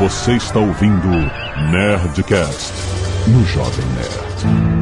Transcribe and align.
Você 0.00 0.32
está 0.32 0.58
ouvindo 0.58 1.08
Nerdcast 1.70 2.72
no 3.28 3.44
Jovem 3.44 3.84
Nerd. 3.88 4.80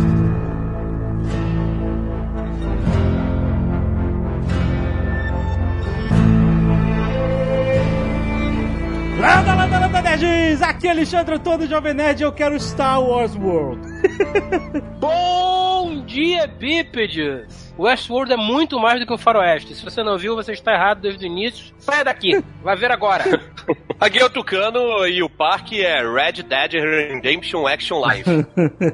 Landa, 9.21 9.55
landa, 9.55 9.79
landa, 9.81 10.03
nerds! 10.03 10.63
Aqui 10.63 10.87
é 10.87 10.91
Alexandre 10.93 11.35
Antônio, 11.35 11.69
Jovem 11.69 11.95
Nerd, 11.95 12.21
e 12.21 12.25
eu 12.25 12.33
quero 12.33 12.55
Star 12.61 13.03
Wars 13.03 13.35
World. 13.35 13.88
Bom 14.99 16.05
dia, 16.05 16.47
bípedes! 16.47 17.75
Westworld 17.79 18.33
é 18.33 18.37
muito 18.37 18.79
mais 18.79 19.01
do 19.01 19.07
que 19.07 19.13
o 19.13 19.19
faroeste. 19.19 19.75
Se 19.75 19.85
você 19.85 20.03
não 20.03 20.19
viu, 20.19 20.35
você 20.35 20.53
está 20.53 20.73
errado 20.73 21.01
desde 21.01 21.25
o 21.25 21.27
início. 21.27 21.75
Saia 21.79 22.05
daqui! 22.05 22.43
Vai 22.63 22.77
ver 22.77 22.91
agora! 22.91 23.25
Aqui 24.01 24.19
é 24.19 24.25
o 24.25 24.31
Tucano 24.31 25.07
e 25.07 25.23
o 25.23 25.29
parque 25.29 25.85
é 25.85 26.01
Red 26.03 26.43
Dead 26.43 26.73
Redemption 26.73 27.67
Action 27.67 28.01
Live. 28.01 28.47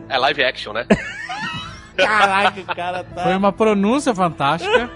É 0.08 0.18
live 0.18 0.44
action, 0.44 0.72
né? 0.72 0.86
Caraca, 1.96 2.60
o 2.60 2.74
cara 2.74 3.04
tá... 3.04 3.22
Foi 3.22 3.36
uma 3.36 3.52
pronúncia 3.52 4.14
fantástica. 4.14 4.90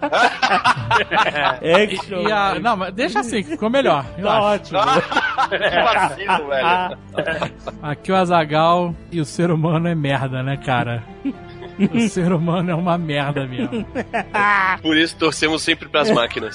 Action. 1.84 2.22
E 2.28 2.32
a- 2.32 2.58
não, 2.60 2.76
mas 2.76 2.92
deixa 2.94 3.20
assim, 3.20 3.42
que 3.42 3.50
ficou 3.50 3.70
melhor. 3.70 4.04
Tá 4.20 4.40
ótimo. 4.40 4.78
que 5.48 5.58
vacilo, 5.84 6.48
velho. 6.48 6.98
Aqui 7.82 8.12
o 8.12 8.16
Azagal 8.16 8.94
e 9.10 9.20
o 9.20 9.24
ser 9.24 9.50
humano 9.50 9.88
é 9.88 9.94
merda, 9.94 10.42
né, 10.42 10.56
cara? 10.56 11.02
O 11.94 12.00
ser 12.08 12.32
humano 12.32 12.70
é 12.72 12.74
uma 12.74 12.98
merda 12.98 13.46
mesmo. 13.46 13.86
Por 14.82 14.96
isso 14.96 15.16
torcemos 15.16 15.62
sempre 15.62 15.88
pras 15.88 16.10
máquinas. 16.10 16.54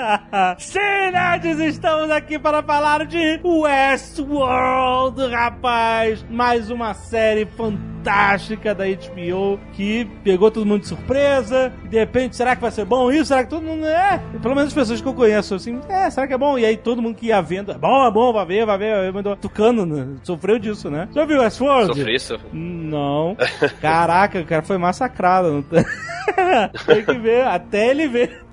Sim, 0.58 0.78
nerds, 1.12 1.58
estamos 1.60 2.10
aqui 2.10 2.38
para 2.38 2.62
falar 2.62 3.04
de 3.06 3.40
Westworld, 3.44 5.26
rapaz! 5.30 6.24
Mais 6.30 6.70
uma 6.70 6.94
série 6.94 7.44
fantástica 7.44 7.93
da 8.04 8.84
HBO 8.84 9.58
que 9.72 10.04
pegou 10.22 10.50
todo 10.50 10.66
mundo 10.66 10.82
de 10.82 10.88
surpresa. 10.88 11.72
E 11.84 11.88
de 11.88 11.98
repente, 11.98 12.36
será 12.36 12.54
que 12.54 12.62
vai 12.62 12.70
ser 12.70 12.84
bom 12.84 13.10
isso? 13.10 13.26
Será 13.26 13.44
que 13.44 13.50
todo 13.50 13.62
mundo 13.62 13.86
é? 13.86 14.20
Pelo 14.42 14.54
menos 14.54 14.68
as 14.68 14.74
pessoas 14.74 15.00
que 15.00 15.08
eu 15.08 15.14
conheço, 15.14 15.54
assim, 15.54 15.80
é, 15.88 16.08
será 16.10 16.26
que 16.26 16.34
é 16.34 16.38
bom? 16.38 16.58
E 16.58 16.64
aí 16.64 16.76
todo 16.76 17.02
mundo 17.02 17.16
que 17.16 17.26
ia 17.26 17.40
vendo, 17.40 17.72
é 17.72 17.78
bom, 17.78 18.06
é 18.06 18.10
bom, 18.10 18.32
vai 18.32 18.46
ver, 18.46 18.66
vai 18.66 18.78
ver. 18.78 19.12
vai 19.12 19.22
ver. 19.22 19.36
Tucano, 19.36 19.86
né? 19.86 20.16
sofreu 20.22 20.58
disso, 20.58 20.90
né? 20.90 21.08
Já 21.12 21.24
viu 21.24 21.40
Westworld? 21.40 21.96
Sofri 21.96 22.14
isso. 22.14 22.38
Não. 22.52 23.36
Caraca, 23.80 24.40
o 24.40 24.44
cara 24.44 24.62
foi 24.62 24.78
massacrado. 24.78 25.64
Tem 26.86 27.04
que 27.04 27.18
ver, 27.18 27.46
até 27.46 27.90
ele 27.90 28.08
ver. 28.08 28.43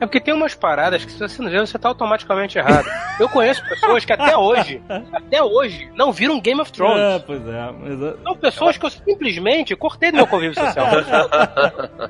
É 0.00 0.06
porque 0.06 0.20
tem 0.20 0.34
umas 0.34 0.54
paradas 0.54 1.04
que 1.04 1.12
se 1.12 1.18
você 1.18 1.40
não 1.42 1.50
vê, 1.50 1.58
você 1.60 1.78
tá 1.78 1.88
automaticamente 1.88 2.58
errado. 2.58 2.86
Eu 3.18 3.28
conheço 3.28 3.62
pessoas 3.68 4.04
que 4.04 4.12
até 4.12 4.36
hoje, 4.36 4.80
até 5.12 5.42
hoje, 5.42 5.88
não 5.94 6.12
viram 6.12 6.40
Game 6.40 6.60
of 6.60 6.70
É, 6.70 6.74
Thrones. 6.74 7.22
pois 7.26 7.46
é. 7.48 7.70
Mas... 7.72 8.22
São 8.22 8.36
pessoas 8.36 8.76
que 8.78 8.86
eu 8.86 8.90
simplesmente 8.90 9.74
cortei 9.76 10.10
do 10.10 10.16
meu 10.16 10.26
convívio 10.26 10.54
social. 10.54 10.86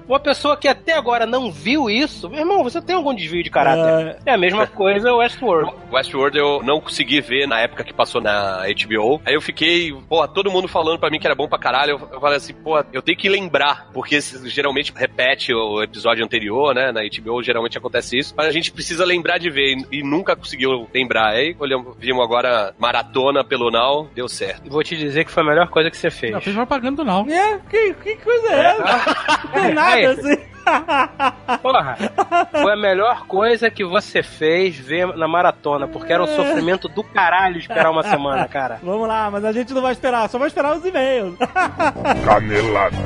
Uma 0.09 0.21
pessoa 0.21 0.57
que 0.57 0.69
até 0.69 0.93
agora 0.93 1.27
não 1.27 1.51
viu 1.51 1.89
isso, 1.91 2.29
meu 2.29 2.41
irmão, 2.41 2.63
você 2.63 2.81
tem 2.81 2.97
algum 2.97 3.15
desvio 3.15 3.43
de 3.43 3.51
caráter. 3.51 4.19
É 4.25 4.33
a 4.33 4.39
mesma 4.39 4.67
coisa 4.67 5.13
o 5.13 5.19
Westworld. 5.19 5.73
Westworld 5.93 6.39
eu 6.39 6.63
não 6.63 6.81
consegui 6.81 7.21
ver 7.21 7.47
na 7.47 7.61
época 7.61 7.85
que 7.85 7.93
passou 7.93 8.21
na 8.21 8.63
HBO. 8.67 9.21
Aí 9.25 9.35
eu 9.35 9.41
fiquei, 9.41 9.93
pô, 10.09 10.27
todo 10.29 10.51
mundo 10.51 10.69
falando 10.69 10.99
pra 10.99 11.11
mim 11.11 11.19
que 11.19 11.27
era 11.27 11.35
bom 11.35 11.49
pra 11.49 11.59
caralho. 11.59 11.93
Eu, 11.93 12.09
eu 12.13 12.21
falei 12.21 12.37
assim, 12.37 12.55
pô, 12.55 12.83
eu 12.93 13.03
tenho 13.03 13.17
que 13.19 13.29
lembrar, 13.29 13.89
porque 13.93 14.21
geralmente 14.21 14.93
repete 14.95 15.53
o 15.55 15.83
episódio 15.83 16.25
anterior, 16.25 16.75
né? 16.75 16.86
Na 16.93 17.01
HBO 17.03 17.43
geralmente 17.43 17.79
acontece 17.79 18.19
isso. 18.19 18.35
Mas 18.37 18.47
a 18.47 18.53
gente 18.53 18.73
precisa 18.73 19.05
lembrar 19.05 19.39
de 19.39 19.51
ver 19.51 19.77
e, 19.77 19.99
e 19.99 20.03
nunca 20.03 20.37
conseguiu 20.37 20.89
lembrar. 20.93 21.31
Aí 21.31 21.57
olhamos, 21.59 21.97
vimos 21.99 22.25
agora 22.25 22.75
maratona 22.79 23.45
pelo 23.45 23.71
Now, 23.71 24.09
deu 24.15 24.29
certo. 24.29 24.71
Vou 24.71 24.83
te 24.83 24.97
dizer 24.97 25.25
que 25.25 25.31
foi 25.31 25.43
a 25.43 25.47
melhor 25.47 25.69
coisa 25.69 25.91
que 25.91 25.97
você 25.97 26.11
fez. 26.11 26.33
Não, 26.33 26.41
fez 26.41 26.55
propaganda 26.55 27.05
não. 27.05 27.27
É, 27.29 27.59
que, 27.69 27.95
que 27.95 28.17
coisa 28.17 28.49
é 28.49 28.61
essa? 28.67 29.17
Não 29.47 29.63
tem 29.63 29.75
nada 29.75 29.95
Aí. 29.95 30.05
assim. 30.07 30.57
Porra, 31.63 31.97
foi 32.51 32.73
a 32.73 32.77
melhor 32.77 33.27
coisa 33.27 33.71
que 33.71 33.85
você 33.85 34.23
fez 34.23 34.77
ver 34.77 35.07
na 35.17 35.29
maratona, 35.29 35.87
porque 35.87 36.13
era 36.13 36.23
um 36.23 36.27
sofrimento 36.27 36.89
do 36.89 37.03
caralho 37.05 37.59
esperar 37.59 37.91
uma 37.91 38.03
semana, 38.03 38.47
cara. 38.49 38.81
Vamos 38.83 39.07
lá, 39.07 39.31
mas 39.31 39.45
a 39.45 39.53
gente 39.53 39.73
não 39.73 39.83
vai 39.83 39.93
esperar, 39.93 40.29
só 40.29 40.39
vai 40.39 40.49
esperar 40.49 40.77
os 40.77 40.85
e-mails. 40.85 41.37
Canelada. 42.25 42.97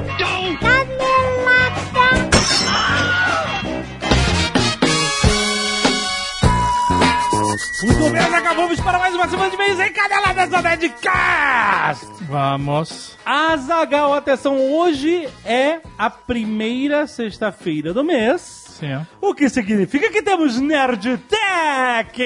Muito 7.83 8.11
bem, 8.11 8.21
acabamos 8.21 8.81
para 8.81 8.99
mais 8.99 9.15
uma 9.15 9.29
semana 9.29 9.49
de 9.51 9.57
e-mails 9.57 9.81
em 9.81 9.93
Canelada 9.93 10.47
da 10.47 10.63
Nerdcast. 10.63 12.07
Vamos. 12.23 13.17
Azagal, 13.25 14.15
atenção, 14.15 14.73
hoje 14.73 15.29
é 15.45 15.81
a 15.99 16.09
primeira 16.11 17.07
sexta-feira 17.07 17.93
do 17.93 18.05
mês. 18.05 18.70
Sim. 18.81 19.07
O 19.21 19.35
que 19.35 19.49
significa 19.51 20.11
que 20.11 20.23
temos 20.23 20.59
Nerd 20.59 21.19
Tech! 21.29 22.23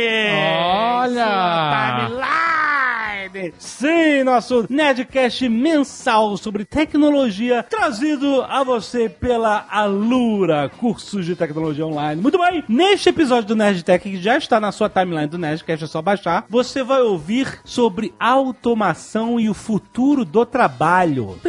Olha! 0.62 2.08
Timeline! 2.08 3.54
Sim, 3.58 4.22
nosso 4.22 4.64
Nerdcast 4.70 5.48
mensal 5.48 6.36
sobre 6.36 6.64
tecnologia, 6.64 7.64
trazido 7.64 8.42
a 8.42 8.62
você 8.62 9.08
pela 9.08 9.66
Alura, 9.68 10.70
cursos 10.78 11.26
de 11.26 11.34
tecnologia 11.34 11.84
online. 11.84 12.22
Muito 12.22 12.38
bem, 12.38 12.62
neste 12.68 13.08
episódio 13.08 13.48
do 13.48 13.56
Nerd 13.56 13.82
Tech, 13.82 14.08
que 14.08 14.22
já 14.22 14.38
está 14.38 14.60
na 14.60 14.70
sua 14.70 14.88
timeline 14.88 15.26
do 15.26 15.38
Nerdcast, 15.38 15.84
é 15.84 15.88
só 15.88 16.00
baixar, 16.00 16.44
você 16.48 16.84
vai 16.84 17.02
ouvir 17.02 17.60
sobre 17.64 18.14
automação 18.20 19.40
e 19.40 19.48
o 19.48 19.54
futuro 19.54 20.24
do 20.24 20.46
trabalho. 20.46 21.36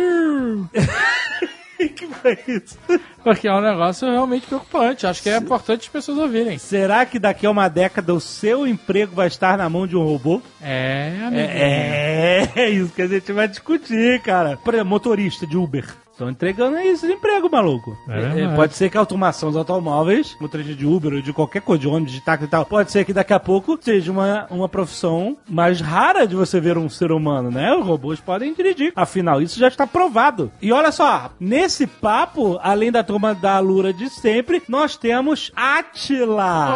que 1.95 2.07
foi 2.07 2.37
isso? 2.47 2.77
Porque 3.23 3.47
é 3.47 3.53
um 3.53 3.61
negócio 3.61 4.09
realmente 4.09 4.47
preocupante. 4.47 5.07
Acho 5.07 5.21
que 5.21 5.29
é 5.29 5.37
importante 5.37 5.81
as 5.81 5.89
pessoas 5.89 6.17
ouvirem. 6.17 6.57
Será 6.57 7.05
que 7.05 7.19
daqui 7.19 7.45
a 7.45 7.51
uma 7.51 7.67
década 7.67 8.13
o 8.13 8.19
seu 8.19 8.67
emprego 8.67 9.15
vai 9.15 9.27
estar 9.27 9.57
na 9.57 9.69
mão 9.69 9.87
de 9.87 9.95
um 9.95 10.03
robô? 10.03 10.41
É, 10.61 11.19
amigo. 11.21 11.41
É, 11.41 12.51
é 12.55 12.69
isso 12.69 12.93
que 12.93 13.01
a 13.01 13.07
gente 13.07 13.31
vai 13.31 13.47
discutir, 13.47 14.21
cara. 14.21 14.57
Por 14.57 14.73
exemplo, 14.73 14.89
motorista 14.89 15.45
de 15.45 15.57
Uber. 15.57 16.04
Estão 16.15 16.29
entregando 16.29 16.77
esse 16.77 17.05
emprego, 17.11 17.49
maluco. 17.51 17.97
É 18.07 18.21
verdade. 18.21 18.41
É, 18.41 18.55
pode 18.55 18.73
ser 18.73 18.89
que 18.89 18.95
a 18.95 19.01
automação 19.01 19.49
dos 19.49 19.57
automóveis, 19.57 20.33
motorista 20.39 20.73
de 20.73 20.85
Uber 20.85 21.15
ou 21.15 21.21
de 21.21 21.33
qualquer 21.33 21.61
coisa, 21.61 21.81
de 21.81 21.89
ônibus, 21.89 22.13
de 22.13 22.21
táxi 22.21 22.45
e 22.45 22.47
tal, 22.47 22.65
pode 22.65 22.89
ser 22.89 23.03
que 23.03 23.11
daqui 23.11 23.33
a 23.33 23.39
pouco 23.39 23.77
seja 23.81 24.13
uma, 24.13 24.47
uma 24.49 24.69
profissão 24.69 25.35
mais 25.45 25.81
rara 25.81 26.25
de 26.25 26.33
você 26.33 26.57
ver 26.57 26.77
um 26.77 26.87
ser 26.87 27.11
humano, 27.11 27.51
né? 27.51 27.75
Os 27.75 27.85
robôs 27.85 28.21
podem 28.21 28.53
dirigir. 28.53 28.93
Afinal, 28.95 29.41
isso 29.41 29.59
já 29.59 29.67
está 29.67 29.85
provado. 29.85 30.49
E 30.61 30.71
olha 30.71 30.89
só, 30.89 31.31
nesse 31.37 31.85
papo, 31.85 32.57
além 32.63 32.93
da 32.93 33.03
turma 33.03 33.35
da 33.35 33.59
Lura 33.59 33.91
de 33.91 34.09
sempre, 34.09 34.63
nós 34.69 34.95
temos 34.95 35.51
Atila. 35.53 36.69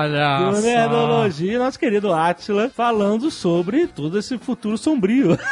Olha 0.00 0.50
Do. 0.50 0.62
Nerdologia, 0.62 1.58
nosso 1.58 1.78
querido 1.78 2.10
Atila, 2.10 2.70
falando 2.74 3.30
sobre 3.30 3.86
todo 3.86 4.18
esse 4.18 4.38
futuro 4.38 4.78
sombrio. 4.78 5.38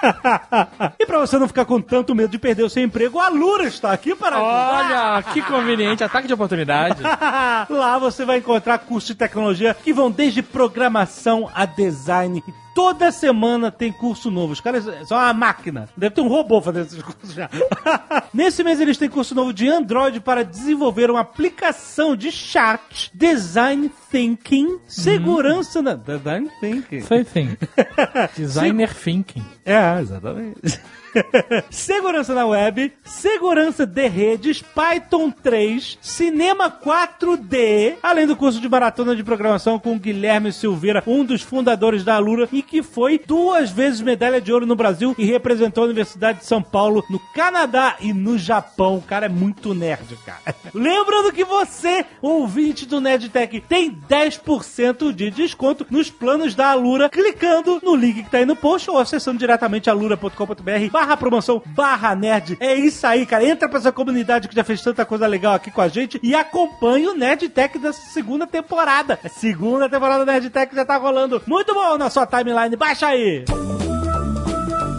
e 0.98 1.06
pra 1.06 1.18
você 1.18 1.38
não 1.38 1.48
ficar 1.48 1.64
com 1.64 1.80
tanto 1.80 2.14
medo 2.14 2.30
de 2.30 2.38
perder 2.38 2.62
o 2.62 2.70
seu 2.70 2.82
emprego, 2.82 3.18
a 3.18 3.28
Lura 3.28 3.64
está 3.64 3.92
aqui 3.92 4.14
para 4.14 4.36
ajudar. 4.36 5.14
Olha, 5.16 5.22
que 5.32 5.42
conveniente. 5.42 6.04
Ataque 6.04 6.26
de 6.26 6.34
oportunidade. 6.34 7.02
Lá 7.68 7.98
você 7.98 8.24
vai 8.24 8.38
encontrar 8.38 8.78
cursos 8.78 9.08
de 9.08 9.14
tecnologia 9.14 9.74
que 9.74 9.92
vão 9.92 10.10
desde 10.10 10.42
programação 10.42 11.50
a 11.54 11.64
design. 11.64 12.42
E 12.46 12.52
toda 12.74 13.10
semana 13.12 13.70
tem 13.70 13.92
curso 13.92 14.30
novo. 14.30 14.52
Os 14.52 14.60
caras 14.60 14.84
são 15.06 15.16
uma 15.16 15.32
máquina. 15.32 15.88
Deve 15.96 16.14
ter 16.14 16.20
um 16.20 16.28
robô 16.28 16.60
fazendo 16.60 16.86
esses 16.86 17.02
cursos 17.02 17.32
já. 17.32 17.48
Nesse 18.32 18.62
mês 18.62 18.80
eles 18.80 18.98
têm 18.98 19.08
curso 19.08 19.34
novo 19.34 19.52
de 19.52 19.68
Android 19.68 20.20
para 20.20 20.44
desenvolver 20.44 21.10
uma 21.10 21.20
aplicação 21.20 22.16
de 22.16 22.30
chat, 22.30 23.10
design 23.14 23.90
thinking, 24.10 24.78
segurança 24.86 25.82
na 25.82 25.94
design 25.94 26.50
thinking. 26.60 27.00
Sim. 27.00 27.56
Designer 28.36 28.92
thinking. 28.94 29.44
É, 29.64 30.00
exatamente. 30.00 30.80
segurança 31.70 32.34
na 32.34 32.46
web, 32.46 32.92
segurança 33.04 33.86
de 33.86 34.08
redes, 34.08 34.62
Python 34.62 35.30
3, 35.30 35.98
cinema 36.00 36.70
4D, 36.70 37.94
além 38.02 38.26
do 38.26 38.36
curso 38.36 38.60
de 38.60 38.68
maratona 38.68 39.14
de 39.14 39.24
programação 39.24 39.78
com 39.78 39.98
Guilherme 39.98 40.52
Silveira, 40.52 41.02
um 41.06 41.24
dos 41.24 41.42
fundadores 41.42 42.04
da 42.04 42.14
Alura 42.14 42.48
e 42.52 42.62
que 42.62 42.82
foi 42.82 43.18
duas 43.18 43.70
vezes 43.70 44.00
medalha 44.00 44.40
de 44.40 44.52
ouro 44.52 44.66
no 44.66 44.76
Brasil 44.76 45.14
e 45.18 45.24
representou 45.24 45.82
a 45.82 45.86
Universidade 45.86 46.40
de 46.40 46.46
São 46.46 46.62
Paulo 46.62 47.04
no 47.10 47.18
Canadá 47.34 47.96
e 48.00 48.12
no 48.12 48.38
Japão. 48.38 48.96
O 48.96 49.02
cara 49.02 49.26
é 49.26 49.28
muito 49.28 49.74
nerd, 49.74 50.16
cara. 50.24 50.54
Lembrando 50.74 51.32
que 51.32 51.44
você, 51.44 52.04
ouvinte 52.22 52.86
do 52.86 53.00
Nerdtech, 53.00 53.60
tem 53.62 53.90
10% 53.92 55.12
de 55.12 55.30
desconto 55.30 55.86
nos 55.90 56.10
planos 56.10 56.54
da 56.54 56.70
Alura 56.70 57.08
clicando 57.08 57.80
no 57.82 57.94
link 57.94 58.22
que 58.22 58.30
tá 58.30 58.38
aí 58.38 58.46
no 58.46 58.56
post 58.56 58.90
ou 58.90 58.98
acessando 58.98 59.38
diretamente 59.38 59.90
alura.com.br 59.90 60.90
barra 61.00 61.16
promoção 61.16 61.62
barra 61.66 62.14
nerd. 62.14 62.58
É 62.60 62.74
isso 62.74 63.06
aí, 63.06 63.24
cara. 63.24 63.44
Entra 63.44 63.68
pra 63.68 63.78
essa 63.78 63.90
comunidade 63.90 64.48
que 64.48 64.54
já 64.54 64.62
fez 64.62 64.82
tanta 64.82 65.04
coisa 65.06 65.26
legal 65.26 65.54
aqui 65.54 65.70
com 65.70 65.80
a 65.80 65.88
gente 65.88 66.20
e 66.22 66.34
acompanhe 66.34 67.06
o 67.06 67.14
Nerd 67.14 67.48
Tech 67.48 67.78
dessa 67.78 68.02
segunda 68.10 68.46
temporada. 68.46 69.18
A 69.24 69.28
segunda 69.28 69.88
temporada 69.88 70.24
do 70.24 70.30
Nerd 70.30 70.50
Tech 70.50 70.74
já 70.74 70.84
tá 70.84 70.96
rolando. 70.96 71.42
Muito 71.46 71.72
bom 71.72 71.96
na 71.96 72.10
sua 72.10 72.26
timeline. 72.26 72.76
Baixa 72.76 73.06
aí! 73.06 73.44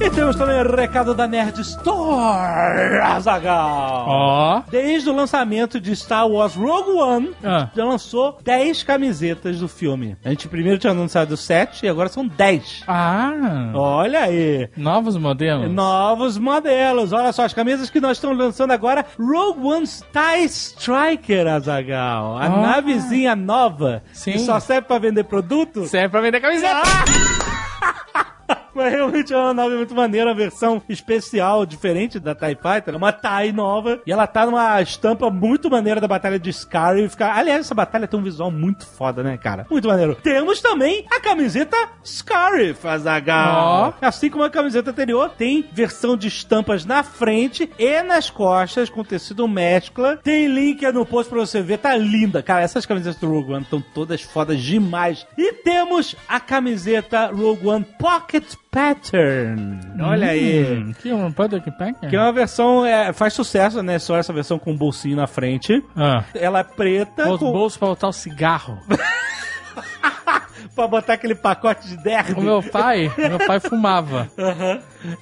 E 0.03 0.09
temos 0.09 0.36
também 0.36 0.59
o 0.59 0.75
recado 0.75 1.13
da 1.13 1.27
Nerd 1.27 1.62
Store, 1.62 2.98
Azagal. 3.03 4.06
Ó. 4.07 4.62
Desde 4.71 5.07
o 5.09 5.13
lançamento 5.15 5.80
de 5.80 5.95
Star 5.95 6.27
Wars 6.27 6.56
Rogue 6.56 6.92
One, 6.98 7.31
Ah. 7.44 7.69
já 7.75 7.86
lançou 7.86 8.38
10 8.44 8.81
camisetas 8.81 9.59
do 9.59 9.68
filme. 9.68 10.18
A 10.25 10.30
gente 10.30 10.48
primeiro 10.48 10.80
tinha 10.80 10.92
anunciado 10.92 11.38
7 11.38 11.86
e 11.86 11.89
agora 11.89 12.09
são 12.09 12.27
10. 12.27 12.83
Ah. 12.88 13.31
Olha 13.75 14.21
aí. 14.24 14.69
Novos 14.75 15.15
modelos. 15.18 15.69
Novos 15.71 16.36
modelos. 16.38 17.13
Olha 17.13 17.31
só, 17.31 17.45
as 17.45 17.53
camisas 17.53 17.92
que 17.92 18.00
nós 18.01 18.18
estamos 18.18 18.38
lançando 18.38 18.71
agora. 18.71 19.06
Rogue 19.19 19.62
One 19.68 19.86
TIE 19.88 20.45
Striker, 20.45 21.45
Azagal. 21.48 22.38
A 22.39 22.45
Ah. 22.45 22.50
navezinha 22.50 23.36
nova. 23.36 24.01
Sim. 24.13 24.31
Que 24.33 24.39
só 24.39 24.59
serve 24.59 24.88
pra 24.88 24.98
vender 24.98 25.25
produto. 25.25 25.86
Serve 25.86 26.09
pra 26.09 26.21
vender 26.21 26.39
camiseta. 26.42 26.81
Mas 28.73 28.91
realmente 28.91 29.33
é 29.33 29.38
uma 29.38 29.53
nave 29.53 29.75
muito 29.75 29.94
maneira, 29.94 30.31
a 30.31 30.33
versão 30.33 30.81
especial, 30.88 31.65
diferente 31.65 32.19
da 32.19 32.33
TIE 32.35 32.56
Fighter. 32.56 32.94
É 32.94 32.97
uma 32.97 33.12
TIE 33.12 33.51
nova. 33.53 34.01
E 34.06 34.12
ela 34.12 34.27
tá 34.27 34.45
numa 34.45 34.81
estampa 34.81 35.29
muito 35.29 35.69
maneira 35.69 36.00
da 36.00 36.07
batalha 36.07 36.39
de 36.39 36.51
Scarif. 36.51 37.15
Aliás, 37.21 37.62
essa 37.62 37.75
batalha 37.75 38.07
tem 38.07 38.19
um 38.19 38.23
visual 38.23 38.51
muito 38.51 38.85
foda, 38.85 39.23
né, 39.23 39.38
cara? 39.38 39.65
Muito 39.69 39.88
maneiro. 39.88 40.15
Temos 40.15 40.62
também 40.62 41.06
a 41.12 41.19
camiseta 41.19 41.77
Scarif, 42.06 42.85
Azagal. 42.88 43.95
Assim 44.01 44.29
como 44.29 44.44
a 44.44 44.50
camiseta 44.50 44.91
anterior, 44.91 45.29
tem 45.29 45.65
versão 45.71 46.15
de 46.15 46.27
estampas 46.27 46.85
na 46.85 47.03
frente 47.03 47.69
e 47.77 48.01
nas 48.03 48.29
costas, 48.29 48.89
com 48.89 49.03
tecido 49.03 49.47
mescla. 49.47 50.17
Tem 50.17 50.47
link 50.47 50.81
no 50.91 51.06
post 51.06 51.29
pra 51.29 51.39
você 51.39 51.62
ver. 51.62 51.77
Tá 51.77 51.95
linda. 51.95 52.41
Cara, 52.41 52.62
essas 52.62 52.85
camisetas 52.85 53.19
do 53.19 53.29
Rogue 53.29 53.53
One 53.53 53.63
estão 53.63 53.81
todas 53.94 54.21
fodas 54.21 54.62
demais. 54.62 55.25
E 55.38 55.53
temos 55.53 56.15
a 56.27 56.39
camiseta 56.39 57.27
Rogue 57.27 57.67
One 57.67 57.85
Pocket 58.00 58.44
Pattern. 58.71 59.79
Olha 60.01 60.29
aí. 60.29 60.63
Hum, 60.63 60.94
que 60.94 61.12
um 61.12 61.29
Public 61.29 61.69
Pack? 61.71 62.07
Que 62.07 62.15
é 62.15 62.19
uma 62.19 62.31
versão, 62.31 62.85
é, 62.85 63.12
faz 63.12 63.33
sucesso, 63.33 63.83
né? 63.83 64.00
Só 64.00 64.18
essa 64.18 64.31
versão 64.31 64.57
com 64.57 64.71
um 64.71 64.77
bolsinho 64.77 65.18
na 65.18 65.27
frente. 65.27 65.83
Ah. 65.95 66.23
Ela 66.33 66.59
é 66.59 66.63
preta, 66.63 67.29
Os 67.29 67.39
com, 67.39 67.51
bolsos 67.51 67.77
pra 67.77 67.89
botar 67.89 68.07
o 68.07 68.13
cigarro. 68.13 68.79
pra 70.73 70.88
botar 70.88 71.13
aquele 71.13 71.35
pacote 71.35 71.85
de 71.85 71.97
derby. 71.97 72.39
O 72.39 72.41
meu 72.41 72.63
pai, 72.63 73.12
meu 73.18 73.39
pai 73.45 73.59
fumava. 73.59 74.29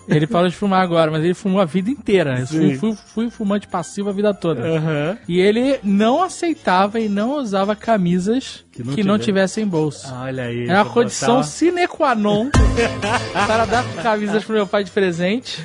Ele 0.08 0.28
parou 0.28 0.50
de 0.50 0.56
fumar 0.56 0.82
agora, 0.82 1.10
mas 1.12 1.24
ele 1.24 1.34
fumou 1.34 1.62
a 1.62 1.66
vida 1.66 1.90
inteira. 1.90 2.40
Eu 2.40 2.48
fui, 2.48 2.76
fui, 2.78 2.96
fui 3.14 3.30
fumante 3.30 3.68
passivo 3.68 4.10
a 4.10 4.14
vida 4.14 4.34
toda. 4.34 4.62
Aham. 4.62 5.18
E 5.28 5.40
ele 5.40 5.80
não 5.84 6.22
aceitava 6.22 7.00
e 7.00 7.08
não 7.10 7.36
usava 7.38 7.76
camisas 7.76 8.66
que 8.72 8.84
Que 8.84 9.04
não, 9.04 9.14
não 9.14 9.20
tivessem 9.20 9.68
bolso. 9.68 10.14
Olha 10.14 10.44
aí. 10.44 10.68
É 10.68 10.74
uma 10.74 10.86
condição 10.86 11.36
botar- 11.38 11.48
sine 11.48 11.88
qua 11.88 12.16
non 12.16 12.50
para 13.48 13.66
dar 13.66 13.84
camisas 14.02 14.44
pro 14.44 14.54
meu 14.56 14.66
pai 14.68 14.84
de 14.84 14.92
presente. 14.92 15.64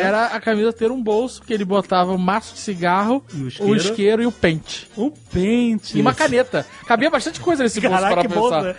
Era 0.00 0.26
a 0.26 0.40
camisa 0.40 0.72
ter 0.72 0.90
um 0.90 1.02
bolso 1.02 1.42
que 1.42 1.52
ele 1.52 1.64
botava 1.64 2.12
um 2.12 2.18
maço 2.18 2.54
de 2.54 2.60
cigarro, 2.60 3.22
o 3.34 3.46
isqueiro. 3.48 3.72
o 3.72 3.76
isqueiro 3.76 4.22
e 4.22 4.26
o 4.26 4.32
pente. 4.32 4.88
Um 4.96 5.10
pente. 5.10 5.96
E 5.98 6.00
uma 6.00 6.14
caneta. 6.14 6.64
Cabia 6.86 7.10
bastante 7.10 7.40
coisa 7.40 7.62
nesse 7.62 7.80
bolso 7.80 7.94
Caraca, 7.96 8.14
para 8.14 8.28
que 8.28 8.34
bom, 8.34 8.42
pensar. 8.50 8.62
né? 8.62 8.74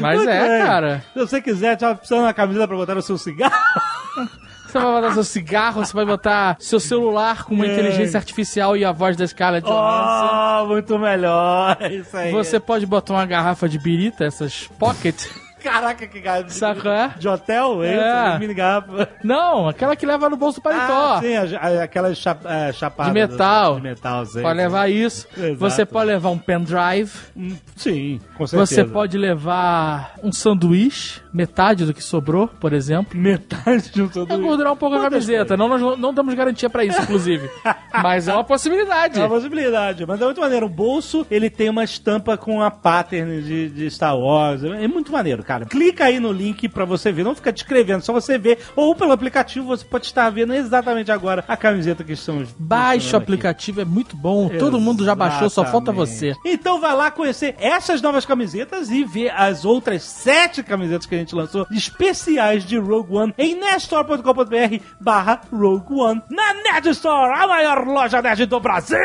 Mas 0.00 0.16
Muito 0.22 0.30
é, 0.30 0.48
bem. 0.58 0.66
cara. 0.66 1.04
Se 1.12 1.18
você 1.18 1.40
quiser, 1.42 1.76
tava 1.76 1.94
precisando 1.96 2.20
de 2.20 2.24
uma 2.26 2.34
camisa 2.34 2.66
pra 2.68 2.76
botar 2.76 2.94
no 2.94 3.02
seu 3.02 3.18
cigarro. 3.18 3.51
Você 4.66 4.78
vai 4.78 4.90
botar 5.02 5.12
seu 5.12 5.24
cigarro, 5.24 5.84
você 5.84 5.92
vai 5.92 6.06
botar 6.06 6.56
seu 6.58 6.80
celular 6.80 7.44
com 7.44 7.54
uma 7.54 7.66
É. 7.66 7.72
inteligência 7.74 8.16
artificial 8.16 8.74
e 8.74 8.82
a 8.86 8.90
voz 8.90 9.14
da 9.18 9.26
Scarlett 9.26 9.66
Johansson. 9.68 10.62
Oh, 10.62 10.66
muito 10.66 10.98
melhor. 10.98 11.76
Isso 11.92 12.16
aí. 12.16 12.32
Você 12.32 12.58
pode 12.58 12.86
botar 12.86 13.12
uma 13.12 13.26
garrafa 13.26 13.68
de 13.68 13.78
birita, 13.78 14.24
essas 14.24 14.66
pocket. 14.78 15.26
Caraca, 15.62 16.06
que 16.08 16.18
garrafa. 16.20 16.44
de- 16.44 16.54
Saco, 16.54 16.88
é? 16.88 17.12
De 17.18 17.28
hotel, 17.28 17.84
é. 17.84 18.34
É. 18.34 18.38
Mini 18.38 18.54
garrafa. 18.54 19.10
Não, 19.22 19.68
aquela 19.68 19.94
que 19.94 20.06
leva 20.06 20.28
no 20.30 20.36
bolso 20.38 20.58
do 20.58 20.62
paletó. 20.62 21.16
Ah, 21.16 21.20
sim, 21.20 21.36
a- 21.36 21.60
a- 21.60 21.82
aquelas 21.84 22.16
cha, 22.18 22.36
é, 22.46 22.72
chapadas. 22.72 23.12
De 23.12 23.20
metal. 23.20 23.76
De 23.76 23.82
metal, 23.82 24.24
sim. 24.26 24.40
Pode 24.42 24.56
levar 24.56 24.90
isso. 24.90 25.28
Exato. 25.36 25.56
Você 25.58 25.84
pode 25.86 26.06
levar 26.06 26.30
um 26.30 26.38
pendrive. 26.38 27.12
Hum, 27.36 27.54
Sim, 27.76 28.20
com 28.38 28.46
certeza. 28.46 28.74
Você 28.74 28.84
pode 28.90 29.16
levar 29.18 30.14
um 30.22 30.32
sanduíche, 30.32 31.20
metade 31.32 31.84
do 31.84 31.94
que 31.94 32.02
sobrou, 32.02 32.48
por 32.48 32.72
exemplo. 32.72 33.18
Metade 33.18 33.90
de 33.90 34.02
um 34.02 34.10
É 34.28 34.36
gordurar 34.36 34.72
um 34.72 34.76
pouco 34.76 34.96
a 34.96 34.98
Quantas 35.00 35.26
camiseta. 35.26 35.56
Não, 35.56 35.68
nós 35.68 35.98
não 35.98 36.12
damos 36.12 36.34
garantia 36.34 36.68
pra 36.68 36.84
isso, 36.84 37.00
inclusive. 37.02 37.50
Mas 38.02 38.28
é 38.28 38.32
uma 38.34 38.44
possibilidade. 38.44 39.18
É 39.18 39.22
uma 39.22 39.28
possibilidade, 39.28 40.06
mas 40.06 40.20
é 40.20 40.24
muito 40.24 40.40
maneiro. 40.40 40.66
O 40.66 40.68
bolso, 40.68 41.26
ele 41.30 41.50
tem 41.50 41.68
uma 41.68 41.84
estampa 41.84 42.36
com 42.36 42.62
a 42.62 42.70
pattern 42.70 43.42
de, 43.42 43.68
de 43.68 43.90
Star 43.90 44.16
Wars. 44.16 44.64
É 44.64 44.88
muito 44.88 45.12
maneiro, 45.12 45.42
cara. 45.42 45.66
Clica 45.66 46.06
aí 46.06 46.18
no 46.18 46.32
link 46.32 46.68
pra 46.68 46.84
você 46.84 47.12
ver. 47.12 47.22
Não 47.22 47.34
fica 47.34 47.52
descrevendo, 47.52 48.02
só 48.02 48.12
você 48.12 48.38
ver. 48.38 48.58
Ou 48.74 48.94
pelo 48.94 49.12
aplicativo 49.12 49.66
você 49.66 49.84
pode 49.84 50.06
estar 50.06 50.28
vendo 50.30 50.54
exatamente 50.54 51.12
agora 51.12 51.44
a 51.46 51.56
camiseta 51.56 52.02
que 52.02 52.12
estamos 52.12 52.50
Baixe 52.58 52.58
o 52.58 52.96
mencionando 52.96 53.16
aqui. 53.16 53.32
aplicativo, 53.32 53.80
é 53.80 53.84
muito 53.84 54.16
bom. 54.16 54.48
Todo 54.58 54.80
mundo 54.80 55.04
já 55.04 55.14
baixou, 55.14 55.50
só 55.50 55.64
falta 55.64 55.90
Exatamente. 55.92 56.10
você. 56.10 56.34
Então 56.44 56.80
vai 56.80 56.96
lá 56.96 57.10
conhecer 57.10 57.54
essas 57.58 58.00
novas 58.00 58.24
camisetas 58.24 58.90
e 58.90 59.04
ver 59.04 59.30
as 59.30 59.64
outras 59.64 60.02
sete 60.02 60.62
camisetas 60.62 61.06
que 61.06 61.14
a 61.14 61.18
gente 61.22 61.34
lançou 61.34 61.66
especiais 61.70 62.64
de 62.64 62.78
Rogue 62.78 63.14
One 63.14 63.34
em 63.38 63.54
nerdstore.com.br 63.54 64.84
barra 65.00 65.40
Rogue 65.50 65.94
One 65.94 66.22
na 66.28 66.54
Nerd 66.54 66.88
Store, 66.90 67.32
a 67.32 67.46
maior 67.46 67.86
loja 67.86 68.20
nerd 68.20 68.46
do 68.46 68.60
Brasil! 68.60 68.98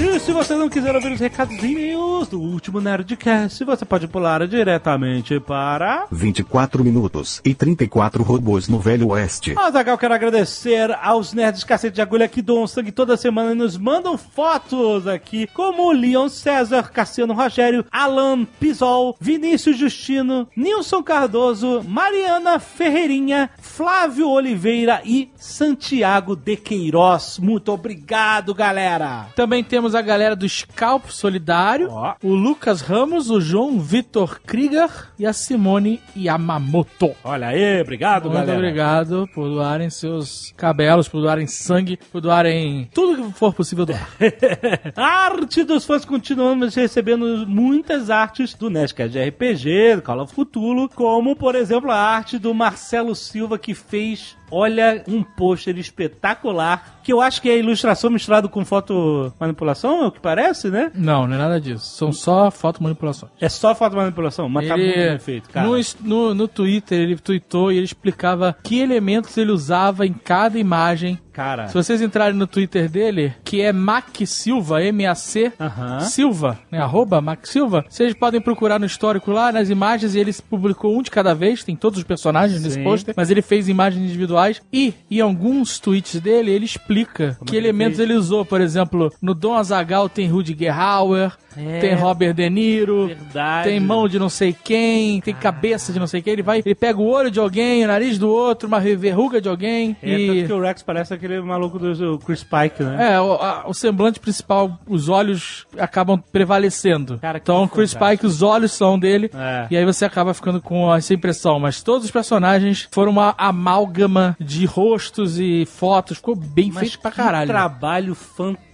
E 0.00 0.20
se 0.20 0.32
você 0.32 0.54
não 0.54 0.68
quiser 0.68 0.94
ouvir 0.94 1.10
os 1.10 1.18
recadinhos 1.18 2.28
do 2.28 2.40
último 2.40 2.80
Nerdcast, 2.80 3.64
você 3.64 3.84
pode 3.84 4.06
pular 4.06 4.46
diretamente 4.46 5.40
para... 5.40 6.06
24 6.12 6.84
minutos 6.84 7.40
e 7.44 7.52
34 7.52 8.22
robôs 8.22 8.68
no 8.68 8.78
Velho 8.78 9.08
Oeste. 9.08 9.54
Azagal, 9.58 9.98
quero 9.98 10.14
agradecer 10.14 10.96
aos 11.02 11.32
nerds 11.32 11.64
cacete 11.64 11.96
de 11.96 12.00
agulha 12.00 12.28
que 12.28 12.40
doam 12.40 12.68
sangue 12.68 12.92
toda 12.92 13.16
semana 13.16 13.50
e 13.50 13.54
nos 13.56 13.76
mandam 13.76 14.16
fotos 14.16 15.04
aqui, 15.08 15.48
como 15.48 15.90
Leon 15.90 16.28
César, 16.28 16.92
Cassiano 16.92 17.34
Rogério, 17.34 17.84
Alan 17.90 18.44
Pisol, 18.44 19.16
Vinícius 19.20 19.76
Justino, 19.76 20.48
Nilson 20.56 21.02
Cardoso, 21.02 21.82
Mariana 21.82 22.60
Ferreirinha, 22.60 23.50
Flávio 23.60 24.28
Oliveira 24.28 25.02
e 25.04 25.28
Santiago 25.34 26.36
de 26.36 26.56
Queiroz. 26.56 27.40
Muito 27.40 27.72
obrigado, 27.72 28.54
galera! 28.54 29.26
Também 29.34 29.64
temos 29.64 29.87
a 29.94 30.02
galera 30.02 30.34
do 30.36 30.48
Scalp 30.48 31.06
Solidário, 31.08 31.88
Ó. 31.90 32.14
o 32.22 32.34
Lucas 32.34 32.80
Ramos, 32.80 33.30
o 33.30 33.40
João 33.40 33.78
Vitor 33.80 34.40
Krieger 34.46 34.90
e 35.18 35.26
a 35.26 35.32
Simone 35.32 36.00
Yamamoto. 36.16 37.14
Olha 37.24 37.48
aí, 37.48 37.80
obrigado, 37.80 38.24
Muito 38.24 38.34
galera. 38.38 38.58
obrigado 38.58 39.28
por 39.34 39.48
doarem 39.48 39.90
seus 39.90 40.52
cabelos, 40.56 41.08
por 41.08 41.20
doarem 41.20 41.46
sangue, 41.46 41.98
por 42.10 42.20
doarem 42.20 42.88
tudo 42.94 43.22
que 43.30 43.38
for 43.38 43.52
possível 43.54 43.84
doar. 43.86 44.08
Arte 44.96 45.64
dos 45.64 45.84
fãs 45.84 46.04
continuamos 46.04 46.74
recebendo 46.74 47.46
muitas 47.46 48.10
artes 48.10 48.54
do 48.54 48.70
Nerdcast 48.70 49.12
de 49.12 49.24
RPG, 49.28 49.96
do 49.96 50.02
Call 50.02 50.20
of 50.20 50.34
Cthulhu, 50.34 50.88
como, 50.88 51.34
por 51.36 51.54
exemplo, 51.54 51.90
a 51.90 51.96
arte 51.96 52.38
do 52.38 52.54
Marcelo 52.54 53.14
Silva 53.14 53.58
que 53.58 53.74
fez, 53.74 54.36
olha, 54.50 55.02
um 55.08 55.22
pôster 55.22 55.76
espetacular, 55.78 57.00
que 57.02 57.12
eu 57.12 57.20
acho 57.20 57.40
que 57.40 57.48
é 57.48 57.58
ilustração 57.58 58.10
misturado 58.10 58.48
com 58.48 58.64
foto 58.64 59.32
manipulação, 59.40 60.04
é 60.04 60.06
o 60.08 60.12
que 60.12 60.20
parece, 60.20 60.68
né? 60.68 60.90
Não, 60.94 61.26
não 61.26 61.34
é 61.34 61.38
nada 61.38 61.60
disso. 61.60 61.86
São 61.86 62.12
só 62.12 62.50
foto 62.50 62.82
manipulações. 62.82 63.32
É 63.40 63.48
só 63.48 63.74
foto 63.74 63.96
manipulação, 63.96 64.48
mas 64.48 64.68
tá 64.68 64.76
muito 64.76 64.94
bem 64.94 65.18
feito, 65.18 65.48
cara. 65.50 65.66
no, 65.66 65.76
no, 66.00 66.34
no 66.34 66.48
Twitter, 66.48 66.98
ele 66.98 67.16
tweetou 67.16 67.72
e 67.72 67.76
ele 67.76 67.84
explicava 67.84 68.56
que 68.62 68.78
elementos 68.80 69.36
ele 69.36 69.52
usava 69.52 70.06
em 70.06 70.12
cada 70.12 70.58
imagem. 70.58 71.18
Cara, 71.32 71.68
Se 71.68 71.74
vocês 71.74 72.02
entrarem 72.02 72.36
no 72.36 72.48
Twitter 72.48 72.90
dele, 72.90 73.32
que 73.44 73.60
é 73.60 73.72
Mac 73.72 74.08
Silva, 74.26 74.82
M-A-C. 74.82 75.52
Silva, 76.00 76.58
né? 76.68 76.80
Arroba 76.80 77.20
Mac 77.20 77.46
Silva, 77.46 77.84
vocês 77.88 78.12
podem 78.12 78.40
procurar 78.40 78.80
no 78.80 78.86
histórico 78.86 79.30
lá, 79.30 79.52
nas 79.52 79.70
imagens, 79.70 80.16
e 80.16 80.18
ele 80.18 80.34
publicou 80.50 80.98
um 80.98 81.00
de 81.00 81.12
cada 81.12 81.34
vez, 81.34 81.62
tem 81.62 81.76
todos 81.76 81.98
os 81.98 82.04
personagens 82.04 82.60
nesse 82.60 82.74
Sim. 82.74 82.82
pôster, 82.82 83.14
mas 83.16 83.30
ele 83.30 83.40
fez 83.40 83.68
imagens 83.68 84.04
individuais 84.04 84.37
E 84.72 84.94
em 85.10 85.20
alguns 85.20 85.78
tweets 85.78 86.20
dele, 86.20 86.50
ele 86.50 86.64
explica 86.64 87.36
que 87.46 87.56
elementos 87.56 87.98
ele 87.98 88.14
usou. 88.14 88.44
Por 88.44 88.60
exemplo, 88.60 89.12
no 89.20 89.34
Dom 89.34 89.54
Azagal 89.54 90.08
tem 90.08 90.26
Rudiger 90.28 90.78
Hauer, 90.78 91.32
É. 91.56 91.80
tem 91.80 91.94
Robert 91.94 92.34
De 92.34 92.48
Niro, 92.48 93.08
Verdade. 93.08 93.68
tem 93.68 93.80
mão 93.80 94.06
de 94.08 94.18
não 94.18 94.28
sei 94.28 94.52
quem, 94.52 95.20
tem 95.20 95.34
cabeça 95.34 95.92
de 95.92 95.98
não 95.98 96.06
sei 96.06 96.22
quem. 96.22 96.32
Ele 96.34 96.42
vai, 96.42 96.62
ele 96.64 96.74
pega 96.74 96.98
o 97.00 97.06
olho 97.08 97.30
de 97.30 97.40
alguém, 97.40 97.84
o 97.84 97.88
nariz 97.88 98.18
do 98.18 98.28
outro, 98.28 98.68
uma 98.68 98.78
verruga 98.80 99.40
de 99.40 99.48
alguém. 99.48 99.96
É, 100.02 100.16
tanto 100.16 100.34
e 100.34 100.46
que 100.46 100.52
o 100.52 100.60
Rex 100.60 100.82
parece 100.82 101.12
aquele 101.14 101.40
maluco 101.40 101.78
do 101.78 102.18
Chris 102.20 102.44
Pike, 102.44 102.82
né? 102.84 103.14
é, 103.14 103.20
o, 103.20 103.32
a- 103.32 103.64
o 103.66 103.74
semblante 103.74 104.20
principal, 104.20 104.78
os 104.86 105.08
olhos 105.08 105.66
acabam 105.78 106.22
prevalecendo. 106.32 107.18
Cara, 107.18 107.38
então, 107.38 107.64
o 107.64 107.68
Chris. 107.68 107.94
Pike, 107.94 108.26
os 108.26 108.42
olhos 108.42 108.72
são 108.72 108.98
dele. 108.98 109.30
É. 109.34 109.66
E 109.70 109.76
aí 109.76 109.84
você 109.84 110.04
acaba 110.04 110.32
ficando 110.34 110.60
com 110.60 110.94
essa 110.94 111.12
impressão. 111.14 111.58
Mas 111.58 111.82
todos 111.82 112.04
os 112.04 112.10
personagens 112.10 112.88
foram 112.92 113.10
uma 113.10 113.34
amálgama 113.38 114.27
de 114.38 114.64
rostos 114.66 115.38
e 115.38 115.64
fotos. 115.66 116.18
Ficou 116.18 116.34
bem 116.36 116.70
Mas 116.72 116.80
feito 116.80 117.00
pra 117.00 117.10
caralho. 117.10 117.48
trabalho 117.48 118.14
fantástico, 118.14 118.67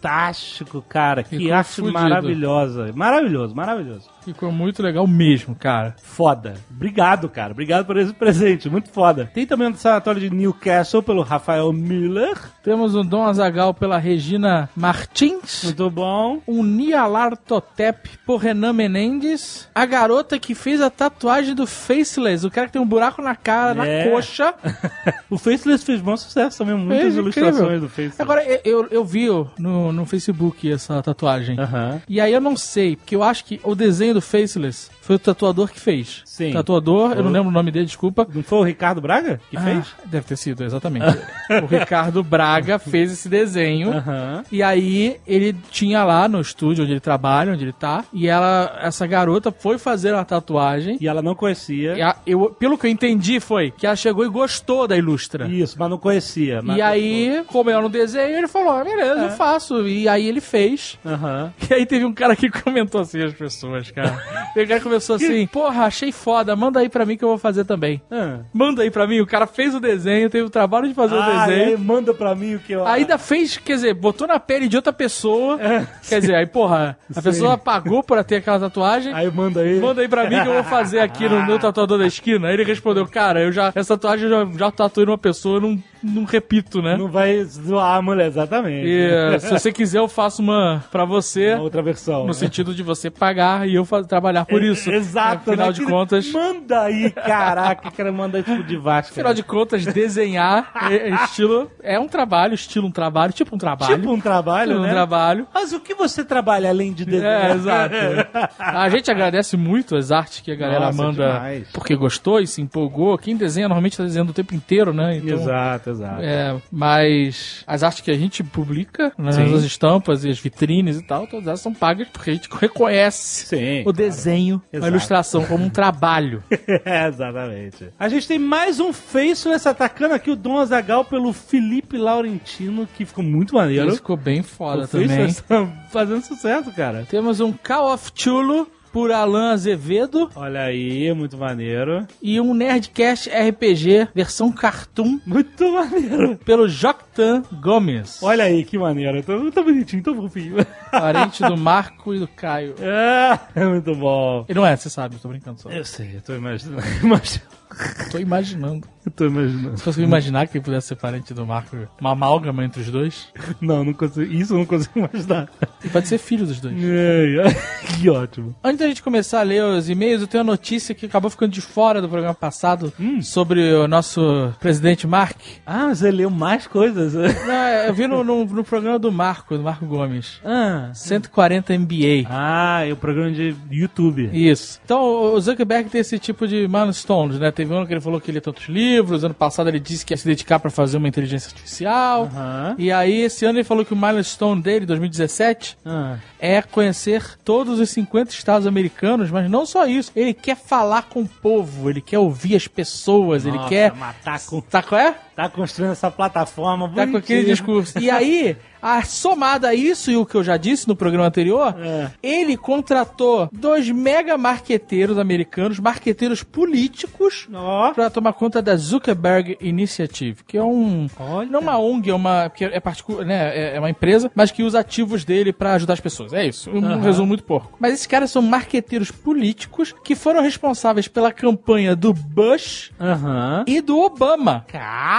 cara. 0.89 1.23
Que 1.23 1.37
Ficou 1.39 1.55
arte 1.55 1.71
fudido. 1.77 1.93
maravilhosa. 1.93 2.93
Maravilhoso, 2.95 3.55
maravilhoso. 3.55 4.09
Ficou 4.25 4.51
muito 4.51 4.83
legal 4.83 5.07
mesmo, 5.07 5.55
cara. 5.55 5.95
Foda. 6.03 6.55
Obrigado, 6.71 7.29
cara. 7.29 7.53
Obrigado 7.53 7.85
por 7.85 7.97
esse 7.99 8.13
presente. 8.13 8.71
Muito 8.71 8.89
foda. 8.91 9.31
Tem 9.35 9.47
também 9.47 9.69
o 9.71 9.77
sanatório 9.77 10.21
de 10.21 10.31
Newcastle 10.31 11.03
pelo 11.03 11.23
Rafael 11.23 11.71
Miller. 11.73 12.35
Temos 12.63 12.95
o 12.95 13.03
Dom 13.03 13.25
Azagal 13.25 13.75
pela 13.75 13.99
Regina 13.99 14.71
Martins. 14.75 15.65
Muito 15.65 15.91
bom. 15.91 16.41
Um 16.49 16.63
Nialar 16.63 17.37
Totep 17.37 18.09
por 18.25 18.39
Renan 18.39 18.73
Menendez. 18.73 19.69
A 19.75 19.85
garota 19.85 20.39
que 20.39 20.55
fez 20.55 20.81
a 20.81 20.89
tatuagem 20.89 21.55
do 21.55 21.67
Faceless. 21.67 22.47
O 22.47 22.51
cara 22.51 22.67
que 22.67 22.73
tem 22.73 22.81
um 22.83 22.87
buraco 22.87 23.21
na 23.21 23.37
cara, 23.37 23.87
É. 23.87 24.05
na 24.07 24.11
coxa. 24.11 24.55
o 25.29 25.37
Faceless 25.37 25.85
fez 25.85 26.01
bom 26.01 26.17
sucesso 26.17 26.59
também. 26.59 26.75
Muitas 26.77 27.03
Fez, 27.03 27.17
ilustrações 27.17 27.57
incrível. 27.59 27.81
do 27.81 27.89
Faceless. 27.91 28.23
Agora, 28.23 28.43
eu, 28.65 28.87
eu 28.91 29.05
vi 29.05 29.29
no, 29.59 29.93
no 29.95 30.05
Facebook 30.05 30.71
essa 30.71 31.03
tatuagem. 31.03 31.59
Aham. 31.59 32.03
E 32.09 32.21
aí 32.21 32.33
eu 32.33 32.41
não 32.41 32.57
sei, 32.57 32.97
porque 32.97 33.15
eu 33.15 33.23
acho 33.23 33.45
que 33.45 33.61
o 33.63 33.75
desenho 33.75 34.15
do 34.15 34.21
Faceless 34.21 34.91
foi 35.05 35.17
o 35.17 35.19
tatuador 35.19 35.71
que 35.71 35.81
fez. 35.81 36.23
Sim. 36.25 36.53
Tatuador, 36.53 37.13
eu 37.13 37.23
não 37.23 37.31
lembro 37.31 37.49
o 37.49 37.53
nome 37.53 37.71
dele, 37.71 37.87
desculpa. 37.87 38.27
Não 38.35 38.43
foi 38.43 38.59
o 38.59 38.63
Ricardo 38.63 39.01
Braga 39.01 39.41
que 39.51 39.59
fez? 39.61 39.95
Ah, 39.99 40.03
deve 40.07 40.27
ter 40.27 40.37
sido, 40.37 40.65
exatamente. 40.65 41.07
o 41.63 41.67
Ricardo 41.67 42.23
Braga 42.23 42.79
fez 42.79 43.13
esse 43.13 43.29
desenho. 43.29 43.93
Aham. 43.93 44.45
E 44.51 44.63
aí 44.63 45.17
ele 45.27 45.55
tinha 45.71 46.03
lá 46.05 46.27
no 46.29 46.41
estúdio 46.41 46.85
onde 46.85 46.93
ele 46.93 47.01
trabalha, 47.01 47.53
onde 47.53 47.65
ele 47.65 47.73
tá, 47.73 48.05
e 48.13 48.27
ela, 48.29 48.79
essa 48.83 49.07
garota 49.07 49.53
foi 49.53 49.79
fazer 49.79 50.13
uma 50.15 50.25
tatuagem. 50.25 50.97
E 51.01 51.07
ela 51.09 51.23
não 51.23 51.35
conhecia. 51.35 51.95
A- 52.09 52.17
eu, 52.27 52.51
pelo 52.59 52.77
que 52.79 52.87
eu 52.87 52.91
entendi 52.91 53.41
foi 53.41 53.71
que 53.71 53.87
ela 53.87 53.97
chegou 53.97 54.25
e 54.25 54.29
gostou 54.29 54.89
da 54.89 54.97
ilustra. 54.97 55.47
Isso, 55.49 55.77
mas 55.79 55.91
não 55.91 55.99
conhecia. 55.99 56.61
mas 56.63 56.77
E 56.79 56.83
aí, 56.83 57.45
como 57.49 57.71
ela 57.71 57.83
no 57.83 57.89
desenho, 57.89 58.39
ele 58.39 58.49
falou: 58.49 58.71
ah, 58.71 58.85
beleza, 58.85 59.21
É. 59.21 59.25
eu 59.27 59.31
faço. 59.31 59.87
E 59.87 60.09
aí 60.09 60.27
ele 60.27 60.41
fez. 60.41 60.99
Aham. 61.05 61.53
E 61.71 61.75
aí 61.75 61.87
teve 61.87 62.05
um 62.05 62.13
cara 62.13 62.37
que 62.37 62.49
comentou 62.63 63.01
assim 63.01 63.23
as 63.23 63.33
pessoas, 63.33 63.91
cara. 63.91 64.19
Teve 64.55 64.67
um 64.67 64.69
cara 64.69 64.81
que 64.81 64.89
começou 64.95 65.17
assim, 65.17 65.47
porra, 65.47 65.85
achei 65.85 66.13
foda, 66.13 66.55
manda 66.57 66.81
aí 66.81 66.89
pra 66.89 67.05
mim 67.05 67.17
que 67.17 67.25
eu 67.25 67.29
vou 67.29 67.39
fazer 67.39 67.65
também. 67.65 68.01
Ah. 68.11 68.39
Manda 68.53 68.83
aí 68.83 68.91
pra 68.91 69.07
mim, 69.07 69.21
o 69.21 69.27
cara 69.27 69.47
fez 69.47 69.75
o 69.75 69.81
desenho, 69.81 70.31
teve 70.31 70.45
o 70.45 70.51
trabalho 70.51 70.89
de 70.89 70.95
fazer 70.95 71.15
Ah, 71.15 71.19
o 71.19 71.21
e 71.21 71.37
aí 71.53 71.59
desenho. 71.61 71.79
manda 71.79 72.15
pra 72.15 72.35
mim 72.35 72.55
o 72.55 72.59
que 72.61 72.73
eu... 72.73 72.87
Ainda 72.87 73.19
fez, 73.19 73.57
quer 73.57 73.75
dizer, 73.75 73.95
botou 73.95 74.27
na 74.27 74.39
pele 74.39 74.69
de 74.69 74.77
outra 74.77 74.93
pessoa. 74.93 75.61
É. 75.61 75.87
Quer 76.09 76.21
dizer, 76.21 76.35
aí, 76.35 76.47
porra, 76.47 76.97
a 77.11 77.15
Sim. 77.15 77.23
pessoa 77.23 77.59
pagou 77.59 78.03
pra 78.03 78.23
ter 78.25 78.37
aquela 78.37 78.59
tatuagem. 78.61 79.13
Aí 79.13 79.31
manda 79.31 79.61
aí. 79.61 79.81
Manda 79.81 80.01
aí 80.01 80.09
pra 80.09 80.29
mim 80.29 80.41
que 80.43 80.49
eu 80.49 80.55
vou 80.55 80.65
fazer 80.65 81.01
aqui 81.01 81.29
no 81.29 81.45
meu 81.45 81.59
tatuador 81.59 81.99
da 81.99 82.07
esquina. 82.07 82.49
Aí 82.49 82.55
ele 82.55 82.65
respondeu, 82.65 83.07
cara, 83.07 83.41
eu 83.41 83.53
já, 83.53 83.73
essa 83.75 83.97
tatuagem 83.97 84.29
eu 84.29 84.47
já, 84.53 84.59
já 84.59 84.71
tatuei 84.71 85.07
numa 85.07 85.19
pessoa, 85.19 85.57
eu 85.57 85.61
não, 85.61 85.83
não 86.05 86.25
repito, 86.25 86.83
né? 86.83 86.97
Não 86.97 87.09
vai 87.09 87.43
zoar 87.45 87.97
a 87.97 88.03
mulher, 88.03 88.27
exatamente. 88.27 88.87
E 88.87 89.11
eh, 89.11 89.39
se 89.39 89.51
você 89.51 89.73
quiser, 89.73 89.99
eu 89.99 90.09
faço 90.09 90.43
uma 90.43 90.85
pra 90.91 91.05
você. 91.05 91.55
Uma 91.55 91.63
outra 91.63 91.83
versão. 91.83 92.21
No 92.21 92.27
né? 92.29 92.33
sentido 92.35 92.75
de 92.75 92.83
você 92.83 93.11
pagar 93.11 93.67
e 93.69 93.75
eu 93.75 93.87
trabalhar 94.07 94.45
por 94.45 94.63
isso. 94.63 94.91
Exato. 94.91 95.51
Afinal 95.51 95.69
né? 95.69 95.73
de 95.73 95.85
contas, 95.85 96.31
Manda 96.31 96.83
aí, 96.83 97.11
caraca. 97.11 97.91
Quero 97.91 98.13
mandar 98.13 98.43
tipo 98.43 98.63
de 98.63 98.77
Vasco. 98.77 99.13
afinal 99.13 99.33
de 99.33 99.43
contas, 99.43 99.85
desenhar 99.87 100.73
é, 100.91 101.11
é 101.11 101.15
estilo 101.25 101.71
é 101.83 101.99
um 101.99 102.09
trabalho, 102.09 102.55
estilo 102.55 102.87
um 102.87 102.91
trabalho, 102.91 103.33
tipo 103.33 103.55
um 103.55 103.59
trabalho. 103.59 103.97
Tipo 103.97 104.13
um 104.13 104.21
trabalho, 104.21 104.69
Tipo 104.73 104.81
um 104.81 104.83
né? 104.83 104.91
trabalho. 104.91 105.47
Mas 105.55 105.73
o 105.73 105.81
que 105.81 105.95
você 105.95 106.25
trabalha 106.25 106.69
além 106.69 106.93
de 106.93 107.05
desenhar? 107.05 107.51
É, 107.51 107.55
exato. 107.55 107.95
A 108.59 108.89
gente 108.89 109.11
agradece 109.11 109.57
muito 109.57 109.97
as 109.97 110.11
artes 110.11 110.41
que 110.41 110.51
a 110.51 110.55
galera 110.55 110.87
Nossa, 110.87 111.03
manda 111.03 111.33
demais. 111.33 111.69
porque 111.73 111.95
gostou 111.97 112.41
e 112.41 112.47
se 112.47 112.61
empolgou. 112.61 113.17
Quem 113.17 113.37
desenha 113.37 113.69
normalmente 113.69 113.97
tá 113.97 114.03
desenhando 114.05 114.31
o 114.31 114.35
tempo 114.35 114.55
inteiro, 114.55 114.93
né? 114.93 115.17
Então, 115.17 115.39
Exato, 115.39 115.91
exato. 115.91 115.94
É, 116.01 116.57
mas 116.71 117.65
as 117.67 117.83
artes 117.83 118.01
que 118.01 118.11
a 118.11 118.17
gente 118.17 118.43
publica, 118.43 119.13
né, 119.19 119.31
as 119.31 119.63
estampas 119.63 120.25
e 120.25 120.31
as 120.31 120.39
vitrines 120.39 120.99
e 120.99 121.03
tal, 121.03 121.27
todas 121.27 121.47
elas 121.47 121.61
são 121.61 121.73
pagas 121.73 122.09
porque 122.09 122.31
a 122.31 122.35
gente 122.35 122.49
reconhece 122.51 123.47
Sim. 123.47 123.83
o 123.87 123.93
desenho, 123.93 124.63
a 124.73 124.77
Exato. 124.77 124.91
ilustração 124.93 125.45
como 125.45 125.65
um 125.65 125.71
trabalho. 125.71 126.43
É, 126.85 127.07
exatamente. 127.07 127.89
A 127.99 128.09
gente 128.09 128.27
tem 128.27 128.39
mais 128.39 128.81
um 128.81 128.93
Faceless 128.93 129.69
atacando 129.69 130.15
aqui 130.15 130.31
o 130.31 130.37
Dom 130.37 130.59
Azagal 130.59 131.05
pelo 131.05 131.33
Felipe 131.33 131.97
Laurentino, 131.97 132.87
que 132.97 133.05
ficou 133.05 133.23
muito 133.23 133.55
maneiro. 133.55 133.89
Isso 133.89 133.97
ficou 133.99 134.17
bem 134.17 134.43
foda 134.43 134.85
o 134.85 134.89
também. 134.89 135.09
Faceless 135.09 135.43
tá 135.47 135.67
fazendo 135.91 136.23
sucesso, 136.23 136.73
cara. 136.73 137.07
Temos 137.09 137.41
um 137.41 137.53
Call 137.53 137.93
of 137.93 138.11
Chulo 138.15 138.69
por 138.95 139.11
Alan 139.11 139.51
Azevedo 139.51 140.31
Olha 140.37 140.63
aí, 140.63 141.13
muito 141.15 141.37
maneiro. 141.37 142.07
e 142.23 142.41
um 142.41 142.55
Nerdcast 142.55 143.29
RPG 143.29 144.11
versão 144.15 144.53
cartoon 144.53 145.19
Muito 145.27 145.69
maneiro. 145.73 146.37
pelo 146.45 146.69
Joctan 146.69 147.43
Gomes, 147.61 148.23
Olha 148.23 148.45
aí, 148.45 148.65
que 148.65 148.79
maneiro. 148.79 149.21
Tá, 149.25 149.33
tá 149.53 149.63
bonitinho, 149.63 150.01
tão 150.01 150.15
fofinho. 150.15 150.65
parente 150.93 151.43
do 151.43 151.57
Marco 151.57 152.15
e 152.15 152.21
do 152.21 152.29
Caio. 152.29 152.77
É, 152.81 153.39
é 153.61 153.65
muito 153.67 153.93
bom. 153.97 154.45
E 154.49 154.55
não 154.55 154.65
é, 154.65 154.77
você 154.77 154.89
sabe, 154.89 155.17
eu 155.17 155.21
tô 155.21 155.29
brincando 155.29 155.61
só. 155.61 155.69
Eu 155.71 155.85
sei, 155.85 156.13
eu 156.15 156.21
tô 156.23 156.33
imaginando. 156.33 156.81
Tô 158.11 158.19
imaginando. 158.19 158.87
Eu 159.05 159.13
tô 159.13 159.27
imaginando. 159.27 159.77
Se 159.77 159.83
fosse 159.85 160.01
imaginar 160.03 160.47
que 160.49 160.57
ele 160.57 160.65
pudesse 160.65 160.89
ser 160.89 160.97
parente 160.97 161.35
do 161.35 161.47
Marco, 161.47 161.77
uma 162.01 162.13
amálgama 162.13 162.65
entre 162.65 162.81
os 162.81 162.91
dois, 162.91 163.29
Não, 163.61 163.85
não 163.85 163.93
consigo. 163.93 164.33
Isso 164.33 164.55
eu 164.55 164.59
não 164.59 164.65
consigo 164.67 164.99
imaginar. 164.99 165.49
ele 165.83 165.93
pode 165.93 166.09
ser 166.09 166.17
filho 166.19 166.47
dos 166.47 166.59
dois. 166.61 166.75
Ai, 166.75 167.41
ai, 167.47 167.57
que 167.99 168.09
ótimo. 168.09 168.55
Antes 168.65 168.79
da 168.79 168.87
gente 168.89 169.03
começar 169.03 169.41
a 169.41 169.43
ler 169.43 169.63
os 169.63 169.91
e-mails, 169.91 170.23
eu 170.23 170.27
tenho 170.27 170.43
uma 170.43 170.53
notícia 170.53 170.95
que 170.95 171.05
acabou 171.07 171.29
ficando 171.31 171.51
de 171.53 171.61
fora 171.61 172.01
do 172.01 172.09
programa 172.09 172.35
passado 172.35 172.93
sobre 173.21 173.75
o 173.75 173.87
nosso 173.87 174.53
presidente 174.59 175.07
Mark. 175.07 175.37
Ah, 175.67 175.89
você 175.89 176.11
leu 176.11 176.31
mais 176.31 176.67
coisas? 176.67 177.13
Não, 177.47 177.53
é, 177.55 177.89
eu 177.89 177.95
vi 177.95 178.07
no, 178.07 178.25
no, 178.25 178.45
no 178.47 178.65
programa 178.65 178.99
do 178.99 179.13
Marco, 179.13 179.57
do 179.57 179.63
Marco 179.63 179.85
Gomes. 179.85 180.41
Ah, 180.45 180.91
140 180.95 181.77
MBA. 181.79 182.27
ah 182.31 182.87
é 182.87 182.93
o 182.93 182.97
programa 182.97 183.31
de 183.33 183.55
YouTube. 183.71 184.31
Isso. 184.33 184.81
Então, 184.85 185.35
o 185.35 185.41
Zuckerberg 185.41 185.91
tem 185.91 186.01
esse 186.01 186.19
tipo 186.19 186.49
de 186.49 186.67
milestones, 186.69 187.39
né? 187.39 187.51
Teve 187.65 187.73
um 187.73 187.79
ano 187.79 187.87
que 187.87 187.95
ele 187.95 188.01
falou 188.01 188.21
que 188.21 188.27
ele 188.31 188.35
lia 188.35 188.43
tantos 188.43 188.69
livros, 188.69 189.25
ano 189.25 189.33
passado 189.35 189.69
ele 189.69 189.81
disse 189.81 190.05
que 190.05 190.13
ia 190.13 190.17
se 190.19 190.27
dedicar 190.27 190.59
pra 190.61 190.71
fazer 190.71 190.99
uma 190.99 191.09
inteligência 191.09 191.49
artificial. 191.49 192.25
Aham. 192.25 192.75
E 192.79 192.93
aí, 192.93 193.23
esse 193.23 193.47
ano 193.47 193.57
ele 193.59 193.65
falou 193.65 193.85
que 193.85 193.95
o 193.95 193.97
milestone 193.97 194.61
dele, 194.61 194.85
2017, 194.85 195.79
Ah, 195.85 196.19
é 196.39 196.61
conhecer 196.61 197.39
todos 197.45 197.81
os 197.81 197.89
50 197.91 198.31
estados 198.33 198.67
americanos, 198.67 199.31
mas 199.31 199.51
não 199.51 199.65
só 199.65 199.87
isso. 199.87 200.13
Ele 200.15 200.35
quer 200.35 200.57
falar 200.57 201.05
com 201.05 201.23
o 201.23 201.27
povo, 201.29 201.89
ele 201.89 202.01
quer 202.03 202.19
ouvir 202.19 202.55
as 202.57 202.69
pessoas, 202.69 203.47
ele 203.47 203.57
nossa, 203.57 203.69
quer. 203.71 203.93
mas 203.95 204.17
tá, 204.23 204.39
com- 204.41 204.61
Tá 204.61 204.83
qual 204.83 205.01
é? 205.01 205.15
Tá 205.35 205.49
construindo 205.49 205.93
essa 205.93 206.11
plataforma 206.11 206.89
Tá 206.89 207.07
com 207.07 207.17
aquele 207.17 207.43
bonitinha. 207.43 207.45
discurso. 207.45 207.99
E 207.99 208.11
aí, 208.11 208.57
a, 208.81 209.03
somado 209.03 209.67
a 209.67 209.75
isso 209.75 210.11
e 210.11 210.17
o 210.17 210.25
que 210.27 210.35
eu 210.35 210.45
já 210.45 210.57
disse 210.57 210.87
no 210.87 210.95
programa 210.95 211.27
anterior, 211.27 211.75
É. 211.81 212.11
ele 212.23 212.57
contratou 212.57 213.49
dois 213.53 213.89
mega 213.91 214.37
marqueteiros 214.39 215.19
americanos, 215.19 215.79
marqueteiros 215.81 216.43
políticos, 216.43 217.49
Ó, 217.53 217.93
pra 217.93 218.11
tomar 218.11 218.33
conta 218.35 218.61
da 218.61 218.77
Zuckerberg 218.77 219.57
Initiative, 219.61 220.45
que 220.47 220.57
é 220.59 220.63
um. 220.63 221.09
Olha. 221.19 221.49
Não 221.51 221.61
uma 221.61 221.79
ONG, 221.79 222.11
é 222.11 222.15
uma. 222.15 222.51
Que 222.51 222.65
é, 222.65 222.79
particu- 222.81 223.23
né, 223.25 223.57
é- 223.57 223.77
é 223.77 223.79
uma 223.79 223.91
empresa, 223.91 224.31
mas 224.35 224.51
que 224.51 224.63
usa 224.63 224.81
ativos 224.81 225.25
dele 225.25 225.53
pra 225.53 225.73
ajudar 225.75 225.95
as 225.95 226.01
pessoas. 226.01 226.33
É 226.33 226.47
isso. 226.47 226.71
Um 226.71 226.85
Aham. 226.85 227.01
resumo 227.01 227.29
muito 227.29 227.45
porco. 227.45 227.77
Mas 227.81 227.95
esses 227.95 228.07
caras 228.07 228.31
são 228.31 228.43
marqueteiros 228.43 229.11
políticos 229.11 229.95
que 230.05 230.15
foram 230.15 230.43
responsáveis 230.43 231.09
pela 231.09 231.33
campanha 231.33 231.97
do 231.97 232.13
Bush 232.13 232.91
Aham. 233.01 233.65
e 233.67 233.81
do 233.81 233.99
Obama. 233.99 234.65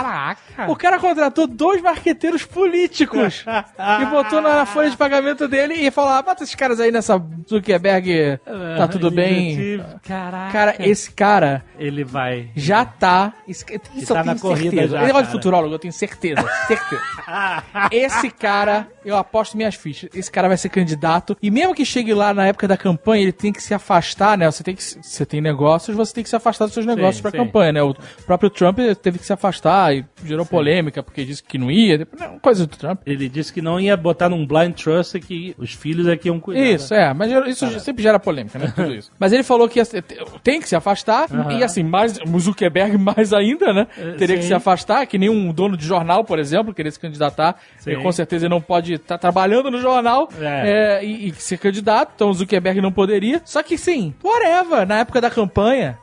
Caraca. 0.05 0.71
O 0.71 0.75
cara 0.75 0.99
contratou 0.99 1.47
dois 1.47 1.81
marqueteiros 1.81 2.45
políticos 2.45 3.43
e 4.01 4.05
botou 4.05 4.41
na, 4.41 4.55
na 4.57 4.65
folha 4.65 4.89
de 4.89 4.97
pagamento 4.97 5.47
dele 5.47 5.73
e 5.73 5.89
falou: 5.89 6.11
ah, 6.11 6.21
bota 6.21 6.43
esses 6.43 6.55
caras 6.55 6.79
aí 6.79 6.91
nessa 6.91 7.21
Zuckerberg, 7.47 8.39
tá 8.77 8.87
tudo 8.87 9.09
bem. 9.09 9.83
Caraca. 10.03 10.51
Cara, 10.51 10.75
esse 10.79 11.11
cara 11.11 11.63
Ele 11.79 12.03
vai. 12.03 12.49
já 12.55 12.85
tá. 12.85 13.33
Isso, 13.47 13.65
isso 13.95 14.13
tá 14.13 14.19
eu 14.21 14.25
na 14.25 14.35
corrida 14.35 14.69
certeza. 14.71 14.87
já, 14.93 14.97
Ele 14.97 15.07
negócio 15.07 15.27
de 15.27 15.31
futurólogo, 15.31 15.73
eu 15.73 15.79
tenho 15.79 15.93
certeza. 15.93 16.45
Certeza. 16.67 17.01
esse 17.91 18.29
cara, 18.29 18.87
eu 19.03 19.15
aposto 19.17 19.57
minhas 19.57 19.75
fichas. 19.75 20.09
Esse 20.13 20.29
cara 20.31 20.47
vai 20.47 20.57
ser 20.57 20.69
candidato. 20.69 21.37
E 21.41 21.49
mesmo 21.49 21.73
que 21.73 21.85
chegue 21.85 22.13
lá 22.13 22.33
na 22.33 22.47
época 22.47 22.67
da 22.67 22.77
campanha, 22.77 23.23
ele 23.23 23.31
tem 23.31 23.51
que 23.51 23.61
se 23.61 23.73
afastar, 23.73 24.37
né? 24.37 24.49
Você 24.49 24.63
tem 24.63 24.75
que. 24.75 24.83
Você 24.83 25.25
tem 25.25 25.41
negócios, 25.41 25.95
você 25.95 26.13
tem 26.13 26.23
que 26.23 26.29
se 26.29 26.35
afastar 26.35 26.65
dos 26.65 26.73
seus 26.73 26.85
negócios 26.85 27.17
Sim, 27.17 27.21
pra 27.21 27.31
sim. 27.31 27.37
campanha, 27.37 27.71
né? 27.71 27.83
O 27.83 27.95
próprio 28.25 28.49
Trump 28.49 28.79
teve 29.01 29.19
que 29.19 29.25
se 29.25 29.33
afastar 29.33 29.94
e 29.95 30.05
gerou 30.25 30.45
polêmica 30.45 31.01
porque 31.01 31.23
disse 31.25 31.43
que 31.43 31.57
não 31.57 31.69
ia, 31.71 31.97
depois, 31.97 32.21
não, 32.21 32.39
coisa 32.39 32.65
do 32.67 32.75
Trump. 32.75 33.01
Ele 33.05 33.27
disse 33.29 33.51
que 33.53 33.61
não 33.61 33.79
ia 33.79 33.95
botar 33.95 34.29
num 34.29 34.45
blind 34.45 34.73
trust 34.75 35.19
que 35.19 35.55
os 35.57 35.73
filhos 35.73 36.07
é 36.07 36.15
que 36.17 36.27
iam 36.27 36.39
cuidar. 36.39 36.61
Isso, 36.61 36.93
é, 36.93 37.13
mas 37.13 37.31
isso 37.47 37.79
sempre 37.79 38.03
gera 38.03 38.19
polêmica, 38.19 38.57
né? 38.59 38.71
Tudo 38.75 38.93
isso. 38.93 39.11
Mas 39.19 39.31
ele 39.33 39.43
falou 39.43 39.67
que 39.69 39.83
ser- 39.83 40.03
tem 40.43 40.59
que 40.59 40.67
se 40.67 40.75
afastar, 40.75 41.27
e 41.57 41.63
assim, 41.63 41.83
mais, 41.83 42.19
o 42.19 42.39
Zuckerberg 42.39 42.97
mais 42.99 43.33
ainda, 43.33 43.73
né? 43.73 43.87
Teria 44.17 44.35
que 44.35 44.41
sim. 44.43 44.49
se 44.49 44.53
afastar, 44.53 45.05
que 45.07 45.17
nem 45.17 45.29
um 45.29 45.51
dono 45.51 45.75
de 45.77 45.85
jornal, 45.85 46.23
por 46.23 46.37
exemplo, 46.39 46.73
querer 46.73 46.91
se 46.91 46.99
candidatar. 46.99 47.55
Sim. 47.77 47.95
Com 48.01 48.11
certeza 48.11 48.45
ele 48.45 48.53
não 48.53 48.61
pode 48.61 48.93
estar 48.93 49.17
trabalhando 49.17 49.71
no 49.71 49.79
jornal 49.79 50.29
É. 50.39 50.99
é, 51.01 51.05
e, 51.05 51.29
e 51.29 51.33
ser 51.33 51.57
candidato, 51.57 52.11
então 52.15 52.29
o 52.29 52.33
Zuckerberg 52.33 52.81
não 52.81 52.91
poderia. 52.91 53.41
Só 53.45 53.63
que 53.63 53.77
sim, 53.77 54.13
whatever, 54.23 54.85
na 54.87 54.99
época 54.99 55.21
da 55.21 55.29
campanha. 55.29 55.97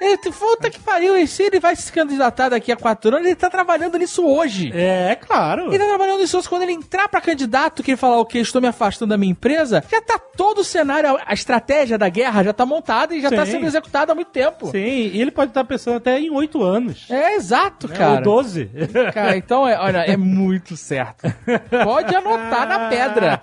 Ele, 0.00 0.18
puta 0.18 0.70
que 0.70 0.78
pariu, 0.78 1.16
e 1.16 1.26
se 1.26 1.42
ele 1.44 1.60
vai 1.60 1.74
se 1.74 1.92
candidatar 1.92 2.48
daqui 2.48 2.70
a 2.70 2.76
quatro 2.76 3.14
anos, 3.14 3.26
ele 3.26 3.36
tá 3.36 3.48
trabalhando 3.48 3.98
nisso 3.98 4.26
hoje. 4.26 4.70
É, 4.74 5.12
é 5.12 5.16
claro. 5.16 5.68
Ele 5.68 5.78
tá 5.78 5.86
trabalhando 5.86 6.20
nisso 6.20 6.38
hoje. 6.38 6.48
Quando 6.48 6.62
ele 6.62 6.72
entrar 6.72 7.08
pra 7.08 7.20
candidato, 7.20 7.82
que 7.82 7.92
ele 7.92 7.96
falar, 7.96 8.18
ok, 8.18 8.40
estou 8.40 8.60
me 8.60 8.68
afastando 8.68 9.10
da 9.10 9.16
minha 9.16 9.32
empresa, 9.32 9.82
já 9.90 10.00
tá 10.00 10.18
todo 10.18 10.58
o 10.58 10.64
cenário, 10.64 11.18
a 11.24 11.34
estratégia 11.34 11.96
da 11.96 12.08
guerra 12.08 12.44
já 12.44 12.52
tá 12.52 12.66
montada 12.66 13.14
e 13.14 13.20
já 13.20 13.30
tá 13.30 13.44
Sim. 13.46 13.52
sendo 13.52 13.66
executada 13.66 14.12
há 14.12 14.14
muito 14.14 14.30
tempo. 14.30 14.70
Sim, 14.70 14.78
e 14.78 15.20
ele 15.20 15.30
pode 15.30 15.50
estar 15.50 15.64
pensando 15.64 15.96
até 15.96 16.18
em 16.18 16.30
oito 16.30 16.62
anos. 16.62 17.06
É 17.10 17.34
exato, 17.34 17.88
né? 17.88 17.96
cara. 17.96 18.16
Ou 18.16 18.22
doze. 18.22 18.70
Cara, 19.12 19.36
então, 19.36 19.66
é, 19.66 19.78
olha, 19.78 19.98
é 19.98 20.16
muito 20.16 20.76
certo. 20.76 21.32
Pode 21.84 22.14
anotar 22.14 22.68
na 22.68 22.88
pedra. 22.88 23.40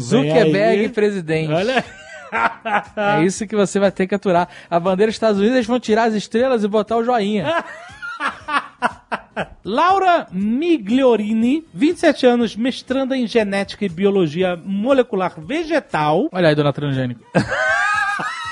Zuckerberg 0.00 0.88
presidente. 0.90 1.52
Olha. 1.52 1.84
É 2.96 3.24
isso 3.24 3.46
que 3.46 3.56
você 3.56 3.78
vai 3.78 3.90
ter 3.90 4.06
que 4.06 4.14
aturar. 4.14 4.48
A 4.70 4.78
bandeira 4.80 5.10
dos 5.10 5.16
Estados 5.16 5.38
Unidos, 5.38 5.56
eles 5.56 5.66
vão 5.66 5.80
tirar 5.80 6.04
as 6.04 6.14
estrelas 6.14 6.64
e 6.64 6.68
botar 6.68 6.96
o 6.96 7.04
joinha. 7.04 7.64
Laura 9.64 10.26
Migliorini, 10.30 11.66
27 11.74 12.26
anos, 12.26 12.56
mestranda 12.56 13.16
em 13.16 13.26
genética 13.26 13.84
e 13.84 13.88
biologia 13.88 14.56
molecular 14.64 15.34
vegetal. 15.38 16.28
Olha 16.32 16.48
aí, 16.48 16.54
dona 16.54 16.72
Transgênico. 16.72 17.20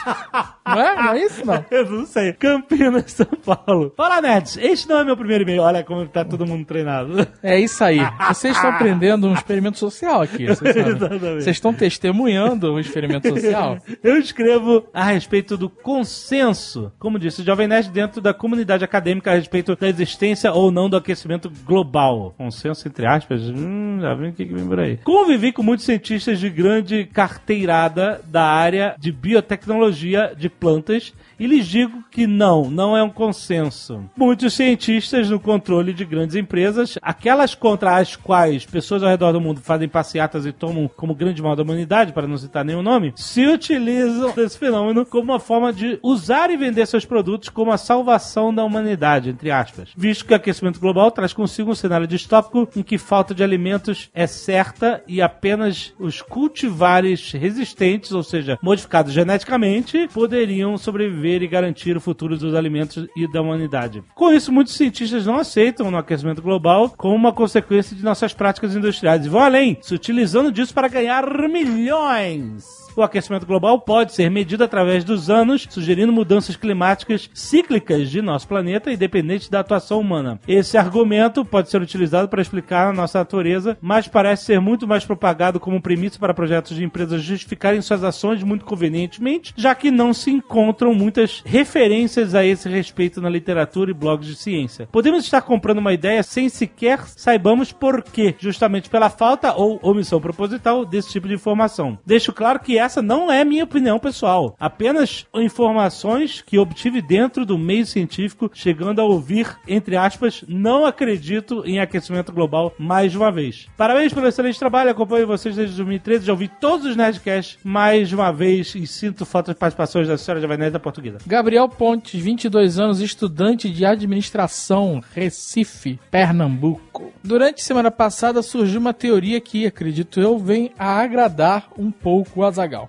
Não 0.67 0.81
é? 0.81 0.97
Não 0.97 1.13
é 1.13 1.25
isso, 1.25 1.45
não? 1.45 1.65
Eu 1.71 1.91
não 1.91 2.07
sei. 2.07 2.33
Campinas, 2.33 3.13
São 3.13 3.27
Paulo. 3.27 3.93
Olá, 3.99 4.23
nerds. 4.23 4.57
Este 4.57 4.89
não 4.89 4.99
é 4.99 5.05
meu 5.05 5.17
primeiro 5.17 5.45
e-mail. 5.45 5.63
Olha 5.63 5.85
como 5.85 6.07
tá 6.09 6.25
todo 6.25 6.47
mundo 6.47 6.65
treinado. 6.65 7.27
É 7.43 7.61
isso 7.61 7.85
aí. 7.85 8.01
Vocês 8.29 8.57
estão 8.57 8.71
aprendendo 8.71 9.29
um 9.29 9.35
experimento 9.35 9.79
social 9.79 10.23
aqui. 10.23 10.47
Vocês, 10.49 11.47
estão 11.49 11.75
testemunhando 11.75 12.73
um 12.73 12.79
experimento 12.79 13.29
social. 13.29 13.79
Eu 14.03 14.17
escrevo 14.19 14.87
a 14.93 15.05
respeito 15.05 15.57
do 15.57 15.69
consenso, 15.69 16.91
como 16.99 17.19
disse 17.19 17.43
o 17.43 17.45
Jovem 17.45 17.69
Nerd, 17.69 17.91
dentro 17.91 18.23
da 18.23 18.33
comunidade 18.33 18.83
acadêmica 18.83 19.33
a 19.33 19.35
respeito 19.35 19.77
da 19.77 19.89
existência 19.89 20.51
ou 20.51 20.71
não 20.71 20.89
do 20.89 20.97
aquecimento 20.97 21.53
global. 21.65 22.35
Consenso, 22.39 22.89
entre 22.89 23.07
aspas, 23.07 23.43
hum, 23.43 23.99
já 24.01 24.15
vi 24.15 24.29
o 24.29 24.33
que, 24.33 24.47
que 24.47 24.55
vem 24.55 24.67
por 24.67 24.81
aí. 24.81 24.97
Convivi 25.05 25.53
com 25.53 25.63
muitos 25.63 25.85
cientistas 25.85 26.41
de 26.41 26.49
grande 26.49 27.05
carteirada 27.05 28.23
da 28.27 28.45
área 28.45 28.97
de 28.99 29.13
biotecnologia 29.13 29.94
de 30.35 30.49
plantas 30.49 31.15
e 31.39 31.47
lhes 31.47 31.67
digo 31.67 32.05
que 32.11 32.27
não, 32.27 32.71
não 32.71 32.97
é 32.97 33.03
um 33.03 33.11
consenso. 33.11 34.05
Muitos 34.17 34.55
cientistas 34.55 35.29
no 35.31 35.41
controle 35.41 35.93
de 35.93 36.05
grandes 36.05 36.37
empresas, 36.37 36.99
aquelas 37.03 37.55
contra 37.55 37.97
as 37.97 38.17
quais 38.17 38.65
pessoas 38.65 39.03
ao 39.03 39.09
redor 39.09 39.33
do 39.33 39.41
mundo 39.41 39.61
fazem 39.61 39.89
passeatas 39.89 40.47
e 40.47 40.53
tomam 40.53 40.89
como 40.89 41.15
grande 41.15 41.43
mal 41.43 41.57
da 41.57 41.63
humanidade, 41.63 42.13
para 42.13 42.27
não 42.27 42.37
citar 42.37 42.65
nenhum 42.65 42.83
nome, 42.83 43.13
se 43.17 43.47
utilizam 43.47 44.33
desse 44.33 44.59
fenômeno 44.59 45.05
como 45.05 45.33
uma 45.33 45.41
forma 45.41 45.73
de 45.73 45.99
usar 46.03 46.51
e 46.51 46.57
vender 46.57 46.87
seus 46.87 47.05
produtos 47.05 47.49
como 47.49 47.73
a 47.73 47.79
salvação 47.79 48.55
da 48.55 48.65
humanidade, 48.65 49.31
entre 49.31 49.51
aspas. 49.51 49.91
Visto 49.97 50.25
que 50.25 50.33
o 50.33 50.37
aquecimento 50.37 50.81
global 50.81 51.11
traz 51.11 51.33
consigo 51.33 51.71
um 51.71 51.75
cenário 51.75 52.07
distópico 52.07 52.69
em 52.77 52.83
que 52.83 52.99
falta 52.99 53.35
de 53.35 53.43
alimentos 53.43 54.09
é 54.15 54.27
certa 54.27 55.03
e 55.07 55.21
apenas 55.21 55.93
os 55.99 56.23
cultivares 56.23 57.33
resistentes, 57.33 58.13
ou 58.13 58.23
seja, 58.23 58.59
modificados 58.63 59.13
geneticamente, 59.13 60.09
poderiam 60.13 60.77
sobreviver 60.79 61.24
e 61.27 61.49
garantir 61.49 61.97
o 61.97 62.01
futuro 62.01 62.37
dos 62.37 62.55
alimentos 62.55 63.07
e 63.17 63.31
da 63.31 63.41
humanidade. 63.41 64.03
Com 64.15 64.33
isso, 64.33 64.53
muitos 64.53 64.75
cientistas 64.75 65.27
não 65.27 65.37
aceitam 65.37 65.91
o 65.91 65.97
aquecimento 65.97 66.43
global 66.43 66.93
como 66.97 67.15
uma 67.15 67.33
consequência 67.33 67.97
de 67.97 68.05
nossas 68.05 68.35
práticas 68.35 68.77
industriais 68.77 69.25
e 69.25 69.29
vão 69.29 69.41
além, 69.41 69.79
se 69.81 69.95
utilizando 69.95 70.53
disso 70.53 70.75
para 70.75 70.89
ganhar 70.89 71.27
milhões. 71.49 72.84
O 72.97 73.03
aquecimento 73.03 73.47
global 73.47 73.81
pode 73.81 74.13
ser 74.13 74.31
medido 74.31 74.63
através 74.63 75.03
dos 75.03 75.29
anos, 75.29 75.67
sugerindo 75.69 76.13
mudanças 76.13 76.55
climáticas 76.55 77.29
cíclicas 77.35 78.09
de 78.09 78.23
nosso 78.23 78.47
planeta, 78.47 78.93
independente 78.93 79.51
da 79.51 79.61
atuação 79.61 79.99
humana. 79.99 80.39
Esse 80.47 80.79
argumento 80.79 81.45
pode 81.45 81.71
ser 81.71 81.83
utilizado 81.83 82.29
para 82.29 82.41
explicar 82.41 82.89
a 82.89 82.93
nossa 82.93 83.19
natureza, 83.19 83.77
mas 83.81 84.07
parece 84.07 84.45
ser 84.45 84.61
muito 84.61 84.87
mais 84.87 85.05
propagado 85.05 85.59
como 85.59 85.83
premissa 85.83 86.19
para 86.19 86.33
projetos 86.35 86.77
de 86.77 86.85
empresas 86.85 87.23
justificarem 87.23 87.83
suas 87.83 88.05
ações 88.05 88.43
muito 88.43 88.65
convenientemente, 88.65 89.53
já 89.57 89.75
que 89.75 89.91
não 89.91 90.15
se 90.15 90.31
encontram 90.31 90.95
muitas 90.95 91.43
referências 91.45 92.35
a 92.35 92.45
esse 92.45 92.69
respeito 92.69 93.21
na 93.21 93.29
literatura 93.29 93.91
e 93.91 93.95
blogs 93.95 94.29
de 94.29 94.37
ciência. 94.37 94.89
Podemos 94.93 95.25
estar 95.25 95.43
comprando 95.43 95.79
uma 95.79 95.93
ideia 95.93 96.23
sem 96.23 96.49
sequer 96.49 97.01
saibamos 97.17 97.73
por 97.73 98.03
quê, 98.03 98.35
justamente 98.39 98.89
pela 98.89 99.11
falta 99.11 99.55
ou 99.55 99.79
omissão 99.83 100.21
proposital 100.21 100.85
desse 100.85 101.11
tipo 101.11 101.29
de 101.29 101.35
informação. 101.35 101.99
Deixo 102.05 102.33
claro 102.33 102.61
que 102.61 102.79
essa 102.85 103.01
não 103.01 103.33
é 103.33 103.45
minha 103.45 103.65
opinião 103.65 103.99
pessoal, 103.99 104.55
apenas 104.61 105.27
informações 105.35 106.43
que 106.43 106.59
obtive 106.59 107.01
dentro 107.01 107.47
do 107.47 107.59
meio 107.59 107.87
científico, 107.87 108.51
chegando 108.53 109.01
a 109.01 109.05
ouvir, 109.05 109.57
entre 109.67 109.97
aspas, 109.97 110.45
não 110.47 110.85
acredito 110.85 111.63
em 111.65 111.81
aquecimento 111.81 112.31
global 112.31 112.75
mais 112.79 113.15
uma 113.15 113.33
vez. 113.33 113.67
Parabéns 113.77 114.13
pelo 114.13 114.29
excelente 114.29 114.59
trabalho, 114.59 114.91
acompanho 114.91 115.27
vocês 115.27 115.57
desde 115.57 115.77
2013, 115.77 116.27
já 116.27 116.33
ouvi 116.33 116.49
todos 116.49 116.87
os 116.87 116.97
Nerdcasts 116.97 117.59
mais 117.65 118.13
uma 118.13 118.31
vez 118.31 118.75
e 118.75 118.87
sinto 118.87 119.25
falta 119.25 119.55
de 119.55 119.59
participações 119.59 120.07
da 120.07 120.19
senhora 120.19 120.57
Nerd 120.57 120.73
da 120.73 120.81
Portuguesa. 120.81 121.19
Gabriel 121.27 121.69
Pontes, 121.69 122.21
22 122.21 122.79
anos, 122.79 123.01
estudante 123.01 123.71
de 123.71 123.85
administração, 123.85 125.03
Recife, 125.15 125.99
Pernambuco. 126.11 127.13
Durante 127.23 127.63
semana 127.63 127.91
passada 127.91 128.43
surgiu 128.43 128.81
uma 128.81 128.93
teoria 128.93 129.41
que, 129.41 129.67
acredito 129.67 130.21
eu, 130.21 130.39
vem 130.39 130.71
a 130.79 131.01
agradar 131.01 131.69
um 131.79 131.91
pouco 131.91 132.41
o 132.41 132.45
Azagal. 132.75 132.89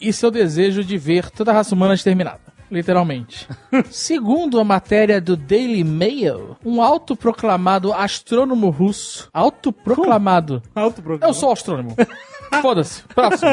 E 0.00 0.12
seu 0.12 0.30
desejo 0.30 0.82
de 0.82 0.96
ver 0.96 1.30
toda 1.30 1.50
a 1.50 1.54
raça 1.54 1.74
humana 1.74 1.94
exterminada. 1.94 2.40
Literalmente. 2.70 3.48
Segundo 3.90 4.60
a 4.60 4.64
matéria 4.64 5.20
do 5.20 5.36
Daily 5.36 5.82
Mail, 5.84 6.56
um 6.64 6.82
autoproclamado 6.82 7.92
astrônomo 7.92 8.68
russo. 8.68 9.28
Autoproclamado. 9.32 10.62
Alto 10.74 11.02
programa. 11.02 11.30
Eu 11.30 11.34
sou 11.34 11.50
astrônomo. 11.50 11.96
Foda-se. 12.62 13.02
Próximo. 13.14 13.50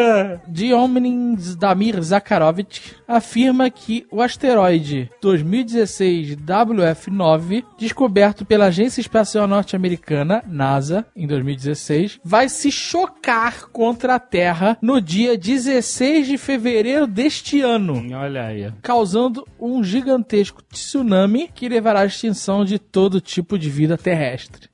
Diomenin 0.48 1.36
Damir 1.58 2.00
Zakharovich 2.02 2.96
afirma 3.06 3.70
que 3.70 4.06
o 4.10 4.20
asteroide 4.20 5.10
2016 5.20 6.36
WF9, 6.36 7.64
descoberto 7.78 8.44
pela 8.44 8.66
Agência 8.66 9.00
Espacial 9.00 9.46
Norte-Americana, 9.46 10.42
NASA, 10.46 11.06
em 11.14 11.26
2016, 11.26 12.20
vai 12.24 12.48
se 12.48 12.70
chocar 12.70 13.66
contra 13.68 14.14
a 14.14 14.18
Terra 14.18 14.78
no 14.80 15.00
dia 15.00 15.36
16 15.36 16.26
de 16.26 16.38
fevereiro 16.38 17.06
deste 17.06 17.60
ano 17.60 18.02
Olha 18.14 18.46
aí. 18.46 18.72
causando 18.82 19.46
um 19.58 19.82
gigantesco 19.82 20.62
tsunami 20.62 21.48
que 21.54 21.68
levará 21.68 22.00
à 22.00 22.06
extinção 22.06 22.64
de 22.64 22.78
todo 22.78 23.20
tipo 23.20 23.58
de 23.58 23.68
vida 23.68 23.96
terrestre. 23.98 24.69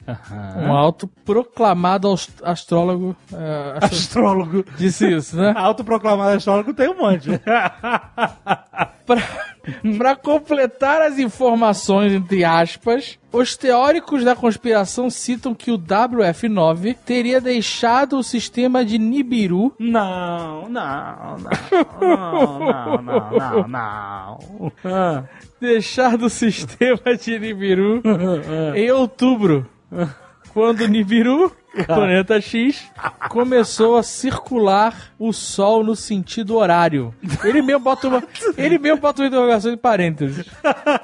Um 0.56 0.72
autoproclamado 0.72 2.12
ast- 2.12 2.40
astrólogo 2.42 3.16
é, 3.32 3.72
astro- 3.82 3.96
Astrólogo. 3.98 4.64
disse 4.78 5.08
isso, 5.12 5.36
né? 5.36 5.52
Autoproclamado 5.56 6.36
astrólogo 6.36 6.72
tem 6.74 6.88
um 6.88 6.96
monte. 6.96 7.30
Pra, 9.06 9.22
pra 9.96 10.16
completar 10.16 11.00
as 11.00 11.16
informações, 11.16 12.12
entre 12.12 12.44
aspas, 12.44 13.20
os 13.32 13.56
teóricos 13.56 14.24
da 14.24 14.34
conspiração 14.34 15.08
citam 15.08 15.54
que 15.54 15.70
o 15.70 15.78
WF9 15.78 16.96
teria 17.06 17.40
deixado 17.40 18.18
o 18.18 18.22
sistema 18.24 18.84
de 18.84 18.98
Nibiru 18.98 19.72
Não, 19.78 20.68
não, 20.68 21.36
não, 21.38 21.38
não, 22.00 22.58
não, 22.60 23.02
não, 23.02 23.30
não, 23.38 23.68
não. 23.68 24.72
Ah, 24.84 25.22
deixado 25.60 26.26
o 26.26 26.30
sistema 26.30 27.16
de 27.16 27.38
Nibiru 27.38 28.02
em 28.74 28.90
outubro. 28.90 29.68
Quando 30.52 30.86
Nibiru 30.88 31.52
planeta 31.84 32.40
X, 32.40 32.90
começou 33.28 33.96
a 33.96 34.02
circular 34.02 35.12
o 35.18 35.32
Sol 35.32 35.84
no 35.84 35.94
sentido 35.94 36.56
horário. 36.56 37.12
Ele 37.44 37.60
mesmo 37.60 37.80
bota 37.80 38.08
uma, 38.08 38.22
ele 38.56 38.78
mesmo 38.78 39.00
bota 39.00 39.22
uma 39.22 39.28
interrogação 39.28 39.70
de 39.72 39.76
parênteses. 39.76 40.46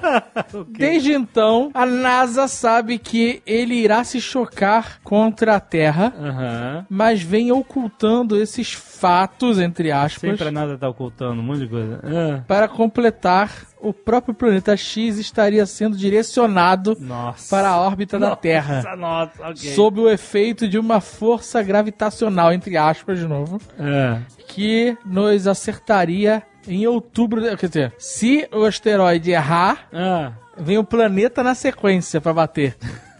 Desde 0.69 1.13
então, 1.13 1.69
a 1.73 1.85
NASA 1.85 2.47
sabe 2.47 2.97
que 2.97 3.41
ele 3.45 3.75
irá 3.75 4.03
se 4.03 4.19
chocar 4.19 4.99
contra 5.03 5.55
a 5.55 5.59
Terra, 5.59 6.13
Aham. 6.17 6.85
mas 6.89 7.21
vem 7.21 7.51
ocultando 7.51 8.41
esses 8.41 8.73
fatos, 8.73 9.59
entre 9.59 9.91
aspas, 9.91 10.29
Sempre 10.31 10.47
a 10.47 10.51
NASA 10.51 10.77
tá 10.77 10.89
ocultando 10.89 11.41
um 11.41 11.43
monte 11.43 11.59
de 11.59 11.67
coisa. 11.67 11.99
Ah. 12.03 12.43
para 12.47 12.67
completar, 12.67 13.51
o 13.83 13.93
próprio 13.93 14.33
planeta 14.33 14.75
X 14.77 15.17
estaria 15.17 15.65
sendo 15.65 15.95
direcionado 15.97 16.95
Nossa. 16.99 17.49
para 17.55 17.69
a 17.69 17.77
órbita 17.79 18.17
da 18.17 18.35
Terra. 18.35 18.75
Nossa, 18.77 18.95
nossa, 18.95 19.43
ok. 19.49 19.73
Sob 19.75 19.99
o 19.99 20.09
efeito 20.09 20.67
de 20.67 20.79
uma 20.79 21.01
força 21.01 21.61
gravitacional, 21.61 22.53
entre 22.53 22.77
aspas, 22.77 23.19
de 23.19 23.27
novo, 23.27 23.59
É. 23.79 24.19
que 24.47 24.97
nos 25.05 25.47
acertaria 25.47 26.41
em 26.67 26.87
outubro. 26.87 27.41
Quer 27.57 27.67
dizer, 27.67 27.93
se 27.97 28.47
o 28.53 28.63
asteroide 28.63 29.31
errar, 29.31 29.87
Ah. 29.93 30.31
vem 30.57 30.77
o 30.77 30.83
planeta 30.83 31.43
na 31.43 31.53
sequência 31.53 32.21
pra 32.21 32.33
bater. 32.33 32.75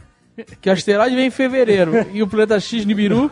Que 0.59 0.67
o 0.67 0.73
asteroide 0.73 1.15
vem 1.15 1.27
em 1.27 1.29
fevereiro 1.29 2.07
e 2.11 2.23
o 2.23 2.27
planeta 2.27 2.59
X 2.59 2.85
Nibiru 2.85 3.29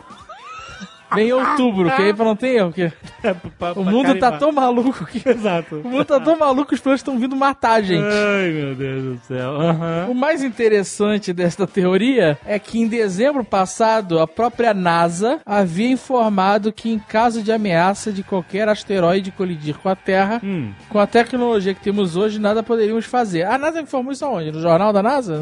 vem 1.14 1.28
em 1.28 1.32
outubro, 1.32 1.90
que 1.94 2.02
aí 2.02 2.14
pra 2.14 2.24
não 2.24 2.36
ter 2.36 2.56
erro. 2.56 2.72
Que 2.72 2.92
É, 3.24 3.36
o 3.76 3.84
mundo 3.84 4.18
tá 4.18 4.32
tão 4.32 4.50
maluco 4.50 5.06
que. 5.06 5.22
Exato. 5.28 5.76
O 5.84 5.88
mundo 5.88 6.04
tá 6.04 6.18
tão 6.18 6.36
maluco 6.36 6.68
que 6.70 6.74
os 6.74 6.80
planetas 6.80 7.00
estão 7.00 7.18
vindo 7.20 7.36
matar 7.36 7.74
a 7.74 7.82
gente. 7.82 8.02
Ai, 8.04 8.50
meu 8.50 8.74
Deus 8.74 9.02
do 9.04 9.20
céu. 9.28 9.60
Aham. 9.60 10.08
O 10.10 10.14
mais 10.14 10.42
interessante 10.42 11.32
desta 11.32 11.64
teoria 11.64 12.36
é 12.44 12.58
que 12.58 12.80
em 12.80 12.88
dezembro 12.88 13.44
passado, 13.44 14.18
a 14.18 14.26
própria 14.26 14.74
NASA 14.74 15.40
havia 15.46 15.88
informado 15.88 16.72
que 16.72 16.90
em 16.90 16.98
caso 16.98 17.42
de 17.42 17.52
ameaça 17.52 18.10
de 18.12 18.24
qualquer 18.24 18.68
asteroide 18.68 19.30
colidir 19.30 19.76
com 19.78 19.88
a 19.88 19.94
Terra, 19.94 20.40
Hum. 20.42 20.72
com 20.88 20.98
a 20.98 21.06
tecnologia 21.06 21.72
que 21.74 21.80
temos 21.80 22.16
hoje, 22.16 22.40
nada 22.40 22.60
poderíamos 22.62 23.04
fazer. 23.04 23.44
A 23.44 23.56
NASA 23.56 23.80
informou 23.80 24.12
isso 24.12 24.24
aonde? 24.24 24.50
No 24.50 24.60
jornal 24.60 24.92
da 24.92 25.00
NASA? 25.02 25.40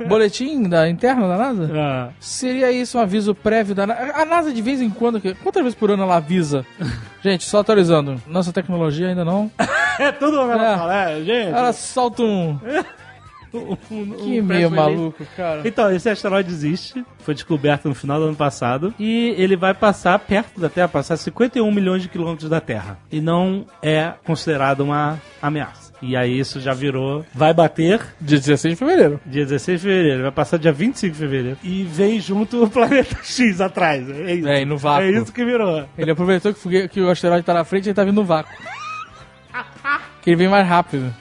No 0.00 0.06
boletim 0.08 0.62
da, 0.66 0.88
interno 0.88 1.28
da 1.28 1.36
NASA? 1.36 1.70
Ah. 1.74 2.08
Seria 2.20 2.72
isso 2.72 2.96
um 2.96 3.02
aviso 3.02 3.34
prévio 3.34 3.74
da 3.74 3.86
NASA? 3.86 4.12
A 4.14 4.24
NASA 4.24 4.50
de 4.50 4.62
vez 4.76 4.80
em 4.80 4.90
quando, 4.90 5.20
que- 5.20 5.34
quantas 5.34 5.62
vezes 5.62 5.78
por 5.78 5.90
ano 5.90 6.02
ela 6.02 6.16
avisa? 6.16 6.64
Gente, 7.22 7.44
só 7.44 7.60
atualizando, 7.60 8.20
nossa 8.26 8.52
tecnologia 8.52 9.08
ainda 9.08 9.24
não. 9.24 9.50
É 9.98 10.12
tudo 10.12 10.42
uma 10.42 10.52
ela 10.52 10.72
É. 10.72 10.76
fala, 10.76 11.10
é, 11.10 11.24
gente. 11.24 11.48
Ela 11.56 11.72
solta 11.72 12.22
um... 12.22 12.58
um- 13.54 13.76
um- 13.90 14.10
Que 14.12 14.40
um 14.42 14.44
meio 14.44 14.70
maluco, 14.70 15.24
cara. 15.34 15.62
Então, 15.64 15.90
esse 15.90 16.06
asteroide 16.10 16.50
existe, 16.50 17.02
foi 17.20 17.32
descoberto 17.32 17.88
no 17.88 17.94
final 17.94 18.18
do 18.20 18.26
ano 18.26 18.36
passado, 18.36 18.92
e 18.98 19.34
ele 19.38 19.56
vai 19.56 19.72
passar 19.72 20.18
perto 20.18 20.60
da 20.60 20.68
Terra, 20.68 20.88
passar 20.88 21.16
51 21.16 21.70
milhões 21.72 22.02
de 22.02 22.08
quilômetros 22.10 22.50
da 22.50 22.60
Terra. 22.60 22.98
E 23.10 23.22
não 23.22 23.64
é 23.82 24.12
considerado 24.22 24.80
uma 24.80 25.18
ameaça. 25.40 25.85
E 26.06 26.16
aí 26.16 26.38
isso 26.38 26.60
já 26.60 26.72
virou, 26.72 27.26
vai 27.34 27.52
bater 27.52 28.00
Dia 28.20 28.38
16 28.38 28.74
de 28.74 28.78
fevereiro. 28.78 29.20
dia 29.26 29.44
16 29.44 29.80
de 29.80 29.86
fevereiro, 29.88 30.22
vai 30.22 30.30
passar 30.30 30.56
dia 30.56 30.72
25 30.72 31.12
de 31.12 31.18
fevereiro, 31.18 31.58
e 31.64 31.82
vem 31.82 32.20
junto 32.20 32.62
o 32.62 32.70
planeta 32.70 33.16
X 33.24 33.60
atrás. 33.60 34.08
É 34.08 34.34
isso, 34.34 34.48
É, 34.48 34.62
e 34.62 34.64
no 34.64 34.78
vácuo. 34.78 35.02
É 35.06 35.10
isso 35.10 35.32
que 35.32 35.44
virou. 35.44 35.84
Ele 35.98 36.10
aproveitou 36.12 36.54
que, 36.54 36.88
que 36.88 37.00
o 37.00 37.10
asteroide 37.10 37.44
tá 37.44 37.52
na 37.54 37.64
frente 37.64 37.86
e 37.86 37.88
ele 37.88 37.94
tá 37.94 38.04
vindo 38.04 38.14
no 38.14 38.24
vácuo. 38.24 38.52
que 40.22 40.30
ele 40.30 40.36
vem 40.36 40.48
mais 40.48 40.66
rápido. 40.66 41.12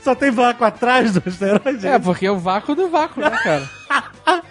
Só 0.00 0.14
tem 0.14 0.30
vácuo 0.30 0.64
atrás 0.64 1.14
do 1.14 1.22
asteroide? 1.26 1.86
É, 1.86 1.98
porque 1.98 2.26
é 2.26 2.30
o 2.30 2.38
vácuo 2.38 2.76
do 2.76 2.88
vácuo, 2.88 3.20
né, 3.20 3.30
cara? 3.42 3.68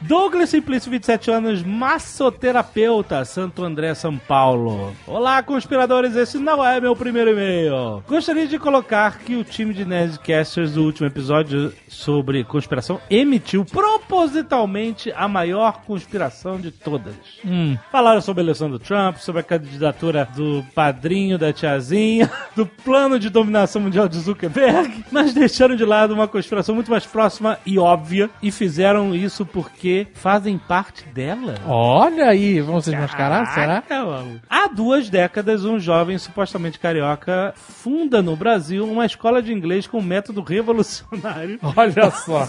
Douglas 0.00 0.50
Simplício, 0.50 0.90
27 0.92 1.30
anos, 1.30 1.62
massoterapeuta, 1.64 3.24
Santo 3.24 3.64
André, 3.64 3.94
São 3.94 4.16
Paulo. 4.16 4.94
Olá, 5.04 5.42
conspiradores, 5.42 6.14
esse 6.14 6.38
não 6.38 6.64
é 6.64 6.80
meu 6.80 6.94
primeiro 6.94 7.30
e-mail. 7.30 8.02
Gostaria 8.06 8.46
de 8.46 8.60
colocar 8.60 9.18
que 9.18 9.34
o 9.34 9.42
time 9.42 9.74
de 9.74 9.84
Nerdcasters 9.84 10.74
do 10.74 10.84
último 10.84 11.08
episódio 11.08 11.72
sobre 11.88 12.44
conspiração 12.44 13.00
emitiu 13.10 13.64
propositalmente 13.64 15.12
a 15.16 15.26
maior 15.26 15.82
conspiração 15.84 16.60
de 16.60 16.70
todas. 16.70 17.14
Hum. 17.44 17.76
Falaram 17.90 18.20
sobre 18.20 18.42
a 18.42 18.44
eleição 18.44 18.70
do 18.70 18.78
Trump, 18.78 19.16
sobre 19.16 19.40
a 19.40 19.44
candidatura 19.44 20.28
do 20.36 20.64
padrinho 20.76 21.36
da 21.36 21.52
tiazinha, 21.52 22.30
do 22.54 22.64
plano 22.64 23.18
de 23.18 23.28
dominação 23.28 23.82
mundial 23.82 24.08
de 24.08 24.18
Zuckerberg, 24.20 25.04
mas 25.10 25.34
deixaram 25.34 25.74
de 25.74 25.84
lado 25.84 26.14
uma 26.14 26.28
conspiração 26.28 26.74
muito 26.74 26.90
mais 26.90 27.04
próxima 27.04 27.58
e 27.66 27.80
óbvia 27.80 28.30
e 28.40 28.52
fizeram 28.52 29.12
isso 29.12 29.44
porque 29.44 29.87
fazem 30.14 30.58
parte 30.58 31.04
dela. 31.08 31.56
Olha 31.66 32.28
aí, 32.28 32.60
vamos 32.60 32.84
se 32.84 32.90
desmascarar, 32.90 33.54
será? 33.54 33.82
Maluco. 33.88 34.40
Há 34.48 34.68
duas 34.68 35.08
décadas, 35.08 35.64
um 35.64 35.78
jovem 35.78 36.18
supostamente 36.18 36.78
carioca 36.78 37.52
funda 37.56 38.22
no 38.22 38.36
Brasil 38.36 38.84
uma 38.90 39.06
escola 39.06 39.42
de 39.42 39.52
inglês 39.52 39.86
com 39.86 39.98
um 39.98 40.02
método 40.02 40.42
revolucionário. 40.42 41.58
Olha 41.76 42.10
só. 42.10 42.46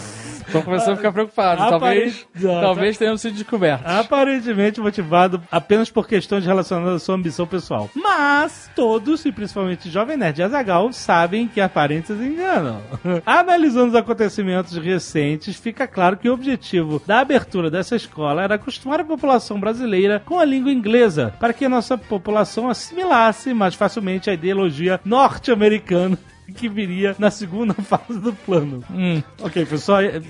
Tô 0.52 0.62
começando 0.62 0.94
a 0.94 0.96
ficar 0.96 1.12
preocupado. 1.12 1.68
Talvez, 1.68 2.26
talvez 2.42 2.98
tenhamos 2.98 3.20
sido 3.20 3.34
descobertos. 3.34 3.86
Aparentemente 3.86 4.80
motivado 4.80 5.42
apenas 5.50 5.90
por 5.90 6.06
questões 6.06 6.44
relacionadas 6.44 6.94
à 6.94 6.98
sua 6.98 7.14
ambição 7.14 7.46
pessoal. 7.46 7.88
Mas 7.94 8.70
todos, 8.74 9.24
e 9.24 9.32
principalmente 9.32 9.90
Jovem 9.90 10.16
Nerd 10.16 10.40
e 10.40 10.42
Azagal, 10.42 10.92
sabem 10.92 11.46
que 11.46 11.60
aparências 11.60 12.20
enganam. 12.20 12.80
Analisando 13.24 13.88
os 13.88 13.94
acontecimentos 13.94 14.76
recentes, 14.76 15.56
fica 15.56 15.86
claro 15.86 16.16
que 16.16 16.28
o 16.28 16.34
objetivo 16.34 17.02
da 17.06 17.20
abertura 17.20 17.70
dessa 17.70 17.96
escola 17.96 18.42
era 18.42 18.56
acostumar 18.56 19.00
a 19.00 19.04
população 19.04 19.60
brasileira 19.60 20.22
com 20.24 20.38
a 20.38 20.44
língua 20.44 20.72
inglesa, 20.72 21.32
para 21.38 21.52
que 21.52 21.64
a 21.64 21.68
nossa 21.68 21.96
população 21.96 22.68
assimilasse 22.68 23.54
mais 23.54 23.74
facilmente 23.74 24.30
a 24.30 24.34
ideologia 24.34 25.00
norte-americana 25.04 26.18
que 26.54 26.68
viria 26.68 27.14
na 27.18 27.30
segunda 27.30 27.74
fase 27.82 28.18
do 28.18 28.32
plano. 28.32 28.84
Hum. 28.90 29.22
Ok, 29.40 29.64
pessoal, 29.66 30.00
é 30.00 30.20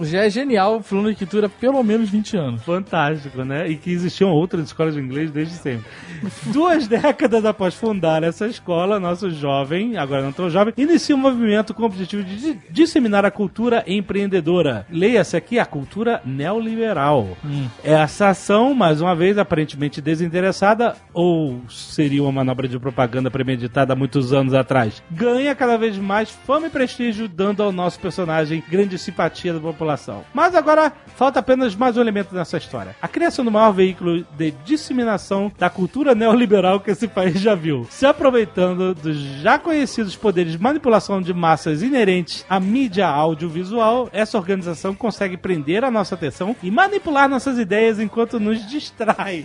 Já 0.00 0.24
é 0.24 0.30
genial 0.30 0.82
falando 0.82 1.06
de 1.06 1.12
escritura 1.12 1.46
há 1.46 1.50
pelo 1.50 1.82
menos 1.82 2.08
20 2.10 2.36
anos. 2.36 2.62
fantástico, 2.62 3.42
né? 3.44 3.68
E 3.68 3.76
que 3.76 3.90
existiam 3.90 4.30
outras 4.30 4.64
escolas 4.66 4.94
de 4.94 5.00
inglês 5.00 5.30
desde 5.30 5.54
sempre. 5.54 5.84
Duas 6.46 6.86
décadas 6.88 7.44
após 7.44 7.74
fundar 7.74 8.22
essa 8.22 8.46
escola, 8.46 8.98
nosso 9.00 9.30
jovem, 9.30 9.96
agora 9.96 10.22
não 10.22 10.32
tão 10.32 10.48
jovem, 10.50 10.72
inicia 10.76 11.14
um 11.14 11.18
movimento 11.18 11.74
com 11.74 11.82
o 11.82 11.86
objetivo 11.86 12.22
de 12.22 12.36
di- 12.36 12.60
disseminar 12.70 13.24
a 13.24 13.30
cultura 13.30 13.82
empreendedora. 13.86 14.86
Leia-se 14.90 15.36
aqui 15.36 15.58
a 15.58 15.66
cultura 15.66 16.20
neoliberal. 16.24 17.36
Essa 17.82 18.28
ação, 18.28 18.74
mais 18.74 19.00
uma 19.00 19.14
vez, 19.14 19.38
aparentemente 19.38 20.00
desinteressada, 20.00 20.96
ou 21.12 21.60
seria 21.68 22.22
uma 22.22 22.32
manobra 22.32 22.68
de 22.68 22.78
propaganda 22.78 23.30
premeditada 23.30 23.92
há 23.92 23.96
muitos 23.96 24.32
anos 24.32 24.54
atrás, 24.54 25.02
ganha 25.10 25.54
cada 25.54 25.76
vez 25.76 25.96
mais 25.98 26.30
fama 26.30 26.66
e 26.66 26.70
prestígio, 26.70 27.28
dando 27.28 27.62
ao 27.62 27.72
nosso 27.72 27.98
personagem 28.00 28.62
grande 28.68 28.98
simpatia 28.98 29.52
da 29.52 29.60
população. 29.60 29.87
Mas 30.34 30.54
agora 30.54 30.92
falta 31.16 31.40
apenas 31.40 31.74
mais 31.74 31.96
um 31.96 32.00
elemento 32.00 32.34
nessa 32.34 32.56
história: 32.56 32.94
a 33.00 33.08
criação 33.08 33.44
do 33.44 33.50
maior 33.50 33.72
veículo 33.72 34.24
de 34.36 34.50
disseminação 34.64 35.50
da 35.58 35.70
cultura 35.70 36.14
neoliberal 36.14 36.80
que 36.80 36.90
esse 36.90 37.08
país 37.08 37.40
já 37.40 37.54
viu, 37.54 37.86
se 37.90 38.06
aproveitando 38.06 38.94
dos 38.94 39.16
já 39.16 39.58
conhecidos 39.58 40.16
poderes 40.16 40.52
de 40.52 40.58
manipulação 40.58 41.20
de 41.20 41.32
massas 41.32 41.82
inerentes 41.82 42.44
à 42.48 42.60
mídia 42.60 43.06
audiovisual. 43.06 44.08
Essa 44.12 44.38
organização 44.38 44.94
consegue 44.94 45.36
prender 45.36 45.84
a 45.84 45.90
nossa 45.90 46.14
atenção 46.14 46.54
e 46.62 46.70
manipular 46.70 47.28
nossas 47.28 47.58
ideias 47.58 47.98
enquanto 47.98 48.38
nos 48.40 48.66
distrai. 48.68 49.44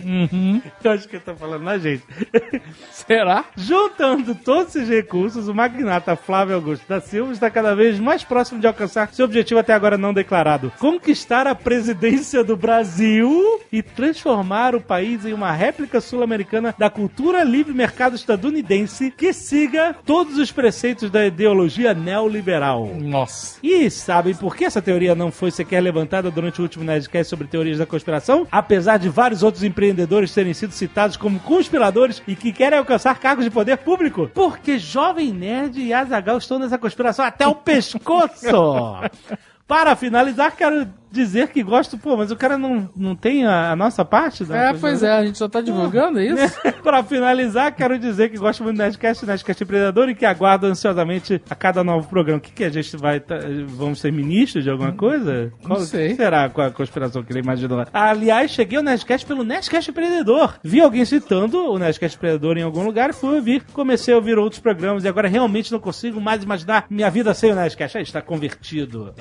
Eu 0.82 0.90
acho 0.90 1.08
que 1.08 1.16
ele 1.16 1.24
tá 1.24 1.34
falando 1.34 1.62
na 1.62 1.78
gente. 1.78 2.02
Será? 2.90 3.44
Juntando 3.56 4.34
todos 4.34 4.74
esses 4.76 4.88
recursos, 4.88 5.48
o 5.48 5.54
magnata 5.54 6.16
Flávio 6.16 6.56
Augusto 6.56 6.86
da 6.88 7.00
Silva 7.00 7.32
está 7.32 7.50
cada 7.50 7.74
vez 7.74 7.98
mais 7.98 8.24
próximo 8.24 8.60
de 8.60 8.66
alcançar 8.66 9.12
seu 9.12 9.24
objetivo 9.24 9.60
até 9.60 9.72
agora 9.72 9.96
não 9.96 10.12
declarado: 10.12 10.33
conquistar 10.78 11.46
a 11.46 11.54
presidência 11.54 12.42
do 12.42 12.56
Brasil 12.56 13.60
e 13.70 13.82
transformar 13.82 14.74
o 14.74 14.80
país 14.80 15.24
em 15.24 15.32
uma 15.32 15.52
réplica 15.52 16.00
sul-americana 16.00 16.74
da 16.76 16.90
cultura 16.90 17.44
livre 17.44 17.72
mercado 17.72 18.16
estadunidense 18.16 19.10
que 19.10 19.32
siga 19.32 19.94
todos 20.04 20.38
os 20.38 20.50
preceitos 20.50 21.10
da 21.10 21.24
ideologia 21.26 21.94
neoliberal. 21.94 22.86
Nossa. 23.00 23.58
E 23.62 23.88
sabem 23.90 24.34
por 24.34 24.56
que 24.56 24.64
essa 24.64 24.82
teoria 24.82 25.14
não 25.14 25.30
foi 25.30 25.50
sequer 25.50 25.80
levantada 25.80 26.30
durante 26.30 26.60
o 26.60 26.62
último 26.62 26.84
Nerdcast 26.84 27.30
sobre 27.30 27.46
teorias 27.46 27.78
da 27.78 27.86
conspiração? 27.86 28.46
Apesar 28.50 28.96
de 28.96 29.08
vários 29.08 29.42
outros 29.42 29.62
empreendedores 29.62 30.34
terem 30.34 30.54
sido 30.54 30.72
citados 30.72 31.16
como 31.16 31.38
conspiradores 31.38 32.22
e 32.26 32.34
que 32.34 32.52
querem 32.52 32.78
alcançar 32.78 33.18
cargos 33.18 33.44
de 33.44 33.50
poder 33.50 33.78
público? 33.78 34.30
Porque 34.34 34.78
Jovem 34.78 35.32
Nerd 35.32 35.80
e 35.80 35.92
Azagal 35.92 36.38
estão 36.38 36.58
nessa 36.58 36.78
conspiração 36.78 37.24
até 37.24 37.46
o 37.46 37.54
pescoço! 37.54 38.44
Para 39.66 39.96
finalizar, 39.96 40.54
quero 40.56 40.86
dizer 41.14 41.48
que 41.48 41.62
gosto, 41.62 41.96
pô, 41.96 42.16
mas 42.16 42.30
o 42.30 42.36
cara 42.36 42.58
não, 42.58 42.90
não 42.96 43.14
tem 43.14 43.46
a, 43.46 43.72
a 43.72 43.76
nossa 43.76 44.04
parte? 44.04 44.44
Da 44.44 44.56
É, 44.56 44.74
pois 44.74 45.02
é, 45.02 45.10
a 45.12 45.24
gente 45.24 45.38
só 45.38 45.48
tá 45.48 45.60
divulgando 45.60 46.18
é 46.18 46.26
isso? 46.26 46.60
pra 46.82 47.02
finalizar, 47.02 47.74
quero 47.74 47.98
dizer 47.98 48.28
que 48.30 48.36
gosto 48.36 48.62
muito 48.62 48.76
do 48.76 48.82
Nerdcast, 48.82 49.24
Nerdcast 49.24 49.64
Predador 49.64 50.08
e 50.08 50.14
que 50.14 50.26
aguardo 50.26 50.66
ansiosamente 50.66 51.40
a 51.48 51.54
cada 51.54 51.84
novo 51.84 52.08
programa. 52.08 52.38
O 52.38 52.40
que, 52.40 52.52
que 52.52 52.64
a 52.64 52.70
gente 52.70 52.96
vai. 52.96 53.20
tá- 53.20 53.38
vamos 53.66 54.00
ser 54.00 54.12
ministros 54.12 54.64
de 54.64 54.70
alguma 54.70 54.92
coisa? 54.92 55.52
Qual 55.62 55.80
sei. 55.80 56.06
o 56.06 56.10
que 56.10 56.16
será 56.16 56.48
com 56.48 56.60
a 56.60 56.70
conspiração 56.70 57.22
que 57.22 57.32
ele 57.32 57.40
imaginou 57.40 57.78
lá? 57.78 57.86
Aliás, 57.92 58.50
cheguei 58.50 58.78
ao 58.78 58.84
Nerdcast 58.84 59.26
pelo 59.26 59.44
Nerdcast 59.44 59.92
Predador. 59.92 60.54
Vi 60.62 60.80
alguém 60.80 61.04
citando 61.04 61.72
o 61.72 61.78
Nerdcast 61.78 62.18
Predador 62.18 62.58
em 62.58 62.62
algum 62.62 62.84
lugar 62.84 63.10
e 63.10 63.12
fui 63.12 63.36
ouvir. 63.36 63.62
Comecei 63.72 64.12
a 64.12 64.16
ouvir 64.16 64.38
outros 64.38 64.60
programas 64.60 65.04
e 65.04 65.08
agora 65.08 65.28
realmente 65.28 65.70
não 65.70 65.78
consigo 65.78 66.20
mais 66.20 66.42
imaginar 66.42 66.86
minha 66.90 67.10
vida 67.10 67.32
sem 67.34 67.52
o 67.52 67.54
Nerdcast. 67.54 67.98
Aí 67.98 68.02
está 68.02 68.20
convertido. 68.20 69.14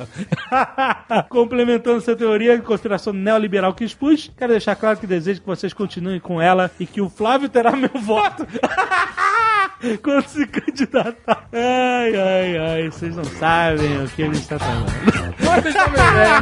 Complementando 1.29 1.82
essa 1.91 2.15
teoria 2.15 2.55
de 2.57 2.63
conspiração 2.63 3.13
neoliberal 3.13 3.73
que 3.73 3.83
expus, 3.83 4.31
quero 4.37 4.51
deixar 4.51 4.75
claro 4.75 4.97
que 4.97 5.07
desejo 5.07 5.41
que 5.41 5.47
vocês 5.47 5.73
continuem 5.73 6.19
com 6.19 6.41
ela 6.41 6.71
e 6.79 6.85
que 6.85 7.01
o 7.01 7.09
Flávio 7.09 7.49
terá 7.49 7.71
meu 7.75 7.89
voto. 8.01 8.47
Quando 10.01 10.25
se 10.27 10.47
candidatar. 10.47 11.47
Ai, 11.51 12.15
ai, 12.15 12.57
ai, 12.57 12.89
vocês 12.89 13.15
não 13.17 13.25
sabem 13.25 14.01
o 14.01 14.07
que 14.07 14.21
ele 14.21 14.37
está 14.37 14.57
falando. 14.57 14.85
Vocês 15.43 15.75
estão 15.75 15.89
bem, 15.91 16.01
né? 16.13 16.39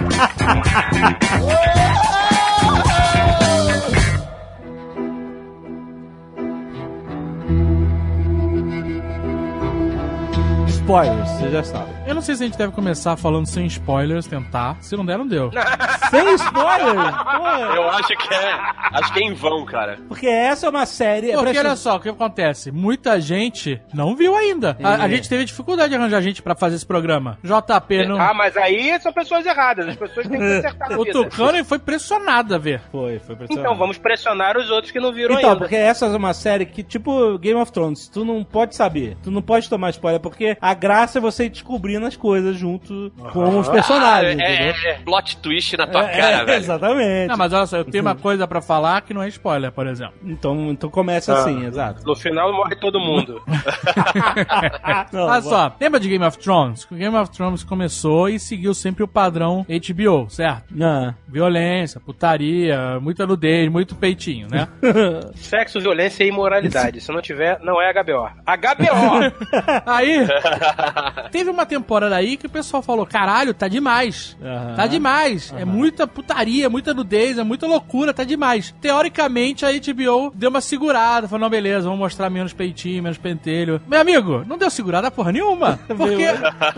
Spoilers, 10.85 11.29
vocês 11.29 11.51
já 11.51 11.63
sabem. 11.63 11.93
Eu 12.07 12.15
não 12.15 12.21
sei 12.21 12.35
se 12.35 12.43
a 12.43 12.47
gente 12.47 12.57
deve 12.57 12.73
começar 12.73 13.15
falando 13.15 13.45
sem 13.45 13.65
spoilers, 13.67 14.25
tentar. 14.25 14.77
Se 14.81 14.97
não 14.97 15.05
der, 15.05 15.17
não 15.17 15.27
deu. 15.27 15.51
Sem 16.09 16.33
spoilers? 16.33 17.15
Pô, 17.23 17.47
Eu 17.75 17.89
acho 17.91 18.07
que 18.09 18.33
é. 18.33 18.53
Acho 18.91 19.13
que 19.13 19.19
é 19.19 19.23
em 19.23 19.33
vão, 19.33 19.63
cara. 19.65 19.97
porque 20.09 20.27
essa 20.27 20.65
é 20.65 20.69
uma 20.69 20.85
série. 20.85 21.27
Porque 21.31 21.43
presta- 21.51 21.67
olha 21.67 21.75
só, 21.77 21.95
o 21.95 21.99
que 22.01 22.09
acontece? 22.09 22.69
Muita 22.71 23.21
gente 23.21 23.79
não 23.93 24.13
viu 24.15 24.35
ainda. 24.35 24.75
A, 24.83 24.95
a 25.03 25.07
gente 25.07 25.29
teve 25.29 25.45
dificuldade 25.45 25.89
de 25.91 25.95
arranjar 25.95 26.19
gente 26.21 26.41
pra 26.41 26.53
fazer 26.55 26.75
esse 26.75 26.85
programa. 26.85 27.37
JP 27.43 28.07
não. 28.07 28.19
Ah, 28.19 28.33
mas 28.33 28.57
aí 28.57 28.99
são 28.99 29.13
pessoas 29.13 29.45
erradas. 29.45 29.87
As 29.87 29.95
pessoas 29.95 30.27
têm 30.27 30.37
que 30.37 30.43
acertar 30.45 30.99
O 30.99 31.05
vida. 31.05 31.23
Tucano 31.29 31.63
foi 31.63 31.79
pressionado 31.79 32.55
a 32.55 32.57
ver. 32.57 32.81
Foi, 32.91 33.19
foi 33.19 33.35
impressionante. 33.35 33.51
Então 33.65 33.77
vamos 33.77 33.97
pressionar 33.97 34.57
os 34.57 34.69
outros 34.69 34.91
que 34.91 34.99
não 34.99 35.13
viram 35.13 35.35
Então, 35.37 35.51
ainda. 35.51 35.59
porque 35.61 35.75
essa 35.77 36.07
é 36.07 36.09
uma 36.17 36.33
série 36.33 36.65
que, 36.65 36.83
tipo 36.83 37.37
Game 37.37 37.59
of 37.61 37.71
Thrones, 37.71 38.09
tu 38.09 38.25
não 38.25 38.43
pode 38.43 38.75
saber, 38.75 39.15
tu 39.23 39.31
não 39.31 39.41
pode 39.41 39.69
tomar 39.69 39.91
spoiler, 39.91 40.19
porque 40.19 40.57
a 40.59 40.70
graça 40.73 41.17
é 41.19 41.21
você 41.21 41.45
ir 41.45 41.49
descobrindo 41.49 42.05
as 42.05 42.15
coisas 42.15 42.55
junto 42.57 43.11
com 43.31 43.59
os 43.59 43.67
personagens, 43.69 44.39
Ah, 44.39 44.43
entendeu? 44.43 44.75
é, 44.85 44.89
é, 44.91 44.93
plot 45.03 45.37
twist 45.37 45.75
na 45.77 45.87
tua 45.87 46.03
É, 46.03 46.17
cara, 46.17 46.35
é, 46.37 46.45
velho. 46.45 46.57
Exatamente. 46.57 47.27
Não, 47.29 47.37
mas 47.37 47.53
olha 47.53 47.65
só, 47.65 47.77
eu 47.77 47.85
tenho 47.85 48.03
uma 48.03 48.15
coisa 48.15 48.47
pra 48.47 48.61
falar 48.61 49.01
que 49.01 49.13
não 49.13 49.21
é 49.23 49.27
spoiler, 49.27 49.71
por 49.71 49.87
exemplo. 49.87 50.13
Então, 50.23 50.69
então 50.71 50.89
começa 50.89 51.33
assim, 51.33 51.65
exato. 51.65 52.05
No 52.05 52.15
final 52.15 52.51
morre 52.53 52.75
todo 52.75 52.99
mundo. 52.99 53.41
Não, 55.11 55.25
Olha 55.27 55.41
só, 55.41 55.75
lembra 55.79 55.99
de 55.99 56.07
Game 56.09 56.23
of 56.25 56.37
Thrones? 56.37 56.87
O 56.89 56.95
Game 56.95 57.15
of 57.15 57.31
Thrones 57.31 57.63
começou 57.63 58.29
e 58.29 58.39
seguiu 58.39 58.73
sempre 58.73 59.03
o 59.03 59.07
padrão 59.07 59.65
HBO, 59.67 60.29
certo? 60.29 60.65
Não. 60.71 61.13
Violência, 61.27 61.99
putaria, 61.99 62.99
muita 63.01 63.25
nudez, 63.25 63.69
muito 63.69 63.95
peitinho, 63.95 64.47
né? 64.49 64.67
Sexo, 65.35 65.79
violência 65.79 66.23
e 66.23 66.27
imoralidade. 66.27 67.01
Se 67.01 67.11
não 67.11 67.21
tiver, 67.21 67.59
não 67.61 67.81
é 67.81 67.91
HBO. 67.93 68.29
HBO! 68.45 69.81
Aí, 69.85 70.25
teve 71.31 71.49
uma 71.49 71.65
temporada 71.65 72.15
aí 72.15 72.37
que 72.37 72.45
o 72.47 72.49
pessoal 72.49 72.81
falou: 72.81 73.05
caralho, 73.05 73.53
tá 73.53 73.67
demais. 73.67 74.37
Aham. 74.41 74.75
Tá 74.75 74.87
demais. 74.87 75.53
É 75.57 75.65
muita 75.65 76.07
putaria, 76.07 76.69
muita 76.69 76.93
nudez, 76.93 77.37
é 77.37 77.43
muita 77.43 77.67
loucura, 77.67 78.13
tá 78.13 78.23
demais. 78.23 78.73
Teoricamente, 78.81 79.65
a 79.65 79.69
HBO 79.71 80.31
deu 80.33 80.49
uma 80.49 80.61
segurada. 80.61 81.27
Falou: 81.27 81.41
não, 81.41 81.49
beleza, 81.49 81.83
vamos 81.83 81.99
mostrar 81.99 82.29
menos 82.29 82.53
peitinho, 82.53 83.03
menos 83.03 83.17
pentelho. 83.17 83.81
Meu 83.87 83.99
amigo, 84.01 84.43
não 84.47 84.57
deu 84.57 84.69
segurada 84.69 85.11
porra 85.11 85.31
nenhuma. 85.31 85.79
Porque 85.87 86.25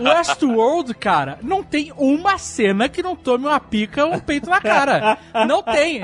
Westworld, 0.00 0.94
cara, 0.94 1.38
não 1.42 1.62
tem 1.62 1.92
uma 1.96 2.38
cena 2.38 2.88
que 2.88 3.02
não 3.02 3.16
tome 3.16 3.46
uma 3.46 3.60
pica 3.60 4.04
ou 4.04 4.14
um 4.14 4.18
peito 4.20 4.48
na 4.48 4.60
cara. 4.60 5.18
Não 5.46 5.62
tem. 5.62 6.00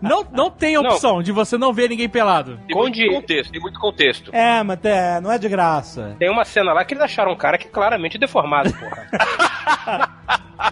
Não, 0.00 0.24
não 0.32 0.50
tem 0.50 0.76
opção 0.78 1.22
de 1.22 1.32
você 1.32 1.58
não 1.58 1.72
ver 1.72 1.88
ninguém 1.90 2.08
pelado. 2.08 2.58
Tem 2.66 2.76
muito 2.76 2.98
Onde- 3.00 3.08
contexto, 3.08 3.52
tem 3.52 3.60
muito 3.60 3.78
contexto. 3.80 4.30
É, 4.34 4.62
mas 4.62 4.78
é, 4.84 5.20
não 5.20 5.30
é 5.30 5.38
de 5.38 5.48
graça. 5.48 6.16
Tem 6.18 6.30
uma 6.30 6.44
cena 6.44 6.72
lá 6.72 6.84
que 6.84 6.94
eles 6.94 7.02
acharam 7.20 7.32
um 7.32 7.36
cara 7.36 7.58
que 7.58 7.66
é 7.66 7.70
claramente 7.70 8.18
deformado, 8.18 8.72
porra. 8.72 9.06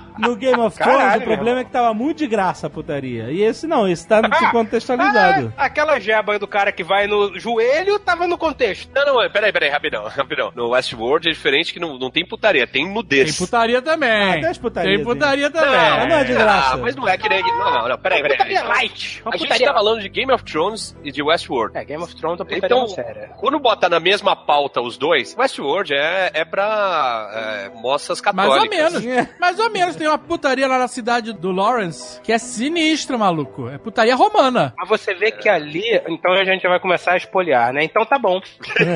No 0.19 0.37
Game 0.37 0.61
of 0.61 0.77
Thrones, 0.77 0.97
Caralho, 0.99 1.23
o 1.23 1.25
problema 1.25 1.61
é 1.61 1.65
que 1.65 1.71
tava 1.71 1.95
muito 1.95 2.19
de 2.19 2.27
graça 2.27 2.67
a 2.67 2.71
putaria. 2.71 3.31
E 3.31 3.43
esse 3.43 3.67
não, 3.67 3.89
esse 3.89 4.07
tá 4.07 4.21
contextualizado. 4.51 5.53
Ah, 5.57 5.65
aquela 5.67 5.99
jeba 5.99 6.33
aí 6.33 6.39
do 6.39 6.47
cara 6.47 6.73
que 6.73 6.83
vai 6.83 7.07
no 7.07 7.39
joelho 7.39 7.99
tava 7.99 8.27
no 8.27 8.37
contexto. 8.39 8.91
Não, 8.95 9.05
não, 9.07 9.31
peraí, 9.31 9.53
peraí, 9.53 9.71
rapidão, 9.71 10.05
rapidão. 10.09 10.53
No 10.55 10.71
Westworld 10.71 11.29
é 11.29 11.33
diferente 11.33 11.73
que 11.73 11.81
não, 11.81 11.99
não 11.99 12.11
tem 12.11 12.27
putaria, 12.27 12.67
tem 12.67 12.89
nudez. 12.89 13.37
Tem 13.37 13.47
putaria 13.47 13.81
também. 13.83 14.09
Ah, 14.11 14.59
putarias, 14.61 14.97
Tem 14.97 15.05
putaria 15.05 15.51
também. 15.51 15.71
Mas 15.71 16.09
não 16.09 16.17
é 16.17 16.25
de 16.25 16.33
graça. 16.35 16.75
Ah, 16.75 16.77
mas 16.79 16.97
não 16.97 17.09
é 17.09 17.17
que 17.17 17.29
nem. 17.29 17.43
Não, 17.43 17.71
não, 17.71 17.89
não, 17.89 17.99
peraí, 17.99 18.23
peraí. 18.23 18.37
Putaria 18.37 18.63
light. 18.65 19.23
A 19.25 19.31
gente 19.37 19.43
putaria 19.47 19.67
tá 19.69 19.73
falando 19.75 20.01
de 20.01 20.09
Game 20.09 20.33
of 20.33 20.45
Thrones 20.45 20.97
e 21.05 21.13
de 21.13 21.23
Westworld. 21.23 21.77
É, 21.79 21.85
Game 21.85 22.03
of 22.03 22.15
Thrones 22.17 22.41
é 22.41 22.45
putaria 22.45 22.67
Então, 22.67 22.89
séria. 22.89 23.31
quando 23.39 23.59
bota 23.59 23.89
na 23.89 24.01
mesma 24.01 24.35
pauta 24.35 24.81
os 24.81 24.97
dois, 24.99 25.37
Westworld 25.39 25.95
é, 25.95 26.31
é 26.35 26.45
pra 26.45 27.31
é, 27.33 27.81
moças 27.81 28.21
Mais 28.35 28.49
ou 28.49 28.55
católicas. 28.55 29.03
menos. 29.05 29.29
Mais 29.39 29.59
ou 29.59 29.71
menos. 29.71 29.97
Tem 29.97 30.08
uma 30.09 30.19
putaria 30.19 30.67
lá 30.67 30.79
na 30.79 30.89
cidade 30.89 31.33
do 31.33 31.51
Lawrence 31.51 32.21
que 32.23 32.33
é 32.33 32.39
sinistra, 32.39 33.17
maluco. 33.17 33.69
É 33.69 33.79
putaria 33.79 34.15
romana. 34.15 34.75
Mas 34.77 34.89
você 34.89 35.15
vê 35.15 35.31
que 35.31 35.49
ali, 35.49 36.01
então 36.09 36.33
a 36.33 36.45
gente 36.45 36.67
vai 36.67 36.81
começar 36.81 37.13
a 37.13 37.17
espoliar, 37.17 37.73
né? 37.73 37.85
Então 37.85 38.05
tá 38.05 38.19
bom. 38.19 38.41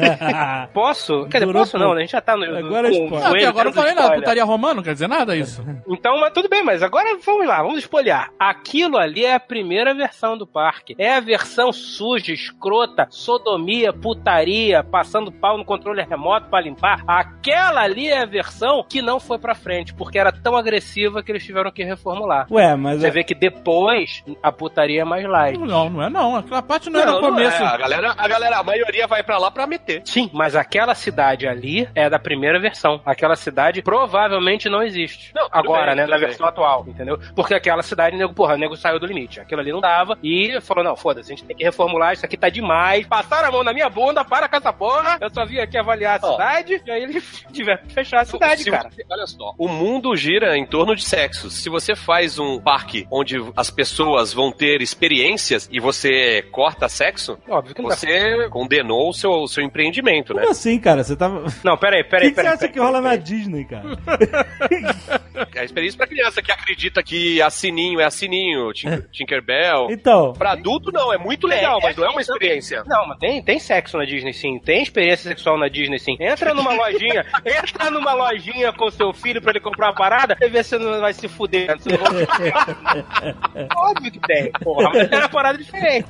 Posso? 0.72 1.26
Quer 1.28 1.40
dizer, 1.40 1.52
posso 1.52 1.78
não, 1.78 1.94
né? 1.94 1.98
A 1.98 2.00
gente 2.00 2.12
já 2.12 2.20
tá 2.20 2.36
no. 2.36 2.44
Agora 2.44 2.88
com 2.90 2.96
é 2.96 3.00
o 3.00 3.04
spoiler. 3.04 3.10
Não, 3.10 3.18
até 3.18 3.28
joelho 3.30 3.48
agora 3.48 3.64
não 3.64 3.72
falei 3.72 3.94
nada. 3.94 4.14
Putaria 4.14 4.44
romana 4.44 4.74
não 4.74 4.82
quer 4.82 4.92
dizer 4.92 5.08
nada 5.08 5.36
isso. 5.36 5.64
Então, 5.88 6.18
mas 6.20 6.32
tudo 6.32 6.48
bem, 6.48 6.62
mas 6.62 6.82
agora 6.82 7.18
vamos 7.24 7.46
lá, 7.46 7.62
vamos 7.62 7.78
espolhar. 7.78 8.30
Aquilo 8.38 8.98
ali 8.98 9.24
é 9.24 9.34
a 9.34 9.40
primeira 9.40 9.94
versão 9.94 10.36
do 10.36 10.46
parque. 10.46 10.94
É 10.98 11.14
a 11.14 11.20
versão 11.20 11.72
suja, 11.72 12.32
escrota, 12.32 13.06
sodomia, 13.10 13.92
putaria, 13.92 14.82
passando 14.82 15.32
pau 15.32 15.58
no 15.58 15.64
controle 15.64 16.02
remoto 16.02 16.48
pra 16.48 16.60
limpar. 16.60 17.02
Aquela 17.06 17.82
ali 17.82 18.08
é 18.08 18.22
a 18.22 18.26
versão 18.26 18.84
que 18.88 19.02
não 19.02 19.18
foi 19.18 19.38
pra 19.38 19.54
frente, 19.54 19.94
porque 19.94 20.18
era 20.18 20.32
tão 20.32 20.56
agressiva 20.56 21.01
que 21.22 21.32
eles 21.32 21.44
tiveram 21.44 21.70
que 21.70 21.82
reformular. 21.84 22.46
Ué, 22.50 22.74
mas 22.76 23.00
Você 23.00 23.06
é- 23.08 23.10
vê 23.10 23.24
que 23.24 23.34
depois 23.34 24.22
a 24.42 24.52
putaria 24.52 25.02
é 25.02 25.04
mais 25.04 25.24
light. 25.24 25.58
Não, 25.58 25.88
não 25.90 26.02
é 26.02 26.08
não. 26.10 26.36
Aquela 26.36 26.62
parte 26.62 26.90
não, 26.90 27.00
era 27.00 27.12
no 27.12 27.20
começo. 27.20 27.62
é. 27.62 27.66
A 27.66 27.76
galera, 27.76 28.14
a 28.16 28.28
galera, 28.28 28.58
a 28.58 28.62
maioria 28.62 29.06
vai 29.06 29.22
pra 29.22 29.38
lá 29.38 29.50
pra 29.50 29.66
meter. 29.66 30.02
Sim, 30.04 30.30
mas 30.32 30.54
aquela 30.54 30.94
cidade 30.94 31.46
ali 31.46 31.88
é 31.94 32.08
da 32.10 32.18
primeira 32.18 32.58
versão. 32.60 33.00
Aquela 33.04 33.36
cidade 33.36 33.82
provavelmente 33.82 34.68
não 34.68 34.82
existe. 34.82 35.32
Não, 35.34 35.48
Agora, 35.50 35.86
bem, 35.88 35.96
né? 35.96 36.06
Na 36.06 36.18
bem. 36.18 36.26
versão 36.26 36.46
atual, 36.46 36.84
entendeu? 36.86 37.18
Porque 37.34 37.54
aquela 37.54 37.82
cidade, 37.82 38.16
nego, 38.16 38.34
porra, 38.34 38.54
o 38.54 38.58
nego 38.58 38.76
saiu 38.76 38.98
do 38.98 39.06
limite. 39.06 39.40
Aquilo 39.40 39.60
ali 39.60 39.72
não 39.72 39.80
dava. 39.80 40.18
E 40.22 40.60
falou: 40.60 40.84
não, 40.84 40.96
foda-se, 40.96 41.32
a 41.32 41.36
gente 41.36 41.44
tem 41.46 41.56
que 41.56 41.64
reformular, 41.64 42.12
isso 42.12 42.24
aqui 42.24 42.36
tá 42.36 42.48
demais. 42.48 43.06
Passaram 43.06 43.48
a 43.48 43.52
mão 43.52 43.64
na 43.64 43.72
minha 43.72 43.88
bunda, 43.88 44.24
para 44.24 44.48
com 44.48 44.56
essa 44.56 44.72
porra. 44.72 45.18
Eu 45.20 45.30
só 45.32 45.44
vim 45.44 45.58
aqui 45.58 45.78
avaliar 45.78 46.18
a 46.22 46.30
cidade. 46.30 46.82
E 46.86 46.90
aí 46.90 47.02
eles 47.04 47.44
tiveram 47.52 47.82
que 47.86 47.92
fechar 47.94 48.20
a 48.20 48.24
cidade, 48.24 48.62
Se 48.64 48.70
cara. 48.70 48.90
olha 49.10 49.26
só, 49.26 49.54
o 49.58 49.68
mundo 49.68 50.14
gira 50.16 50.56
em 50.56 50.66
torno 50.66 50.91
de 50.94 51.04
sexos. 51.04 51.54
Se 51.54 51.68
você 51.68 51.94
faz 51.96 52.38
um 52.38 52.60
parque 52.60 53.06
onde 53.10 53.36
as 53.56 53.70
pessoas 53.70 54.32
vão 54.32 54.50
ter 54.52 54.80
experiências 54.82 55.68
e 55.72 55.80
você 55.80 56.42
corta 56.50 56.88
sexo, 56.88 57.38
Óbvio 57.48 57.74
que 57.74 57.82
não 57.82 57.88
dá. 57.90 57.96
você 57.96 58.48
condenou 58.50 59.10
o 59.10 59.12
seu, 59.12 59.30
o 59.30 59.48
seu 59.48 59.62
empreendimento, 59.64 60.32
né? 60.34 60.40
Como 60.42 60.52
assim, 60.52 60.78
cara? 60.78 61.02
Você 61.04 61.16
tava. 61.16 61.46
O 61.46 61.52
Não, 61.64 61.76
peraí, 61.76 62.02
que, 62.04 62.10
peraí, 62.10 62.28
que 62.30 62.34
você 62.34 62.42
peraí. 62.42 62.54
acha 62.54 62.68
que 62.68 62.78
rola 62.78 63.00
na 63.00 63.16
Disney, 63.16 63.64
cara? 63.64 63.84
É 65.54 65.60
a 65.60 65.64
experiência 65.64 65.98
pra 65.98 66.06
criança 66.06 66.40
que 66.42 66.50
acredita 66.50 67.02
que 67.02 67.40
a 67.42 67.50
Sininho 67.50 68.00
é 68.00 68.04
a 68.04 68.10
Sininho, 68.10 68.72
Tin- 68.72 69.02
Tinkerbell. 69.10 69.88
Então, 69.90 70.32
Pra 70.32 70.52
adulto, 70.52 70.90
não, 70.90 71.12
é 71.12 71.18
muito 71.18 71.46
legal, 71.46 71.78
É, 71.78 71.82
mas 71.82 71.96
não 71.96 72.04
é 72.04 72.08
é, 72.08 72.10
uma 72.10 72.20
experiência. 72.20 72.82
Não, 72.86 73.06
mas 73.08 73.18
tem, 73.18 73.42
tem 73.42 73.58
sexo 73.58 73.98
na 73.98 74.04
Disney 74.04 74.32
sim. 74.32 74.58
Tem 74.58 74.82
experiência 74.82 75.28
sexual 75.28 75.58
na 75.58 75.68
Disney 75.68 75.98
sim. 75.98 76.16
Entra 76.20 76.54
numa 76.54 76.72
lojinha, 76.72 77.26
entra 77.44 77.90
numa 77.90 78.14
lojinha 78.14 78.72
com 78.72 78.90
seu 78.90 79.12
filho 79.12 79.42
pra 79.42 79.50
ele 79.50 79.60
comprar 79.60 79.88
uma 79.88 79.94
parada 79.94 80.36
e 80.40 80.48
vê 80.48 80.62
se 80.62 80.70
você 80.70 80.78
não 80.90 81.00
vai 81.00 81.12
se 81.14 81.28
fuder. 81.28 81.76
Você 81.78 81.90
não 81.90 81.98
vai- 82.04 83.68
Óbvio 83.76 84.10
que 84.12 84.20
tem, 84.20 84.50
porra. 84.52 84.90
Mas 84.92 85.10
é 85.12 85.16
uma 85.18 85.28
parada 85.28 85.58
diferente. 85.58 86.08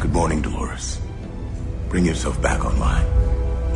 Good 0.00 0.12
morning, 0.14 0.40
Dolores. 0.40 1.00
Bring 1.88 2.06
yourself 2.06 2.38
back 2.40 2.64
online. 2.66 3.06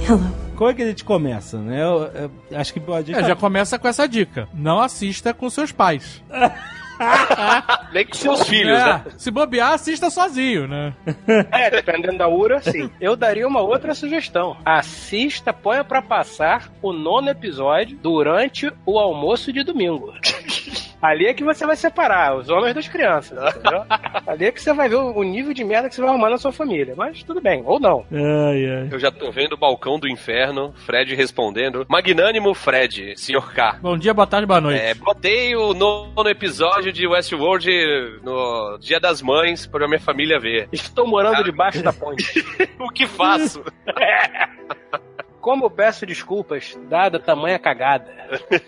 Hello. 0.06 0.20
como 0.56 0.70
é 0.70 0.74
que 0.74 0.82
a 0.82 0.86
gente 0.86 1.04
começa, 1.04 1.58
né? 1.58 1.80
Eu, 1.82 2.10
eu 2.50 2.58
acho 2.58 2.72
que 2.72 2.80
pode. 2.80 3.14
É, 3.14 3.24
já 3.24 3.34
começa 3.36 3.78
com 3.78 3.88
essa 3.88 4.06
dica. 4.06 4.48
Não 4.52 4.80
assista 4.80 5.32
com 5.32 5.48
seus 5.48 5.72
pais. 5.72 6.22
Nem 7.92 8.06
com 8.06 8.14
seus 8.14 8.48
filhos, 8.48 8.78
É, 8.78 8.84
né? 8.84 9.04
Se 9.16 9.30
bobear, 9.30 9.72
assista 9.72 10.10
sozinho, 10.10 10.66
né? 10.68 10.94
É, 11.52 11.70
dependendo 11.70 12.18
da 12.18 12.28
URA, 12.28 12.60
sim. 12.60 12.90
Eu 13.00 13.16
daria 13.16 13.46
uma 13.46 13.60
outra 13.60 13.94
sugestão. 13.94 14.56
Assista, 14.64 15.52
ponha 15.52 15.84
pra 15.84 16.00
passar 16.02 16.70
o 16.80 16.92
nono 16.92 17.28
episódio 17.28 17.96
durante 18.02 18.72
o 18.86 18.98
almoço 18.98 19.52
de 19.52 19.62
domingo. 19.62 20.12
Ali 21.02 21.26
é 21.26 21.34
que 21.34 21.42
você 21.42 21.66
vai 21.66 21.74
separar 21.74 22.36
os 22.36 22.48
homens 22.48 22.74
das 22.76 22.86
crianças, 22.86 23.36
entendeu? 23.56 23.84
Ali 24.24 24.44
é 24.44 24.52
que 24.52 24.62
você 24.62 24.72
vai 24.72 24.88
ver 24.88 24.94
o 24.94 25.22
nível 25.24 25.52
de 25.52 25.64
merda 25.64 25.88
que 25.88 25.96
você 25.96 26.00
vai 26.00 26.10
arrumar 26.10 26.30
na 26.30 26.38
sua 26.38 26.52
família. 26.52 26.94
Mas 26.96 27.24
tudo 27.24 27.40
bem, 27.40 27.60
ou 27.66 27.80
não. 27.80 28.06
Ai, 28.12 28.66
ai. 28.66 28.88
Eu 28.90 29.00
já 29.00 29.10
tô 29.10 29.30
vendo 29.32 29.54
o 29.54 29.58
balcão 29.58 29.98
do 29.98 30.08
inferno, 30.08 30.72
Fred 30.86 31.12
respondendo. 31.16 31.84
Magnânimo 31.88 32.54
Fred, 32.54 33.14
Sr. 33.16 33.52
K. 33.52 33.78
Bom 33.82 33.98
dia, 33.98 34.14
boa 34.14 34.28
tarde, 34.28 34.46
boa 34.46 34.60
noite. 34.60 34.80
É, 34.80 34.94
botei 34.94 35.56
o 35.56 35.74
nono 35.74 36.28
episódio 36.28 36.92
de 36.92 37.04
Westworld 37.04 37.68
no 38.22 38.78
Dia 38.78 39.00
das 39.00 39.20
Mães 39.20 39.66
pra 39.66 39.88
minha 39.88 39.98
família 40.00 40.38
ver. 40.38 40.68
Estou 40.70 41.06
morando 41.06 41.42
debaixo 41.42 41.82
da 41.82 41.92
ponte. 41.92 42.22
O 42.78 42.90
que 42.90 43.06
faço? 43.06 43.62
Como 45.42 45.66
eu 45.66 45.70
peço 45.70 46.06
desculpas, 46.06 46.78
dada 46.88 47.18
tamanha 47.18 47.58
cagada. 47.58 48.06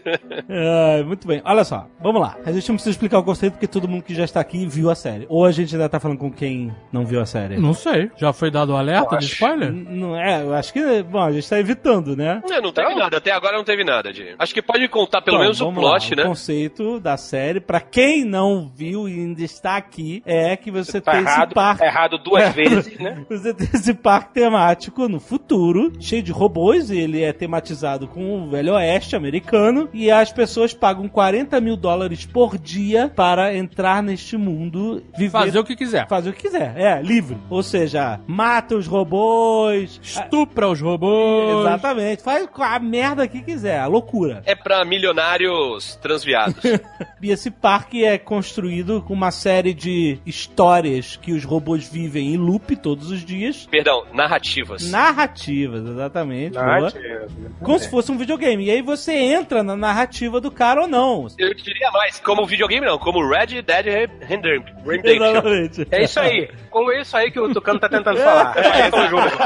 Ai, 0.97 1.03
muito 1.05 1.27
bem. 1.27 1.41
Olha 1.45 1.65
só, 1.65 1.87
vamos 2.01 2.21
lá. 2.21 2.37
A 2.45 2.51
gente 2.53 2.69
não 2.69 2.75
precisa 2.75 2.91
explicar 2.91 3.19
o 3.19 3.23
conceito 3.23 3.53
porque 3.55 3.67
todo 3.67 3.89
mundo 3.89 4.03
que 4.03 4.15
já 4.15 4.25
está 4.25 4.41
aqui 4.41 4.67
viu 4.67 4.91
a 4.91 4.95
série. 4.95 5.25
Ou 5.29 5.45
a 5.45 5.53
gente 5.53 5.75
ainda 5.75 5.89
tá 5.89 6.01
falando 6.01 6.19
com 6.19 6.33
quem 6.33 6.75
não 6.93 7.07
viu 7.07 7.21
a 7.21 7.27
série? 7.27 7.57
Não 7.59 7.73
sei. 7.73 8.11
Já 8.17 8.33
foi 8.33 8.51
dado 8.51 8.73
o 8.73 8.77
alerta 8.77 9.15
Eu 9.15 9.19
de 9.19 9.25
acho. 9.27 9.35
spoiler? 9.35 9.73
Não 9.73 10.17
é, 10.21 10.43
eu 10.43 10.53
acho 10.53 10.73
que, 10.73 11.03
bom, 11.05 11.23
a 11.23 11.31
gente 11.33 11.49
tá 11.49 11.59
evitando, 11.61 12.17
né? 12.17 12.43
Não, 12.49 12.61
não 12.61 12.73
teve 12.73 12.89
Então? 12.89 12.99
nada. 12.99 13.17
Até 13.19 13.31
agora 13.31 13.57
não 13.57 13.65
teve 13.65 13.85
nada, 13.85 14.13
de. 14.13 14.35
Acho 14.39 14.53
que 14.53 14.61
pode 14.61 14.87
contar 14.89 15.23
pelo 15.23 15.37
Então, 15.37 15.43
menos 15.45 15.61
o 15.61 15.73
plot, 15.73 16.11
lá. 16.11 16.17
né? 16.17 16.23
O 16.25 16.29
conceito 16.31 16.99
da 16.99 17.17
série, 17.17 17.61
pra 17.61 17.81
quem 17.81 18.25
não 18.25 18.69
viu 18.75 19.09
e 19.09 19.13
ainda 19.13 19.43
está 19.43 19.77
aqui, 19.77 20.23
é 20.27 20.57
que 20.57 20.71
você 20.73 21.01
Tá 21.01 21.13
tem 21.13 21.21
errado, 21.21 21.47
esse 21.49 21.55
parque. 21.55 21.79
tá 21.81 21.87
errado 21.87 22.19
duas 22.19 22.49
vezes, 22.55 22.99
né? 22.99 23.25
Você 23.31 23.55
tem 23.55 23.69
esse 23.73 23.95
parque 23.95 24.35
temático 24.35 25.09
no 25.09 25.21
futuro, 25.21 25.93
cheio 26.01 26.23
de 26.23 26.33
robôs, 26.33 26.63
e 26.72 26.98
ele 26.98 27.22
é 27.22 27.33
tematizado 27.33 28.07
com 28.07 28.42
o 28.42 28.48
Velho 28.50 28.74
Oeste 28.74 29.16
americano, 29.16 29.88
e 29.92 30.11
as 30.11 30.33
pessoas 30.33 30.72
pagam 30.72 31.09
40 31.09 31.61
mil 31.61 31.77
dólares 31.77 32.24
por 32.24 32.57
dia 32.57 33.12
para 33.14 33.55
entrar 33.55 34.03
neste 34.03 34.37
mundo, 34.37 35.03
viver, 35.16 35.31
Fazer 35.31 35.59
o 35.59 35.64
que 35.64 35.74
quiser. 35.77 36.07
fazer 36.09 36.31
o 36.31 36.33
que 36.33 36.42
quiser. 36.42 36.74
É, 36.77 37.03
livre. 37.03 37.37
Ou 37.50 37.62
seja, 37.62 38.20
mata 38.27 38.77
os 38.77 38.87
robôs. 38.87 40.00
Estupra 40.03 40.68
os 40.68 40.81
robôs. 40.81 41.61
Exatamente. 41.66 42.22
Faz 42.22 42.48
a 42.59 42.79
merda 42.79 43.27
que 43.27 43.42
quiser, 43.42 43.81
a 43.81 43.87
loucura. 43.87 44.42
É 44.46 44.55
pra 44.55 44.85
milionários 44.85 45.96
transviados. 45.96 46.55
E 47.22 47.31
esse 47.31 47.50
parque 47.50 48.05
é 48.05 48.18
construído 48.18 49.00
com 49.00 49.14
uma 49.14 49.31
série 49.31 49.72
de 49.72 50.18
histórias 50.27 51.16
que 51.16 51.33
os 51.33 51.42
robôs 51.42 51.88
vivem 51.88 52.35
em 52.35 52.37
loop 52.37 52.77
todos 52.77 53.11
os 53.11 53.24
dias. 53.24 53.66
Perdão, 53.70 54.05
narrativas. 54.12 54.90
Narrativas, 54.90 55.87
exatamente. 55.87 56.54
Narrativa. 56.62 57.27
Como 57.61 57.79
se 57.79 57.90
fosse 57.90 58.12
um 58.12 58.19
videogame. 58.19 58.64
E 58.67 58.71
aí 58.71 58.83
você 58.83 59.12
entra 59.12 59.62
na 59.62 59.77
narrativa 59.77 60.40
do 60.40 60.51
cara 60.51 60.83
ou 60.83 60.88
não. 60.88 61.27
Eu 61.38 61.55
diria 61.55 61.90
mais, 61.90 62.21
como 62.21 62.47
videogame 62.47 62.87
não, 62.87 62.99
como 62.99 63.27
Red 63.27 63.62
Dead 63.62 63.87
Redemption. 63.87 65.85
É 65.90 66.05
isso 66.05 66.21
aí. 66.21 66.49
Como 66.71 66.90
é 66.93 67.01
isso 67.01 67.17
aí 67.17 67.31
que 67.31 67.40
o 67.40 67.53
Tucano 67.53 67.79
tá 67.79 67.88
tentando 67.88 68.19
falar. 68.19 68.55
É, 68.75 68.90
tamo 68.90 69.09
junto. 69.09 69.37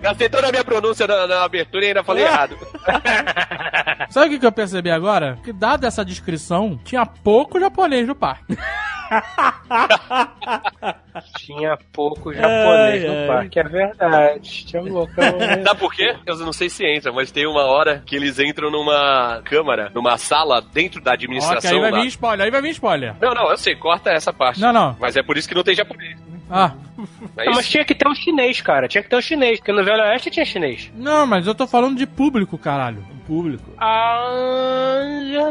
Gastei 0.00 0.28
toda 0.28 0.48
a 0.48 0.50
minha 0.50 0.64
pronúncia 0.64 1.06
na, 1.06 1.26
na 1.26 1.44
abertura 1.44 1.84
e 1.84 1.88
ainda 1.88 2.04
falei 2.04 2.24
errado. 2.24 2.56
Sabe 4.10 4.26
o 4.26 4.30
que 4.30 4.38
que 4.40 4.46
eu 4.46 4.52
percebi 4.52 4.90
agora? 4.90 5.38
Que 5.42 5.52
dada 5.52 5.86
essa 5.86 6.04
descrição, 6.04 6.78
tinha 6.84 7.06
pouco 7.06 7.58
japonês 7.60 8.06
no 8.06 8.14
parque. 8.14 8.56
Tinha 11.36 11.76
pouco 11.92 12.32
japonês 12.32 13.04
Ai, 13.04 13.08
no 13.08 13.20
ai. 13.20 13.26
parque, 13.26 13.58
é 13.58 13.62
verdade. 13.64 14.66
Tinha 14.66 14.82
loucão. 14.82 15.24
Sabe 15.66 15.80
por 15.80 15.92
quê? 15.92 16.16
Eu 16.24 16.36
não 16.38 16.52
sei 16.52 16.70
se 16.70 16.84
entra, 16.86 17.12
mas 17.12 17.30
tem 17.30 17.46
uma 17.46 17.64
hora 17.64 18.02
que 18.06 18.16
eles 18.16 18.38
entram 18.38 18.70
numa 18.70 19.42
câmara, 19.44 19.90
numa 19.94 20.16
sala 20.16 20.62
dentro 20.62 21.00
da 21.00 21.12
administração. 21.12 21.72
aí 21.72 21.80
vai 21.80 21.90
lá. 21.90 22.00
vir 22.00 22.06
spoiler, 22.08 22.44
aí 22.44 22.50
vai 22.50 22.62
vir 22.62 22.70
spoiler. 22.70 23.14
Não, 23.20 23.34
não, 23.34 23.50
eu 23.50 23.56
sei, 23.56 23.74
corta 23.74 24.10
essa 24.10 24.32
parte. 24.32 24.60
Não, 24.60 24.72
não. 24.72 24.96
Mas 24.98 25.16
é 25.16 25.22
por 25.22 25.36
isso 25.36 25.48
que 25.48 25.54
não 25.54 25.62
tem 25.62 25.74
japonês. 25.74 26.18
Ah, 26.50 26.72
É 27.36 27.44
Não, 27.46 27.54
mas 27.54 27.68
tinha 27.68 27.84
que 27.84 27.94
ter 27.94 28.08
um 28.08 28.14
chinês, 28.14 28.60
cara. 28.60 28.88
Tinha 28.88 29.02
que 29.02 29.08
ter 29.08 29.16
um 29.16 29.20
chinês, 29.20 29.58
porque 29.58 29.72
no 29.72 29.84
Velho 29.84 30.02
Oeste 30.02 30.30
tinha 30.30 30.44
chinês. 30.44 30.90
não, 30.94 31.26
mas 31.26 31.46
eu 31.46 31.54
tô 31.54 31.66
falando 31.66 31.96
de 31.96 32.06
público, 32.06 32.56
caralho. 32.58 33.04
Público. 33.26 33.70
Ah, 33.78 35.00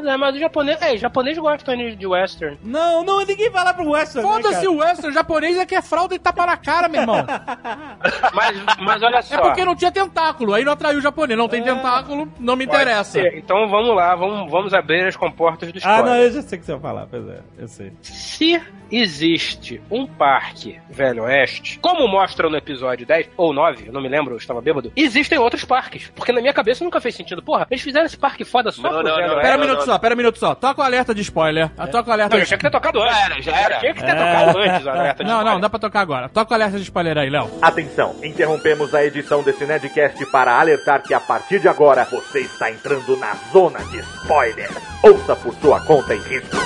é, 0.06 0.18
mas 0.18 0.36
o 0.36 0.40
japonês. 0.40 0.82
É, 0.82 0.98
japonês 0.98 1.38
gosta 1.38 1.78
de 1.78 2.06
western. 2.06 2.58
Não, 2.62 3.06
não, 3.06 3.26
ninguém 3.26 3.50
vai 3.50 3.64
lá 3.64 3.74
pro 3.74 3.90
Western. 3.90 4.28
né, 4.28 4.34
Foda-se 4.34 4.56
cara? 4.56 4.72
o 4.72 4.78
western, 4.80 5.14
japonês 5.14 5.58
é 5.58 5.66
que 5.66 5.76
é 5.76 5.82
fralda 5.82 6.14
e 6.14 6.20
tapa 6.20 6.46
na 6.46 6.58
cara, 6.58 6.90
meu 6.90 7.00
irmão. 7.02 7.26
Mas, 8.34 8.64
mas 8.80 9.02
olha 9.04 9.22
só. 9.22 9.36
É 9.36 9.38
porque 9.42 9.66
não 9.66 9.76
tinha 9.76 9.92
tentáculo, 9.92 10.54
aí 10.54 10.64
não 10.64 10.74
atraiu 10.74 11.00
o 11.00 11.02
japonês. 11.02 11.38
Não 11.38 11.48
tem 11.48 11.64
tentáculo, 11.64 12.32
não 12.40 12.56
me 12.56 12.66
Pode 12.66 12.82
interessa. 12.82 13.12
ser. 13.12 13.38
Então 13.38 13.68
vamos 13.70 13.96
lá, 13.96 14.16
vamos, 14.16 14.50
vamos 14.52 14.74
abrir 14.74 15.06
as 15.08 15.16
comportas 15.16 15.72
do 15.72 15.80
Ah, 15.84 16.02
não, 16.04 16.16
eu 16.16 16.32
já 16.32 16.42
sei 16.42 16.58
o 16.58 16.60
que 16.60 16.66
você 16.66 16.72
vai 16.74 16.82
falar. 16.82 17.08
Pois 17.08 17.28
é, 17.28 17.40
eu 17.58 17.68
sei. 17.68 17.94
Se 18.02 18.62
existe 18.92 19.82
um 19.92 20.06
parque 20.08 20.80
Velho 20.90 21.28
Oeste, 21.40 21.80
como 21.82 22.06
mostra 22.08 22.50
no 22.50 22.58
episódio 22.58 23.06
10 23.06 23.30
ou 23.38 23.54
9, 23.54 23.88
eu 23.88 23.94
não 23.94 24.02
me 24.02 24.10
lembro, 24.10 24.34
eu 24.34 24.38
estava 24.38 24.60
bêbado, 24.62 24.92
existem 24.96 25.38
outros 25.40 25.64
parques. 25.64 26.12
Porque 26.16 26.32
na 26.34 26.42
minha 26.42 26.54
cabeça 26.54 26.84
nunca 26.84 27.00
fez 27.00 27.16
sentido. 27.16 27.42
Porra, 27.42 27.66
eles 27.72 27.82
fizeram 27.82 28.06
esse 28.06 28.18
parque 28.18 28.44
foda 28.44 28.72
só 28.72 28.82
Não, 28.82 28.90
pro 28.90 29.04
não, 29.04 29.18
não, 29.18 29.18
Oeste. 29.36 29.42
Pera 29.42 29.56
um 29.56 29.60
não, 29.60 29.66
minuto 29.66 29.80
não. 29.80 29.86
só, 29.86 29.98
pera 30.00 30.14
um 30.14 30.18
minuto 30.18 30.38
só. 30.40 30.56
Toca 30.56 30.82
o 30.82 30.84
alerta 30.84 31.16
de 31.16 31.22
spoiler. 31.22 31.70
Toca 31.92 32.10
o 32.10 32.14
alerta 32.14 32.36
Não, 32.36 32.42
de 32.42 32.48
tinha 32.48 32.58
que 32.58 32.64
ter 32.64 32.72
tocado 32.72 33.02
antes. 33.02 33.16
Já 33.16 33.26
era, 33.26 33.42
já 33.42 33.56
era. 33.58 33.80
Tinha 33.80 33.94
que 33.94 34.02
ter 34.02 34.10
É. 34.10 34.16
tocado 34.16 34.60
antes, 34.60 34.86
o 34.86 34.90
alerta 34.90 35.24
de 35.24 35.30
Não, 35.30 35.36
não, 35.38 35.40
spoiler. 35.40 35.62
dá 35.62 35.70
pra 35.70 35.80
tocar 35.80 36.00
agora. 36.02 36.30
Toca 36.30 36.52
o 36.52 36.56
alerta 36.56 36.78
de 36.78 36.84
spoiler 36.84 37.18
aí, 37.18 37.30
Léo. 37.30 37.50
Atenção, 37.62 38.16
interrompemos 38.24 38.94
a 38.94 39.04
edição 39.06 39.42
desse 39.42 39.66
Nerdcast 39.66 40.26
para 40.32 40.60
alertar 40.60 41.02
que 41.04 41.14
a 41.14 41.20
partir 41.20 41.60
de 41.60 41.68
agora 41.70 42.04
você 42.06 42.42
está 42.42 42.70
entrando 42.70 43.16
na 43.18 43.34
zona 43.54 43.80
de 43.86 44.00
spoiler. 44.00 44.70
Ouça 45.04 45.36
por 45.36 45.54
sua 45.56 45.80
conta 45.86 46.14
e 46.14 46.20
risco. 46.20 46.58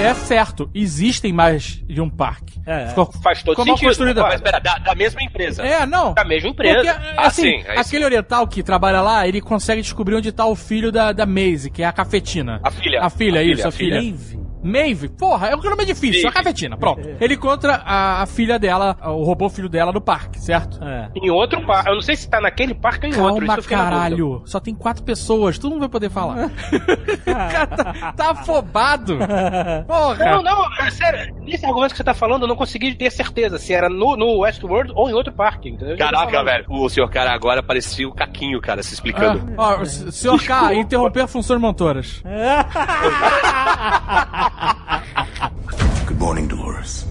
É 0.00 0.14
certo, 0.14 0.70
existem 0.72 1.32
mais 1.32 1.82
de 1.86 2.00
um 2.00 2.08
parque. 2.08 2.60
É, 2.64 2.84
é. 2.84 2.86
Ficou, 2.88 3.10
Faz 3.20 3.42
todo 3.42 3.56
mal 3.58 3.66
sentido. 3.66 3.88
construído. 3.88 4.20
Mas 4.22 4.40
pera, 4.40 4.60
da, 4.60 4.78
da 4.78 4.94
mesma 4.94 5.20
empresa. 5.22 5.62
É, 5.66 5.84
não. 5.84 6.14
Da 6.14 6.24
mesma 6.24 6.50
empresa. 6.50 6.74
Porque, 6.76 6.88
Ah, 7.16 7.26
assim, 7.26 7.42
sim, 7.42 7.64
aí 7.66 7.78
aquele 7.78 8.04
oriental 8.04 8.46
que 8.46 8.62
trabalha 8.62 9.00
lá, 9.00 9.26
ele 9.26 9.40
consegue 9.40 9.82
descobrir 9.82 10.14
onde 10.14 10.30
tá 10.30 10.46
o 10.46 10.54
filho 10.54 10.92
da, 10.92 11.10
da 11.12 11.26
Maisie, 11.26 11.68
que 11.70 11.82
é 11.82 11.86
a 11.86 11.92
cafetina. 11.92 12.60
A 12.62 12.70
filha. 12.70 13.00
A 13.02 13.10
filha, 13.10 13.40
A 13.40 13.42
isso, 13.44 13.70
filha, 13.72 13.96
a 13.96 13.98
a 13.98 14.02
filha. 14.02 14.47
Maeve. 14.62 15.08
Porra, 15.08 15.48
é 15.48 15.54
o 15.54 15.62
nome 15.62 15.82
é 15.82 15.86
difícil, 15.86 16.20
a 16.20 16.24
Maeve. 16.24 16.36
cafetina, 16.36 16.76
pronto. 16.76 17.00
Ele 17.20 17.34
encontra 17.34 17.82
a, 17.84 18.22
a 18.22 18.26
filha 18.26 18.58
dela, 18.58 18.96
o 19.04 19.22
robô 19.24 19.48
filho 19.48 19.68
dela 19.68 19.92
no 19.92 20.00
parque, 20.00 20.40
certo? 20.40 20.82
É. 20.82 21.10
Em 21.16 21.30
outro 21.30 21.64
parque. 21.66 21.88
Eu 21.90 21.94
não 21.94 22.02
sei 22.02 22.16
se 22.16 22.28
tá 22.28 22.40
naquele 22.40 22.74
parque 22.74 23.06
ou 23.06 23.12
em 23.12 23.16
outro. 23.18 23.44
Isso 23.44 23.46
Calma, 23.46 23.46
na 23.46 23.56
dúvida. 23.56 23.76
caralho. 23.76 24.42
Só 24.46 24.60
tem 24.60 24.74
quatro 24.74 25.02
pessoas, 25.02 25.58
tu 25.58 25.68
não 25.70 25.78
vai 25.78 25.88
poder 25.88 26.10
falar. 26.10 26.46
o 26.50 27.24
cara 27.24 27.66
tá, 27.66 28.12
tá 28.16 28.30
afobado. 28.30 29.18
Porra. 29.86 30.24
Não, 30.24 30.42
não, 30.42 30.64
é 30.80 30.90
sério. 30.90 31.34
Nesse 31.42 31.64
argumento 31.64 31.92
que 31.92 31.96
você 31.96 32.04
tá 32.04 32.14
falando, 32.14 32.42
eu 32.42 32.48
não 32.48 32.56
consegui 32.56 32.94
ter 32.94 33.10
certeza 33.10 33.58
se 33.58 33.72
era 33.72 33.88
no, 33.88 34.16
no 34.16 34.38
Westworld 34.40 34.92
ou 34.94 35.08
em 35.08 35.12
outro 35.14 35.32
parque. 35.32 35.68
entendeu? 35.70 35.96
Caraca, 35.96 36.44
velho. 36.44 36.64
O 36.68 36.88
senhor 36.88 37.08
cara 37.10 37.32
agora 37.32 37.62
parecia 37.62 38.08
o 38.08 38.14
Caquinho, 38.14 38.60
cara, 38.60 38.82
se 38.82 38.94
explicando. 38.94 39.54
Ah, 39.56 39.78
ó, 39.80 39.84
senhor 39.84 40.42
K, 40.42 40.74
interromper 40.74 41.26
funções 41.26 41.60
montoras. 41.60 42.22
Good 46.06 46.18
morning, 46.18 46.48
Dolores. 46.48 47.04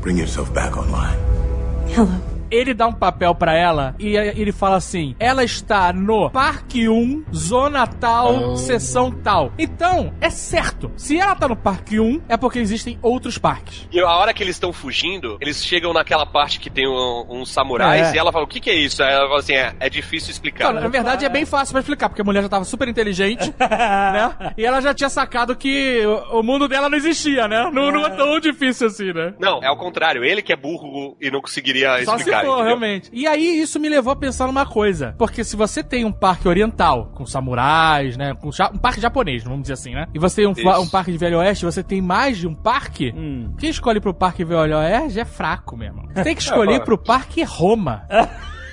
Bring 0.00 0.16
yourself 0.16 0.52
back 0.54 0.76
online. 0.76 1.18
Hello. 1.88 2.33
Ele 2.50 2.74
dá 2.74 2.86
um 2.86 2.92
papel 2.92 3.34
pra 3.34 3.54
ela 3.54 3.94
e 3.98 4.16
ele 4.16 4.52
fala 4.52 4.76
assim: 4.76 5.14
ela 5.18 5.42
está 5.44 5.92
no 5.92 6.30
Parque 6.30 6.88
1, 6.88 7.24
Zona 7.34 7.86
Tal, 7.86 8.56
Seção 8.56 9.10
Tal. 9.10 9.52
Então, 9.58 10.12
é 10.20 10.30
certo. 10.30 10.90
Se 10.96 11.18
ela 11.18 11.34
tá 11.34 11.48
no 11.48 11.56
Parque 11.56 11.98
1, 12.00 12.22
é 12.28 12.36
porque 12.36 12.58
existem 12.58 12.98
outros 13.02 13.38
parques. 13.38 13.88
E 13.92 14.00
a 14.00 14.08
hora 14.16 14.32
que 14.32 14.42
eles 14.42 14.56
estão 14.56 14.72
fugindo, 14.72 15.36
eles 15.40 15.64
chegam 15.64 15.92
naquela 15.92 16.26
parte 16.26 16.58
que 16.60 16.70
tem 16.70 16.86
um- 16.88 17.24
uns 17.28 17.50
samurais 17.52 18.12
É. 18.12 18.16
e 18.16 18.18
ela 18.18 18.32
fala: 18.32 18.44
O 18.44 18.48
que, 18.48 18.60
que 18.60 18.70
é 18.70 18.74
isso? 18.74 19.02
Aí 19.02 19.12
ela 19.12 19.26
fala 19.26 19.38
assim: 19.40 19.54
É, 19.54 19.74
é 19.80 19.88
difícil 19.90 20.30
explicar. 20.30 20.72
Na 20.72 20.88
verdade 20.88 21.24
é 21.24 21.28
bem 21.28 21.44
fácil 21.44 21.72
pra 21.72 21.80
explicar, 21.80 22.08
porque 22.08 22.20
a 22.22 22.24
mulher 22.24 22.42
já 22.42 22.48
tava 22.48 22.64
super 22.64 22.88
inteligente, 22.88 23.52
né? 23.58 24.52
E 24.56 24.64
ela 24.64 24.80
já 24.80 24.92
tinha 24.94 25.08
sacado 25.08 25.56
que 25.56 26.02
o, 26.32 26.42
mundo 26.42 26.68
dela 26.68 26.88
não 26.88 26.96
existia, 26.96 27.48
né? 27.48 27.70
Não, 27.72 27.90
não 27.90 28.04
é 28.06 28.10
tão 28.10 28.38
difícil 28.40 28.86
assim, 28.88 29.12
né? 29.12 29.34
Não, 29.38 29.62
é 29.62 29.66
ao 29.66 29.76
contrário. 29.76 30.24
Ele 30.24 30.42
que 30.42 30.52
é 30.52 30.56
burro 30.56 31.16
e 31.20 31.30
não 31.30 31.40
conseguiria 31.40 32.04
Só 32.04 32.12
se 32.12 32.18
explicar. 32.18 32.33
For, 32.40 32.46
entendeu? 32.46 32.64
realmente. 32.64 33.10
E 33.12 33.26
aí, 33.26 33.60
isso 33.60 33.78
me 33.78 33.88
levou 33.88 34.12
a 34.12 34.16
pensar 34.16 34.46
numa 34.46 34.66
coisa. 34.66 35.14
Porque 35.18 35.44
se 35.44 35.56
você 35.56 35.82
tem 35.82 36.04
um 36.04 36.12
parque 36.12 36.48
oriental, 36.48 37.10
com 37.14 37.26
samurais, 37.26 38.16
né? 38.16 38.34
Com 38.34 38.48
um 38.48 38.78
parque 38.78 39.00
japonês, 39.00 39.42
vamos 39.44 39.62
dizer 39.62 39.74
assim, 39.74 39.94
né? 39.94 40.06
E 40.14 40.18
você 40.18 40.42
tem 40.42 40.46
um, 40.46 40.80
um 40.80 40.88
parque 40.88 41.12
de 41.12 41.18
Velho 41.18 41.38
Oeste, 41.38 41.64
você 41.64 41.82
tem 41.82 42.00
mais 42.00 42.38
de 42.38 42.46
um 42.46 42.54
parque. 42.54 43.12
Hum. 43.16 43.54
Quem 43.58 43.70
escolhe 43.70 44.00
pro 44.00 44.14
Parque 44.14 44.44
Velho 44.44 44.76
Oeste 44.76 45.20
é 45.20 45.24
fraco 45.24 45.76
mesmo. 45.76 46.08
Você 46.12 46.22
tem 46.22 46.34
que 46.34 46.42
escolher 46.42 46.84
pro 46.84 46.98
Parque 46.98 47.42
Roma. 47.42 48.06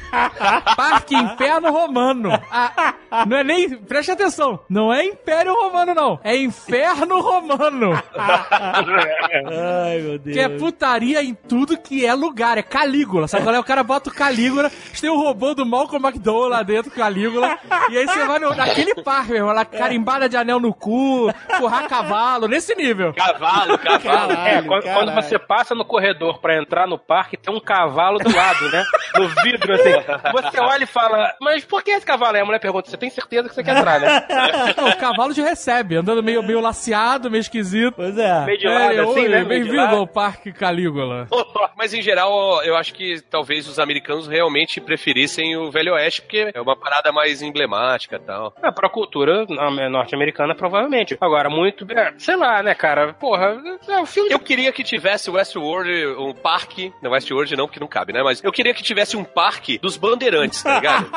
parque 0.75 1.15
Inferno 1.15 1.71
Romano. 1.71 2.31
A- 2.51 2.93
Não 3.27 3.37
é 3.37 3.43
nem. 3.43 3.69
Preste 3.69 4.11
atenção. 4.11 4.59
Não 4.69 4.93
é 4.93 5.03
Império 5.05 5.53
Romano, 5.53 5.93
não. 5.93 6.19
É 6.23 6.35
Inferno 6.37 7.19
Romano. 7.21 8.01
Ai, 8.13 9.99
meu 10.01 10.19
Deus. 10.19 10.35
Que 10.35 10.41
é 10.41 10.49
putaria 10.49 11.23
em 11.23 11.33
tudo 11.33 11.77
que 11.77 12.05
é 12.05 12.13
lugar. 12.13 12.57
É 12.57 12.61
Calígula. 12.63 13.27
Sabe 13.27 13.43
qual 13.43 13.55
é? 13.55 13.59
O 13.59 13.63
cara 13.63 13.83
bota 13.83 14.09
o 14.09 14.13
Calígula. 14.13 14.71
Tem 14.99 15.09
o 15.09 15.15
robô 15.19 15.53
do 15.53 15.65
Malcolm 15.65 16.05
McDowell 16.07 16.49
lá 16.49 16.63
dentro, 16.63 16.91
Calígula. 16.91 17.57
E 17.89 17.97
aí 17.97 18.05
você 18.05 18.25
vai 18.25 18.39
no, 18.39 18.53
naquele 18.55 18.95
par, 19.03 19.25
meu 19.27 19.37
irmão. 19.37 19.53
Lá, 19.53 19.65
carimbada 19.65 20.29
de 20.29 20.37
anel 20.37 20.59
no 20.59 20.73
cu, 20.73 21.29
empurrar 21.53 21.87
cavalo. 21.87 22.47
Nesse 22.47 22.75
nível. 22.75 23.13
Cavalo, 23.13 23.77
cavalo. 23.77 24.31
É, 24.33 24.61
quando, 24.61 24.83
quando 24.83 25.13
você 25.13 25.37
passa 25.39 25.73
no 25.75 25.85
corredor 25.85 26.39
pra 26.39 26.57
entrar 26.57 26.87
no 26.87 26.97
parque, 26.97 27.37
tem 27.37 27.53
um 27.53 27.59
cavalo 27.59 28.19
do 28.19 28.33
lado, 28.35 28.69
né? 28.71 28.83
No 29.15 29.27
vidro, 29.43 29.73
assim. 29.73 29.91
Você 30.33 30.59
olha 30.59 30.83
e 30.83 30.87
fala, 30.87 31.33
mas 31.39 31.63
por 31.65 31.83
que 31.83 31.91
esse 31.91 32.05
cavalo? 32.05 32.35
Aí 32.35 32.41
a 32.41 32.45
mulher 32.45 32.59
pergunta, 32.59 32.89
você 32.89 32.97
tem 32.97 33.09
certeza 33.09 33.49
que 33.49 33.55
você 33.55 33.63
quer 33.63 33.77
entrar, 33.77 33.99
né? 33.99 34.25
Não, 34.77 34.89
o 34.89 34.97
cavalo 34.97 35.33
te 35.33 35.41
recebe, 35.41 35.95
andando 35.95 36.23
meio, 36.23 36.41
meio 36.43 36.59
laceado, 36.59 37.29
meio 37.29 37.41
esquisito. 37.41 37.93
Pois 37.95 38.17
é. 38.17 38.45
Meio 38.45 38.57
de 38.57 38.67
lado, 38.67 38.93
É, 38.93 38.99
assim, 38.99 39.27
né? 39.27 39.43
Bem-vindo 39.43 39.79
ao 39.95 40.07
Parque 40.07 40.51
Calígula. 40.51 41.27
Mas 41.77 41.93
em 41.93 42.01
geral, 42.01 42.63
eu 42.63 42.75
acho 42.75 42.93
que 42.93 43.21
talvez 43.29 43.67
os 43.67 43.79
americanos 43.79 44.27
realmente 44.27 44.79
preferissem 44.79 45.55
o 45.57 45.71
Velho 45.71 45.93
Oeste, 45.93 46.21
porque 46.21 46.51
é 46.53 46.61
uma 46.61 46.75
parada 46.75 47.11
mais 47.11 47.41
emblemática 47.41 48.17
e 48.17 48.19
tal. 48.19 48.53
É, 48.63 48.71
pra 48.71 48.89
cultura 48.89 49.45
na- 49.49 49.89
norte-americana, 49.89 50.53
provavelmente. 50.55 51.17
Agora, 51.19 51.49
muito. 51.49 51.85
é, 51.91 52.13
sei 52.17 52.35
lá, 52.35 52.61
né, 52.63 52.73
cara? 52.75 53.13
Porra, 53.13 53.57
é 53.87 53.99
um 53.99 54.05
filme 54.05 54.31
Eu 54.31 54.39
queria 54.39 54.71
que 54.71 54.83
tivesse 54.83 55.29
o 55.29 55.33
Westworld, 55.33 55.89
um 56.17 56.33
parque. 56.33 56.93
Não, 57.01 57.11
Westworld 57.11 57.55
não, 57.55 57.65
porque 57.67 57.79
não 57.79 57.87
cabe, 57.87 58.13
né? 58.13 58.21
Mas 58.23 58.43
eu 58.43 58.51
queria 58.51 58.73
que 58.73 58.83
tivesse 58.83 59.17
um 59.17 59.23
parque 59.23 59.79
dos 59.91 59.97
bandeirantes, 59.97 60.63
tá 60.63 60.75
ligado? 60.75 61.11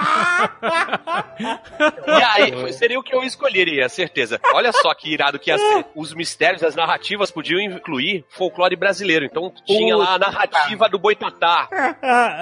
e 2.09 2.23
aí, 2.23 2.73
seria 2.73 2.99
o 2.99 3.03
que 3.03 3.15
eu 3.15 3.23
escolheria, 3.23 3.89
certeza. 3.89 4.41
Olha 4.53 4.73
só 4.73 4.93
que 4.95 5.13
irado 5.13 5.39
que 5.39 5.51
ia 5.51 5.59
ser. 5.59 5.87
Os 5.95 6.13
mistérios, 6.13 6.63
as 6.65 6.75
narrativas 6.75 7.31
podiam 7.31 7.61
incluir 7.61 8.25
folclore 8.31 8.75
brasileiro. 8.75 9.25
Então 9.25 9.53
tinha 9.65 9.97
lá 9.97 10.15
a 10.15 10.19
narrativa 10.19 10.89
do 10.89 10.99
boitatá. 10.99 11.69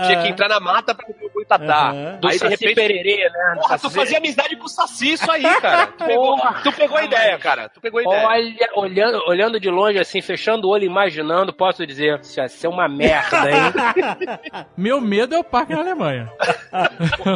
Tinha 0.07 0.23
que 0.23 0.29
entrar 0.29 0.49
na 0.49 0.61
mata 0.61 0.95
pra 0.95 1.07
ver 1.07 1.27
o 1.27 1.33
boitatá. 1.33 1.93
Do 2.21 2.29
Aí, 2.29 2.39
de 2.39 2.49
repente, 2.49 2.75
Pererê, 2.75 3.29
né? 3.29 3.55
Porra, 3.57 3.79
tu 3.79 3.91
fazia 3.91 4.19
amizade 4.19 4.57
com 4.57 4.65
o 4.65 4.69
Saci, 4.69 5.13
isso 5.13 5.31
aí, 5.31 5.43
cara. 5.61 5.87
Tu 5.89 6.05
pegou, 6.05 6.37
tu 6.63 6.73
pegou 6.73 6.97
a 6.97 7.05
ideia, 7.05 7.39
cara. 7.39 7.69
Tu 7.69 7.81
pegou 7.81 8.01
a 8.01 8.03
ideia. 8.03 8.27
Olha, 8.27 8.71
olhando, 8.77 9.23
olhando 9.27 9.61
de 9.61 9.69
longe, 9.69 9.99
assim, 9.99 10.23
fechando 10.23 10.67
o 10.67 10.71
olho, 10.71 10.85
imaginando, 10.85 11.53
posso 11.53 11.87
dizer, 11.87 12.21
isso 12.21 12.41
ia 12.41 12.49
ser 12.49 12.69
uma 12.69 12.89
merda, 12.89 13.51
hein? 13.51 14.67
Meu 14.77 15.01
medo 15.01 15.35
é 15.35 15.39
o 15.39 15.45
parque 15.45 15.75
na 15.75 15.81
Alemanha. 15.81 16.22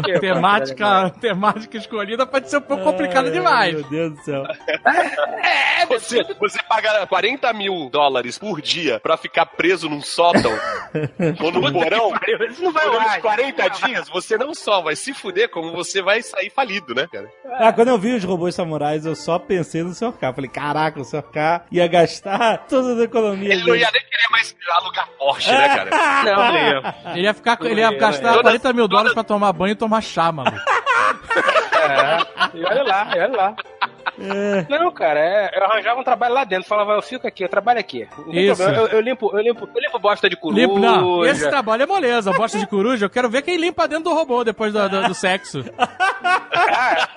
Quê, 0.04 0.18
temática, 0.20 1.10
temática 1.20 1.76
escolhida 1.76 2.26
pode 2.26 2.48
ser 2.50 2.58
um 2.58 2.62
pouco 2.62 2.84
complicada 2.84 3.28
Ai, 3.28 3.32
demais. 3.32 3.74
Meu 3.74 3.84
Deus 3.84 4.12
do 4.14 4.22
céu. 4.24 4.44
Você, 5.88 6.22
você 6.38 6.58
paga 6.68 7.06
40 7.06 7.52
mil 7.52 7.88
dólares 7.90 8.38
por 8.38 8.60
dia 8.60 8.98
pra 9.00 9.16
ficar 9.16 9.46
preso 9.46 9.88
num 9.88 10.00
sótão 10.00 10.52
ou 11.40 11.52
num 11.52 11.72
porão 11.72 12.12
Isso 12.50 12.62
não 12.62 12.72
vai 12.72 12.84
durante 12.84 13.06
lá. 13.06 13.20
40 13.20 13.68
dias, 13.68 14.08
você 14.08 14.36
não 14.36 14.54
só 14.54 14.80
vai 14.80 14.96
se 14.96 15.12
fuder, 15.12 15.48
como 15.50 15.72
você 15.72 16.02
vai 16.02 16.22
sair 16.22 16.50
falido, 16.50 16.94
né, 16.94 17.06
cara? 17.10 17.28
Ah, 17.58 17.72
quando 17.72 17.88
eu 17.88 17.98
vi 17.98 18.14
os 18.14 18.24
robôs 18.24 18.54
samurais, 18.54 19.04
eu 19.06 19.14
só 19.14 19.38
pensei 19.38 19.82
no 19.82 19.94
Sr. 19.94 20.12
K. 20.12 20.32
Falei, 20.32 20.50
caraca, 20.50 21.00
o 21.00 21.04
Sr. 21.04 21.22
K 21.22 21.64
ia 21.70 21.86
gastar 21.86 22.66
todas 22.68 22.98
as 22.98 23.04
economias 23.04 23.52
Ele 23.52 23.64
não 23.68 23.76
ia 23.76 23.90
nem 23.92 24.02
querer 24.02 24.28
mais 24.30 24.56
alugar 24.70 25.08
Porsche, 25.18 25.50
né, 25.52 25.68
cara? 25.76 25.90
Não, 26.24 26.36
não 26.52 26.56
ia. 26.56 26.94
Ele 27.14 27.22
ia, 27.22 27.34
ficar, 27.34 27.58
ele 27.62 27.80
ia 27.80 27.92
gastar 27.92 28.28
Todas- 28.34 28.42
40 28.42 28.72
mil 28.72 28.75
dólares 28.86 29.14
pra 29.14 29.24
tomar 29.24 29.52
banho 29.52 29.72
e 29.72 29.76
tomar 29.76 30.00
chá, 30.02 30.30
maluco. 30.30 30.56
É, 31.86 32.56
e 32.58 32.64
olha 32.64 32.82
lá, 32.82 33.08
e 33.16 33.20
olha 33.20 33.36
lá. 33.36 33.54
Não, 34.68 34.90
cara, 34.90 35.20
é, 35.20 35.50
eu 35.56 35.62
arranjava 35.64 36.00
um 36.00 36.04
trabalho 36.04 36.34
lá 36.34 36.42
dentro, 36.42 36.66
falava, 36.68 36.94
eu 36.94 37.02
fico 37.02 37.28
aqui, 37.28 37.44
eu 37.44 37.48
trabalho 37.48 37.78
aqui. 37.78 38.08
Isso. 38.32 38.62
Eu, 38.62 38.88
eu 38.88 39.00
limpo, 39.00 39.30
eu 39.32 39.40
limpo, 39.40 39.68
eu 39.72 39.80
limpo 39.80 39.98
bosta 40.00 40.28
de 40.28 40.34
coruja. 40.36 40.62
Limpo, 40.62 40.78
não, 40.80 41.24
esse 41.24 41.48
trabalho 41.48 41.82
é 41.84 41.86
moleza. 41.86 42.32
Bosta 42.32 42.58
de 42.58 42.66
coruja, 42.66 43.06
eu 43.06 43.10
quero 43.10 43.28
ver 43.30 43.42
quem 43.42 43.56
limpa 43.56 43.86
dentro 43.86 44.04
do 44.04 44.14
robô 44.14 44.42
depois 44.42 44.72
do, 44.72 44.88
do- 44.88 45.02
do 45.08 45.14
sexo. 45.14 45.62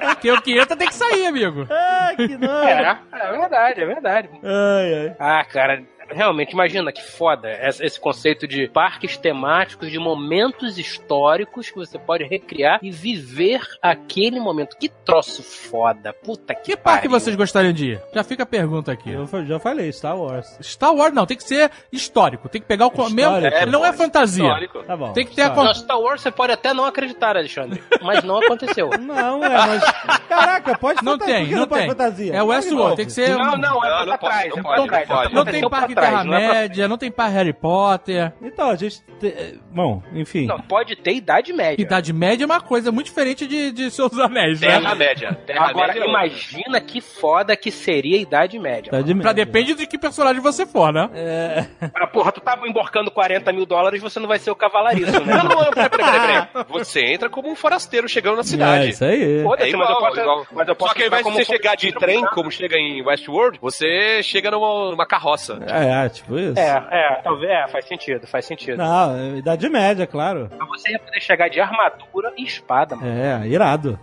Porque 0.10 0.32
o 0.32 0.42
que 0.42 0.60
entra 0.60 0.76
tem 0.76 0.88
que 0.88 0.94
sair, 0.96 1.26
amigo. 1.26 1.66
Ah, 1.72 2.12
que 2.16 2.38
não. 2.38 2.64
É, 2.64 3.00
é 3.14 3.32
verdade, 3.32 3.82
é 3.82 3.86
verdade. 3.86 4.30
Ai, 4.44 4.94
ai. 4.94 5.16
Ah, 5.20 5.46
cara, 5.46 5.82
realmente, 6.12 6.52
imagina 6.54 6.92
que 6.92 7.02
foda 7.02 7.50
esse 7.82 8.00
conceito 8.00 8.48
de 8.48 8.68
parques 8.68 9.18
temáticos, 9.18 9.92
de 9.92 10.00
momentos 10.00 10.78
históricos 10.78 11.70
que 11.70 11.76
você 11.78 11.98
pode 11.98 12.24
recriar 12.26 12.80
e 12.82 12.92
viver 12.92 13.62
aquele 13.82 14.40
momento. 14.40 14.78
Que 14.78 14.90
troço 14.90 15.42
foda. 15.44 16.14
Puta 16.14 16.54
que 16.56 16.72
Que 16.72 16.78
parque 16.78 17.08
pariu. 17.08 17.12
vocês 17.20 17.36
gostariam 17.36 17.74
de 17.74 17.92
ir? 17.94 18.02
Já 18.14 18.24
fica 18.24 18.44
a 18.44 18.46
pergunta 18.46 18.92
aqui. 18.92 19.12
Eu 19.12 19.28
já 19.46 19.60
falei, 19.60 19.92
Star 19.92 20.18
Wars. 20.18 20.58
Star 20.62 20.94
Wars 20.94 21.14
não, 21.14 21.26
tem 21.26 21.38
que 21.38 21.44
ser 21.44 21.72
histórico. 21.92 22.48
Tem 22.50 22.62
que 22.62 22.68
pegar 22.68 22.88
o 22.88 22.92
mesmo. 23.10 23.20
Histórico. 23.38 23.58
Ele 23.58 23.72
não 23.72 23.86
é 23.86 23.94
fantasia. 23.94 24.44
Histórico. 24.46 24.84
Tá 24.84 24.96
bom. 24.98 25.14
Tem 25.14 25.26
que 25.26 25.36
ter 25.36 25.44
a 25.44 25.50
Star- 25.52 25.64
Não, 25.66 25.74
Star 25.74 26.00
Wars 26.00 26.22
você 26.22 26.32
pode 26.32 26.54
até 26.54 26.74
não 26.74 26.86
acreditar, 26.86 27.36
Alexandre, 27.36 27.82
mas 28.02 28.24
não 28.24 28.38
aconteceu. 28.38 28.90
Não, 29.00 29.44
é, 29.44 29.50
mas. 29.50 29.84
Caraca, 30.30 30.78
pode 30.78 31.04
Não 31.04 31.14
fantasia. 31.14 31.36
tem, 31.36 31.48
não 31.56 31.68
pode 31.68 31.82
tem. 31.82 31.90
fantasia? 31.90 32.34
É 32.36 32.44
o 32.44 32.48
Westworld, 32.48 32.90
Não, 32.90 32.96
tem 32.96 33.06
que 33.06 33.12
ser. 33.12 33.30
Não, 33.30 33.58
não, 33.58 33.58
é 33.58 33.60
Não, 33.60 33.80
pra 33.80 34.06
não 34.06 34.18
pode, 34.18 34.20
trás, 34.20 34.50
não 34.50 34.58
é 34.58 34.62
não. 34.62 35.62
Não 35.62 35.70
parque 35.70 35.96
não 35.96 35.99
é 35.99 35.99
pra- 36.00 36.10
Terra-média, 36.10 36.88
não 36.88 36.98
tem 36.98 37.12
parque 37.12 37.34
Harry 37.36 37.54
Potter. 37.54 38.34
Então, 38.42 38.70
a 38.70 38.76
gente. 38.76 39.02
te- 39.20 39.60
Bom, 39.72 40.02
enfim. 40.14 40.46
Não, 40.48 40.60
pode 40.60 40.96
ter 40.96 41.14
idade 41.14 41.54
média. 41.54 41.82
Idade 41.82 42.12
Média 42.14 42.44
é 42.44 42.46
uma 42.46 42.62
coisa 42.62 42.92
muito 42.92 43.08
diferente 43.08 43.46
de, 43.48 43.72
de 43.72 43.92
Seus 43.92 44.18
Anéis, 44.18 44.60
né? 44.62 44.68
Terra-média. 44.80 45.34
Terra-média 45.46 45.70
Agora, 45.72 45.92
é 45.94 45.96
outra. 46.02 46.10
imagina 46.10 46.82
que 46.82 47.02
foda 47.02 47.56
que 47.56 47.70
seria 47.72 48.18
a 48.18 48.22
idade 48.22 48.58
média. 48.60 48.92
Tá 48.92 49.02
de 49.02 49.14
Pra 49.16 49.34
depende 49.34 49.74
de 49.76 49.86
que 49.86 49.98
personagem 49.98 50.42
você 50.42 50.66
for, 50.66 50.92
né? 50.94 51.10
É. 51.14 51.66
Ah, 51.94 52.08
porra, 52.08 52.32
tu 52.32 52.40
tava 52.42 52.68
emborcando 52.68 53.12
40 53.12 53.52
mil 53.52 53.66
dólares, 53.66 54.02
você 54.02 54.20
não 54.20 54.28
vai 54.28 54.40
ser 54.40 54.52
o 54.52 54.56
cavalariço, 54.56 55.12
né? 55.26 55.36
Não, 55.40 55.44
não, 55.44 55.64
não, 55.64 55.72
peraí, 55.72 55.90
peraí, 55.90 56.20
peraí. 56.48 56.66
Você 56.70 57.02
entra 57.06 57.30
como 57.30 57.50
um 57.50 57.56
forasteiro 57.56 58.08
chegando 58.10 58.36
na 58.36 58.42
É, 58.42 58.44
cidade. 58.44 58.90
isso 58.90 59.06
aí. 59.06 59.44
Foda-se, 59.44 59.74
É 59.74 59.76
mas 59.78 59.90
eu 59.90 59.96
posso, 59.98 60.20
igual. 60.20 60.48
mas 60.52 60.68
eu 60.68 60.76
posso 60.76 60.90
Só 60.92 60.96
que 60.96 61.02
ao 61.04 61.08
invés 61.08 61.26
de 61.26 61.32
você 61.32 61.46
chegar 61.46 61.76
de 61.76 61.92
trem, 61.94 62.22
né? 62.22 62.28
como 62.34 62.52
chega 62.52 62.78
em 62.78 63.02
Westworld, 63.06 63.60
você 63.62 64.22
chega 64.24 64.52
numa, 64.52 64.92
numa 64.92 65.06
carroça. 65.06 65.60
É, 65.68 65.89
é, 65.90 66.10
tipo 66.10 66.38
isso. 66.38 66.60
É, 66.60 66.88
é, 66.92 67.22
talvez, 67.24 67.52
é, 67.52 67.68
faz 67.68 67.86
sentido, 67.86 68.28
faz 68.28 68.46
sentido. 68.46 68.78
Não, 68.78 69.38
idade 69.38 69.68
média, 69.70 70.06
claro. 70.08 70.50
Mas 70.58 70.68
você 70.70 70.92
ia 70.92 71.00
poder 71.00 71.20
chegar 71.22 71.50
de 71.50 71.60
armadura 71.60 72.32
e 72.38 72.44
espada, 72.44 72.96
mano. 72.96 73.10
É, 73.10 73.48
irado. 73.48 74.00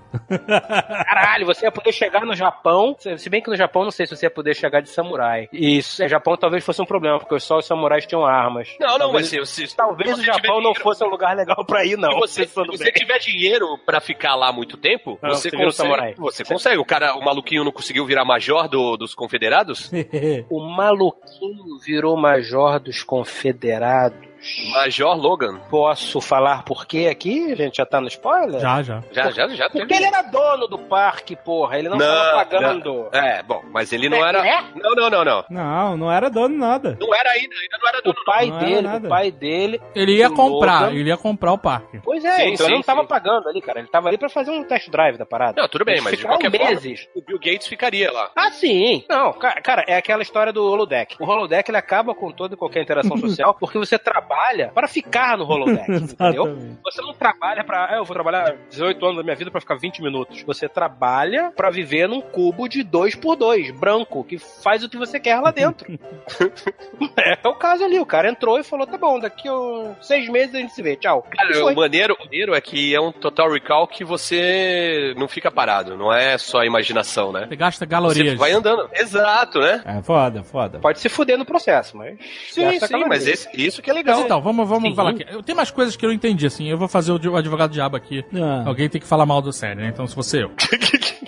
Caralho, 1.09 1.47
você 1.47 1.67
ia 1.67 1.73
poder 1.73 1.93
chegar 1.93 2.25
no 2.25 2.35
Japão, 2.35 2.97
se 3.17 3.29
bem 3.31 3.43
que 3.43 3.51
no 3.51 3.57
Japão 3.57 3.85
não 3.85 3.91
sei 3.91 4.07
se 4.07 4.17
você 4.17 4.27
ia 4.27 4.31
poder 4.31 4.55
chegar 4.55 4.81
de 4.81 4.89
samurai. 4.89 5.49
E 5.53 5.79
isso, 5.79 6.03
é, 6.03 6.09
Japão 6.09 6.37
talvez 6.37 6.65
fosse 6.65 6.81
um 6.83 6.87
problema, 6.87 7.19
porque 7.19 7.39
só 7.41 7.59
os 7.59 7.67
samurais 7.67 8.07
tinham 8.07 8.25
armas. 8.25 8.69
Não, 8.81 8.93
não, 8.93 8.99
talvez, 8.99 9.33
mas 9.33 9.49
se, 9.49 9.67
se, 9.69 9.77
Talvez 9.77 10.15
se 10.15 10.21
o 10.21 10.25
Japão 10.25 10.55
não 10.57 10.61
dinheiro- 10.73 10.81
fosse 10.83 11.05
um 11.05 11.09
lugar 11.09 11.37
legal 11.37 11.65
pra 11.65 11.85
ir, 11.85 11.97
não. 11.97 12.11
Se 12.13 12.19
você, 12.19 12.47
se 12.47 12.55
você 12.55 12.85
bem. 12.85 12.93
tiver 12.93 13.19
dinheiro 13.19 13.79
pra 13.85 14.01
ficar 14.01 14.35
lá 14.35 14.53
muito 14.53 14.77
tempo, 14.77 15.19
Não, 15.23 15.31
você 15.31 15.51
você 15.51 15.57
consegue. 15.57 15.73
samurai. 15.73 16.15
Você 16.17 16.45
consegue. 16.45 16.79
O 16.79 16.85
cara, 16.85 17.15
o 17.15 17.25
maluquinho 17.25 17.65
não 17.65 17.73
conseguiu 17.73 18.05
virar 18.07 18.25
major 18.25 18.69
do- 18.69 18.97
dos 18.97 19.15
confederados? 19.15 19.91
O 20.51 20.61
maluquinho 20.61 21.76
virou 21.79 22.17
major 22.17 22.79
dos 22.81 23.03
confederados. 23.03 24.27
Major 24.73 25.17
Logan. 25.17 25.59
Posso 25.71 26.21
falar 26.21 26.63
por 26.65 26.87
quê 26.87 27.09
aqui? 27.11 27.53
A 27.53 27.57
gente 27.57 27.77
já 27.77 27.87
tá 27.87 28.01
no 28.01 28.09
spoiler? 28.09 28.61
Já, 28.61 28.83
já. 28.83 29.03
Já, 29.13 29.31
já, 29.31 29.49
já. 29.49 29.71
Porque 29.71 29.95
ele 29.95 30.05
era 30.07 30.23
dono 30.23 30.67
do 30.67 30.79
parque, 30.79 31.37
porra. 31.37 31.79
Ele 31.79 31.89
não, 31.89 31.97
Não, 31.97 32.07
tava 32.07 32.37
pagando. 32.45 33.09
É, 33.13 33.43
bom, 33.43 33.63
mas 33.71 33.93
ele 33.93 34.09
não 34.09 34.25
É, 34.25 34.29
era. 34.29 34.43
né? 34.43 34.65
Não, 34.75 34.95
não, 34.95 35.11
não, 35.11 35.25
não. 35.25 35.45
Não, 35.51 35.97
não 35.97 36.13
era 36.13 36.29
dono 36.31 36.57
nada. 36.57 36.97
Não 37.01 37.15
era 37.15 37.31
ainda, 37.31 37.55
ainda 37.55 37.79
não 37.81 37.89
era 37.89 37.99
O 37.99 38.03
dono. 38.03 38.25
pai 38.25 38.47
não 38.51 38.59
dele, 38.59 38.89
o 38.89 39.09
pai 39.09 39.31
dele. 39.31 39.81
Ele 39.95 40.17
ia 40.17 40.29
o 40.29 40.35
comprar, 40.35 40.81
Logan- 40.87 40.95
ele 40.95 41.09
ia 41.09 41.17
comprar 41.17 41.53
o 41.53 41.59
parque. 41.59 42.01
Pois 42.05 42.25
é, 42.25 42.37
Sim, 42.37 42.43
então 42.55 42.57
sim, 42.67 42.73
ele 42.73 42.75
não 42.77 42.83
tava 42.83 43.03
sim. 43.03 43.07
pagando 43.09 43.49
ali, 43.49 43.61
cara. 43.61 43.79
Ele 43.79 43.89
tava 43.89 44.09
ali 44.09 44.19
pra 44.19 44.29
fazer 44.29 44.51
um 44.51 44.65
test 44.65 44.89
drive 44.91 45.17
da 45.19 45.27
parada. 45.27 45.61
Não, 45.61 45.69
tudo 45.69 45.85
bem, 45.85 45.95
Eles 45.95 46.05
mas 46.05 46.19
de 46.19 46.25
qualquer 46.25 46.51
forma, 46.51 46.67
meses. 46.71 47.09
o 47.15 47.23
Bill 47.23 47.39
Gates 47.39 47.67
ficaria 47.67 48.11
lá. 48.13 48.31
Ah, 48.37 48.51
sim. 48.51 49.05
Não, 49.09 49.33
ca- 49.33 49.61
cara, 49.61 49.85
é 49.87 49.97
aquela 49.97 50.23
história 50.23 50.53
do 50.53 50.65
holodeck. 50.65 51.17
O 51.21 51.25
holodeck 51.25 51.71
ele 51.71 51.77
acaba 51.79 52.15
com 52.15 52.31
toda 52.31 52.55
e 52.55 52.57
qualquer 52.57 52.83
interação 52.83 53.17
social 53.19 53.55
porque 53.55 53.79
você 53.79 53.99
trabalha 53.99 54.36
para 54.75 54.89
ficar 54.89 55.37
no 55.37 55.45
holodeck, 55.45 55.91
entendeu? 55.91 56.59
Você 56.85 57.03
não 57.03 57.15
trabalha 57.15 57.65
pra. 57.65 57.87
ah, 57.91 57.97
eu 57.97 58.05
vou 58.05 58.15
trabalhar 58.15 58.57
18 58.71 59.05
anos 59.05 59.17
da 59.19 59.23
minha 59.23 59.37
vida 59.37 59.51
pra 59.51 59.61
ficar 59.61 59.77
20 59.77 60.03
minutos. 60.03 60.43
Você 60.43 60.69
trabalha 60.69 61.53
pra 61.57 61.71
viver 61.71 62.09
num 62.09 62.21
cubo 62.21 62.69
de 62.69 62.83
2 62.83 63.15
por 63.17 63.37
2 63.37 63.71
branco, 63.73 64.25
que 64.25 64.39
faz 64.39 64.83
o 64.85 64.89
que 64.89 64.97
você 64.97 65.19
quer 65.19 65.41
lá 65.41 65.51
dentro. 65.51 65.87
é, 67.17 67.49
o 67.49 67.55
caso 67.55 67.85
ali. 67.85 67.99
O 67.99 68.07
cara 68.07 68.29
entrou 68.29 68.59
e 68.59 68.63
falou: 68.63 68.87
tá 68.87 68.97
bom, 68.97 69.19
daqui 69.19 69.49
a 69.49 69.95
seis 70.03 70.29
meses 70.29 70.55
a 70.55 70.59
gente 70.59 70.73
se 70.73 70.83
vê, 70.83 70.97
tchau. 70.97 71.23
Cara, 71.31 71.67
o 71.67 71.75
maneiro, 71.75 72.15
o 72.19 72.25
maneiro 72.25 72.55
é 72.55 72.61
que 72.61 72.95
é 72.95 73.01
um 73.01 73.13
total 73.13 73.51
recall 73.51 73.87
que 73.89 74.05
você 74.05 75.15
não 75.17 75.29
fica 75.29 75.51
parado, 75.51 75.97
não 75.97 76.13
é 76.13 76.39
só 76.39 76.65
imaginação, 76.65 77.33
né? 77.33 77.47
Você 77.49 77.57
gasta 77.57 77.85
Você 77.85 77.91
galorias. 77.91 78.35
vai 78.35 78.53
andando. 78.53 78.89
Exato, 78.93 79.61
né? 79.61 79.83
É 79.85 80.03
foda, 80.03 80.43
foda. 80.43 80.79
Pode 80.79 81.01
se 81.01 81.09
fuder 81.09 81.39
no 81.39 81.45
processo, 81.45 81.97
mas. 81.97 82.19
Sim, 82.51 82.79
sim, 82.79 82.81
calorias. 82.81 83.09
mas 83.09 83.27
esse, 83.27 83.49
isso 83.55 83.83
que 83.83 83.91
é 83.91 83.95
legal. 83.95 84.26
Mas 84.27 84.31
então, 84.33 84.41
vamos, 84.43 84.69
vamos 84.69 84.91
Sim. 84.91 84.95
falar 84.95 85.11
aqui. 85.11 85.25
Eu- 85.31 85.43
Tem 85.43 85.55
mais 85.55 85.71
coisas 85.71 85.97
que 85.97 86.05
eu 86.05 86.09
não 86.09 86.15
entendi, 86.15 86.47
assim. 86.47 86.69
Eu 86.69 86.77
vou 86.79 86.89
fazer 86.89 87.13
o, 87.13 87.31
o 87.33 87.37
advogado 87.37 87.71
diabo 87.73 87.97
aqui. 87.97 88.25
Ah. 88.35 88.65
Alguém 88.67 88.89
tem 88.89 89.01
que 89.01 89.07
falar 89.07 89.25
mal 89.27 89.41
do 89.41 89.53
série, 89.53 89.81
né? 89.81 89.89
Então, 89.89 90.07
se 90.07 90.15
você 90.17 90.43
eu. 90.45 90.51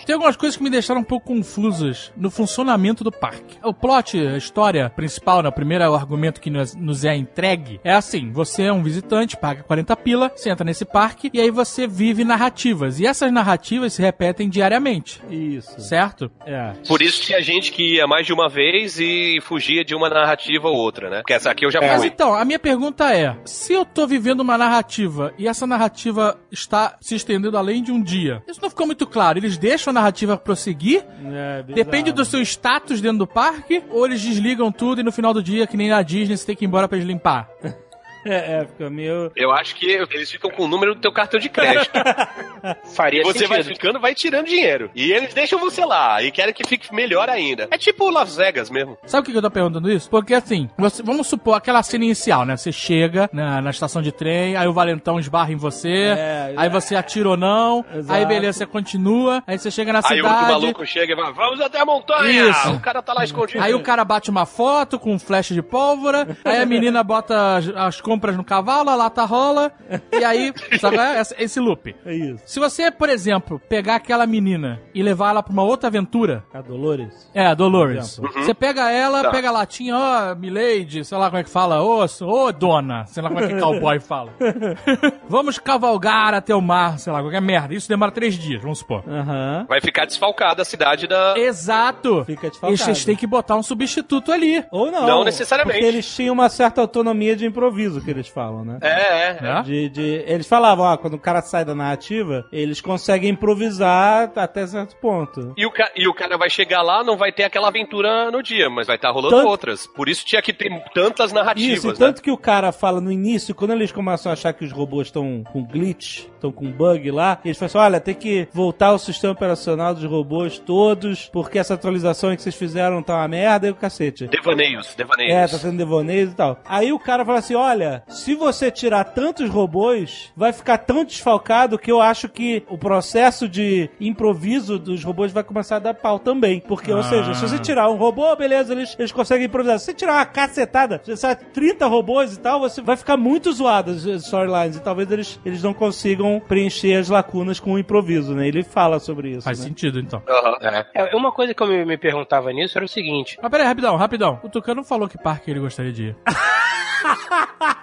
Tem 0.06 0.14
algumas 0.14 0.36
coisas 0.36 0.56
que 0.56 0.62
me 0.62 0.70
deixaram 0.70 1.02
um 1.02 1.04
pouco 1.04 1.26
confusas 1.26 2.10
no 2.16 2.30
funcionamento 2.30 3.04
do 3.04 3.12
parque. 3.12 3.58
O 3.62 3.74
plot, 3.74 4.18
a 4.18 4.38
história 4.38 4.88
principal, 4.88 5.42
né, 5.42 5.50
o 5.50 5.52
primeiro 5.52 5.84
argumento 5.94 6.40
que 6.40 6.48
nos, 6.48 6.74
nos 6.74 7.04
é 7.04 7.14
entregue, 7.14 7.78
é 7.84 7.92
assim: 7.92 8.30
você 8.32 8.62
é 8.62 8.72
um 8.72 8.82
visitante, 8.82 9.36
paga 9.36 9.62
40 9.64 9.94
pila, 9.96 10.32
você 10.34 10.48
entra 10.48 10.64
nesse 10.64 10.86
parque 10.86 11.28
e 11.34 11.38
aí 11.38 11.50
você 11.50 11.86
vive 11.86 12.24
narrativas. 12.24 12.98
E 13.00 13.06
essas 13.06 13.30
narrativas 13.30 13.92
se 13.92 14.00
repetem 14.00 14.48
diariamente, 14.48 15.20
Isso. 15.28 15.78
certo? 15.78 16.30
É. 16.46 16.72
Por 16.86 17.02
isso 17.02 17.20
tinha 17.20 17.42
gente 17.42 17.70
que 17.70 17.96
ia 17.96 18.06
mais 18.06 18.24
de 18.26 18.32
uma 18.32 18.48
vez 18.48 18.98
e 18.98 19.40
fugia 19.42 19.84
de 19.84 19.94
uma 19.94 20.08
narrativa 20.08 20.68
ou 20.68 20.76
outra, 20.76 21.10
né? 21.10 21.18
Porque 21.18 21.34
essa 21.34 21.50
aqui 21.50 21.66
eu 21.66 21.70
já 21.70 21.80
Mas 21.82 21.98
fui. 21.98 22.06
então, 22.06 22.32
a 22.34 22.46
minha 22.46 22.58
pergunta 22.58 22.77
é: 23.12 23.36
se 23.44 23.72
eu 23.72 23.84
tô 23.84 24.06
vivendo 24.06 24.40
uma 24.40 24.58
narrativa 24.58 25.32
e 25.38 25.48
essa 25.48 25.66
narrativa 25.66 26.38
está 26.50 26.96
se 27.00 27.14
estendendo 27.14 27.56
além 27.56 27.82
de 27.82 27.92
um 27.92 28.02
dia, 28.02 28.42
isso 28.48 28.60
não 28.62 28.70
ficou 28.70 28.86
muito 28.86 29.06
claro. 29.06 29.38
Eles 29.38 29.56
deixam 29.58 29.90
a 29.90 29.94
narrativa 29.94 30.36
prosseguir? 30.36 31.04
É. 31.32 31.62
Depende 31.62 32.12
do 32.12 32.24
seu 32.24 32.40
status 32.42 33.00
dentro 33.00 33.18
do 33.18 33.26
parque? 33.26 33.82
Ou 33.90 34.06
eles 34.06 34.20
desligam 34.20 34.70
tudo 34.70 35.00
e 35.00 35.04
no 35.04 35.12
final 35.12 35.32
do 35.34 35.42
dia, 35.42 35.66
que 35.66 35.76
nem 35.76 35.88
na 35.88 36.02
Disney, 36.02 36.36
você 36.36 36.46
tem 36.46 36.56
que 36.56 36.64
ir 36.64 36.68
embora 36.68 36.88
pra 36.88 36.96
eles 36.96 37.08
limpar? 37.08 37.48
É, 38.24 38.60
é, 38.60 38.66
fica 38.66 38.90
meio. 38.90 39.30
Eu 39.36 39.52
acho 39.52 39.74
que 39.76 39.86
eles 39.86 40.30
ficam 40.30 40.50
com 40.50 40.64
o 40.64 40.68
número 40.68 40.94
do 40.94 41.00
teu 41.00 41.12
cartão 41.12 41.38
de 41.40 41.48
crédito. 41.48 41.90
Faria 42.94 43.22
você 43.22 43.46
vai 43.46 43.62
sentido. 43.62 43.76
ficando, 43.76 44.00
vai 44.00 44.14
tirando 44.14 44.46
dinheiro. 44.46 44.90
E 44.94 45.12
eles 45.12 45.32
deixam 45.34 45.58
você 45.58 45.84
lá 45.84 46.22
e 46.22 46.30
querem 46.30 46.52
que 46.54 46.64
fique 46.66 46.92
melhor 46.94 47.28
ainda. 47.28 47.68
É 47.70 47.78
tipo 47.78 48.10
Las 48.10 48.36
Vegas 48.36 48.70
mesmo. 48.70 48.98
Sabe 49.06 49.24
por 49.26 49.32
que 49.32 49.38
eu 49.38 49.42
tô 49.42 49.50
perguntando 49.50 49.90
isso? 49.90 50.08
Porque 50.10 50.34
assim, 50.34 50.68
você- 50.76 51.02
vamos 51.02 51.26
supor 51.26 51.54
aquela 51.56 51.82
cena 51.82 52.04
inicial, 52.04 52.44
né? 52.44 52.56
Você 52.56 52.72
chega 52.72 53.28
na, 53.32 53.60
na 53.60 53.70
estação 53.70 54.02
de 54.02 54.12
trem, 54.12 54.56
aí 54.56 54.66
o 54.66 54.72
valentão 54.72 55.18
esbarra 55.18 55.52
em 55.52 55.56
você, 55.56 55.88
É, 56.16 56.54
aí 56.56 56.68
você 56.68 56.96
atira 56.96 57.28
ou 57.30 57.36
não, 57.36 57.84
Exato. 57.94 58.12
aí 58.18 58.26
beleza, 58.26 58.58
você 58.58 58.66
continua, 58.66 59.42
aí 59.46 59.58
você 59.58 59.70
chega 59.70 59.92
na 59.92 60.00
Aí 60.04 60.20
o 60.20 60.24
outro 60.24 60.38
cidade. 60.40 60.60
maluco 60.60 60.86
chega 60.86 61.12
e 61.12 61.16
vai, 61.16 61.32
vamos 61.32 61.60
até 61.60 61.80
a 61.80 61.84
montanha! 61.84 62.48
Isso. 62.50 62.70
O 62.72 62.80
cara 62.80 63.02
tá 63.02 63.12
lá 63.12 63.24
escondido. 63.24 63.62
Aí 63.62 63.74
o 63.74 63.82
cara 63.82 64.04
bate 64.04 64.30
uma 64.30 64.46
foto 64.46 64.98
com 64.98 65.12
um 65.14 65.18
flash 65.18 65.48
de 65.48 65.62
pólvora, 65.62 66.36
aí 66.44 66.58
a 66.60 66.66
menina 66.66 67.02
bota 67.02 67.56
as, 67.56 67.68
as 67.68 68.00
compras 68.18 68.36
no 68.36 68.42
cavalo, 68.42 68.90
a 68.90 68.96
lata 68.96 69.24
rola, 69.24 69.70
e 70.12 70.24
aí, 70.24 70.52
sabe 70.80 70.96
é? 70.98 71.20
Esse, 71.38 71.60
loop. 71.60 71.94
É 72.04 72.12
isso. 72.12 72.42
Se 72.44 72.58
você, 72.58 72.90
por 72.90 73.08
exemplo, 73.08 73.60
pegar 73.68 73.94
aquela 73.94 74.26
menina 74.26 74.80
e 74.92 75.02
levar 75.02 75.30
ela 75.30 75.42
pra 75.42 75.52
uma 75.52 75.62
outra 75.62 75.86
aventura, 75.88 76.42
A 76.52 76.60
Dolores? 76.60 77.30
é, 77.32 77.46
a 77.46 77.54
Dolores. 77.54 78.18
Exemplo. 78.18 78.42
Você 78.42 78.52
pega 78.54 78.90
ela, 78.90 79.22
Tá. 79.22 79.30
pega 79.30 79.48
a 79.48 79.52
latinha, 79.52 79.96
ó, 79.96 80.34
Milady, 80.34 81.04
sei 81.04 81.16
lá 81.16 81.26
como 81.26 81.38
é 81.38 81.44
que 81.44 81.50
fala, 81.50 81.80
ô, 81.82 82.04
ô, 82.22 82.52
dona, 82.52 83.06
sei 83.06 83.22
lá 83.22 83.28
como 83.28 83.40
é 83.40 83.46
que 83.48 83.60
cowboy 83.60 84.00
fala. 84.00 84.32
Vamos 85.28 85.58
cavalgar 85.58 86.34
até 86.34 86.54
o 86.54 86.60
mar, 86.60 86.98
sei 86.98 87.12
lá, 87.12 87.20
qualquer 87.20 87.40
merda. 87.40 87.74
Isso 87.74 87.88
demora 87.88 88.10
três 88.10 88.34
dias, 88.34 88.60
vamos 88.62 88.78
supor. 88.78 89.04
Aham. 89.08 89.66
Vai 89.68 89.80
ficar 89.80 90.06
desfalcada 90.06 90.62
a 90.62 90.64
cidade 90.64 91.06
da. 91.06 91.34
Exato. 91.36 92.24
Fica 92.24 92.46
E 92.46 92.50
desfalcado. 92.50 92.76
vocês 92.78 93.04
têm 93.04 93.14
que 93.16 93.26
botar 93.26 93.56
um 93.56 93.62
substituto 93.62 94.32
ali. 94.32 94.64
Ou 94.70 94.90
não. 94.90 95.06
Não 95.06 95.24
necessariamente. 95.24 95.78
Porque 95.78 95.86
eles 95.88 96.14
tinham 96.14 96.32
uma 96.34 96.48
certa 96.48 96.80
autonomia 96.80 97.36
de 97.36 97.46
improviso, 97.46 97.97
que 98.04 98.10
eles 98.10 98.28
falam, 98.28 98.64
né? 98.64 98.78
É, 98.82 99.28
é. 99.30 99.38
Né? 99.40 99.62
De, 99.64 99.88
de- 99.88 100.24
eles 100.26 100.46
falavam, 100.48 100.84
ó, 100.84 100.96
quando 100.96 101.14
o 101.14 101.18
cara 101.18 101.40
sai 101.42 101.64
da 101.64 101.74
narrativa, 101.74 102.44
eles 102.52 102.80
conseguem 102.80 103.30
improvisar 103.30 104.30
até 104.36 104.66
certo 104.66 104.96
ponto. 104.96 105.52
E 105.56 105.66
o, 105.66 105.70
ca- 105.70 105.90
e 105.96 106.06
o 106.08 106.14
cara 106.14 106.36
vai 106.36 106.48
chegar 106.50 106.82
lá, 106.82 107.02
não 107.04 107.16
vai 107.16 107.32
ter 107.32 107.44
aquela 107.44 107.68
aventura 107.68 108.30
no 108.30 108.42
dia, 108.42 108.68
mas 108.70 108.86
vai 108.86 108.96
estar 108.96 109.10
rolando 109.10 109.36
Tanto- 109.36 109.48
outras. 109.48 109.86
Por 109.86 110.08
isso 110.08 110.24
tinha 110.24 110.40
que 110.42 110.52
ter 110.52 110.70
tantas 110.94 111.32
narrativas. 111.32 111.78
Isso, 111.78 111.88
e 111.88 111.90
né? 111.90 111.96
tanto 111.98 112.22
que 112.22 112.30
o 112.30 112.36
cara 112.38 112.72
fala 112.72 113.00
no 113.00 113.10
início, 113.12 113.54
quando 113.54 113.72
eles 113.72 113.92
começam 113.92 114.30
a 114.30 114.32
achar 114.32 114.52
que 114.52 114.64
os 114.64 114.72
robôs 114.72 115.08
estão 115.08 115.42
com 115.52 115.64
glitch, 115.64 116.24
estão 116.38 116.52
com 116.52 116.70
bug 116.70 117.10
lá, 117.10 117.38
eles 117.44 117.58
falam 117.58 117.66
assim, 117.66 117.78
olha, 117.78 118.00
tem 118.00 118.14
que 118.14 118.48
voltar 118.52 118.92
o 118.92 118.98
sistema 118.98 119.32
operacional 119.32 119.94
dos 119.94 120.04
robôs 120.04 120.58
todos, 120.58 121.28
porque 121.32 121.58
essa 121.58 121.74
atualização 121.74 122.34
que 122.34 122.42
vocês 122.42 122.54
fizeram 122.54 123.02
tá 123.02 123.16
uma 123.16 123.28
merda 123.28 123.68
e 123.68 123.70
o 123.70 123.74
cacete. 123.74 124.26
Devaneios, 124.26 124.94
devaneios. 124.94 125.32
É, 125.32 125.46
tá 125.46 125.58
sendo 125.58 125.78
devaneios 125.78 126.32
e 126.32 126.34
tal. 126.34 126.58
Aí 126.64 126.92
o 126.92 126.98
cara 126.98 127.24
fala 127.24 127.38
assim: 127.38 127.54
olha, 127.54 128.02
se 128.08 128.34
você 128.34 128.70
tirar 128.70 129.04
tantos 129.04 129.48
robôs, 129.48 130.32
vai 130.36 130.52
ficar 130.52 130.78
tão 130.78 131.04
desfalcado 131.04 131.78
que 131.78 131.90
eu 131.90 132.00
acho 132.00 132.28
que 132.28 132.62
o 132.68 132.78
processo 132.78 133.48
de 133.48 133.90
improviso 134.00 134.78
dos 134.78 135.04
robôs 135.04 135.32
vai 135.32 135.42
começar 135.42 135.76
a 135.76 135.80
dar 135.80 135.94
pau 135.94 136.18
também. 136.18 136.60
Porque, 136.60 136.92
ou 136.92 137.02
seja, 137.02 137.34
se 137.34 137.42
você 137.42 137.58
tirar 137.58 137.88
um 137.90 137.96
robô, 137.96 138.34
beleza, 138.36 138.72
eles, 138.72 138.96
eles 138.98 139.12
conseguem 139.12 139.46
improvisar. 139.46 139.78
Se 139.78 139.86
você 139.86 139.94
tirar 139.94 140.14
uma 140.14 140.26
cacetada, 140.26 141.00
se 141.04 141.10
você 141.10 141.34
tirar 141.34 141.36
30 141.52 141.86
robôs 141.86 142.34
e 142.34 142.40
tal, 142.40 142.60
você 142.60 142.80
vai 142.80 142.96
ficar 142.96 143.16
muito 143.16 143.52
zoado 143.52 143.90
as 143.90 144.06
as 144.06 144.24
storylines. 144.24 144.76
E 144.76 144.80
talvez 144.80 145.10
eles, 145.10 145.40
eles 145.44 145.62
não 145.62 145.74
consigam 145.74 146.27
preencher 146.38 146.94
as 146.94 147.08
lacunas 147.08 147.58
com 147.58 147.72
o 147.72 147.78
improviso, 147.78 148.34
né? 148.34 148.46
Ele 148.46 148.62
fala 148.62 148.98
sobre 148.98 149.30
isso. 149.30 149.42
Faz 149.42 149.60
né? 149.60 149.66
sentido, 149.66 149.98
então. 149.98 150.22
É. 150.60 150.86
É, 150.94 151.16
uma 151.16 151.32
coisa 151.32 151.54
que 151.54 151.62
eu 151.62 151.66
me, 151.66 151.84
me 151.84 151.96
perguntava 151.96 152.52
nisso 152.52 152.76
era 152.76 152.84
o 152.84 152.88
seguinte: 152.88 153.38
Mas 153.40 153.50
peraí, 153.50 153.66
rapidão, 153.66 153.96
rapidão. 153.96 154.40
O 154.42 154.48
Tucano 154.48 154.84
falou 154.84 155.08
que 155.08 155.16
parque 155.16 155.50
ele 155.50 155.60
gostaria 155.60 155.92
de 155.92 156.02
ir. 156.08 156.16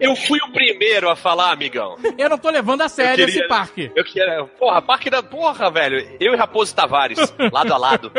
Eu 0.00 0.16
fui 0.16 0.38
o 0.40 0.52
primeiro 0.52 1.10
a 1.10 1.14
falar, 1.16 1.52
amigão. 1.52 1.96
Eu 2.16 2.28
não 2.30 2.38
tô 2.38 2.48
levando 2.50 2.80
a 2.82 2.88
sério 2.88 3.26
queria- 3.26 3.40
esse 3.40 3.48
parque. 3.48 3.90
Eu 3.94 4.02
queria. 4.04 4.44
Porra, 4.58 4.80
parque 4.80 5.10
da. 5.10 5.22
Porra, 5.22 5.70
velho. 5.70 6.16
Eu 6.18 6.32
e 6.32 6.36
Raposo 6.36 6.74
Tavares, 6.74 7.18
lado 7.52 7.72
a 7.74 7.76
lado. 7.76 8.10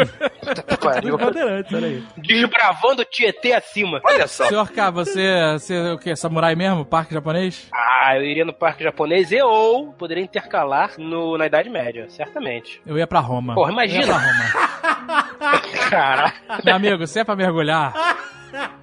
Aí. 1.84 2.04
desbravando 2.18 3.02
o 3.02 3.06
Tietê 3.06 3.54
acima. 3.54 4.00
Olha 4.04 4.28
só. 4.28 4.46
Senhor 4.48 4.70
K, 4.72 4.90
você, 4.92 5.54
você 5.54 5.76
é 5.76 5.94
o 5.94 5.98
quê? 5.98 6.16
Samurai 6.16 6.56
mesmo? 6.56 6.86
Parque 6.86 7.14
japonês? 7.14 7.68
Ah, 7.74 8.16
eu 8.16 8.24
iria 8.24 8.46
no 8.46 8.54
parque 8.54 8.84
japonês 8.84 9.32
e 9.32 9.42
ou 9.42 9.94
poderia 9.94 10.24
intercalar 10.24 10.94
no, 10.98 11.38
na 11.38 11.46
Idade 11.48 11.70
Média, 11.70 12.08
certamente. 12.10 12.82
Eu 12.86 12.98
ia 12.98 13.08
pra 13.08 13.20
Roma. 13.20 13.54
Porra, 13.56 13.72
imagina. 13.72 14.04
Eu 14.04 14.08
ia 14.08 14.14
pra 14.14 14.18
Roma. 14.20 15.21
Cara, 15.90 16.34
Meu 16.64 16.76
amigo, 16.76 17.06
se 17.08 17.20
é 17.20 17.24
pra 17.24 17.36
mergulhar, 17.36 17.94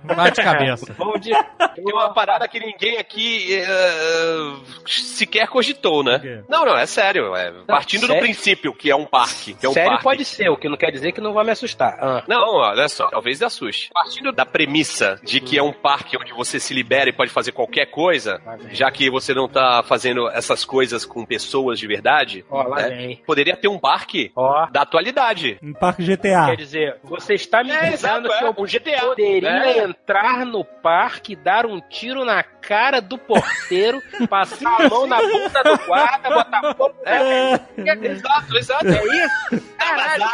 vai 0.05 0.31
de 0.31 0.43
cabeça. 0.43 0.95
vamos 0.97 1.21
de. 1.21 1.31
Tem 1.31 1.85
uma 1.93 2.13
parada 2.13 2.49
que 2.49 2.59
ninguém 2.59 2.97
aqui 2.99 3.55
eh, 3.55 4.53
sequer 4.87 5.47
cogitou, 5.49 6.03
né? 6.03 6.43
Não, 6.49 6.65
não, 6.65 6.77
é 6.77 6.87
sério. 6.87 7.35
é 7.37 7.53
partindo 7.67 8.01
do 8.03 8.07
sério? 8.09 8.23
princípio 8.23 8.73
que 8.75 8.91
é 8.91 8.97
um 8.97 9.05
parque. 9.05 9.55
Que 9.55 9.67
é 9.67 9.69
um 9.69 9.73
Sério 9.73 9.91
parque. 9.91 10.05
pode 10.05 10.25
ser, 10.25 10.49
o 10.49 10.57
que 10.57 10.69
não 10.69 10.77
quer 10.77 10.91
dizer 10.91 11.13
que 11.13 11.21
não 11.21 11.33
vai 11.33 11.45
me 11.45 11.51
assustar. 11.53 11.99
Ah. 12.01 12.23
Não, 12.27 12.57
olha 12.57 12.89
só, 12.89 13.09
talvez 13.09 13.43
assuste. 13.43 13.91
Partindo 13.93 14.33
da 14.33 14.45
premissa 14.47 15.21
de 15.23 15.41
que 15.41 15.59
é 15.59 15.63
um 15.63 15.73
parque 15.73 16.17
onde 16.17 16.33
você 16.33 16.59
se 16.59 16.73
libera 16.75 17.09
e 17.11 17.13
pode 17.13 17.31
fazer 17.31 17.53
qualquer 17.53 17.87
coisa, 17.87 18.41
já 18.73 18.91
que 18.91 19.11
você 19.11 19.33
não 19.35 19.49
tá 19.49 19.83
fazendo 19.87 20.29
essas 20.31 20.65
coisas 20.65 21.05
com 21.05 21.25
pessoas 21.25 21.79
de 21.79 21.87
verdade, 21.87 22.45
lá 22.51 22.89
né, 22.89 23.17
poderia 23.27 23.57
ter 23.57 23.69
um 23.69 23.79
parque 23.79 24.33
Ó. 24.35 24.67
da 24.71 24.83
atualidade. 24.83 25.59
Um 25.63 25.73
parque 25.75 26.03
GTA. 26.03 26.48
Quer 26.51 26.57
dizer, 26.57 26.97
você 27.03 27.35
está 27.35 27.63
me 27.65 27.71
É, 27.71 27.91
dizendo 27.91 28.29
exato, 28.29 28.29
que 28.29 28.45
é, 28.45 28.49
eu 28.49 28.53
GTA, 28.99 29.07
poderia 29.07 29.51
né? 29.51 29.79
entrar 29.79 30.45
no 30.47 30.65
parque, 30.65 31.35
dar 31.37 31.67
um 31.67 31.81
tiro 31.81 32.25
na 32.25 32.43
cara 32.43 33.01
do 33.01 33.17
porteiro, 33.19 34.01
passar 34.29 34.81
a 34.81 34.89
mão 34.89 35.07
na 35.07 35.19
bunda 35.19 35.63
do 35.63 35.79
guarda, 35.87 36.31
botar 36.31 36.75
fogo. 36.75 36.95
É, 37.05 37.55
Exato, 38.07 38.57
exato. 38.59 38.87
é 38.89 39.05
isso? 39.05 39.65
Caralho, 39.79 40.25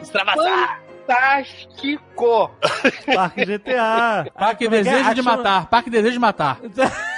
Extravasar. 0.00 0.80
fantástico! 1.06 2.50
Parque 3.14 3.44
GTA. 3.44 4.26
Parque 4.34 4.64
Como 4.64 4.76
é 4.76 4.80
é? 4.80 4.82
Desejo 4.82 5.14
de 5.14 5.22
Matar. 5.22 5.66
Parque 5.66 5.90
Desejo 5.90 6.12
de 6.12 6.18
Matar. 6.18 6.58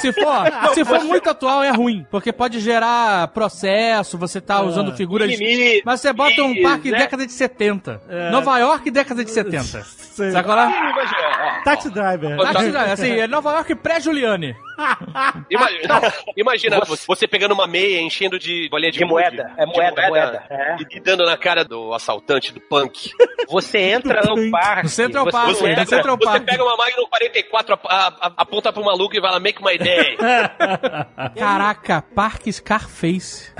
Se 0.00 0.12
for, 0.12 0.74
se 0.74 0.84
for 0.84 1.02
muito 1.04 1.28
atual, 1.30 1.62
é 1.62 1.70
ruim. 1.70 2.06
Porque 2.10 2.32
pode 2.32 2.60
gerar 2.60 3.28
processo, 3.28 4.16
você 4.18 4.40
tá 4.40 4.60
usando 4.62 4.94
figuras. 4.96 5.28
Mimimi, 5.28 5.82
Mas 5.84 6.00
você 6.00 6.12
bota 6.12 6.42
um 6.42 6.62
parque 6.62 6.90
né? 6.90 6.98
década 6.98 7.26
de 7.26 7.32
70. 7.32 8.00
É. 8.08 8.30
Nova 8.30 8.58
York, 8.58 8.90
década 8.90 9.24
de 9.24 9.30
70. 9.30 9.62
Sei. 9.84 10.30
Sabe 10.30 10.44
qual 10.46 10.58
é? 10.58 11.62
Taxi 11.64 11.90
Driver. 11.90 12.36
Tá- 12.38 12.50
Assim, 12.60 12.76
assim, 12.76 13.10
é 13.20 13.26
Nova 13.26 13.52
York 13.52 13.74
pré-Juliane. 13.76 14.54
Imagina, 15.50 16.00
imagina 16.36 16.80
você, 16.84 17.04
você 17.06 17.26
pegando 17.26 17.52
uma 17.52 17.66
meia, 17.66 18.00
enchendo 18.00 18.38
de 18.38 18.68
bolinha 18.70 18.92
de, 18.92 18.98
De 18.98 19.04
moeda, 19.04 19.52
é 19.56 19.66
de 19.66 19.72
moeda, 19.72 20.08
moeda, 20.08 20.44
é. 20.48 20.76
E 20.94 21.00
dando 21.00 21.24
na 21.26 21.36
cara 21.36 21.64
do 21.64 21.92
assaltante, 21.92 22.52
do 22.52 22.60
punk. 22.60 23.10
Você 23.48 23.78
entra 23.78 24.22
no 24.22 24.50
parque. 24.50 24.84
No 24.84 24.88
Central 24.88 25.24
você 25.24 25.32
Park, 25.32 25.48
entra- 25.50 25.82
no 25.84 25.88
Central 25.88 26.16
Você 26.16 26.40
pega 26.40 26.62
uma 26.64 26.76
Magnum 26.76 27.06
44, 27.08 27.74
a- 27.74 27.78
a- 27.88 28.06
a- 28.28 28.32
aponta 28.36 28.72
pro 28.72 28.84
maluco 28.84 29.16
e 29.16 29.20
vai 29.20 29.30
lá, 29.32 29.40
make 29.40 29.62
my 29.64 29.76
day. 29.78 30.16
Caraca, 31.36 32.02
Parque 32.14 32.52
Scarface. 32.52 33.52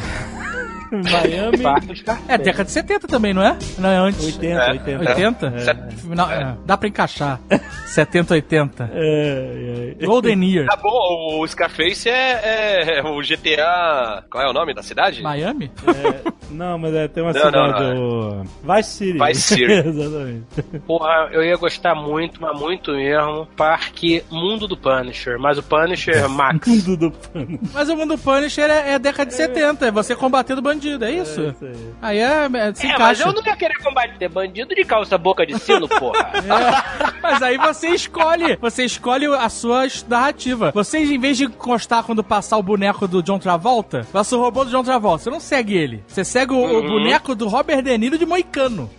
Miami. 0.92 1.58
Do. 1.58 2.18
É 2.28 2.38
década 2.38 2.64
de 2.64 2.70
70 2.70 3.06
também, 3.08 3.32
não 3.34 3.42
é? 3.42 3.56
Não 3.78 3.88
é 3.90 3.96
antes. 3.96 4.24
80, 4.24 4.46
É. 4.62 4.70
80. 4.70 5.10
80? 5.10 5.46
É. 5.56 5.90
Final- 5.96 6.30
é, 6.30 6.56
dá 6.64 6.76
pra 6.76 6.88
encaixar. 6.88 7.40
70, 7.86 8.34
80. 8.34 8.90
É, 8.92 9.94
é. 10.00 10.06
Golden 10.06 10.44
Year. 10.44 10.66
Tá 10.66 10.76
bom, 10.76 11.40
o 11.40 11.46
Scarface 11.46 12.08
é, 12.08 12.98
é 12.98 13.02
o 13.02 13.20
GTA. 13.20 14.24
Qual 14.30 14.42
é 14.44 14.48
o 14.48 14.52
nome 14.52 14.74
da 14.74 14.82
cidade? 14.82 15.22
Miami? 15.22 15.70
É, 15.86 16.32
não, 16.50 16.78
mas 16.78 16.94
é, 16.94 17.08
tem 17.08 17.22
uma 17.22 17.32
Não, 17.32 17.40
cidade, 17.40 17.80
não, 17.94 18.40
o... 18.42 18.44
Vice 18.74 18.90
City. 18.90 19.18
Vice 19.18 19.40
City. 19.42 19.64
Exatamente. 19.72 20.44
Porra, 20.86 21.28
eu 21.32 21.42
ia 21.44 21.56
gostar 21.56 21.94
muito, 21.94 22.40
mas 22.40 22.58
muito 22.58 22.92
mesmo. 22.92 23.46
Parque 23.56 24.22
Mundo 24.30 24.66
do 24.68 24.76
Punisher. 24.76 25.38
Mas 25.38 25.58
o 25.58 25.62
Punisher 25.62 26.28
Max. 26.28 26.66
Mundo 26.66 26.96
do 26.96 27.10
pano. 27.10 27.58
Mas 27.72 27.88
o 27.88 27.96
mundo 27.96 28.16
Punisher 28.18 28.70
é, 28.70 28.92
é 28.94 28.98
década 28.98 29.30
de 29.30 29.34
70, 29.36 29.86
é 29.86 29.90
você 29.90 30.14
combatendo 30.14 30.60
bandido, 30.78 31.04
é 31.04 31.10
isso? 31.12 31.40
É 31.40 31.48
isso 31.48 31.64
aí. 31.64 31.92
Aí 32.00 32.18
é, 32.18 32.48
é, 32.68 32.74
se 32.74 32.86
É, 32.86 32.98
mas 32.98 33.20
eu 33.20 33.32
não 33.32 33.42
ia 33.44 33.56
querer 33.56 33.74
combater 33.82 34.28
bandido 34.28 34.74
de 34.74 34.84
calça 34.84 35.18
boca 35.18 35.44
de 35.44 35.58
sino, 35.58 35.88
porra. 35.98 36.30
É, 36.36 37.20
mas 37.20 37.42
aí 37.42 37.58
você 37.58 37.88
escolhe, 37.88 38.56
você 38.60 38.84
escolhe 38.84 39.26
a 39.26 39.48
sua 39.48 39.86
narrativa. 40.08 40.70
Você, 40.72 40.98
em 40.98 41.18
vez 41.18 41.36
de 41.36 41.44
encostar 41.44 42.04
quando 42.04 42.22
passar 42.22 42.56
o 42.56 42.62
boneco 42.62 43.06
do 43.08 43.22
John 43.22 43.38
Travolta, 43.38 44.06
passa 44.12 44.36
o 44.36 44.40
robô 44.40 44.64
do 44.64 44.70
John 44.70 44.82
Travolta, 44.84 45.24
você 45.24 45.30
não 45.30 45.40
segue 45.40 45.76
ele. 45.76 46.02
Você 46.06 46.24
segue 46.24 46.52
o, 46.52 46.78
o 46.78 46.82
boneco 46.82 47.34
do 47.34 47.48
Robert 47.48 47.82
De 47.82 47.96
Niro 47.98 48.16
de 48.18 48.24
Moicano. 48.26 48.88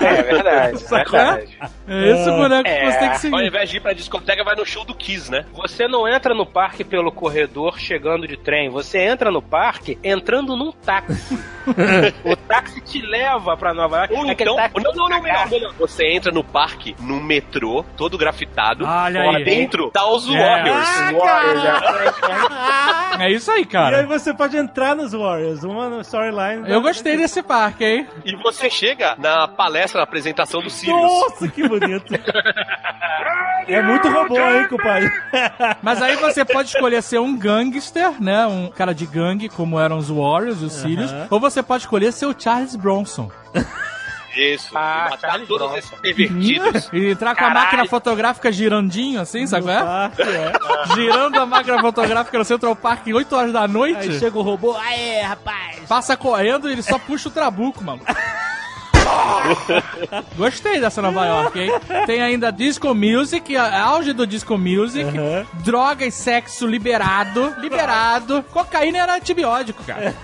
É 0.00 0.22
verdade, 0.22 0.78
Sacou? 0.82 1.12
verdade. 1.18 1.58
É 1.86 2.10
esse 2.10 2.28
o 2.30 2.36
boneco 2.36 2.62
que 2.64 2.68
É. 2.68 2.90
você 2.90 2.98
tem 2.98 3.08
que 3.08 3.14
Ao 3.14 3.18
seguir. 3.20 3.46
invés 3.46 3.70
de 3.70 3.76
ir 3.76 3.80
pra 3.80 3.92
discoteca, 3.92 4.44
vai 4.44 4.56
no 4.56 4.66
show 4.66 4.84
do 4.84 4.94
Kiss, 4.94 5.30
né? 5.30 5.44
Você 5.54 5.86
não 5.86 6.08
entra 6.08 6.34
no 6.34 6.44
parque 6.44 6.82
pelo 6.84 7.12
corredor 7.12 7.78
chegando 7.78 8.26
de 8.26 8.36
trem. 8.36 8.68
Você 8.70 8.98
entra 8.98 9.30
no 9.30 9.40
parque 9.40 9.98
entrando 10.02 10.56
num 10.56 10.72
táxi. 10.72 11.11
o 12.24 12.36
táxi 12.36 12.80
te 12.80 13.00
leva 13.00 13.56
pra 13.56 13.72
Nova 13.72 13.98
York. 13.98 14.14
Ou 14.14 14.30
Aquele 14.30 14.50
então. 14.50 14.70
Não, 14.82 14.92
não, 14.94 15.08
não, 15.08 15.22
melhor, 15.22 15.48
melhor. 15.48 15.72
Você 15.78 16.06
entra 16.06 16.32
no 16.32 16.42
parque, 16.42 16.96
num 17.00 17.22
metrô, 17.22 17.84
todo 17.96 18.18
grafitado. 18.18 18.84
Olha 18.84 19.24
lá 19.24 19.36
aí. 19.36 19.44
dentro 19.44 19.90
tá 19.90 20.06
os 20.06 20.28
É. 20.28 20.38
Warriors. 20.38 20.88
É 23.18 23.30
isso 23.30 23.50
aí, 23.50 23.58
E 23.58 23.60
aí 23.60 23.66
cara. 23.66 24.06
você 24.06 24.32
pode 24.32 24.56
entrar 24.56 24.96
nos 24.96 25.12
Warriors, 25.12 25.62
uma 25.62 25.88
no 25.88 26.00
storyline. 26.00 26.68
Eu 26.68 26.80
gostei 26.80 27.16
desse 27.16 27.42
parque, 27.42 27.84
hein? 27.84 28.06
E 28.24 28.34
você 28.36 28.70
chega 28.70 29.14
na 29.18 29.46
palestra, 29.46 29.98
na 29.98 30.04
apresentação 30.04 30.62
do 30.62 30.70
Sirius. 30.70 31.00
Nossa, 31.00 31.48
que 31.48 31.66
bonito. 31.68 32.14
é 33.68 33.82
muito 33.82 34.08
robô, 34.08 34.38
hein, 34.38 34.66
compadre? 34.68 35.10
Mas 35.82 36.00
aí 36.00 36.16
você 36.16 36.44
pode 36.44 36.70
escolher 36.70 37.02
ser 37.02 37.20
um 37.20 37.36
gangster, 37.36 38.20
né? 38.20 38.46
Um 38.46 38.70
cara 38.70 38.94
de 38.94 39.06
gangue, 39.06 39.48
como 39.48 39.78
eram 39.78 39.98
os 39.98 40.08
Warriors, 40.08 40.62
os 40.62 40.72
Sirius. 40.72 41.01
Ou 41.30 41.40
você 41.40 41.62
pode 41.62 41.82
escolher 41.84 42.12
ser 42.12 42.26
o 42.26 42.34
Charles 42.38 42.76
Bronson. 42.76 43.30
Isso. 44.34 44.70
Ah, 44.74 45.04
e 45.08 45.10
matar 45.10 45.28
Charles 45.30 45.46
todos 45.48 45.68
Bronson. 45.68 45.78
esses 45.78 45.90
pervertidos. 46.00 46.88
E 46.92 47.10
entrar 47.10 47.34
com 47.36 47.44
a 47.44 47.50
máquina 47.50 47.84
fotográfica 47.86 48.50
girandinho, 48.50 49.20
assim, 49.20 49.46
sabe 49.46 49.64
qual 49.66 49.76
é? 49.76 49.80
Parque, 49.82 50.22
é. 50.22 50.52
Girando 50.94 51.38
a 51.38 51.44
máquina 51.44 51.78
fotográfica 51.80 52.38
no 52.38 52.44
Central 52.44 52.74
Park 52.74 53.06
8 53.08 53.36
horas 53.36 53.52
da 53.52 53.68
noite. 53.68 53.98
Aí 54.10 54.18
chega 54.18 54.38
o 54.38 54.42
robô, 54.42 54.74
aê, 54.76 55.20
rapaz. 55.20 55.80
Passa 55.86 56.16
correndo 56.16 56.68
e 56.68 56.72
ele 56.72 56.82
só 56.82 56.98
puxa 56.98 57.28
o 57.28 57.32
trabuco, 57.32 57.84
mano. 57.84 58.00
Gostei 60.36 60.80
dessa 60.80 61.02
Nova 61.02 61.26
York, 61.26 61.58
hein? 61.58 61.70
Tem 62.06 62.22
ainda 62.22 62.50
Disco 62.52 62.94
Music, 62.94 63.54
a- 63.56 63.82
auge 63.84 64.12
do 64.12 64.26
Disco 64.26 64.56
Music, 64.56 65.06
droga 65.64 66.04
e 66.06 66.10
sexo 66.10 66.66
liberado, 66.66 67.54
liberado. 67.58 68.42
Cocaína 68.44 68.98
era 68.98 69.16
antibiótico, 69.16 69.82
cara. 69.84 70.14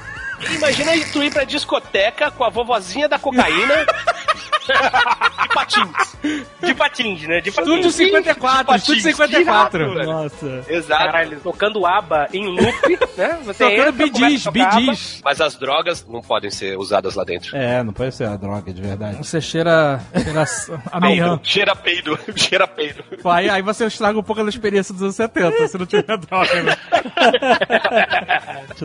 Imagina 0.55 0.93
tu 1.13 1.23
ir 1.23 1.33
pra 1.33 1.45
discoteca 1.45 2.31
com 2.31 2.45
a 2.45 2.49
vovozinha 2.49 3.09
da 3.09 3.19
cocaína. 3.19 3.87
de 4.69 5.49
patins. 5.55 6.17
De 6.63 6.75
patins, 6.75 7.23
né? 7.23 7.41
De 7.41 7.49
Estúdio 7.51 7.75
patins. 7.77 7.95
54, 7.95 8.67
patins, 8.67 8.83
Estúdio 8.83 9.03
que 9.03 9.13
54. 9.13 9.81
irado, 9.81 9.95
velho. 9.95 10.13
Nossa. 10.13 10.65
Exato. 10.69 11.05
Caralho, 11.05 11.41
tocando 11.41 11.87
aba 11.87 12.29
em 12.33 12.47
loop, 12.47 12.99
né? 13.17 13.39
Você 13.45 13.65
Tocando 13.65 13.79
entra, 13.81 13.93
bidis, 13.93 14.47
bidis. 14.47 15.21
Mas 15.25 15.41
as 15.41 15.57
drogas 15.57 16.07
não 16.09 16.21
podem 16.21 16.51
ser 16.51 16.77
usadas 16.79 17.15
lá 17.15 17.25
dentro. 17.25 17.57
É, 17.57 17.83
não 17.83 17.93
pode 17.93 18.15
ser 18.15 18.25
a 18.25 18.37
droga 18.37 18.73
de 18.73 18.81
verdade. 18.83 19.17
Você 19.19 19.41
cheira, 19.41 20.01
cheira 20.23 20.45
amanhã. 20.93 21.41
Cheira 21.43 21.75
peido, 21.77 22.19
cheira 22.37 22.67
peido. 22.67 23.05
Aí, 23.25 23.49
aí 23.49 23.63
você 23.63 23.87
estraga 23.87 24.19
um 24.19 24.23
pouco 24.23 24.43
da 24.43 24.49
experiência 24.49 24.93
dos 24.93 25.03
anos 25.03 25.15
70, 25.17 25.69
se 25.69 25.79
não 25.79 25.87
tiver 25.87 26.17
droga, 26.19 26.63
né? 26.63 26.77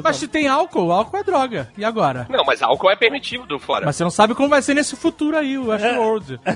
Mas 0.03 0.17
se 0.17 0.27
tem 0.27 0.47
álcool, 0.47 0.91
álcool 0.91 1.17
é 1.17 1.23
droga. 1.23 1.69
E 1.77 1.83
agora? 1.85 2.27
Não, 2.29 2.43
mas 2.43 2.61
álcool 2.61 2.89
é 2.91 2.95
permitido 2.95 3.45
do 3.45 3.59
fora. 3.59 3.85
Mas 3.85 3.95
você 3.95 4.03
não 4.03 4.11
sabe 4.11 4.35
como 4.35 4.49
vai 4.49 4.61
ser 4.61 4.73
nesse 4.73 4.95
futuro 4.95 5.37
aí, 5.37 5.57
o 5.57 5.71
Westworld. 5.73 6.39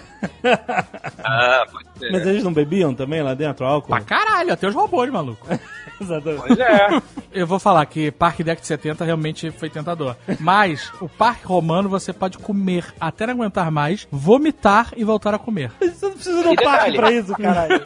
Ah, 1.29 1.65
pode 1.71 1.85
ser. 1.99 2.11
Mas 2.11 2.25
eles 2.25 2.43
não 2.43 2.53
bebiam 2.53 2.93
também 2.93 3.21
lá 3.21 3.33
dentro 3.33 3.65
álcool? 3.65 3.89
Pra 3.89 4.01
caralho, 4.01 4.53
até 4.53 4.67
os 4.67 4.73
robôs, 4.73 5.09
maluco. 5.11 5.45
Exatamente. 5.99 6.43
Pois 6.47 6.59
é. 6.59 7.01
Eu 7.33 7.47
vou 7.47 7.59
falar 7.59 7.85
que 7.87 8.11
Parque 8.11 8.43
Deck 8.43 8.61
de 8.61 8.67
70 8.67 9.03
realmente 9.03 9.49
foi 9.51 9.69
tentador. 9.69 10.15
Mas 10.39 10.91
o 11.01 11.09
Parque 11.09 11.45
Romano 11.45 11.89
você 11.89 12.13
pode 12.13 12.37
comer 12.37 12.85
até 12.99 13.25
não 13.25 13.33
aguentar 13.33 13.71
mais, 13.71 14.07
vomitar 14.11 14.91
e 14.95 15.03
voltar 15.03 15.33
a 15.33 15.39
comer. 15.39 15.71
Você 15.81 16.05
não 16.05 16.13
precisa 16.13 16.41
de 16.43 16.47
um 16.47 16.53
E 16.53 16.55
parque 16.55 16.91
detalhe. 16.91 16.97
pra 16.97 17.11
isso, 17.11 17.33
caralho. 17.35 17.81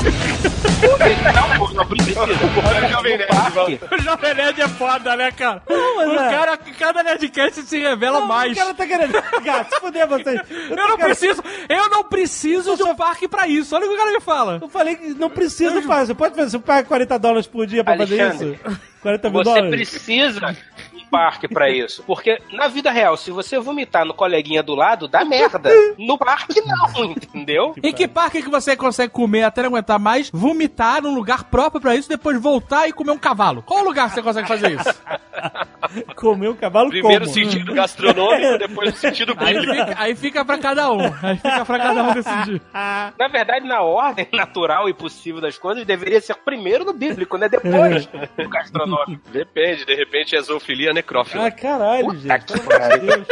Não, 1.33 1.73
não 1.73 1.85
precisa. 1.87 2.25
No 2.25 2.61
parque, 2.61 3.79
O 3.95 3.97
Jovem 4.01 4.33
Nerd 4.35 4.61
é 4.61 4.67
foda, 4.67 5.15
né, 5.15 5.31
cara? 5.31 5.61
mas 5.67 6.07
o 6.09 6.13
é. 6.15 6.29
cara, 6.29 6.57
cada 6.57 7.03
Nerdcast 7.03 7.61
se 7.63 7.79
revela 7.79 8.19
Não, 8.19 8.27
mais. 8.27 8.51
O 8.51 8.55
cara 8.55 8.73
tá 8.73 8.85
querendo. 8.85 9.13
Gato, 9.43 9.73
se 9.73 9.79
fuder 9.79 10.07
vocês. 10.07 10.41
Eu 10.69 10.75
não 10.75 10.97
preciso, 11.27 11.43
eu 11.69 11.89
não 11.89 12.03
preciso 12.03 12.75
de 12.75 12.83
um 12.83 12.95
parque 12.95 13.27
pra 13.27 13.47
isso. 13.47 13.75
Olha 13.75 13.85
o 13.85 13.89
que 13.89 13.95
o 13.95 13.97
cara 13.97 14.11
me 14.11 14.21
fala. 14.21 14.59
Eu 14.61 14.69
falei 14.69 14.95
que 14.95 15.07
não 15.13 15.29
precisa 15.29 15.71
do 15.79 15.87
parque. 15.87 16.07
Você 16.07 16.13
pode 16.15 16.35
fazer. 16.35 16.49
Você 16.51 16.59
paga 16.59 16.87
40 16.87 17.19
dólares 17.19 17.47
por 17.47 17.65
dia 17.65 17.83
pra 17.83 17.97
fazer 17.97 18.21
Alexandre, 18.21 18.59
isso? 18.65 18.79
40 19.01 19.29
mil 19.29 19.39
Você 19.39 19.43
dólares? 19.43 19.69
precisa 19.89 20.39
de 20.39 20.45
um 20.90 20.90
parque 21.11 21.47
pra 21.47 21.69
isso. 21.75 22.03
Porque 22.07 22.41
na 22.53 22.67
vida 22.67 22.89
real, 22.89 23.15
se 23.17 23.29
você 23.29 23.59
vomitar 23.59 24.05
no 24.05 24.13
coleguinha 24.13 24.63
do 24.63 24.73
lado, 24.73 25.07
dá 25.07 25.23
merda. 25.25 25.69
No 25.97 26.17
parque 26.17 26.61
não, 26.61 27.05
entendeu? 27.11 27.75
Em 27.83 27.93
que 27.93 28.07
parque 28.07 28.41
que 28.41 28.49
você 28.49 28.75
consegue 28.75 29.11
comer 29.13 29.43
até 29.43 29.61
não 29.61 29.69
aguentar 29.69 29.99
mais, 29.99 30.29
vomitar 30.31 31.01
num 31.03 31.13
lugar 31.13 31.43
próprio 31.43 31.81
pra 31.81 31.95
isso, 31.95 32.09
depois 32.09 32.41
voltar 32.41 32.87
e 32.87 32.93
comer 32.93 33.11
um 33.11 33.17
cavalo? 33.17 33.61
Qual 33.61 33.83
lugar 33.83 34.07
que 34.09 34.15
você 34.15 34.23
consegue 34.23 34.47
fazer 34.47 34.71
isso? 34.71 35.01
Comer 36.15 36.49
um 36.49 36.55
cavalo 36.55 36.89
Primeiro 36.89 37.25
como? 37.25 37.33
sentido 37.33 37.73
gastronômico, 37.73 38.57
depois 38.59 38.93
o 38.93 38.97
sentido 38.97 39.33
Aí 39.37 39.53
bíblico. 39.55 39.73
fica, 39.73 39.95
aí 40.01 40.15
fica 40.15 40.45
pra 40.45 40.57
cada 40.57 40.91
um. 40.91 41.01
Aí 41.21 41.35
fica 41.35 41.65
pra 41.65 41.77
cada 41.79 42.03
um 42.03 42.13
decidir. 42.13 42.61
Na 42.73 43.27
verdade, 43.29 43.67
na 43.67 43.81
ordem 43.81 44.27
natural 44.31 44.87
e 44.87 44.93
possível 44.93 45.41
das 45.41 45.57
coisas, 45.57 45.85
deveria 45.85 46.21
ser 46.21 46.35
primeiro 46.35 46.85
no 46.85 46.93
bíblico, 46.93 47.37
né? 47.37 47.49
Depois 47.49 48.07
no 48.37 48.49
gastronômico. 48.49 49.21
Depende, 49.31 49.85
de 49.85 49.95
repente 49.95 50.35
é 50.35 50.41
zoofilia 50.41 50.93
necrófila. 51.01 51.47
Ah, 51.47 51.51
caralho, 51.51 52.05
Puta 52.05 52.19
gente. 52.19 52.45
que 52.45 52.53
de. 52.99 53.25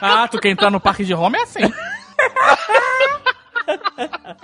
Ah, 0.00 0.26
tu 0.28 0.38
quer 0.38 0.48
entrar 0.50 0.70
no 0.70 0.80
parque 0.80 1.04
de 1.04 1.12
Roma 1.12 1.36
é 1.36 1.42
assim. 1.42 1.60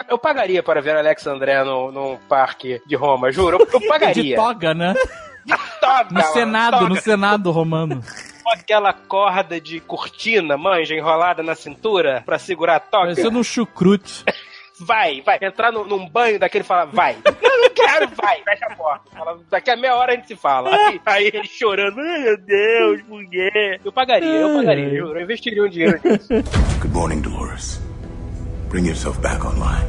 Eu 0.08 0.18
pagaria 0.18 0.62
para 0.62 0.80
ver 0.80 0.96
Alex 0.96 1.26
André 1.26 1.62
no, 1.64 1.90
no 1.90 2.18
parque 2.28 2.80
de 2.86 2.94
Roma, 2.94 3.32
juro. 3.32 3.58
Eu, 3.60 3.68
eu 3.72 3.80
De 3.80 3.88
pagaria. 3.88 4.36
toga, 4.36 4.72
né? 4.74 4.94
Toga, 5.80 6.08
No 6.10 6.22
Senado, 6.32 6.78
toga. 6.78 6.88
no 6.88 6.96
Senado 7.00 7.50
romano. 7.50 8.02
Com 8.42 8.50
aquela 8.52 8.92
corda 8.92 9.60
de 9.60 9.80
cortina, 9.80 10.56
manja, 10.56 10.94
enrolada 10.94 11.42
na 11.42 11.54
cintura 11.56 12.22
pra 12.24 12.38
segurar 12.38 12.76
a 12.76 12.80
toga. 12.80 13.04
Parecendo 13.06 13.38
um 13.38 13.42
chucrute. 13.44 14.24
Vai, 14.80 15.22
vai. 15.22 15.38
Entrar 15.40 15.72
num, 15.72 15.84
num 15.84 16.08
banho 16.08 16.38
daquele 16.38 16.64
e 16.64 16.66
falar, 16.66 16.84
vai. 16.86 17.16
Eu 17.24 17.60
não 17.60 17.70
quero, 17.70 18.08
vai. 18.14 18.42
Fecha 18.42 18.66
a 18.66 18.74
porta. 18.74 19.10
Fala, 19.10 19.38
daqui 19.50 19.70
a 19.70 19.76
meia 19.76 19.94
hora 19.94 20.12
a 20.12 20.14
gente 20.16 20.28
se 20.28 20.36
fala. 20.36 20.74
Aí, 20.74 21.00
aí 21.06 21.26
ele 21.26 21.46
chorando, 21.46 21.96
meu 21.96 22.36
Deus, 22.36 23.02
por 23.02 23.24
quê? 23.28 23.80
Eu 23.84 23.92
pagaria, 23.92 24.28
eu 24.28 24.54
pagaria, 24.54 24.90
juro. 24.90 25.18
Eu 25.18 25.24
investiria 25.24 25.62
um 25.62 25.68
dinheiro 25.68 26.00
nisso. 26.04 26.28
Good 26.80 26.92
morning, 26.92 27.20
Dolores. 27.20 27.80
Bring 28.68 28.86
yourself 28.86 29.18
back 29.20 29.44
online. 29.46 29.86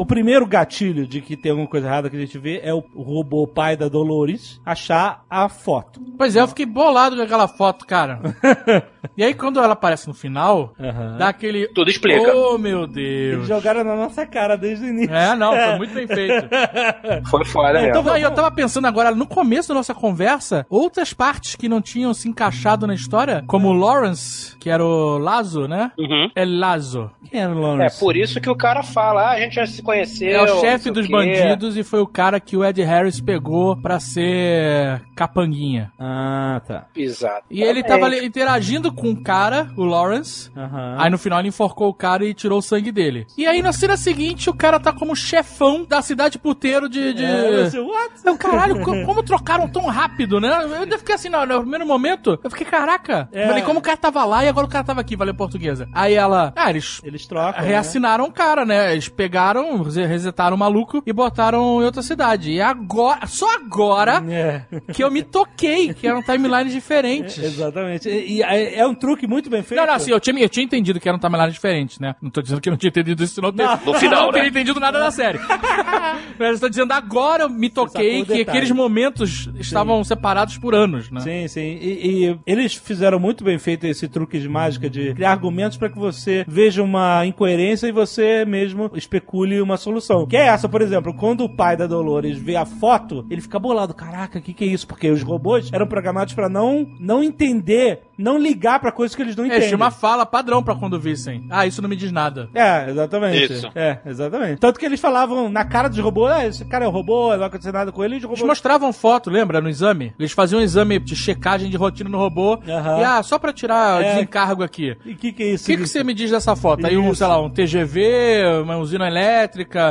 O 0.00 0.06
primeiro 0.06 0.46
gatilho 0.46 1.06
de 1.06 1.20
que 1.20 1.36
tem 1.36 1.50
alguma 1.50 1.68
coisa 1.68 1.86
errada 1.86 2.08
que 2.08 2.16
a 2.16 2.20
gente 2.20 2.38
vê 2.38 2.58
é 2.64 2.72
o 2.72 2.82
robô 2.96 3.46
pai 3.46 3.76
da 3.76 3.86
Dolores 3.86 4.58
achar 4.64 5.24
a 5.28 5.46
foto. 5.48 6.00
Pois 6.16 6.34
é, 6.34 6.40
eu 6.40 6.48
fiquei 6.48 6.64
bolado 6.64 7.16
com 7.16 7.22
aquela 7.22 7.46
foto, 7.46 7.86
cara. 7.86 8.18
E 9.16 9.24
aí, 9.24 9.32
quando 9.34 9.58
ela 9.58 9.72
aparece 9.72 10.06
no 10.08 10.14
final, 10.14 10.72
Aham. 10.78 11.16
dá 11.18 11.28
aquele. 11.28 11.66
Tudo 11.68 11.90
explica. 11.90 12.34
Oh, 12.34 12.56
meu 12.58 12.82
Eles 12.84 12.92
Deus. 12.94 13.48
jogaram 13.48 13.82
na 13.82 13.96
nossa 13.96 14.26
cara 14.26 14.56
desde 14.56 14.84
o 14.84 14.88
início. 14.88 15.14
É, 15.14 15.34
não, 15.34 15.54
foi 15.56 15.76
muito 15.78 15.94
bem 15.94 16.06
feito. 16.06 16.48
Foi 17.30 17.44
foda 17.46 17.72
mesmo. 17.80 17.88
Então, 17.98 18.12
aí 18.12 18.22
eu 18.22 18.30
tava 18.30 18.50
pensando 18.50 18.86
agora, 18.86 19.14
no 19.14 19.26
começo 19.26 19.68
da 19.68 19.74
nossa 19.74 19.94
conversa, 19.94 20.66
outras 20.68 21.12
partes 21.14 21.56
que 21.56 21.68
não 21.68 21.80
tinham 21.80 22.12
se 22.14 22.28
encaixado 22.28 22.86
na 22.86 22.94
história, 22.94 23.42
como 23.46 23.68
o 23.68 23.72
Lawrence, 23.72 24.56
que 24.58 24.68
era 24.70 24.84
o 24.84 25.16
Lazo, 25.18 25.66
né? 25.66 25.92
Uhum. 25.98 26.30
É 26.34 26.44
Lazo. 26.44 27.10
Quem 27.30 27.40
era 27.40 27.54
o 27.54 27.58
É 27.58 27.60
Lawrence? 27.62 28.00
por 28.00 28.16
isso 28.16 28.40
que 28.40 28.50
o 28.50 28.56
cara 28.56 28.82
fala, 28.82 29.30
ah, 29.30 29.32
a 29.32 29.40
gente 29.40 29.54
já 29.54 29.66
se 29.66 29.82
conheceu. 29.90 30.30
É 30.30 30.42
o 30.52 30.60
chefe 30.60 30.90
dos 30.90 31.08
bandidos 31.08 31.76
e 31.76 31.82
foi 31.82 32.00
o 32.00 32.06
cara 32.06 32.38
que 32.40 32.56
o 32.56 32.64
Ed 32.64 32.82
Harris 32.82 33.20
pegou 33.20 33.76
pra 33.76 33.98
ser 34.00 35.02
capanguinha. 35.14 35.92
Ah, 35.98 36.60
tá. 36.66 36.86
Exato. 36.96 37.44
E 37.50 37.62
ele 37.62 37.82
tava 37.82 38.06
ali 38.06 38.24
interagindo 38.24 38.92
com 38.92 39.10
o 39.10 39.22
cara, 39.22 39.68
o 39.76 39.84
Lawrence. 39.84 40.50
Aí 40.98 41.10
no 41.10 41.18
final 41.18 41.38
ele 41.40 41.48
enforcou 41.48 41.88
o 41.88 41.94
cara 41.94 42.24
e 42.24 42.34
tirou 42.34 42.58
o 42.58 42.62
sangue 42.62 42.92
dele. 42.92 43.26
E 43.36 43.46
aí 43.46 43.62
na 43.62 43.72
cena 43.72 43.96
seguinte 43.96 44.48
o 44.48 44.54
cara 44.54 44.78
tá 44.80 44.92
como 44.92 45.14
chefão 45.14 45.84
da 45.84 46.00
cidade 46.02 46.38
puteiro 46.38 46.88
de. 46.88 47.12
de... 47.14 47.24
É, 47.24 47.64
você, 47.64 47.78
what? 47.78 48.12
Eu, 48.24 48.36
caralho, 48.36 48.80
co- 48.80 48.90
como 49.04 49.22
trocaram 49.22 49.68
tão 49.68 49.86
rápido, 49.86 50.40
né? 50.40 50.48
Eu 50.62 50.74
ainda 50.74 50.98
fiquei 50.98 51.14
assim, 51.14 51.28
no, 51.28 51.44
no 51.44 51.60
primeiro 51.60 51.86
momento, 51.86 52.38
eu 52.42 52.50
fiquei, 52.50 52.66
caraca. 52.66 53.28
É. 53.32 53.46
Falei, 53.46 53.62
como 53.62 53.78
o 53.78 53.82
cara 53.82 53.96
tava 53.96 54.24
lá 54.24 54.44
e 54.44 54.48
agora 54.48 54.66
o 54.66 54.70
cara 54.70 54.84
tava 54.84 55.00
aqui, 55.00 55.16
valeu 55.16 55.34
portuguesa. 55.34 55.88
Aí 55.92 56.14
ela, 56.14 56.52
ah, 56.56 56.70
eles 56.70 57.00
Eles 57.04 57.26
trocam. 57.26 57.60
né? 57.62 57.68
reassinaram 57.68 58.24
o 58.24 58.32
cara, 58.32 58.64
né? 58.64 58.92
Eles 58.92 59.08
pegaram, 59.08 59.69
rese- 59.82 60.06
resetaram 60.06 60.56
o 60.56 60.58
maluco 60.58 61.02
e 61.06 61.12
botaram 61.12 61.80
em 61.80 61.84
outra 61.84 62.02
cidade. 62.02 62.50
E 62.52 62.60
agora, 62.60 63.26
só 63.26 63.54
agora 63.56 64.22
É. 64.28 64.62
que 64.92 65.02
eu 65.02 65.10
me 65.10 65.22
toquei 65.22 65.92
que 65.94 66.06
eram 66.06 66.22
timelines 66.22 66.72
diferentes. 66.72 67.38
Exatamente. 67.42 68.08
E, 68.08 68.38
e 68.38 68.42
é, 68.42 68.78
é 68.78 68.86
um 68.86 68.94
truque 68.94 69.26
muito 69.26 69.48
bem 69.50 69.62
feito. 69.62 69.80
Não, 69.80 69.86
não, 69.86 69.94
assim, 69.94 70.10
eu 70.10 70.20
tinha, 70.20 70.38
eu 70.40 70.48
tinha 70.48 70.64
entendido 70.64 70.98
que 71.00 71.08
eram 71.08 71.18
timelines 71.18 71.54
diferentes, 71.54 71.98
né? 71.98 72.14
Não 72.20 72.30
tô 72.30 72.42
dizendo 72.42 72.60
que 72.60 72.68
eu 72.68 72.72
não 72.72 72.78
tinha 72.78 72.88
entendido 72.90 73.22
isso, 73.22 73.34
senão 73.34 73.48
eu 73.48 73.52
teria- 73.52 73.80
No 73.84 73.94
final, 73.94 74.22
não 74.24 74.32
teria 74.32 74.42
né? 74.44 74.48
entendido 74.50 74.80
nada 74.80 74.98
da 74.98 75.10
série. 75.10 75.38
Mas 76.38 76.54
eu 76.54 76.60
tô 76.60 76.68
dizendo 76.68 76.92
agora 76.92 77.44
eu 77.44 77.48
me 77.50 77.68
toquei 77.68 78.24
que 78.24 78.42
aqueles 78.42 78.70
momentos 78.70 79.48
estavam 79.58 80.02
separados 80.04 80.56
por 80.58 80.74
anos, 80.74 81.10
né? 81.10 81.20
Sim, 81.20 81.48
sim. 81.48 81.60
E, 81.80 82.26
e 82.28 82.38
eles 82.46 82.74
fizeram 82.74 83.18
muito 83.18 83.44
bem 83.44 83.58
feito 83.58 83.84
esse 83.86 84.08
truque 84.08 84.38
de 84.38 84.48
mágica 84.48 84.88
de 84.88 85.14
criar 85.14 85.30
argumentos 85.30 85.76
pra 85.76 85.88
que 85.88 85.98
você 85.98 86.44
veja 86.48 86.82
uma 86.82 87.24
incoerência 87.26 87.86
e 87.86 87.92
você 87.92 88.44
mesmo 88.44 88.90
especule 88.94 89.59
uma 89.62 89.76
solução. 89.76 90.26
Que 90.26 90.36
é 90.36 90.46
essa, 90.46 90.68
por 90.68 90.82
exemplo, 90.82 91.12
quando 91.14 91.44
o 91.44 91.48
pai 91.48 91.76
da 91.76 91.86
Dolores 91.86 92.38
vê 92.38 92.56
a 92.56 92.64
foto, 92.64 93.24
ele 93.30 93.40
fica 93.40 93.58
bolado. 93.58 93.94
Caraca, 93.94 94.38
o 94.38 94.42
que, 94.42 94.52
que 94.52 94.64
é 94.64 94.68
isso? 94.68 94.86
Porque 94.86 95.10
os 95.10 95.22
robôs 95.22 95.70
eram 95.72 95.86
programados 95.86 96.34
pra 96.34 96.48
não, 96.48 96.86
não 96.98 97.22
entender, 97.22 98.02
não 98.18 98.38
ligar 98.38 98.80
pra 98.80 98.92
coisas 98.92 99.14
que 99.14 99.22
eles 99.22 99.36
não 99.36 99.44
É, 99.44 99.48
entendem. 99.48 99.68
tinha 99.68 99.76
uma 99.76 99.90
fala 99.90 100.24
padrão 100.26 100.62
pra 100.62 100.74
quando 100.74 100.98
vissem. 100.98 101.46
Ah, 101.50 101.66
isso 101.66 101.80
não 101.82 101.88
me 101.88 101.96
diz 101.96 102.12
nada. 102.12 102.48
É, 102.54 102.90
exatamente. 102.90 103.52
Isso. 103.52 103.70
É, 103.74 103.98
exatamente. 104.06 104.58
Tanto 104.60 104.78
que 104.78 104.86
eles 104.86 105.00
falavam 105.00 105.48
na 105.48 105.64
cara 105.64 105.88
dos 105.88 105.98
robôs, 105.98 106.30
ah, 106.32 106.46
esse 106.46 106.64
cara 106.64 106.84
é 106.84 106.88
um 106.88 106.92
robô, 106.92 107.30
não 107.30 107.38
vai 107.38 107.48
acontecer 107.48 107.72
nada 107.72 107.90
com 107.92 108.04
ele, 108.04 108.14
e 108.16 108.18
os 108.18 108.24
Eles 108.24 108.42
mostravam 108.42 108.92
foto, 108.92 109.30
lembra, 109.30 109.60
no 109.60 109.68
exame? 109.68 110.12
Eles 110.18 110.32
faziam 110.32 110.60
um 110.60 110.62
exame 110.62 110.98
de 110.98 111.16
checagem 111.16 111.70
de 111.70 111.76
rotina 111.76 112.08
no 112.10 112.18
robô. 112.18 112.58
Aham. 112.68 113.00
E, 113.00 113.04
ah, 113.04 113.22
só 113.22 113.38
pra 113.38 113.52
tirar 113.52 114.02
É. 114.02 114.14
desencargo 114.14 114.62
aqui. 114.62 114.96
E 115.04 115.12
o 115.12 115.16
que, 115.16 115.32
que 115.32 115.42
é 115.42 115.46
O 115.46 115.54
isso? 115.54 115.66
que, 115.66 115.76
que 115.76 115.86
você 115.86 116.04
me 116.04 116.14
diz 116.14 116.30
dessa 116.30 116.54
foto? 116.56 116.86
Aí 116.86 116.96
um, 116.96 117.06
Isso. 117.06 117.16
sei 117.16 117.26
lá, 117.26 117.40
um 117.40 117.50
TGV, 117.50 118.60
uma 118.62 118.76
usina 118.78 119.06
elétrica, 119.06 119.49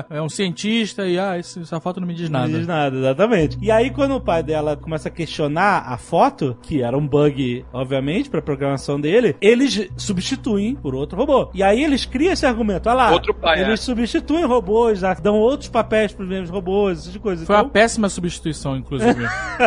é 0.10 0.22
um 0.22 0.30
cientista 0.30 1.06
e, 1.08 1.20
ah, 1.20 1.38
essa 1.38 1.80
foto 1.80 2.00
não 2.00 2.08
me 2.08 2.14
diz 2.14 2.30
nada. 2.30 2.48
Não 2.48 2.58
diz 2.60 2.68
nada, 2.68 2.98
exatamente. 2.98 3.58
E 3.62 3.70
aí, 3.72 3.90
quando 3.92 4.16
o 4.16 4.22
pai 4.22 4.42
dela 4.44 4.76
começa 4.76 5.08
a 5.10 5.12
questionar 5.12 5.84
a 5.88 5.98
foto, 5.98 6.58
que 6.62 6.82
era 6.82 6.98
um 6.98 7.06
bug, 7.08 7.66
obviamente, 7.74 8.30
pra 8.30 8.42
programação 8.42 9.00
dele, 9.00 9.36
eles 9.42 9.90
substituem 9.98 10.76
por 10.76 10.96
outro 10.96 11.18
robô. 11.18 11.50
E 11.54 11.62
aí 11.64 11.84
eles 11.84 12.06
criam 12.06 12.34
esse 12.34 12.46
argumento. 12.46 12.88
Olha 12.90 12.96
lá. 12.96 13.12
Outro 13.12 13.34
pai, 13.34 13.62
Eles 13.62 13.80
é. 13.80 13.84
substituem 13.84 14.46
robôs, 14.46 15.02
dão 15.22 15.36
outros 15.38 15.70
papéis 15.70 16.12
pros 16.14 16.28
mesmos 16.28 16.50
robôs, 16.50 17.00
essas 17.00 17.18
coisas. 17.18 17.46
Foi 17.46 17.56
uma 17.56 17.62
Então, 17.62 17.72
péssima 17.72 18.10
substituição, 18.10 18.76
inclusive. 18.78 19.26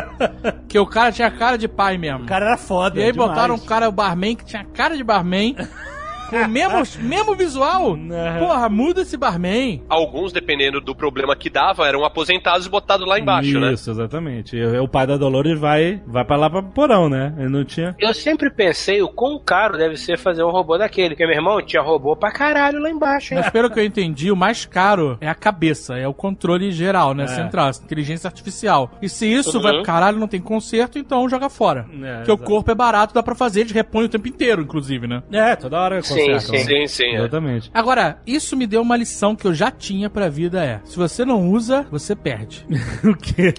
que 0.68 0.78
o 0.78 0.86
cara 0.86 1.12
tinha 1.12 1.30
cara 1.30 1.56
de 1.56 1.68
pai 1.68 1.98
mesmo. 1.98 2.24
o 2.24 2.26
cara 2.26 2.46
era 2.46 2.56
foda. 2.56 2.98
e 2.98 3.02
aí 3.02 3.12
demais. 3.12 3.30
botaram 3.30 3.54
um 3.54 3.58
cara, 3.58 3.88
o 3.88 3.92
barman, 3.92 4.36
que 4.36 4.44
tinha 4.44 4.64
cara 4.64 4.96
de 4.96 5.04
barman. 5.04 5.56
com 6.32 6.44
o 6.44 6.48
mesmo, 6.48 6.82
mesmo 7.02 7.34
visual. 7.34 7.96
Não. 7.96 8.38
Porra, 8.38 8.68
muda 8.68 9.02
esse 9.02 9.16
barman. 9.16 9.82
Alguns, 9.88 10.32
dependendo 10.32 10.80
do 10.80 10.94
problema 10.94 11.36
que 11.36 11.48
dava, 11.50 11.86
eram 11.86 12.04
aposentados 12.04 12.66
e 12.66 12.70
botados 12.70 13.06
lá 13.06 13.18
embaixo, 13.18 13.58
né? 13.60 13.72
Isso, 13.72 13.90
exatamente. 13.90 14.56
E 14.56 14.78
o 14.78 14.88
pai 14.88 15.06
da 15.06 15.16
Dolores 15.16 15.58
vai, 15.58 16.00
vai 16.06 16.24
pra 16.24 16.36
lá 16.36 16.50
pra 16.50 16.62
porão, 16.62 17.08
né? 17.08 17.34
Ele 17.38 17.48
não 17.48 17.64
tinha. 17.64 17.94
Eu 17.98 18.12
sempre 18.14 18.50
pensei 18.50 19.02
o 19.02 19.08
quão 19.08 19.38
caro 19.38 19.76
deve 19.78 19.96
ser 19.96 20.18
fazer 20.18 20.42
um 20.42 20.50
robô 20.50 20.76
daquele. 20.78 21.10
Porque, 21.10 21.26
meu 21.26 21.34
irmão, 21.36 21.60
tinha 21.62 21.82
robô 21.82 22.16
pra 22.16 22.30
caralho 22.32 22.78
lá 22.80 22.90
embaixo, 22.90 23.34
hein? 23.34 23.40
Mas 23.42 23.50
pelo 23.50 23.70
que 23.70 23.78
eu 23.78 23.84
entendi, 23.84 24.30
o 24.30 24.36
mais 24.36 24.64
caro 24.64 25.16
é 25.20 25.28
a 25.28 25.34
cabeça, 25.34 25.96
é 25.98 26.06
o 26.08 26.14
controle 26.14 26.70
geral, 26.72 27.14
né? 27.14 27.24
É. 27.24 27.28
Central, 27.28 27.70
inteligência 27.84 28.28
artificial. 28.28 28.90
E 29.00 29.08
se 29.08 29.26
isso 29.32 29.56
Uhum. 29.56 29.62
vai 29.62 29.72
pro 29.74 29.82
caralho, 29.82 30.18
não 30.18 30.28
tem 30.28 30.40
conserto, 30.40 30.98
então 30.98 31.28
joga 31.28 31.48
fora. 31.48 31.86
É, 32.02 32.16
Porque 32.18 32.32
o 32.32 32.38
corpo 32.38 32.70
é 32.70 32.74
barato, 32.74 33.14
dá 33.14 33.22
pra 33.22 33.34
fazer, 33.34 33.60
eles 33.60 33.72
repõem 33.72 34.06
o 34.06 34.08
tempo 34.08 34.26
inteiro, 34.28 34.62
inclusive, 34.62 35.06
né? 35.06 35.22
É, 35.32 35.54
toda 35.56 35.78
hora 35.78 36.00
Sim, 36.24 36.32
conserta. 36.32 36.40
sim. 36.58 36.74
né? 36.80 36.86
Sim, 36.86 36.86
sim. 36.86 37.04
é. 37.04 37.14
Exatamente. 37.16 37.70
Agora, 37.74 38.18
isso 38.26 38.56
me 38.56 38.66
deu 38.66 38.82
uma 38.82 38.96
lição 38.96 39.34
que 39.36 39.46
eu 39.46 39.54
já 39.54 39.70
tinha 39.70 40.08
pra 40.10 40.28
vida 40.28 40.64
é: 40.64 40.80
se 40.84 40.96
você 40.96 41.24
não 41.24 41.48
usa, 41.50 41.86
você 41.90 42.14
perde. 42.16 42.66
o 43.04 43.16
quê? 43.16 43.52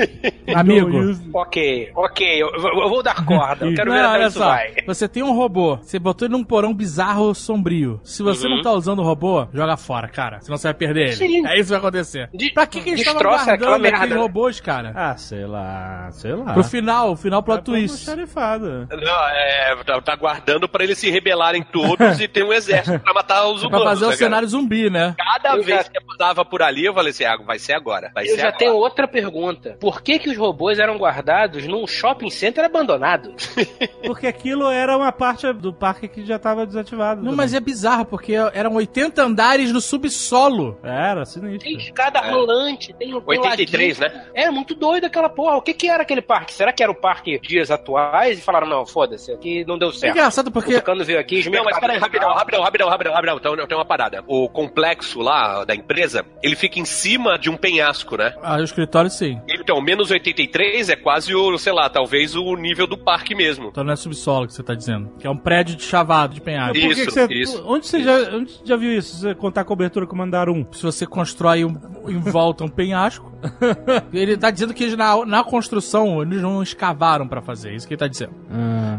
Amigo. 0.54 0.90
Ok, 1.32 1.90
ok, 1.94 2.42
eu, 2.42 2.48
eu 2.48 2.88
vou 2.88 3.02
dar 3.02 3.24
corda. 3.24 3.66
Eu 3.66 3.74
quero 3.74 3.92
ver 3.92 3.98
Não, 4.02 4.04
até 4.08 4.14
olha 4.14 4.18
onde 4.24 4.28
isso 4.30 4.38
só, 4.38 4.46
vai. 4.48 4.74
você 4.86 5.08
tem 5.08 5.22
um 5.22 5.32
robô, 5.34 5.76
você 5.76 5.98
botou 5.98 6.26
ele 6.26 6.32
num 6.36 6.44
porão 6.44 6.74
bizarro 6.74 7.34
sombrio. 7.34 8.00
Se 8.02 8.22
você 8.22 8.46
Uhum. 8.46 8.56
não 8.56 8.62
tá 8.62 8.72
usando 8.72 8.98
o 9.00 9.02
robô, 9.02 9.46
joga 9.52 9.76
fora, 9.76 10.08
cara. 10.08 10.40
Senão 10.40 10.56
você 10.56 10.68
vai 10.68 10.74
perder 10.74 11.02
ele. 11.08 11.12
Sim. 11.12 11.46
É 11.46 11.54
isso 11.54 11.64
que 11.64 11.70
vai 11.70 11.78
acontecer. 11.78 12.28
De- 12.34 12.52
pra 12.52 12.66
que, 12.66 12.80
que 12.80 12.90
eles 12.90 13.00
estavam 13.00 13.22
guardando 13.22 13.86
aqueles 13.86 14.16
robôs, 14.16 14.60
cara? 14.60 14.92
Ah, 14.94 15.16
sei 15.16 15.46
lá, 15.46 16.08
sei 16.12 16.34
lá. 16.34 16.52
Pro 16.52 16.64
final, 16.64 17.12
o 17.12 17.16
final 17.16 17.42
plot 17.42 17.58
É 17.58 17.62
pra 17.62 17.72
twist. 17.72 18.06
Não, 18.08 19.28
é, 19.28 19.76
tá, 19.86 20.00
tá 20.00 20.16
guardando 20.16 20.68
pra 20.68 20.82
eles 20.84 20.98
se 20.98 21.10
rebelarem 21.10 21.62
todos 21.62 22.09
e 22.18 22.26
ter 22.28 22.42
um 22.44 22.52
exército 22.52 22.98
pra 23.00 23.12
matar 23.14 23.46
os 23.46 23.60
Pra 23.60 23.68
humanos. 23.68 23.84
fazer 23.84 24.04
o 24.04 24.08
né, 24.08 24.14
cara? 24.14 24.24
cenário 24.24 24.48
zumbi, 24.48 24.90
né? 24.90 25.14
Cada 25.18 25.56
Eu 25.56 25.62
vez 25.62 25.84
já- 25.84 25.90
que 25.90 25.98
eu 25.98 26.02
passava 26.06 26.44
por 26.44 26.62
ali, 26.62 26.84
eu 26.86 26.94
falei 26.94 27.10
assim, 27.10 27.24
ah, 27.24 27.36
vai 27.36 27.58
ser 27.58 27.74
agora. 27.74 28.10
Vai 28.14 28.24
Eu 28.24 28.30
ser 28.30 28.36
já 28.38 28.48
agora. 28.48 28.58
tenho 28.58 28.74
outra 28.74 29.06
pergunta. 29.06 29.76
Por 29.80 30.02
que, 30.02 30.18
que 30.18 30.30
os 30.30 30.36
robôs 30.36 30.78
eram 30.78 30.96
guardados 30.96 31.66
num 31.66 31.86
shopping 31.86 32.30
center 32.30 32.64
abandonado? 32.64 33.34
Porque 34.06 34.26
aquilo 34.26 34.68
era 34.70 34.96
uma 34.96 35.12
parte 35.12 35.52
do 35.52 35.72
parque 35.72 36.08
que 36.08 36.24
já 36.24 36.38
tava 36.38 36.66
desativado. 36.66 37.16
Não, 37.20 37.30
também. 37.32 37.36
mas 37.36 37.54
é 37.54 37.60
bizarro, 37.60 38.04
porque 38.06 38.32
eram 38.54 38.74
80 38.74 39.22
andares 39.22 39.72
no 39.72 39.80
subsolo. 39.80 40.78
Era 40.82 41.24
sinistro. 41.24 41.60
Tem 41.60 41.76
escada 41.76 42.20
rolante, 42.20 42.92
tem 42.94 43.14
um 43.14 43.22
83, 43.24 43.98
ladinho. 43.98 44.18
né? 44.20 44.26
É 44.34 44.50
muito 44.50 44.74
doido 44.74 45.04
aquela 45.04 45.28
porra. 45.28 45.56
O 45.56 45.62
que 45.62 45.74
que 45.74 45.88
era 45.88 46.02
aquele 46.02 46.22
parque? 46.22 46.52
Será 46.54 46.72
que 46.72 46.82
era 46.82 46.90
o 46.90 46.94
parque 46.94 47.38
dias 47.40 47.70
atuais? 47.70 48.38
E 48.38 48.42
falaram, 48.42 48.66
não, 48.66 48.86
foda-se, 48.86 49.32
aqui 49.32 49.64
não 49.66 49.78
deu 49.78 49.90
É 49.90 49.92
certo. 49.92 50.12
engraçado 50.16 50.48
O 50.48 50.52
porque. 50.52 50.74
Tucano 50.74 51.04
veio 51.04 51.18
aqui, 51.20 51.48
Não, 51.50 51.64
mas 51.64 51.78
peraí, 51.78 51.99
rapidão, 52.00 52.32
rapidão, 52.34 52.62
rapidão, 52.62 52.88
rapidão, 52.88 53.12
rapidão. 53.14 53.36
Então, 53.36 53.66
tem 53.66 53.76
uma 53.76 53.84
parada. 53.84 54.22
O 54.26 54.48
complexo 54.48 55.20
lá 55.20 55.64
da 55.64 55.74
empresa, 55.74 56.24
ele 56.42 56.56
fica 56.56 56.78
em 56.78 56.84
cima 56.84 57.38
de 57.38 57.50
um 57.50 57.56
penhasco, 57.56 58.16
né? 58.16 58.34
Ah, 58.42 58.56
o 58.56 58.62
escritório 58.62 59.10
sim. 59.10 59.40
Então, 59.48 59.80
menos 59.80 60.10
83 60.10 60.88
é 60.88 60.96
quase 60.96 61.34
o, 61.34 61.56
sei 61.58 61.72
lá, 61.72 61.88
talvez 61.88 62.34
o 62.34 62.54
nível 62.56 62.86
do 62.86 62.96
parque 62.98 63.34
mesmo. 63.34 63.68
Então 63.68 63.84
não 63.84 63.92
é 63.92 63.96
subsolo 63.96 64.46
que 64.46 64.54
você 64.54 64.62
tá 64.62 64.74
dizendo. 64.74 65.10
Que 65.18 65.26
é 65.26 65.30
um 65.30 65.36
prédio 65.36 65.76
de 65.76 65.82
chavado, 65.82 66.34
de 66.34 66.40
penhasco. 66.40 66.76
Isso, 66.76 66.86
Por 66.88 66.94
que 66.94 67.04
que 67.06 67.10
você, 67.12 67.34
isso, 67.34 67.64
onde 67.66 67.86
você 67.86 68.02
já, 68.02 68.14
onde 68.36 68.60
já 68.64 68.76
viu 68.76 68.92
isso? 68.96 69.16
Você 69.18 69.34
contar 69.34 69.60
a 69.62 69.64
cobertura 69.64 70.06
com 70.06 70.16
mandar 70.16 70.48
um? 70.48 70.66
Se 70.72 70.82
você 70.82 71.06
constrói 71.06 71.64
um- 71.64 71.76
em 72.08 72.18
volta 72.18 72.64
um 72.64 72.68
penhasco. 72.68 73.30
ele 74.12 74.36
tá 74.36 74.50
dizendo 74.50 74.74
que 74.74 74.84
eles, 74.84 74.96
na, 74.96 75.24
na 75.24 75.42
construção 75.44 76.20
eles 76.22 76.42
não 76.42 76.62
escavaram 76.62 77.26
pra 77.26 77.40
fazer. 77.40 77.72
Isso 77.74 77.86
que 77.86 77.94
ele 77.94 77.98
tá 77.98 78.06
dizendo. 78.06 78.34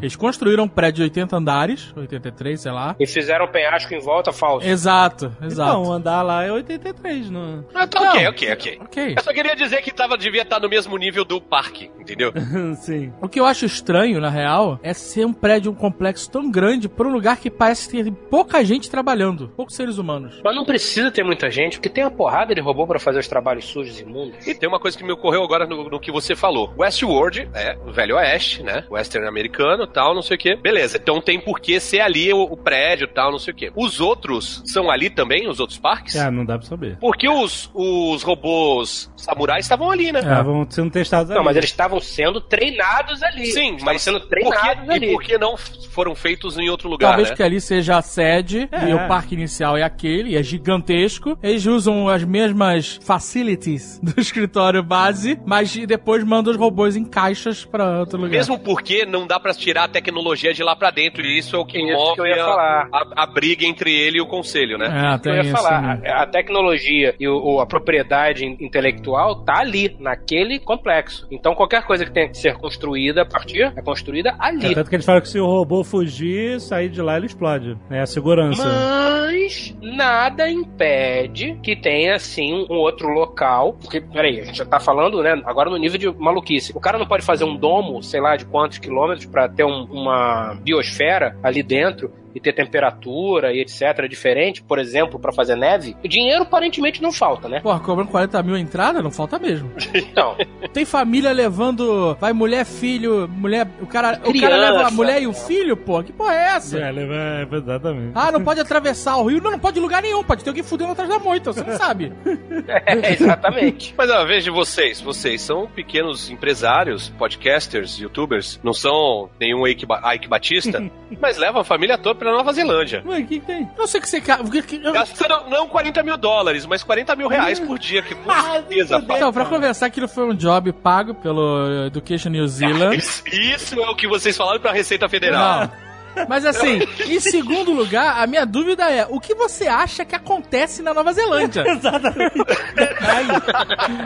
Eles 0.02 0.16
construíram 0.16 0.64
um 0.64 0.68
prédio 0.68 0.98
de 0.98 1.04
80 1.04 1.36
andares, 1.38 1.94
83, 1.96 2.60
sei 2.60 2.72
lá. 2.72 2.81
E 3.00 3.06
fizeram 3.06 3.46
um 3.46 3.52
penhasco 3.52 3.94
em 3.94 4.00
volta 4.00 4.32
falso. 4.32 4.68
Exato, 4.68 5.36
exato. 5.42 5.80
Então, 5.80 5.92
andar 5.92 6.22
lá 6.22 6.44
é 6.44 6.52
83, 6.52 7.30
não. 7.30 7.66
Ah, 7.74 7.88
tá 7.88 8.02
ok, 8.02 8.28
ok, 8.28 8.54
ok. 8.54 8.80
Ok. 8.82 9.14
Eu 9.18 9.24
só 9.24 9.34
queria 9.34 9.56
dizer 9.56 9.82
que 9.82 9.92
tava, 9.92 10.18
devia 10.18 10.42
estar 10.42 10.60
no 10.60 10.70
mesmo 10.70 10.98
nível 10.98 11.24
do 11.24 11.40
parque, 11.42 11.92
entendeu? 12.00 12.32
Sim. 12.82 13.14
O 13.22 13.28
que 13.28 13.40
eu 13.40 13.46
acho 13.46 13.66
estranho, 13.66 14.20
na 14.20 14.30
real, 14.30 14.80
é 14.84 14.94
ser 14.94 15.26
um 15.26 15.34
prédio, 15.34 15.72
um 15.72 15.76
complexo 15.76 16.30
tão 16.30 16.50
grande 16.50 16.88
pra 16.90 17.08
um 17.08 17.12
lugar 17.12 17.38
que 17.38 17.50
parece 17.50 17.90
ter 17.90 18.12
pouca 18.30 18.64
gente 18.64 18.90
trabalhando. 18.90 19.50
Poucos 19.56 19.76
seres 19.76 19.98
humanos. 19.98 20.40
Mas 20.44 20.56
não 20.56 20.66
precisa 20.66 21.12
ter 21.12 21.24
muita 21.24 21.50
gente, 21.50 21.78
porque 21.78 21.90
tem 21.90 22.04
uma 22.04 22.12
porrada 22.12 22.54
de 22.54 22.62
robô 22.62 22.86
pra 22.88 23.00
fazer 23.00 23.20
os 23.20 23.28
trabalhos 23.28 23.66
sujos 23.66 24.00
e 24.00 24.04
imundos. 24.04 24.46
E 24.48 24.54
tem 24.56 24.68
uma 24.68 24.80
coisa 24.80 24.98
que 24.98 25.04
me 25.04 25.12
ocorreu 25.12 25.44
agora 25.44 25.66
no, 25.66 25.90
no 25.90 26.00
que 26.00 26.12
você 26.12 26.36
falou. 26.36 26.74
Westworld, 26.78 27.50
é, 27.54 27.78
o 27.86 27.92
Velho 27.92 28.16
Oeste, 28.16 28.64
né? 28.64 28.84
Western 28.90 29.28
americano 29.28 29.88
tal, 29.88 30.14
não 30.14 30.22
sei 30.22 30.36
o 30.36 30.40
quê. 30.40 30.56
Beleza, 30.56 30.98
então 30.98 31.22
tem 31.22 31.40
por 31.40 31.60
que 31.60 31.80
ser 31.80 32.02
ali 32.02 32.32
o, 32.34 32.42
o 32.44 32.58
prédio 32.58 32.71
tal, 33.08 33.32
não 33.32 33.40
sei 33.40 33.54
o 33.54 33.56
quê. 33.56 33.72
Os 33.76 34.00
outros 34.00 34.62
são 34.66 34.90
ali 34.90 35.10
também, 35.10 35.48
os 35.50 35.60
outros 35.60 35.78
parques? 35.80 36.16
Ah, 36.16 36.32
não 36.32 36.46
dá 36.46 36.58
pra 36.58 36.68
saber. 36.68 36.98
Porque 37.00 37.28
os, 37.28 37.70
os 37.74 38.24
robôs 38.24 39.12
samurais 39.16 39.66
estavam 39.66 39.90
ali, 39.92 40.12
né? 40.12 40.20
É, 40.20 40.24
estavam 40.24 40.68
sendo 40.70 40.92
testados 40.92 41.30
Não, 41.30 41.38
ali. 41.38 41.46
mas 41.46 41.58
eles 41.58 41.70
estavam 41.70 42.00
sendo 42.00 42.40
treinados 42.42 43.22
ali. 43.24 43.46
Sim, 43.48 43.72
Estavam 43.76 43.86
mas 43.86 44.02
sendo 44.02 44.20
treinados 44.22 44.86
que, 44.86 44.92
ali. 44.92 45.08
e 45.08 45.12
por 45.14 45.24
que 45.24 45.38
não 45.38 45.56
foram 45.58 46.16
feitos 46.16 46.58
em 46.58 46.70
outro 46.70 46.90
lugar, 46.90 47.10
Talvez 47.10 47.30
né? 47.30 47.36
que 47.36 47.44
ali 47.44 47.60
seja 47.62 47.98
a 47.98 48.02
sede 48.02 48.68
É. 48.72 48.90
e 48.90 48.94
o 48.94 49.08
parque 49.08 49.36
inicial 49.36 49.78
é 49.78 49.84
aquele, 49.84 50.32
e 50.32 50.38
é 50.38 50.44
gigantesco. 50.44 51.38
Eles 51.42 51.66
usam 51.66 52.08
as 52.08 52.24
mesmas 52.24 53.00
facilities 53.04 54.00
do 54.04 54.20
escritório 54.20 54.82
base, 54.84 55.40
mas 55.46 55.76
depois 55.86 56.24
mandam 56.24 56.52
os 56.52 56.58
robôs 56.60 56.96
em 56.96 57.06
caixas 57.06 57.66
pra 57.66 58.00
outro 58.00 58.18
lugar. 58.18 58.32
Mesmo 58.32 58.58
porque 58.60 59.06
não 59.06 59.26
dá 59.28 59.40
pra 59.40 59.54
tirar 59.54 59.84
a 59.86 59.88
tecnologia 59.88 60.54
de 60.54 60.64
lá 60.64 60.76
pra 60.76 60.92
dentro, 60.92 61.22
e 61.22 61.38
isso 61.38 61.56
é 61.56 61.60
o 61.60 61.66
que 61.66 61.78
Isso 61.78 61.88
que 61.88 61.94
move 61.94 62.20
eu 62.20 62.26
ia 62.26 62.44
a, 62.44 62.48
falar. 62.62 62.90
a- 62.92 63.24
a 63.24 63.26
briga 63.26 63.66
entre 63.66 63.92
ele 63.94 64.18
e 64.18 64.22
o 64.22 64.26
conselho, 64.28 64.78
né? 64.78 64.88
É, 65.12 65.16
Eu 65.16 65.20
tem 65.20 65.34
ia 65.34 65.42
isso. 65.42 65.52
falar, 65.52 65.82
né? 65.82 66.10
a, 66.10 66.24
a 66.24 66.28
tecnologia 66.28 67.16
e 67.20 67.28
o- 67.28 67.60
a 67.60 67.66
propriedade 67.66 68.46
in- 68.46 68.58
intelectual 68.60 69.44
tá 69.44 69.60
ali, 69.60 69.96
naquele 70.00 70.60
complexo. 70.60 71.28
Então 71.32 71.54
qualquer 71.56 71.84
coisa 71.86 72.06
que 72.06 72.12
tenha 72.12 72.30
que 72.30 72.38
ser 72.38 72.56
construída 72.58 73.22
a 73.24 73.26
partir, 73.26 73.72
é 73.76 73.82
construída 73.82 74.36
ali. 74.40 74.68
É, 74.72 74.74
tanto 74.76 74.90
que 74.90 74.96
eles 74.96 75.06
falam 75.06 75.22
que 75.22 75.30
se 75.30 75.40
o 75.40 75.46
robô 75.46 75.84
fugir, 75.84 76.60
sair 76.60 76.90
de 76.90 77.02
lá, 77.02 77.18
ele 77.18 77.26
explode. 77.26 77.78
É 77.90 78.00
a 78.02 78.06
segurança. 78.06 78.64
Mas 78.64 79.76
nada 79.82 80.50
impede 80.50 81.58
que 81.64 81.76
tenha, 81.76 82.18
sim, 82.20 82.66
um 82.70 82.76
outro 82.76 83.08
local. 83.10 83.74
Porque, 83.82 84.00
peraí, 84.02 84.40
a 84.40 84.44
gente 84.46 84.58
já 84.58 84.66
tá 84.66 84.80
falando, 84.80 85.22
né? 85.22 85.42
Agora 85.46 85.70
no 85.70 85.78
nível 85.78 85.98
de 85.98 86.10
maluquice. 86.20 86.72
O 86.76 86.80
cara 86.80 86.98
não 86.98 87.06
pode 87.08 87.26
fazer 87.26 87.44
um 87.44 87.56
domo, 87.56 88.02
sei 88.04 88.22
lá, 88.22 88.36
de 88.36 88.46
quantos 88.46 88.78
quilômetros 88.78 89.26
pra 89.26 89.48
ter 89.50 89.64
um- 89.64 89.86
uma 89.92 90.56
biosfera 90.62 91.36
ali 91.44 91.64
dentro 91.64 92.12
e 92.34 92.40
ter 92.40 92.54
temperatura 92.54 93.54
e 93.54 93.62
etc. 93.62 94.08
diferente, 94.10 94.62
por 94.64 94.80
exemplo, 94.80 95.20
pra 95.20 95.32
fazer 95.32 95.56
neve. 95.56 95.96
O 96.04 96.08
dinheiro 96.08 96.44
aparentemente 96.44 97.02
não 97.02 97.12
falta, 97.12 97.48
né? 97.48 97.60
Porra, 97.62 97.80
cobrando 97.80 98.10
40 98.12 98.42
mil 98.44 98.56
a 98.56 98.60
entrada, 98.60 99.02
não 99.02 99.12
falta 99.12 99.38
mesmo. 99.40 99.72
Então, 100.12 100.36
Tem 100.74 100.84
família 100.84 101.32
levando. 101.32 102.16
Vai 102.20 102.34
mulher, 102.34 102.66
filho, 102.66 103.28
mulher. 103.30 103.68
O 103.82 103.86
cara, 103.88 104.14
o 104.20 104.22
cara 104.22 104.32
Criança. 104.32 104.58
leva 104.72 104.88
a 104.88 104.92
mulher 104.92 105.22
e 105.22 105.28
o 105.28 105.34
filho, 105.34 105.78
pô. 105.78 106.02
Que 106.04 106.12
porra 106.12 106.34
é 106.34 106.46
essa? 106.56 106.78
É, 106.80 106.92
vai- 106.92 107.58
exatamente. 107.60 108.12
Ah, 108.16 108.32
não 108.32 108.44
pode 108.44 108.60
atravessar 108.60 109.18
o 109.18 109.26
rio? 109.28 109.42
Não, 109.42 109.52
não 109.52 109.60
pode 109.60 109.78
ir 109.80 109.82
lugar 109.82 110.02
nenhum. 110.02 110.24
Pode 110.24 110.44
ter 110.44 110.50
alguém 110.50 110.64
fudendo 110.64 110.92
atrás 110.92 111.10
da 111.10 111.20
moita, 111.20 111.54
você 111.54 111.64
não 111.64 111.78
sabe. 111.78 112.12
é, 112.68 113.14
exatamente. 113.14 113.94
Mas 113.98 114.10
ó, 114.10 114.26
veja 114.26 114.52
vocês, 114.52 115.00
vocês 115.00 115.42
são 115.42 115.68
pequenos 115.68 116.30
empresários, 116.30 117.10
podcasters, 117.18 117.98
youtubers, 118.00 118.60
não 118.64 118.74
são 118.74 119.30
nenhum 119.40 119.66
Ike, 119.68 119.86
Ba- 119.86 120.02
Ike 120.16 120.28
Batista, 120.28 120.84
mas 121.22 121.38
levam 121.38 121.62
a 121.62 121.66
família 121.66 121.98
toda 121.98 122.20
pra 122.22 122.32
Nova 122.32 122.54
Zelândia. 122.54 123.02
Ué, 123.04 123.20
o 123.20 123.26
que, 123.26 123.40
que 123.40 123.46
tem? 123.48 123.68
Eu 123.76 123.88
sei 123.88 124.00
que 124.00 124.08
você. 124.08 124.22
ca- 124.22 124.38
que- 124.44 124.62
que- 124.62 124.80
eu- 124.86 124.94
Gastando 124.94 125.50
não 125.50 125.68
40 125.68 126.04
mil 126.04 126.16
dólares, 126.18 126.68
mas 126.68 126.84
40 126.84 127.16
mil 127.16 127.28
reais 127.28 127.60
por 127.60 127.80
dia, 127.80 128.04
que 128.04 128.14
com 128.16 128.32
certeza. 128.32 128.98
Então, 129.04 129.34
pra 129.34 129.46
conversar, 129.46 129.88
aquilo 129.88 130.08
foi 130.08 130.26
um 130.26 130.36
job 130.36 130.72
pago 130.72 131.16
pelo 131.16 131.88
Education 131.88 132.30
New 132.30 132.48
Zealand. 132.48 132.96
Isso, 133.02 133.24
isso 133.28 133.80
é 133.82 133.90
o 133.90 133.96
que 133.96 134.08
vocês 134.08 134.38
falaram 134.38 134.60
pra 134.60 134.72
Receita 134.72 135.10
Federal. 135.10 135.62
Não. 135.62 135.92
Mas 136.28 136.46
assim, 136.46 136.82
em 137.08 137.20
segundo 137.22 137.72
lugar, 137.72 138.22
a 138.22 138.28
minha 138.28 138.46
dúvida 138.46 138.84
é: 138.92 139.08
o 139.10 139.18
que 139.20 139.34
você 139.34 139.68
acha 139.68 140.04
que 140.04 140.14
acontece 140.14 140.82
na 140.84 140.94
Nova 140.94 141.14
Zelândia? 141.14 141.64
Exatamente. 141.72 142.34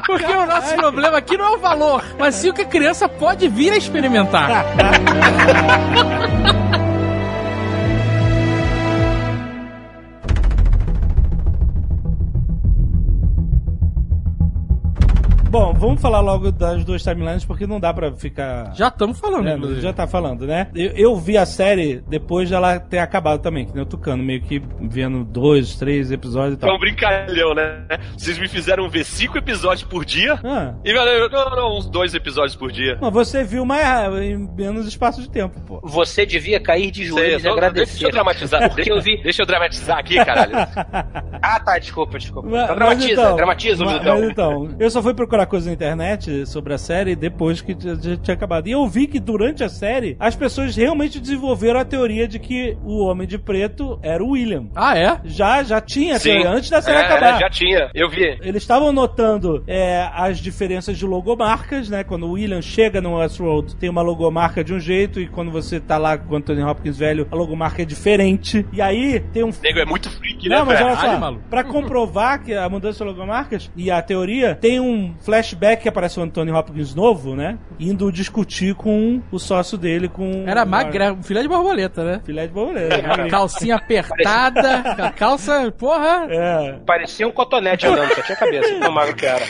Porque 0.05 0.23
o 0.31 0.45
nosso 0.45 0.75
problema 0.75 1.17
aqui 1.17 1.35
não 1.35 1.45
é 1.45 1.49
o 1.49 1.57
valor, 1.57 2.03
mas 2.19 2.35
sim 2.35 2.49
o 2.49 2.53
que 2.53 2.61
a 2.61 2.65
criança 2.65 3.09
pode 3.09 3.47
vir 3.49 3.73
a 3.73 3.77
experimentar. 3.77 4.65
Bom, 15.55 15.73
vamos 15.73 16.01
falar 16.01 16.19
logo 16.19 16.51
das 16.51 16.83
duas 16.83 17.01
timelines, 17.01 17.45
porque 17.45 17.65
não 17.65 17.79
dá 17.79 17.93
pra 17.93 18.11
ficar. 18.11 18.73
Já 18.75 18.89
estamos 18.89 19.17
falando, 19.17 19.47
É, 19.47 19.53
inclusive. 19.53 19.79
já 19.79 19.93
tá 19.93 20.05
falando, 20.05 20.45
né? 20.45 20.67
Eu, 20.75 20.91
eu 20.91 21.15
vi 21.15 21.37
a 21.37 21.45
série 21.45 22.03
depois 22.09 22.49
de 22.49 22.53
ela 22.55 22.77
ter 22.77 22.99
acabado 22.99 23.41
também, 23.41 23.65
que 23.65 23.73
nem 23.73 23.83
o 23.83 23.85
Tucano, 23.85 24.21
meio 24.21 24.41
que 24.41 24.61
vendo 24.81 25.23
dois, 25.23 25.75
três 25.77 26.11
episódios 26.11 26.59
e 26.59 26.63
É 26.63 26.67
um 26.67 26.69
tal. 26.71 26.77
brincalhão, 26.79 27.53
né? 27.53 27.85
Vocês 28.17 28.37
me 28.37 28.49
fizeram 28.49 28.89
ver 28.89 29.05
cinco 29.05 29.37
episódios 29.37 29.83
por 29.87 30.03
dia 30.03 30.37
Ah, 30.43 30.73
e 30.83 30.93
valeu, 30.93 31.29
não, 31.29 31.49
não, 31.51 31.77
uns 31.77 31.89
dois 31.89 32.13
episódios 32.13 32.55
por 32.57 32.69
dia. 32.69 32.97
mas 33.01 33.13
você 33.13 33.41
viu 33.45 33.63
mais 33.65 33.85
em 34.23 34.35
menos 34.57 34.85
espaço 34.85 35.21
de 35.21 35.29
tempo, 35.29 35.57
pô. 35.61 35.79
Você 35.83 36.25
devia 36.25 36.59
cair 36.59 36.91
de 36.91 37.03
Sei, 37.03 37.07
joelhos 37.07 37.41
e 37.43 37.45
só- 37.47 37.53
agradecer. 37.53 37.91
Deixa 37.91 38.07
eu 38.07 38.11
dramatizar. 38.11 38.69
Porque 38.69 38.91
eu 38.91 38.99
vi. 39.01 39.23
Deixa 39.23 39.41
eu 39.41 39.45
dramatizar 39.45 39.99
aqui, 39.99 40.15
caralho. 40.25 40.51
Ah, 41.47 41.59
tá, 41.59 41.77
desculpa, 41.77 42.17
desculpa. 42.17 42.49
Mas- 42.49 42.63
Então 42.63 42.75
mas 42.75 42.79
dramatiza, 42.87 43.21
então, 43.21 43.35
dramatiza, 43.35 43.85
mas, 43.85 43.93
Judão. 43.97 44.19
mas 44.19 44.29
então, 44.31 44.69
eu 44.79 44.89
só 44.89 45.01
fui 45.03 45.13
procurar 45.13 45.44
coisas 45.45 45.67
na 45.67 45.73
internet 45.73 46.45
sobre 46.47 46.73
a 46.73 46.77
série 46.77 47.15
depois 47.15 47.61
que 47.61 47.75
já 47.79 48.17
tinha 48.17 48.33
acabado. 48.33 48.67
E 48.67 48.71
eu 48.71 48.87
vi 48.87 49.07
que 49.07 49.19
durante 49.19 49.63
a 49.63 49.69
série, 49.69 50.15
as 50.19 50.35
pessoas 50.35 50.75
realmente 50.75 51.19
desenvolveram 51.19 51.79
a 51.79 51.85
teoria 51.85 52.27
de 52.27 52.39
que 52.39 52.77
o 52.83 53.03
Homem 53.05 53.27
de 53.27 53.37
Preto 53.37 53.99
era 54.01 54.23
o 54.23 54.31
William. 54.31 54.67
Ah, 54.75 54.97
é? 54.97 55.19
Já, 55.25 55.63
já 55.63 55.79
tinha 55.81 56.15
a 56.15 56.19
Sim. 56.19 56.31
teoria, 56.31 56.49
antes 56.51 56.69
da 56.69 56.81
série 56.81 56.97
É, 56.97 57.05
acabar. 57.05 57.39
já 57.39 57.49
tinha, 57.49 57.89
eu 57.93 58.09
vi. 58.09 58.37
Eles 58.41 58.63
estavam 58.63 58.91
notando 58.91 59.63
é, 59.67 60.09
as 60.13 60.39
diferenças 60.39 60.97
de 60.97 61.05
logomarcas, 61.05 61.89
né? 61.89 62.03
Quando 62.03 62.25
o 62.27 62.31
William 62.31 62.61
chega 62.61 63.01
no 63.01 63.17
Westworld, 63.17 63.75
tem 63.75 63.89
uma 63.89 64.01
logomarca 64.01 64.63
de 64.63 64.73
um 64.73 64.79
jeito, 64.79 65.19
e 65.19 65.27
quando 65.27 65.51
você 65.51 65.79
tá 65.79 65.97
lá 65.97 66.17
com 66.17 66.33
o 66.33 66.37
Anthony 66.37 66.63
Hopkins 66.63 66.97
velho, 66.97 67.27
a 67.31 67.35
logomarca 67.35 67.81
é 67.81 67.85
diferente. 67.85 68.65
E 68.71 68.81
aí 68.81 69.19
tem 69.33 69.43
um 69.43 69.49
O 69.49 69.53
nego 69.61 69.79
é 69.79 69.85
muito 69.85 70.09
freak, 70.09 70.47
né, 70.49 70.57
não, 70.57 70.65
mas 70.65 70.81
olha 70.81 70.95
só, 70.95 71.37
pra 71.49 71.63
comprovar 71.63 72.43
que 72.43 72.53
a 72.53 72.67
mudança 72.69 73.03
de 73.03 73.09
logomarcas 73.09 73.71
e 73.75 73.89
a 73.91 74.01
teoria, 74.01 74.55
tem 74.55 74.79
um 74.79 75.13
flashback 75.35 75.83
que 75.83 75.89
aparece 75.89 76.19
o 76.19 76.23
Anthony 76.23 76.51
Hopkins 76.51 76.95
novo, 76.95 77.35
né? 77.35 77.57
Indo 77.79 78.11
discutir 78.11 78.73
com 78.75 79.21
o 79.31 79.39
sócio 79.39 79.77
dele, 79.77 80.07
com... 80.07 80.45
Era 80.47 80.65
magrelo, 80.65 81.21
filé 81.23 81.41
de 81.41 81.47
borboleta, 81.47 82.03
né? 82.03 82.21
Filé 82.23 82.47
de 82.47 82.53
borboleta. 82.53 83.17
né? 83.17 83.29
Calcinha 83.29 83.75
apertada, 83.75 84.77
a 85.05 85.11
calça, 85.11 85.71
porra. 85.77 86.27
É. 86.29 86.79
Parecia 86.85 87.27
um 87.27 87.31
cotonete 87.31 87.85
andando, 87.85 88.13
só 88.15 88.21
tinha 88.21 88.37
cabeça, 88.37 88.79
tão 88.79 88.91
magro 88.91 89.15
que 89.15 89.25
era. 89.25 89.45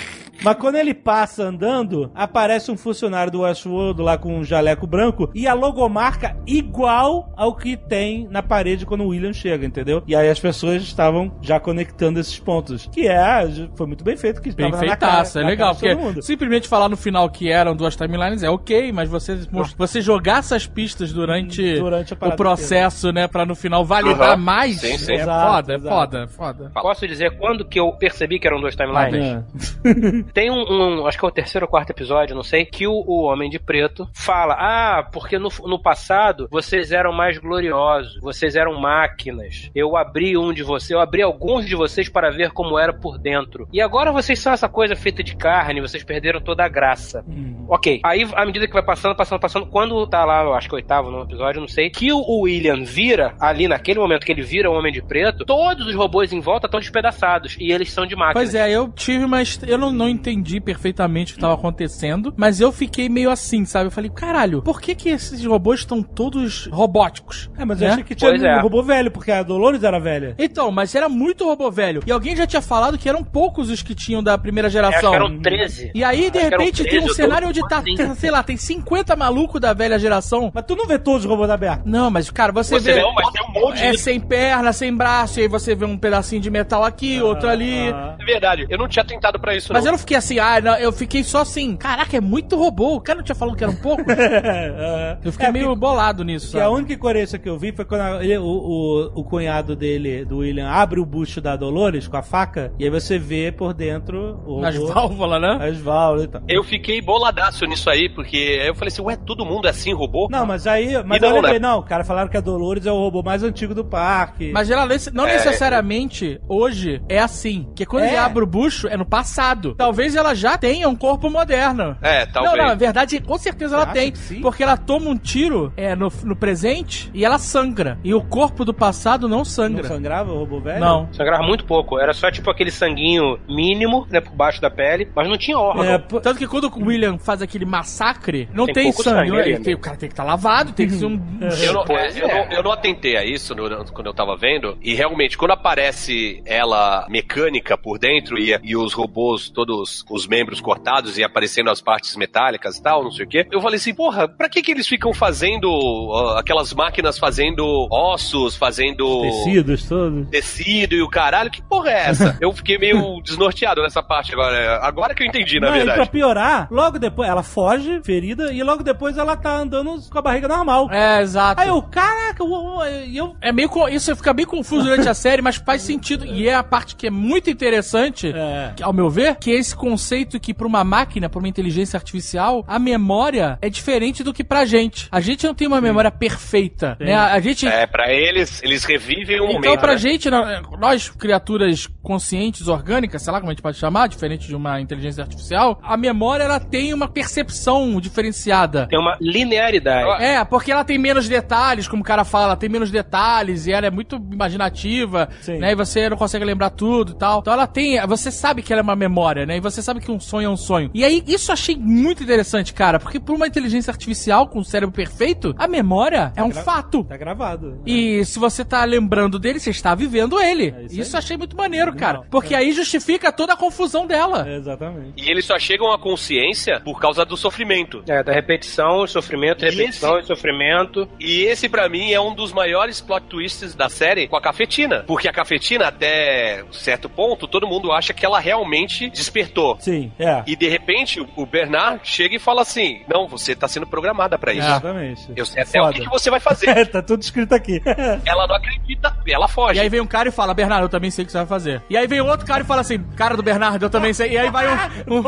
Mas 0.46 0.56
quando 0.58 0.76
ele 0.76 0.93
passa 0.93 1.43
andando, 1.43 2.12
aparece 2.16 2.72
um 2.72 2.78
funcionário 2.78 3.32
do 3.32 3.41
Westworld 3.41 4.02
lá 4.02 4.18
com 4.18 4.38
um 4.38 4.43
jaleco 4.43 4.86
branco 4.88 5.30
e 5.34 5.48
a 5.48 5.54
logomarca 5.54 6.38
igual 6.46 7.34
ao 7.36 7.56
que 7.56 7.76
tem 7.76 8.28
na 8.30 8.43
parede 8.43 8.86
quando 8.86 9.02
o 9.04 9.08
William 9.08 9.34
chega, 9.34 9.66
entendeu? 9.66 10.04
E 10.08 10.16
aí 10.16 10.30
as 10.30 10.39
pessoas 10.39 10.84
estavam 10.84 11.32
já 11.41 11.60
conectando 11.60 12.20
esses 12.20 12.38
pontos. 12.39 12.88
Que 12.91 13.08
é, 13.08 13.48
foi 13.76 13.88
muito 13.88 14.04
bem 14.04 14.16
feito, 14.16 14.41
que 14.41 14.52
Bem 14.54 14.68
estava 14.68 14.84
na 14.84 14.89
feitaço, 14.91 15.34
cara- 15.34 15.46
é 15.46 15.50
legal, 15.50 15.74
porque 15.76 15.96
mundo. 15.96 16.22
simplesmente 16.22 16.68
falar 16.68 16.88
no 16.89 16.96
final 16.98 17.30
que 17.30 17.50
eram 17.50 17.76
duas 17.76 17.96
timelines 17.96 18.43
é 18.43 18.50
ok, 18.50 18.91
mas 18.91 19.10
você, 19.10 19.39
você 19.78 20.00
jogar 20.02 20.39
essas 20.39 20.68
pistas 20.68 21.12
durante, 21.12 21.80
Durante 21.80 22.14
a 22.14 22.28
o 22.28 22.36
processo, 22.36 23.12
né, 23.12 23.28
pra 23.28 23.46
no 23.46 23.56
final 23.56 23.84
validar 23.84 24.38
Uhum. 24.38 24.43
mais, 24.43 24.80
Sim, 24.80 24.98
sim. 24.98 25.14
é 25.14 25.22
Exato, 25.22 25.52
foda, 25.56 25.74
é 25.74 25.76
exato. 25.78 25.96
foda, 25.96 26.24
é 26.24 26.28
foda. 26.28 26.72
Posso 26.74 27.08
dizer 27.08 27.38
quando 27.38 27.66
que 27.66 27.80
eu 27.80 27.91
percebi 27.93 28.39
que 28.39 28.48
eram 28.48 28.60
dois 28.62 28.76
timelines? 28.76 29.43
É. 30.36 30.41
Tem 30.41 30.51
um, 30.51 30.99
um- 30.99 31.07
acho 31.07 31.17
que 31.17 31.25
é 31.25 31.27
o 31.27 31.31
terceiro 31.31 31.65
ou 31.65 31.69
quarto 31.69 31.89
episódio, 31.91 32.36
não 32.36 32.43
sei, 32.43 32.65
que 32.65 32.86
o, 32.88 32.91
o 32.93 33.23
Homem 33.23 33.49
de 33.49 33.57
Preto 33.59 34.07
fala: 34.13 34.53
Ah, 34.59 35.03
porque 35.11 35.39
no, 35.39 35.49
no 35.65 35.79
passado 35.81 36.47
vocês 36.51 36.91
eram 36.91 37.13
mais 37.13 37.38
gloriosos, 37.38 38.19
vocês 38.21 38.55
eram 38.55 38.79
máquinas. 38.79 39.69
Eu 39.73 39.95
abri 39.95 40.38
um 40.38 40.51
de 40.53 40.61
vocês, 40.63 40.91
eu 40.91 40.99
abri 40.99 41.21
alguns 41.21 41.65
de 41.65 41.75
vocês 41.75 42.09
para 42.09 42.29
ver 42.31 42.51
como 42.51 42.77
era 42.77 42.93
por 42.93 43.17
dentro. 43.17 43.67
E 43.71 43.81
agora 43.81 44.11
vocês 44.11 44.38
são 44.39 44.51
essa 44.53 44.67
coisa 44.67 44.95
feita 44.95 45.23
de 45.23 45.36
carne, 45.36 45.79
vocês 45.81 46.03
perderam 46.03 46.41
toda 46.41 46.63
a 46.65 46.67
graça. 46.69 47.23
Hum. 47.27 47.65
Ok, 47.69 48.01
aí 48.03 48.27
à 48.36 48.45
medida 48.45 48.67
que 48.67 48.73
vai 48.73 48.83
passando, 48.83 49.15
passando, 49.15 49.39
passando, 49.39 49.65
quando 49.67 50.05
tá 50.07 50.23
lá, 50.25 50.43
eu 50.43 50.53
acho 50.53 50.67
que 50.67 50.75
oitavo 50.75 51.09
no 51.09 51.21
episódio, 51.23 51.61
não 51.61 51.67
sei, 51.67 51.89
que 51.89 52.11
o 52.11 52.25
o 52.25 52.41
William 52.41 52.83
vira, 52.83 53.36
ali 53.39 53.67
naquele 53.67 53.99
momento 53.99 54.25
que 54.25 54.31
ele 54.31 54.41
vira 54.41 54.69
o 54.69 54.73
Homem 54.73 54.91
de 54.91 55.01
Preto, 55.01 55.45
todos 55.45 55.86
os 55.88 55.95
robôs 55.95 56.33
em 56.33 56.39
volta 56.41 56.65
estão 56.67 56.79
despedaçados 56.79 57.55
e 57.59 57.71
eles 57.71 57.91
são 57.91 58.05
de 58.05 58.15
máquinas. 58.15 58.33
Pois 58.51 58.55
é, 58.55 58.69
eu 58.71 58.89
tive, 58.89 59.25
mas 59.27 59.59
eu 59.65 59.77
não, 59.77 59.91
não 59.91 60.09
entendi 60.09 60.24
perfeitamente 60.61 61.32
o 61.32 61.36
que 61.36 61.39
estava 61.39 61.53
acontecendo, 61.53 62.34
mas 62.36 62.59
eu 62.59 62.71
fiquei 62.71 63.07
meio 63.09 63.30
assim, 63.30 63.65
sabe? 63.65 63.86
Eu 63.88 63.91
falei, 63.91 64.09
caralho, 64.09 64.61
por 64.61 64.82
que 64.82 64.95
que 64.95 65.09
esses 65.09 65.43
robôs 65.45 65.82
estão 65.82 66.01
todos 66.01 66.67
robóticos? 66.71 67.49
É, 67.57 67.65
mas 67.65 67.82
eu 67.82 67.88
Né? 67.88 67.93
achei 67.93 68.03
que 68.03 68.15
tinha 68.15 68.30
Pois 68.32 68.41
um 68.41 68.45
é. 68.45 68.59
robô 68.61 68.82
velho, 68.82 69.11
porque 69.11 69.32
a 69.32 69.43
Dolores 69.43 69.84
era 69.84 69.99
velha. 69.99 70.36
Então, 70.38 70.71
mas 70.71 70.93
era 70.95 71.07
muito 71.09 71.45
robô 71.45 71.69
velho. 71.71 72.01
E 72.05 72.11
alguém 72.11 72.36
já 72.36 72.47
tinha 72.47 72.61
falado 72.61 72.97
que 72.97 73.07
eram 73.09 73.23
poucos 73.23 73.69
os 73.69 73.82
que 73.82 73.93
tinham 73.95 74.23
da 74.23 74.38
primeira 74.38 74.67
Acho 74.67 74.73
geração. 74.73 75.09
que 75.11 75.15
eram 75.15 75.39
13. 75.39 75.91
E 75.93 76.03
aí, 76.03 76.30
de 76.30 76.39
repente, 76.39 76.84
tem 76.84 76.91
13 76.91 77.05
um 77.05 77.09
ou 77.09 77.15
cenário 77.15 77.47
12, 77.47 77.59
onde 77.59 77.69
tá, 77.69 77.78
assim. 77.80 77.95
tem, 77.95 78.15
sei 78.15 78.32
lá, 78.32 78.43
tem 78.43 78.57
50 78.57 79.15
malucos 79.15 79.59
da 79.61 79.73
velha 79.73 79.97
geração. 79.99 80.51
Mas 80.53 80.65
tu 80.65 80.76
não 80.76 80.86
vê 80.88 80.97
todos 80.97 81.23
os 81.26 81.30
robôs 81.30 81.49
abertos. 81.49 81.86
Não, 81.86 82.09
mas, 82.09 82.30
cara, 82.32 82.51
você, 82.51 82.80
Você 82.80 82.93
vê. 82.93 83.01
não, 83.01 83.13
mas 83.13 83.30
tem 83.32 83.43
um 83.47 83.51
monte 83.53 83.82
É 83.84 83.91
de... 83.91 83.97
sem 83.99 84.19
perna, 84.19 84.71
sem 84.73 84.93
braço, 84.95 85.39
e 85.39 85.43
aí 85.43 85.47
você 85.47 85.76
vê 85.76 85.86
um 85.86 85.97
pedacinho 85.97 86.41
de 86.41 86.49
metal 86.49 86.84
aqui, 86.84 87.21
outro 87.21 87.49
ali. 87.49 87.89
Ah. 87.93 88.15
É 88.19 88.26
verdade, 88.26 88.65
eu 88.69 88.78
não 88.78 88.88
tinha 88.88 89.03
tentado 89.05 89.39
pra 89.39 89.55
isso, 89.55 89.71
Mas 89.73 89.84
não. 89.84 89.89
eu 89.89 89.97
não 89.97 90.05
fiquei 90.06 90.18
assim, 90.18 90.39
ah, 90.39 90.62
não, 90.62 90.76
eu 90.78 90.91
fiquei 90.91 91.24
só 91.24 91.41
assim, 91.41 91.76
caraca, 91.76 92.16
é 92.16 92.22
muito 92.22 92.56
robô. 92.56 92.95
O 92.95 93.01
cara 93.01 93.18
não 93.18 93.24
tinha 93.26 93.36
falado 93.36 93.56
que 93.58 93.64
era 93.64 93.72
um 93.72 93.76
pouco? 93.76 94.03
eu 95.24 95.32
fiquei 95.32 95.47
É, 95.47 95.51
meio 95.51 95.66
porque- 95.68 95.80
bolado 95.80 96.24
nisso. 96.24 96.51
Que 96.51 96.58
a 96.58 96.64
sabe? 96.64 96.76
única 96.76 96.93
incoerência 96.93 97.39
que 97.39 97.49
eu 97.49 97.58
vi 97.58 97.72
foi 97.72 97.86
quando 97.86 98.01
a- 98.01 98.24
ele- 98.24 98.38
o, 98.38 98.43
o, 98.45 99.12
o 99.22 99.24
cunhado 99.24 99.76
dele, 99.76 100.24
do 100.26 100.38
William, 100.38 100.70
abre 100.70 100.99
o 100.99 101.06
bucho 101.06 101.41
da 101.41 101.56
Dolores 101.56 102.08
com 102.08 102.18
a 102.18 102.22
faca 102.22 102.72
e 102.80 102.84
aí 102.84 102.89
você 102.89 103.18
vê 103.18 103.51
por 103.51 103.74
dentro 103.74 104.39
o 104.45 104.62
Nas 104.62 104.76
robô, 104.78 104.93
válvulas, 104.93 105.41
né? 105.41 105.58
as 105.62 105.78
válvulas 105.80 106.24
e 106.26 106.28
tal. 106.28 106.41
Eu 106.47 106.64
fiquei 106.64 107.01
boladaço 107.01 107.66
nisso 107.66 107.89
aí, 107.89 108.10
porque 108.10 108.38
eu 108.66 108.76
falei 108.76 108.89
assim, 108.89 109.01
ué, 109.01 109.16
todo 109.16 109.45
mundo 109.45 109.68
é 109.68 109.72
assim, 109.72 109.93
robô? 109.93 110.28
Não, 110.30 110.45
mas 110.45 110.68
aí. 110.68 111.01
Mas 111.03 111.22
E 111.22 111.26
eu 111.26 111.30
não, 111.30 111.36
lembrei, 111.38 111.53
né? 111.53 111.60
não, 111.68 111.82
cara, 111.82 112.03
falaram 112.03 112.30
que 112.30 112.38
a 112.38 112.41
Dolores 112.41 112.86
é 112.86 112.91
o 112.91 112.95
robô 112.97 113.24
mais 113.24 113.43
antigo 113.43 113.74
do 113.74 113.84
parque. 113.84 114.51
Mas 114.51 114.70
ela 114.70 114.88
não 115.14 115.26
É. 115.28 115.34
necessariamente 115.34 116.39
hoje 116.47 117.01
é 117.10 117.20
assim. 117.20 117.64
Porque 117.64 117.86
quando 117.86 118.03
É. 118.03 118.08
ele 118.10 118.18
abre 118.18 118.43
o 118.43 118.47
bucho, 118.47 118.88
é 118.88 118.95
no 118.97 119.06
passado. 119.06 119.74
Talvez 119.76 119.95
ela 120.16 120.34
já 120.36 120.58
tenha 120.58 120.89
um 120.89 120.96
corpo 120.96 121.30
moderno. 121.30 121.96
É, 122.02 122.26
talvez. 122.26 122.56
Não, 122.56 122.62
não, 122.64 122.70
na 122.70 122.76
verdade, 122.76 123.20
com 123.20 123.38
certeza 123.38 123.76
ela 123.76 123.86
tem. 123.88 124.14
Porque 124.41 124.64
ela 124.64 124.76
toma 124.78 125.10
um 125.10 125.18
tiro 125.18 125.72
é, 125.78 125.96
no, 125.96 126.12
no 126.24 126.36
presente 126.36 127.10
e 127.14 127.24
ela 127.24 127.38
sangra. 127.38 127.98
E 128.04 128.14
o 128.14 128.22
corpo 128.22 128.66
do 128.66 128.74
passado 128.74 129.28
não 129.28 129.36
não 129.36 129.43
sangra. 129.46 129.84
sangrava 129.88 130.32
o 130.32 130.39
robô 130.39 130.60
velho? 130.62 130.80
Não. 130.80 131.10
Sangrava 131.14 131.43
muito 131.43 131.66
pouco. 131.66 132.00
Era 132.00 132.14
só 132.14 132.32
tipo 132.32 132.50
aquele 132.50 132.72
sanguinho 132.72 133.38
mínimo, 133.50 134.08
né, 134.10 134.22
por 134.22 134.34
baixo 134.34 134.62
da 134.62 134.70
pele, 134.72 135.10
mas 135.16 135.28
não 135.28 135.38
tinha 135.38 135.58
órgão. 135.58 135.84
É, 135.84 135.98
Tanto 135.98 136.36
que 136.38 136.48
quando 136.48 136.66
o 136.74 136.86
William 136.86 137.18
faz 137.18 137.41
aquele 137.41 137.66
massacre, 137.66 138.48
não 138.54 138.66
Tem 138.66 138.74
tem, 138.74 138.91
sangue. 138.91 139.04
sangue 139.04 139.32
né? 139.32 139.50
Ele 139.50 139.60
tem- 139.60 139.74
o 139.76 139.78
cara 139.80 139.98
tem 139.98 140.08
que 140.10 140.14
estar 140.14 140.24
lavado, 140.24 140.72
tem 140.72 140.88
que 140.88 140.93
ser 140.93 141.06
um. 141.06 141.22
Eu 141.66 141.74
não, 141.74 141.84
é, 141.89 142.10
eu, 142.20 142.28
é. 142.30 142.46
não, 142.48 142.54
eu 142.58 142.64
não 142.64 142.72
atentei 142.72 143.18
a 143.18 143.24
isso 143.26 143.54
no- 143.54 143.86
quando 143.91 144.08
eu 144.08 144.14
tava 144.14 144.36
vendo. 144.38 144.78
E 144.82 144.93
realmente, 144.93 145.38
quando 145.38 145.52
aparece 145.52 146.41
ela 146.46 147.06
mecânica 147.10 147.78
por 147.78 148.00
dentro 148.00 148.38
e, 148.39 148.58
e 148.64 148.76
os 148.76 148.93
robôs, 148.93 149.50
todos 149.50 149.84
os 150.09 150.27
membros 150.27 150.59
cortados 150.61 151.17
e 151.17 151.23
aparecendo 151.23 151.69
as 151.69 151.81
partes 151.81 152.15
metálicas 152.15 152.77
e 152.77 152.81
tal, 152.83 153.03
não 153.03 153.11
sei 153.11 153.25
o 153.25 153.29
quê, 153.29 153.47
eu 153.51 153.61
falei 153.61 153.77
assim, 153.77 153.93
porra, 153.93 154.27
pra 154.27 154.49
que 154.49 154.61
que 154.61 154.71
eles 154.71 154.88
ficam 154.88 155.13
fazendo 155.13 155.69
ó, 155.69 156.38
aquelas 156.38 156.73
máquinas 156.73 157.17
fazendo 157.17 157.88
ossos, 157.91 158.55
fazendo 158.55 159.21
Tecidos 159.21 159.88
todos. 159.88 160.27
tecido 160.29 160.93
e 160.95 161.01
o 161.01 161.09
caralho? 161.09 161.49
Que 161.51 161.61
porra 161.61 161.89
é 161.91 162.09
essa? 162.09 162.38
eu 162.41 162.51
fiquei 162.53 162.77
meio 162.77 163.21
desnorteado 163.21 163.81
nessa 163.81 164.01
parte 164.03 164.33
agora. 164.33 164.79
Agora 164.81 165.13
que 165.13 165.23
eu 165.23 165.27
entendi, 165.27 165.59
na 165.59 165.67
Não, 165.69 165.75
e 165.75 165.79
pra 165.83 165.86
verdade. 165.93 166.09
piorar, 166.11 166.67
logo 166.71 166.97
depois 166.99 167.29
ela 167.29 167.43
foge, 167.43 168.01
ferida, 168.03 168.51
e 168.51 168.61
logo 168.63 168.83
depois 168.83 169.17
ela 169.17 169.36
tá 169.36 169.57
andando 169.57 169.99
com 170.09 170.17
a 170.17 170.21
barriga 170.21 170.47
normal. 170.47 170.89
É, 170.91 171.21
exato. 171.21 171.61
Aí 171.61 171.67
eu, 171.69 171.81
caraca, 171.81 172.43
eu, 172.43 172.79
eu, 173.13 173.36
É 173.41 173.51
meio 173.51 173.69
isso 173.89 174.15
fica 174.15 174.33
bem 174.33 174.45
confuso 174.45 174.83
durante 174.83 175.07
a 175.09 175.13
série, 175.15 175.41
mas 175.41 175.55
faz 175.57 175.81
sentido 175.81 176.25
e 176.25 176.47
é 176.47 176.55
a 176.55 176.63
parte 176.63 176.95
que 176.95 177.07
é 177.07 177.09
muito 177.09 177.49
interessante, 177.49 178.31
É. 178.33 178.73
ao 178.81 178.93
meu 178.93 179.09
ver, 179.09 179.36
que 179.36 179.51
é 179.51 179.59
esse 179.76 179.78
conceito 179.78 180.39
que 180.39 180.53
pra 180.53 180.65
uma 180.65 180.84
máquina, 180.84 181.28
pra 181.30 181.39
uma 181.39 181.47
inteligência 181.47 181.97
artificial, 181.97 182.63
a 182.67 182.80
memória 182.80 183.59
é 183.61 183.69
diferente 183.69 184.23
do 184.23 184.34
que 184.34 184.43
pra 184.43 184.65
gente. 184.65 185.07
A 185.11 185.19
gente 185.19 185.45
não 185.45 185.53
tem 185.53 185.67
uma 185.67 185.82
memória 185.82 186.09
perfeita, 186.09 186.95
né? 186.99 187.13
A, 187.13 187.34
a 187.34 187.39
gente 187.39 187.67
É, 187.67 187.86
pra 187.86 188.11
eles, 188.11 188.63
eles 188.63 188.84
revivem 188.86 189.41
um 189.41 189.45
então, 189.49 189.53
momento. 189.61 189.80
pra 189.80 189.91
né? 189.93 189.97
gente, 189.97 190.30
nó- 190.30 190.45
nós, 190.80 191.09
criaturas 191.09 191.88
conscientes, 192.01 192.67
orgânicas, 192.67 193.21
sei 193.21 193.34
lá 193.34 193.39
como 193.39 193.51
a 193.51 193.53
gente 193.53 193.61
pode 193.61 193.78
chamar, 193.78 194.07
diferente 194.07 194.47
de 194.47 194.55
uma 194.55 194.80
inteligência 194.80 195.21
artificial, 195.23 195.80
a 195.84 195.97
memória, 195.97 196.43
ela 196.43 196.59
tem 196.59 196.93
uma 196.93 197.07
percepção 197.07 197.99
diferenciada. 197.99 198.88
Tem 198.88 198.99
uma 198.99 199.17
linearidade. 199.19 200.23
É, 200.23 200.43
porque 200.45 200.71
ela 200.71 200.84
tem 200.84 200.97
menos 200.97 201.28
detalhes, 201.28 201.88
como 201.88 202.01
o 202.01 202.05
cara 202.05 202.23
fala, 202.23 202.45
ela 202.45 202.55
tem 202.55 202.69
menos 202.69 202.89
detalhes 202.91 203.67
e 203.67 203.71
ela 203.71 203.88
é 203.88 203.91
muito 203.91 204.15
imaginativa, 204.32 205.28
Sim. 205.41 205.57
né? 205.57 205.71
E 205.71 205.76
você 205.76 206.07
não 206.09 206.17
consegue 206.17 206.45
lembrar 206.45 206.69
tudo 206.69 207.11
e 207.13 207.15
tal. 207.15 207.39
Então 207.39 207.53
ela 207.53 207.67
tem, 207.67 207.99
você 208.07 208.32
sabe 208.32 208.61
que 208.61 208.71
ela 208.71 208.82
é 208.82 208.84
uma 208.84 208.95
memória, 208.95 209.45
né? 209.45 209.57
E 209.68 209.72
você 209.72 209.82
sabe 209.82 209.99
que 209.99 210.11
um 210.11 210.20
sonho 210.20 210.45
é 210.47 210.49
um 210.49 210.57
sonho. 210.57 210.89
E 210.93 211.03
aí, 211.03 211.24
isso 211.28 211.49
eu 211.51 211.53
achei 211.53 211.76
muito 211.76 212.24
interessante, 212.24 212.74
cara, 212.74 212.99
porque 212.99 213.20
por 213.20 213.36
uma 213.36 213.47
inteligência 213.47 213.91
artificial 213.91 214.47
com 214.47 214.59
um 214.59 214.63
cérebro 214.63 214.93
perfeito, 214.95 215.53
a 215.57 215.68
memória 215.68 216.32
é 216.36 216.43
um 216.43 216.51
fato. 216.51 217.03
tá 217.03 217.18
gravado. 217.18 217.82
E 217.86 218.24
se 218.26 218.38
você 218.39 218.63
tá 218.63 218.84
lembrando 218.86 219.39
dele, 219.39 219.59
você 219.59 219.70
está 219.70 219.95
vivendo 219.95 220.39
ele. 220.39 220.74
É 220.78 220.84
isso 220.86 221.01
isso 221.01 221.18
achei 221.18 221.38
muito 221.38 221.55
maneiro, 221.55 221.93
cara. 221.95 222.22
Porque 222.30 222.53
aí 222.55 222.72
justifica 222.72 223.32
toda 223.32 223.53
a 223.53 223.57
confusão 223.57 224.05
dela. 224.07 224.47
É, 224.47 224.55
exatamente. 224.57 225.13
E 225.18 225.30
eles 225.30 225.45
só 225.45 225.57
chegam 225.59 225.91
à 225.91 225.97
consciência 225.99 226.80
por 226.84 226.99
causa 226.99 227.24
do 227.26 227.38
sofrimento. 227.38 228.03
É, 228.07 228.24
da 228.24 228.32
repetição, 228.34 229.05
sofrimento, 229.07 229.63
E 229.66 229.70
repetição 229.70 230.18
esse- 230.20 230.26
e 230.26 230.28
sofrimento. 230.28 231.07
E 231.20 231.41
esse, 231.43 231.70
pra 231.70 231.88
mim, 231.89 232.11
é 232.11 232.20
um 232.20 232.34
dos 232.36 232.51
maiores 232.51 232.99
plot 233.01 233.26
twists 233.28 233.74
da 233.76 233.88
série 233.89 234.28
com 234.28 234.36
a 234.36 234.41
cafetina. 234.41 235.03
Porque 235.07 235.28
a 235.28 235.34
cafetina, 235.34 235.88
até 235.88 236.63
certo 236.72 237.09
ponto, 237.09 237.47
todo 237.47 237.68
mundo 237.68 237.91
acha 237.91 238.13
que 238.13 238.26
ela 238.26 238.39
realmente 238.39 239.09
despertou. 239.09 239.55
Sim, 239.80 240.12
é. 240.20 240.43
E 240.47 240.56
de 240.56 240.68
repente, 240.68 241.26
o- 241.36 241.45
Bernard 241.45 242.01
chega 242.03 242.36
e 242.36 242.39
fala 242.39 242.62
assim: 242.64 243.01
Não, 243.08 243.28
você 243.28 243.56
tá 243.56 243.68
sendo 243.68 243.86
programada 243.88 244.38
pra 244.38 244.51
isso. 244.53 244.66
Exatamente. 244.68 245.32
Eu 245.36 245.45
sei 245.45 245.62
até 245.64 245.82
o 245.82 245.88
que, 245.89 245.93
Foda. 245.99 246.06
que 246.06 246.10
você 246.10 246.30
vai 246.30 246.39
fazer. 246.39 246.88
tá 246.89 247.01
tudo 247.01 247.22
escrito 247.22 247.53
aqui. 247.53 247.82
ela 248.26 248.47
não 248.47 248.56
acredita, 248.56 249.16
ela 249.28 249.47
foge. 249.47 249.78
E 249.78 249.82
aí 249.82 249.89
vem 249.89 250.01
um 250.01 250.08
cara 250.08 250.30
e 250.30 250.32
fala, 250.32 250.53
Bernardo, 250.53 250.86
eu 250.86 250.89
também 250.89 251.12
sei 251.12 251.24
o 251.24 251.26
que 251.26 251.32
você 251.32 251.38
vai 251.38 251.47
fazer. 251.47 251.82
E 251.89 251.95
aí 251.97 252.08
vem 252.08 252.20
outro 252.22 252.45
cara 252.45 252.62
e 252.64 252.66
fala 252.66 252.82
assim, 252.82 252.99
cara 253.16 253.36
do 253.38 253.43
Bernardo, 253.43 253.86
eu 253.86 253.89
também 253.89 254.14
sei. 254.14 254.32
E 254.32 254.38
aí 254.38 254.49
vai 254.49 254.68
um. 254.68 254.76
um- 255.20 255.24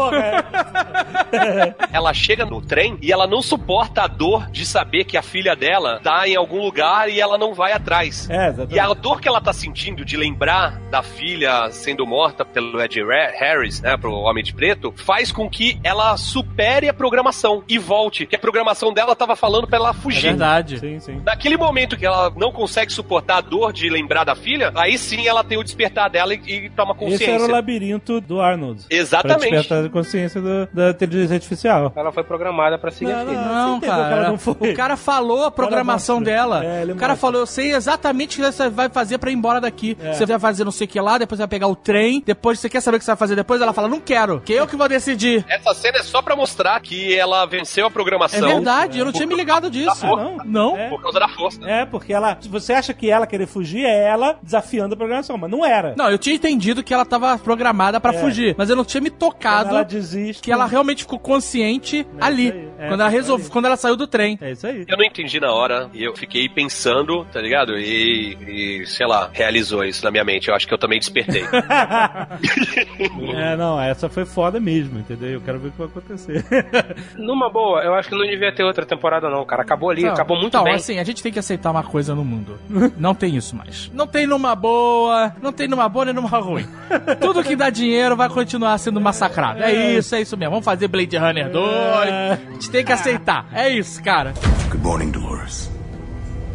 é. 1.31 1.75
Ela 1.91 2.13
chega 2.13 2.45
no 2.45 2.61
trem 2.61 2.97
e 3.01 3.11
ela 3.11 3.27
não 3.27 3.41
suporta 3.41 4.03
a 4.03 4.07
dor 4.07 4.49
de 4.51 4.65
saber 4.65 5.05
que 5.05 5.17
a 5.17 5.21
filha 5.21 5.55
dela 5.55 5.99
tá 6.03 6.27
em 6.27 6.35
algum 6.35 6.61
lugar 6.61 7.09
e 7.09 7.19
ela 7.19 7.37
não 7.37 7.53
vai 7.53 7.71
atrás. 7.73 8.29
É, 8.29 8.47
exatamente. 8.49 8.75
E 8.75 8.79
a 8.79 8.93
dor 8.93 9.21
que 9.21 9.27
ela 9.27 9.41
tá 9.41 9.53
sentindo 9.53 10.03
de 10.05 10.17
lembrar 10.17 10.79
da 10.89 11.03
filha 11.03 11.69
sendo 11.71 12.05
morta 12.05 12.43
pelo 12.45 12.81
Ed 12.81 12.99
Harris, 13.39 13.81
né, 13.81 13.95
pro 13.97 14.11
Homem 14.21 14.43
de 14.43 14.53
Preto, 14.53 14.93
faz 14.95 15.31
com 15.31 15.49
que 15.49 15.79
ela 15.83 16.15
supere 16.17 16.87
a 16.89 16.93
programação 16.93 17.63
e 17.67 17.77
volte. 17.77 18.25
Que 18.25 18.35
a 18.35 18.39
programação 18.39 18.93
dela 18.93 19.15
tava 19.15 19.35
falando 19.35 19.67
pra 19.67 19.77
ela 19.77 19.89
É 19.89 19.93
fugir. 19.93 20.21
verdade. 20.29 20.79
Sim, 20.79 20.99
sim. 20.99 21.21
Naquele 21.25 21.57
momento 21.57 21.95
que 21.97 22.05
ela 22.05 22.31
não 22.35 22.51
consegue 22.51 22.91
suportar 22.91 23.37
a 23.37 23.41
dor 23.41 23.71
de 23.73 23.89
lembrar 23.89 24.23
da 24.23 24.35
filha, 24.35 24.71
aí 24.75 24.97
sim 24.97 25.27
ela 25.27 25.43
tem 25.43 25.57
o 25.57 25.63
despertar 25.63 26.09
dela 26.09 26.33
e, 26.33 26.37
e 26.47 26.69
toma 26.69 26.93
Esse 26.93 27.03
era 27.03 27.07
o 27.07 27.09
consciência. 27.11 27.47
labirinto 27.51 28.21
do 28.21 28.41
Arnold. 28.41 28.85
Pra 28.87 28.97
Exatamente. 28.97 29.49
despertar 29.51 29.85
a 29.85 29.89
consciência 29.89 30.41
do- 30.41 30.67
da 30.73 30.89
inteligência 30.91 31.35
artificial. 31.35 31.91
Ela 31.95 32.11
foi 32.11 32.23
programada 32.23 32.77
pra 32.77 32.91
seguir 32.91 33.11
Não, 33.11 33.21
a 33.21 33.25
filha. 33.25 33.41
não. 33.41 33.67
Não, 33.67 33.79
cara. 33.81 34.15
ela 34.15 34.29
não 34.29 34.37
foi? 34.37 34.71
O 34.71 34.75
cara 34.75 34.95
falou 34.97 35.45
a 35.45 35.51
programação 35.51 36.21
dela. 36.21 36.63
É, 36.63 36.83
o 36.83 36.95
cara 36.95 37.13
mostra. 37.13 37.15
falou, 37.15 37.41
eu 37.41 37.45
sei 37.47 37.73
exatamente 37.73 38.39
o 38.39 38.45
que 38.45 38.51
você 38.51 38.69
vai 38.69 38.89
fazer 38.89 39.17
pra 39.17 39.29
ir 39.31 39.33
embora 39.33 39.59
daqui. 39.61 39.97
É. 40.01 40.13
Você 40.13 40.25
vai 40.25 40.39
fazer 40.39 40.63
não 40.63 40.71
sei 40.71 40.85
o 40.85 40.87
que 40.89 40.99
lá, 40.99 41.17
depois 41.17 41.39
vai 41.39 41.47
pegar 41.47 41.67
o 41.67 41.75
trem, 41.75 42.21
depois 42.25 42.59
você 42.59 42.69
quer 42.69 42.81
saber 42.81 42.97
o 42.97 42.99
que 42.99 43.05
você 43.05 43.11
vai 43.11 43.17
fazer 43.17 43.35
depois? 43.35 43.61
Ela 43.61 43.73
fala, 43.73 43.87
não 43.87 43.99
quero, 44.07 44.39
que 44.41 44.53
eu 44.53 44.65
que 44.65 44.75
vou 44.75 44.87
decidir. 44.87 45.45
Essa 45.49 45.73
cena 45.73 45.97
é 45.99 46.03
só 46.03 46.21
pra 46.21 46.35
mostrar 46.35 46.79
que 46.79 47.13
ela 47.17 47.45
venceu 47.45 47.85
a 47.85 47.89
É 47.89 47.91
programação. 47.91 48.47
verdade, 48.47 48.99
eu 48.99 49.05
não 49.05 49.11
tinha 49.11 49.27
me 49.27 49.35
ligado 49.35 49.69
disso. 49.69 50.05
Ah, 50.05 50.15
não? 50.15 50.37
Não? 50.45 50.77
É. 50.77 50.89
Por 50.89 51.01
causa 51.01 51.19
da 51.19 51.27
força. 51.27 51.59
É, 51.69 51.85
porque 51.85 52.13
ela. 52.13 52.37
Se 52.39 52.47
você 52.47 52.73
acha 52.73 52.93
que 52.93 53.09
ela 53.09 53.27
querer 53.27 53.45
fugir, 53.47 53.85
é 53.85 54.05
ela 54.07 54.37
desafiando 54.41 54.93
a 54.93 54.97
programação, 54.97 55.37
mas 55.37 55.49
não 55.51 55.65
era. 55.65 55.93
Não, 55.97 56.09
eu 56.09 56.17
tinha 56.17 56.35
entendido 56.35 56.83
que 56.83 56.93
ela 56.93 57.05
tava 57.05 57.37
programada 57.37 57.99
pra 57.99 58.13
É. 58.13 58.17
fugir, 58.21 58.55
mas 58.57 58.69
eu 58.69 58.75
não 58.75 58.85
tinha 58.85 59.01
me 59.01 59.09
Quando 59.09 59.19
tocado 59.19 59.69
ela 59.71 59.83
desiste. 59.83 60.41
que 60.43 60.51
ela 60.51 60.65
realmente 60.65 61.03
ficou 61.03 61.19
consciente 61.19 62.07
ali, 62.21 62.47
isso 62.47 62.53
aí. 62.57 62.69
É, 62.79 62.87
quando 62.87 62.99
ela 63.01 63.09
isso 63.09 63.17
resolveu, 63.17 63.45
aí. 63.45 63.51
quando 63.51 63.65
ela 63.65 63.75
saiu 63.75 63.95
do 63.95 64.07
trem. 64.07 64.37
É 64.41 64.51
isso 64.51 64.65
aí. 64.67 64.85
Eu 64.87 64.97
não 64.97 65.03
entendi 65.05 65.39
na 65.39 65.51
hora 65.51 65.89
e 65.93 66.03
eu 66.03 66.15
fiquei 66.15 66.47
pensando, 66.47 67.25
tá 67.33 67.41
ligado? 67.41 67.77
E, 67.77 68.37
e, 68.81 68.85
sei 68.85 69.05
lá, 69.07 69.29
realizou 69.33 69.83
isso 69.83 70.03
na 70.03 70.11
minha 70.11 70.23
mente. 70.23 70.47
Eu 70.49 70.55
acho 70.55 70.67
que 70.67 70.73
eu 70.73 70.77
também 70.77 70.99
despertei. 70.99 71.43
é, 73.35 73.55
não, 73.55 73.79
essa 73.87 74.09
foi 74.09 74.25
foda 74.25 74.59
mesmo, 74.59 74.99
entendeu? 74.99 75.29
Eu 75.29 75.41
quero 75.41 75.59
ver 75.59 75.69
o 75.69 75.71
que 75.71 75.77
vai 75.77 75.87
acontecer. 75.87 76.45
Numa 77.17 77.49
boa, 77.49 77.81
eu 77.83 77.93
acho 77.93 78.09
que 78.09 78.15
não 78.15 78.25
devia 78.25 78.53
ter 78.53 78.63
outra 78.63 78.85
temporada, 78.85 79.29
não, 79.29 79.45
cara. 79.45 79.61
Acabou 79.63 79.89
ali, 79.89 80.03
Não, 80.03 80.13
acabou 80.13 80.37
muito 80.37 80.49
então, 80.49 80.63
bem. 80.63 80.73
assim, 80.73 80.99
a 80.99 81.03
gente 81.03 81.21
tem 81.21 81.31
que 81.31 81.39
aceitar 81.39 81.71
uma 81.71 81.83
coisa 81.83 82.13
no 82.15 82.23
mundo. 82.23 82.57
Não 82.97 83.13
tem 83.13 83.35
isso 83.35 83.55
mais. 83.55 83.91
Não 83.93 84.07
tem 84.07 84.25
numa 84.27 84.55
boa, 84.55 85.33
não 85.41 85.51
tem 85.51 85.67
numa 85.67 85.87
boa 85.89 86.05
nem 86.05 86.13
numa 86.13 86.29
ruim. 86.39 86.65
Tudo 87.19 87.43
que 87.43 87.55
dá 87.55 87.69
dinheiro 87.69 88.15
vai 88.15 88.29
continuar 88.29 88.77
sendo 88.77 88.99
massacrado. 88.99 89.61
É 89.61 89.93
isso, 89.97 90.15
é 90.15 90.21
isso 90.21 90.35
mesmo. 90.37 90.51
Vamos 90.51 90.65
fazer 90.65 90.87
Blade 90.87 91.17
Runner 91.17 91.49
2. 91.51 91.67
A 91.67 92.35
gente 92.53 92.69
tem 92.71 92.83
que 92.83 92.91
aceitar. 92.91 93.45
É 93.53 93.69
isso, 93.69 94.01
cara. 94.03 94.33
Good 94.69 94.83
morning, 94.83 95.11
Dolores. 95.11 95.69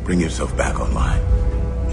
Bring 0.05 0.20
yourself 0.20 0.55
back 0.55 0.80
online. 0.80 1.22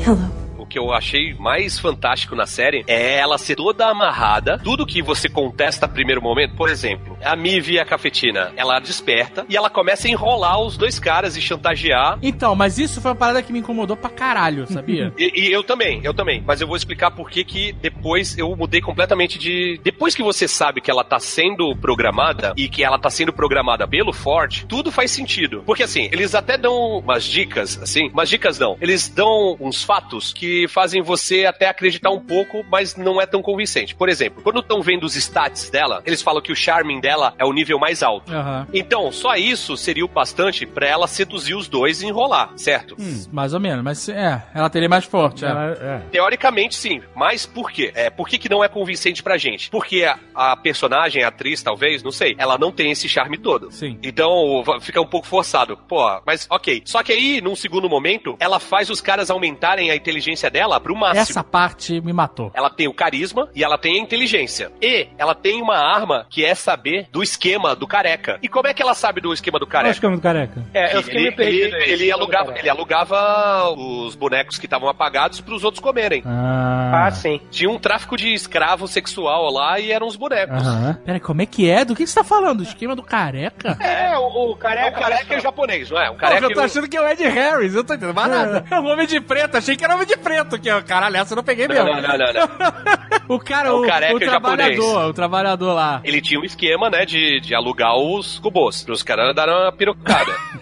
o 0.07 0.48
que 0.69 0.79
eu 0.79 0.93
achei 0.93 1.33
mais 1.33 1.79
fantástico 1.79 2.35
na 2.35 2.45
série 2.45 2.83
é 2.87 3.17
ela 3.17 3.37
ser 3.37 3.55
toda 3.55 3.87
amarrada. 3.87 4.59
Tudo 4.63 4.85
que 4.85 5.01
você 5.01 5.27
contesta 5.27 5.85
a 5.85 5.89
primeiro 5.89 6.21
momento, 6.21 6.55
por 6.55 6.69
exemplo, 6.69 7.17
a 7.23 7.35
Mive 7.35 7.73
e 7.73 7.79
a 7.79 7.85
cafetina, 7.85 8.53
ela 8.55 8.79
desperta 8.79 9.45
e 9.49 9.57
ela 9.57 9.69
começa 9.69 10.07
a 10.07 10.11
enrolar 10.11 10.61
os 10.61 10.77
dois 10.77 10.99
caras 10.99 11.35
e 11.35 11.41
chantagear. 11.41 12.19
Então, 12.21 12.55
mas 12.55 12.77
isso 12.77 13.01
foi 13.01 13.11
uma 13.11 13.17
parada 13.17 13.41
que 13.41 13.51
me 13.51 13.59
incomodou 13.59 13.97
pra 13.97 14.09
caralho, 14.09 14.65
sabia? 14.67 15.13
E, 15.19 15.47
e 15.47 15.51
eu 15.51 15.63
também, 15.63 15.99
eu 16.03 16.13
também. 16.13 16.41
Mas 16.45 16.61
eu 16.61 16.67
vou 16.67 16.77
explicar 16.77 17.11
por 17.11 17.29
que 17.29 17.43
que 17.43 17.73
depois 17.73 18.37
eu 18.37 18.55
mudei 18.55 18.79
completamente 18.79 19.37
de. 19.37 19.79
Depois 19.83 20.15
que 20.15 20.23
você 20.23 20.47
sabe 20.47 20.79
que 20.79 20.89
ela 20.89 21.03
tá 21.03 21.19
sendo 21.19 21.75
programada 21.75 22.53
e 22.55 22.69
que 22.69 22.83
ela 22.83 22.97
tá 22.97 23.09
sendo 23.09 23.33
programada 23.33 23.87
pelo 23.87 24.13
Ford, 24.13 24.65
tudo 24.67 24.91
faz 24.91 25.11
sentido. 25.11 25.63
Porque 25.65 25.83
assim, 25.83 26.07
eles 26.11 26.35
até 26.35 26.57
dão 26.57 26.99
umas 26.99 27.23
dicas, 27.23 27.81
assim, 27.81 28.09
umas 28.09 28.29
dicas 28.29 28.59
não. 28.59 28.77
Eles 28.79 29.09
dão 29.09 29.57
uns 29.59 29.83
fatos 29.83 30.31
que 30.31 30.58
fazem 30.67 31.01
você 31.01 31.45
até 31.45 31.67
acreditar 31.67 32.09
um 32.11 32.19
pouco, 32.19 32.63
mas 32.69 32.95
não 32.95 33.21
é 33.21 33.25
tão 33.25 33.41
convincente. 33.41 33.95
Por 33.95 34.09
exemplo, 34.09 34.41
quando 34.43 34.59
estão 34.59 34.81
vendo 34.81 35.03
os 35.03 35.15
stats 35.15 35.69
dela, 35.69 36.01
eles 36.05 36.21
falam 36.21 36.41
que 36.41 36.51
o 36.51 36.55
charming 36.55 36.99
dela 36.99 37.33
é 37.37 37.45
o 37.45 37.53
nível 37.53 37.79
mais 37.79 38.03
alto. 38.03 38.31
Aham. 38.33 38.67
Então, 38.73 39.11
só 39.11 39.35
isso 39.35 39.75
seria 39.77 40.05
o 40.05 40.07
bastante 40.07 40.65
pra 40.65 40.87
ela 40.87 41.07
seduzir 41.07 41.55
os 41.55 41.67
dois 41.67 42.01
e 42.01 42.07
enrolar, 42.07 42.51
certo? 42.57 42.95
Mais 43.31 43.53
ou 43.53 43.59
menos, 43.59 43.83
mas 43.83 44.09
é, 44.09 44.43
ela 44.53 44.69
teria 44.69 44.89
mais 44.89 45.05
forte. 45.05 45.45
é. 45.45 45.47
Ela- 45.49 45.77
é. 45.81 45.99
Teoricamente, 46.11 46.75
sim. 46.75 47.01
Mas 47.15 47.45
por 47.45 47.71
quê? 47.71 47.91
É, 47.95 48.09
por 48.09 48.27
que, 48.27 48.37
que 48.37 48.49
não 48.49 48.63
é 48.63 48.67
convincente 48.67 49.21
pra 49.23 49.37
gente? 49.37 49.69
Porque 49.69 50.03
a, 50.03 50.17
a 50.33 50.55
personagem, 50.57 51.23
a 51.23 51.27
atriz, 51.29 51.61
talvez, 51.63 52.03
não 52.03 52.11
sei, 52.11 52.35
ela 52.37 52.57
não 52.57 52.71
tem 52.71 52.91
esse 52.91 53.07
charme 53.07 53.37
todo. 53.37 53.71
Sim. 53.71 53.97
Então 54.03 54.63
fica 54.81 54.99
um 55.01 55.05
pouco 55.07 55.27
forçado. 55.27 55.77
Pô, 55.87 55.99
mas 56.25 56.47
ok. 56.49 56.81
Só 56.85 57.03
que 57.03 57.11
aí, 57.11 57.41
num 57.41 57.55
segundo 57.55 57.89
momento, 57.89 58.35
ela 58.39 58.59
faz 58.59 58.89
os 58.89 59.01
caras 59.01 59.29
aumentarem 59.29 59.91
a 59.91 59.95
inteligência 59.95 60.48
dela 60.49 60.79
pro 60.79 60.95
máximo. 60.95 61.21
Essa 61.21 61.43
parte 61.43 61.99
me 62.01 62.13
matou. 62.13 62.51
Ela 62.53 62.69
tem 62.69 62.87
o 62.87 62.93
carisma 62.93 63.47
e 63.55 63.63
ela 63.63 63.77
tem 63.77 63.95
a 63.99 64.01
inteligência. 64.01 64.71
E 64.81 65.07
ela 65.17 65.33
tem 65.35 65.61
uma 65.61 65.77
arma 65.77 66.25
que 66.29 66.43
é 66.45 66.53
saber 66.55 67.07
do 67.11 67.21
esquema 67.23 67.75
do 67.75 67.87
careca. 67.87 68.39
E 68.41 68.47
como 68.47 68.67
é 68.67 68.73
que 68.73 68.81
ela 68.81 68.93
sabe 68.93 69.21
do 69.21 69.33
esquema 69.33 69.59
do 69.59 69.67
careca? 69.67 69.91
Acho 69.91 69.99
que 69.99 70.05
é 70.05 70.09
muito 70.09 70.21
careca. 70.21 70.63
É, 70.73 70.95
eu 70.95 71.03
fiquei 71.03 71.19
ele, 71.27 71.35
meio 71.35 71.35
perdido. 71.35 71.75
ele, 71.77 71.91
ele 71.93 72.11
alugava, 72.11 72.57
ele 72.57 72.69
alugava 72.69 73.69
os 73.71 74.15
bonecos 74.15 74.57
que 74.57 74.65
estavam 74.65 74.89
apagados 74.89 75.41
pros 75.41 75.63
outros 75.63 75.81
comerem. 75.81 76.23
Ah, 76.25 77.05
Ah, 77.07 77.11
sim. 77.11 77.39
Tinha 77.51 77.69
um 77.69 77.79
tráfico 77.79 78.17
de 78.17 78.33
escravo 78.33 78.87
sexual 78.87 79.49
lá 79.51 79.79
e 79.79 79.91
eram 79.91 80.07
os 80.07 80.15
bonecos. 80.15 80.65
Aham. 80.65 80.97
Peraí, 81.05 81.19
como 81.19 81.41
é 81.41 81.45
que 81.45 81.69
é? 81.69 81.85
Do 81.85 81.95
que 81.95 82.05
você 82.05 82.15
tá 82.15 82.23
falando? 82.23 82.59
O 82.61 82.63
esquema 82.63 82.95
do 82.95 83.03
careca? 83.03 83.77
É, 83.79 84.17
o, 84.17 84.21
o 84.21 84.49
É, 84.49 84.51
o 84.51 84.55
careca. 84.55 84.99
careca 84.99 85.35
é 85.35 85.39
japonês, 85.39 85.89
não 85.89 85.99
é? 85.99 86.09
O 86.09 86.15
careca 86.15 86.45
eu 86.45 86.53
tô 86.53 86.59
achando 86.61 86.87
que 86.87 86.97
é 86.97 87.01
o 87.01 87.07
Ed 87.07 87.23
Harris, 87.27 87.73
eu 87.75 87.83
tô 87.83 87.93
entendendo 87.93 88.15
mais 88.15 88.29
nada. 88.31 88.65
É 88.69 88.79
o 88.79 88.83
homem 88.85 89.07
de 89.07 89.19
preto, 89.21 89.55
achei 89.57 89.75
que 89.75 89.83
era 89.83 89.93
o 89.93 89.95
homem 89.95 90.07
de 90.07 90.17
preto, 90.17 90.38
que 90.45 90.69
é 90.69 90.81
caralho, 90.81 91.17
essa 91.17 91.33
eu 91.33 91.37
não 91.37 91.43
peguei 91.43 91.67
Não, 91.67 91.75
mesmo. 91.75 91.89
não, 92.01 92.01
não, 92.01 92.17
não, 92.17 92.33
não. 92.33 93.09
O 93.29 93.37
cara, 93.39 93.69
É 93.69 93.71
o 93.71 93.83
o, 93.83 93.85
careca 93.87 94.15
o 94.15 94.19
trabalhador, 94.19 94.75
japonês. 94.75 95.09
o 95.09 95.13
trabalhador 95.13 95.73
lá. 95.73 96.01
Ele 96.03 96.19
tinha 96.19 96.39
um 96.39 96.43
esquema, 96.43 96.89
né, 96.89 97.05
de, 97.05 97.39
de 97.39 97.53
alugar 97.53 97.95
os 97.95 98.37
robôs, 98.37 98.83
pros 98.83 99.03
caras 99.03 99.35
darem 99.35 99.53
uma 99.53 99.71
pirocada. 99.71 100.31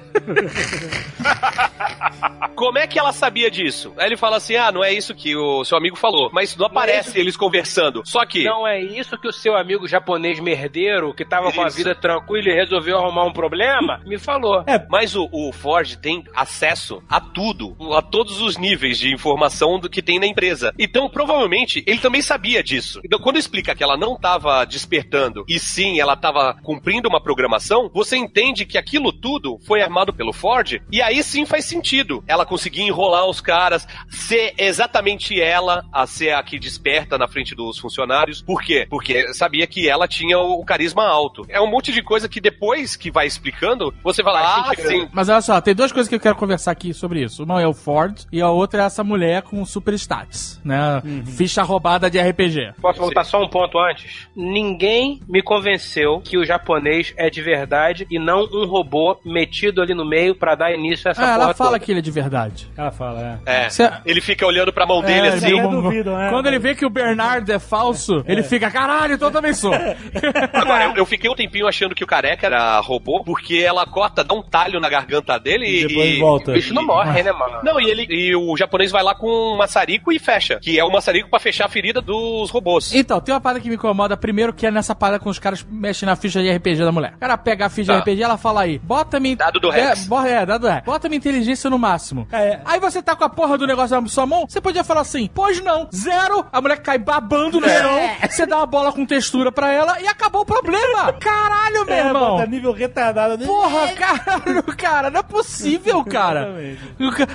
Como 2.55 2.77
é 2.79 2.87
que 2.87 2.97
ela 2.97 3.13
sabia 3.13 3.51
disso? 3.51 3.93
Aí 3.97 4.07
ele 4.07 4.17
fala 4.17 4.37
assim: 4.37 4.55
ah, 4.55 4.71
não 4.71 4.83
é 4.83 4.91
isso 4.91 5.13
que 5.13 5.35
o 5.35 5.63
seu 5.63 5.77
amigo 5.77 5.95
falou. 5.95 6.29
Mas 6.33 6.55
não 6.55 6.65
aparece 6.65 7.19
eles 7.19 7.37
conversando. 7.37 8.01
Só 8.05 8.25
que. 8.25 8.43
Não 8.43 8.67
é 8.67 8.81
isso 8.81 9.17
que 9.17 9.27
o 9.27 9.31
seu 9.31 9.55
amigo 9.55 9.87
japonês 9.87 10.39
merdeiro, 10.39 11.13
que 11.13 11.23
tava 11.23 11.51
com 11.51 11.61
a 11.61 11.67
Isso. 11.67 11.77
vida 11.77 11.93
tranquila 11.93 12.49
e 12.49 12.53
resolveu 12.55 12.97
arrumar 12.97 13.25
um 13.25 13.33
problema, 13.33 14.01
me 14.05 14.17
falou. 14.17 14.63
É, 14.65 14.83
mas 14.89 15.15
o, 15.15 15.29
o 15.31 15.51
Ford 15.51 15.95
tem 15.97 16.23
acesso 16.35 17.03
a 17.07 17.19
tudo, 17.19 17.75
a 17.93 18.01
todos 18.01 18.41
os 18.41 18.57
níveis 18.57 18.97
de 18.97 19.13
informação 19.13 19.79
do 19.79 19.89
que 19.89 20.01
tem 20.01 20.19
na 20.19 20.25
empresa. 20.25 20.73
Então, 20.79 21.09
provavelmente, 21.09 21.83
ele 21.85 21.99
também 21.99 22.21
sabia 22.21 22.63
disso. 22.63 22.99
Então, 23.03 23.19
quando 23.19 23.37
explica 23.37 23.75
que 23.75 23.83
ela 23.83 23.97
não 23.97 24.15
estava 24.15 24.65
despertando 24.65 25.45
e 25.47 25.59
sim 25.59 25.99
ela 25.99 26.13
estava 26.13 26.55
cumprindo 26.63 27.07
uma 27.07 27.21
programação, 27.21 27.89
você 27.93 28.17
entende 28.17 28.65
que 28.65 28.77
aquilo 28.77 29.11
tudo 29.11 29.59
foi 29.65 29.81
armado 29.81 30.06
pelo 30.13 30.33
Ford 30.33 30.81
e 30.91 31.01
aí 31.01 31.21
sim 31.23 31.45
faz 31.45 31.65
sentido. 31.65 32.23
Ela 32.27 32.45
conseguir 32.45 32.81
enrolar 32.81 33.25
os 33.25 33.41
caras, 33.41 33.87
ser 34.09 34.53
exatamente 34.57 35.39
ela 35.39 35.83
a 35.91 36.05
ser 36.05 36.33
a 36.33 36.43
que 36.43 36.59
desperta 36.59 37.17
na 37.17 37.27
frente 37.27 37.55
dos 37.55 37.77
funcionários. 37.77 38.41
Por 38.41 38.61
quê? 38.61 38.87
Porque 38.89 39.33
sabia 39.33 39.67
que 39.67 39.89
ela 39.89 40.07
tinha 40.07 40.37
o 40.37 40.63
carisma 40.63 41.05
alto. 41.05 41.45
É 41.49 41.59
um 41.61 41.69
monte 41.69 41.91
de 41.91 42.01
coisa 42.01 42.29
que 42.29 42.41
depois 42.41 42.95
que 42.95 43.11
vai 43.11 43.27
explicando, 43.27 43.93
você 44.03 44.23
fala, 44.23 44.41
ah, 44.41 44.69
sentido. 44.69 44.87
sim, 44.87 45.09
Mas 45.11 45.29
olha 45.29 45.41
só, 45.41 45.61
tem 45.61 45.75
duas 45.75 45.91
coisas 45.91 46.09
que 46.09 46.15
eu 46.15 46.19
quero 46.19 46.35
conversar 46.35 46.71
aqui 46.71 46.93
sobre 46.93 47.23
isso. 47.23 47.43
Uma 47.43 47.61
é 47.61 47.67
o 47.67 47.73
Ford 47.73 48.25
e 48.31 48.41
a 48.41 48.49
outra 48.49 48.83
é 48.83 48.85
essa 48.85 49.03
mulher 49.03 49.41
com 49.41 49.63
super 49.65 49.93
stats, 49.93 50.61
né? 50.63 51.01
Ficha 51.37 51.63
roubada 51.63 52.09
de 52.09 52.19
RPG. 52.19 52.73
Posso 52.81 52.99
voltar 52.99 53.23
só 53.23 53.41
um 53.41 53.49
ponto 53.49 53.77
antes? 53.79 54.27
Ninguém 54.35 55.21
me 55.27 55.41
convenceu 55.41 56.21
que 56.21 56.37
o 56.37 56.45
japonês 56.45 57.13
é 57.17 57.29
de 57.29 57.41
verdade 57.41 58.07
e 58.09 58.19
não 58.19 58.47
um 58.51 58.65
robô 58.65 59.19
metido 59.25 59.81
ali 59.81 59.93
no 59.97 60.05
meio 60.05 60.35
pra 60.35 60.55
dar 60.55 60.71
início 60.71 61.07
a 61.07 61.11
essa 61.11 61.21
Ah, 61.21 61.25
porra 61.25 61.43
ela 61.45 61.53
fala 61.53 61.69
toda. 61.71 61.79
que 61.79 61.91
ele 61.91 61.99
é 61.99 62.01
de 62.01 62.11
verdade. 62.11 62.69
Ela 62.77 62.91
fala, 62.91 63.39
é. 63.45 63.65
É. 63.65 63.69
Cê- 63.69 63.91
Ele 64.05 64.21
fica 64.21 64.45
olhando 64.45 64.71
pra 64.71 64.85
mão 64.85 65.01
dele 65.01 65.27
É, 65.27 65.29
assim. 65.31 65.47
ele- 65.47 65.59
até 65.59 65.67
duvido, 65.69 66.15
né? 66.15 66.29
Quando 66.29 66.45
ele 66.47 66.59
vê 66.59 66.75
que 66.75 66.85
o 66.85 66.89
Bernardo 66.89 67.51
é 67.51 67.59
falso, 67.59 68.23
ele 68.27 68.43
fica, 68.43 68.69
caralho, 68.71 69.15
então 69.15 69.27
eu 69.27 69.33
também 69.33 69.53
sou. 69.53 69.73
Agora, 70.53 70.85
eu, 70.85 70.95
eu 70.97 71.05
fiquei 71.05 71.29
um 71.29 71.35
tempinho 71.35 71.67
achando 71.67 71.95
que 71.95 72.03
o 72.03 72.07
careca 72.07 72.45
era 72.45 72.79
robô, 72.79 73.23
porque 73.23 73.57
ela 73.57 73.85
corta, 73.85 74.23
dá 74.23 74.33
um 74.33 74.41
talho 74.41 74.79
na 74.79 74.89
garganta 74.89 75.37
dele 75.39 75.65
E 75.65 75.83
e. 75.83 75.87
depois 75.87 76.09
e- 76.09 76.19
volta. 76.19 76.51
O 76.51 76.53
bicho 76.53 76.73
não 76.73 76.85
morre, 76.85 77.23
né, 77.23 77.31
mano? 77.31 77.59
Não, 77.63 77.79
e 77.79 77.89
ele 77.89 78.05
e 78.09 78.35
o 78.35 78.55
japonês 78.55 78.91
vai 78.91 79.03
lá 79.03 79.15
com 79.15 79.27
um 79.53 79.57
maçarico 79.57 80.11
e 80.11 80.19
fecha. 80.19 80.59
Que 80.61 80.79
é 80.79 80.83
o 80.83 80.91
maçarico 80.91 81.29
pra 81.29 81.39
fechar 81.39 81.65
a 81.65 81.69
ferida 81.69 82.01
dos 82.01 82.49
robôs. 82.49 82.93
Então, 82.93 83.19
tem 83.19 83.33
uma 83.33 83.41
parada 83.41 83.59
que 83.59 83.69
me 83.69 83.75
incomoda 83.75 84.15
primeiro, 84.17 84.53
que 84.53 84.65
é 84.65 84.71
nessa 84.71 84.93
parada 84.95 85.19
com 85.19 85.29
os 85.29 85.39
caras 85.39 85.65
mexem 85.69 86.05
na 86.05 86.15
ficha 86.15 86.41
de 86.41 86.49
RPG 86.51 86.83
da 86.83 86.91
mulher. 86.91 87.13
O 87.15 87.19
cara 87.19 87.37
pega 87.37 87.65
a 87.65 87.69
ficha 87.69 87.87
Tá. 87.87 87.93
de 87.95 88.01
RPG 88.01 88.19
e 88.19 88.23
ela 88.23 88.37
fala 88.37 88.61
aí, 88.61 88.77
bota 88.79 89.19
minha... 89.19 89.35
Dado 89.35 89.59
do 89.59 89.69
é, 89.87 89.93
Rex. 89.93 90.05
bo- 90.07 90.21
É, 90.25 90.45
dado 90.45 90.61
do 90.61 90.67
Rex. 90.67 90.83
Bota 90.85 91.07
minha 91.09 91.17
inteligência 91.17 91.69
no 91.69 91.77
máximo. 91.79 92.27
É. 92.31 92.59
Aí 92.65 92.79
você 92.79 93.01
tá 93.01 93.15
com 93.15 93.23
a 93.23 93.29
porra 93.29 93.57
do 93.57 93.65
negócio 93.67 93.99
na 93.99 94.07
sua 94.07 94.25
mão, 94.25 94.45
você 94.47 94.59
podia 94.61 94.83
falar 94.83 95.01
assim, 95.01 95.29
pois 95.33 95.61
não, 95.63 95.87
zero, 95.95 96.45
a 96.51 96.61
mulher 96.61 96.77
cai 96.81 96.97
babando 96.97 97.59
no 97.59 97.67
chão, 97.67 97.99
você 98.29 98.45
dá 98.45 98.57
uma 98.57 98.65
bola 98.65 98.91
com 98.91 99.05
textura 99.05 99.51
pra 99.51 99.71
ela 99.71 99.99
e 100.01 100.07
acabou 100.07 100.41
o 100.41 100.45
problema. 100.45 101.13
Caralho, 101.19 101.85
meu 101.85 101.95
É, 101.95 101.99
irmão. 102.07 102.31
bota 102.37 102.45
nível 102.47 102.71
retardado. 102.71 103.45
Porra, 103.45 103.87
caralho, 103.93 104.63
cara, 104.75 105.09
não 105.09 105.19
é 105.19 105.23
possível, 105.23 106.03
cara. 106.03 106.53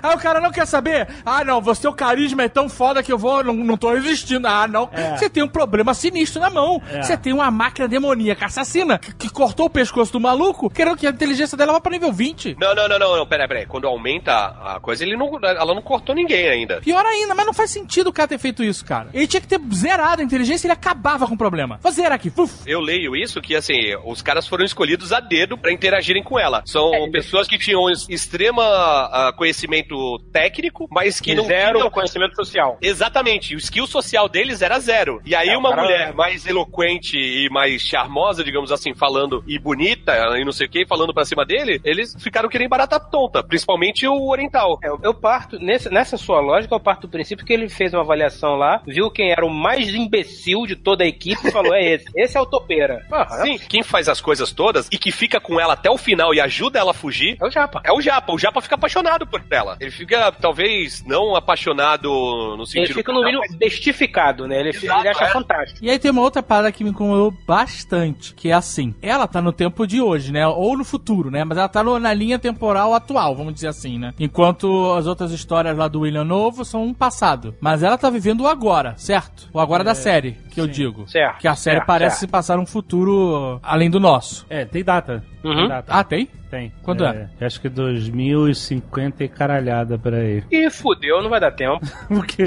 Aí 0.02 0.14
o 0.14 0.18
cara 0.18 0.40
não 0.40 0.50
quer 0.50 0.66
saber. 0.66 1.08
Ah, 1.24 1.44
não, 1.44 1.60
você, 1.60 1.86
o 1.88 1.92
carisma 1.92 2.42
é 2.42 2.48
tão 2.48 2.68
foda 2.68 3.02
que 3.02 3.12
eu 3.12 3.18
vou, 3.18 3.42
não, 3.44 3.54
não 3.54 3.76
tô 3.76 3.92
resistindo. 3.92 4.46
Ah, 4.46 4.66
não. 4.66 4.88
É. 4.92 5.16
Você 5.16 5.28
tem 5.28 5.42
um 5.42 5.48
problema 5.48 5.94
sinistro 5.94 6.40
na 6.40 6.50
mão. 6.50 6.80
É. 6.90 7.02
Você 7.02 7.16
tem 7.16 7.32
uma 7.32 7.50
máquina 7.50 7.86
demoníaca 7.88 8.46
assassina 8.46 8.98
que, 8.98 9.12
que 9.14 9.28
cortou 9.30 9.66
o 9.66 9.70
pescoço 9.70 10.12
do 10.12 10.20
maluco, 10.20 10.68
querendo 10.70 10.96
que 10.96 11.06
a 11.06 11.10
inteligência 11.10 11.56
dela 11.56 11.72
vá 11.72 11.80
pra 11.80 11.92
nível 11.92 12.12
20. 12.12 12.31
Não, 12.58 12.74
não, 12.74 12.88
não, 12.88 12.98
não, 12.98 13.16
não, 13.16 13.26
pera, 13.26 13.46
pera. 13.48 13.66
Quando 13.66 13.86
aumenta 13.86 14.32
a 14.32 14.80
coisa, 14.80 15.04
ele 15.04 15.16
não, 15.16 15.38
ela 15.42 15.74
não 15.74 15.82
cortou 15.82 16.14
ninguém 16.14 16.48
ainda. 16.48 16.80
Pior 16.80 17.04
ainda, 17.04 17.34
mas 17.34 17.46
não 17.46 17.54
faz 17.54 17.70
sentido 17.70 18.08
o 18.08 18.12
cara 18.12 18.28
ter 18.28 18.38
feito 18.38 18.62
isso, 18.62 18.84
cara. 18.84 19.10
Ele 19.12 19.26
tinha 19.26 19.40
que 19.40 19.48
ter 19.48 19.60
zerado 19.74 20.22
a 20.22 20.24
inteligência 20.24 20.66
e 20.66 20.68
ele 20.68 20.72
acabava 20.72 21.26
com 21.26 21.34
o 21.34 21.38
problema. 21.38 21.78
Vou 21.82 21.92
zerar 21.92 22.12
aqui. 22.12 22.30
Fuf. 22.30 22.62
Eu 22.66 22.80
leio 22.80 23.14
isso 23.16 23.40
que, 23.40 23.54
assim, 23.54 23.94
os 24.04 24.22
caras 24.22 24.46
foram 24.46 24.64
escolhidos 24.64 25.12
a 25.12 25.20
dedo 25.20 25.56
pra 25.58 25.72
interagirem 25.72 26.22
com 26.22 26.38
ela. 26.38 26.62
São 26.64 26.90
pessoas 27.10 27.46
que 27.46 27.58
tinham 27.58 27.90
extrema 28.08 28.62
ah, 28.64 29.32
conhecimento 29.36 30.18
técnico, 30.32 30.88
mas 30.90 31.20
que 31.20 31.34
não 31.34 31.44
zero 31.44 31.78
tinham... 31.78 31.90
conhecimento 31.90 32.34
social. 32.36 32.78
Exatamente, 32.80 33.54
o 33.54 33.58
skill 33.58 33.86
social 33.86 34.28
deles 34.28 34.62
era 34.62 34.78
zero. 34.78 35.20
E 35.24 35.34
aí 35.34 35.48
É, 35.48 35.56
uma 35.56 35.74
mulher 35.74 36.14
mais 36.14 36.46
eloquente 36.46 37.16
e 37.16 37.48
mais 37.50 37.82
charmosa, 37.82 38.44
digamos 38.44 38.72
assim, 38.72 38.94
falando, 38.94 39.42
e 39.46 39.58
bonita, 39.58 40.12
e 40.38 40.44
não 40.44 40.52
sei 40.52 40.66
o 40.66 40.70
que, 40.70 40.86
falando 40.86 41.12
pra 41.12 41.24
cima 41.24 41.44
dele, 41.44 41.80
eles 41.84 42.14
ficaram 42.22 42.48
querendo 42.48 42.68
barata 42.70 42.98
tonta, 43.00 43.42
principalmente 43.42 44.06
o 44.06 44.28
oriental. 44.30 44.78
É, 44.82 44.88
eu- 44.88 44.98
eu 45.02 45.14
parto, 45.14 45.58
nesse- 45.58 45.90
nessa 45.90 46.16
sua 46.16 46.40
lógica, 46.40 46.74
eu 46.74 46.80
parto 46.80 47.02
do 47.06 47.10
princípio 47.10 47.44
que 47.44 47.52
ele 47.52 47.68
fez 47.68 47.92
uma 47.92 48.02
avaliação 48.02 48.56
lá, 48.56 48.80
viu 48.86 49.10
quem 49.10 49.30
era 49.30 49.44
o 49.44 49.50
mais 49.50 49.88
imbecil 49.94 50.66
de 50.66 50.76
toda 50.76 51.04
a 51.04 51.06
equipe 51.06 51.46
e 51.46 51.50
falou: 51.50 51.74
é 51.74 51.82
esse. 51.94 52.04
Esse 52.16 52.36
é 52.36 52.40
o 52.40 52.46
topeira. 52.46 53.04
Porra, 53.08 53.42
Sim, 53.42 53.58
quem 53.68 53.82
faz 53.82 54.08
as 54.08 54.20
coisas 54.20 54.52
todas 54.52 54.88
e 54.92 54.98
que 54.98 55.10
fica 55.10 55.40
com 55.40 55.60
ela 55.60 55.72
até 55.74 55.90
o 55.90 55.98
final 55.98 56.34
e 56.34 56.40
ajuda 56.40 56.78
ela 56.78 56.90
a 56.92 56.94
fugir 56.94 57.36
É 57.40 57.46
o 57.46 57.50
Japa. 57.50 57.80
é 57.84 57.92
o 57.92 58.00
Japa. 58.00 58.32
O 58.32 58.38
Japa 58.38 58.60
fica 58.60 58.74
apaixonado 58.74 59.26
por 59.26 59.42
ela. 59.50 59.76
Ele 59.80 59.90
fica, 59.90 60.30
talvez, 60.32 61.04
não 61.06 61.34
apaixonado 61.36 62.08
no 62.56 62.66
sentido. 62.66 62.84
Ele 62.86 62.94
fica 62.94 63.12
no 63.12 63.22
mínimo 63.24 63.42
bestificado, 63.58 64.46
né? 64.46 64.60
Ele, 64.60 64.68
Exato, 64.70 65.00
ele 65.00 65.08
acha 65.08 65.24
é. 65.24 65.28
fantástico. 65.30 65.78
E 65.82 65.90
aí 65.90 65.98
tem 65.98 66.10
uma 66.10 66.22
outra 66.22 66.42
parada 66.42 66.70
que 66.72 66.84
me 66.84 66.90
incomodou 66.90 67.32
bastante, 67.46 68.34
que 68.34 68.48
é 68.50 68.52
assim. 68.52 68.94
Ela 69.02 69.26
tá 69.26 69.40
no 69.40 69.52
tempo 69.52 69.86
de 69.86 70.00
hoje, 70.00 70.32
né? 70.32 70.46
Ou 70.46 70.76
no 70.76 70.84
futuro, 70.84 71.30
né? 71.30 71.44
Mas 71.44 71.58
ela 71.58 71.68
tá 71.68 71.82
no- 71.82 71.98
na 71.98 72.11
linha 72.14 72.38
temporal 72.38 72.94
atual, 72.94 73.34
vamos 73.34 73.54
dizer 73.54 73.68
assim, 73.68 73.98
né? 73.98 74.12
Enquanto 74.18 74.92
as 74.94 75.06
outras 75.06 75.32
histórias 75.32 75.76
lá 75.76 75.88
do 75.88 76.00
William 76.00 76.24
Novo 76.24 76.64
são 76.64 76.84
um 76.84 76.94
passado. 76.94 77.54
Mas 77.60 77.82
ela 77.82 77.98
tá 77.98 78.10
vivendo 78.10 78.42
o 78.42 78.48
agora, 78.48 78.94
certo? 78.96 79.48
O 79.52 79.60
agora 79.60 79.84
da 79.84 79.94
série, 79.94 80.32
que 80.50 80.60
eu 80.60 80.66
digo. 80.66 81.08
Certo, 81.08 81.38
Que 81.40 81.48
a 81.48 81.54
série 81.54 81.76
certo, 81.76 81.86
parece 81.86 82.16
certo. 82.16 82.20
se 82.20 82.32
passar 82.32 82.58
um 82.58 82.66
futuro 82.66 83.58
além 83.62 83.90
do 83.90 84.00
nosso. 84.00 84.46
É, 84.48 84.64
tem 84.64 84.82
data. 84.84 85.24
Uhum. 85.44 85.54
Tem 85.56 85.68
data. 85.68 85.92
Ah, 85.92 86.04
tem? 86.04 86.28
Tem. 86.50 86.70
Quando 86.82 87.04
é? 87.04 87.30
Acho 87.40 87.60
que 87.60 87.68
2050 87.68 89.24
e 89.24 89.28
caralhada 89.28 89.98
por 89.98 90.12
aí. 90.12 90.44
E 90.50 90.68
fudeu, 90.70 91.22
não 91.22 91.30
vai 91.30 91.40
dar 91.40 91.50
tempo. 91.50 91.80
Porque 92.08 92.44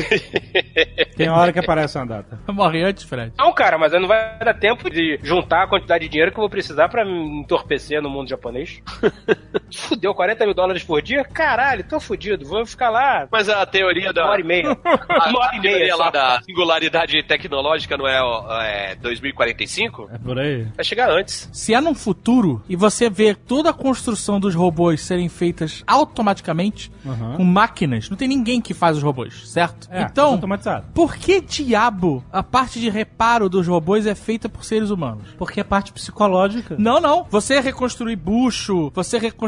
Tem 1.18 1.28
hora 1.28 1.52
que 1.52 1.58
aparece 1.60 1.98
uma 1.98 2.06
data. 2.06 2.40
Morre 2.54 2.84
antes, 2.84 3.04
Fred. 3.04 3.34
Não, 3.38 3.52
cara, 3.52 3.78
mas 3.80 3.92
não 3.94 4.08
vai 4.08 4.38
dar 4.40 4.54
tempo 4.54 4.90
de 4.92 5.20
juntar 5.24 5.64
a 5.64 5.68
quantidade 5.68 6.04
de 6.06 6.10
dinheiro 6.12 6.32
que 6.32 6.38
eu 6.38 6.44
vou 6.44 6.50
precisar 6.50 6.88
pra 6.88 7.04
me 7.04 7.42
entorpecer 7.42 8.02
no 8.02 8.10
mundo 8.10 8.30
japonês. 8.30 8.80
Fudeu, 9.76 10.14
40 10.14 10.46
mil 10.46 10.54
dólares 10.54 10.84
por 10.84 11.02
dia? 11.02 11.24
Caralho, 11.24 11.84
tô 11.88 12.00
fudido. 12.00 12.46
Vou 12.46 12.66
ficar 12.66 12.90
lá 12.90 13.28
Mas 13.32 13.50
a 13.50 13.66
teoria 13.66 14.12
da. 14.14 14.24
uma 14.24 14.32
hora 14.32 14.42
e 14.42 14.44
meia. 14.44 14.72
A, 14.72 15.30
Uma 15.30 15.40
hora 15.40 15.52
a 15.52 15.56
e 15.58 15.60
meia 15.62 15.96
lá 15.96 16.06
só. 16.06 16.12
da 16.12 16.42
singularidade 16.44 17.24
tecnológica 17.24 17.98
não 17.98 18.08
é, 18.08 18.92
é 18.92 18.96
2045? 18.96 20.10
É 20.14 20.18
por 20.18 20.40
aí. 20.40 20.68
Vai 20.76 20.86
chegar 20.86 21.10
antes. 21.10 21.50
Se 21.54 21.74
é 21.74 21.82
num 21.82 21.96
futuro 21.96 22.64
e 22.70 22.76
você 22.76 23.10
vê 23.10 23.34
toda 23.36 23.70
a 23.70 23.74
construção 23.74 24.40
dos 24.40 24.56
robôs 24.56 25.02
serem 25.02 25.30
feitas 25.30 25.84
automaticamente 25.86 26.92
Uhum. 27.06 27.38
com 27.38 27.44
máquinas, 27.44 28.10
não 28.10 28.18
tem 28.18 28.28
ninguém 28.28 28.60
que 28.60 28.74
faz 28.74 28.98
os 28.98 29.04
robôs, 29.04 29.48
certo? 29.48 29.88
É, 29.92 30.02
então, 30.02 30.30
automatizado. 30.32 30.88
por 30.92 31.16
que 31.16 31.40
diabo 31.40 32.24
a 32.34 32.42
parte 32.42 32.80
de 32.80 32.90
reparo 32.90 33.48
dos 33.48 33.68
robôs 33.68 34.08
é 34.08 34.16
feita 34.16 34.50
por 34.50 34.64
seres 34.66 34.90
humanos? 34.90 35.28
Porque 35.38 35.60
é 35.60 35.64
parte 35.64 35.94
psicológica. 35.94 36.76
Não, 36.80 37.00
não. 37.00 37.24
Você 37.30 37.60
reconstruir 37.60 38.16
bucho, 38.16 38.92
você 38.96 39.20
reconstruir 39.20 39.45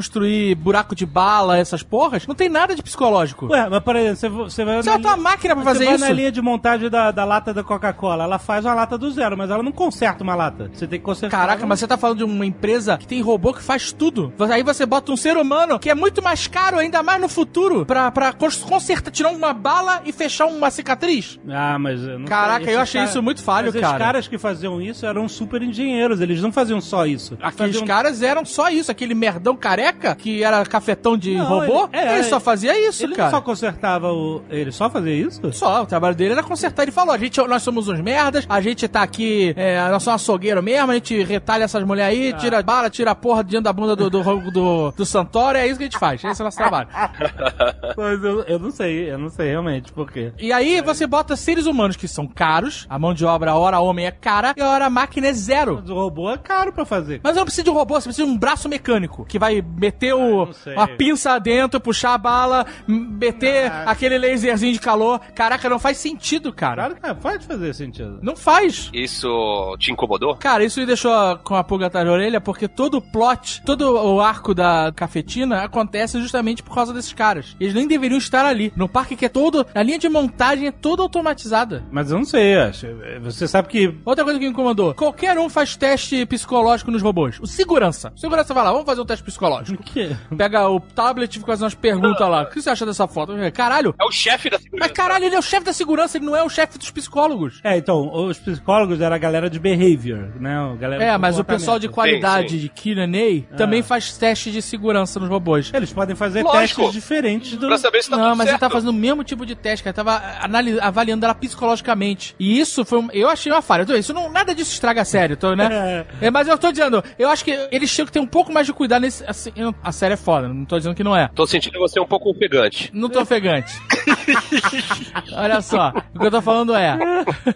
buraco 0.55 0.95
de 0.95 1.05
bala, 1.05 1.57
essas 1.57 1.81
porras, 1.83 2.25
não 2.27 2.35
tem 2.35 2.49
nada 2.49 2.75
de 2.75 2.83
psicológico. 2.83 3.47
Ué, 3.51 3.67
mas 3.69 3.83
peraí, 3.83 4.15
você, 4.15 4.29
você 4.29 4.63
vai. 4.65 4.77
Você 4.77 4.89
vai 4.89 4.99
ter 4.99 5.07
uma 5.07 5.17
máquina 5.17 5.55
pra 5.55 5.63
você 5.63 5.69
fazer 5.69 5.85
vai 5.85 5.95
isso? 5.95 6.05
na 6.05 6.11
linha 6.11 6.31
de 6.31 6.41
montagem 6.41 6.89
da, 6.89 7.11
da 7.11 7.23
lata 7.25 7.53
da 7.53 7.63
Coca-Cola. 7.63 8.23
Ela 8.25 8.39
faz 8.39 8.65
uma 8.65 8.73
lata 8.73 8.97
do 8.97 9.09
zero, 9.11 9.37
mas 9.37 9.49
ela 9.49 9.63
não 9.63 9.71
conserta 9.71 10.23
uma 10.23 10.35
lata. 10.35 10.69
Você 10.73 10.87
tem 10.87 10.99
que 10.99 11.05
consertar. 11.05 11.37
Caraca, 11.37 11.65
mas 11.65 11.79
você 11.79 11.87
tá 11.87 11.97
falando 11.97 12.17
de 12.19 12.23
uma 12.23 12.45
empresa 12.45 12.97
que 12.97 13.07
tem 13.07 13.21
robô 13.21 13.53
que 13.53 13.61
faz 13.61 13.91
tudo. 13.91 14.33
Aí 14.51 14.63
você 14.63 14.85
bota 14.85 15.11
um 15.11 15.17
ser 15.17 15.37
humano 15.37 15.79
que 15.79 15.89
é 15.89 15.95
muito 15.95 16.21
mais 16.21 16.47
caro, 16.47 16.77
ainda 16.77 17.01
mais 17.03 17.21
no 17.21 17.29
futuro, 17.29 17.85
pra, 17.85 18.11
pra 18.11 18.33
cons- 18.33 18.57
consertar, 18.63 19.11
tirar 19.11 19.29
uma 19.29 19.53
bala 19.53 20.01
e 20.05 20.11
fechar 20.11 20.45
uma 20.45 20.69
cicatriz. 20.71 21.39
Ah, 21.49 21.77
mas. 21.79 22.01
eu 22.03 22.19
não 22.19 22.25
Caraca, 22.25 22.65
sei, 22.65 22.75
eu 22.75 22.79
achei 22.79 23.03
isso 23.03 23.21
muito 23.21 23.41
falho, 23.41 23.71
mas 23.73 23.81
cara. 23.81 23.93
Os 23.93 23.99
caras 23.99 24.27
que 24.27 24.37
faziam 24.37 24.81
isso 24.81 25.05
eram 25.05 25.27
super 25.27 25.61
engenheiros. 25.61 26.21
Eles 26.21 26.41
não 26.41 26.51
faziam 26.51 26.79
só 26.81 27.05
isso. 27.05 27.33
Eles 27.35 27.45
Aqueles 27.45 27.73
faziam- 27.75 27.87
caras 27.87 28.21
eram 28.21 28.45
só 28.45 28.69
isso, 28.69 28.91
aquele 28.91 29.13
merdão 29.15 29.55
careca 29.87 30.15
que 30.15 30.43
era 30.43 30.65
cafetão 30.65 31.17
de 31.17 31.35
Não, 31.35 31.45
robô, 31.45 31.89
ele- 31.93 32.03
é, 32.03 32.13
ele 32.15 32.23
só 32.23 32.39
fazia 32.39 32.87
isso, 32.87 33.03
Ele 33.03 33.15
cara. 33.15 33.31
não 33.31 33.37
só 33.37 33.41
consertava 33.43 34.11
o. 34.11 34.41
Ele 34.49 34.71
só 34.71 34.89
fazia 34.89 35.13
isso? 35.13 35.51
Só, 35.53 35.83
o 35.83 35.85
trabalho 35.85 36.15
dele 36.15 36.33
era 36.33 36.43
consertar. 36.43 36.83
Ele 36.83 36.91
falou: 36.91 37.13
a 37.13 37.17
gente, 37.17 37.39
nós 37.47 37.63
somos 37.63 37.87
uns 37.87 37.99
merdas, 38.01 38.45
a 38.49 38.61
gente 38.61 38.87
tá 38.87 39.01
aqui, 39.01 39.53
é, 39.57 39.79
nós 39.89 40.03
somos 40.03 40.21
açougueiro 40.21 40.61
mesmo, 40.61 40.91
a 40.91 40.95
gente 40.95 41.21
retalha 41.23 41.63
essas 41.63 41.83
mulheres 41.83 42.17
aí, 42.17 42.31
Ah. 42.33 42.37
tira 42.37 42.63
bala, 42.63 42.89
tira 42.89 43.11
a 43.11 43.15
porra 43.15 43.43
de 43.43 43.51
dentro 43.51 43.63
da 43.65 43.73
bunda 43.73 43.95
do, 43.95 44.09
do, 44.09 44.51
do, 44.51 44.91
do 44.91 45.05
Santoro, 45.05 45.57
é 45.57 45.65
isso 45.67 45.77
que 45.77 45.83
a 45.83 45.87
gente 45.87 45.99
faz. 45.99 46.23
Esse 46.23 46.41
é 46.41 46.43
o 46.43 46.45
nosso 46.45 46.57
trabalho. 46.57 46.87
Mas 47.97 48.23
eu, 48.23 48.41
eu 48.43 48.59
não 48.59 48.71
sei, 48.71 49.11
eu 49.11 49.17
não 49.17 49.29
sei 49.29 49.49
realmente 49.49 49.91
por 49.91 50.11
quê. 50.11 50.31
E 50.37 50.51
aí 50.51 50.81
você 50.81 51.07
bota 51.07 51.35
seres 51.35 51.65
humanos 51.65 51.95
que 51.95 52.07
são 52.07 52.27
caros, 52.27 52.85
a 52.89 52.99
mão 52.99 53.13
de 53.13 53.25
obra, 53.25 53.51
a 53.51 53.55
hora 53.57 53.79
homem 53.79 54.05
é 54.05 54.11
cara, 54.11 54.53
e 54.55 54.61
a 54.61 54.69
hora 54.69 54.89
máquina 54.89 55.27
é 55.27 55.33
zero. 55.33 55.77
Mas 55.81 55.89
o 55.89 55.95
robô 55.95 56.29
é 56.31 56.37
caro 56.37 56.71
pra 56.71 56.85
fazer. 56.85 57.19
Mas 57.23 57.35
eu 57.35 57.39
não 57.39 57.45
preciso 57.45 57.63
de 57.65 57.69
um 57.69 57.73
robô, 57.73 57.95
você 57.95 58.05
precisa 58.09 58.25
de 58.27 58.33
um 58.33 58.37
braço 58.37 58.67
mecânico 58.69 59.25
que 59.25 59.39
vai 59.39 59.61
meter 59.77 60.13
o, 60.13 60.51
sei. 60.53 60.73
uma 60.73 60.87
pinça 60.87 61.37
dentro, 61.39 61.79
puxar 61.79 62.13
a 62.13 62.17
bala, 62.17 62.65
meter 62.87 63.71
Ah. 63.71 63.83
aquele 63.91 64.17
laserzinho 64.17 64.73
de 64.73 64.79
calor. 64.79 65.19
Caraca, 65.35 65.69
não 65.69 65.79
faz 65.79 65.97
sentido, 65.97 66.51
cara. 66.51 66.89
Claro 66.89 66.95
que 67.15 67.21
pode 67.21 67.45
fazer 67.45 67.73
sentido. 67.73 68.19
Não 68.21 68.35
faz. 68.35 68.89
Isso 68.93 69.75
te 69.79 69.91
incomodou? 69.91 70.35
Cara, 70.35 70.63
isso 70.63 70.79
me 70.79 70.85
deixou 70.85 71.11
com 71.43 71.55
a 71.55 71.63
pulga 71.63 71.87
atrás 71.87 72.05
da 72.05 72.11
orelha, 72.11 72.41
porque 72.41 72.67
todo 72.67 72.95
o 72.97 73.01
plot, 73.01 73.61
todo 73.65 73.81
o 73.95 74.21
arco 74.21 74.53
da 74.53 74.91
cafetina 74.95 75.63
acontece 75.63 76.19
justamente 76.21 76.63
por 76.63 76.73
causa 76.73 76.93
desses 76.93 77.13
caras. 77.13 77.55
Eles 77.59 77.73
nem 77.73 77.87
deveriam 77.87 78.17
estar 78.17 78.45
ali. 78.45 78.71
No 78.75 78.87
parque 78.89 79.15
que 79.15 79.25
é 79.25 79.29
todo. 79.29 79.65
A 79.73 79.83
linha 79.83 79.99
de 79.99 80.09
montagem 80.09 80.67
é 80.67 80.71
toda 80.71 81.01
automatizada. 81.03 81.83
Mas 81.91 82.11
eu 82.11 82.17
não 82.17 82.25
sei, 82.25 82.55
acho. 82.55 82.87
Você 83.21 83.47
sabe 83.47 83.67
que. 83.67 83.93
Outra 84.05 84.23
coisa 84.23 84.39
que 84.39 84.45
me 84.45 84.51
incomodou: 84.51 84.93
qualquer 84.93 85.37
um 85.37 85.49
faz 85.49 85.75
teste 85.75 86.25
psicológico 86.25 86.91
nos 86.91 87.01
robôs. 87.01 87.39
O 87.39 87.45
segurança. 87.47 88.11
O 88.15 88.19
segurança 88.19 88.53
vai 88.53 88.63
lá, 88.63 88.71
vamos 88.71 88.85
fazer 88.85 89.01
um 89.01 89.05
teste 89.05 89.23
psicológico. 89.23 89.66
Que 89.75 90.15
Pega 90.37 90.67
o 90.69 90.79
tablet 90.79 91.29
e 91.35 91.39
fica 91.39 91.47
fazendo 91.51 91.63
umas 91.63 91.73
perguntas 91.75 92.29
lá. 92.29 92.43
O 92.43 92.45
que 92.49 92.61
você 92.61 92.69
acha 92.69 92.85
dessa 92.85 93.07
foto? 93.07 93.33
Caralho. 93.53 93.93
É 93.99 94.05
o 94.05 94.11
chefe 94.11 94.49
da 94.49 94.57
segurança. 94.57 94.87
Mas 94.87 94.91
caralho, 94.91 95.25
ele 95.25 95.35
é 95.35 95.39
o 95.39 95.41
chefe 95.41 95.65
da 95.65 95.73
segurança, 95.73 96.17
ele 96.17 96.25
não 96.25 96.35
é 96.35 96.43
o 96.43 96.49
chefe 96.49 96.77
dos 96.77 96.89
psicólogos. 96.91 97.59
É, 97.63 97.77
então, 97.77 98.09
os 98.13 98.37
psicólogos 98.37 99.01
era 99.01 99.15
a 99.15 99.17
galera 99.17 99.49
de 99.49 99.59
behavior, 99.59 100.29
né? 100.39 100.55
A 100.57 100.75
galera 100.75 101.03
É, 101.03 101.17
mas 101.17 101.39
o 101.39 101.43
pessoal 101.43 101.79
de 101.79 101.89
qualidade 101.89 102.51
sim. 102.51 102.57
de 102.57 102.69
Q&A 102.69 103.55
também 103.57 103.81
faz 103.81 104.17
teste 104.17 104.51
de 104.51 104.61
segurança 104.61 105.19
nos 105.19 105.29
robôs. 105.29 105.71
Eles 105.73 105.91
podem 105.91 106.15
fazer 106.15 106.43
Lógico. 106.43 106.81
testes 106.81 106.93
diferentes 106.93 107.57
do. 107.57 107.67
Pra 107.67 107.77
saber 107.77 108.03
se 108.03 108.09
tá 108.09 108.17
não, 108.17 108.23
tudo 108.25 108.37
mas 108.37 108.49
certo. 108.49 108.61
ele 108.63 108.69
tá 108.69 108.69
fazendo 108.69 108.89
o 108.89 108.93
mesmo 108.93 109.23
tipo 109.23 109.45
de 109.45 109.55
teste, 109.55 109.83
cara. 109.83 109.91
Ele 109.97 110.03
tava 110.05 110.21
anali- 110.43 110.79
avaliando 110.79 111.25
ela 111.25 111.33
psicologicamente. 111.35 112.35
E 112.39 112.59
isso 112.59 112.85
foi 112.85 112.99
um, 112.99 113.09
Eu 113.11 113.29
achei 113.29 113.51
uma 113.51 113.61
falha. 113.61 113.85
Isso 113.97 114.13
não, 114.13 114.29
nada 114.31 114.53
disso 114.53 114.71
estraga 114.73 115.01
a 115.01 115.05
série, 115.05 115.35
tô, 115.35 115.55
né? 115.55 116.05
É, 116.21 116.29
mas 116.31 116.47
eu 116.47 116.57
tô 116.57 116.71
dizendo, 116.71 117.03
eu 117.17 117.29
acho 117.29 117.43
que 117.43 117.51
eles 117.71 117.93
tinham 117.93 118.05
que 118.05 118.11
ter 118.11 118.19
um 118.19 118.27
pouco 118.27 118.51
mais 118.51 118.65
de 118.67 118.73
cuidado 118.73 119.01
nesse. 119.01 119.23
Assim, 119.47 119.53
eu- 119.55 119.73
a 119.83 119.91
série 119.91 120.13
é 120.13 120.17
foda, 120.17 120.47
não 120.47 120.65
tô 120.65 120.77
dizendo 120.77 120.95
que 120.95 121.03
não 121.03 121.15
é. 121.15 121.29
Tô 121.33 121.45
sentindo 121.47 121.79
você 121.79 121.99
um 121.99 122.05
pouco 122.05 122.29
ofegante. 122.29 122.89
Não 122.93 123.09
tô 123.09 123.21
ofegante. 123.21 123.73
Olha 125.33 125.61
só, 125.61 125.93
o 126.15 126.19
que 126.19 126.25
eu 126.25 126.31
tô 126.31 126.41
falando 126.41 126.75
é: 126.75 126.97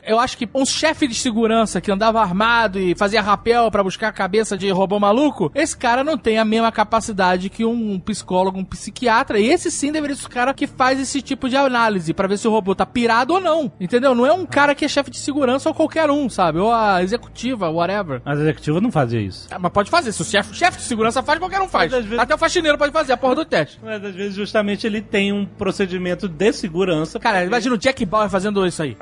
eu 0.05 0.19
acho 0.19 0.37
que 0.37 0.47
um 0.53 0.65
chefe 0.65 1.07
de 1.07 1.15
segurança 1.15 1.79
que 1.81 1.91
andava 1.91 2.21
armado 2.21 2.79
e 2.79 2.95
fazia 2.95 3.21
rapel 3.21 3.69
pra 3.71 3.83
buscar 3.83 4.09
a 4.09 4.11
cabeça 4.13 4.57
de 4.57 4.69
robô 4.71 4.99
maluco, 4.99 5.51
esse 5.55 5.75
cara 5.75 6.03
não 6.03 6.17
tem 6.17 6.37
a 6.37 6.45
mesma 6.45 6.71
capacidade 6.71 7.49
que 7.49 7.65
um 7.65 7.99
psicólogo, 7.99 8.59
um 8.59 8.65
psiquiatra. 8.65 9.39
E 9.39 9.47
esse 9.49 9.71
sim 9.71 9.91
deveria 9.91 10.15
ser 10.15 10.25
o 10.25 10.29
cara 10.29 10.53
que 10.53 10.67
faz 10.67 10.99
esse 10.99 11.21
tipo 11.21 11.49
de 11.49 11.55
análise 11.55 12.13
pra 12.13 12.27
ver 12.27 12.37
se 12.37 12.47
o 12.47 12.51
robô 12.51 12.73
tá 12.75 12.85
pirado 12.85 13.33
ou 13.33 13.41
não. 13.41 13.71
Entendeu? 13.79 14.13
Não 14.15 14.25
é 14.25 14.33
um 14.33 14.45
cara 14.45 14.75
que 14.75 14.85
é 14.85 14.87
chefe 14.87 15.09
de 15.11 15.17
segurança 15.17 15.69
ou 15.69 15.75
qualquer 15.75 16.09
um, 16.09 16.29
sabe? 16.29 16.59
Ou 16.59 16.71
a 16.71 17.01
executiva, 17.03 17.69
whatever. 17.69 18.21
Mas 18.23 18.39
a 18.39 18.41
executiva 18.43 18.81
não 18.81 18.91
fazia 18.91 19.19
isso. 19.21 19.47
Ah, 19.51 19.59
Mas 19.59 19.71
pode 19.71 19.89
fazer. 19.89 20.11
Se 20.11 20.21
o 20.21 20.25
chefe, 20.25 20.55
chefe 20.55 20.77
de 20.77 20.83
segurança 20.83 21.21
faz, 21.23 21.39
qualquer 21.39 21.61
um 21.61 21.67
faz. 21.67 21.91
Vezes- 21.91 22.19
Até 22.19 22.35
o 22.35 22.37
faxineiro 22.37 22.77
pode 22.77 22.91
fazer 22.93 23.13
a 23.13 23.17
porra 23.17 23.35
do 23.35 23.45
teste. 23.45 23.79
Mas 23.83 24.03
às 24.03 24.15
vezes, 24.15 24.35
justamente, 24.35 24.85
ele 24.85 25.01
tem 25.01 25.31
um 25.31 25.45
procedimento 25.45 26.27
de 26.27 26.35
segurança. 26.61 27.19
Cara, 27.19 27.43
imagina 27.43 27.75
o 27.75 27.77
Jack 27.77 28.05
Bauer 28.05 28.29
fazendo 28.29 28.65
isso 28.65 28.81
aí. 28.81 28.95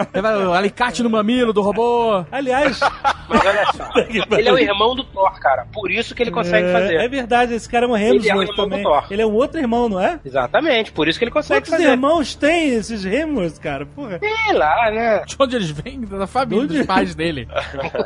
O 0.48 0.54
alicate 0.54 1.04
no 1.04 1.10
mamilo 1.10 1.54
do 1.54 1.62
robô. 1.62 2.26
Aliás, 2.32 2.80
Mas 3.28 3.46
olha 3.46 3.66
só, 3.74 3.90
ele 4.38 4.50
é 4.50 4.54
o 4.54 4.58
irmão 4.58 4.96
do 4.96 5.04
Thor, 5.04 5.40
cara. 5.40 5.68
Por 5.72 5.92
isso 5.92 6.16
que 6.16 6.24
ele 6.24 6.32
consegue 6.32 6.68
é, 6.68 6.74
fazer. 6.74 6.96
é 6.96 7.08
verdade, 7.08 7.54
esse 7.54 7.70
cara 7.70 7.86
é 7.86 7.90
um 7.90 7.96
Ele 7.98 8.06
é 8.08 8.12
o 8.12 8.42
Hemsworth 8.42 8.50
irmão 8.50 8.56
do 8.66 8.70
também. 8.70 8.84
Thor. 8.84 9.06
Ele 9.12 9.22
é 9.22 9.26
um 9.28 9.34
outro 9.34 9.60
irmão, 9.60 9.88
não 9.90 10.00
é? 10.00 10.20
Exatamente, 10.26 10.92
por 10.92 11.08
isso 11.08 11.20
que 11.20 11.26
ele 11.26 11.32
consegue 11.32 11.62
Quantos 11.62 11.72
fazer. 11.72 11.90
irmãos 11.92 12.36
tem 12.36 12.70
esses 12.76 13.06
Hemsworths, 13.06 13.60
cara? 13.60 13.86
Porra. 13.86 14.20
Sei 14.20 14.54
lá, 14.54 14.92
né? 14.92 15.24
De 15.26 15.36
onde 15.40 15.56
eles 15.56 15.70
vêm? 15.70 16.02
Da 16.02 16.26
família, 16.28 16.64
Onde? 16.64 16.78
dos 16.78 16.86
pais 16.88 17.14
dele. 17.14 17.48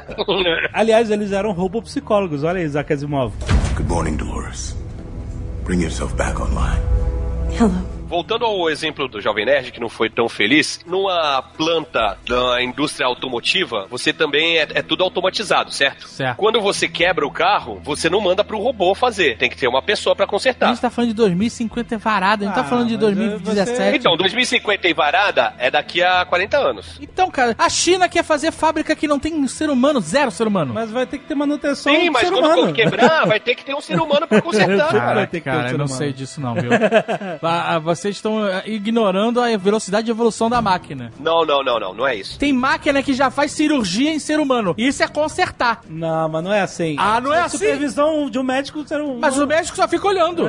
Aliás, 0.73 1.09
eles 1.11 1.31
eram 1.31 1.51
robopsicólogos. 1.51 2.43
Olha 2.43 2.59
aí, 2.59 2.65
Isaac 2.65 2.91
Asimov. 2.91 3.33
Good 3.75 3.89
morning, 3.89 4.15
Dolores. 4.17 4.75
Bring 5.63 5.81
yourself 5.81 6.13
back 6.15 6.39
online. 6.41 6.81
Hello. 7.57 8.02
Voltando 8.13 8.45
ao 8.45 8.69
exemplo 8.69 9.07
do 9.07 9.19
Jovem 9.19 9.43
Nerd, 9.43 9.71
que 9.71 9.79
não 9.79 9.89
foi 9.89 10.07
tão 10.07 10.29
feliz, 10.29 10.79
numa 10.85 11.41
planta 11.57 12.15
da 12.29 12.61
indústria 12.61 13.07
automotiva, 13.07 13.87
você 13.89 14.13
também 14.13 14.59
é, 14.59 14.67
é 14.75 14.81
tudo 14.83 15.03
automatizado, 15.03 15.71
certo? 15.73 16.07
Certo. 16.07 16.37
Quando 16.37 16.61
você 16.61 16.87
quebra 16.87 17.25
o 17.25 17.31
carro, 17.31 17.81
você 17.83 18.11
não 18.11 18.21
manda 18.21 18.43
pro 18.43 18.59
robô 18.59 18.93
fazer. 18.93 19.35
Tem 19.39 19.49
que 19.49 19.57
ter 19.57 19.67
uma 19.67 19.81
pessoa 19.81 20.15
pra 20.15 20.25
A 20.25 20.27
consertar. 20.27 20.67
gente 20.67 20.79
tá 20.79 20.91
falando 20.91 21.09
de 21.09 21.15
2050 21.15 21.95
é 21.95 21.97
varado, 21.97 22.43
a 22.43 22.47
gente 22.49 22.59
Ah, 22.59 22.61
tá 22.61 22.69
falando 22.69 22.87
de 22.89 22.93
mas, 22.97 23.03
é, 23.03 23.15
2017. 23.39 23.97
Então, 23.97 24.15
2050 24.15 24.87
e 24.87 24.93
varada 24.93 25.55
é 25.57 25.71
daqui 25.71 26.03
a 26.03 26.23
40 26.23 26.55
anos. 26.59 26.99
Então, 27.01 27.31
cara, 27.31 27.55
a 27.57 27.67
China 27.67 28.07
quer 28.07 28.23
fazer 28.23 28.51
fábrica 28.51 28.95
que 28.95 29.07
não 29.07 29.17
tem 29.17 29.47
ser 29.47 29.71
humano, 29.71 29.99
zero 29.99 30.29
ser 30.29 30.45
humano. 30.45 30.71
Mas 30.71 30.91
vai 30.91 31.07
ter 31.07 31.17
que 31.17 31.25
ter 31.25 31.33
manutenção 31.33 31.91
Sim, 31.91 32.11
mas 32.11 32.27
ser 32.27 32.31
quando 32.31 32.45
humano. 32.45 32.67
for 32.67 32.73
quebrar, 32.73 33.25
vai 33.25 33.39
ter 33.39 33.55
que 33.55 33.65
ter 33.65 33.73
um 33.73 33.81
ser 33.81 33.99
humano 33.99 34.27
pra 34.27 34.39
consertar. 34.43 34.91
Cara, 34.91 34.99
Cara, 34.99 35.27
ter 35.27 35.39
que 35.39 35.43
ter 35.45 35.49
cara, 35.49 35.63
um 35.63 35.71
eu 35.71 35.77
não 35.79 35.85
humano. 35.85 35.97
sei 35.97 36.13
disso 36.13 36.39
não, 36.39 36.53
viu? 36.53 36.69
Ah, 37.41 37.75
ah, 37.75 37.79
Vocês 38.03 38.17
estão 38.17 38.43
ah, 38.43 38.63
ignorando 38.65 39.39
a 39.39 39.55
velocidade 39.55 40.03
de 40.03 40.11
evolução 40.11 40.49
da 40.49 40.61
máquina. 40.61 41.13
Não, 41.17 41.45
não, 41.45 41.63
não, 41.63 41.79
não, 41.79 41.93
não 41.93 42.05
é 42.05 42.13
isso. 42.13 42.37
Tem 42.37 42.51
máquina 42.51 43.01
que 43.01 43.13
já 43.13 43.31
faz 43.31 43.53
cirurgia 43.53 44.13
em 44.13 44.19
ser 44.19 44.41
humano. 44.41 44.75
Isso 44.77 45.01
é 45.01 45.07
consertar. 45.07 45.79
Não, 45.87 46.27
mas 46.27 46.43
não 46.43 46.51
é 46.51 46.59
assim. 46.59 46.97
Ah, 46.99 47.21
não 47.21 47.33
é 47.33 47.43
assim? 47.43 47.59
supervisão 47.59 48.29
de 48.29 48.37
um 48.37 48.43
médico 48.43 48.85
ser 48.85 48.99
um. 48.99 49.19
Mas 49.19 49.37
o 49.37 49.47
médico 49.47 49.77
só 49.77 49.87
fica 49.87 50.05
olhando. 50.05 50.43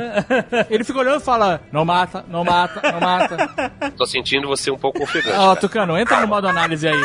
Ele 0.68 0.82
fica 0.82 0.98
olhando 0.98 1.20
e 1.20 1.24
fala: 1.24 1.60
não 1.70 1.85
mata, 1.85 2.24
não 2.28 2.43
mata, 2.43 2.90
não 2.90 2.98
mata. 2.98 3.36
Tô 3.97 4.05
sentindo 4.05 4.48
você 4.48 4.72
um 4.72 4.78
pouco 4.78 5.05
ofegante. 5.05 5.36
Ó, 5.36 5.47
cara. 5.51 5.60
Tucano, 5.60 5.97
entra 5.97 6.20
no 6.22 6.26
modo 6.26 6.48
análise 6.48 6.89
aí. 6.89 7.02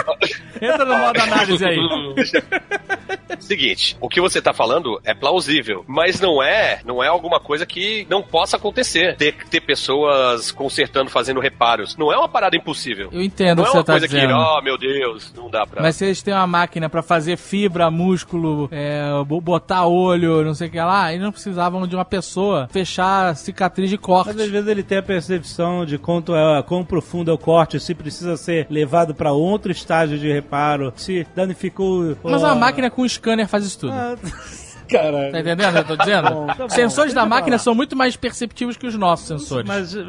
Entra 0.60 0.84
no 0.84 0.98
modo 0.98 1.22
análise 1.22 1.64
aí. 1.64 1.78
Seguinte, 3.40 3.96
o 4.02 4.10
que 4.10 4.20
você 4.20 4.42
tá 4.42 4.54
falando 4.54 5.00
é 5.04 5.14
plausível, 5.14 5.86
mas 5.88 6.20
não 6.20 6.42
é, 6.42 6.82
não 6.84 7.04
é 7.04 7.08
alguma 7.08 7.40
coisa 7.40 7.66
que 7.66 8.06
não 8.10 8.22
possa 8.22 8.58
acontecer. 8.58 9.16
Ter, 9.16 9.36
ter 9.48 9.62
pessoas 9.62 10.39
consertando, 10.52 11.10
fazendo 11.10 11.40
reparos. 11.40 11.96
Não 11.98 12.12
é 12.12 12.18
uma 12.18 12.30
parada 12.30 12.56
impossível. 12.56 13.10
Eu 13.12 13.22
entendo 13.22 13.58
Não 13.60 13.64
o 13.64 13.68
é 13.68 13.72
que 13.72 13.78
uma 13.78 13.82
você 13.82 13.86
tá 13.86 13.94
coisa 13.94 14.08
dizendo. 14.08 14.34
que, 14.34 14.40
oh 14.40 14.62
meu 14.62 14.78
Deus, 14.78 15.34
não 15.36 15.50
dá 15.50 15.66
pra. 15.66 15.82
Mas 15.82 15.96
se 15.96 16.06
eles 16.06 16.22
têm 16.22 16.34
uma 16.34 16.48
máquina 16.48 16.90
pra 16.90 17.02
fazer 17.02 17.38
fibra, 17.38 17.90
músculo, 17.92 18.68
é, 18.72 19.02
bo- 19.26 19.42
botar 19.42 19.86
olho, 19.86 20.44
não 20.44 20.54
sei 20.54 20.68
o 20.68 20.72
que 20.72 20.80
lá, 20.80 21.12
eles 21.12 21.24
não 21.24 21.32
precisavam 21.32 21.86
de 21.88 21.96
uma 21.96 22.06
pessoa 22.06 22.68
fechar 22.72 23.36
cicatriz 23.36 23.90
de 23.90 23.98
corte. 23.98 24.28
Mas 24.28 24.42
às 24.42 24.50
vezes 24.50 24.68
ele 24.68 24.84
tem 24.84 24.98
a 24.98 25.04
percepção 25.04 25.86
de 25.86 25.98
quanto 25.98 26.36
é, 26.36 26.62
quão 26.64 26.84
profundo 26.84 27.32
é 27.32 27.34
o 27.34 27.38
corte, 27.38 27.80
se 27.80 27.94
precisa 27.94 28.38
ser 28.38 28.68
levado 28.70 29.14
pra 29.14 29.32
outro 29.32 29.72
estágio 29.72 30.18
de 30.18 30.32
reparo, 30.32 30.94
se 30.96 31.26
danificou. 31.36 32.16
Mas 32.24 32.44
ó, 32.44 32.48
uma 32.48 32.56
máquina 32.56 32.90
com 32.90 33.08
scanner 33.08 33.48
faz 33.48 33.66
isso 33.66 33.80
tudo. 33.80 33.94
Ah, 33.94 34.16
Caralho. 34.90 35.32
Tá 35.32 35.40
entendendo 35.40 35.70
o 35.70 35.72
que 35.72 35.78
eu 35.78 35.86
tô 35.86 35.96
dizendo? 35.98 36.30
bom, 36.30 36.48
tá 36.48 36.54
bom. 36.56 36.66
Os 36.66 36.74
sensores 36.74 37.14
da 37.14 37.26
máquina 37.26 37.58
falar. 37.58 37.64
são 37.64 37.76
muito 37.76 37.96
mais 37.96 38.16
perceptíveis 38.16 38.78
que 38.78 38.88
os 38.88 38.96
nossos 38.96 39.28
sensores. 39.28 39.68
Mas 39.68 39.96
eh, 39.96 40.04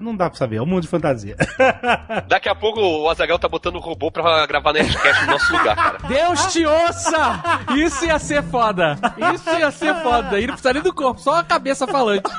não 0.00 0.16
dá 0.16 0.28
pra 0.28 0.38
saber, 0.38 0.56
é 0.56 0.62
um 0.62 0.66
mundo 0.66 0.82
de 0.82 0.88
fantasia. 0.88 1.36
Daqui 2.28 2.48
a 2.48 2.54
pouco 2.54 2.80
o 2.80 3.08
Azagal 3.08 3.38
tá 3.38 3.48
botando 3.48 3.76
o 3.76 3.80
robô 3.80 4.10
pra 4.10 4.46
gravar 4.46 4.72
Nerdcast 4.72 5.24
no 5.24 5.32
nosso 5.32 5.52
lugar, 5.52 5.76
cara. 5.76 5.98
Deus 6.08 6.52
te 6.52 6.64
ouça! 6.64 7.42
Isso 7.76 8.04
ia 8.04 8.18
ser 8.18 8.42
foda. 8.42 8.96
Isso 9.34 9.50
ia 9.50 9.70
ser 9.70 9.94
foda. 10.02 10.38
E 10.40 10.46
não 10.46 10.54
precisaria 10.54 10.82
do 10.82 10.92
corpo, 10.92 11.20
só 11.20 11.38
a 11.38 11.44
cabeça 11.44 11.86
falante. 11.86 12.30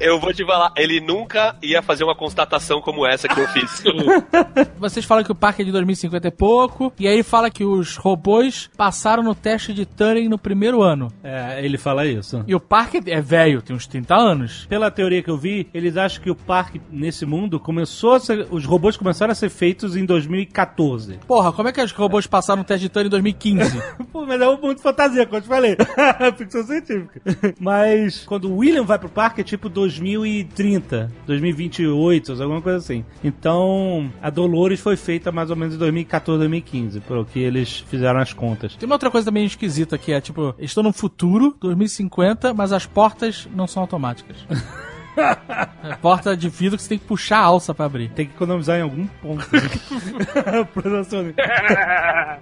Eu 0.00 0.18
vou 0.18 0.32
te 0.32 0.44
falar, 0.44 0.72
ele 0.76 1.00
nunca 1.00 1.56
ia 1.62 1.80
fazer 1.82 2.02
uma 2.04 2.14
constatação 2.14 2.80
como 2.80 3.06
essa 3.06 3.28
que 3.28 3.38
eu 3.38 3.46
fiz. 3.48 3.82
Vocês 4.78 5.04
falam 5.04 5.22
que 5.22 5.30
o 5.30 5.34
parque 5.34 5.62
é 5.62 5.64
de 5.64 5.72
2050 5.72 6.26
é 6.28 6.30
pouco, 6.30 6.92
e 6.98 7.06
aí 7.06 7.14
ele 7.14 7.22
fala 7.22 7.50
que 7.50 7.64
os 7.64 7.96
robôs 7.96 8.68
passaram 8.76 9.22
no 9.22 9.34
teste 9.34 9.72
de 9.72 9.86
Turing 9.86 10.28
no 10.28 10.38
primeiro 10.38 10.82
ano. 10.82 11.12
é, 11.22 11.64
ele 11.64 11.78
fala 11.78 12.04
isso. 12.06 12.42
E 12.46 12.54
o 12.54 12.60
parque 12.60 13.00
é 13.06 13.20
velho, 13.20 13.62
tem 13.62 13.74
uns 13.76 13.86
30 13.86 14.14
anos. 14.14 14.66
Pela 14.66 14.90
teoria 14.90 15.22
que 15.22 15.30
eu 15.30 15.36
vi, 15.36 15.68
eles 15.72 15.96
acham 15.96 16.22
que 16.22 16.30
o 16.30 16.34
parque 16.34 16.80
nesse 17.02 17.26
mundo 17.26 17.60
começou 17.60 18.14
a 18.14 18.20
ser, 18.20 18.46
os 18.50 18.64
robôs 18.64 18.96
começaram 18.96 19.32
a 19.32 19.34
ser 19.34 19.50
feitos 19.50 19.96
em 19.96 20.04
2014. 20.04 21.18
Porra, 21.26 21.52
como 21.52 21.68
é 21.68 21.72
que 21.72 21.82
os 21.82 21.92
robôs 21.92 22.26
passaram 22.26 22.62
no 22.62 22.64
teste 22.64 22.86
de 22.86 22.88
Turing 22.88 23.06
em 23.06 23.10
2015? 23.10 23.82
Pô, 24.12 24.24
mas 24.24 24.40
é 24.40 24.48
um 24.48 24.52
mundo 24.52 24.76
de 24.76 24.82
fantasia, 24.82 25.26
como 25.26 25.38
eu 25.38 25.42
te 25.42 25.48
falei. 25.48 25.76
Ficção 26.38 26.64
científica. 26.64 27.20
Mas 27.58 28.24
quando 28.24 28.48
o 28.50 28.58
William 28.58 28.84
vai 28.84 28.98
pro 28.98 29.08
parque 29.08 29.40
é 29.40 29.44
tipo 29.44 29.68
2030, 29.68 31.12
2028, 31.26 32.32
alguma 32.32 32.62
coisa 32.62 32.78
assim. 32.78 33.04
Então, 33.22 34.10
a 34.22 34.30
Dolores 34.30 34.80
foi 34.80 34.96
feita 34.96 35.32
mais 35.32 35.50
ou 35.50 35.56
menos 35.56 35.74
em 35.74 35.78
2014, 35.78 36.38
2015, 36.38 37.00
pelo 37.00 37.24
que 37.24 37.40
eles 37.40 37.84
fizeram 37.88 38.20
as 38.20 38.32
contas. 38.32 38.76
Tem 38.76 38.86
uma 38.86 38.94
outra 38.94 39.10
coisa 39.10 39.24
também 39.24 39.44
esquisita 39.44 39.98
que 39.98 40.12
é, 40.12 40.20
tipo, 40.20 40.54
estão 40.58 40.82
no 40.82 40.92
futuro, 40.92 41.56
2050, 41.60 42.54
mas 42.54 42.72
as 42.72 42.86
portas 42.86 43.48
não 43.54 43.66
são 43.66 43.82
automáticas. 43.82 44.36
É 45.16 45.94
porta 46.00 46.36
de 46.36 46.48
vidro 46.48 46.76
que 46.76 46.82
você 46.82 46.88
tem 46.90 46.98
que 46.98 47.04
puxar 47.04 47.38
a 47.38 47.44
alça 47.44 47.74
pra 47.74 47.84
abrir. 47.86 48.08
Tem 48.10 48.26
que 48.26 48.32
economizar 48.34 48.78
em 48.78 48.82
algum 48.82 49.06
ponto. 49.06 49.44
Sony. 51.08 51.34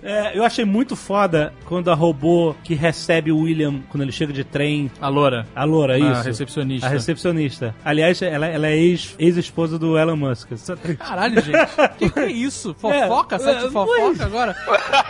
É, 0.02 0.36
eu 0.36 0.44
achei 0.44 0.64
muito 0.64 0.94
foda 0.96 1.52
quando 1.64 1.90
a 1.90 1.94
robô 1.94 2.54
que 2.62 2.74
recebe 2.74 3.32
o 3.32 3.38
William 3.40 3.80
quando 3.88 4.02
ele 4.02 4.12
chega 4.12 4.32
de 4.32 4.44
trem. 4.44 4.90
A 5.00 5.08
loura. 5.08 5.46
A 5.54 5.64
Loura, 5.64 5.94
A 5.94 5.98
isso. 5.98 6.22
recepcionista. 6.24 6.86
A 6.86 6.90
recepcionista. 6.90 7.74
Aliás, 7.84 8.20
ela, 8.22 8.46
ela 8.46 8.66
é 8.68 8.76
ex- 8.76 9.14
ex-esposa 9.18 9.78
do 9.78 9.98
Elon 9.98 10.16
Musk. 10.16 10.48
Caralho, 10.98 11.40
gente. 11.40 11.58
Que 11.98 12.10
que 12.10 12.20
é 12.20 12.26
isso? 12.30 12.74
Fofoca? 12.78 13.36
É, 13.36 13.38
Sete 13.38 13.64
é, 13.66 13.70
fofoca 13.70 13.92
pois. 14.00 14.20
agora? 14.20 14.56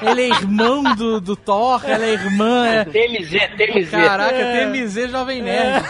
Ele 0.02 0.22
é 0.22 0.28
irmão 0.28 0.82
do, 0.94 1.20
do 1.20 1.36
Thor, 1.36 1.82
ela 1.84 2.04
é 2.04 2.12
irmã. 2.12 2.66
É... 2.66 2.84
TMZ, 2.84 3.30
TMZ. 3.56 3.90
Caraca, 3.90 4.34
É. 4.34 4.66
TMZ 4.66 5.10
Jovem 5.10 5.42
Nerd. 5.42 5.84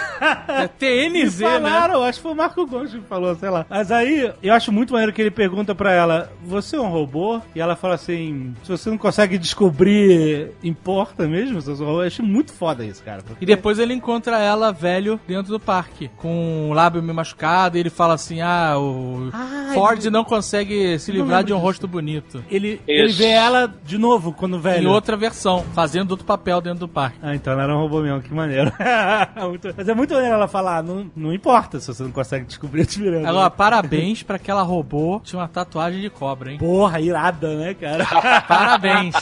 É, 0.49 0.69
TNZ, 0.69 1.41
Né? 1.61 1.71
falaram, 1.71 2.03
acho 2.03 2.19
que 2.19 2.23
foi 2.23 2.33
o 2.33 2.37
Marco 2.37 2.67
Gomes 2.67 2.91
que 2.93 3.01
falou, 3.01 3.35
sei 3.37 3.51
lá. 3.51 3.67
Mas 3.69 3.91
aí, 3.93 4.33
eu 4.43 4.55
acho 4.55 4.73
muito 4.73 4.93
maneiro 4.93 5.13
que 5.13 5.21
ele 5.21 5.31
pergunta 5.31 5.75
pra 5.75 5.93
ela, 5.93 6.31
você 6.45 6.77
é 6.77 6.81
um 6.81 6.89
robô? 6.91 7.41
E 7.55 7.61
ela 7.61 7.77
fala 7.77 7.95
assim, 7.95 8.55
se 8.63 8.71
você 8.71 8.91
não 8.91 8.99
consegue 8.99 9.39
descobrir, 9.39 10.51
importa 10.63 11.27
mesmo? 11.27 11.61
robô? 11.85 12.03
Eu 12.03 12.07
achei 12.07 12.25
muito 12.25 12.53
foda 12.53 12.85
isso, 12.85 13.03
cara. 13.03 13.23
porque- 13.23 13.45
E 13.45 13.47
depois 13.47 13.79
ele 13.79 13.95
encontra 13.95 14.39
ela 14.39 14.73
velho 14.73 15.19
dentro 15.27 15.53
do 15.53 15.61
parque, 15.61 16.11
com 16.17 16.71
o 16.71 16.73
lábio 16.73 17.03
meio 17.03 17.15
machucado, 17.15 17.77
e 17.77 17.81
ele 17.81 17.91
fala 17.91 18.15
assim: 18.15 18.41
Ah, 18.41 18.75
o 18.79 19.31
Ah, 19.33 19.71
Ford 19.75 20.05
não 20.07 20.25
consegue 20.25 20.99
se 20.99 21.13
livrar 21.13 21.43
de 21.45 21.53
um 21.53 21.57
disso. 21.57 21.67
rosto 21.67 21.89
bonito. 21.89 22.43
Ele, 22.51 22.81
ele 22.87 23.13
vê 23.13 23.27
ela 23.29 23.73
de 23.85 23.99
novo 23.99 24.33
quando 24.33 24.59
velho. 24.59 24.85
Em 24.85 24.87
outra 24.87 25.17
versão, 25.17 25.65
fazendo 25.75 26.11
outro 26.13 26.27
papel 26.27 26.61
dentro 26.61 26.81
do 26.81 26.89
parque. 26.89 27.19
Ah, 27.23 27.35
então 27.35 27.53
ela 27.53 27.63
era 27.65 27.77
um 27.77 27.81
robô 27.81 28.01
mesmo, 28.01 28.21
que 28.23 28.33
maneiro. 28.33 28.73
Muito- 29.49 29.75
Mas 29.77 29.89
é 29.89 29.95
muito 29.95 30.15
maneiro 30.15 30.33
ela 30.35 30.49
falar, 30.49 30.79
"Ah, 30.79 30.83
não, 30.83 31.11
não 31.17 31.33
importa 31.33 31.50
se 31.81 31.87
você 31.87 32.03
não 32.03 32.11
consegue 32.13 32.45
descobrir 32.47 32.83
a 32.83 32.85
diferença. 32.85 33.29
Agora, 33.29 33.51
parabéns 33.51 34.23
pra 34.23 34.37
aquela 34.37 34.63
robô 34.63 35.21
tinha 35.25 35.41
uma 35.41 35.49
tatuagem 35.49 36.01
de 36.01 36.11
cobra, 36.11 36.53
hein? 36.53 36.59
Porra, 36.59 37.01
irada, 37.01 37.55
né, 37.57 37.75
cara? 37.75 38.05
Parabéns. 38.47 39.15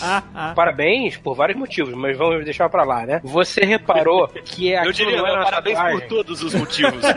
Parabéns 0.54 1.16
por 1.16 1.34
vários 1.34 1.58
motivos, 1.58 1.94
mas 1.94 2.16
vamos 2.16 2.44
deixar 2.44 2.68
pra 2.68 2.84
lá, 2.84 3.04
né? 3.06 3.20
Você 3.24 3.64
reparou 3.64 4.28
que 4.44 4.72
é 4.74 4.86
Eu 4.86 4.92
diria, 4.92 5.16
não 5.18 5.26
era 5.26 5.38
uma 5.38 5.44
parabéns 5.44 5.76
tatuagem? 5.76 6.00
por 6.00 6.08
todos 6.08 6.42
os 6.42 6.54
motivos. 6.54 7.02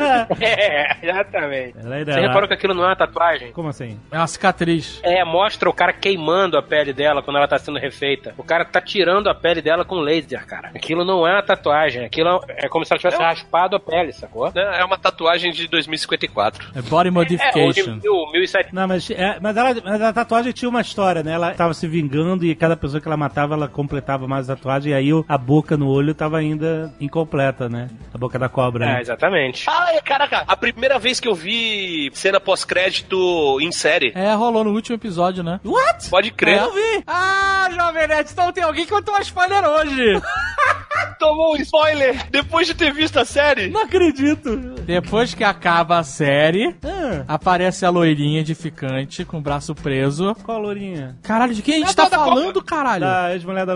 É, 0.41 0.97
exatamente. 1.01 1.77
Ela 1.77 1.95
é 1.97 2.03
Você 2.05 2.11
irada. 2.11 2.27
reparou 2.27 2.47
que 2.47 2.53
aquilo 2.53 2.73
não 2.73 2.83
é 2.83 2.88
uma 2.88 2.95
tatuagem? 2.95 3.51
Como 3.51 3.69
assim? 3.69 3.99
É 4.11 4.17
uma 4.17 4.27
cicatriz. 4.27 4.99
É, 5.03 5.23
mostra 5.23 5.69
o 5.69 5.73
cara 5.73 5.93
queimando 5.93 6.57
a 6.57 6.63
pele 6.63 6.93
dela 6.93 7.21
quando 7.21 7.38
ela 7.38 7.47
tá 7.47 7.57
sendo 7.57 7.79
refeita. 7.79 8.33
O 8.38 8.43
cara 8.43 8.65
tá 8.65 8.81
tirando 8.81 9.27
a 9.29 9.35
pele 9.35 9.61
dela 9.61 9.85
com 9.85 9.95
laser, 9.99 10.45
cara. 10.45 10.71
Aquilo 10.73 11.05
não 11.05 11.25
é 11.27 11.33
uma 11.33 11.43
tatuagem. 11.43 12.05
Aquilo 12.05 12.41
é 12.47 12.67
como 12.67 12.85
se 12.85 12.93
ela 12.93 12.99
tivesse 12.99 13.17
Não. 13.19 13.25
raspado 13.25 13.75
a 13.75 13.79
pele, 13.79 14.11
sacou? 14.13 14.51
É 14.55 14.83
uma 14.83 14.97
tatuagem 15.01 15.51
de 15.51 15.67
2054. 15.67 16.69
É 16.75 16.81
body 16.81 17.07
É, 17.07 17.11
o 17.11 17.13
modification. 17.13 17.97
de 17.97 18.01
mil- 18.03 18.31
1007. 18.31 18.73
Não, 18.73 18.87
mas, 18.87 19.09
é, 19.11 19.37
mas, 19.41 19.57
ela, 19.57 19.75
mas 19.83 20.01
a 20.01 20.13
tatuagem 20.13 20.51
tinha 20.51 20.69
uma 20.69 20.81
história, 20.81 21.23
né? 21.23 21.33
Ela 21.33 21.51
tava 21.51 21.73
se 21.73 21.87
vingando 21.87 22.45
e 22.45 22.53
cada 22.55 22.77
pessoa 22.77 23.01
que 23.01 23.07
ela 23.07 23.17
matava, 23.17 23.53
ela 23.55 23.67
completava 23.67 24.27
mais 24.27 24.49
a 24.49 24.55
tatuagem. 24.55 24.91
E 24.91 24.95
aí 24.95 25.13
o- 25.13 25.25
a 25.27 25.37
boca 25.37 25.75
no 25.75 25.87
olho 25.89 26.13
tava 26.13 26.37
ainda 26.37 26.93
incompleta, 26.99 27.67
né? 27.67 27.87
A 28.13 28.17
boca 28.17 28.37
da 28.39 28.47
cobra. 28.49 28.85
É, 28.85 28.93
né? 28.95 29.01
exatamente. 29.01 29.65
Ai, 29.69 29.99
caraca, 30.01 30.43
a 30.47 30.55
primeira 30.55 30.97
vez 30.99 31.19
que 31.19 31.27
eu 31.27 31.35
vi 31.35 32.09
cena 32.13 32.39
pós-crédito 32.39 33.59
em 33.61 33.71
série. 33.71 34.11
É, 34.15 34.33
rolou 34.33 34.63
no 34.63 34.71
último 34.71 34.95
episódio, 34.95 35.43
né? 35.43 35.59
What? 35.65 36.09
Pode 36.09 36.31
crer. 36.31 36.59
É. 36.59 36.69
vi! 36.69 37.03
Ah, 37.07 37.69
Jovem 37.73 38.07
Nerd, 38.07 38.29
então 38.31 38.51
tem 38.51 38.63
alguém 38.63 38.85
que 38.85 38.91
contou 38.91 39.13
uma 39.13 39.21
spoiler 39.21 39.63
hoje. 39.65 40.21
Tomou 41.19 41.53
um 41.53 41.57
spoiler 41.57 42.27
depois 42.29 42.65
de 42.67 42.73
ter 42.73 42.91
visto 42.93 43.17
a 43.19 43.25
série. 43.25 43.69
Não 43.69 43.81
acredito! 43.83 44.75
Depois 44.91 45.34
que 45.34 45.43
acaba 45.43 45.99
a 45.99 46.03
série, 46.03 46.76
Ah, 46.84 47.23
aparece 47.27 47.85
a 47.85 47.89
loirinha 47.89 48.41
edificante 48.41 49.23
com 49.23 49.38
o 49.38 49.41
braço 49.41 49.73
preso. 49.73 50.35
qual 50.43 50.57
a 50.57 50.59
lourinha? 50.61 51.15
Caralho, 51.23 51.53
de 51.53 51.61
quem 51.61 51.76
a 51.76 51.77
gente 51.80 51.91
É 51.91 51.93
tá 51.93 52.09
falando, 52.09 52.61
caralho? 52.61 53.01
Da 53.01 53.34
ex-mulher 53.34 53.65
da? 53.65 53.73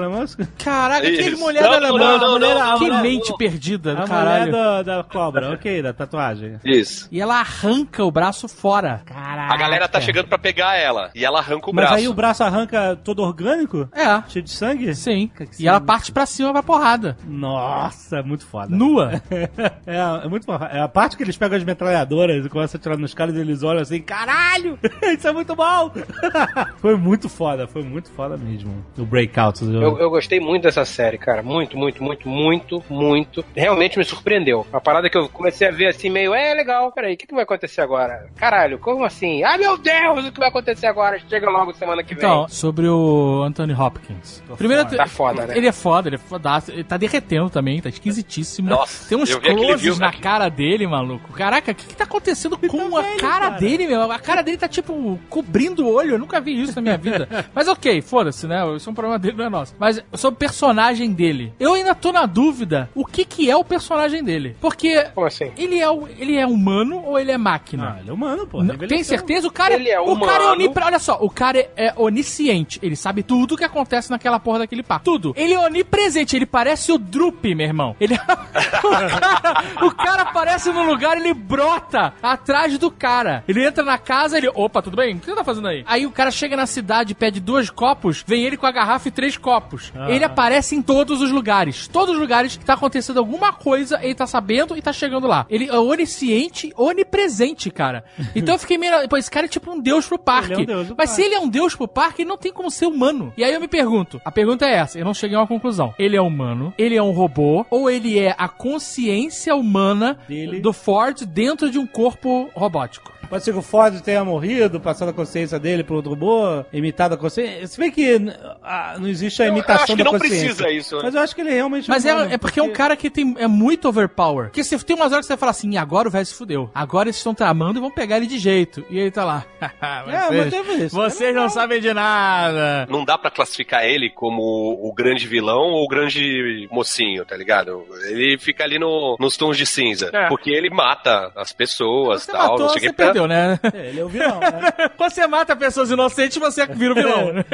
Caraca, 0.57 1.01
que 1.01 1.21
Isso. 1.21 1.39
mulher 1.39 1.63
Não, 1.63 1.71
da 1.71 1.79
não, 1.79 1.87
alemã. 1.89 2.17
não, 2.17 2.39
não, 2.39 2.59
não, 2.59 2.79
que 2.79 2.91
mente 3.01 3.29
não. 3.29 3.37
perdida 3.37 3.93
A 3.93 4.03
caralho. 4.07 4.51
mulher 4.51 4.51
da, 4.51 4.97
da 4.97 5.03
cobra, 5.03 5.53
ok, 5.53 5.81
da 5.81 5.93
tatuagem. 5.93 6.59
Isso. 6.65 7.07
E 7.11 7.21
ela 7.21 7.39
arranca 7.39 8.03
o 8.03 8.11
braço 8.11 8.47
fora. 8.47 9.01
Caraca. 9.05 9.53
A 9.53 9.57
galera 9.57 9.87
tá 9.87 10.01
chegando 10.01 10.27
pra 10.27 10.37
pegar 10.37 10.75
ela. 10.75 11.09
E 11.15 11.23
ela 11.23 11.39
arranca 11.39 11.69
o 11.69 11.73
Mas 11.73 11.85
braço. 11.85 11.95
aí 11.99 12.07
o 12.07 12.13
braço 12.13 12.43
arranca 12.43 12.99
todo 13.03 13.19
orgânico? 13.23 13.87
É, 13.93 14.21
Cheio 14.29 14.43
de 14.43 14.51
sangue? 14.51 14.93
sim. 14.95 15.29
Que 15.35 15.63
E 15.63 15.67
ela 15.67 15.79
parte 15.79 16.11
pra 16.11 16.25
cima 16.25 16.51
pra 16.51 16.61
porrada. 16.63 17.17
Nossa, 17.25 18.17
é 18.17 18.21
muito 18.23 18.45
foda. 18.45 18.67
Nua. 18.75 19.21
É, 19.87 20.25
é 20.25 20.27
muito 20.27 20.45
foda. 20.45 20.65
É 20.65 20.81
a 20.81 20.87
parte 20.87 21.04
que 21.13 21.23
eles 21.23 21.37
pegam 21.37 21.57
as 21.57 21.63
metralhadoras 21.63 22.45
e 22.45 22.49
começam 22.49 22.77
a 22.77 22.79
atirar 22.79 22.97
nos 22.97 23.13
caras 23.13 23.35
e 23.35 23.39
eles 23.39 23.61
olham 23.61 23.81
assim, 23.81 24.01
caralho, 24.01 24.79
isso 25.15 25.27
é 25.27 25.31
muito 25.31 25.55
bom. 25.55 25.91
foi 26.81 26.95
muito 26.95 27.29
foda, 27.29 27.67
foi 27.67 27.83
muito 27.83 28.09
foda 28.11 28.37
mesmo. 28.37 28.83
O 28.97 29.05
Breakout. 29.05 29.63
Eu, 29.63 29.99
eu 29.99 30.09
gostei 30.09 30.39
muito 30.39 30.63
dessa 30.63 30.85
série, 30.85 31.17
cara. 31.17 31.43
Muito, 31.43 31.77
muito, 31.77 32.03
muito, 32.03 32.27
muito, 32.27 32.83
muito. 32.89 33.45
Realmente 33.55 33.97
me 33.97 34.05
surpreendeu. 34.05 34.65
Uma 34.71 34.81
parada 34.81 35.09
que 35.09 35.17
eu 35.17 35.29
comecei 35.29 35.67
a 35.67 35.71
ver 35.71 35.87
assim, 35.87 36.09
meio, 36.09 36.33
é 36.33 36.53
legal, 36.53 36.91
peraí, 36.91 37.13
o 37.13 37.17
que, 37.17 37.27
que 37.27 37.33
vai 37.33 37.43
acontecer 37.43 37.81
agora? 37.81 38.27
Caralho, 38.35 38.79
como 38.79 39.03
assim? 39.03 39.43
Ai 39.43 39.57
meu 39.57 39.77
Deus, 39.77 40.25
o 40.25 40.31
que 40.31 40.39
vai 40.39 40.49
acontecer 40.49 40.87
agora? 40.87 41.19
Chega 41.29 41.49
logo 41.49 41.73
semana 41.73 42.03
que 42.03 42.15
vem. 42.15 42.23
Então, 42.23 42.47
sobre 42.47 42.87
o 42.87 43.43
Anthony 43.43 43.73
Hopkins. 43.73 44.41
Primeiro, 44.57 44.85
Tá 44.95 45.07
foda, 45.07 45.45
né? 45.45 45.57
Ele 45.57 45.67
é 45.67 45.71
foda, 45.71 46.09
ele 46.09 46.15
é 46.15 46.19
fodaço. 46.19 46.71
Ele 46.71 46.83
tá 46.83 46.97
derretendo 46.97 47.49
também, 47.49 47.81
tá 47.81 47.89
esquisitíssimo. 47.89 48.69
Nossa, 48.69 49.09
Tem 49.09 49.17
uns 49.17 49.33
closes 49.35 49.99
na 49.99 50.11
cara 50.11 50.49
dele, 50.49 50.87
maluco. 50.95 51.33
Caraca, 51.33 51.71
o 51.71 51.75
que, 51.75 51.87
que 51.87 51.95
tá 51.95 52.03
acontecendo 52.03 52.57
com 52.57 52.65
o 52.65 52.91
também, 52.91 53.11
ele, 53.11 53.19
cara, 53.19 53.45
cara. 53.45 53.59
dele, 53.59 53.87
meu, 53.87 54.11
a 54.11 54.19
cara 54.19 54.41
dele 54.41 54.57
tá 54.57 54.67
tipo 54.67 55.19
cobrindo 55.29 55.85
o 55.85 55.93
olho. 55.93 56.11
Eu 56.11 56.19
nunca 56.19 56.39
vi 56.39 56.61
isso 56.61 56.75
na 56.75 56.81
minha 56.81 56.97
vida. 56.97 57.27
Mas 57.53 57.67
ok, 57.67 58.01
foda-se, 58.01 58.47
né? 58.47 58.63
Isso 58.75 58.89
é 58.89 58.91
um 58.91 58.95
problema 58.95 59.19
dele, 59.19 59.37
não 59.37 59.45
é 59.45 59.49
nosso. 59.49 59.75
Mas 59.79 60.03
sobre 60.13 60.35
o 60.35 60.39
personagem 60.39 61.11
dele, 61.11 61.53
eu 61.59 61.73
ainda 61.73 61.93
tô 61.95 62.11
na 62.11 62.25
dúvida 62.25 62.89
o 62.95 63.05
que 63.05 63.25
que 63.25 63.49
é 63.49 63.55
o 63.55 63.63
personagem 63.63 64.23
dele. 64.23 64.55
Porque 64.59 65.03
Como 65.13 65.27
assim? 65.27 65.51
ele 65.57 65.79
é, 65.79 65.87
ele 66.17 66.37
é 66.37 66.45
humano 66.45 67.01
ou 67.05 67.19
ele 67.19 67.31
é 67.31 67.37
máquina? 67.37 67.95
Ah, 67.95 68.01
ele 68.01 68.09
é 68.09 68.13
humano, 68.13 68.47
pô. 68.47 68.63
Não, 68.63 68.77
tem 68.77 69.03
certeza? 69.03 69.47
O 69.47 69.51
cara, 69.51 69.75
Ele 69.75 69.89
é 69.89 69.99
o 69.99 70.19
cara 70.19 70.43
é 70.43 70.47
humano. 70.47 70.51
onipre... 70.51 70.83
Olha 70.83 70.99
só, 70.99 71.17
o 71.19 71.29
cara 71.29 71.59
é, 71.59 71.69
é 71.77 71.93
onisciente. 71.97 72.79
Ele 72.81 72.95
sabe 72.95 73.23
tudo 73.23 73.57
que 73.57 73.63
acontece 73.63 74.09
naquela 74.09 74.39
porra 74.39 74.59
daquele 74.59 74.83
parque. 74.83 75.05
Tudo. 75.05 75.33
Ele 75.35 75.53
é 75.53 75.59
onipresente. 75.59 76.35
Ele 76.35 76.45
parece 76.45 76.91
o 76.91 76.97
Drup, 76.97 77.43
meu 77.53 77.65
irmão. 77.65 77.95
Ele... 77.99 78.15
o, 78.83 78.89
cara, 78.89 79.63
o 79.85 79.91
cara 79.91 80.21
aparece 80.23 80.71
no 80.85 80.91
lugar, 80.91 81.17
ele 81.17 81.33
brota 81.33 82.13
atrás 82.21 82.77
do 82.77 82.91
cara. 82.91 83.43
Ele 83.47 83.65
entra 83.65 83.83
na 83.83 83.97
casa, 83.97 84.37
ele... 84.37 84.49
Opa, 84.53 84.81
tudo 84.81 84.95
bem? 84.97 85.15
O 85.15 85.19
que 85.19 85.25
você 85.25 85.35
tá 85.35 85.43
fazendo 85.43 85.67
aí? 85.67 85.83
Aí 85.87 86.05
o 86.05 86.11
cara 86.11 86.31
chega 86.31 86.55
na 86.55 86.65
cidade, 86.65 87.15
pede 87.15 87.39
dois 87.39 87.69
copos, 87.69 88.23
vem 88.25 88.43
ele 88.43 88.57
com 88.57 88.65
a 88.65 88.71
garrafa 88.71 89.07
e 89.07 89.11
três 89.11 89.37
copos. 89.37 89.91
Ele 90.07 90.23
aparece 90.23 90.75
em 90.75 90.81
todos 90.81 91.21
os 91.21 91.31
lugares. 91.31 91.87
Todos 91.87 92.15
os 92.15 92.21
lugares 92.21 92.55
que 92.55 92.65
tá 92.65 92.73
acontecendo 92.73 93.17
alguma 93.17 93.51
coisa, 93.51 93.99
ele 94.01 94.15
tá 94.15 94.27
sabendo 94.27 94.77
e 94.77 94.81
tá 94.81 94.93
chegando 94.93 95.27
lá. 95.27 95.45
Ele 95.49 95.67
é 95.67 95.77
onisciente, 95.77 96.71
onipresente, 96.77 97.69
cara. 97.71 98.03
Então 98.35 98.55
eu 98.55 98.59
fiquei 98.59 98.77
meio... 98.77 99.07
Pô, 99.07 99.17
esse 99.17 99.31
cara 99.31 99.45
é 99.45 99.49
tipo 99.49 99.71
um 99.71 99.79
deus 99.79 100.07
pro 100.07 100.19
parque. 100.19 100.53
É 100.53 100.57
um 100.57 100.65
deus 100.65 100.89
Mas 100.89 100.97
parque. 100.97 101.13
se 101.13 101.21
ele 101.23 101.35
é 101.35 101.39
um 101.39 101.47
deus 101.47 101.73
pro 101.73 101.87
parque, 101.87 102.21
ele 102.21 102.29
não 102.29 102.37
tem 102.37 102.51
como 102.51 102.69
ser 102.69 102.85
humano. 102.85 103.33
E 103.37 103.43
aí 103.43 103.53
eu 103.53 103.61
me 103.61 103.67
pergunto, 103.67 104.21
a 104.25 104.31
pergunta 104.31 104.65
é 104.65 104.75
essa, 104.75 104.99
eu 104.99 105.05
não 105.05 105.13
cheguei 105.13 105.37
a 105.37 105.39
uma 105.39 105.47
conclusão. 105.47 105.93
Ele 105.97 106.17
é 106.17 106.21
humano, 106.21 106.73
ele 106.77 106.95
é 106.95 107.01
um 107.01 107.11
robô, 107.11 107.65
ou 107.69 107.89
ele 107.89 108.19
é 108.19 108.35
a 108.37 108.47
consciência 108.49 109.55
humana 109.55 110.17
Dele. 110.27 110.59
Do 110.65 110.73
Ford 110.73 111.23
dentro 111.27 111.69
de 111.69 111.77
um 111.77 111.85
corpo 111.85 112.49
robótico? 112.55 113.14
Pode 113.29 113.43
ser 113.43 113.51
que 113.51 113.59
o 113.59 113.61
Ford 113.61 113.99
tenha 114.01 114.23
morrido, 114.23 114.79
passando 114.79 115.09
a 115.09 115.13
consciência 115.13 115.59
dele 115.59 115.83
pro 115.83 115.95
outro 115.95 116.11
robô, 116.11 116.63
imitado 116.71 117.15
a 117.15 117.17
consciência. 117.17 117.67
Se 117.67 117.77
bem 117.79 117.91
que 117.91 118.17
ah, 118.63 118.95
não 118.99 119.07
existe 119.07 119.41
a 119.41 119.45
Eu- 119.45 119.49
eu 119.49 119.53
imitação 119.53 119.83
acho 119.83 119.95
que 119.95 119.97
da 119.97 120.03
não 120.03 120.11
consciência. 120.19 120.45
precisa 120.55 120.69
isso, 120.69 120.95
né? 120.97 121.01
Mas 121.05 121.15
eu 121.15 121.21
acho 121.21 121.35
que 121.35 121.41
ele 121.41 121.51
realmente 121.51 121.89
Mas 121.89 122.05
é, 122.05 122.33
é 122.33 122.37
porque 122.37 122.59
é 122.59 122.63
um 122.63 122.71
cara 122.71 122.95
que 122.95 123.09
tem, 123.09 123.35
é 123.37 123.47
muito 123.47 123.87
overpower. 123.87 124.45
Porque 124.47 124.63
você 124.63 124.77
tem 124.79 124.95
umas 124.95 125.11
horas 125.11 125.25
que 125.25 125.33
você 125.33 125.37
fala 125.37 125.51
assim, 125.51 125.71
"E 125.73 125.77
agora 125.77 126.07
o 126.07 126.11
velho 126.11 126.25
se 126.25 126.33
fudeu. 126.33 126.69
Agora 126.73 127.07
eles 127.09 127.17
estão 127.17 127.33
tramando 127.33 127.79
e 127.79 127.81
vão 127.81 127.91
pegar 127.91 128.17
ele 128.17 128.27
de 128.27 128.37
jeito. 128.37 128.83
E 128.89 128.99
ele 128.99 129.11
tá 129.11 129.23
lá. 129.25 129.45
É, 130.07 130.29
mas 130.31 130.49
teve 130.49 130.73
isso. 130.85 130.95
Vocês 130.95 131.35
não 131.35 131.49
sabem 131.49 131.79
de 131.81 131.93
nada. 131.93 132.85
Não 132.89 133.03
dá 133.03 133.17
pra 133.17 133.29
classificar 133.31 133.83
ele 133.85 134.09
como 134.09 134.41
o 134.41 134.93
grande 134.93 135.27
vilão 135.27 135.71
ou 135.71 135.83
o 135.83 135.87
grande 135.87 136.67
mocinho, 136.71 137.25
tá 137.25 137.35
ligado? 137.35 137.85
Ele 138.07 138.37
fica 138.37 138.63
ali 138.63 138.79
no, 138.79 139.15
nos 139.19 139.37
tons 139.37 139.57
de 139.57 139.65
cinza. 139.65 140.09
É. 140.13 140.27
Porque 140.27 140.49
ele 140.51 140.69
mata 140.69 141.31
as 141.35 141.51
pessoas 141.51 142.23
Você 142.23 142.31
tal, 142.31 142.41
matou, 142.51 142.59
não 142.59 142.69
sei 142.69 142.77
o 142.77 142.81
você 142.81 142.89
que. 142.89 142.93
pra- 142.95 143.05
né? 143.27 143.59
É, 143.73 143.87
ele 143.87 143.99
é 143.99 144.03
o 144.03 144.09
vilão, 144.09 144.39
né? 144.39 144.71
Quando 144.97 145.11
você 145.15 145.25
mata 145.27 145.55
pessoas 145.55 145.89
inocentes, 145.89 146.37
você 146.37 146.65
vira 146.67 146.91
o 146.91 146.95
vilão. 146.95 147.33
né? 147.33 147.45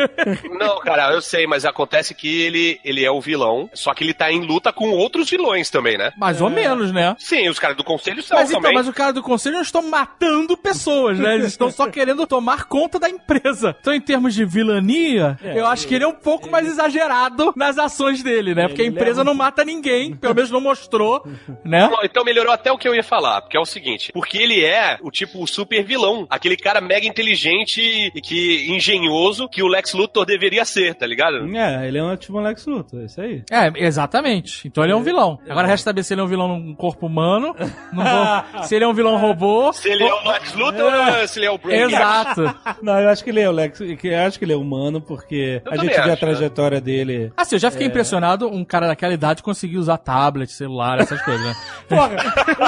Não, 0.59 0.79
cara, 0.81 1.11
eu 1.13 1.21
sei, 1.21 1.45
mas 1.47 1.63
acontece 1.65 2.13
que 2.15 2.41
ele, 2.41 2.79
ele 2.83 3.05
é 3.05 3.11
o 3.11 3.21
vilão, 3.21 3.69
só 3.73 3.93
que 3.93 4.03
ele 4.03 4.13
tá 4.13 4.31
em 4.31 4.41
luta 4.41 4.73
com 4.73 4.89
outros 4.91 5.29
vilões 5.29 5.69
também, 5.69 5.97
né? 5.97 6.11
Mais 6.17 6.41
ou 6.41 6.49
menos, 6.49 6.91
né? 6.91 7.15
Sim, 7.19 7.47
os 7.49 7.59
caras 7.59 7.77
do 7.77 7.83
conselho 7.83 8.21
são 8.23 8.37
Mas 8.37 8.49
então, 8.49 8.61
também. 8.61 8.75
mas 8.75 8.87
o 8.87 8.93
cara 8.93 9.13
do 9.13 9.21
conselho 9.21 9.55
não 9.55 9.61
estão 9.61 9.81
matando 9.89 10.57
pessoas, 10.57 11.17
né? 11.19 11.35
Eles 11.35 11.47
estão 11.47 11.69
só 11.71 11.87
querendo 11.87 12.25
tomar 12.25 12.65
conta 12.65 12.99
da 12.99 13.09
empresa. 13.09 13.75
Então, 13.79 13.93
em 13.93 14.01
termos 14.01 14.33
de 14.33 14.43
vilania, 14.45 15.37
É, 15.43 15.59
eu 15.59 15.65
acho 15.67 15.87
que 15.87 15.95
ele 15.95 16.03
é 16.03 16.07
um 16.07 16.13
pouco 16.15 16.49
mais 16.49 16.67
exagerado 16.67 17.53
nas 17.55 17.77
ações 17.77 18.23
dele, 18.23 18.53
né? 18.55 18.67
Porque 18.67 18.81
a 18.81 18.85
Ele 18.85 18.93
empresa 18.93 19.21
leva- 19.21 19.23
não 19.25 19.33
mata 19.33 19.63
ninguém, 19.63 20.15
pelo 20.17 20.35
menos 20.35 20.49
não 20.51 20.61
mostrou, 20.61 21.25
né? 21.63 21.89
Então 22.03 22.23
melhorou 22.23 22.51
até 22.53 22.71
o 22.71 22.77
que 22.77 22.87
eu 22.87 22.95
ia 22.95 23.03
falar, 23.03 23.41
porque 23.41 23.57
é 23.57 23.59
o 23.59 23.65
seguinte, 23.65 24.11
porque 24.13 24.37
ele 24.37 24.63
é 24.63 24.97
o 25.01 25.11
tipo 25.11 25.45
super 25.51 25.83
vilão, 25.83 26.25
aquele 26.29 26.55
cara 26.57 26.79
mega 26.81 27.05
inteligente 27.07 27.81
e 28.13 28.21
que 28.21 28.71
engenhoso 28.71 29.47
que 29.49 29.61
o 29.63 29.67
Lex 29.67 29.93
Luthor 29.93 30.25
deveria 30.25 30.65
ser, 30.65 30.95
tá 30.95 31.05
ligado? 31.05 31.45
É, 31.55 31.87
ele 31.87 31.97
é 31.97 32.03
um 32.03 32.15
tipo 32.15 32.39
Lex 32.39 32.65
Luthor, 32.65 33.01
é 33.01 33.05
isso 33.05 33.21
aí. 33.21 33.43
É, 33.51 33.71
exatamente. 33.85 34.67
Então 34.67 34.83
ele 34.83 34.93
é 34.93 34.95
um 34.95 35.03
vilão. 35.03 35.39
Agora 35.49 35.67
resta 35.67 35.85
saber 35.85 36.03
se 36.03 36.13
ele 36.13 36.21
é 36.21 36.23
um 36.23 36.27
vilão 36.27 36.47
num 36.47 36.73
corpo 36.75 37.05
humano, 37.07 37.53
vou- 37.93 38.63
se 38.63 38.75
ele 38.75 38.85
é 38.85 38.87
um 38.87 38.93
vilão 38.93 39.17
robô. 39.17 39.71
Se 39.73 39.89
ele 39.89 40.03
é 40.03 40.13
o 40.13 40.27
Lex 40.29 40.53
Luthor 40.55 40.93
ou 41.21 41.27
se 41.27 41.39
ele 41.39 41.45
é 41.45 41.51
o 41.51 41.57
Brainiac? 41.57 41.93
Exato. 41.93 42.55
Não, 42.81 42.99
eu 42.99 43.09
acho 43.09 43.23
que 43.23 43.29
ele 43.29 43.39
é 43.41 43.49
o 43.49 43.51
Lex, 43.51 43.79
eu 43.81 43.87
acho 44.25 44.39
que 44.39 44.45
ele 44.45 44.53
é 44.53 44.57
humano, 44.57 45.01
porque 45.01 45.61
Eu 45.65 45.71
a 45.71 45.75
gente 45.77 45.89
vê 45.89 45.95
a 45.97 45.99
acho, 46.01 46.07
né? 46.09 46.15
trajetória 46.15 46.81
dele. 46.81 47.31
Assim, 47.35 47.55
eu 47.55 47.59
já 47.59 47.69
fiquei 47.71 47.87
impressionado 47.87 48.47
um 48.47 48.63
cara 48.63 48.87
daquela 48.87 49.13
idade 49.13 49.43
conseguir 49.43 49.77
usar 49.77 49.97
tablet, 49.97 50.51
celular, 50.51 50.99
essas 50.99 51.21
coisas, 51.21 51.45
né? 51.45 51.53
Porra, 51.87 52.09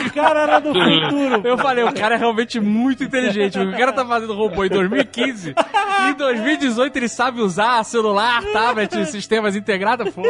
o 0.05 0.11
cara 0.13 0.41
era 0.41 0.59
do 0.59 0.69
futuro. 0.73 1.41
Eu 1.47 1.57
falei, 1.57 1.83
o 1.83 1.93
cara 1.93 2.15
é 2.15 2.17
realmente 2.17 2.59
muito 2.59 2.72
inteligente. 3.03 3.59
O 3.59 3.71
cara 3.71 3.91
tá 3.91 4.05
fazendo 4.05 4.33
robô 4.33 4.63
em 4.65 4.69
2015 4.69 5.53
e 5.53 6.09
em 6.09 6.13
2018 6.13 6.95
ele 6.95 7.07
sabe 7.07 7.41
usar 7.41 7.83
celular, 7.83 8.43
tablet, 8.51 9.05
sistemas 9.05 9.55
integrados. 9.55 10.13
Pô, 10.13 10.23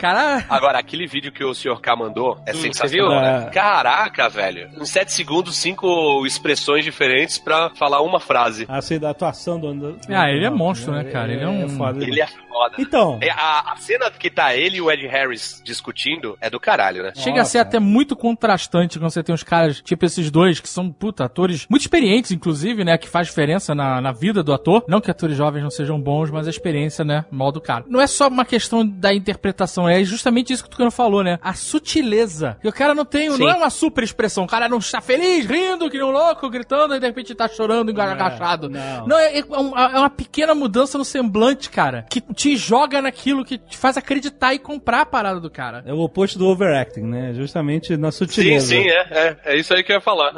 cara. 0.00 0.44
Agora, 0.48 0.78
aquele 0.78 1.06
vídeo 1.06 1.30
que 1.30 1.44
o 1.44 1.54
Sr. 1.54 1.80
K 1.80 1.94
mandou 1.94 2.38
é 2.46 2.52
Hum, 2.52 2.54
sensacional, 2.54 2.80
você 2.80 2.96
viu? 2.96 3.08
né? 3.10 3.46
É. 3.46 3.50
Caraca, 3.50 4.28
velho. 4.28 4.70
Em 4.80 4.84
7 4.84 5.12
segundos, 5.12 5.56
cinco 5.56 6.24
expressões 6.26 6.84
diferentes 6.84 7.38
pra 7.38 7.70
falar 7.70 8.00
uma 8.00 8.18
frase. 8.20 8.64
Assim, 8.68 8.98
da 8.98 9.10
atuação 9.10 9.58
do... 9.60 9.98
Ah, 10.08 10.30
ele 10.30 10.44
é 10.44 10.50
monstro, 10.50 10.92
né, 10.92 11.04
cara? 11.04 11.32
Ele 11.32 11.42
é 11.44 11.48
um- 11.48 11.68
foda. 11.68 12.02
Ele 12.04 12.20
é 12.20 12.26
foda. 12.26 12.76
Então, 12.78 13.18
É, 13.22 13.30
A, 13.30 13.72
a 13.72 13.76
cena 13.76 14.10
que 14.10 14.30
tá 14.30 14.54
ele 14.54 14.78
e 14.78 14.80
o 14.80 14.90
Ed 14.90 15.06
Harris 15.06 15.60
discutindo 15.64 16.36
é 16.40 16.48
do 16.50 16.58
caralho, 16.60 17.02
né? 17.02 17.12
Chega 17.14 17.40
a 17.42 17.44
ser 17.44 17.58
até 17.58 17.78
muito 17.78 18.14
contrastante 18.16 18.98
quando 18.98 19.10
você 19.10 19.22
tem 19.22 19.34
uns 19.34 19.42
caras, 19.42 19.80
tipo 19.80 20.04
esses 20.04 20.30
dois, 20.30 20.60
que 20.60 20.68
são, 20.68 20.90
puta, 20.90 21.24
atores 21.24 21.66
muito 21.68 21.82
experientes, 21.82 22.30
inclusive, 22.32 22.84
né? 22.84 22.96
Que 22.98 23.08
faz 23.08 23.26
diferença 23.28 23.74
na, 23.74 24.00
na 24.00 24.12
vida 24.12 24.42
do 24.42 24.52
ator. 24.52 24.84
Não 24.88 25.00
que 25.00 25.10
atores 25.10 25.36
jovens 25.36 25.62
não 25.62 25.70
sejam 25.70 26.00
bons, 26.00 26.30
mas 26.30 26.46
a 26.46 26.50
experiência, 26.50 27.04
né? 27.04 27.24
Mal 27.30 27.50
do 27.52 27.60
cara. 27.60 27.84
Não 27.88 28.00
é 28.00 28.06
só 28.06 28.28
uma 28.28 28.44
questão 28.44 28.86
da 28.86 29.12
interpretação, 29.14 29.88
é 29.90 30.04
justamente 30.04 30.52
isso 30.52 30.62
que 30.62 30.68
o 30.68 30.70
Tucano 30.70 30.90
falou, 30.90 31.22
né? 31.22 31.38
A 31.42 31.54
sutileza. 31.54 32.56
E 32.62 32.68
o 32.68 32.72
cara 32.72 32.94
não 32.94 33.04
tem, 33.04 33.30
Sim. 33.30 33.38
não 33.38 33.48
é 33.50 33.54
uma 33.54 33.70
super 33.70 34.04
expressão. 34.04 34.44
O 34.44 34.46
cara 34.46 34.68
não 34.68 34.78
está 34.78 35.00
feliz, 35.00 35.46
rindo, 35.46 35.90
que 35.90 35.96
nem 35.98 36.06
um 36.06 36.10
louco, 36.10 36.48
gritando, 36.48 36.94
e 36.94 37.00
de 37.00 37.06
repente 37.06 37.34
tá 37.34 37.48
chorando, 37.48 37.90
agachado. 38.00 38.68
não. 38.68 39.06
Não, 39.06 39.18
é, 39.18 39.38
é 39.38 39.40
é 39.40 39.98
uma 39.98 40.10
pequena 40.10 40.54
mudança 40.54 40.96
no 40.98 41.04
semblante, 41.04 41.70
cara, 41.70 42.06
que 42.10 42.20
te 42.20 42.56
joga 42.56 43.00
naquilo, 43.02 43.44
que 43.44 43.58
te 43.58 43.76
faz 43.76 43.96
acreditar 43.96 44.54
e 44.54 44.58
comprar 44.58 45.02
a 45.02 45.06
parada 45.06 45.40
do 45.40 45.50
cara. 45.50 45.82
é 45.86 45.92
o 45.92 45.98
oposto 46.00 46.38
do 46.38 46.46
overacting, 46.46 47.02
né? 47.02 47.32
Justamente 47.34 47.96
na 47.96 48.10
Sim, 48.10 48.18
sutileza. 48.18 48.66
sim, 48.66 48.88
é, 48.88 49.06
é. 49.10 49.36
É 49.44 49.56
isso 49.58 49.72
aí 49.74 49.82
que 49.82 49.92
eu 49.92 49.96
ia 49.96 50.00
falar. 50.00 50.32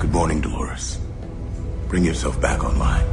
Good 0.00 0.12
morning, 0.12 0.40
Dolores. 0.40 1.00
Bring 1.88 2.04
yourself 2.06 2.38
back 2.38 2.64
online. 2.64 3.04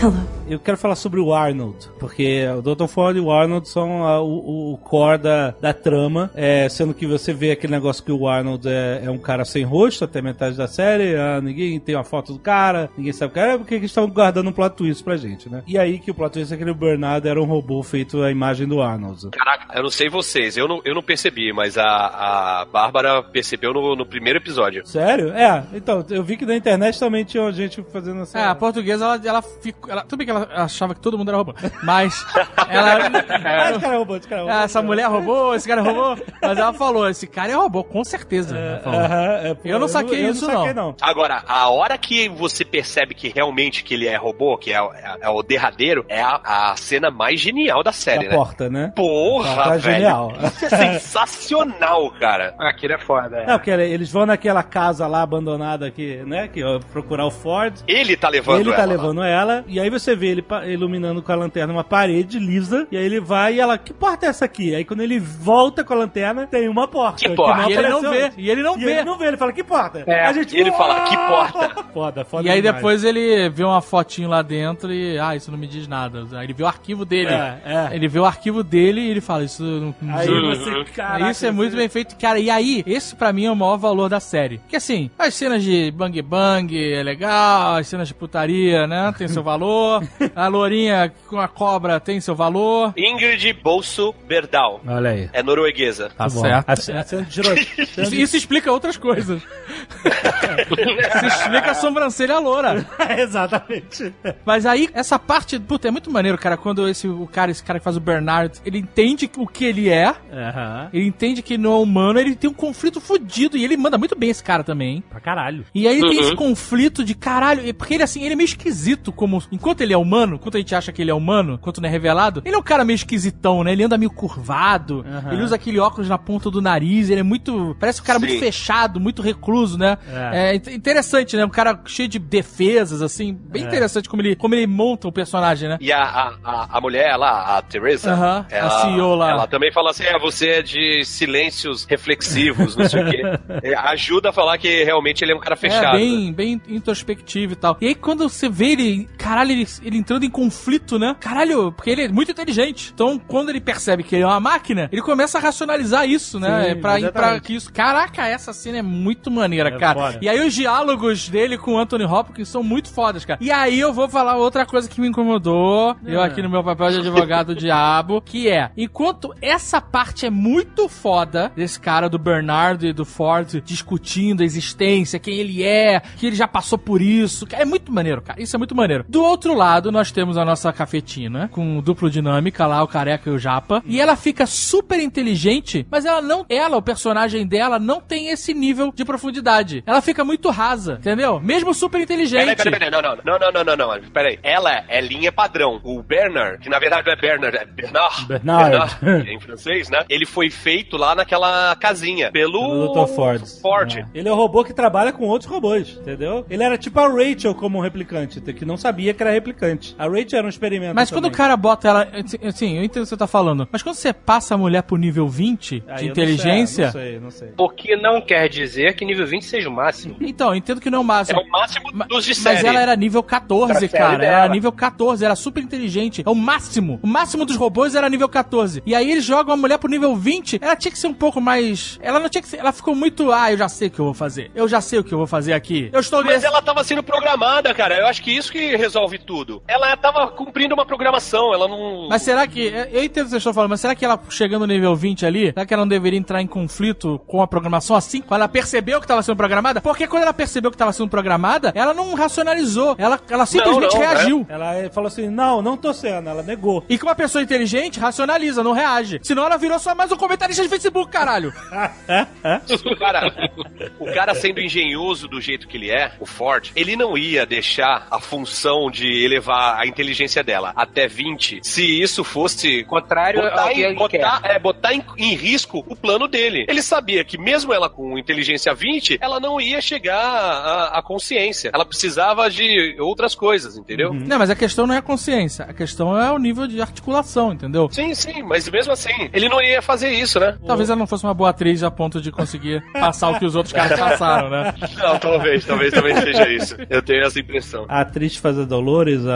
Hello. 0.00 0.14
Eu 0.46 0.58
quero 0.60 0.76
falar 0.76 0.94
sobre 0.94 1.20
o 1.20 1.32
Arnold, 1.32 1.88
porque 1.98 2.44
o 2.58 2.60
Dr. 2.60 2.86
Ford 2.86 3.16
e 3.16 3.20
o 3.20 3.30
Arnold 3.32 3.66
são 3.66 4.04
a- 4.06 4.20
o, 4.20 4.74
o 4.74 4.78
core 4.78 5.18
da, 5.18 5.54
da 5.58 5.72
trama, 5.72 6.30
é, 6.34 6.68
sendo 6.68 6.92
que 6.92 7.06
você 7.06 7.32
vê 7.32 7.52
aquele 7.52 7.72
negócio 7.72 8.04
que 8.04 8.12
o 8.12 8.28
Arnold 8.28 8.68
é, 8.68 9.02
é 9.04 9.10
um 9.10 9.16
cara 9.16 9.44
sem 9.46 9.64
rosto 9.64 10.04
até 10.04 10.20
metade 10.20 10.54
da 10.56 10.66
série, 10.68 11.16
ah, 11.16 11.40
ninguém 11.42 11.80
tem 11.80 11.94
uma 11.94 12.04
foto 12.04 12.34
do 12.34 12.38
cara, 12.38 12.90
ninguém 12.96 13.12
sabe 13.12 13.32
o 13.32 13.34
cara, 13.34 13.52
é 13.52 13.58
porque 13.58 13.74
eles 13.74 13.90
estão 13.90 14.06
guardando 14.06 14.48
um 14.50 14.52
plot 14.52 14.76
twist 14.76 15.02
pra 15.02 15.16
gente, 15.16 15.48
né? 15.48 15.62
E 15.66 15.78
aí 15.78 15.98
que 15.98 16.10
o 16.10 16.14
plot 16.14 16.32
twist 16.34 16.52
é 16.52 16.56
que 16.58 16.64
o 16.64 16.74
Bernardo 16.74 17.26
era 17.26 17.40
um 17.40 17.46
robô 17.46 17.82
feito 17.82 18.22
a 18.22 18.30
imagem 18.30 18.68
do 18.68 18.82
Arnold. 18.82 19.30
Caraca, 19.30 19.74
eu 19.74 19.82
não 19.82 19.90
sei 19.90 20.10
vocês, 20.10 20.58
eu 20.58 20.68
não, 20.68 20.82
eu 20.84 20.94
não 20.94 21.02
percebi, 21.02 21.54
mas 21.54 21.78
a, 21.78 21.84
a 21.84 22.64
Bárbara 22.70 23.22
percebeu 23.22 23.72
no, 23.72 23.96
no 23.96 24.04
primeiro 24.04 24.38
episódio. 24.38 24.86
Sério? 24.86 25.30
É, 25.30 25.64
então, 25.72 26.04
eu 26.10 26.22
vi 26.22 26.36
que 26.36 26.44
na 26.44 26.54
internet 26.54 26.98
também 27.00 27.24
tinha 27.24 27.50
gente 27.50 27.82
fazendo 27.90 28.20
essa... 28.22 28.38
É, 28.38 28.44
a 28.44 28.54
portuguesa, 28.54 29.04
ela, 29.06 29.20
ela 29.24 29.42
ficou. 29.42 29.90
Ela, 29.90 30.02
tudo 30.02 30.18
bem 30.18 30.26
que 30.26 30.33
ela 30.36 30.48
achava 30.64 30.94
que 30.94 31.00
todo 31.00 31.16
mundo 31.18 31.28
era 31.28 31.38
robô. 31.38 31.54
Mas 31.82 32.24
ela. 32.68 32.94
Ah, 33.44 33.70
esse 33.70 33.80
cara 33.80 33.94
é 33.94 33.98
robô, 33.98 34.16
esse 34.16 34.28
cara 34.28 34.40
é 34.40 34.44
robô. 34.44 34.54
Ah, 34.56 34.62
essa 34.64 34.82
mulher 34.82 35.06
roubou, 35.08 35.54
esse 35.54 35.68
cara 35.68 35.82
roubou. 35.82 36.18
Mas 36.40 36.58
ela 36.58 36.72
falou: 36.72 37.08
esse 37.08 37.26
cara 37.26 37.52
é 37.52 37.54
robô, 37.54 37.84
com 37.84 38.02
certeza. 38.04 38.56
Ela 38.56 38.80
falou. 38.80 39.00
Aham, 39.00 39.24
é, 39.42 39.54
pô, 39.54 39.60
Eu 39.68 39.78
não 39.78 39.88
saquei 39.88 40.24
eu 40.26 40.30
isso, 40.30 40.46
não. 40.46 40.54
Saquei, 40.60 40.74
não. 40.74 40.86
não. 40.88 40.96
Agora, 41.00 41.42
a 41.46 41.68
hora 41.68 41.96
que 41.98 42.28
você 42.28 42.64
percebe 42.64 43.14
que 43.14 43.28
realmente 43.28 43.84
que 43.84 43.94
ele 43.94 44.06
é 44.06 44.16
robô, 44.16 44.56
que 44.56 44.72
é, 44.72 44.76
é- 44.76 45.16
é 45.22 45.28
o 45.28 45.42
derradeiro, 45.42 46.04
é 46.08 46.20
a, 46.22 46.40
a 46.72 46.76
cena 46.76 47.10
mais 47.10 47.40
genial 47.40 47.82
da 47.82 47.92
série, 47.92 48.24
Da 48.24 48.30
né? 48.30 48.36
porta, 48.36 48.68
né? 48.70 48.92
Porra, 48.94 49.54
Tá 49.56 49.68
velho. 49.70 49.80
genial. 49.80 50.32
Isso 50.44 50.64
é 50.66 50.68
sensacional, 50.68 52.10
cara. 52.12 52.54
Aquilo 52.58 52.94
é 52.94 52.98
foda. 52.98 53.38
é. 53.38 53.46
Não, 53.46 53.58
porque 53.58 53.70
eles 53.70 54.10
vão 54.10 54.26
naquela 54.26 54.62
casa 54.62 55.06
lá 55.06 55.22
abandonada 55.22 55.86
aqui, 55.86 56.22
né? 56.26 56.48
Que 56.48 56.60
procurar 56.92 57.26
o 57.26 57.30
Ford. 57.30 57.74
Ele 57.86 58.16
tá 58.16 58.28
levando 58.28 58.60
ele 58.60 58.70
tá 58.72 58.82
ela 58.82 58.86
lá. 58.86 58.92
levando 58.92 59.22
ela, 59.22 59.64
e 59.66 59.78
aí 59.80 59.90
você 59.90 60.14
vê 60.16 60.23
vê 60.24 60.28
ele 60.30 60.44
iluminando 60.72 61.22
com 61.22 61.32
a 61.32 61.34
lanterna 61.34 61.72
uma 61.72 61.84
parede 61.84 62.38
lisa, 62.38 62.86
e 62.90 62.96
aí 62.96 63.04
ele 63.04 63.20
vai 63.20 63.54
e 63.56 63.60
ela, 63.60 63.76
que 63.76 63.92
porta 63.92 64.26
é 64.26 64.28
essa 64.30 64.44
aqui? 64.44 64.74
Aí 64.74 64.84
quando 64.84 65.00
ele 65.02 65.18
volta 65.18 65.84
com 65.84 65.92
a 65.92 65.96
lanterna, 65.96 66.46
tem 66.46 66.68
uma 66.68 66.88
porta. 66.88 67.18
Que 67.28 67.34
porta? 67.34 67.62
não 67.62 67.70
E 67.70 67.72
ele 67.74 67.88
não 67.88 68.00
vê, 68.00 68.30
e 68.38 68.50
ele 68.50 68.62
não 68.62 68.76
E 68.76 68.84
vê. 68.84 68.90
ele 68.92 69.04
não 69.04 69.18
vê, 69.18 69.26
ele 69.26 69.36
fala, 69.36 69.52
que 69.52 69.62
porta? 69.64 70.04
É, 70.06 70.26
a 70.26 70.32
gente, 70.32 70.56
e 70.56 70.60
ele 70.60 70.72
fala, 70.72 71.00
"Que 71.04 71.16
porta?" 71.16 71.84
Foda, 71.92 72.24
foda 72.24 72.48
E 72.48 72.50
aí 72.50 72.60
demais. 72.60 72.76
depois 72.76 73.04
ele 73.04 73.48
vê 73.50 73.64
uma 73.64 73.80
fotinho 73.80 74.28
lá 74.28 74.42
dentro 74.42 74.92
e, 74.92 75.18
ah, 75.18 75.36
isso 75.36 75.50
não 75.50 75.58
me 75.58 75.66
diz 75.66 75.86
nada. 75.86 76.26
Aí 76.32 76.44
ele 76.46 76.52
vê 76.52 76.62
o 76.62 76.66
arquivo 76.66 77.04
dele. 77.04 77.30
É, 77.32 77.60
é. 77.64 77.94
Ele 77.94 78.08
vê 78.08 78.18
o 78.18 78.24
arquivo 78.24 78.62
dele 78.64 79.00
e 79.00 79.10
ele 79.10 79.20
fala, 79.20 79.44
isso 79.44 79.62
não 80.00 80.14
Aí 80.14 80.26
diz 80.26 80.58
você, 80.58 80.84
caraca, 80.92 81.30
isso 81.30 81.46
é 81.46 81.50
muito 81.50 81.72
você- 81.72 81.76
bem 81.76 81.88
feito, 81.88 82.16
cara. 82.16 82.38
E 82.38 82.50
aí, 82.50 82.82
esse 82.86 83.14
pra 83.14 83.32
mim 83.32 83.44
é 83.46 83.50
o 83.50 83.56
maior 83.56 83.76
valor 83.76 84.08
da 84.08 84.20
série. 84.20 84.60
Que 84.68 84.76
assim, 84.76 85.10
as 85.18 85.34
cenas 85.34 85.62
de 85.62 85.90
bang 85.90 86.20
bang 86.22 86.92
é 86.92 87.02
legal, 87.02 87.76
as 87.76 87.86
cenas 87.86 88.08
de 88.08 88.14
putaria, 88.14 88.86
né? 88.86 89.12
Tem 89.16 89.28
seu 89.28 89.42
valor. 89.42 90.02
A 90.34 90.48
lourinha 90.48 91.12
com 91.28 91.38
a 91.38 91.48
cobra 91.48 91.98
tem 92.00 92.20
seu 92.20 92.34
valor. 92.34 92.92
Ingrid 92.96 93.52
Bolso 93.54 94.14
Berdal. 94.26 94.80
Olha 94.86 95.10
aí. 95.10 95.30
É 95.32 95.42
norueguesa. 95.42 96.10
Tá 96.16 96.28
bom. 96.28 96.40
certo. 96.40 97.26
Isso, 98.14 98.36
explica 98.36 98.70
outras 98.72 98.96
coisas. 98.96 99.42
isso 100.04 101.26
explica 101.26 101.70
a 101.70 101.74
sobrancelha 101.74 102.38
loura. 102.38 102.86
Exatamente. 103.18 104.12
Mas 104.44 104.66
aí, 104.66 104.88
essa 104.92 105.18
parte, 105.18 105.58
puta, 105.58 105.88
é 105.88 105.90
muito 105.90 106.10
maneiro, 106.10 106.38
cara, 106.38 106.56
quando 106.56 106.88
esse, 106.88 107.06
o 107.08 107.26
cara, 107.26 107.50
esse 107.50 107.62
cara 107.62 107.78
que 107.78 107.84
faz 107.84 107.96
o 107.96 108.00
Bernard, 108.00 108.60
ele 108.64 108.78
entende 108.78 109.30
o 109.36 109.46
que 109.46 109.64
ele 109.64 109.88
é, 109.88 110.14
Aham. 110.32 110.88
ele 110.92 111.06
entende 111.06 111.42
que 111.42 111.56
não 111.58 111.72
é 111.72 111.76
humano, 111.76 112.18
ele 112.18 112.34
tem 112.36 112.48
um 112.50 112.54
conflito 112.54 113.00
fudido, 113.00 113.56
e 113.56 113.64
ele 113.64 113.76
manda 113.76 113.98
muito 113.98 114.16
bem 114.16 114.30
esse 114.30 114.42
cara 114.42 114.62
também. 114.64 115.02
Pra 115.10 115.20
caralho. 115.20 115.64
E 115.74 115.86
aí 115.88 116.00
tem 116.00 116.20
esse 116.20 116.34
conflito 116.34 117.04
de 117.04 117.14
caralho, 117.14 117.66
e- 117.66 117.72
porque 117.72 117.94
ele 117.94 118.02
assim, 118.02 118.22
ele 118.22 118.32
é 118.34 118.36
meio 118.36 118.46
esquisito 118.46 119.12
como, 119.12 119.42
enquanto 119.50 119.80
ele 119.80 119.92
é 119.92 119.98
humano, 120.04 120.36
enquanto 120.36 120.56
a 120.56 120.58
gente 120.58 120.74
acha 120.74 120.92
que 120.92 121.02
ele 121.02 121.10
é 121.10 121.14
humano, 121.14 121.54
enquanto 121.54 121.80
não 121.80 121.88
é 121.88 121.92
revelado, 121.92 122.42
ele 122.44 122.54
é 122.54 122.58
um 122.58 122.62
cara 122.62 122.84
meio 122.84 122.94
esquisitão, 122.94 123.64
né? 123.64 123.72
Ele 123.72 123.82
anda 123.84 123.98
meio 123.98 124.10
curvado, 124.10 125.04
Aham. 125.06 125.32
ele 125.32 125.42
usa 125.42 125.56
aquele 125.56 125.78
óculos 125.78 126.08
na 126.08 126.18
ponta 126.18 126.50
do 126.50 126.60
nariz, 126.62 127.10
ele 127.10 127.20
é 127.20 127.24
muito, 127.24 127.76
parece 127.80 128.00
um 128.00 128.04
cara 128.04 128.18
Sim. 128.20 128.26
muito 128.26 128.38
fechado, 128.40 129.00
muito 129.00 129.22
recluso, 129.22 129.76
né? 129.78 129.98
É. 130.08 130.50
É, 130.50 130.54
int- 130.56 130.68
interessante, 130.68 131.36
né? 131.36 131.44
Um 131.44 131.48
cara 131.50 131.80
cheio 131.86 132.08
de 132.08 132.18
defesas, 132.18 133.02
assim, 133.02 133.32
bem 133.32 133.62
É. 133.64 133.66
interessante 133.66 134.08
como 134.08 134.22
ele, 134.22 134.36
como 134.36 134.54
ele 134.54 134.66
monta 134.66 135.08
o 135.08 135.12
personagem, 135.12 135.68
né? 135.68 135.78
E 135.80 135.90
a, 135.92 136.02
a, 136.02 136.34
a, 136.44 136.78
a 136.78 136.80
mulher 136.80 137.16
lá, 137.16 137.56
a 137.58 137.62
Teresa, 137.62 138.12
a 138.14 138.46
ela, 138.54 138.70
CEO 138.82 139.14
lá. 139.14 139.30
ela 139.30 139.46
também 139.46 139.72
fala 139.72 139.90
assim: 139.90 140.04
é, 140.04 140.18
você 140.18 140.48
é 140.48 140.62
de 140.62 141.02
silêncios 141.04 141.84
reflexivos, 141.84 142.76
não 142.76 142.88
sei 142.88 143.02
o 143.02 143.10
quê. 143.10 143.22
É, 143.62 143.74
ajuda 143.74 144.30
a 144.30 144.32
falar 144.32 144.58
que 144.58 144.84
realmente 144.84 145.22
ele 145.22 145.32
é 145.32 145.34
um 145.36 145.40
cara 145.40 145.56
fechado. 145.56 145.96
É, 145.96 145.98
bem, 146.00 146.32
bem 146.32 146.60
introspectivo 146.68 147.52
e 147.52 147.56
tal. 147.56 147.76
E 147.80 147.86
aí, 147.88 147.94
quando 147.94 148.28
você 148.28 148.48
vê 148.48 148.72
ele, 148.72 149.08
caralho, 149.16 149.52
ele, 149.52 149.66
ele 149.82 149.93
entrando 149.98 150.24
em 150.24 150.30
conflito, 150.30 150.98
né? 150.98 151.16
Caralho, 151.20 151.72
porque 151.72 151.90
ele 151.90 152.02
é 152.02 152.08
muito 152.08 152.30
inteligente. 152.30 152.90
Então, 152.94 153.18
quando 153.18 153.48
ele 153.50 153.60
percebe 153.60 154.02
que 154.02 154.14
ele 154.14 154.24
é 154.24 154.26
uma 154.26 154.40
máquina, 154.40 154.88
ele 154.92 155.02
começa 155.02 155.38
a 155.38 155.40
racionalizar 155.40 156.08
isso, 156.08 156.38
né? 156.40 156.64
Sim, 156.64 156.70
É 156.70 156.74
pra, 156.74 157.12
pra 157.12 157.40
que 157.40 157.54
isso. 157.54 157.72
Caraca, 157.72 158.26
essa 158.26 158.52
cena 158.52 158.78
é 158.78 158.82
muito 158.82 159.30
maneira, 159.30 159.68
É 159.70 159.78
cara. 159.78 159.98
foda. 159.98 160.18
E 160.22 160.28
aí, 160.28 160.46
os 160.46 160.54
diálogos 160.54 161.28
dele 161.28 161.56
com 161.58 161.74
o 161.74 161.78
Anthony 161.78 162.04
Hopkins 162.04 162.48
são 162.48 162.62
muito 162.62 162.90
fodas, 162.92 163.24
cara. 163.24 163.38
E 163.42 163.50
aí, 163.50 163.78
eu 163.78 163.92
vou 163.92 164.08
falar 164.08 164.36
outra 164.36 164.64
coisa 164.66 164.88
que 164.88 165.00
me 165.00 165.08
incomodou. 165.08 165.96
Eu 166.04 166.20
Ah. 166.20 166.26
aqui 166.26 166.42
no 166.42 166.48
meu 166.50 166.62
papel 166.64 166.90
de 166.90 166.98
advogado 166.98 167.54
do 167.54 167.54
diabo, 167.60 168.20
que 168.20 168.48
é, 168.48 168.70
enquanto 168.76 169.34
essa 169.42 169.80
parte 169.80 170.26
é 170.26 170.30
muito 170.30 170.88
foda 170.88 171.52
desse 171.56 171.78
cara 171.78 172.08
do 172.08 172.18
Bernardo 172.18 172.86
e 172.86 172.92
do 172.92 173.04
Ford 173.04 173.60
discutindo 173.64 174.42
a 174.42 174.44
existência, 174.44 175.18
quem 175.18 175.34
ele 175.38 175.62
é, 175.62 176.00
que 176.16 176.26
ele 176.26 176.36
já 176.36 176.46
passou 176.48 176.78
por 176.78 177.00
isso. 177.02 177.46
É 177.52 177.64
muito 177.64 177.92
maneiro, 177.92 178.22
cara. 178.22 178.40
Isso 178.40 178.54
é 178.56 178.58
muito 178.58 178.74
maneiro. 178.74 179.04
Do 179.08 179.22
outro 179.22 179.54
lado, 179.54 179.83
lado 179.84 179.92
nós 179.92 180.10
temos 180.10 180.38
a 180.38 180.44
nossa 180.44 180.72
cafetina 180.72 181.48
com 181.48 181.80
duplo 181.80 182.08
dinâmica 182.08 182.66
lá, 182.66 182.82
o 182.82 182.88
careca 182.88 183.28
e 183.28 183.32
o 183.32 183.38
japa. 183.38 183.82
E 183.84 184.00
ela 184.00 184.16
fica 184.16 184.46
super 184.46 184.98
inteligente, 184.98 185.86
mas 185.90 186.04
ela 186.04 186.22
não. 186.22 186.46
Ela, 186.48 186.76
o 186.76 186.82
personagem 186.82 187.46
dela, 187.46 187.78
não 187.78 188.00
tem 188.00 188.28
esse 188.28 188.54
nível 188.54 188.92
de 188.94 189.04
profundidade. 189.04 189.82
Ela 189.86 190.00
fica 190.00 190.24
muito 190.24 190.48
rasa, 190.50 190.94
entendeu? 190.94 191.40
Mesmo 191.40 191.74
super 191.74 192.00
inteligente. 192.00 192.56
Peraí, 192.56 192.56
peraí, 192.56 192.72
peraí, 192.72 192.90
não, 192.90 193.02
não, 193.02 193.16
não, 193.24 193.38
não, 193.38 193.64
não, 193.64 193.76
não, 193.76 193.76
não, 193.76 194.10
peraí. 194.10 194.38
Ela 194.42 194.84
é 194.88 195.00
linha 195.00 195.30
padrão. 195.30 195.80
O 195.82 196.02
Bernard, 196.02 196.58
que 196.58 196.68
na 196.68 196.78
verdade 196.78 197.06
não 197.06 197.12
é 197.12 197.16
Bernard, 197.16 197.56
é 197.56 197.66
Bernard. 197.66 198.26
Bernard. 198.26 198.96
Bernard 199.00 199.30
em 199.30 199.40
francês, 199.40 199.90
né? 199.90 200.04
Ele 200.08 200.24
foi 200.24 200.50
feito 200.50 200.96
lá 200.96 201.14
naquela 201.14 201.74
casinha 201.76 202.30
pelo. 202.30 202.88
Dr. 202.88 203.14
Ford. 203.14 203.42
Ford. 203.60 203.96
É. 203.96 204.06
Ele 204.14 204.28
é 204.28 204.32
um 204.32 204.36
robô 204.36 204.64
que 204.64 204.72
trabalha 204.72 205.12
com 205.12 205.24
outros 205.24 205.50
robôs, 205.50 205.98
entendeu? 206.00 206.46
Ele 206.48 206.62
era 206.62 206.78
tipo 206.78 206.98
a 207.00 207.08
Rachel 207.08 207.54
como 207.54 207.78
um 207.78 207.82
replicante, 207.82 208.40
que 208.40 208.64
não 208.64 208.76
sabia 208.76 209.12
que 209.12 209.22
era 209.22 209.32
replicante. 209.32 209.73
A 209.98 210.04
Rachel 210.06 210.38
era 210.38 210.46
um 210.46 210.50
experimento. 210.50 210.94
Mas 210.94 211.10
quando 211.10 211.24
o 211.24 211.28
também. 211.28 211.36
cara 211.38 211.56
bota 211.56 211.88
ela. 211.88 212.08
Assim, 212.46 212.76
eu 212.76 212.84
entendo 212.84 213.02
o 213.02 213.04
que 213.04 213.08
você 213.10 213.16
tá 213.16 213.26
falando. 213.26 213.68
Mas 213.70 213.82
quando 213.82 213.96
você 213.96 214.12
passa 214.12 214.54
a 214.54 214.58
mulher 214.58 214.82
pro 214.82 214.96
nível 214.96 215.28
20 215.28 215.82
Aí 215.88 216.04
de 216.04 216.08
inteligência. 216.08 216.86
Não 216.86 216.92
sei, 216.92 217.20
não 217.20 217.30
sei. 217.30 217.48
O 217.58 217.68
que 217.68 217.96
não 217.96 218.20
quer 218.20 218.48
dizer 218.48 218.94
que 218.94 219.04
nível 219.04 219.26
20 219.26 219.44
seja 219.44 219.68
o 219.68 219.72
máximo. 219.72 220.16
Então, 220.20 220.48
eu 220.50 220.54
entendo 220.54 220.80
que 220.80 220.90
não 220.90 220.98
é 220.98 221.00
o 221.00 221.04
É 221.04 221.06
máximo. 221.06 221.40
o 221.40 221.48
máximo 221.50 221.92
dos 222.08 222.24
de 222.24 222.30
Mas 222.30 222.38
série. 222.38 222.66
ela 222.66 222.80
era 222.80 222.96
nível 222.96 223.22
14, 223.22 223.88
Pra 223.88 223.98
cara. 223.98 224.24
Ela 224.24 224.42
era 224.44 224.48
nível 224.52 224.72
14, 224.72 225.24
era 225.24 225.36
super 225.36 225.62
inteligente. 225.62 226.22
É 226.26 226.30
o 226.30 226.34
máximo. 226.34 226.98
O 227.02 227.06
máximo 227.06 227.44
dos 227.44 227.56
robôs 227.56 227.94
era 227.94 228.08
nível 228.08 228.28
14. 228.28 228.82
E 228.86 228.94
aí 228.94 229.10
eles 229.10 229.24
jogam 229.24 229.54
a 229.54 229.56
mulher 229.56 229.78
pro 229.78 229.88
nível 229.90 230.14
20. 230.16 230.58
Ela 230.62 230.76
tinha 230.76 230.92
que 230.92 230.98
ser 230.98 231.06
um 231.06 231.14
pouco 231.14 231.40
mais. 231.40 231.98
Ela 232.02 232.18
não 232.20 232.28
tinha 232.28 232.42
que 232.42 232.48
ser. 232.48 232.58
Ela 232.58 232.72
ficou 232.72 232.94
muito. 232.94 233.32
Ah, 233.32 233.50
eu 233.52 233.58
já 233.58 233.68
sei 233.68 233.88
o 233.88 233.90
que 233.90 233.98
eu 234.00 234.04
vou 234.04 234.14
fazer. 234.14 234.50
Eu 234.54 234.68
já 234.68 234.80
sei 234.80 234.98
o 234.98 235.04
que 235.04 235.12
eu 235.12 235.18
vou 235.18 235.26
fazer 235.26 235.52
aqui. 235.52 235.88
Eu 235.92 236.00
estou 236.00 236.22
Mas 236.24 236.34
nesse- 236.34 236.46
ela 236.46 236.60
tava 236.62 236.82
sendo 236.84 237.02
programada, 237.02 237.72
cara. 237.74 237.96
Eu 237.98 238.06
acho 238.06 238.22
que 238.22 238.30
isso 238.30 238.50
que 238.52 238.76
resolve 238.76 239.18
tudo. 239.18 239.62
Ela 239.66 239.96
tava 239.96 240.28
cumprindo 240.28 240.74
uma 240.74 240.84
programação, 240.84 241.54
ela 241.54 241.66
não. 241.66 242.08
Mas 242.08 242.22
será 242.22 242.46
que. 242.46 242.66
Eu 242.92 243.02
entendo 243.02 243.22
o 243.22 243.24
que 243.24 243.30
vocês 243.30 243.34
estão 243.34 243.54
falando, 243.54 243.70
mas 243.70 243.80
será 243.80 243.94
que 243.94 244.04
ela 244.04 244.20
chegando 244.28 244.66
no 244.66 244.72
nível 244.72 244.94
20 244.94 245.24
ali, 245.24 245.46
será 245.46 245.64
que 245.64 245.72
ela 245.72 245.82
não 245.82 245.88
deveria 245.88 246.18
entrar 246.18 246.42
em 246.42 246.46
conflito 246.46 247.18
com 247.26 247.40
a 247.40 247.46
programação 247.46 247.96
assim? 247.96 248.20
Quando 248.20 248.40
ela 248.40 248.48
percebeu 248.48 248.98
que 249.00 249.04
estava 249.04 249.22
sendo 249.22 249.36
programada? 249.36 249.80
Porque 249.80 250.06
quando 250.06 250.24
ela 250.24 250.34
percebeu 250.34 250.70
que 250.70 250.74
estava 250.74 250.92
sendo 250.92 251.08
programada, 251.08 251.72
ela 251.74 251.94
não 251.94 252.14
racionalizou. 252.14 252.94
Ela, 252.98 253.18
ela 253.28 253.46
simplesmente 253.46 253.94
não, 253.94 254.00
reagiu. 254.00 254.46
Ela 254.48 254.74
eh, 254.76 254.90
falou 254.90 255.08
assim: 255.08 255.30
não, 255.30 255.62
não 255.62 255.76
tô 255.78 255.94
sendo. 255.94 256.28
Ela 256.28 256.42
negou. 256.42 256.84
E 256.86 256.98
que 256.98 257.04
uma 257.04 257.14
pessoa 257.14 257.42
inteligente 257.42 257.98
racionaliza, 257.98 258.62
não 258.62 258.72
reage. 258.72 259.18
Senão 259.22 259.46
ela 259.46 259.56
virou 259.56 259.78
só 259.78 259.94
mais 259.94 260.12
um 260.12 260.16
comentarista 260.16 260.62
de 260.62 260.68
Facebook, 260.68 261.10
caralho. 261.10 261.52
É? 262.08 262.26
É? 262.42 262.60
O 262.86 262.96
cara, 262.96 263.50
o 263.98 264.06
cara 264.12 264.34
sendo 264.34 264.60
engenhoso 264.60 265.26
do 265.26 265.40
jeito 265.40 265.66
que 265.66 265.76
ele 265.76 265.90
é, 265.90 266.12
o 266.20 266.26
Ford, 266.26 266.70
ele 266.74 266.96
não 266.96 267.16
ia 267.16 267.46
deixar 267.46 268.06
a 268.10 268.20
função 268.20 268.90
de 268.90 269.24
elevar 269.24 269.43
a 269.52 269.86
inteligência 269.86 270.42
dela 270.42 270.72
até 270.76 271.06
20 271.06 271.60
se 271.62 271.84
isso 272.00 272.24
fosse 272.24 272.84
Contrário 272.84 273.40
ao 273.42 273.50
botar, 273.50 273.68
que 273.68 273.80
em, 273.80 273.84
ele 273.84 273.94
botar, 273.94 274.40
quer. 274.40 274.50
é, 274.50 274.58
botar 274.58 274.94
em, 274.94 275.04
em 275.18 275.34
risco 275.34 275.84
o 275.88 275.96
plano 275.96 276.28
dele. 276.28 276.66
Ele 276.68 276.82
sabia 276.82 277.24
que 277.24 277.38
mesmo 277.38 277.72
ela 277.72 277.88
com 277.88 278.18
inteligência 278.18 278.74
20, 278.74 279.18
ela 279.20 279.40
não 279.40 279.60
ia 279.60 279.80
chegar 279.80 280.18
à, 280.18 280.98
à 280.98 281.02
consciência. 281.02 281.70
Ela 281.72 281.84
precisava 281.84 282.48
de 282.50 282.96
outras 282.98 283.34
coisas, 283.34 283.76
entendeu? 283.76 284.12
Não, 284.12 284.38
mas 284.38 284.50
a 284.50 284.54
questão 284.54 284.86
não 284.86 284.94
é 284.94 284.98
a 284.98 285.02
consciência. 285.02 285.64
A 285.64 285.72
questão 285.72 286.18
é 286.20 286.30
o 286.32 286.38
nível 286.38 286.66
de 286.66 286.80
articulação, 286.80 287.52
entendeu? 287.52 287.88
Sim, 287.90 288.14
sim, 288.14 288.42
mas 288.42 288.68
mesmo 288.68 288.92
assim, 288.92 289.30
ele 289.32 289.48
não 289.48 289.60
ia 289.62 289.82
fazer 289.82 290.10
isso, 290.10 290.38
né? 290.40 290.56
Talvez 290.66 290.88
ela 290.88 290.98
não 290.98 291.06
fosse 291.06 291.24
uma 291.24 291.34
boa 291.34 291.50
atriz 291.50 291.82
a 291.82 291.90
ponto 291.90 292.20
de 292.20 292.30
conseguir 292.30 292.82
passar 292.92 293.30
o 293.30 293.38
que 293.38 293.44
os 293.44 293.54
outros 293.54 293.72
caras 293.72 293.98
passaram, 293.98 294.50
né? 294.50 294.74
Não, 294.96 295.18
talvez, 295.18 295.64
talvez 295.64 295.92
também 295.92 296.16
seja 296.16 296.48
isso. 296.48 296.76
Eu 296.88 297.02
tenho 297.02 297.24
essa 297.24 297.38
impressão. 297.38 297.86
A 297.88 298.00
atriz 298.00 298.36
faz 298.36 298.58
a 298.58 298.64
Dolores, 298.64 299.26
a. 299.26 299.33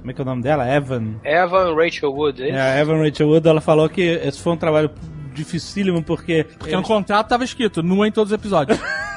Como 0.00 0.10
é 0.10 0.14
que 0.14 0.20
é 0.20 0.22
o 0.22 0.26
nome 0.26 0.42
dela? 0.42 0.66
Evan. 0.68 1.14
Evan 1.24 1.74
Rachel 1.74 2.12
Wood, 2.12 2.42
é 2.42 2.46
É, 2.46 2.48
isso? 2.50 2.58
a 2.58 2.80
Evan 2.80 3.02
Rachel 3.02 3.28
Wood, 3.28 3.48
ela 3.48 3.60
falou 3.60 3.88
que 3.88 4.00
esse 4.02 4.40
foi 4.40 4.52
um 4.52 4.56
trabalho 4.56 4.90
dificílimo 5.34 6.02
porque. 6.02 6.44
Porque 6.58 6.74
no 6.76 6.82
contrato 6.82 7.28
tava 7.28 7.44
escrito, 7.44 7.82
nua 7.82 8.06
em 8.08 8.12
todos 8.12 8.32
os 8.32 8.38
episódios. 8.38 8.78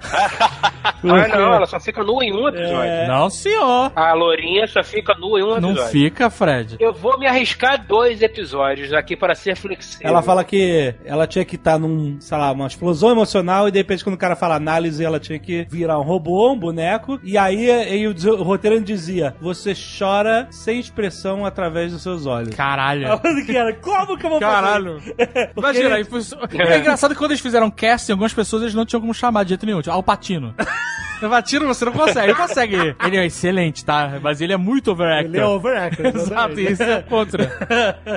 Ah, 1.00 1.28
não, 1.28 1.54
ela 1.54 1.66
só 1.66 1.78
fica 1.78 2.02
nua 2.02 2.24
em 2.24 2.32
um 2.32 2.48
episódio. 2.48 2.82
É. 2.82 3.06
Não, 3.06 3.30
senhor. 3.30 3.92
A 3.94 4.12
Lourinha 4.14 4.66
só 4.66 4.82
fica 4.82 5.14
nua 5.14 5.38
em 5.38 5.44
um 5.44 5.60
Não 5.60 5.70
episódio. 5.70 5.92
fica, 5.92 6.28
Fred. 6.28 6.76
Eu 6.80 6.92
vou 6.92 7.16
me 7.18 7.26
arriscar 7.26 7.86
dois 7.86 8.20
episódios 8.20 8.92
aqui 8.92 9.16
para 9.16 9.34
ser 9.36 9.56
flexível. 9.56 10.08
Ela 10.08 10.22
fala 10.22 10.42
que 10.42 10.92
ela 11.04 11.26
tinha 11.26 11.44
que 11.44 11.54
estar 11.54 11.78
num, 11.78 12.16
sei 12.20 12.36
lá, 12.36 12.50
uma 12.50 12.66
explosão 12.66 13.10
emocional 13.10 13.68
e 13.68 13.70
de 13.70 13.78
repente 13.78 14.02
quando 14.02 14.16
o 14.16 14.18
cara 14.18 14.34
fala 14.34 14.56
análise, 14.56 15.04
ela 15.04 15.20
tinha 15.20 15.38
que 15.38 15.66
virar 15.70 15.98
um 16.00 16.02
robô, 16.02 16.52
um 16.52 16.58
boneco. 16.58 17.20
E 17.22 17.38
aí, 17.38 17.70
aí 17.70 18.08
o, 18.08 18.14
o 18.36 18.42
roteiro 18.42 18.80
dizia: 18.80 19.36
você 19.40 19.74
chora 19.98 20.48
sem 20.50 20.80
expressão 20.80 21.46
através 21.46 21.92
dos 21.92 22.02
seus 22.02 22.26
olhos. 22.26 22.54
Caralho. 22.54 23.20
Que 23.46 23.56
era, 23.56 23.72
como 23.74 24.18
que 24.18 24.26
eu 24.26 24.30
vou 24.30 24.40
Caralho. 24.40 25.00
fazer? 25.14 25.52
Imagina, 25.56 25.94
aí 25.94 26.04
foi... 26.04 26.20
é 26.58 26.78
engraçado 26.78 27.12
que 27.12 27.18
quando 27.18 27.30
eles 27.30 27.40
fizeram 27.40 27.70
casting, 27.70 28.12
algumas 28.12 28.34
pessoas 28.34 28.62
eles 28.62 28.74
não 28.74 28.84
tinham 28.84 29.00
como 29.00 29.14
chamar 29.14 29.44
de 29.44 29.50
jeito 29.50 29.64
nenhum. 29.64 29.80
Al 29.90 30.04
Patino. 30.04 30.54
Levar 31.20 31.42
tiro 31.42 31.66
você 31.66 31.84
não 31.84 31.92
consegue. 31.92 32.26
Ele 32.28 32.34
consegue. 32.34 32.76
Ele 33.04 33.16
é 33.16 33.26
excelente, 33.26 33.84
tá? 33.84 34.18
Mas 34.22 34.40
ele 34.40 34.52
é 34.52 34.56
muito 34.56 34.90
overactor. 34.92 35.34
Ele 35.34 35.42
é 35.42 35.46
overactor. 35.46 36.06
Exato, 36.14 36.60
isso 36.60 36.82
é 36.82 37.02
contra. 37.02 37.50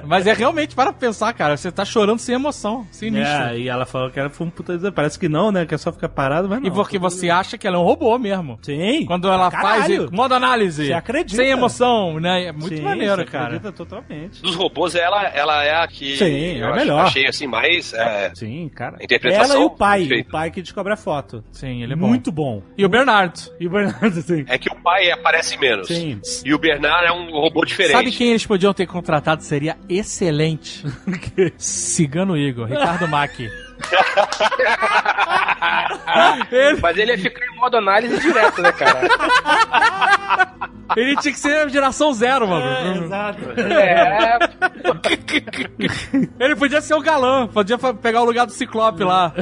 Mas 0.05 0.27
é 0.27 0.33
realmente, 0.33 0.75
para 0.75 0.93
pensar, 0.93 1.33
cara, 1.33 1.57
você 1.57 1.71
tá 1.71 1.83
chorando 1.85 2.19
sem 2.19 2.35
emoção, 2.35 2.85
sinistro. 2.91 3.43
É, 3.49 3.57
e 3.59 3.67
ela 3.69 3.85
falou 3.85 4.09
que 4.09 4.19
ela 4.19 4.29
foi 4.29 4.47
um 4.47 4.49
puta. 4.49 4.91
Parece 4.91 5.17
que 5.19 5.27
não, 5.29 5.51
né? 5.51 5.65
Que 5.65 5.75
é 5.75 5.77
só 5.77 5.91
ficar 5.91 6.09
parado, 6.09 6.47
mas 6.47 6.59
não. 6.61 6.67
E 6.67 6.71
porque 6.71 6.97
você 6.99 7.29
acha 7.29 7.57
que 7.57 7.67
ela 7.67 7.77
é 7.77 7.79
um 7.79 7.83
robô 7.83 8.17
mesmo. 8.17 8.59
Sim. 8.61 9.05
Quando 9.05 9.27
ela 9.27 9.49
faz 9.51 9.83
Caralho. 9.87 10.09
e- 10.11 10.15
modo 10.15 10.33
análise, 10.33 10.85
Você 10.87 10.93
acredita. 10.93 11.35
sem 11.41 11.49
emoção, 11.51 12.19
né? 12.19 12.45
É 12.45 12.51
muito 12.51 12.75
Sim, 12.77 12.81
maneiro, 12.81 13.15
você 13.17 13.25
cara. 13.25 13.45
acredita 13.45 13.71
totalmente. 13.71 14.41
Dos 14.41 14.55
robôs, 14.55 14.95
ela, 14.95 15.23
ela 15.27 15.63
é 15.63 15.75
a 15.83 15.87
que 15.87 16.17
Sim, 16.17 16.25
é 16.25 16.61
eu 16.61 16.67
a 16.67 16.69
ach- 16.71 16.75
melhor. 16.77 17.05
achei 17.05 17.27
assim 17.27 17.47
mais. 17.47 17.93
é, 17.93 18.31
Sim, 18.35 18.69
cara. 18.73 18.97
A 18.99 19.03
interpretação 19.03 19.55
Ela 19.55 19.63
e 19.63 19.65
o 19.65 19.69
pai. 19.69 20.03
O 20.21 20.25
pai 20.31 20.51
que 20.51 20.61
descobre 20.61 20.93
a 20.93 20.97
foto. 20.97 21.43
Sim, 21.51 21.83
ele 21.83 21.93
é 21.93 21.95
bom. 21.95 22.07
Muito 22.07 22.31
bom. 22.31 22.61
E 22.77 22.85
o 22.85 22.89
Bernardo. 22.91 23.39
E 23.59 23.67
o 23.67 23.69
Bernardo, 23.69 24.21
sim. 24.21 24.45
É 24.47 24.57
que 24.57 24.69
o 24.69 24.75
pai 24.75 25.09
aparece 25.11 25.57
menos. 25.57 25.87
Sim. 25.87 26.19
E 26.45 26.53
o 26.53 26.59
Bernard 26.59 27.07
é 27.07 27.11
um 27.11 27.31
robô 27.31 27.65
diferente. 27.65 27.93
Sabe 27.93 28.11
quem 28.11 28.29
eles 28.29 28.45
podiam 28.45 28.73
ter 28.73 28.85
contratado? 28.85 29.43
Seria 29.43 29.77
excelente. 29.89 30.83
Cigano 31.57 32.37
Igor, 32.37 32.67
Ricardo 32.67 33.07
Mack. 33.07 33.49
Mas 36.81 36.97
ele 36.97 37.11
ia 37.11 37.17
ficar 37.17 37.45
em 37.45 37.55
modo 37.57 37.77
análise 37.77 38.19
direto, 38.19 38.61
né, 38.61 38.71
cara? 38.71 39.01
Ele 40.95 41.15
tinha 41.17 41.31
que 41.31 41.39
ser 41.39 41.69
geração 41.69 42.11
zero, 42.13 42.45
mano. 42.47 43.05
Exato. 43.05 43.39
É, 43.61 44.39
Ele 46.39 46.55
podia 46.55 46.81
ser 46.81 46.93
o 46.95 47.01
galã, 47.01 47.47
podia 47.47 47.77
pegar 47.77 48.21
o 48.21 48.25
lugar 48.25 48.45
do 48.45 48.51
Ciclope 48.51 49.01
lá. 49.03 49.33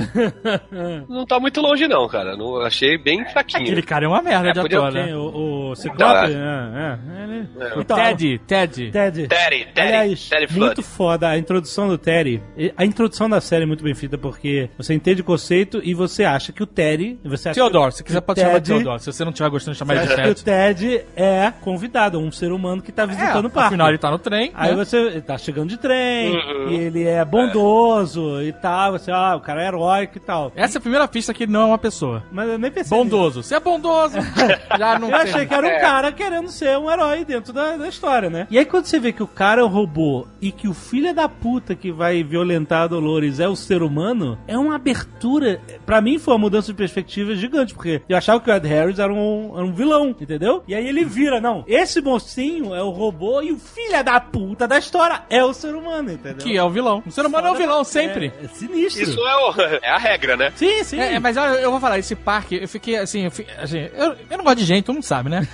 Não 1.10 1.26
tá 1.26 1.40
muito 1.40 1.60
longe, 1.60 1.88
não, 1.88 2.07
cara. 2.07 2.38
Não, 2.38 2.61
achei 2.61 2.98
bem 2.99 3.26
fraquinho. 3.30 3.64
Aquele 3.64 3.82
cara 3.82 4.06
é 4.06 4.07
uma 4.07 4.22
merda 4.22 4.49
É, 4.49 4.53
de 4.53 4.60
ator, 4.60 4.91
né? 4.91 5.16
O, 5.16 5.72
o 5.72 5.76
Ciclope? 5.76 5.98
Tá. 5.98 6.28
É, 6.30 6.34
é. 6.34 7.24
Ele... 7.24 7.49
É. 7.60 7.80
Então, 7.80 7.98
Ted, 7.98 8.40
Ted. 8.45 8.91
Ted. 8.91 9.28
Terry, 9.28 9.66
Terry, 9.74 9.88
Aliás, 9.88 10.30
Terry 10.30 10.48
muito 10.52 10.84
foda 10.84 11.30
a 11.30 11.38
introdução 11.38 11.88
do 11.88 11.98
Terry. 11.98 12.44
A 12.78 12.86
introdução 12.86 13.28
da 13.28 13.41
série 13.41 13.64
é 13.64 13.68
muito 13.68 13.84
bem 13.84 13.95
feita 13.95 14.20
porque 14.20 14.28
você 14.77 14.93
entende 14.93 15.22
o 15.22 15.23
conceito 15.23 15.81
e 15.84 15.93
você 15.93 16.23
acha 16.23 16.51
que 16.51 16.61
o 16.64 16.65
Terry. 16.65 17.19
Você 17.23 17.49
acha 17.49 17.60
Theodore, 17.60 17.91
se 17.93 18.03
quiser 18.03 18.22
pode 18.22 18.39
chamar 18.41 18.60
de 18.60 18.65
Ted- 18.65 18.84
Theodore. 18.84 18.99
Se 19.01 19.11
você 19.11 19.23
não 19.23 19.31
estiver 19.31 19.49
gostando 19.49 19.73
de 19.73 19.80
chamar 19.80 19.95
Você 19.95 19.99
de 20.07 20.14
acha 20.14 20.22
que 20.23 20.30
o 20.30 20.35
Ted. 20.35 20.80
Ted 20.89 21.06
é 21.15 21.51
convidado, 21.61 22.19
um 22.19 22.31
ser 22.31 22.51
humano 22.51 22.81
que 22.81 22.91
tá 22.91 23.06
visitando 23.06 23.45
o 23.45 23.49
parque. 23.49 23.68
Afinal, 23.69 23.89
ele 23.89 23.97
tá 23.97 24.10
no 24.11 24.18
trem. 24.19 24.51
Aí 24.53 24.72
né? 24.72 24.76
você 24.85 25.22
tá 25.22 25.38
chegando 25.38 25.69
de 25.69 25.77
trem, 25.77 26.35
Uhum. 26.35 26.69
e 26.69 26.76
ele 26.76 27.03
é 27.03 27.23
bondoso 27.64 28.41
e 28.41 28.51
tal, 28.53 28.93
você, 28.93 29.11
ah, 29.11 29.35
o 29.35 29.41
cara 29.41 29.64
é 29.64 29.68
heróico 29.68 30.18
e 30.18 30.19
tal. 30.22 30.51
Essa 30.56 30.77
é 30.77 30.80
a 30.80 30.81
primeira 30.81 31.07
pista 31.07 31.34
que 31.34 31.43
ele 31.43 31.51
não 31.51 31.61
é 31.61 31.65
uma 31.65 31.77
pessoa. 31.77 32.23
Mas 32.31 32.49
eu 32.49 32.57
nem 32.57 32.72
pensei. 32.72 32.97
Bondoso. 32.97 33.43
Se 33.43 33.53
é 33.56 33.60
bondoso, 33.60 34.18
já 34.77 34.97
não 34.99 35.10
Eu 35.10 35.15
achei 35.15 35.45
que 35.45 35.53
era 35.53 35.65
um 35.65 35.69
É. 35.69 35.80
cara 35.80 36.11
querendo 36.11 36.49
ser 36.49 36.77
um 36.77 36.89
herói 36.89 37.23
dentro 37.26 37.51
da, 37.53 37.77
da 37.77 37.88
história, 37.88 38.30
né? 38.30 38.47
E 38.49 38.57
aí 38.57 38.65
quando 38.65 38.85
você 38.85 38.99
vê 38.99 39.11
que 39.11 39.23
o 39.23 39.27
cara 39.27 39.61
é 39.61 39.64
um 39.64 39.68
robô 39.68 40.27
e 40.41 40.51
que 40.51 40.68
o 40.68 40.73
filho 40.73 41.14
da 41.14 41.27
puta 41.30 41.76
que 41.76 41.91
vai 41.91 42.23
violentar 42.23 42.84
a 42.84 42.88
Dolores 42.88 43.39
é 43.39 43.47
o 43.47 43.56
ser 43.56 43.81
humano, 43.84 44.19
é 44.48 44.58
uma 44.58 44.76
abertura. 44.76 45.62
Pra 45.86 46.02
mim 46.02 46.18
foi 46.20 46.34
uma 46.34 46.40
mudança 46.40 46.68
de 46.72 46.78
perspectiva 46.78 47.36
gigante, 47.36 47.74
porque 47.74 48.02
eu 48.08 48.18
achava 48.18 48.40
que 48.40 48.50
o 48.50 48.54
Ed 48.54 48.68
Harris 48.68 49.00
era 49.00 49.14
um, 49.14 49.54
era 49.56 49.66
um 49.66 49.72
vilão, 49.74 50.10
entendeu? 50.10 50.64
E 50.68 50.76
aí 50.76 50.88
ele 50.88 51.04
vira, 51.06 51.40
não, 51.41 51.64
esse 51.68 52.02
mocinho 52.02 52.74
é 52.76 52.82
o 52.84 52.90
robô 52.90 53.41
e 53.41 53.52
o 53.52 53.58
filho 53.58 54.04
da 54.04 54.20
puta 54.20 54.68
da 54.68 54.78
história 54.78 55.22
é 55.30 55.44
o 55.44 55.54
ser 55.54 55.74
humano, 55.76 56.12
entendeu? 56.12 56.38
Que 56.46 56.58
é 56.58 56.64
o 56.64 56.70
vilão. 56.70 57.04
O 57.06 57.12
ser 57.12 57.26
humano 57.26 57.48
é 57.48 57.52
o 57.52 57.56
vilão, 57.56 57.84
sempre. 57.84 58.32
É, 58.41 58.46
é 58.46 58.48
sinistro. 58.50 59.04
Isso 59.04 59.20
é, 59.20 59.36
o- 59.36 59.54
é 59.84 59.90
a 59.90 59.98
regra, 59.98 60.36
né? 60.38 60.52
Sim, 60.56 60.84
sim. 60.84 61.00
É, 61.00 61.14
é, 61.16 61.20
mas 61.20 61.38
olha, 61.38 61.54
eu 61.60 61.72
vou 61.72 61.80
falar, 61.80 62.00
esse 62.00 62.16
parque, 62.16 62.56
eu 62.62 62.68
fiquei 62.68 62.98
assim, 62.98 63.26
eu, 63.26 63.32
fi- 63.32 63.48
assim, 63.62 63.80
eu, 63.94 64.16
eu 64.30 64.38
não 64.38 64.44
gosto 64.44 64.58
de 64.60 64.66
gente, 64.66 64.86
todo 64.86 64.96
mundo 64.96 65.04
sabe, 65.04 65.30
né? 65.30 65.48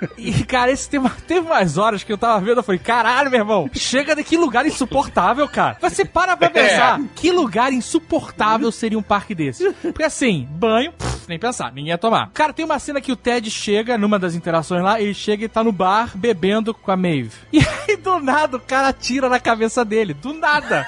E, 0.16 0.44
cara, 0.44 0.70
esse 0.70 0.88
teve, 0.88 1.08
teve 1.26 1.40
umas 1.46 1.78
horas 1.78 2.04
que 2.04 2.12
eu 2.12 2.18
tava 2.18 2.38
vendo, 2.40 2.58
eu 2.58 2.62
falei, 2.62 2.78
caralho, 2.78 3.30
meu 3.30 3.40
irmão, 3.40 3.70
chega 3.74 4.14
de 4.14 4.22
que 4.22 4.36
lugar 4.36 4.66
insuportável, 4.66 5.48
cara. 5.48 5.78
Você 5.80 6.04
para 6.04 6.36
pra 6.36 6.48
pensar, 6.50 7.00
que 7.14 7.30
lugar 7.30 7.72
insuportável 7.72 8.70
seria 8.70 8.98
um 8.98 9.02
parque 9.02 9.34
desse? 9.34 9.70
Porque 9.72 10.02
assim, 10.02 10.46
banho, 10.50 10.92
pff, 10.92 11.26
nem 11.28 11.38
pensar, 11.38 11.72
ninguém 11.72 11.88
ia 11.88 11.98
tomar. 11.98 12.30
Cara, 12.32 12.52
tem 12.52 12.64
uma 12.64 12.78
cena 12.78 13.00
que 13.00 13.12
o 13.12 13.16
Ted 13.16 13.50
chega, 13.50 13.96
numa 13.96 14.18
das 14.18 14.34
interações 14.34 14.82
lá, 14.82 15.00
ele 15.00 15.14
chega 15.14 15.44
e 15.44 15.48
tá 15.48 15.64
no 15.64 15.72
bar 15.72 16.16
bebendo 16.16 16.74
com 16.74 16.90
a 16.90 16.96
Maeve. 16.96 17.32
E 17.52 17.58
aí, 17.58 17.96
do 17.96 18.18
nada, 18.20 18.56
o 18.56 18.60
cara 18.60 18.92
tira 18.92 19.28
na 19.28 19.40
cabeça 19.40 19.84
dele, 19.84 20.14
do 20.14 20.32
nada. 20.32 20.86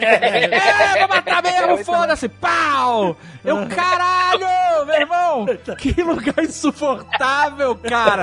É, 0.00 0.98
vou 1.00 1.08
matar 1.08 1.42
mesmo, 1.42 1.84
foda-se, 1.84 2.28
pau! 2.28 3.16
Eu, 3.44 3.66
caralho, 3.68 4.86
meu 4.86 4.94
irmão! 4.94 5.46
Que 5.78 6.02
lugar 6.02 6.34
insuportável, 6.44 7.74
cara! 7.76 8.22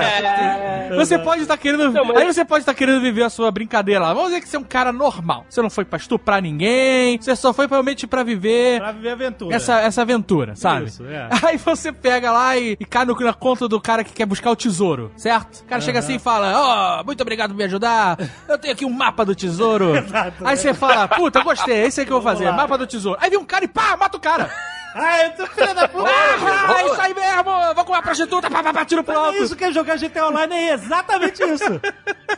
Você 0.96 1.18
pode 1.18 1.42
estar 1.42 1.56
querendo. 1.56 1.90
Não, 1.92 2.04
mas- 2.04 2.16
Aí 2.18 2.26
você 2.26 2.44
pode 2.44 2.62
estar 2.62 2.74
querendo 2.74 3.00
viver 3.00 3.22
a 3.22 3.30
sua 3.30 3.50
brincadeira 3.50 4.00
lá. 4.00 4.12
Vamos 4.14 4.30
dizer 4.30 4.40
que 4.42 4.48
você 4.48 4.56
é 4.56 4.58
um 4.58 4.64
cara 4.64 4.92
normal. 4.92 5.44
Você 5.48 5.60
não 5.62 5.70
foi 5.70 5.84
pra 5.84 5.98
estuprar 5.98 6.40
ninguém, 6.42 7.18
você 7.20 7.34
só 7.36 7.52
foi 7.52 7.66
realmente 7.66 8.06
pra 8.06 8.22
viver 8.22 8.80
Pra 8.80 8.92
viver 8.92 9.10
a 9.10 9.12
aventura. 9.12 9.56
essa, 9.56 9.80
essa 9.80 10.02
aventura, 10.02 10.56
sabe? 10.56 10.86
Isso, 10.86 11.04
é. 11.06 11.28
Aí 11.46 11.56
você 11.56 11.92
pega 11.92 12.30
lá 12.32 12.56
e, 12.56 12.76
e 12.78 12.84
cai 12.84 13.04
no, 13.04 13.14
na 13.20 13.32
conta 13.34 13.68
do 13.68 13.80
cara 13.80 14.02
que 14.04 14.12
quer 14.12 14.26
buscar 14.26 14.50
o 14.50 14.56
tesouro, 14.56 15.12
certo? 15.16 15.60
O 15.60 15.64
cara 15.64 15.80
chega 15.80 15.98
assim 15.98 16.14
e 16.16 16.18
fala: 16.18 16.52
Ó, 17.00 17.04
muito 17.04 17.20
obrigado 17.20 17.50
por 17.50 17.56
me 17.56 17.64
ajudar. 17.64 18.16
Eu 18.48 18.58
tenho 18.58 18.72
aqui 18.74 18.84
um 18.84 18.90
mapa 18.90 19.24
do 19.24 19.34
tesouro. 19.34 19.92
Aí 20.44 20.56
você 20.56 20.74
fala: 20.74 21.08
Puta, 21.08 21.42
gostei, 21.50 21.82
é 21.82 21.86
isso 21.86 22.00
aí 22.00 22.06
que 22.06 22.12
eu 22.12 22.20
vou 22.20 22.32
fazer, 22.32 22.50
mapa 22.52 22.78
do 22.78 22.86
tesouro. 22.86 23.18
Aí 23.20 23.30
vem 23.30 23.38
um 23.38 23.44
cara 23.44 23.64
e 23.64 23.68
pá, 23.68 23.96
mata 23.96 24.16
o 24.16 24.20
cara. 24.20 24.50
Ah, 24.94 25.24
eu 25.24 25.30
tô 25.32 25.46
filha 25.46 25.74
da 25.74 25.86
puta! 25.88 26.10
Ah, 26.10 26.84
isso 26.84 27.00
aí 27.00 27.14
mesmo! 27.14 27.74
Vou 27.74 27.84
com 27.84 27.92
uma 27.92 28.02
prostituta, 28.02 28.50
pá, 28.50 28.62
pá, 28.62 28.72
pá, 28.72 28.84
tiro 28.84 29.04
pro 29.04 29.14
É 29.14 29.16
alto. 29.16 29.36
isso 29.42 29.54
que 29.56 29.64
é 29.64 29.72
jogar 29.72 29.96
GTA 29.98 30.26
Online, 30.28 30.54
é 30.54 30.72
exatamente 30.74 31.42
isso. 31.42 31.80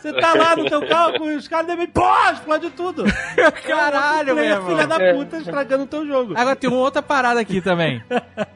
Você 0.00 0.12
tá 0.12 0.34
lá 0.34 0.56
no 0.56 0.64
teu 0.68 0.86
carro 0.86 1.18
com 1.18 1.36
os 1.36 1.48
caras 1.48 1.66
de 1.66 1.72
repente, 1.72 1.92
pô, 1.92 2.30
explode 2.32 2.70
tudo. 2.70 3.04
Caralho, 3.66 4.34
meu 4.34 4.44
irmão. 4.44 4.66
filha 4.68 4.86
da 4.86 4.98
puta 5.14 5.36
estragando 5.38 5.84
o 5.84 5.86
teu 5.86 6.06
jogo. 6.06 6.34
Agora 6.36 6.56
tem 6.56 6.68
uma 6.68 6.78
outra 6.80 7.02
parada 7.02 7.40
aqui 7.40 7.60
também. 7.60 8.02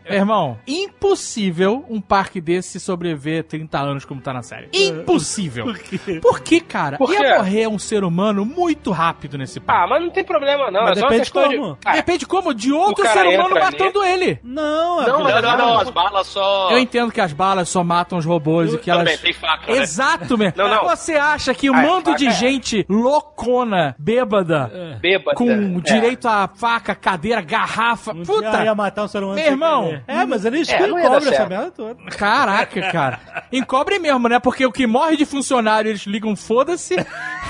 Meu 0.09 0.15
irmão, 0.21 0.57
impossível 0.69 1.85
um 1.89 2.01
parque 2.01 2.41
desse 2.41 2.79
sobreviver 2.79 3.43
30 3.43 3.77
anos 3.77 4.05
como 4.05 4.21
tá 4.21 4.33
na 4.33 4.41
série. 4.41 4.69
Impossível. 4.73 5.65
Por 5.65 5.79
quê? 5.79 5.99
Por 6.21 6.41
que, 6.41 6.61
cara? 6.61 6.97
Por 6.97 7.11
quê? 7.11 7.21
Ia 7.21 7.39
morrer 7.39 7.67
um 7.67 7.77
ser 7.79 8.05
humano 8.05 8.45
muito 8.45 8.93
rápido 8.93 9.37
nesse 9.37 9.59
parque. 9.59 9.83
Ah, 9.83 9.87
mas 9.89 10.03
não 10.03 10.11
tem 10.11 10.23
problema, 10.23 10.71
não. 10.71 10.83
Mas 10.85 10.99
é 10.99 11.01
depende 11.03 11.33
como. 11.33 11.73
de. 11.75 11.79
Ah, 11.85 11.93
Depende 11.97 12.25
como? 12.27 12.55
De 12.55 12.73
outro 12.73 13.05
ser 13.05 13.27
humano 13.27 13.57
entra 13.59 13.73
matando 13.87 14.05
ele. 14.05 14.41
Não, 14.43 15.03
é 15.03 15.07
Não, 15.07 15.19
Não, 15.25 15.43
não, 15.43 15.59
não, 15.59 15.79
as 15.79 15.91
balas 15.91 16.27
só. 16.27 16.71
Eu 16.71 16.79
entendo 16.79 17.11
que 17.13 17.21
as 17.21 17.33
balas 17.33 17.69
só 17.69 17.83
matam 17.85 18.19
os 18.19 18.25
robôs 18.25 18.73
e 18.75 18.79
que 18.79 18.91
elas. 18.91 19.05
bem, 19.05 19.19
tem 19.19 19.33
faca, 19.33 19.73
né? 19.73 19.79
Exato, 19.79 20.37
meu. 20.39 20.53
Não, 20.57 20.69
não. 20.69 20.85
Você 20.85 21.15
acha 21.15 21.53
que 21.55 21.71
um 21.71 21.75
Ah, 21.75 21.83
é 21.83 21.87
bando 21.87 22.15
de 22.17 22.27
é. 22.27 22.31
gente 22.31 22.87
loucona, 22.89 23.95
bêbada, 23.99 24.99
Bêbada. 25.01 25.37
com 25.37 25.51
É. 25.51 25.81
direito 25.81 26.27
a 26.29 26.49
faca, 26.55 26.95
cadeira, 26.95 27.41
garrafa. 27.41 28.13
Um 28.13 28.23
Puta! 28.23 28.65
ia 28.65 28.75
matar 28.75 29.05
um 29.05 29.09
ser 29.09 29.19
humano 29.23 29.35
Meu 29.35 29.47
irmão. 29.47 30.01
É, 30.07 30.25
mas 30.25 30.45
eles 30.45 30.69
É, 30.69 30.79
cobram 30.79 31.17
essa 31.17 31.47
merda 31.47 31.71
toda. 31.71 31.95
Caraca, 32.17 32.81
cara. 32.93 33.21
Encobre 33.53 33.99
mesmo, 33.99 34.29
né? 34.29 34.39
Porque 34.39 34.65
o 34.67 34.73
que 34.73 34.87
morre 34.87 35.17
de 35.17 35.25
funcionário, 35.25 35.89
eles 35.91 36.03
ligam 36.03 36.35
foda-se. 36.37 36.97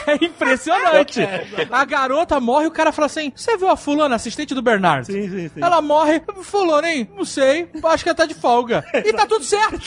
É 0.06 0.24
impressionante. 0.24 1.20
A 1.70 1.84
garota 1.84 2.38
morre 2.38 2.64
e 2.64 2.68
o 2.68 2.70
cara 2.70 2.92
fala 2.92 3.06
assim: 3.06 3.32
Você 3.34 3.56
viu 3.56 3.68
a 3.68 3.76
fulana, 3.76 4.14
assistente 4.14 4.54
do 4.54 4.62
Bernardo? 4.62 5.06
Sim, 5.06 5.28
sim, 5.28 5.48
sim. 5.48 5.60
Ela 5.60 5.80
morre, 5.82 6.20
fulano, 6.42 6.86
hein? 6.86 7.08
Não 7.16 7.24
sei, 7.24 7.68
acho 7.84 8.02
que 8.04 8.08
ela 8.08 8.16
tá 8.16 8.26
de 8.26 8.34
folga. 8.34 8.84
E 9.04 9.12
tá 9.14 9.26
tudo 9.26 9.44
certo. 9.44 9.80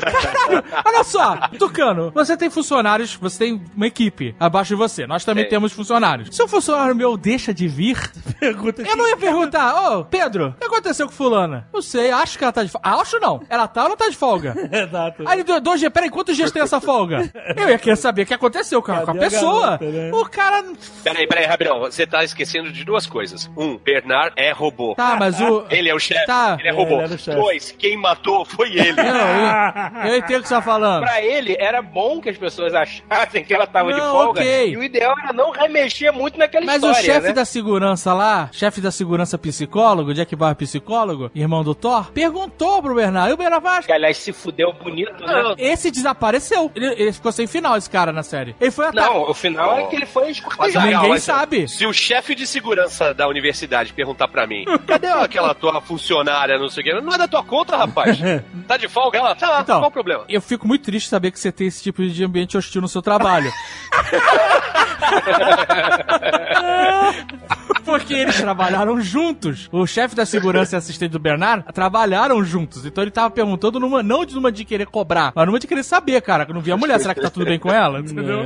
Caralho, 0.00 0.64
olha 0.84 1.04
só, 1.04 1.36
Tucano, 1.58 2.10
você 2.14 2.36
tem 2.36 2.50
funcionários, 2.50 3.14
você 3.14 3.38
tem 3.38 3.62
uma 3.76 3.86
equipe 3.86 4.34
abaixo 4.38 4.68
de 4.70 4.74
você. 4.76 5.06
Nós 5.06 5.24
também 5.24 5.44
É. 5.44 5.48
temos 5.48 5.72
funcionários. 5.72 6.34
Se 6.34 6.42
um 6.42 6.48
funcionário 6.48 6.94
meu 6.94 7.16
deixa 7.16 7.52
de 7.54 7.68
vir, 7.68 7.98
Pergunta 8.38 8.82
eu 8.82 8.96
não 8.96 9.08
ia 9.08 9.16
perguntar, 9.16 9.92
ô, 9.98 10.04
Pedro, 10.04 10.48
o 10.48 10.52
que 10.60 10.66
aconteceu 10.66 11.06
com 11.06 11.12
fulana? 11.12 11.68
Não 11.72 11.80
sei, 11.82 12.10
acho 12.10 12.36
que 12.38 12.44
ela 12.44 12.52
tá 12.52 12.62
de 12.64 12.70
folga. 12.70 12.88
Acho 12.88 13.18
não. 13.20 13.42
Ela 13.48 13.66
tá 13.68 13.84
ou 13.84 13.88
não 13.90 13.96
tá 13.96 14.08
de 14.08 14.16
folga? 14.16 14.54
Exato. 14.72 15.22
Aí 15.26 15.36
ele 15.36 15.44
deu 15.44 15.60
dois 15.60 15.80
dias, 15.80 15.92
peraí, 15.92 16.10
quantos 16.10 16.36
dias 16.36 16.50
tem 16.50 16.62
essa 16.62 16.80
folga? 16.80 17.30
Eu 17.56 17.68
ia 17.68 17.78
querer 17.78 17.96
saber 17.96 18.22
o 18.22 18.26
que 18.26 18.34
aconteceu 18.34 18.82
com 18.82 18.92
a, 18.92 19.02
com 19.02 19.14
pessoa. 19.18 19.62
garota, 19.78 19.84
né? 19.90 20.10
O 20.12 20.24
cara. 20.26 20.64
Peraí, 21.04 21.26
peraí, 21.26 21.46
Rabirão. 21.46 21.80
Você 21.80 22.06
tá 22.06 22.24
esquecendo 22.24 22.70
de 22.72 22.84
duas 22.84 23.06
coisas. 23.06 23.50
Um, 23.56 23.76
Bernard 23.78 24.32
é 24.36 24.52
robô. 24.52 24.94
Tá, 24.94 25.16
mas 25.18 25.40
o. 25.40 25.64
Ele 25.70 25.81
é 25.88 25.94
o 25.94 25.98
chefe. 25.98 26.26
Tá. 26.26 26.56
Ele 26.58 26.68
é 26.68 26.72
robô. 26.72 27.00
Ele 27.00 27.14
o. 27.14 27.34
Dois, 27.34 27.72
quem 27.78 27.96
matou 27.96 28.44
foi 28.44 28.70
ele. 28.76 28.92
Não, 28.92 29.04
eu, 30.04 30.10
eu 30.12 30.16
entendo 30.18 30.38
o 30.38 30.42
que 30.42 30.48
você 30.48 30.54
tá 30.54 30.62
falando. 30.62 31.02
Pra 31.02 31.22
ele, 31.22 31.56
era 31.58 31.80
bom 31.82 32.20
que 32.20 32.28
as 32.28 32.36
pessoas 32.36 32.74
achassem 32.74 33.44
que 33.44 33.52
ela 33.54 33.66
tava 33.66 33.92
de 33.92 33.98
Não, 34.00 34.10
folga. 34.12 34.40
ok. 34.40 34.70
E 34.72 34.76
o 34.76 34.82
ideal 34.82 35.14
era 35.22 35.32
não 35.32 35.50
remexer 35.50 36.12
muito 36.12 36.38
naquela 36.38 36.64
Mas 36.66 36.82
o 36.82 36.86
história. 36.90 37.02
chefe 37.14 37.26
né? 37.28 37.32
da 37.32 37.44
segurança 37.44 38.12
lá, 38.14 38.48
chefe 38.52 38.80
da 38.80 38.90
segurança 38.90 39.36
psicólogo, 39.38 40.14
Jack 40.14 40.34
Bauer 40.36 40.54
psicólogo, 40.56 41.30
irmão 41.34 41.62
do 41.62 41.74
Thor, 41.74 42.10
perguntou 42.12 42.82
pro 42.82 42.94
Bernardo. 42.94 43.30
E 43.30 43.34
o 43.34 43.36
Bernardo 43.36 43.62
falou, 43.62 43.78
"Acho 43.78 43.86
Que 43.86 43.92
aliás 43.92 44.16
se 44.16 44.32
fudeu 44.32 44.72
bonito, 44.72 45.24
né? 45.24 45.54
Esse 45.58 45.90
desapareceu. 45.90 46.70
Ele, 46.74 46.86
ele 46.98 47.12
ficou 47.12 47.32
sem 47.32 47.46
final, 47.46 47.76
esse 47.76 47.88
cara, 47.88 48.12
na 48.12 48.22
série. 48.22 48.54
Ele 48.60 48.70
foi 48.70 48.86
Não, 48.92 49.02
atacado. 49.02 49.30
o 49.30 49.34
final 49.34 49.78
é 49.78 49.86
que 49.86 49.96
ele 49.96 50.06
foi 50.06 50.24
Mas, 50.28 50.36
escortejado. 50.38 50.86
Ninguém 50.86 51.08
mas, 51.10 51.22
sabe. 51.22 51.68
Se 51.68 51.86
o 51.86 51.92
chefe 51.92 52.34
de 52.34 52.46
segurança 52.46 53.12
da 53.14 53.26
universidade 53.28 53.92
perguntar 53.92 54.28
pra 54.28 54.46
mim, 54.46 54.64
cadê 54.86 55.06
aquela 55.08 55.54
tua 55.54 55.71
funcionária, 55.80 56.58
não 56.58 56.68
sei 56.68 56.82
o 56.82 56.84
quê? 56.84 57.00
Não 57.00 57.12
é 57.12 57.18
da 57.18 57.28
tua 57.28 57.42
conta, 57.42 57.76
rapaz? 57.76 58.18
Tá 58.66 58.76
de 58.76 58.88
folga? 58.88 59.18
Ela, 59.18 59.34
tá, 59.34 59.60
Então, 59.62 59.80
qual 59.80 59.88
o 59.88 59.92
problema? 59.92 60.24
Eu 60.28 60.40
fico 60.40 60.66
muito 60.66 60.84
triste 60.84 61.08
saber 61.08 61.32
que 61.32 61.38
você 61.38 61.50
tem 61.50 61.66
esse 61.66 61.82
tipo 61.82 62.06
de 62.06 62.24
ambiente 62.24 62.56
hostil 62.56 62.80
no 62.80 62.88
seu 62.88 63.02
trabalho. 63.02 63.52
Porque 67.84 68.14
eles 68.14 68.36
trabalharam 68.40 69.00
juntos. 69.00 69.68
O 69.72 69.86
chefe 69.86 70.14
da 70.14 70.24
segurança 70.26 70.76
e 70.76 70.78
assistente 70.78 71.10
do 71.12 71.18
Bernard 71.18 71.64
trabalharam 71.72 72.42
juntos. 72.44 72.84
Então 72.86 73.02
ele 73.02 73.10
tava 73.10 73.30
perguntando 73.30 73.78
numa, 73.80 74.02
não 74.02 74.24
de 74.24 74.34
numa 74.34 74.50
de 74.52 74.64
querer 74.64 74.86
cobrar, 74.86 75.32
mas 75.34 75.46
numa 75.46 75.58
de 75.58 75.66
querer 75.66 75.82
saber, 75.82 76.20
cara. 76.22 76.44
Que 76.46 76.52
não 76.52 76.60
vi 76.60 76.72
a 76.72 76.76
mulher, 76.76 76.98
será 77.00 77.14
que 77.14 77.20
tá 77.20 77.30
tudo 77.30 77.44
bem 77.46 77.58
com 77.58 77.70
ela? 77.70 78.00
Entendeu? 78.00 78.42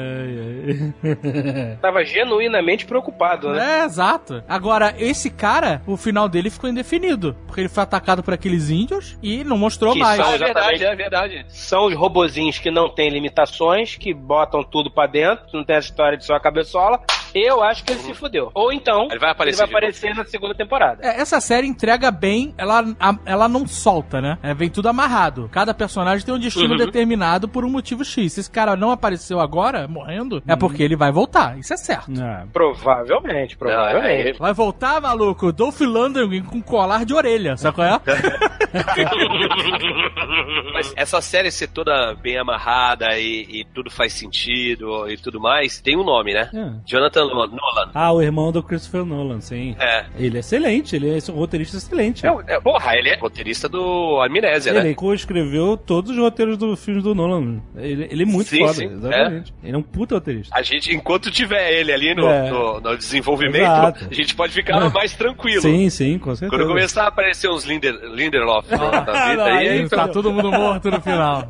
Tava 1.81 2.05
genuinamente 2.05 2.87
preocupado, 2.87 3.51
né? 3.51 3.81
É, 3.81 3.85
exato. 3.85 4.43
Agora, 4.49 4.95
esse 4.99 5.31
cara, 5.31 5.83
o 5.87 5.97
final 5.97 6.29
dele 6.29 6.51
ficou 6.51 6.69
indefinido. 6.69 7.37
Porque 7.47 7.61
ele 7.61 7.69
foi 7.69 7.83
atacado 7.83 8.23
por 8.23 8.35
aqueles 8.35 8.71
índios 8.71 9.17
e 9.23 9.45
não 9.45 9.57
mostrou 9.59 9.93
Que 9.93 9.99
mais. 10.01 10.17
são- 10.21 10.35
é 10.35 10.39
verdade, 10.39 10.85
é 10.85 10.95
verdade. 10.97 11.47
São 11.49 11.87
os 11.87 11.95
robozinhos 11.95 12.59
que 12.59 12.71
não 12.71 12.89
têm 12.89 13.11
limitações, 13.11 13.97
que 13.97 14.13
botam 14.13 14.63
tudo 14.63 14.91
pra 14.91 15.07
dentro, 15.07 15.45
não 15.53 15.65
tem 15.65 15.77
essa 15.77 15.89
história 15.89 16.17
de 16.19 16.25
só 16.25 16.35
a 16.35 16.41
cabeçola. 16.41 17.01
Eu 17.39 17.63
acho 17.63 17.85
que 17.85 17.93
ele 17.93 18.01
se 18.01 18.15
fudeu. 18.15 18.51
Ou 18.55 18.73
então, 18.73 19.09
Ele 19.11 19.19
vai 19.19 19.31
aparecer 19.31 19.63
ele 19.63 19.71
vai 19.73 19.79
aparecer 19.81 20.15
na 20.15 20.25
segunda 20.25 20.55
temporada. 20.55 21.03
É, 21.07 21.21
Essa 21.21 21.41
série 21.41 21.67
entrega 21.67 22.11
bem, 22.11 22.55
ela, 22.57 22.85
a- 22.99 23.17
ela 23.27 23.49
não 23.49 23.67
solta, 23.67 24.21
né? 24.21 24.39
É, 24.43 24.55
vem 24.55 24.71
tudo 24.71 24.89
amarrado. 24.89 25.49
Cada 25.53 25.75
personagem 25.75 26.25
tem 26.25 26.35
um 26.35 26.39
destino 26.39 26.71
Uhum. 26.73 26.77
determinado 26.79 27.49
por 27.49 27.65
um 27.65 27.71
motivo 27.71 28.05
X. 28.05 28.33
Se 28.35 28.41
esse 28.41 28.51
cara 28.51 28.77
não 28.77 28.91
apareceu 28.91 29.41
agora, 29.41 29.87
morrendo, 29.89 30.43
é 30.47 30.57
porque 30.57 30.83
ele 30.83 30.97
vai 30.97 31.13
voltar. 31.13 31.59
Isso 31.59 31.73
é 31.75 31.77
certo. 31.77 32.11
Ah, 32.21 32.45
Provavelmente, 32.53 33.57
provavelmente. 33.57 34.39
Vai 34.39 34.53
voltar, 34.55 35.01
maluco, 35.01 35.53
Dolph 35.53 35.81
Lundgren 35.81 36.43
com 36.43 36.63
colar 36.63 37.05
de 37.05 37.15
orelha, 37.15 37.57
sabe 37.57 37.75
qual 37.77 37.87
é? 37.87 38.01
Mas 40.73 40.93
essa 40.97 41.21
série 41.21 41.51
ser 41.51 41.69
toda 41.69 42.15
bem 42.15 42.39
amarrada 42.39 43.19
e, 43.19 43.61
e 43.61 43.65
tudo 43.75 43.91
faz 43.91 44.13
sentido 44.13 45.09
e 45.09 45.17
tudo 45.17 45.41
mais, 45.41 45.81
tem 45.81 45.97
um 45.97 46.05
nome, 46.05 46.33
né? 46.35 46.51
É. 46.55 46.71
Jonathan 46.85 47.25
Nolan. 47.29 47.91
Ah, 47.95 48.13
o 48.13 48.23
irmão 48.23 48.51
do 48.53 48.63
Christopher 48.63 49.05
Nolan, 49.05 49.41
sim. 49.41 49.75
É. 49.79 50.07
Ele 50.19 50.37
é 50.37 50.41
excelente, 50.41 50.95
ele 50.97 51.09
é 51.11 51.19
um 51.31 51.35
roteirista 51.37 51.77
excelente. 51.77 52.27
É, 52.27 52.35
é, 52.47 52.61
porra, 52.61 52.95
ele 52.97 53.09
é 53.11 53.17
roteirista 53.19 53.69
do 53.69 54.21
Amnésia, 54.23 54.71
Ele 54.71 54.81
né? 54.83 54.95
co-escreveu 54.95 55.77
todos 55.77 56.11
os 56.13 56.19
roteiros 56.19 56.57
dos 56.59 56.83
filmes 56.85 57.03
do 57.03 57.15
Nolan. 57.15 57.61
Ele, 57.77 58.09
ele 58.11 58.23
é 58.23 58.27
muito 58.27 58.49
Sim, 58.49 58.59
foda, 58.61 58.73
sim, 58.75 58.87
exatamente. 58.87 59.55
Ele 59.63 59.75
é 59.75 59.79
um 59.79 59.83
puta 59.83 60.15
roteirista. 60.17 60.57
A 60.57 60.63
gente, 60.63 60.95
enquanto 60.95 61.31
tiver 61.31 61.73
ele 61.73 61.93
ali 61.93 62.15
no, 62.15 62.27
É. 62.29 62.51
no- 62.51 62.81
no 62.81 62.97
desenvolvimento, 62.97 63.63
Exato. 63.63 64.07
a 64.11 64.15
gente 64.15 64.35
pode 64.35 64.53
ficar 64.53 64.91
mais 64.91 65.15
tranquilo. 65.15 65.63
Sim, 65.63 65.89
sim, 65.91 66.19
com 66.19 66.35
certeza. 66.35 66.51
Quando 66.63 66.69
começar 66.69 67.05
a 67.05 67.09
aparecer 67.09 67.49
uns 67.51 67.65
Linder, 67.65 67.95
Lindelof 68.13 68.69
na 68.71 69.01
na 69.03 69.29
vida 69.31 69.45
aí, 69.45 69.69
Aí 69.69 69.89
tá 69.89 70.09
todo 70.09 70.33
mundo 70.33 70.51
morto 70.51 70.91
no 70.91 71.01
final. 71.01 71.45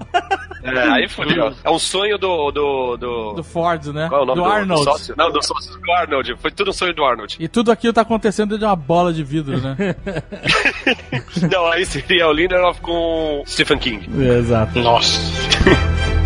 é, 0.62 0.78
aí 0.90 1.08
fodeu. 1.08 1.52
É 1.64 1.70
um 1.70 1.78
sonho 1.78 2.18
do. 2.18 2.50
do, 2.50 2.96
do... 2.96 3.32
Do 3.34 3.44
Ford, 3.44 3.86
né? 3.86 4.08
Qual 4.08 4.20
é 4.20 4.24
o 4.24 4.26
nome 4.26 4.40
do 4.40 4.44
do, 4.46 4.50
Arnold. 4.52 4.84
do 4.84 4.90
sócio? 4.90 5.14
Não, 5.16 5.30
do 5.30 5.42
sócio 5.42 5.65
do 5.70 5.92
Arnold. 5.92 6.36
Foi 6.38 6.50
tudo 6.50 6.70
um 6.70 6.72
sonho 6.72 6.94
do 6.94 7.04
Arnold. 7.04 7.36
E 7.38 7.48
tudo 7.48 7.70
aquilo 7.70 7.92
tá 7.92 8.02
acontecendo 8.02 8.50
dentro 8.50 8.60
de 8.60 8.64
uma 8.64 8.76
bola 8.76 9.12
de 9.12 9.22
vidro, 9.22 9.60
né? 9.60 9.76
Não, 11.50 11.66
aí 11.66 11.84
seria 11.84 12.28
o 12.28 12.32
Lindelof 12.32 12.80
com 12.80 13.42
Stephen 13.46 13.78
King. 13.78 14.08
Exato. 14.22 14.78
Nossa. 14.80 15.20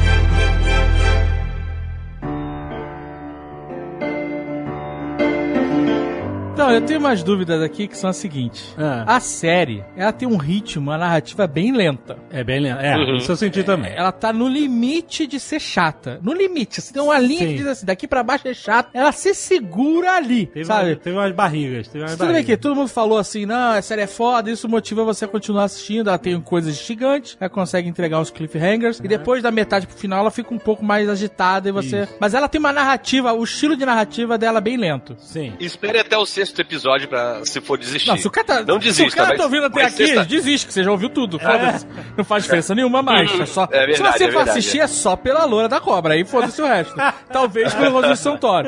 Então, 6.61 6.71
eu 6.73 6.81
tenho 6.83 7.01
umas 7.01 7.23
dúvidas 7.23 7.63
aqui 7.63 7.89
que 7.89 7.97
são 7.97 8.11
as 8.11 8.17
seguintes. 8.17 8.75
Ah. 8.77 9.17
A 9.17 9.21
série, 9.21 9.83
ela 9.97 10.13
tem 10.13 10.29
um 10.29 10.37
ritmo, 10.37 10.83
uma 10.91 10.99
narrativa 10.99 11.47
bem 11.47 11.73
lenta. 11.73 12.19
É 12.31 12.45
bem 12.45 12.61
lento. 12.61 12.81
É, 12.81 12.97
Uhum. 12.99 13.17
isso 13.17 13.33
eu 13.33 13.37
senti 13.37 13.63
também. 13.63 13.93
Ela 13.95 14.13
tá 14.13 14.31
no 14.31 14.47
limite 14.47 15.27
de 15.27 15.41
ser 15.41 15.59
chata. 15.59 16.21
No 16.23 16.35
limite. 16.35 16.83
Você 16.83 16.93
tem 16.93 17.01
uma 17.03 17.19
linha 17.19 17.41
Sim. 17.41 17.47
que 17.49 17.55
diz 17.57 17.67
assim, 17.67 17.87
daqui 17.87 18.07
pra 18.07 18.23
baixo 18.23 18.47
é 18.47 18.53
chato. 18.53 18.91
Ela 18.93 19.11
se 19.11 19.33
segura 19.35 20.13
ali, 20.17 20.47
Teve, 20.47 20.65
sabe? 20.67 20.97
teve 20.97 21.17
umas 21.17 21.33
barrigas. 21.35 21.89
Teve 21.89 22.05
umas 22.05 22.13
Tudo 22.13 22.21
bem 22.27 22.29
barrigas. 22.33 22.57
que 22.57 22.61
todo 22.61 22.77
mundo 22.77 22.89
falou 22.89 23.17
assim, 23.17 23.47
não, 23.47 23.73
a 23.73 23.81
série 23.81 24.03
é 24.03 24.07
foda, 24.07 24.51
isso 24.51 24.69
motiva 24.69 25.03
você 25.03 25.25
a 25.25 25.29
continuar 25.29 25.65
assistindo, 25.65 26.09
ela 26.09 26.19
tem 26.19 26.39
coisas 26.43 26.77
gigantes, 26.77 27.39
ela 27.41 27.49
consegue 27.49 27.89
entregar 27.89 28.21
uns 28.21 28.31
cliffhangers, 28.31 29.01
e 29.03 29.09
depois 29.09 29.43
da 29.43 29.51
metade 29.51 29.87
pro 29.87 29.97
final 29.97 30.21
ela 30.21 30.31
fica 30.31 30.53
um 30.53 30.59
pouco 30.59 30.85
mais 30.85 31.09
agitada 31.09 31.69
e 31.71 31.73
você... 31.73 32.03
Isso. 32.03 32.15
Mas 32.21 32.35
ela 32.35 32.49
tem 32.49 32.59
uma 32.59 32.73
narrativa, 32.73 33.33
o 33.33 33.43
estilo 33.45 33.77
de 33.77 33.87
narrativa 33.87 34.37
dela 34.37 34.59
é 34.59 34.61
bem 34.61 34.77
lento. 34.77 35.17
Sim. 35.19 35.55
Espere 35.59 35.99
até 35.99 36.19
o 36.19 36.27
sexto 36.27 36.50
episódio 36.59 37.07
pra 37.09 37.45
se 37.45 37.61
for 37.61 37.77
desistir. 37.79 38.09
Não, 38.09 38.17
se 38.17 38.27
o 38.27 38.31
cara 38.31 38.47
tá, 38.47 38.63
Não 38.63 38.81
se 38.81 38.87
desista, 38.89 39.13
o 39.13 39.17
cara 39.17 39.29
mas- 39.31 39.39
tá 39.39 39.45
ouvindo 39.45 39.67
até 39.67 39.83
aqui, 39.85 39.97
sexta- 40.07 40.25
desiste, 40.25 40.67
que 40.67 40.73
você 40.73 40.83
já 40.83 40.91
ouviu 40.91 41.11
tudo. 41.11 41.39
Foda-se. 41.39 41.87
Não 42.17 42.25
faz 42.25 42.45
diferença 42.45 42.75
nenhuma 42.75 43.03
mais. 43.03 43.31
É 43.39 43.47
só, 43.47 43.65
É 43.71 43.87
verdade, 43.87 43.97
se 43.97 44.03
você 44.03 44.25
é 44.25 44.27
for 44.29 44.37
verdade, 44.39 44.51
assistir, 44.59 44.81
é. 44.81 44.87
só 44.87 45.17
pela 45.17 45.45
loura 45.45 45.69
da 45.69 45.81
cobra. 45.81 46.15
Aí 46.15 46.25
foda-se 46.25 46.61
o 46.63 46.67
resto. 46.67 46.95
Talvez 47.33 47.75
pelo 47.75 48.01
Rosy 48.01 48.17
Santoro. 48.23 48.67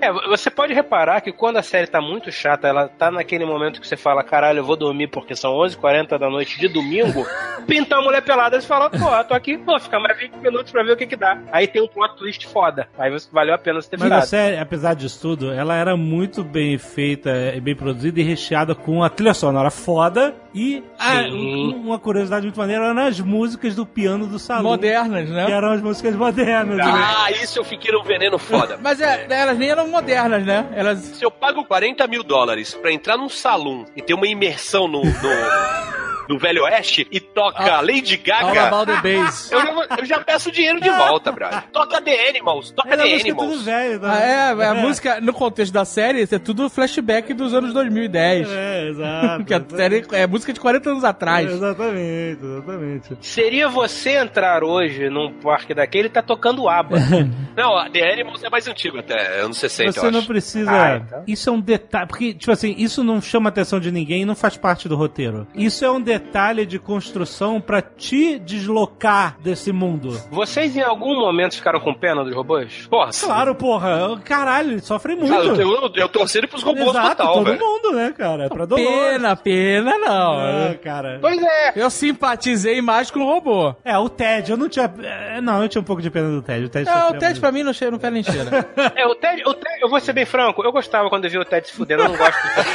É, 0.00 0.12
você 0.28 0.50
pode 0.50 0.72
reparar 0.74 1.20
que 1.20 1.32
quando 1.32 1.56
a 1.56 1.62
série 1.62 1.86
tá 1.86 2.00
muito 2.00 2.30
chata, 2.30 2.68
ela 2.68 2.88
tá 2.88 3.10
naquele 3.10 3.44
momento 3.44 3.80
que 3.80 3.86
você 3.86 3.96
fala, 3.96 4.22
caralho, 4.22 4.58
eu 4.58 4.64
vou 4.64 4.76
dormir 4.76 5.08
porque 5.08 5.34
são 5.34 5.52
11h40 5.54 6.18
da 6.18 6.28
noite 6.30 6.58
de 6.58 6.68
domingo, 6.68 7.26
pinta 7.66 7.96
a 7.96 8.02
mulher 8.02 8.22
pelada 8.22 8.56
e 8.56 8.60
você 8.60 8.66
fala, 8.66 8.90
pô, 8.90 9.24
tô 9.24 9.34
aqui, 9.34 9.56
vou 9.56 9.78
ficar 9.80 9.98
mais 10.00 10.18
20 10.18 10.34
minutos 10.36 10.72
pra 10.72 10.82
ver 10.82 10.92
o 10.92 10.96
que 10.96 11.06
que 11.06 11.16
dá. 11.16 11.38
Aí 11.52 11.66
tem 11.66 11.82
um 11.82 11.88
plot 11.88 12.16
twist 12.16 12.46
foda. 12.46 12.88
Aí 12.98 13.10
valeu 13.32 13.54
a 13.54 13.58
pena 13.58 13.80
você 13.80 13.90
ter 13.90 13.98
Mas 13.98 14.10
a 14.10 14.14
ficado. 14.16 14.28
série, 14.28 14.58
apesar 14.58 14.94
disso 14.94 15.18
tudo, 15.20 15.52
ela 15.52 15.74
era 15.76 15.96
muito 15.96 16.44
bem 16.46 16.78
feita 16.78 17.30
e 17.54 17.60
bem 17.60 17.74
produzida 17.76 18.20
e 18.20 18.22
recheada 18.22 18.74
com 18.74 19.02
a 19.02 19.08
trilha 19.10 19.34
sonora 19.34 19.70
foda 19.70 20.34
e 20.54 20.82
a- 20.98 21.22
um- 21.30 21.82
uma 21.86 21.98
curiosidade 21.98 22.46
muito 22.46 22.58
maneira 22.58 22.86
eram 22.86 23.02
as 23.02 23.20
músicas 23.20 23.74
do 23.74 23.84
piano 23.84 24.26
do 24.26 24.38
salão. 24.38 24.62
Modernas, 24.62 25.26
Que 25.28 25.34
né? 25.34 25.50
eram 25.50 25.72
as 25.72 25.82
músicas 25.82 26.14
modernas. 26.16 26.76
né? 26.78 26.84
Ah, 26.86 27.30
isso 27.32 27.58
eu 27.58 27.64
fiquei 27.64 27.92
num 27.92 28.02
veneno 28.02 28.38
foda. 28.38 28.78
Mas 28.82 29.00
é, 29.00 29.26
elas 29.28 29.58
nem 29.58 29.68
eram 29.68 29.88
modernas, 29.88 30.44
né? 30.46 30.66
Elas. 30.74 30.98
Se 31.00 31.24
eu 31.24 31.30
pago 31.30 31.64
40 31.64 32.06
mil 32.06 32.22
dólares 32.22 32.72
pra 32.74 32.92
entrar 32.92 33.16
num 33.18 33.28
salão 33.28 33.84
e 33.96 34.00
ter 34.00 34.14
uma 34.14 34.26
imersão 34.26 34.88
no, 34.88 35.02
no, 35.04 35.10
no 36.28 36.38
Velho 36.38 36.64
Oeste 36.64 37.06
e 37.10 37.20
toca 37.20 37.62
Ah, 37.76 37.80
Lady 37.80 38.16
Gaga, 38.16 38.48
eu 38.48 38.54
já, 38.54 39.96
eu 39.98 40.04
já 40.04 40.20
peço 40.20 40.50
dinheiro 40.50 40.80
de 40.80 40.90
volta, 40.90 41.30
brother. 41.32 41.62
Toca 41.72 42.00
The 42.00 42.28
Animals, 42.28 42.70
toca 42.70 42.88
Era 42.88 43.02
The 43.02 43.08
música 43.10 43.30
tudo 43.30 43.42
Animals. 43.42 43.62
velho. 43.64 44.00
Ah, 44.04 44.20
é, 44.20 44.66
a 44.66 44.74
música, 44.74 45.20
no 45.20 45.32
contexto 45.32 45.72
da 45.72 45.84
série, 45.84 46.22
isso 46.22 46.34
é 46.34 46.38
tudo 46.38 46.68
flashback 46.70 47.32
dos 47.34 47.54
anos 47.54 47.72
2010. 47.72 48.48
É, 48.50 48.88
exato. 48.88 49.36
Porque 49.38 49.54
a 49.54 49.62
série 49.76 50.04
é 50.12 50.26
música 50.26 50.52
de 50.52 50.60
40 50.60 50.90
anos 50.90 51.04
atrás. 51.04 51.50
Exatamente, 51.50 52.40
exatamente. 52.44 53.16
Seria 53.20 53.68
você 53.68 54.16
entrar 54.16 54.62
hoje 54.64 55.08
num 55.08 55.32
parque 55.32 55.74
daquele 55.74 56.06
e 56.08 56.10
tá 56.10 56.22
tocando 56.22 56.68
aba. 56.68 56.96
Não, 57.56 57.76
a 57.76 57.88
The 57.88 58.12
Animals 58.12 58.42
é 58.44 58.50
mais 58.50 58.66
antigo 58.68 58.98
até, 58.98 59.40
anos 59.40 59.56
60, 59.58 59.92
Você 59.92 60.06
eu 60.06 60.10
não 60.10 60.18
acho. 60.18 60.28
precisa. 60.28 60.70
Ah, 60.70 60.96
então. 60.96 61.24
Isso 61.26 61.48
é 61.48 61.52
um 61.52 61.60
detalhe. 61.60 62.06
Porque, 62.06 62.34
tipo 62.34 62.52
assim, 62.52 62.74
isso 62.76 63.02
não 63.02 63.20
chama 63.20 63.48
a 63.48 63.50
atenção 63.50 63.80
de 63.80 63.90
ninguém 63.90 64.22
e 64.22 64.24
não 64.26 64.34
faz 64.36 64.56
parte 64.56 64.88
do 64.88 64.96
roteiro. 64.96 65.46
Isso 65.54 65.84
é 65.84 65.90
um 65.90 66.00
detalhe 66.00 66.15
de 66.18 66.78
construção 66.78 67.60
pra 67.60 67.80
te 67.82 68.38
deslocar 68.38 69.36
desse 69.40 69.72
mundo. 69.72 70.10
Vocês 70.30 70.76
em 70.76 70.82
algum 70.82 71.14
momento 71.20 71.54
ficaram 71.56 71.80
com 71.80 71.92
pena 71.94 72.24
dos 72.24 72.34
robôs? 72.34 72.86
Porra, 72.88 73.10
Claro, 73.18 73.54
porra. 73.54 74.18
Caralho, 74.24 74.72
ele 74.72 74.80
sofre 74.80 75.14
muito. 75.14 75.30
Cara, 75.32 75.44
eu, 75.46 75.56
eu, 75.56 75.90
eu 75.94 76.08
torcendo 76.08 76.48
pros 76.48 76.62
robôs 76.62 76.88
Exato, 76.88 77.16
total, 77.16 77.34
todo 77.34 77.44
velho. 77.44 77.58
mundo, 77.60 77.92
né, 77.92 78.12
cara? 78.16 78.44
É 78.44 78.48
pra 78.48 78.64
Dolores. 78.64 78.88
Pena, 78.88 79.36
pena 79.36 79.98
não. 79.98 80.38
Ah, 80.38 80.74
cara. 80.82 81.18
Pois 81.20 81.40
é. 81.42 81.72
Eu 81.76 81.90
simpatizei 81.90 82.80
mais 82.80 83.10
com 83.10 83.20
o 83.20 83.24
robô. 83.26 83.74
É, 83.84 83.96
o 83.98 84.08
Ted, 84.08 84.50
eu 84.50 84.56
não 84.56 84.68
tinha. 84.68 84.92
é, 85.02 85.40
Não, 85.40 85.62
eu 85.62 85.68
tinha 85.68 85.80
um 85.80 85.84
pouco 85.84 86.00
de 86.02 86.10
pena 86.10 86.28
do 86.30 86.42
Ted. 86.42 86.64
O 86.64 86.68
Ted 86.68 86.84
Não, 86.86 86.92
o 86.94 86.98
sofria 87.02 87.18
Ted 87.18 87.24
muito. 87.32 87.40
pra 87.40 87.52
mim 87.52 87.62
não, 87.62 87.72
cheira, 87.72 87.90
não 87.92 87.98
quer 87.98 88.10
nem 88.12 88.22
cheira. 88.22 88.66
É, 88.96 89.06
o 89.06 89.14
Ted, 89.14 89.42
o 89.46 89.54
Ted, 89.54 89.80
eu 89.82 89.88
vou 89.88 90.00
ser 90.00 90.12
bem 90.12 90.24
franco, 90.24 90.62
eu 90.62 90.72
gostava 90.72 91.08
quando 91.08 91.24
eu 91.24 91.30
vi 91.30 91.38
o 91.38 91.44
Ted 91.44 91.66
se 91.66 91.72
fudendo, 91.74 92.02
eu 92.02 92.08
não 92.08 92.16
gosto 92.16 92.36
do 92.42 92.48
Ted. 92.54 92.66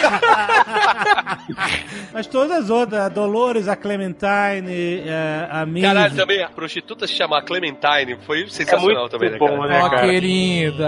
Mas 2.14 2.28
todas 2.28 2.52
as 2.64 2.70
outras, 2.70 3.02
a 3.02 3.10
Dolores, 3.32 3.68
a 3.70 3.76
Clementine, 3.78 5.04
é, 5.08 5.48
a 5.50 5.66
Mindy. 5.66 5.82
Caralho, 5.88 6.16
também 6.16 6.44
a 6.44 6.50
prostituta 6.50 7.08
se 7.08 7.14
chamar 7.14 7.42
Clementine 7.44 8.18
foi 8.26 8.46
sensacional 8.50 9.04
muito 9.04 9.10
também, 9.12 9.30
né, 9.32 9.38
bom, 9.38 9.48
cara? 9.48 9.68
né? 9.68 9.82
Ó, 9.82 9.90
cara. 9.90 10.08
querida. 10.08 10.88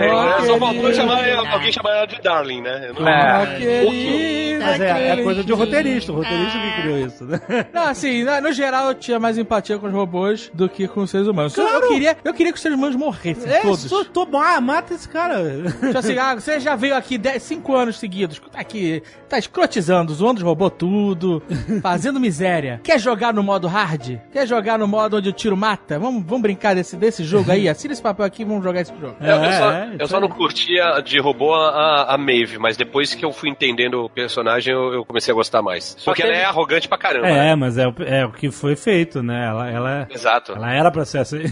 É, 0.00 0.10
Ó, 0.12 0.40
só 0.42 0.58
faltou 0.58 0.92
chamar, 0.92 1.28
alguém 1.52 1.72
chamar 1.72 1.90
ela 1.96 2.06
de 2.06 2.20
Darling, 2.20 2.62
né? 2.62 2.92
Não- 2.98 3.08
É. 3.08 3.42
Ó, 3.42 3.58
querida. 3.58 4.64
Mas 4.64 4.80
é, 4.80 5.08
é 5.10 5.16
coisa 5.22 5.44
de 5.44 5.52
queridinha. 5.52 5.56
roteirista, 5.56 6.12
o 6.12 6.14
roteirista 6.16 6.58
que 6.58 6.82
criou 6.82 6.98
isso, 6.98 7.24
né? 7.24 7.40
Não, 7.72 7.82
assim, 7.88 8.24
no 8.24 8.52
geral 8.52 8.88
eu 8.88 8.94
tinha 8.94 9.20
mais 9.20 9.36
empatia 9.38 9.78
com 9.78 9.86
os 9.86 9.92
robôs 9.92 10.50
do 10.54 10.68
que 10.68 10.88
com 10.88 11.02
os 11.02 11.10
seres 11.10 11.26
humanos. 11.28 11.56
Eu- 11.56 11.64
Claro. 11.64 11.84
Eu, 11.86 11.88
queria, 11.92 12.16
eu 12.24 12.34
queria 12.34 12.52
que 12.52 12.56
os 12.56 12.62
seres 12.62 12.76
humanos 12.78 12.96
morressem, 12.96 13.52
É, 13.52 13.60
todos. 13.60 13.80
só 13.82 14.02
tô, 14.04 14.26
ah, 14.36 14.60
mata 14.60 14.94
esse 14.94 15.08
cara. 15.08 15.42
Tipo 15.80 15.98
assim, 15.98 16.16
ah, 16.18 16.34
você 16.34 16.58
já 16.60 16.74
veio 16.76 16.96
aqui 16.96 17.20
5 17.38 17.74
anos 17.76 17.98
seguidos, 17.98 18.40
tá 18.50 18.60
aqui, 18.60 19.02
tá 19.28 19.38
escrotizando, 19.38 20.14
zoando 20.14 20.38
os 20.38 20.42
robôs 20.44 20.72
tudo, 20.78 21.42
fazendo 21.84 22.18
miséria. 22.18 22.80
Quer 22.82 22.98
jogar 22.98 23.34
no 23.34 23.42
modo 23.42 23.68
hard? 23.68 24.16
Quer 24.32 24.46
jogar 24.46 24.78
no 24.78 24.88
modo 24.88 25.18
onde 25.18 25.28
o 25.28 25.32
tiro 25.32 25.54
mata? 25.54 25.98
Vamos, 25.98 26.24
vamos 26.24 26.40
brincar 26.40 26.74
desse, 26.74 26.96
desse 26.96 27.22
jogo 27.22 27.52
aí? 27.52 27.68
Assina 27.68 27.92
esse 27.92 28.00
papel 28.02 28.24
aqui 28.24 28.40
e 28.40 28.44
vamos 28.46 28.64
jogar 28.64 28.80
esse 28.80 28.92
jogo. 28.98 29.14
Eu, 29.20 29.36
eu 29.36 29.52
só, 29.52 29.70
É, 29.72 29.90
eu 29.98 30.08
só 30.08 30.18
não 30.18 30.28
curtia 30.30 31.02
de 31.04 31.18
robô 31.20 31.52
a, 31.52 32.14
a 32.14 32.16
Maeve, 32.16 32.56
mas 32.58 32.74
depois 32.78 33.14
que 33.14 33.22
eu 33.22 33.32
fui 33.32 33.50
entendendo 33.50 34.02
o 34.02 34.08
personagem, 34.08 34.72
eu, 34.72 34.94
eu 34.94 35.04
comecei 35.04 35.30
a 35.30 35.34
gostar 35.34 35.60
mais. 35.60 35.94
Porque 36.02 36.22
teve- 36.22 36.32
ela 36.34 36.42
é 36.42 36.46
arrogante 36.46 36.88
pra 36.88 36.96
caramba. 36.96 37.26
né? 37.26 37.50
É, 37.50 37.54
mas 37.54 37.76
é, 37.76 37.86
o- 37.86 37.94
é 38.02 38.24
o 38.24 38.32
que 38.32 38.50
foi 38.50 38.76
feito, 38.76 39.22
né? 39.22 39.46
Ela, 39.46 39.70
ela, 39.70 40.08
Exato. 40.10 40.52
ela 40.52 40.72
era 40.72 40.90
pra 40.90 41.04
ser 41.04 41.18
assim. 41.18 41.42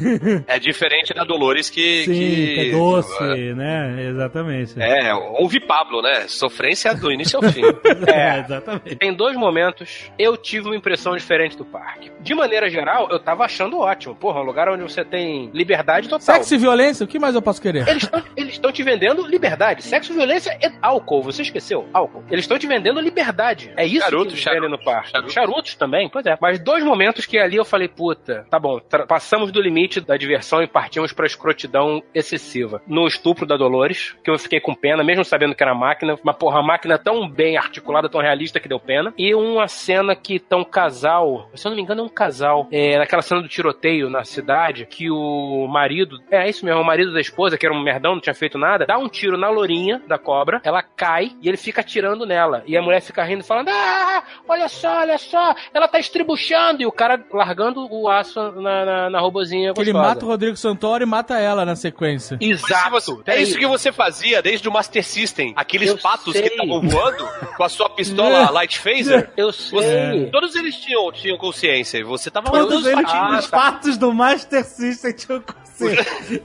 É 0.47 0.59
diferente 0.59 1.13
da 1.13 1.25
Dolores 1.25 1.69
que. 1.69 2.05
Sim, 2.07 2.13
que, 2.15 2.69
é 2.69 2.71
doce, 2.71 3.23
É, 3.23 3.55
né? 3.55 3.97
Exatamente. 4.09 4.81
É, 4.81 5.13
ouve 5.15 5.61
Pablo, 5.61 6.01
né? 6.01 6.25
Sofrência 6.27 6.95
do 6.95 7.13
início 7.13 7.37
ao 7.39 7.53
fim. 7.53 7.61
É, 8.07 8.41
exatamente. 8.41 8.99
Em 9.03 9.13
dois 9.13 9.37
momentos, 9.37 10.11
eu 10.23 10.37
tive 10.37 10.67
uma 10.69 10.77
impressão 10.77 11.17
diferente 11.17 11.57
do 11.57 11.65
parque. 11.65 12.11
De 12.21 12.35
maneira 12.35 12.69
geral, 12.71 13.09
eu 13.11 13.19
tava 13.19 13.45
achando 13.45 13.79
ótimo. 13.79 14.15
Porra, 14.15 14.41
um 14.41 14.45
lugar 14.45 14.69
onde 14.69 14.83
você 14.83 15.05
tem 15.05 15.51
liberdade 15.53 16.09
total. 16.09 16.37
Sexo 16.37 16.55
e 16.55 16.59
violência, 16.59 17.05
o 17.05 17.07
que 17.09 17.19
mais 17.19 17.35
eu 17.35 17.43
posso 17.43 17.61
querer? 17.61 17.87
Eles 17.89 18.05
estão 18.05 18.23
eles 18.37 18.53
estão 18.55 18.73
te 18.73 18.83
vendendo 18.83 19.27
liberdade. 19.27 19.83
Sexo, 19.83 20.13
violência 20.15 20.57
e 20.63 20.71
álcool. 20.81 21.23
Você 21.23 21.43
esqueceu? 21.43 21.89
Álcool. 21.93 22.25
Eles 22.31 22.45
estão 22.45 22.59
te 22.59 22.67
vendendo 22.67 23.01
liberdade. 23.01 23.73
É 23.77 23.85
isso 23.85 24.01
Charutos, 24.01 24.35
que 24.35 24.49
eles 24.49 24.61
vendem 24.61 24.71
no 24.71 24.83
parque. 24.83 25.11
charutos. 25.11 25.33
Charutos 25.33 25.75
também, 25.75 26.09
pois 26.09 26.25
é. 26.27 26.37
Mas 26.41 26.59
dois 26.59 26.85
momentos 26.85 27.27
que 27.27 27.39
ali 27.39 27.57
eu 27.57 27.65
falei, 27.65 27.89
puta, 27.89 28.47
tá 28.51 28.59
bom, 28.59 28.81
passamos 29.09 29.51
do 29.51 29.61
limite 29.61 30.01
da 30.01 30.17
diversão 30.17 30.63
e 30.63 30.67
partimos 30.67 31.13
pra 31.13 31.27
escrotidão 31.27 32.03
excessiva. 32.15 32.81
No 32.87 33.07
estupro 33.07 33.47
da 33.47 33.57
Dolores, 33.57 34.15
que 34.25 34.31
eu 34.31 34.39
fiquei 34.39 34.61
com 34.61 34.75
pena, 34.75 35.03
mesmo 35.05 35.25
sabendo 35.25 35.55
que 35.55 35.63
era 35.63 35.75
máquina. 35.75 36.17
Mas, 36.23 36.37
porra, 36.37 36.61
a 36.61 36.63
máquina 36.63 36.99
tão 36.99 37.29
bem 37.29 37.57
articulada, 37.57 38.09
tão 38.09 38.21
realista 38.21 38.61
que 38.61 38.69
deu 38.69 38.79
pena. 38.81 39.13
E 39.19 39.35
uma 39.35 39.69
cena 39.69 40.12
que 40.15 40.39
tá 40.39 40.57
um 40.57 40.65
casal, 40.65 41.49
se 41.55 41.67
eu 41.67 41.71
não 41.71 41.77
me 41.77 41.83
engano 41.83 42.03
é 42.03 42.05
um 42.05 42.09
casal, 42.09 42.67
é, 42.71 42.99
naquela 42.99 43.23
cena 43.23 43.41
do 43.43 43.49
tiroteio 43.49 44.09
na 44.11 44.25
cidade, 44.25 44.87
que 44.87 45.11
o 45.11 45.67
marido, 45.69 46.19
é 46.31 46.49
isso 46.49 46.65
mesmo, 46.65 46.81
o 46.81 46.85
marido 46.85 47.13
da 47.13 47.21
esposa, 47.21 47.57
que 47.59 47.67
era 47.67 47.75
um 47.75 47.83
merdão, 47.83 48.15
não 48.15 48.21
tinha 48.21 48.35
feito 48.35 48.59
nada, 48.59 48.87
dá 48.87 48.99
um 48.99 49.09
tiro 49.09 49.37
na 49.37 49.49
lourinha 49.49 50.01
da 50.07 50.19
cobra, 50.19 50.61
ela 50.65 50.83
cai 50.83 51.33
e 51.41 51.49
ele 51.49 51.57
fica 51.57 51.81
atirando 51.81 52.27
nela. 52.27 52.63
E 52.67 52.77
a 52.77 52.83
mulher 52.83 53.01
fica 53.01 53.23
rindo, 53.25 53.45
falando: 53.45 53.69
Ah, 53.69 54.23
olha 54.49 54.69
só, 54.69 55.01
olha 55.01 55.19
só, 55.19 55.55
ela 55.73 55.89
tá 55.89 55.99
estribuchando. 55.99 56.83
E 56.83 56.87
o 56.87 56.93
cara 56.93 57.23
largando 57.33 57.87
o 57.91 58.09
aço 58.09 58.41
na, 58.53 58.85
na, 58.85 59.11
na 59.11 59.21
robozinha. 59.21 59.73
Ele 59.77 59.93
mata 59.93 60.25
o 60.25 60.29
Rodrigo 60.29 60.57
Santoro 60.57 61.03
e 61.03 61.07
mata 61.07 61.39
ela 61.39 61.65
na 61.65 61.75
sequência. 61.77 62.37
Exato. 62.41 62.91
você- 62.91 63.13
é 63.13 63.17
Peraí. 63.25 63.43
isso 63.43 63.59
que 63.59 63.67
você 63.67 63.93
fazia 63.93 64.41
desde 64.43 64.69
o 64.69 64.73
Master 64.73 65.05
System. 65.05 65.53
Aqueles 65.57 65.89
Eu 65.91 65.99
patos 65.99 66.33
sei. 66.33 66.43
que 66.43 66.49
estavam 66.49 66.81
voando 66.81 67.29
com 67.57 67.65
a 67.65 67.69
sua 67.69 67.89
pistola 67.95 68.51
Light 68.51 68.79
Phaser. 68.79 69.31
Eu 69.37 69.47
Você- 69.53 69.71
sei. 69.93 70.31
Todos 70.31 70.55
eles 70.57 70.77
tinham, 70.77 71.13
tinham 71.13 71.37
consciência. 71.39 71.99
e 71.99 72.03
Você 72.03 72.31
tava 72.31 72.51
lá 72.51 72.59
Todos 72.61 72.87
eles, 72.87 73.05
patinhos. 73.05 73.45
os 73.45 73.47
fatos 73.51 73.97
do 73.99 74.13
Master 74.13 74.65
System 74.65 75.13
tinham 75.13 75.41
consciência. 75.41 75.62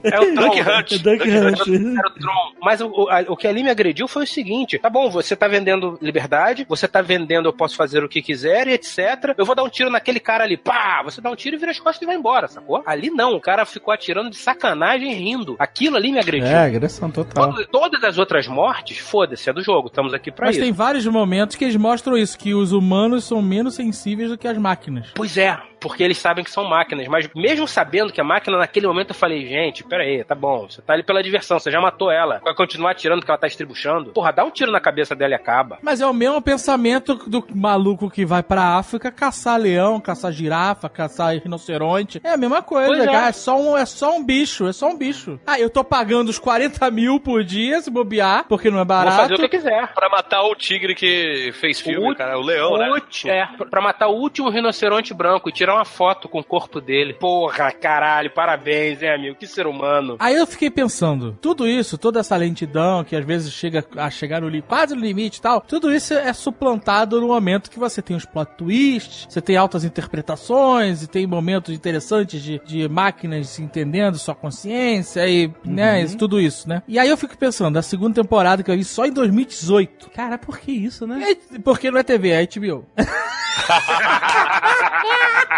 É 0.02 0.20
o 0.20 0.34
Duck 0.34 0.62
Tron. 0.62 0.78
Hunt. 0.78 0.92
Hunt. 0.92 1.26
Era 1.26 2.08
o 2.08 2.10
Tron. 2.14 2.52
Mas 2.62 2.80
o, 2.80 2.88
o, 2.88 3.08
a- 3.08 3.24
o 3.28 3.36
que 3.36 3.46
ali 3.46 3.62
me 3.62 3.70
agrediu 3.70 4.06
foi 4.08 4.24
o 4.24 4.26
seguinte: 4.26 4.78
tá 4.78 4.90
bom, 4.90 5.10
você 5.10 5.34
tá 5.36 5.46
vendendo 5.48 5.98
liberdade, 6.00 6.66
você 6.68 6.86
tá 6.88 7.00
vendendo 7.02 7.46
eu 7.48 7.52
posso 7.52 7.76
fazer 7.76 8.02
o 8.04 8.08
que 8.08 8.20
quiser 8.22 8.66
e 8.68 8.72
etc. 8.72 9.34
Eu 9.36 9.44
vou 9.46 9.54
dar 9.54 9.62
um 9.62 9.68
tiro 9.68 9.90
naquele 9.90 10.20
cara 10.20 10.44
ali, 10.44 10.56
pá! 10.56 11.02
Você 11.04 11.20
dá 11.20 11.30
um 11.30 11.36
tiro 11.36 11.56
e 11.56 11.58
vira 11.58 11.70
as 11.70 11.78
costas 11.80 12.02
e 12.02 12.06
vai 12.06 12.16
embora, 12.16 12.48
sacou? 12.48 12.82
Ali 12.86 13.10
não, 13.10 13.34
o 13.34 13.40
cara 13.40 13.64
ficou 13.64 13.92
atirando 13.92 14.30
de 14.30 14.36
sacanagem 14.36 15.12
rindo. 15.14 15.56
Aquilo 15.58 15.96
ali 15.96 16.12
me 16.12 16.18
agrediu. 16.18 16.46
É, 16.48 16.64
agressão 16.64 17.10
total. 17.10 17.52
Todo- 17.52 17.66
todas 17.66 18.04
as 18.04 18.18
outras 18.18 18.46
mortes, 18.46 18.98
foda-se, 18.98 19.48
é 19.48 19.52
do 19.52 19.62
jogo, 19.62 19.88
estamos 19.88 20.12
aqui 20.14 20.30
pra 20.30 20.46
Mas 20.46 20.56
isso. 20.56 20.64
tem 20.64 20.72
vários 20.72 21.06
momentos 21.06 21.56
que 21.56 21.64
eles 21.64 21.76
mostram 21.76 22.16
isso, 22.16 22.38
que 22.38 22.54
os 22.54 22.72
humanos 22.72 23.24
são 23.24 23.40
menos 23.42 23.74
sensíveis 23.74 24.30
do 24.30 24.38
que 24.38 24.46
as 24.48 24.56
máquinas. 24.58 25.08
Pois 25.14 25.36
é, 25.36 25.56
porque 25.80 26.02
eles 26.02 26.18
sabem 26.18 26.44
que 26.44 26.50
são 26.50 26.64
máquinas, 26.64 27.06
mas 27.08 27.28
mesmo 27.34 27.66
sabendo 27.68 28.12
que 28.12 28.20
é 28.20 28.24
máquina, 28.24 28.58
naquele 28.58 28.86
momento 28.86 29.10
eu 29.10 29.14
falei, 29.14 29.46
gente, 29.46 29.84
pera 29.84 30.02
aí, 30.02 30.24
tá 30.24 30.34
bom, 30.34 30.68
você 30.68 30.82
tá 30.82 30.92
ali 30.92 31.02
pela 31.02 31.22
diversão, 31.22 31.58
você 31.58 31.70
já 31.70 31.80
matou 31.80 32.10
ela, 32.10 32.40
vai 32.44 32.54
continuar 32.54 32.90
atirando 32.92 33.24
que 33.24 33.30
ela 33.30 33.38
tá 33.38 33.46
estribuchando. 33.46 34.10
Porra, 34.12 34.32
dá 34.32 34.44
um 34.44 34.50
tiro 34.50 34.70
na 34.72 34.80
cabeça 34.80 35.14
dela 35.14 35.32
e 35.32 35.36
acaba. 35.36 35.78
Mas 35.82 36.00
é 36.00 36.06
o 36.06 36.12
mesmo 36.14 36.40
pensamento 36.42 37.14
do 37.14 37.44
maluco 37.54 38.10
que 38.10 38.24
vai 38.24 38.42
pra 38.42 38.76
África 38.76 39.10
caçar 39.10 39.58
leão, 39.58 40.00
caçar 40.00 40.32
girafa, 40.32 40.88
caçar 40.88 41.34
rinoceronte. 41.38 42.20
É 42.24 42.30
a 42.32 42.36
mesma 42.36 42.62
coisa, 42.62 42.88
Pois 42.88 43.00
é. 43.02 43.06
cara. 43.06 43.28
É. 43.28 43.32
só 43.32 43.56
um, 43.60 43.76
é 43.76 43.84
só 43.86 44.16
um 44.16 44.24
bicho, 44.24 44.66
é 44.66 44.72
só 44.72 44.88
um 44.88 44.96
bicho. 44.96 45.38
Ah, 45.46 45.58
eu 45.60 45.68
tô 45.70 45.84
pagando 45.84 46.28
os 46.28 46.38
40 46.38 46.90
mil 46.90 47.20
por 47.20 47.44
dia 47.44 47.80
se 47.80 47.90
bobear, 47.90 48.44
porque 48.48 48.68
não 48.70 48.76
é 48.78 48.80
Vou 48.80 48.86
barato. 48.86 49.16
fazer 49.16 49.34
o 49.34 49.38
que 49.38 49.48
quiser. 49.48 49.92
Pra 49.94 50.08
matar 50.08 50.42
o 50.42 50.54
tigre 50.54 50.94
que 50.94 51.52
fez 51.60 51.80
filme, 51.80 52.12
O- 52.12 52.16
cara. 52.16 52.38
O 52.38 52.42
leão, 52.42 52.76
né? 52.78 52.88
Ulti- 52.90 53.28
É, 53.28 53.46
pra 53.70 53.80
matar 53.80 54.08
o 54.08 54.14
último 54.14 54.48
rinoceronte 54.50 55.12
branco 55.14 55.48
e 55.48 55.52
tirar 55.52 55.67
uma 55.72 55.84
foto 55.84 56.28
com 56.28 56.40
o 56.40 56.44
corpo 56.44 56.80
dele. 56.80 57.14
Porra, 57.14 57.70
caralho, 57.72 58.30
parabéns, 58.30 59.02
hein, 59.02 59.10
amigo? 59.10 59.36
Que 59.36 59.46
ser 59.46 59.66
humano. 59.66 60.16
Aí 60.18 60.34
eu 60.34 60.46
fiquei 60.46 60.70
pensando, 60.70 61.36
tudo 61.40 61.66
isso, 61.66 61.98
toda 61.98 62.20
essa 62.20 62.36
lentidão 62.36 63.04
que 63.04 63.16
às 63.16 63.24
vezes 63.24 63.52
chega 63.52 63.84
a 63.96 64.10
chegar 64.10 64.40
no 64.40 64.48
quase 64.62 64.94
no 64.94 65.00
limite 65.00 65.38
e 65.38 65.42
tal, 65.42 65.60
tudo 65.60 65.92
isso 65.92 66.14
é 66.14 66.32
suplantado 66.32 67.20
no 67.20 67.28
momento 67.28 67.70
que 67.70 67.78
você 67.78 68.00
tem 68.02 68.16
os 68.16 68.24
plot 68.24 68.52
twists, 68.56 69.26
você 69.28 69.40
tem 69.40 69.56
altas 69.56 69.84
interpretações 69.84 71.02
e 71.02 71.06
tem 71.06 71.26
momentos 71.26 71.74
interessantes 71.74 72.42
de, 72.42 72.60
de 72.64 72.88
máquinas 72.88 73.48
se 73.48 73.62
entendendo 73.62 74.18
sua 74.18 74.34
consciência 74.34 75.26
e, 75.28 75.50
né, 75.64 76.02
isso- 76.02 76.16
tudo 76.16 76.40
isso, 76.40 76.68
né? 76.68 76.82
E 76.88 76.98
aí 76.98 77.08
eu 77.08 77.16
fico 77.16 77.36
pensando, 77.36 77.78
a 77.78 77.82
segunda 77.82 78.20
temporada 78.22 78.62
que 78.62 78.70
eu 78.70 78.76
vi 78.76 78.84
só 78.84 79.04
em 79.06 79.12
2018. 79.12 80.10
Cara, 80.10 80.38
por 80.38 80.58
que 80.58 80.72
isso, 80.72 81.06
né? 81.06 81.36
É, 81.54 81.58
Porque 81.58 81.90
não 81.90 81.98
é 81.98 82.02
TV, 82.02 82.30
é 82.30 82.46
HBO. 82.46 82.86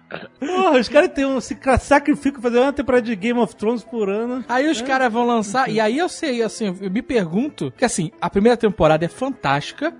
Porra, 0.39 0.79
os 0.79 0.89
caras 0.89 1.09
têm 1.09 1.25
um 1.25 1.39
se 1.39 1.57
sacrifício 1.79 2.41
fazer 2.41 2.59
uma 2.59 2.73
temporada 2.73 3.03
de 3.03 3.15
Game 3.15 3.39
of 3.39 3.55
Thrones 3.55 3.83
por 3.83 4.09
ano. 4.09 4.43
Aí 4.49 4.69
os 4.69 4.81
caras 4.81 5.11
vão 5.11 5.25
lançar, 5.25 5.69
e 5.69 5.79
aí 5.79 5.97
eu 5.97 6.09
sei, 6.09 6.41
assim, 6.43 6.75
eu 6.81 6.91
me 6.91 7.01
pergunto, 7.01 7.71
que 7.77 7.85
assim, 7.85 8.11
a 8.19 8.29
primeira 8.29 8.57
temporada 8.57 9.05
é 9.05 9.07
fantástica, 9.07 9.93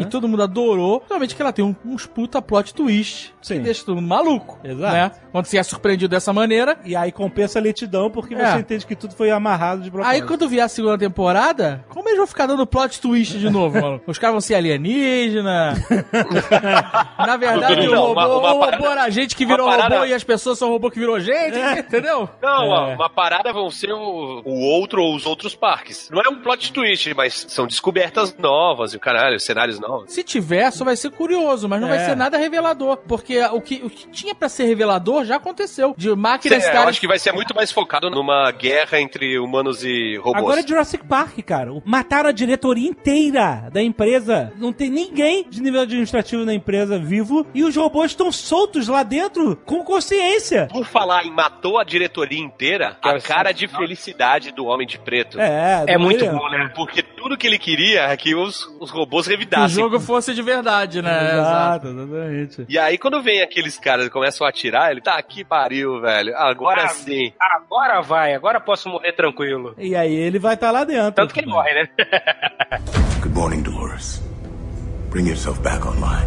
e 0.00 0.04
todo 0.06 0.26
mundo 0.28 0.42
adorou, 0.42 1.00
principalmente 1.00 1.36
que 1.36 1.42
ela 1.42 1.52
tem 1.52 1.64
um- 1.64 1.74
uns 1.84 2.06
puta 2.06 2.40
plot 2.40 2.72
twist, 2.74 3.34
Sim. 3.42 3.54
que 3.56 3.60
deixa 3.60 3.84
todo 3.84 3.96
mundo 3.96 4.08
maluco, 4.08 4.58
Exato. 4.64 4.92
né? 4.94 5.10
Quando 5.30 5.44
você 5.46 5.58
é 5.58 5.62
surpreendido 5.62 6.08
dessa 6.10 6.32
maneira, 6.32 6.78
E 6.84 6.96
aí 6.96 7.12
compensa 7.12 7.58
a 7.58 7.62
lentidão 7.62 8.10
porque 8.10 8.34
É. 8.34 8.52
você 8.52 8.58
entende 8.58 8.86
que 8.86 8.96
tudo 8.96 9.14
foi 9.14 9.30
amarrado 9.30 9.82
de 9.82 9.90
propósito. 9.90 10.14
aí 10.14 10.22
quando 10.26 10.48
vier 10.48 10.64
a 10.64 10.68
segunda 10.68 10.96
temporada, 10.98 11.84
como 11.88 12.08
eles 12.08 12.18
vão 12.18 12.26
ficar 12.26 12.46
dando 12.46 12.66
plot 12.66 13.00
twist 13.00 13.38
de 13.38 13.48
novo, 13.50 13.80
mano? 13.80 14.00
Os 14.06 14.18
caras 14.18 14.32
vão 14.34 14.40
ser 14.40 14.54
alienígena, 14.54 15.74
na 17.18 17.36
verdade 17.36 17.88
o 17.88 17.94
robô, 17.94 18.20
o 18.20 18.38
robô 18.40 18.58
parada- 18.60 18.86
era 18.90 19.02
a 19.04 19.10
gente 19.10 19.34
que 19.36 19.41
virou 19.44 19.66
uma 19.66 19.76
parada- 19.76 19.94
robô 19.96 20.06
e 20.06 20.14
as 20.14 20.24
pessoas 20.24 20.58
são 20.58 20.70
robô 20.70 20.90
que 20.90 20.98
virou 20.98 21.18
gente, 21.20 21.58
entendeu? 21.78 22.28
Não, 22.42 22.68
ó, 22.68 22.90
É. 22.90 22.94
uma 22.94 23.08
parada 23.10 23.52
vão 23.52 23.70
ser 23.70 23.92
o, 23.92 24.42
o 24.44 24.60
outro 24.60 25.02
ou 25.02 25.14
os 25.14 25.26
outros 25.26 25.54
parques. 25.54 26.08
Não 26.10 26.20
é 26.20 26.28
um 26.28 26.36
plot 26.40 26.72
twist, 26.72 27.12
mas 27.14 27.46
são 27.48 27.66
descobertas 27.66 28.36
novas 28.38 28.92
e 28.92 28.96
o 28.96 29.00
caralho, 29.00 29.38
cenários 29.40 29.78
novos. 29.78 30.12
Se 30.12 30.22
tiver, 30.22 30.70
só 30.70 30.84
vai 30.84 30.96
ser 30.96 31.10
curioso, 31.10 31.68
mas 31.68 31.80
não 31.80 31.88
vai 31.88 31.98
É. 31.98 32.04
ser 32.06 32.16
nada 32.16 32.36
revelador. 32.36 32.96
Porque 33.08 33.40
o 33.44 33.60
que, 33.60 33.82
o 33.84 33.90
que 33.90 34.08
tinha 34.08 34.34
pra 34.34 34.48
ser 34.48 34.64
revelador 34.64 35.24
já 35.24 35.36
aconteceu. 35.36 35.94
De 35.96 36.14
máquinas 36.14 36.64
É, 36.64 36.76
eu 36.76 36.88
acho 36.88 37.00
que 37.00 37.06
vai 37.08 37.18
ser 37.18 37.32
muito 37.32 37.54
mais 37.54 37.70
focado 37.72 38.10
numa 38.10 38.50
guerra 38.52 39.00
entre 39.00 39.38
humanos 39.38 39.84
e 39.84 40.16
robôs. 40.18 40.36
Agora 40.42 40.60
é 40.60 40.66
Jurassic 40.66 41.04
Park, 41.06 41.38
cara. 41.44 41.70
Mataram 41.84 42.28
a 42.28 42.32
diretoria 42.32 42.88
inteira 42.88 43.68
da 43.72 43.82
empresa. 43.82 44.52
Não 44.56 44.72
tem 44.72 44.90
ninguém 44.90 45.46
de 45.48 45.60
nível 45.62 45.80
administrativo 45.82 46.44
na 46.44 46.54
empresa 46.54 46.98
vivo. 46.98 47.46
E 47.54 47.62
os 47.64 47.74
robôs 47.76 48.10
estão 48.12 48.30
soltos 48.30 48.88
lá 48.88 49.02
dentro 49.02 49.31
com 49.64 49.84
consciência. 49.84 50.68
Por 50.70 50.84
falar 50.84 51.24
em 51.24 51.30
matou 51.30 51.78
a 51.78 51.84
diretoria 51.84 52.38
inteira, 52.40 52.96
a 53.02 53.20
cara 53.20 53.52
de 53.52 53.66
felicidade 53.68 54.52
do 54.52 54.66
Homem 54.66 54.86
de 54.86 54.98
Preto. 54.98 55.40
É, 55.40 55.84
É 55.86 55.98
muito 55.98 56.24
bom, 56.26 56.48
né? 56.48 56.70
Porque 56.74 57.02
tudo 57.02 57.36
que 57.36 57.46
ele 57.46 57.58
queria 57.58 58.02
é 58.02 58.16
que 58.16 58.34
os, 58.34 58.66
os 58.80 58.90
robôs 58.90 59.26
que 59.26 59.32
o 59.32 59.36
revidassem. 59.36 59.68
jogo 59.76 59.98
fosse 60.00 60.34
de 60.34 60.42
verdade, 60.42 61.00
né? 61.02 61.32
Exato, 61.38 61.88
exatamente. 61.88 62.66
E 62.68 62.78
aí, 62.78 62.98
quando 62.98 63.22
vem 63.22 63.42
aqueles 63.42 63.78
caras 63.78 64.06
e 64.06 64.10
começam 64.10 64.46
a 64.46 64.50
atirar, 64.50 64.90
ele 64.90 65.00
tá 65.00 65.14
aqui 65.16 65.44
pariu, 65.44 66.00
velho. 66.00 66.36
Agora 66.36 66.84
Ah, 66.84 66.88
sim. 66.88 67.32
Agora 67.40 68.00
vai, 68.02 68.34
agora 68.34 68.60
posso 68.60 68.88
morrer 68.88 69.12
tranquilo. 69.12 69.74
E 69.78 69.94
aí 69.94 70.14
ele 70.14 70.38
vai 70.38 70.54
estar 70.54 70.70
lá 70.70 70.84
dentro. 70.84 71.12
Tanto 71.12 71.32
que 71.34 71.40
ele 71.40 71.50
morre, 71.50 71.72
né? 71.74 71.88
Good 73.20 73.34
morning, 73.34 73.62
Dolores. 73.62 74.22
Bring 75.10 75.28
yourself 75.28 75.60
back 75.60 75.86
online. 75.86 76.26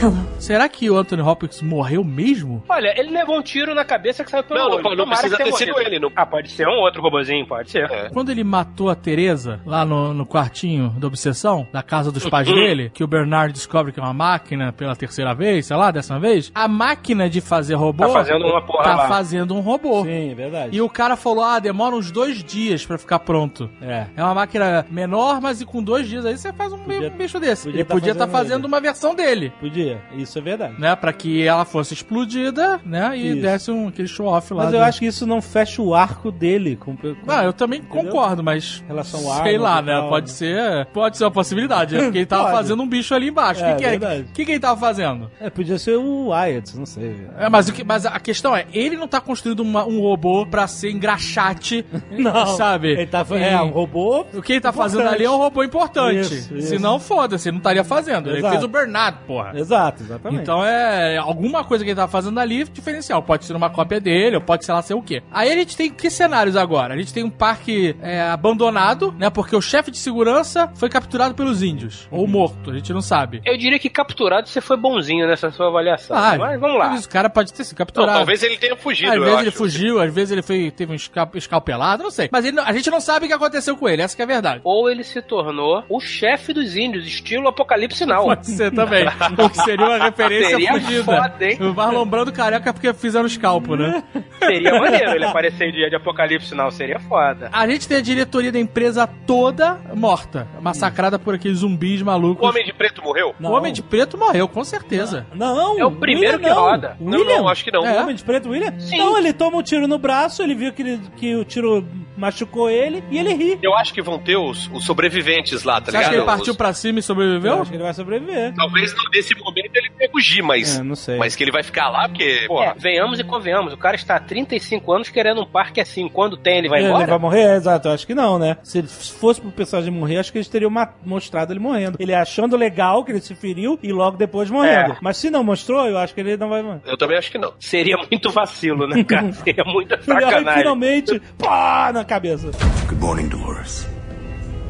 Hello. 0.00 0.14
Será 0.38 0.68
que 0.68 0.88
o 0.88 0.96
Anthony 0.96 1.20
Hopkins 1.22 1.60
morreu 1.60 2.04
mesmo? 2.04 2.62
Olha, 2.68 2.94
ele 2.98 3.10
levou 3.10 3.36
um 3.36 3.42
tiro 3.42 3.74
na 3.74 3.84
cabeça 3.84 4.22
que 4.22 4.30
saiu 4.30 4.44
pelo 4.44 4.58
Não, 4.60 4.68
não 4.68 4.74
olho. 4.76 4.84
não 4.90 4.96
Tomara 5.04 5.20
precisa 5.22 5.36
ter 5.36 5.52
sido 5.52 5.72
morrido. 5.72 5.88
ele, 5.90 5.98
não- 5.98 6.12
Ah, 6.14 6.24
pode 6.24 6.50
ser 6.52 6.68
um 6.68 6.78
outro 6.78 7.02
robozinho, 7.02 7.44
pode 7.46 7.70
ser. 7.70 7.90
É. 7.90 8.08
Quando 8.10 8.30
ele 8.30 8.44
matou 8.44 8.88
a 8.88 8.94
Teresa 8.94 9.60
lá 9.66 9.84
no, 9.84 10.14
no 10.14 10.24
quartinho 10.24 10.90
da 10.96 11.08
obsessão, 11.08 11.66
da 11.72 11.82
casa 11.82 12.12
dos 12.12 12.26
pais 12.28 12.46
dele, 12.46 12.90
que 12.94 13.02
o 13.02 13.08
Bernard 13.08 13.52
descobre 13.52 13.90
que 13.92 13.98
é 13.98 14.02
uma 14.02 14.12
máquina 14.14 14.72
pela 14.72 14.94
terceira 14.94 15.34
vez, 15.34 15.66
sei 15.66 15.76
lá, 15.76 15.90
décima 15.90 16.20
vez, 16.20 16.52
a 16.54 16.68
máquina 16.68 17.28
de 17.28 17.40
fazer 17.40 17.74
robô 17.74 18.06
Tá 18.06 18.12
fazendo 18.12 18.46
uma 18.46 18.62
porra 18.62 18.84
tá 18.84 18.94
lá. 18.96 19.08
fazendo 19.08 19.54
um 19.54 19.60
robô. 19.60 20.04
Sim, 20.04 20.30
é 20.30 20.34
verdade. 20.34 20.76
E 20.76 20.80
o 20.80 20.88
cara 20.88 21.16
falou: 21.16 21.42
ah, 21.42 21.58
demora 21.58 21.96
uns 21.96 22.12
dois 22.12 22.42
dias 22.44 22.86
pra 22.86 22.96
ficar 22.98 23.18
pronto. 23.18 23.68
É. 23.82 24.06
É 24.16 24.22
uma 24.22 24.34
máquina 24.34 24.86
menor, 24.90 25.40
mas 25.40 25.60
e 25.60 25.66
com 25.66 25.82
dois 25.82 26.08
dias 26.08 26.24
aí 26.24 26.38
você 26.38 26.52
faz 26.52 26.72
um, 26.72 26.78
Podia- 26.78 27.10
bicho 27.10 27.40
desse. 27.40 27.64
podia 27.64 27.80
Ele 27.80 27.84
tá 27.84 27.94
podia 27.94 28.12
estar 28.12 28.26
fazendo 28.28 28.38
fazendo 28.38 28.60
ele. 28.60 28.66
uma 28.68 28.80
versão 28.80 29.14
dele. 29.16 29.52
Podia, 29.60 29.87
isso 30.16 30.38
é 30.38 30.42
verdade. 30.42 30.74
Né, 30.78 30.94
pra 30.96 31.12
que 31.12 31.42
ela 31.42 31.64
fosse 31.64 31.94
explodida, 31.94 32.80
né, 32.84 33.16
e 33.16 33.32
Isso. 33.32 33.40
desse 33.42 33.70
um, 33.70 33.88
aquele 33.88 34.08
show-off 34.08 34.52
lá. 34.52 34.64
Mas 34.64 34.72
do- 34.72 34.76
eu 34.78 34.82
acho 34.84 34.98
que 35.00 35.06
isso 35.06 35.26
não 35.26 35.40
fecha 35.40 35.80
o 35.82 35.94
arco 35.94 36.30
dele 36.30 36.76
com, 36.76 36.96
com 36.96 37.14
Não, 37.26 37.42
eu 37.42 37.52
também 37.52 37.80
Entendeu? 37.80 38.04
concordo, 38.12 38.42
mas. 38.42 38.82
Relação 38.86 39.30
ao 39.30 39.42
Sei 39.42 39.58
lá, 39.58 39.80
né? 39.82 39.92
tal, 39.92 40.08
pode 40.08 40.26
né? 40.30 40.32
ser. 40.34 40.86
Pode 40.92 41.16
ser 41.16 41.24
uma 41.24 41.30
possibilidade. 41.30 41.94
né? 41.96 42.04
Porque 42.04 42.18
ele 42.18 42.26
tava 42.26 42.50
fazendo 42.50 42.82
um 42.82 42.88
bicho 42.88 43.14
ali 43.14 43.28
embaixo. 43.28 43.62
O 43.62 43.64
É, 43.66 43.74
que, 43.74 43.98
que, 43.98 44.04
é? 44.04 44.24
que, 44.34 44.44
que 44.44 44.50
ele 44.52 44.60
tava 44.60 44.78
fazendo? 44.80 45.30
É, 45.40 45.50
podia 45.50 45.78
ser 45.78 45.96
o 45.96 46.28
Wyatt, 46.28 46.76
não 46.76 46.86
sei. 46.86 47.26
É, 47.38 47.48
mas, 47.48 47.68
o 47.68 47.72
que, 47.72 47.84
mas 47.84 48.04
a 48.06 48.18
questão 48.20 48.54
é, 48.56 48.66
ele 48.72 48.96
não 48.96 49.06
tá 49.08 49.20
construindo 49.20 49.60
uma- 49.60 49.84
um 49.86 50.00
robô 50.00 50.46
pra 50.46 50.66
ser 50.66 50.90
engraxate, 50.90 51.84
sabe? 52.56 52.88
Ele 52.92 53.06
tá, 53.06 53.24
E 53.30 53.42
é 53.42 53.60
um 53.60 53.70
robô. 53.70 54.26
O 54.34 54.42
que 54.42 54.54
ele 54.54 54.60
tá 54.60 54.72
fazendo 54.72 55.00
importante. 55.00 55.14
ali 55.16 55.24
é 55.24 55.30
um 55.30 55.36
robô 55.36 55.62
importante. 55.62 56.20
Isso, 56.20 56.54
isso. 56.54 56.68
Se 56.68 56.78
não, 56.78 56.98
foda-se, 56.98 57.48
ele 57.48 57.54
não 57.54 57.58
estaria 57.58 57.84
fazendo. 57.84 58.28
Ele 58.30 58.38
Exato. 58.38 58.52
fez 58.52 58.64
o 58.64 58.68
Bernardo, 58.68 59.18
porra. 59.26 59.52
Exato, 59.54 59.77
exatamente. 60.00 60.42
Então 60.42 60.64
é 60.64 61.16
alguma 61.18 61.64
coisa 61.64 61.84
que 61.84 61.90
ele 61.90 61.96
tá 61.96 62.08
fazendo 62.08 62.38
ali 62.40 62.64
diferencial. 62.64 63.22
Pode 63.22 63.44
ser 63.44 63.54
uma 63.54 63.70
cópia 63.70 64.00
dele, 64.00 64.36
ou 64.36 64.42
pode 64.42 64.64
ser 64.64 64.72
lá 64.72 64.82
ser 64.82 64.94
o 64.94 65.02
quê. 65.02 65.22
Aí 65.30 65.50
a 65.50 65.54
gente 65.54 65.76
tem 65.76 65.90
que 65.90 66.10
cenários 66.10 66.56
agora? 66.56 66.94
A 66.94 66.96
gente 66.96 67.12
tem 67.12 67.24
um 67.24 67.30
parque 67.30 67.96
é, 68.02 68.20
abandonado, 68.22 69.14
né? 69.18 69.30
Porque 69.30 69.54
o 69.54 69.60
chefe 69.60 69.90
de 69.90 69.98
segurança 69.98 70.70
foi 70.74 70.88
capturado 70.88 71.34
pelos 71.34 71.62
índios. 71.62 72.08
Ou 72.10 72.26
morto, 72.26 72.70
a 72.70 72.74
gente 72.74 72.92
não 72.92 73.00
sabe. 73.00 73.40
Eu 73.44 73.56
diria 73.56 73.78
que 73.78 73.88
capturado 73.90 74.48
você 74.48 74.60
foi 74.60 74.76
bonzinho 74.76 75.26
nessa 75.26 75.50
sua 75.50 75.68
avaliação. 75.68 76.16
Ah, 76.16 76.36
Mas 76.38 76.60
vamos 76.60 76.78
lá. 76.78 76.94
O 76.96 77.08
cara 77.08 77.28
pode 77.30 77.52
ter 77.52 77.64
sido 77.64 77.74
Não, 77.74 77.78
capturado. 77.86 78.12
talvez 78.18 78.42
ele 78.42 78.56
tenha 78.56 78.76
fugido, 78.76 79.10
às 79.10 79.16
eu 79.16 79.22
vezes 79.24 79.38
ele 79.40 79.48
acho. 79.48 79.56
fugiu, 79.58 80.00
às 80.00 80.12
vezes 80.14 80.30
ele 80.32 80.42
foi, 80.42 80.70
teve 80.70 80.92
um 80.92 80.96
esca- 80.96 81.28
escalpelado, 81.34 82.02
não 82.02 82.10
sei. 82.10 82.28
Mas 82.32 82.44
ele 82.44 82.56
não- 82.56 82.64
a 82.64 82.72
gente 82.72 82.90
não 82.90 83.00
sabe 83.00 83.26
o 83.26 83.28
que 83.28 83.34
aconteceu 83.34 83.76
com 83.76 83.88
ele, 83.88 84.02
essa 84.02 84.14
que 84.16 84.22
é 84.22 84.24
a 84.24 84.28
verdade. 84.28 84.60
Ou 84.64 84.90
ele 84.90 85.04
se 85.04 85.20
tornou 85.22 85.84
o 85.88 86.00
chefe 86.00 86.52
dos 86.52 86.76
índios, 86.76 87.06
estilo 87.06 87.48
Apocalipse 87.48 88.04
Now. 88.06 88.24
Pode 88.24 88.46
ser 88.46 88.72
também. 88.72 89.04
o 89.60 89.64
seria 89.64 89.86
uma 89.86 89.98
referência 90.04 90.48
Seria 90.50 90.72
fugida. 90.72 91.04
foda, 91.04 91.44
hein? 91.44 91.58
O 91.60 91.74
Marlon 91.74 92.06
Brando 92.06 92.32
careca 92.32 92.72
porque 92.72 92.92
fizeram 92.94 93.26
escalpo, 93.26 93.76
né? 93.76 94.02
Seria 94.38 94.78
maneiro 94.78 95.10
ele 95.12 95.24
aparecer 95.24 95.68
em 95.68 95.72
dia 95.72 95.88
de 95.90 95.96
Apocalipse 95.96 96.54
Now, 96.54 96.70
seria 96.70 96.98
foda. 97.00 97.48
A 97.52 97.66
gente 97.68 97.86
tem 97.88 97.98
a 97.98 98.00
diretoria 98.00 98.52
da 98.52 98.58
empresa 98.58 99.06
toda 99.26 99.78
morta, 99.94 100.46
massacrada 100.60 101.18
por 101.18 101.34
aqueles 101.34 101.58
zumbis 101.58 102.02
malucos. 102.02 102.44
O 102.44 102.48
Homem 102.50 102.64
de 102.64 102.72
Preto 102.72 103.02
morreu? 103.02 103.34
O 103.40 103.48
Homem 103.50 103.72
de 103.72 103.82
Preto 103.82 104.16
morreu, 104.18 104.48
com 104.48 104.64
certeza. 104.64 105.26
Não, 105.34 105.78
É 105.78 105.84
o 105.84 105.90
primeiro 105.90 106.36
William 106.36 106.48
que 106.48 106.54
não. 106.54 106.62
roda. 106.62 106.96
Não, 107.00 107.18
William? 107.18 107.36
não, 107.38 107.48
acho 107.48 107.64
que 107.64 107.70
não. 107.72 107.82
O 107.82 107.86
É. 107.86 108.00
Homem 108.02 108.14
de 108.14 108.24
Preto, 108.24 108.48
William? 108.50 108.72
Sim. 108.78 108.98
Não, 108.98 109.18
ele 109.18 109.32
toma 109.32 109.58
um 109.58 109.62
tiro 109.62 109.86
no 109.86 109.98
braço, 109.98 110.42
ele 110.42 110.54
viu 110.54 110.72
que, 110.72 110.82
ele- 110.82 111.00
que 111.16 111.34
o 111.36 111.44
tiro 111.44 111.86
machucou 112.16 112.68
ele 112.70 113.02
e 113.10 113.18
ele 113.18 113.32
ri. 113.34 113.58
Eu 113.62 113.74
acho 113.76 113.92
que 113.94 114.02
vão 114.02 114.18
ter 114.18 114.36
os, 114.36 114.68
os 114.72 114.84
sobreviventes 114.84 115.62
lá, 115.62 115.80
tá 115.80 115.90
Você 115.90 115.96
acha 115.96 116.10
ligado? 116.10 116.10
que 116.10 116.16
ele 116.16 116.36
partiu 116.36 116.50
Os- 116.52 116.56
pra 116.56 116.72
cima 116.72 116.98
e 116.98 117.00
Eu 117.00 117.02
sobreviveu? 117.02 117.60
acho 117.60 117.70
que 117.70 117.76
ele 117.76 117.82
vai 117.82 117.94
sobreviver. 117.94 118.54
Talvez 118.54 118.94
não, 118.94 119.04
nesse 119.14 119.34
momento 119.48 119.70
ele 119.76 119.90
tenha 119.96 120.10
fugir, 120.10 120.42
mas. 120.42 120.78
É, 120.78 120.82
não 120.82 120.94
sei. 120.94 121.16
Mas 121.18 121.34
que 121.36 121.44
ele 121.44 121.50
vai 121.52 121.62
ficar 121.62 121.88
lá, 121.90 122.08
porque. 122.08 122.40
É, 122.44 122.46
Porra, 122.46 122.74
venhamos 122.76 123.18
e 123.18 123.24
convenhamos, 123.24 123.72
o 123.72 123.76
cara 123.76 123.96
está 123.96 124.16
há 124.16 124.20
35 124.20 124.92
anos 124.92 125.08
querendo 125.08 125.40
um 125.42 125.46
parque 125.46 125.80
assim. 125.80 126.08
Quando 126.08 126.36
tem, 126.36 126.58
ele 126.58 126.68
vai 126.68 126.80
Ele 126.80 126.88
embora? 126.88 127.06
vai 127.06 127.18
morrer? 127.18 127.42
É, 127.42 127.56
exato, 127.56 127.88
eu 127.88 127.92
acho 127.92 128.06
que 128.06 128.14
não, 128.14 128.38
né? 128.38 128.56
Se 128.62 128.78
ele 128.78 128.88
fosse 128.88 129.40
pro 129.40 129.50
personagem 129.50 129.92
morrer, 129.92 130.18
acho 130.18 130.30
que 130.32 130.38
eles 130.38 130.48
teriam 130.48 130.70
mostrado 131.04 131.52
ele 131.52 131.60
morrendo. 131.60 131.96
Ele 132.00 132.14
achando 132.14 132.56
legal 132.56 133.04
que 133.04 133.12
ele 133.12 133.20
se 133.20 133.34
feriu 133.34 133.78
e 133.82 133.92
logo 133.92 134.16
depois 134.16 134.50
morrendo. 134.50 134.92
É. 134.92 134.96
Mas 135.00 135.16
se 135.16 135.30
não 135.30 135.42
mostrou, 135.44 135.86
eu 135.86 135.98
acho 135.98 136.14
que 136.14 136.20
ele 136.20 136.36
não 136.36 136.48
vai 136.48 136.62
morrer. 136.62 136.80
eu 136.84 136.96
também 136.96 137.16
acho 137.18 137.30
que 137.30 137.38
não. 137.38 137.52
Seria 137.58 137.96
muito 138.10 138.30
vacilo, 138.30 138.86
né, 138.86 139.02
cara? 139.04 139.32
Seria 139.32 139.64
muita 139.64 139.94
Ele 140.06 140.12
aí 140.12 140.22
sacanagem. 140.24 140.58
finalmente, 140.58 141.22
pá, 141.38 141.90
na 141.92 142.04
cabeça. 142.04 142.50
Good 142.88 143.00
morning, 143.00 143.28
Dolores. 143.28 143.86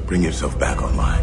Bring 0.07 0.25
yourself 0.25 0.57
back 0.57 0.83
online. 0.83 1.23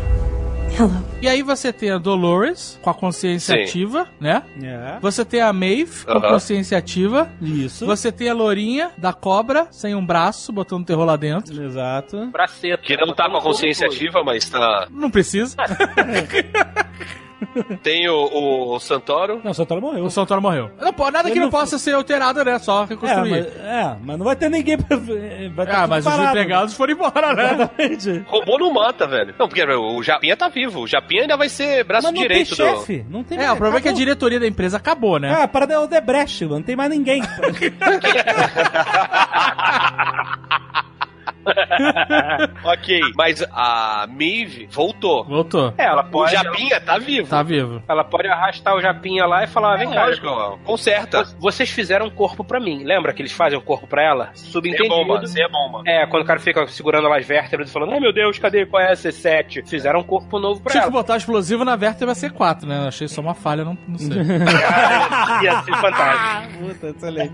Hello. 0.73 0.91
E 1.21 1.27
aí 1.27 1.41
você 1.41 1.71
tem 1.71 1.89
a 1.89 1.97
Dolores, 1.97 2.77
com 2.81 2.89
a 2.89 2.93
consciência 2.93 3.55
Sim. 3.55 3.61
ativa, 3.63 4.07
né? 4.19 4.43
É, 4.61 4.99
Você 5.01 5.23
tem 5.23 5.39
a 5.41 5.51
Maeve, 5.53 6.05
com 6.05 6.11
Aham. 6.11 6.29
consciência 6.33 6.77
ativa. 6.77 7.31
isso. 7.41 7.85
Você 7.85 8.11
tem 8.11 8.29
a 8.29 8.33
Lourinha, 8.33 8.91
da 8.97 9.13
cobra, 9.13 9.67
sem 9.71 9.95
um 9.95 10.05
braço, 10.05 10.51
botando 10.51 10.85
terror 10.85 11.05
lá 11.05 11.15
dentro. 11.15 11.63
Exato. 11.63 12.27
Braceta. 12.27 12.83
Que 12.83 12.97
não 12.97 13.13
tá 13.13 13.29
com 13.29 13.37
a 13.37 13.41
consciência 13.41 13.87
ativa, 13.87 14.23
mas 14.23 14.49
tá. 14.49 14.87
Não 14.91 15.09
precisa. 15.09 15.55
Tem 17.84 18.07
o, 18.09 18.73
o 18.73 18.80
Santoro. 18.80 19.41
Não, 19.43 19.51
o 19.51 19.53
Santoro 19.53 19.81
morreu. 19.81 20.05
O 20.05 20.09
Santoro 20.09 20.41
morreu. 20.41 20.72
Não, 20.80 20.93
pô, 20.93 21.09
nada 21.11 21.27
Ele 21.30 21.34
que 21.34 21.39
não 21.39 21.45
não- 21.47 21.51
possa 21.51 21.77
ser 21.77 21.93
alterado, 21.95 22.43
né? 22.43 22.57
Só 22.59 22.84
É 22.84 22.88
reconstruir. 22.88 23.30
mas, 23.30 23.45
é, 23.57 23.95
mas 24.03 24.17
não 24.17 24.26
vai 24.26 24.35
ter 24.35 24.49
ninguém 24.49 24.77
pra. 24.77 24.97
Vai 24.97 25.65
tá 25.65 25.84
Ah, 25.84 25.88
mas 25.88 26.05
os 26.05 26.11
parado. 26.11 26.30
empregados 26.30 26.73
foram 26.73 26.93
embora, 26.93 27.34
né? 27.34 27.53
Exatamente. 27.53 28.23
Robô 28.27 28.57
não 28.57 28.73
mata, 28.73 29.07
velho. 29.07 29.34
Não, 29.38 29.47
porque 29.47 29.63
o 29.63 30.03
Japinha 30.03 30.35
tá 30.38 30.47
vivo. 30.49 30.81
O 30.81 30.88
Japinha 30.88 31.22
ainda 31.23 31.38
vai 31.38 31.49
ser 31.49 31.84
braço 31.84 32.07
Mas 32.07 32.13
não 32.13 32.19
tem 32.22 32.27
direito 32.30 32.49
do. 32.49 32.55
chefe. 32.55 33.05
Não 33.09 33.23
tem 33.23 33.38
É, 33.39 33.51
o 33.51 33.55
problema 33.55 33.77
é 33.77 33.81
que 33.81 33.88
a 33.88 33.91
acabou. 33.91 34.05
diretoria 34.05 34.39
da 34.39 34.47
empresa 34.47 34.77
acabou, 34.77 35.19
né? 35.19 35.34
Ah, 35.38 35.43
a 35.43 35.47
parada 35.47 35.73
é 35.73 35.80
o 35.80 35.88
Debrecht, 35.88 36.45
não 36.45 36.61
tem 36.61 36.76
mais 36.76 36.89
ninguém. 36.89 37.22
ok, 42.63 42.99
mas 43.15 43.43
a 43.51 44.07
Mive 44.09 44.67
voltou. 44.72 45.23
Voltou. 45.26 45.73
É, 45.77 45.85
ela 45.85 46.01
O 46.03 46.09
pode. 46.09 46.31
Japinha 46.31 46.80
tá 46.81 46.97
vivo. 46.97 47.27
Tá 47.30 47.43
vivo. 47.43 47.81
Ela 47.88 48.03
pode 48.03 48.27
arrastar 48.27 48.76
o 48.76 48.81
Japinha 48.81 49.26
lá 49.26 49.43
e 49.43 49.47
falar: 49.47 49.77
vem 49.77 49.89
cá. 49.91 50.05
Lógico, 50.05 50.59
conserta. 50.63 51.23
Vocês 51.39 51.69
fizeram 51.69 52.07
um 52.07 52.09
corpo 52.09 52.43
pra 52.43 52.59
mim. 52.59 52.84
Lembra 52.84 53.13
que 53.13 53.22
eles 53.22 53.31
fazem 53.31 53.57
um 53.57 53.61
corpo 53.61 53.88
pra 53.88 54.03
ela? 54.03 54.30
Sem 54.34 54.51
Subentendido. 54.51 54.89
bomba, 54.89 55.26
sem 55.27 55.47
bomba. 55.49 55.81
É, 55.85 56.05
quando 56.07 56.23
o 56.23 56.26
cara 56.26 56.39
fica 56.39 56.65
segurando 56.67 57.07
lá 57.07 57.17
as 57.17 57.26
vértebras 57.26 57.69
e 57.69 57.73
falando, 57.73 57.93
ai 57.93 57.99
meu 57.99 58.13
Deus, 58.13 58.38
cadê? 58.39 58.65
Qual 58.65 58.81
é 58.81 58.91
a 58.91 58.95
C7? 58.95 59.67
Fizeram 59.67 59.99
um 59.99 60.03
corpo 60.03 60.39
novo 60.39 60.61
pra 60.61 60.72
Tinha 60.72 60.84
que 60.84 60.89
ela. 60.89 60.97
botar 61.01 61.17
explosivo 61.17 61.63
na 61.63 61.76
vértebra 61.76 62.13
C4, 62.13 62.63
né? 62.65 62.84
Eu 62.84 62.88
achei 62.88 63.07
só 63.07 63.22
uma 63.22 63.34
falha, 63.34 63.63
não, 63.63 63.77
não 63.88 63.97
sei. 63.97 64.09
Cara, 64.26 65.41
ia 65.43 65.61
ser 65.63 65.76
fantástico. 65.76 66.63
Puta, 66.65 66.88
excelente. 66.88 67.34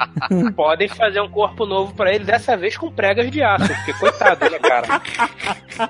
Podem 0.56 0.88
fazer 0.88 1.20
um 1.20 1.28
corpo 1.28 1.66
novo 1.66 1.94
pra 1.94 2.12
ele, 2.14 2.24
dessa 2.24 2.56
vez 2.56 2.76
com 2.76 2.90
pregas 2.90 3.30
de 3.30 3.42
aço, 3.54 3.68
porque 3.68 3.92
coitado, 3.94 4.50
né, 4.50 4.58
cara? 4.58 5.02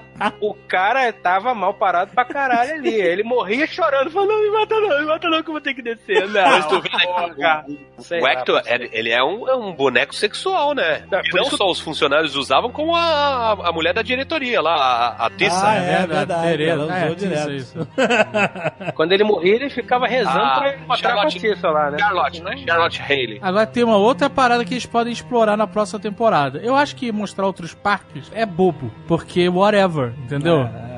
O 0.40 0.54
cara 0.68 1.12
tava 1.12 1.54
mal 1.54 1.74
parado 1.74 2.12
pra 2.14 2.24
caralho 2.24 2.74
ali. 2.74 2.94
Ele 2.94 3.22
morria 3.22 3.66
chorando, 3.66 4.10
falando, 4.10 4.30
não 4.30 4.42
me 4.42 4.50
mata 4.50 4.74
não, 4.80 5.00
me 5.00 5.06
mata 5.06 5.28
não, 5.28 5.42
que 5.42 5.48
eu 5.48 5.52
vou 5.54 5.60
ter 5.60 5.74
que 5.74 5.82
descer. 5.82 6.28
Não, 6.28 6.42
Mas 6.42 6.66
tu 6.66 6.80
vê, 6.80 6.88
né, 6.90 7.04
porra. 7.04 7.64
O 7.98 8.22
lá, 8.22 8.32
Hector, 8.32 8.62
ser. 8.64 8.88
ele 8.92 9.10
é 9.10 9.22
um, 9.22 9.48
é 9.48 9.54
um 9.56 9.72
boneco 9.72 10.14
sexual, 10.14 10.74
né? 10.74 11.02
É, 11.12 11.20
e 11.24 11.34
não 11.36 11.42
isso- 11.42 11.56
só 11.56 11.68
os 11.70 11.78
funcionários 11.80 12.34
usavam, 12.36 12.70
como 12.70 12.94
a, 12.96 13.52
a 13.52 13.72
mulher 13.72 13.92
da 13.92 14.02
diretoria 14.02 14.60
lá, 14.62 14.74
a, 14.74 15.26
a 15.26 15.30
Tessa. 15.30 15.68
Ah, 15.68 15.74
é 15.74 16.06
verdade, 16.06 16.48
Tereza. 16.48 16.70
ela 16.72 16.84
usou 16.84 16.96
É, 16.96 17.14
direto. 17.14 17.52
isso. 17.52 17.88
Quando 18.94 19.12
ele 19.12 19.24
morria, 19.24 19.54
ele 19.56 19.70
ficava 19.70 20.06
rezando 20.06 20.38
Ah, 20.38 20.58
pra 20.58 20.74
encontrar 20.76 20.96
Charlotte- 20.96 21.36
a 21.36 21.40
Cissa 21.40 21.70
lá, 21.70 21.90
né? 21.90 21.98
Charlotte, 21.98 22.42
né? 22.42 22.56
Charlotte 22.66 23.02
Haley. 23.02 23.38
Agora 23.42 23.66
tem 23.66 23.84
uma 23.84 23.96
outra 23.96 24.30
parada 24.30 24.64
que 24.64 24.74
eles 24.74 24.86
podem 24.86 25.12
explorar 25.12 25.56
na 25.56 25.66
próxima 25.66 26.00
temporada. 26.00 26.58
Eu 26.62 26.74
acho 26.74 26.96
que 26.96 27.10
mostrar 27.12 27.46
outros 27.46 27.74
parques 27.74 28.30
é 28.34 28.44
bobo, 28.46 28.90
porque 29.06 29.48
whatever, 29.48 30.09
entendeu? 30.18 30.62
É, 30.62 30.89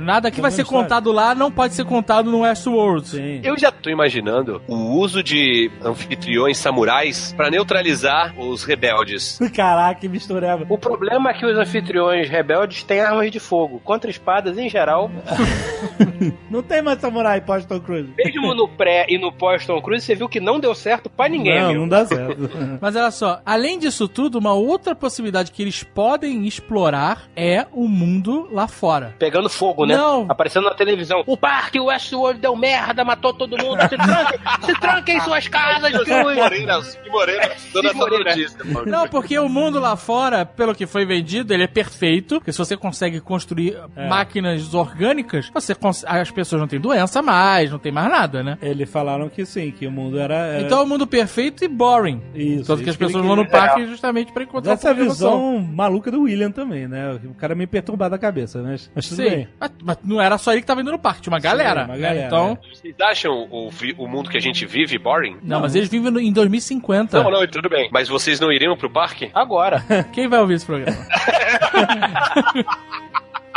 nada 0.00 0.30
que 0.30 0.40
É 0.40 0.42
vai 0.42 0.50
ser 0.50 0.62
história. 0.62 0.82
contado 0.84 1.12
lá 1.12 1.34
não 1.34 1.50
pode 1.50 1.74
ser 1.74 1.84
contado 1.84 2.30
no 2.30 2.40
Westworld. 2.40 3.08
Sim. 3.08 3.40
Eu 3.42 3.58
já 3.58 3.70
tô 3.72 3.90
imaginando 3.90 4.60
o 4.66 4.74
uso 4.98 5.22
de 5.22 5.70
anfitriões 5.82 6.56
samurais 6.58 7.32
pra 7.36 7.50
neutralizar 7.50 8.34
os 8.38 8.64
rebeldes. 8.64 9.38
Caraca, 9.54 10.00
que 10.00 10.08
mistureba. 10.08 10.66
O 10.68 10.78
problema 10.78 11.30
é 11.30 11.34
que 11.34 11.46
os 11.46 11.56
anfitriões 11.58 12.28
rebeldes 12.28 12.82
têm 12.82 13.00
armas 13.00 13.30
de 13.30 13.40
fogo. 13.40 13.80
Contra 13.84 14.10
espadas, 14.10 14.58
em 14.58 14.68
geral, 14.68 15.10
Não 16.50 16.62
tem 16.62 16.80
mais 16.82 17.00
samurai 17.00 17.40
pós 17.40 17.64
Tom 17.64 17.80
Cruise. 17.80 18.12
mesmo 18.16 18.54
no 18.54 18.68
pré 18.68 19.06
e 19.08 19.18
no 19.18 19.32
pós 19.32 19.66
Tom 19.66 19.80
Cruise, 19.82 20.04
você 20.04 20.14
viu 20.14 20.28
que 20.28 20.40
não 20.40 20.58
deu 20.60 20.74
certo 20.74 21.08
pra 21.10 21.28
ninguém, 21.28 21.58
não, 21.58 21.64
amigo. 21.66 21.80
não 21.80 21.88
dá 21.88 22.06
certo. 22.06 22.50
Mas 22.80 22.96
olha 22.96 23.10
só, 23.10 23.40
além 23.44 23.78
disso 23.78 24.08
tudo, 24.08 24.38
uma 24.38 24.52
outra 24.54 24.94
possibilidade 24.94 25.50
que 25.52 25.62
eles 25.62 25.82
podem 25.82 26.46
explorar 26.46 27.24
é 27.36 27.66
o 27.72 27.88
mundo 27.88 28.48
lá 28.52 28.66
fora. 28.66 29.14
Pegando 29.24 29.48
fogo, 29.48 29.86
né? 29.86 29.96
Não. 29.96 30.26
Aparecendo 30.28 30.64
na 30.64 30.74
televisão. 30.74 31.22
O 31.26 31.36
parque 31.36 31.80
Westworld 31.80 32.40
deu 32.40 32.54
merda, 32.54 33.04
matou 33.04 33.32
todo 33.32 33.56
mundo. 33.56 33.80
Se 33.88 33.96
tranquem, 33.96 34.38
se 34.66 34.80
tranquem 34.80 35.16
em 35.16 35.20
suas 35.20 35.48
casas, 35.48 35.92
o- 35.94 36.34
Moreira, 36.34 36.82
Cid 36.82 37.08
Moreira, 37.10 37.52
dando 37.72 37.88
essa 37.88 38.06
notícia. 38.06 38.58
mano. 38.64 38.86
Não, 38.90 39.08
porque 39.08 39.38
o 39.38 39.48
mundo 39.48 39.80
lá 39.80 39.96
fora, 39.96 40.44
pelo 40.44 40.74
que 40.74 40.86
foi 40.86 41.06
vendido, 41.06 41.54
ele 41.54 41.62
é 41.64 41.66
perfeito. 41.66 42.36
Porque 42.36 42.52
se 42.52 42.58
você 42.58 42.76
consegue 42.76 43.20
construir 43.20 43.76
máquinas 44.08 44.74
orgânicas, 44.74 45.50
você 45.54 45.74
as 46.06 46.30
pessoas 46.30 46.60
não 46.60 46.68
têm 46.68 46.80
doença 46.80 47.22
mais, 47.22 47.70
não 47.70 47.78
tem 47.78 47.90
mais 47.92 48.10
nada, 48.10 48.42
né? 48.42 48.58
Eles 48.60 48.90
falaram 48.90 49.28
que 49.28 49.44
sim, 49.46 49.70
que 49.70 49.86
o 49.86 49.90
mundo 49.90 50.18
era. 50.18 50.34
era- 50.34 50.62
Então 50.62 50.80
é 50.80 50.82
um 50.82 50.86
mundo 50.86 51.06
perfeito 51.06 51.64
e 51.64 51.68
boring. 51.68 52.20
Isso, 52.34 52.66
Tanto 52.66 52.82
que 52.82 52.90
as 52.90 52.96
pessoas 52.96 53.24
vão 53.24 53.36
no 53.36 53.44
queria- 53.46 53.58
parque 53.60 53.86
justamente 53.86 54.32
pra 54.32 54.42
encontrar 54.42 54.74
Dessa 54.74 54.90
emoção. 54.90 55.08
visão 55.08 55.60
maluca 55.60 56.10
do 56.10 56.22
William 56.22 56.50
também, 56.50 56.86
né? 56.88 57.18
O 57.24 57.34
cara 57.34 57.54
meio 57.54 57.68
perturbado 57.68 58.10
da 58.10 58.18
cabeça, 58.18 58.62
mas, 58.62 58.90
mas 58.94 59.06
Sim. 59.16 59.24
bem. 59.24 59.48
Mas, 59.58 59.70
mas 59.82 59.98
não 60.04 60.20
era 60.20 60.38
só 60.38 60.52
ele 60.52 60.60
que 60.60 60.66
tava 60.66 60.80
indo 60.80 60.92
no 60.92 60.98
parque, 60.98 61.22
tinha 61.22 61.32
uma 61.32 61.40
galera. 61.40 61.84
uma 61.84 61.94
né? 61.94 62.00
galera, 62.00 62.26
Então. 62.26 62.58
Vocês 62.72 62.94
acham 63.00 63.48
o, 63.50 63.70
o 63.98 64.08
mundo 64.08 64.30
que 64.30 64.36
a 64.36 64.40
gente 64.40 64.66
vive 64.66 64.98
boring? 64.98 65.36
Não, 65.42 65.60
mas 65.60 65.74
eles 65.74 65.88
vivem 65.88 66.10
no- 66.10 66.20
em 66.20 66.32
2050. 66.32 67.22
Não, 67.22 67.30
não, 67.30 67.46
tudo 67.46 67.68
bem. 67.68 67.88
Mas 67.92 68.08
vocês 68.08 68.40
não 68.40 68.52
iriam 68.52 68.76
pro 68.76 68.90
parque? 68.90 69.30
Agora. 69.34 69.84
Quem 70.12 70.28
vai 70.28 70.40
ouvir 70.40 70.54
esse 70.54 70.66
programa? 70.66 70.96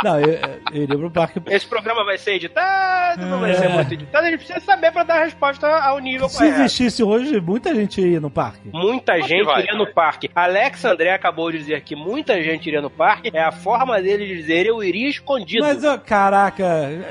Não, 0.04 0.20
eu, 0.20 0.38
eu 0.72 0.82
iria 0.82 0.96
pro 0.98 1.10
parque. 1.10 1.40
Esse 1.48 1.66
programa 1.66 2.04
vai 2.04 2.16
ser 2.18 2.34
editado, 2.34 3.26
não 3.26 3.40
vai 3.40 3.50
É. 3.50 3.54
ser 3.54 3.68
muito 3.68 3.92
editado. 3.94 4.26
A 4.26 4.30
gente 4.30 4.38
precisa 4.38 4.60
saber 4.60 4.92
pra 4.92 5.02
dar 5.02 5.20
a 5.22 5.24
resposta 5.24 5.66
ao 5.66 5.98
nível 5.98 6.28
Se 6.28 6.38
correto. 6.38 6.60
existisse 6.62 7.02
hoje, 7.02 7.40
muita 7.40 7.74
gente 7.74 8.00
ia 8.00 8.20
no 8.20 8.30
parque. 8.30 8.68
Muita 8.72 9.20
gente 9.22 9.44
vai, 9.44 9.62
iria 9.62 9.72
vai. 9.76 9.86
no 9.86 9.92
parque. 9.92 10.30
Alex 10.34 10.84
André 10.84 11.12
acabou 11.12 11.50
de 11.50 11.58
dizer 11.58 11.80
que 11.82 11.96
muita 11.96 12.40
gente 12.42 12.66
iria 12.66 12.80
no 12.80 12.90
parque. 12.90 13.30
É 13.34 13.42
a 13.42 13.50
forma 13.52 14.00
dele 14.00 14.26
de 14.26 14.36
dizer 14.36 14.66
eu 14.66 14.82
iria 14.82 15.08
escondido. 15.08 15.64
Mas, 15.64 15.82
ó, 15.84 15.98
caraca, 15.98 16.64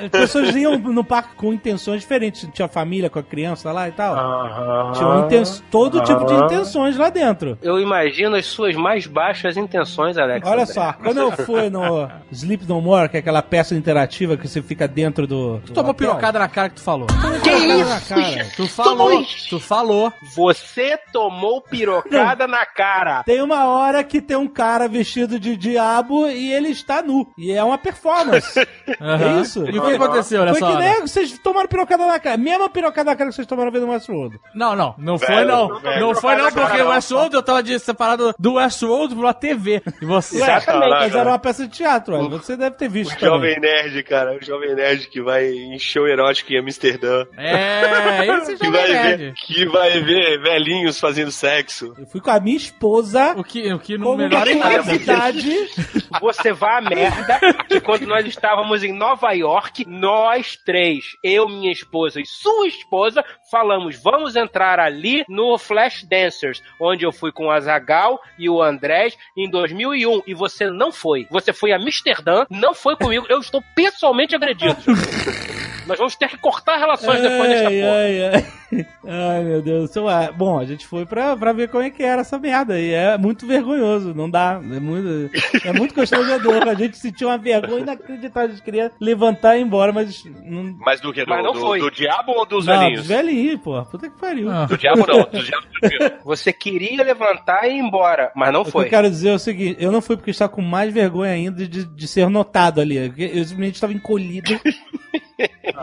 as 0.04 0.10
pessoas 0.10 0.56
iam 0.56 0.78
no 0.78 1.04
parque 1.04 1.36
com 1.36 1.54
intenções 1.54 2.02
diferentes. 2.02 2.48
Tinha 2.54 2.68
família 2.68 3.10
com 3.10 3.20
a 3.20 3.24
criança 3.24 3.72
lá 3.72 3.88
e 3.88 3.92
tal. 3.92 4.94
Tinha 4.94 5.20
inten- 5.26 5.62
todo 5.70 6.02
tipo 6.02 6.26
de 6.26 6.34
intenções 6.34 6.98
lá 6.98 7.10
dentro. 7.10 7.58
Eu 7.62 7.80
imagino 7.80 8.36
as 8.36 8.46
suas 8.46 8.76
mais 8.76 9.06
baixas 9.08 9.58
intenções, 9.58 10.18
Alex. 10.18 10.48
Olha 10.48 10.64
André. 10.64 10.74
só, 10.74 10.94
quando 10.94 11.18
eu 11.18 11.32
fui 11.32 11.70
no 11.70 12.10
Sleep 12.32 12.66
No 12.78 12.82
More, 12.82 13.10
que 13.10 13.18
é 13.18 13.20
aquela 13.20 13.42
peça 13.42 13.74
interativa 13.74 14.38
que 14.38 14.48
você 14.48 14.62
fica 14.62 14.88
dentro 14.88 15.26
do. 15.26 15.60
Tu 15.66 15.74
tomou 15.74 15.94
pirocada 15.94 16.38
na 16.38 16.48
cara 16.48 16.70
que 16.70 16.76
tu 16.76 16.82
falou. 16.82 17.08
Que 17.44 17.50
na 17.68 17.98
isso? 17.98 18.56
Tu 18.56 18.68
falou, 18.68 19.10
Tomou. 19.10 19.26
tu 19.50 19.60
falou. 19.60 20.14
Você 20.36 20.98
tomou 21.12 21.60
pirocada 21.62 22.48
na 22.48 22.66
cara. 22.66 23.24
Tem 23.24 23.42
uma 23.42 23.66
hora 23.66 24.04
que 24.04 24.22
tem 24.22 24.38
um 24.38 24.48
cara 24.48 24.88
vestido 24.88 25.40
de 25.40 25.58
diabo 25.58 26.28
e 26.28 26.54
ele 26.54 26.70
está 26.70 27.02
nu. 27.02 27.28
E 27.38 27.52
é 27.52 27.64
uma 27.64 27.78
performance. 27.78 28.48
É 29.00 29.42
isso? 29.42 29.66
E 29.70 29.78
o 29.78 29.82
que 29.86 29.94
aconteceu 29.96 30.40
Foi 30.44 30.46
nessa 30.48 30.60
que 30.60 30.66
hora? 30.66 30.80
nem 30.80 31.02
vocês 31.02 31.38
tomaram 31.40 31.68
pirocada 31.68 32.06
na 32.06 32.20
cara. 32.20 32.38
Mesma 32.38 32.70
pirocada 32.70 33.12
na 33.12 33.16
cara 33.18 33.30
que 33.30 33.36
vocês 33.36 33.46
tomaram 33.48 33.70
vendo 33.72 33.88
Westworld. 33.88 34.40
Não, 34.56 34.76
não, 34.76 34.96
não 34.98 35.20
foi 35.20 35.28
Velho, 35.36 35.48
não. 35.48 35.80
velho, 35.80 36.00
não 36.00 36.16
foi 36.16 36.36
não, 36.36 36.52
porque 36.52 36.82
o 36.82 36.90
Westworld 36.90 37.36
eu 37.36 37.44
tava 37.44 37.62
de 37.62 37.78
separado 37.80 38.34
do 38.40 38.54
Westworld 38.54 39.14
pra 39.16 39.34
TV. 39.34 39.82
E 40.02 40.06
você. 40.06 40.38
Exatamente, 40.38 40.90
mas 40.90 41.16
era 41.16 41.30
uma 41.30 41.40
peça 41.40 41.68
de 41.68 41.70
teatro. 41.74 42.30
Você 42.30 42.56
deve 42.56 42.67
ter 42.72 42.90
visto 42.90 43.14
O 43.14 43.20
também. 43.20 43.54
Jovem 43.56 43.60
Nerd, 43.60 44.04
cara. 44.04 44.38
O 44.38 44.44
Jovem 44.44 44.76
Nerd 44.76 45.08
que 45.08 45.22
vai 45.22 45.48
em 45.48 45.78
show 45.80 46.08
erótico 46.08 46.52
em 46.54 46.60
Amsterdã. 46.60 47.26
É, 47.38 48.26
esse 48.38 48.58
Que 48.58 48.66
já 48.66 48.72
vai, 48.72 48.92
é 48.92 49.18
ver, 49.18 49.34
que 49.34 49.66
vai 49.68 50.00
ver 50.02 50.42
velhinhos 50.42 51.00
fazendo 51.00 51.32
sexo. 51.32 51.94
Eu 51.98 52.06
fui 52.06 52.20
com 52.22 52.32
a 52.32 52.40
minha 52.40 52.58
esposa 52.58 53.34
O 53.38 53.44
que, 53.44 53.72
o 53.74 53.80
que 53.80 53.96
em 53.96 53.98
nada. 53.98 54.52
curiosidade. 54.52 55.68
Você 56.22 56.52
vai 56.54 56.78
à 56.78 56.82
merda 56.82 57.40
que 57.68 57.80
quando 57.82 58.06
nós 58.08 58.26
estávamos 58.26 58.84
em 58.84 58.94
Nova 58.94 59.32
York, 59.34 59.86
nós 59.88 60.58
três, 60.66 61.06
eu, 61.24 61.48
minha 61.48 61.72
esposa 61.72 62.20
e 62.20 62.26
sua 62.26 62.68
esposa, 62.68 63.24
falamos, 63.50 64.02
vamos 64.02 64.36
entrar 64.36 64.80
ali 64.80 65.24
no 65.28 65.58
Flash 65.58 66.04
Dancers, 66.04 66.62
onde 66.80 67.06
eu 67.06 67.12
fui 67.12 67.32
com 67.32 67.46
o 67.48 67.52
Azagal 67.52 68.20
e 68.38 68.50
o 68.50 68.62
Andrés 68.62 69.18
em 69.36 69.50
2001 69.50 70.24
e 70.28 70.34
você 70.34 70.70
não 70.70 70.92
foi. 70.92 71.28
Você 71.30 71.54
foi 71.54 71.72
a 71.72 71.78
Amsterdã, 71.78 72.46
não 72.50 72.74
foi 72.74 72.96
comigo. 72.96 73.26
Eu 73.30 73.40
estou 73.40 73.64
pessoalmente 73.76 74.36
agredido. 74.36 74.78
Nós 75.88 75.98
vamos 75.98 76.16
ter 76.16 76.28
que 76.28 76.38
cortar 76.38 76.78
relações 76.78 77.22
depois 77.22 77.50
dessa 77.50 77.68
ai, 77.68 77.80
porra. 77.80 77.92
ai, 77.94 78.36
ai. 78.36 78.46
Ai, 79.10 79.44
meu 79.46 79.62
Deus 79.62 79.90
do 79.90 79.94
céu. 79.94 80.06
Bom, 80.36 80.60
a 80.60 80.66
gente 80.66 80.86
foi 80.86 81.06
pra, 81.06 81.38
pra 81.38 81.54
ver 81.54 81.70
como 81.70 81.84
é 81.84 81.90
que 81.90 82.04
era 82.04 82.20
essa 82.20 82.38
merda. 82.38 82.78
E 82.78 82.92
é 82.94 83.18
muito 83.18 83.48
vergonhoso, 83.48 84.14
não 84.14 84.30
dá. 84.30 84.60
É 84.62 84.80
muito, 84.82 85.32
é 85.66 85.72
muito 85.72 85.94
constrangedor. 85.94 86.68
A 86.68 86.74
gente 86.74 86.98
sentiu 86.98 87.30
uma 87.30 87.38
vergonha 87.38 87.84
inacreditável. 87.84 88.50
A 88.50 88.52
gente 88.52 88.62
queria 88.64 88.92
levantar 89.00 89.56
e 89.56 89.62
ir 89.62 89.64
embora, 89.64 89.94
mas. 89.94 90.22
Não, 90.44 90.76
Mas 90.86 91.00
do 91.00 91.14
que? 91.14 91.24
Do, 91.24 91.30
Mas 91.30 91.42
não 91.46 91.54
do- 91.54 91.62
foi. 91.62 91.80
do 91.80 91.90
diabo 91.90 92.34
ou 92.34 92.46
dos 92.46 92.66
não, 92.66 92.78
velhinhos? 92.78 93.08
velhinho, 93.08 93.58
pô. 93.60 93.82
Puta 93.86 94.10
que 94.10 94.20
pariu. 94.20 94.52
Ah. 94.52 94.66
Do 94.66 94.78
diabo 94.78 95.06
não, 95.08 95.22
do 95.24 95.42
diabo. 95.44 95.68
Você 96.26 96.52
queria 96.52 97.02
levantar 97.06 97.66
e 97.70 97.78
ir 97.78 97.80
embora, 97.80 98.34
mas 98.36 98.52
não 98.52 98.64
O 98.64 98.66
que 98.66 98.72
foi. 98.72 98.86
eu 98.86 98.90
quero 98.90 99.10
dizer 99.10 99.30
é 99.30 99.34
o 99.36 99.40
seguinte: 99.40 99.78
eu 99.82 99.94
não 99.94 100.02
fui 100.02 100.18
porque 100.18 100.32
estava 100.32 100.52
com 100.52 100.62
mais 100.62 100.94
vergonha 100.94 101.32
ainda 101.32 101.66
de, 101.66 101.86
de 101.86 102.08
ser 102.08 102.30
notado 102.30 102.82
ali. 102.82 102.98
Eu 102.98 103.46
simplesmente 103.46 103.76
estava 103.76 103.94
encolhido. 103.94 104.60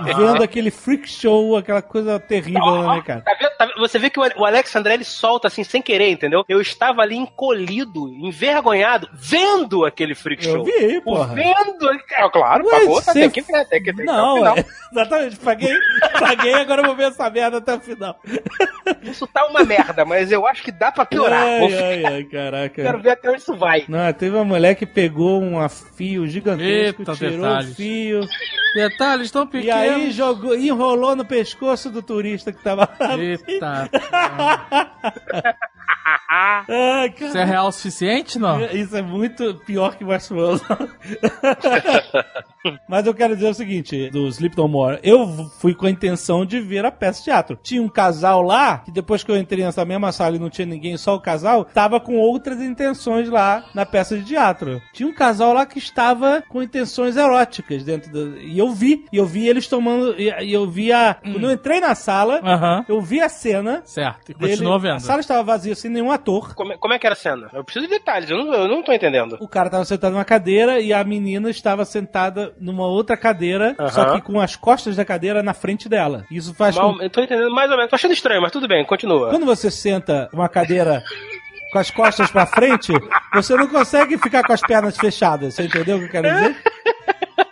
vendo 0.03 0.43
aquele 0.43 0.71
freak 0.71 1.09
show, 1.09 1.57
aquela 1.57 1.83
coisa 1.83 2.19
terrível, 2.19 2.89
né, 2.89 3.03
cara? 3.07 3.21
Tá 3.21 3.35
vendo? 3.39 3.51
Tá? 3.57 3.69
Você 3.79 3.99
vê 3.99 4.11
que 4.11 4.19
o 4.19 4.25
o 4.37 4.45
Alex 4.45 4.75
André 4.75 4.95
ele 4.95 5.05
solta 5.05 5.49
assim 5.49 5.63
sem 5.63 5.81
querer, 5.83 6.11
entendeu? 6.11 6.45
Eu 6.49 6.61
estava 6.61 7.03
ali 7.03 7.15
encolhido, 7.17 8.09
envergonhado, 8.09 9.09
vendo 9.13 9.85
aquele 9.85 10.15
freak 10.15 10.47
Eu 10.47 10.53
show. 10.57 10.65
vi, 10.65 10.99
O 10.99 11.03
porra. 11.03 11.35
Vendo, 11.35 11.91
é, 11.91 12.29
claro, 12.31 12.65
Ué, 12.67 12.81
pagou, 12.81 13.03
tá, 13.03 13.13
tem 13.13 13.29
que 13.31 13.41
ver, 13.43 13.65
tem 13.69 13.83
que 13.83 13.93
ver 13.93 14.03
até 14.03 14.13
o 14.13 14.17
Não, 14.17 14.37
final. 14.37 14.57
é- 14.59 14.65
exatamente. 14.93 15.37
Paguei, 15.37 15.75
paguei, 16.19 16.55
agora 16.55 16.83
eu 16.83 16.87
vou 16.87 16.97
ver 16.97 17.09
essa 17.09 17.29
merda 17.31 17.59
até 17.59 17.75
o 17.75 17.81
final. 17.81 18.19
Isso 19.03 19.27
tá 19.27 19.47
uma 19.47 19.65
merda, 19.65 20.05
mas 20.05 20.31
eu 20.33 20.47
acho 20.47 20.63
que 20.63 20.73
dá 20.73 20.91
pra 20.93 21.05
piorar. 21.07 21.43
Ai, 21.43 21.69
ficar- 21.69 21.85
ai, 21.85 22.05
ai, 22.05 22.25
caraca. 22.25 22.83
Quero 22.83 22.99
ver 23.03 23.11
até 23.11 23.31
onde 23.31 23.39
isso 23.41 23.55
vai. 23.55 23.85
Não, 23.89 24.13
teve 24.13 24.35
uma 24.37 24.45
mulher 24.45 24.75
que 24.75 24.87
pegou 24.87 25.43
um 25.43 25.69
fio 25.69 26.27
gigantesco, 26.27 27.03
Eita, 27.03 27.15
tirou 27.15 27.31
detalhes. 27.37 27.71
o 27.71 27.75
fio 27.75 28.21
Detalhes 28.75 29.31
tão 29.31 29.45
e 29.45 29.47
pequenos. 29.47 29.79
aí 29.79 30.11
jogou, 30.11 30.57
enrolou 30.57 31.15
no 31.15 31.25
pescoço 31.25 31.91
do 31.91 32.03
turista 32.03 32.53
que 32.53 32.63
tava 32.63 32.89
lá. 32.99 33.17
Eita. 33.17 33.89
Ah. 34.13 34.91
Isso 37.21 37.39
é 37.39 37.45
real 37.45 37.69
o 37.69 37.73
suficiente, 37.73 38.39
não? 38.39 38.61
Isso 38.67 38.97
é 38.97 39.03
muito 39.03 39.55
pior 39.67 39.97
que 39.97 40.05
Westworld. 40.05 40.63
Mas 42.89 43.07
eu 43.07 43.15
quero 43.15 43.35
dizer 43.35 43.49
o 43.51 43.55
seguinte, 43.55 44.11
do 44.11 44.27
Sleep 44.29 44.57
No 44.57 44.67
More, 44.69 44.99
eu 45.03 45.27
fui 45.59 45.75
com 45.75 45.87
a 45.87 45.91
intenção 45.91 46.47
de 46.47 46.61
ver 46.61 46.85
a 46.85 46.91
peça 46.91 47.19
de 47.19 47.25
teatro. 47.25 47.59
Tinha 47.63 47.83
um 47.83 47.89
casal 47.89 48.43
lá, 48.43 48.79
que 48.79 48.91
depois 48.91 49.23
que 49.23 49.31
eu 49.31 49.37
entrei 49.37 49.65
nessa 49.65 49.85
mesma 49.85 50.13
sala 50.13 50.37
e 50.37 50.39
não 50.39 50.49
tinha 50.51 50.67
ninguém, 50.67 50.97
só 50.97 51.15
o 51.15 51.21
casal, 51.21 51.65
tava 51.65 52.01
com 52.01 52.17
outras 52.17 52.61
intenções 52.61 53.29
lá 53.29 53.65
na 53.75 53.85
peça 53.85 54.17
de 54.17 54.25
teatro. 54.25 54.81
Tinha 54.93 55.09
um 55.09 55.15
casal 55.15 55.53
lá 55.53 55.67
que 55.67 55.79
estava 55.79 56.43
com 56.49 56.63
intenções 56.63 57.17
eróticas 57.17 57.85
dentro 57.85 58.11
do... 58.11 58.39
E 58.39 58.59
eu 58.59 58.71
vi, 58.71 59.05
e 59.13 59.17
eu 59.17 59.27
vi 59.27 59.47
eles 59.49 59.67
tomando... 59.67 60.15
E 60.19 60.53
eu 60.53 60.69
vi 60.69 60.93
a... 60.93 61.15
Quando 61.15 61.45
eu 61.45 61.53
entrei 61.53 61.81
na 61.81 61.95
sala, 61.95 62.41
eu 62.89 63.01
vi 63.01 63.21
a 63.21 63.29
cena... 63.29 63.83
Certo. 63.85 64.31
E 64.31 64.35
continuou 64.35 64.79
vendo. 64.79 64.97
A 64.97 65.01
sala 65.01 65.21
estava 65.21 65.43
vazia, 65.43 65.75
sem 65.75 65.91
nenhum 65.91 66.11
ator. 66.11 66.55
Como, 66.55 66.73
é- 66.73 66.79
como 66.79 66.95
é 66.95 66.99
que 66.99 67.07
era 67.07 67.15
a 67.15 67.17
cena? 67.17 67.49
Eu 67.53 67.63
preciso 67.65 67.87
de 67.87 67.93
detalhes, 67.93 68.31
eu 68.31 68.39
não, 68.39 68.55
eu 68.55 68.69
não 68.69 68.83
tô 68.83 68.93
entendendo. 68.93 69.37
O 69.41 69.49
cara 69.49 69.69
tava 69.69 69.85
sentado 69.85 70.13
numa 70.13 70.25
cadeira 70.25 70.81
e 70.81 70.93
a 70.93 71.03
menina 71.05 71.51
estava 71.51 71.85
sentada 71.85 72.54
numa 72.61 72.87
outra 72.87 73.17
cadeira, 73.17 73.77
só 73.91 74.15
que 74.15 74.23
com 74.23 74.41
as 74.41 74.57
costas 74.57 74.97
da 74.97 75.05
cadeira 75.05 75.43
na 75.43 75.55
frente 75.55 75.89
dela. 75.89 76.25
Isso 76.31 76.55
faz 76.55 76.77
Mal, 76.77 76.95
com... 76.95 77.03
eu 77.03 77.11
tô 77.11 77.21
entendendo 77.21 77.55
mais 77.55 77.71
ou 77.71 77.77
menos. 77.77 77.91
Tô 77.91 77.97
achando 77.97 78.15
estranho, 78.15 78.43
mas 78.43 78.53
tudo 78.53 78.69
bem, 78.69 78.85
continua. 78.85 79.31
Quando 79.31 79.47
você 79.47 79.71
senta 79.71 80.29
uma 80.33 80.49
cadeira 80.49 81.03
com 81.73 81.79
as 81.79 81.91
costas 81.91 82.31
pra 82.31 82.47
frente, 82.47 82.93
você 83.33 83.57
não 83.57 83.67
consegue 83.67 84.17
ficar 84.19 84.45
com 84.45 84.53
as 84.53 84.61
pernas 84.61 84.97
fechadas. 84.97 85.55
Você 85.55 85.65
entendeu 85.65 85.97
o 85.97 86.01
que 86.01 86.07
eu 86.07 86.11
quero 86.11 86.33
dizer? 86.33 86.57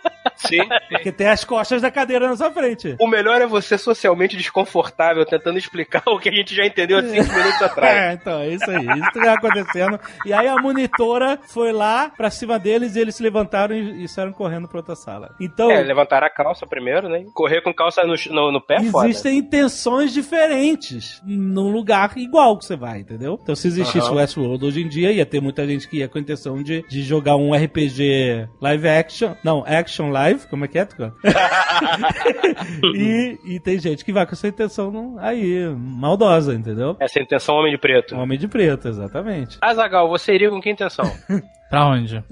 Sim. 0.47 0.61
Porque 0.89 1.11
tem 1.11 1.27
as 1.27 1.43
costas 1.43 1.81
da 1.81 1.91
cadeira 1.91 2.27
na 2.27 2.35
sua 2.35 2.51
frente. 2.51 2.95
O 2.99 3.07
melhor 3.07 3.41
é 3.41 3.47
você 3.47 3.77
socialmente 3.77 4.35
desconfortável 4.35 5.25
tentando 5.25 5.57
explicar 5.57 6.03
o 6.07 6.19
que 6.19 6.29
a 6.29 6.31
gente 6.31 6.55
já 6.55 6.65
entendeu 6.65 6.99
há 6.99 7.03
cinco 7.03 7.33
minutos 7.33 7.61
atrás. 7.61 7.95
É, 7.97 8.13
então, 8.13 8.39
é 8.39 8.49
isso 8.49 8.69
aí. 8.69 8.85
Isso 8.99 9.11
que 9.11 9.21
tá 9.21 9.33
acontecendo. 9.33 9.99
E 10.25 10.33
aí 10.33 10.47
a 10.47 10.55
monitora 10.57 11.39
foi 11.47 11.71
lá 11.71 12.09
pra 12.09 12.29
cima 12.29 12.59
deles 12.59 12.95
e 12.95 12.99
eles 12.99 13.15
se 13.15 13.23
levantaram 13.23 13.75
e, 13.75 14.03
e 14.03 14.07
saíram 14.07 14.33
correndo 14.33 14.67
pra 14.67 14.77
outra 14.77 14.95
sala. 14.95 15.33
Então, 15.39 15.71
É, 15.71 15.81
levantar 15.81 16.23
a 16.23 16.29
calça 16.29 16.65
primeiro, 16.65 17.07
né? 17.09 17.23
Correr 17.33 17.61
com 17.61 17.73
calça 17.73 18.03
no, 18.03 18.15
no, 18.31 18.51
no 18.51 18.61
pé 18.61 18.75
é 18.75 18.83
foda. 18.83 19.07
Existem 19.09 19.37
intenções 19.37 20.13
diferentes 20.13 21.21
num 21.25 21.71
lugar 21.71 22.13
igual 22.17 22.57
que 22.57 22.65
você 22.65 22.75
vai, 22.75 22.99
entendeu? 22.99 23.39
Então, 23.41 23.55
se 23.55 23.67
existisse 23.67 24.09
o 24.09 24.15
Westworld 24.15 24.65
hoje 24.65 24.81
em 24.81 24.87
dia, 24.87 25.11
ia 25.11 25.25
ter 25.25 25.41
muita 25.41 25.65
gente 25.65 25.87
que 25.87 25.97
ia 25.97 26.07
com 26.07 26.17
a 26.17 26.21
intenção 26.21 26.61
de, 26.61 26.83
de 26.87 27.01
jogar 27.01 27.35
um 27.35 27.53
RPG 27.53 28.47
live 28.61 28.87
action. 28.87 29.33
Não, 29.43 29.63
action 29.65 30.09
live, 30.09 30.32
como 30.49 30.65
é 30.65 30.67
que 30.67 30.77
é, 30.79 30.85
Tucano? 30.85 31.13
e, 32.95 33.37
e 33.45 33.59
tem 33.59 33.79
gente 33.79 34.03
que 34.03 34.11
vai 34.13 34.25
com 34.25 34.33
essa 34.33 34.47
intenção 34.47 34.91
não- 34.91 35.17
aí, 35.19 35.65
maldosa, 35.75 36.53
entendeu? 36.53 36.95
Essa 36.99 37.19
é 37.19 37.21
a 37.21 37.23
intenção 37.23 37.55
homem 37.55 37.71
de 37.71 37.77
preto. 37.77 38.15
Homem 38.15 38.37
de 38.37 38.47
preto, 38.47 38.87
exatamente. 38.87 39.57
Azagal, 39.61 40.07
você 40.09 40.33
iria 40.33 40.49
com 40.49 40.61
que 40.61 40.69
intenção? 40.69 41.05
Pra 41.69 41.87
onde? 41.87 42.23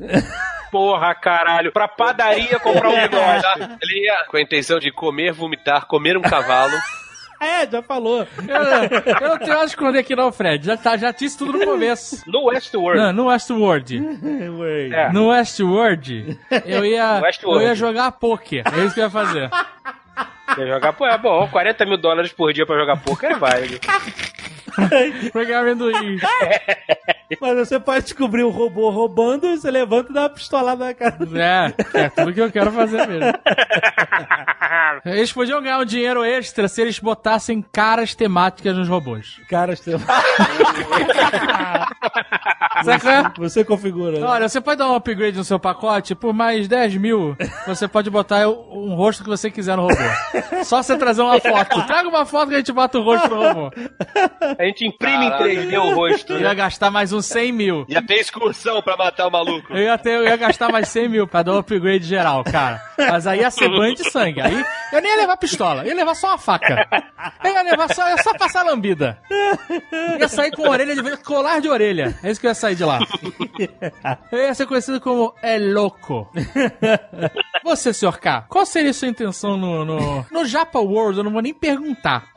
Porra, 0.71 1.15
caralho. 1.15 1.71
Pra 1.71 1.87
padaria 1.87 2.59
comprar 2.59 2.89
um 2.89 2.95
negócio. 2.95 3.49
Ele 3.81 4.05
ia 4.05 4.25
com 4.29 4.37
a 4.37 4.41
intenção 4.41 4.77
de 4.77 4.91
comer, 4.91 5.31
vomitar, 5.33 5.87
comer 5.87 6.15
um 6.15 6.21
cavalo. 6.21 6.73
É, 7.61 7.67
já 7.67 7.81
falou. 7.81 8.27
Eu, 8.37 8.55
eu 8.55 9.29
não 9.29 9.37
tenho 9.39 9.49
nada 9.49 9.61
a 9.63 9.65
esconder 9.65 9.99
aqui 9.99 10.15
não, 10.15 10.31
Fred. 10.31 10.63
Já, 10.63 10.77
tá, 10.77 10.95
já 10.95 11.11
disse 11.11 11.37
tudo 11.39 11.53
no 11.53 11.65
começo. 11.65 12.21
No 12.27 12.45
Westworld. 12.45 13.01
Não, 13.01 13.11
no 13.13 13.25
Westworld. 13.27 14.01
É. 14.93 15.11
No 15.11 15.29
Westworld, 15.29 16.39
eu 16.65 16.85
ia, 16.85 17.19
Westworld. 17.21 17.63
eu 17.63 17.69
ia 17.69 17.75
jogar 17.75 18.11
poker. 18.11 18.63
É 18.71 18.85
isso 18.85 18.93
que 18.93 18.99
eu 18.99 19.05
ia 19.05 19.09
fazer. 19.09 19.49
Quer 20.55 20.67
jogar, 20.67 20.93
pô, 20.93 21.07
é 21.07 21.17
bom, 21.17 21.47
40 21.47 21.85
mil 21.85 21.97
dólares 21.97 22.31
por 22.31 22.53
dia 22.53 22.65
pra 22.65 22.77
jogar 22.77 22.97
poker, 22.97 23.37
vai. 23.39 23.63
Pegar 25.33 25.61
amendoim. 25.61 26.17
Mas 27.39 27.55
você 27.57 27.79
pode 27.79 28.03
descobrir 28.03 28.43
o 28.43 28.49
robô 28.49 28.89
roubando, 28.89 29.47
você 29.47 29.71
levanta 29.71 30.11
e 30.11 30.13
dá 30.13 30.21
uma 30.23 30.29
pistolada 30.29 30.85
na 30.85 30.93
cara. 30.93 31.17
É, 31.35 31.73
é 31.93 32.09
tudo 32.09 32.33
que 32.33 32.41
eu 32.41 32.51
quero 32.51 32.71
fazer 32.71 33.07
mesmo. 33.07 33.31
Eles 35.05 35.31
podiam 35.31 35.61
ganhar 35.61 35.79
um 35.79 35.85
dinheiro 35.85 36.23
extra 36.23 36.67
se 36.67 36.81
eles 36.81 36.99
botassem 36.99 37.61
caras 37.61 38.13
temáticas 38.13 38.75
nos 38.75 38.87
robôs. 38.87 39.39
Cara, 39.49 39.75
você, 39.75 39.97
Saca? 42.83 43.33
você 43.37 43.63
configura. 43.63 44.19
né? 44.19 44.25
Olha, 44.25 44.49
você 44.49 44.59
pode 44.61 44.79
dar 44.79 44.89
um 44.89 44.95
upgrade 44.95 45.37
no 45.37 45.43
seu 45.43 45.59
pacote 45.59 46.15
por 46.15 46.33
mais 46.33 46.67
10 46.67 46.97
mil. 46.97 47.35
Você 47.67 47.87
pode 47.87 48.09
botar 48.09 48.47
um 48.47 48.93
rosto 48.95 49.23
que 49.23 49.29
você 49.29 49.49
quiser 49.51 49.75
no 49.75 49.83
robô. 49.83 50.63
Só 50.63 50.81
você 50.81 50.97
trazer 50.97 51.21
uma 51.21 51.39
foto. 51.39 51.85
Traga 51.85 52.09
uma 52.09 52.25
foto 52.25 52.49
que 52.49 52.55
a 52.55 52.57
gente 52.57 52.71
bota 52.71 52.97
o 52.99 53.03
rosto 53.03 53.29
no 53.29 53.41
robô. 53.41 53.71
A 54.61 54.65
gente 54.65 54.85
imprime 54.85 55.25
em 55.25 55.31
3D 55.31 55.75
o 55.75 55.95
rosto. 55.95 56.33
Eu 56.33 56.39
né? 56.41 56.43
ia 56.43 56.53
gastar 56.53 56.91
mais 56.91 57.11
uns 57.11 57.25
100 57.25 57.51
mil. 57.51 57.85
Ia 57.89 57.99
ter 57.99 58.19
excursão 58.19 58.79
pra 58.79 58.95
matar 58.95 59.25
o 59.27 59.31
maluco. 59.31 59.73
Eu 59.73 59.81
ia, 59.81 59.97
ter, 59.97 60.11
eu 60.11 60.23
ia 60.23 60.37
gastar 60.37 60.71
mais 60.71 60.87
100 60.89 61.09
mil 61.09 61.27
pra 61.27 61.41
dar 61.41 61.53
um 61.53 61.57
upgrade 61.57 62.05
geral, 62.05 62.43
cara. 62.43 62.79
Mas 62.95 63.25
aí 63.25 63.39
ia 63.39 63.49
ser 63.49 63.67
banho 63.69 63.95
de 63.95 64.07
sangue. 64.11 64.39
Aí 64.39 64.63
eu 64.93 65.01
nem 65.01 65.11
ia 65.11 65.17
levar 65.17 65.35
pistola, 65.37 65.83
ia 65.83 65.95
levar 65.95 66.13
só 66.13 66.27
uma 66.27 66.37
faca. 66.37 66.87
Eu 67.43 67.51
ia 67.51 67.63
levar 67.63 67.91
só, 67.91 68.07
ia 68.07 68.21
só 68.21 68.35
passar 68.37 68.61
lambida. 68.61 69.17
Ia 70.19 70.27
sair 70.27 70.51
com 70.51 70.69
orelha 70.69 70.95
de 70.95 71.17
colar 71.23 71.59
de 71.59 71.67
orelha. 71.67 72.15
É 72.21 72.29
isso 72.29 72.39
que 72.39 72.45
eu 72.45 72.51
ia 72.51 72.55
sair 72.55 72.75
de 72.75 72.85
lá. 72.85 72.99
Eu 74.31 74.39
ia 74.39 74.53
ser 74.53 74.67
conhecido 74.67 75.01
como 75.01 75.33
É 75.41 75.57
Louco. 75.57 76.31
Você, 77.63 77.93
senhor 77.93 78.19
K, 78.19 78.45
qual 78.47 78.65
seria 78.65 78.91
a 78.91 78.93
sua 78.93 79.07
intenção 79.07 79.57
no, 79.57 79.83
no, 79.83 80.25
no 80.31 80.45
Japa 80.45 80.79
World? 80.79 81.17
Eu 81.17 81.23
não 81.23 81.31
vou 81.31 81.41
nem 81.41 81.53
perguntar. 81.53 82.27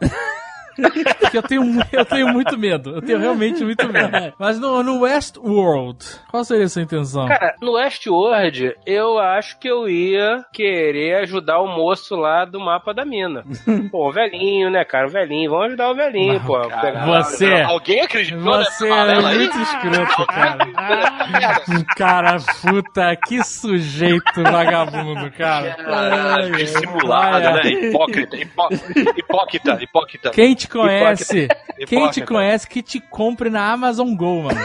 Porque 1.21 1.39
eu 1.39 1.43
tenho, 1.43 1.63
eu 1.93 2.05
tenho 2.05 2.29
muito 2.29 2.59
medo. 2.59 2.97
Eu 2.97 3.03
tenho 3.03 3.19
realmente 3.19 3.63
muito 3.65 3.87
medo. 3.93 4.11
Mas 4.39 4.59
no, 4.59 4.83
no 4.83 5.01
West 5.01 5.37
World, 5.39 6.05
qual 6.31 6.45
seria 6.45 6.65
a 6.65 6.69
sua 6.69 6.83
intenção? 6.83 7.27
Cara, 7.27 7.55
no 7.61 7.73
Westworld, 7.73 8.75
eu 8.87 9.19
acho 9.19 9.59
que 9.59 9.69
eu 9.69 9.89
ia 9.89 10.45
querer 10.53 11.17
ajudar 11.23 11.61
o 11.61 11.67
moço 11.69 12.15
lá 12.17 12.45
do 12.45 12.61
mapa 12.61 12.93
da 12.93 13.05
mina. 13.05 13.45
Pô, 13.91 14.09
o 14.09 14.13
velhinho, 14.13 14.71
né, 14.71 14.85
cara? 14.85 15.07
O 15.07 15.11
velhinho. 15.11 15.51
Vamos 15.51 15.67
ajudar 15.67 15.91
o 15.91 15.95
velhinho, 15.95 16.41
pô. 16.41 16.61
Pegar- 16.61 17.07
Você, 17.07 17.53
Alguém 17.63 18.01
acreditou 18.03 18.41
você 18.43 18.89
é 18.89 18.93
aí? 18.93 19.39
muito 19.39 19.59
escroto, 19.59 20.27
cara. 20.27 20.59
Cara, 21.97 22.37
puta, 22.63 23.17
que 23.17 23.43
sujeito 23.45 24.43
vagabundo, 24.43 25.31
cara. 25.33 25.75
Caralho, 25.75 26.57
dissimulado, 26.57 27.53
né? 27.55 27.71
Hipócrita, 27.71 28.37
hipócrita, 28.37 29.11
hipócrita, 29.19 29.79
hipócrita. 29.83 30.31
Quem 30.31 30.55
te 30.67 30.73
conhece, 30.73 31.49
quem 31.87 32.11
te 32.11 32.23
conhece 32.23 32.67
que 32.67 32.83
te 32.83 33.01
compre 33.01 33.51
na 33.51 33.73
Amazon 33.73 34.15
Go, 34.15 34.43
mano. 34.43 34.61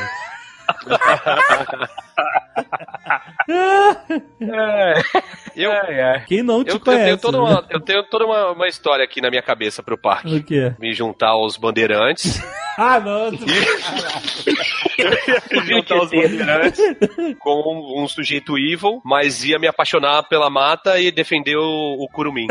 Eu, 5.56 5.72
Ai, 5.72 6.02
ai. 6.02 6.26
Quem 6.26 6.44
não 6.44 6.64
te 6.64 6.70
eu, 6.70 6.76
eu 6.76 6.80
conhece? 6.80 7.04
tenho 7.06 7.18
toda, 7.18 7.38
né? 7.38 7.44
uma, 7.44 7.66
eu 7.70 7.80
tenho 7.82 8.04
toda 8.04 8.26
uma, 8.26 8.52
uma 8.52 8.68
história 8.68 9.04
aqui 9.04 9.22
na 9.22 9.30
minha 9.30 9.42
cabeça 9.42 9.84
pro 9.84 9.98
parque. 9.98 10.36
O 10.36 10.44
quê? 10.44 10.74
Me 10.80 10.94
juntar 10.94 11.30
aos 11.30 11.58
bandeirantes. 11.58 12.42
Ah, 12.82 12.98
não. 12.98 13.30
tu- 13.30 13.46
juntar 15.68 16.02
os 16.02 16.10
bandeirantes 16.10 16.80
com 17.38 17.62
um, 18.00 18.04
um 18.04 18.08
sujeito 18.08 18.58
evil, 18.58 19.02
mas 19.04 19.44
ia 19.44 19.60
me 19.60 19.68
apaixonar 19.68 20.24
pela 20.30 20.50
mata 20.50 20.98
e 20.98 21.12
defender 21.12 21.58
o, 21.58 21.98
o 22.00 22.08
curumim. 22.08 22.48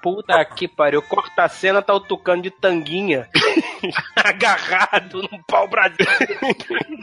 Puta 0.00 0.44
que 0.44 0.68
pariu. 0.68 1.02
Corta 1.02 1.42
a 1.42 1.48
cena, 1.48 1.82
tá 1.82 1.92
o 1.92 1.98
tucano 1.98 2.42
de 2.42 2.50
tanguinha. 2.52 3.28
agarrado 4.16 5.22
num 5.22 5.42
pau 5.46 5.68
Brasil. 5.68 6.06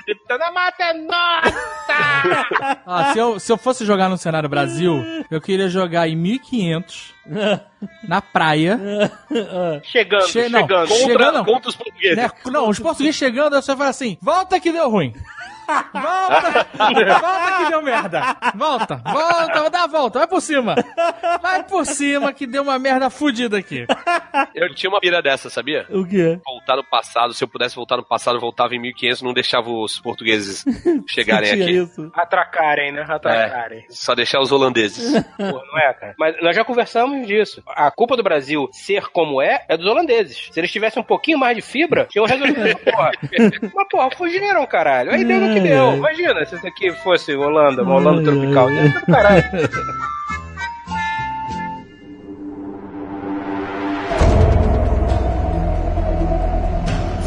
Gritando, 0.06 0.44
a 0.44 0.52
mata 0.52 0.84
é 0.84 0.94
nossa! 0.94 2.80
Ah, 2.86 3.12
se, 3.14 3.20
eu, 3.20 3.40
se 3.40 3.52
eu 3.52 3.58
fosse 3.58 3.86
jogar 3.86 4.10
no 4.10 4.18
cenário 4.18 4.50
Brasil, 4.50 5.04
eu 5.30 5.42
queria 5.42 5.68
jogar 5.70 6.08
em 6.08 6.16
1500, 6.16 7.14
na 8.08 8.22
praia. 8.22 8.80
Chegando, 9.84 10.28
Che- 10.28 10.50
não, 10.50 10.60
chegando. 10.62 10.88
che- 10.88 10.94
Contra, 10.94 11.08
Chegando, 11.08 11.34
não. 11.38 11.46
contra 11.46 11.70
os 11.70 11.76
portugueses. 11.76 12.18
Né? 12.18 12.32
Não, 12.48 12.70
os 12.70 12.80
portugueses 12.80 13.16
chegando, 13.16 13.56
você 13.62 13.76
fala 13.76 13.90
assim: 13.90 14.18
volta 14.22 14.60
que 14.60 14.72
deu 14.72 14.90
ruim. 14.90 15.14
Volta, 15.94 16.68
volta 16.74 17.58
que 17.58 17.70
deu 17.70 17.82
merda. 17.82 18.22
Volta, 18.56 18.96
volta, 19.06 19.70
dá 19.70 19.84
a 19.84 19.88
volta, 19.88 20.20
vai 20.20 20.28
por 20.28 20.42
cima. 20.42 20.76
Vai 21.42 21.64
por 21.64 21.86
cima 21.86 22.34
que 22.34 22.48
deu 22.48 22.64
uma 22.64 22.80
merda 22.80 23.10
fudida 23.10 23.58
aqui. 23.58 23.86
Eu 24.56 24.74
tinha 24.74 24.90
uma 24.90 25.00
pira 25.00 25.22
dessa, 25.22 25.50
sabia? 25.50 25.86
O 25.90 26.06
quê? 26.06 26.40
Voltar 26.46 26.76
no 26.76 26.84
passado, 26.84 27.34
se 27.34 27.44
eu 27.44 27.48
pudesse 27.48 27.76
voltar 27.76 27.98
no 27.98 28.04
passado, 28.06 28.36
eu 28.38 28.42
voltava 28.42 28.76
em 28.76 28.80
1500, 28.80 29.22
não 29.22 29.34
deixava 29.34 29.70
os 29.70 30.00
portugueses 30.00 30.64
chegarem 31.08 31.52
aqui. 31.62 31.72
isso. 31.72 32.12
Atracarem, 32.16 32.92
né? 32.92 33.06
Atracarem. 33.08 33.86
Só 33.90 34.16
deixar 34.16 34.40
os 34.40 34.52
holandeses. 34.52 35.14
Pô, 35.38 35.44
não 35.72 35.78
é, 35.80 35.94
cara? 35.94 36.16
Mas 36.18 36.42
nós 36.42 36.56
já 36.56 36.64
conversamos 36.66 37.26
disso. 37.28 37.62
A 37.68 37.92
culpa 37.92 38.16
do 38.18 38.24
Brasil 38.24 38.68
ser 38.72 39.08
como 39.10 39.42
é, 39.42 39.64
é 39.68 39.78
dos 39.78 39.86
holandeses. 39.86 40.50
Se 40.52 40.60
eles 40.60 40.72
tivessem 40.72 41.02
um 41.02 41.06
pouquinho 41.06 41.38
mais 41.38 41.56
de 41.56 41.62
fibra, 41.62 42.06
tinham 42.10 42.26
resolvido 42.26 42.78
porra. 42.80 43.12
Mas, 43.74 43.88
porra, 43.90 44.10
fugiram, 44.16 44.66
caralho. 44.66 45.12
Aí 45.12 45.24
deu 45.24 45.40
no 45.40 45.54
que 45.54 45.59
deu. 45.62 45.96
Imagina 45.96 46.46
se 46.46 46.56
isso 46.56 46.68
aqui 46.68 46.92
fosse 46.92 47.36
Holanda, 47.36 47.84
uma 47.84 47.96
Holanda 47.96 48.24
tropical. 48.24 48.72
Ia 48.72 48.92
ser 48.92 49.00
do 49.00 49.06
caralho. 49.06 49.44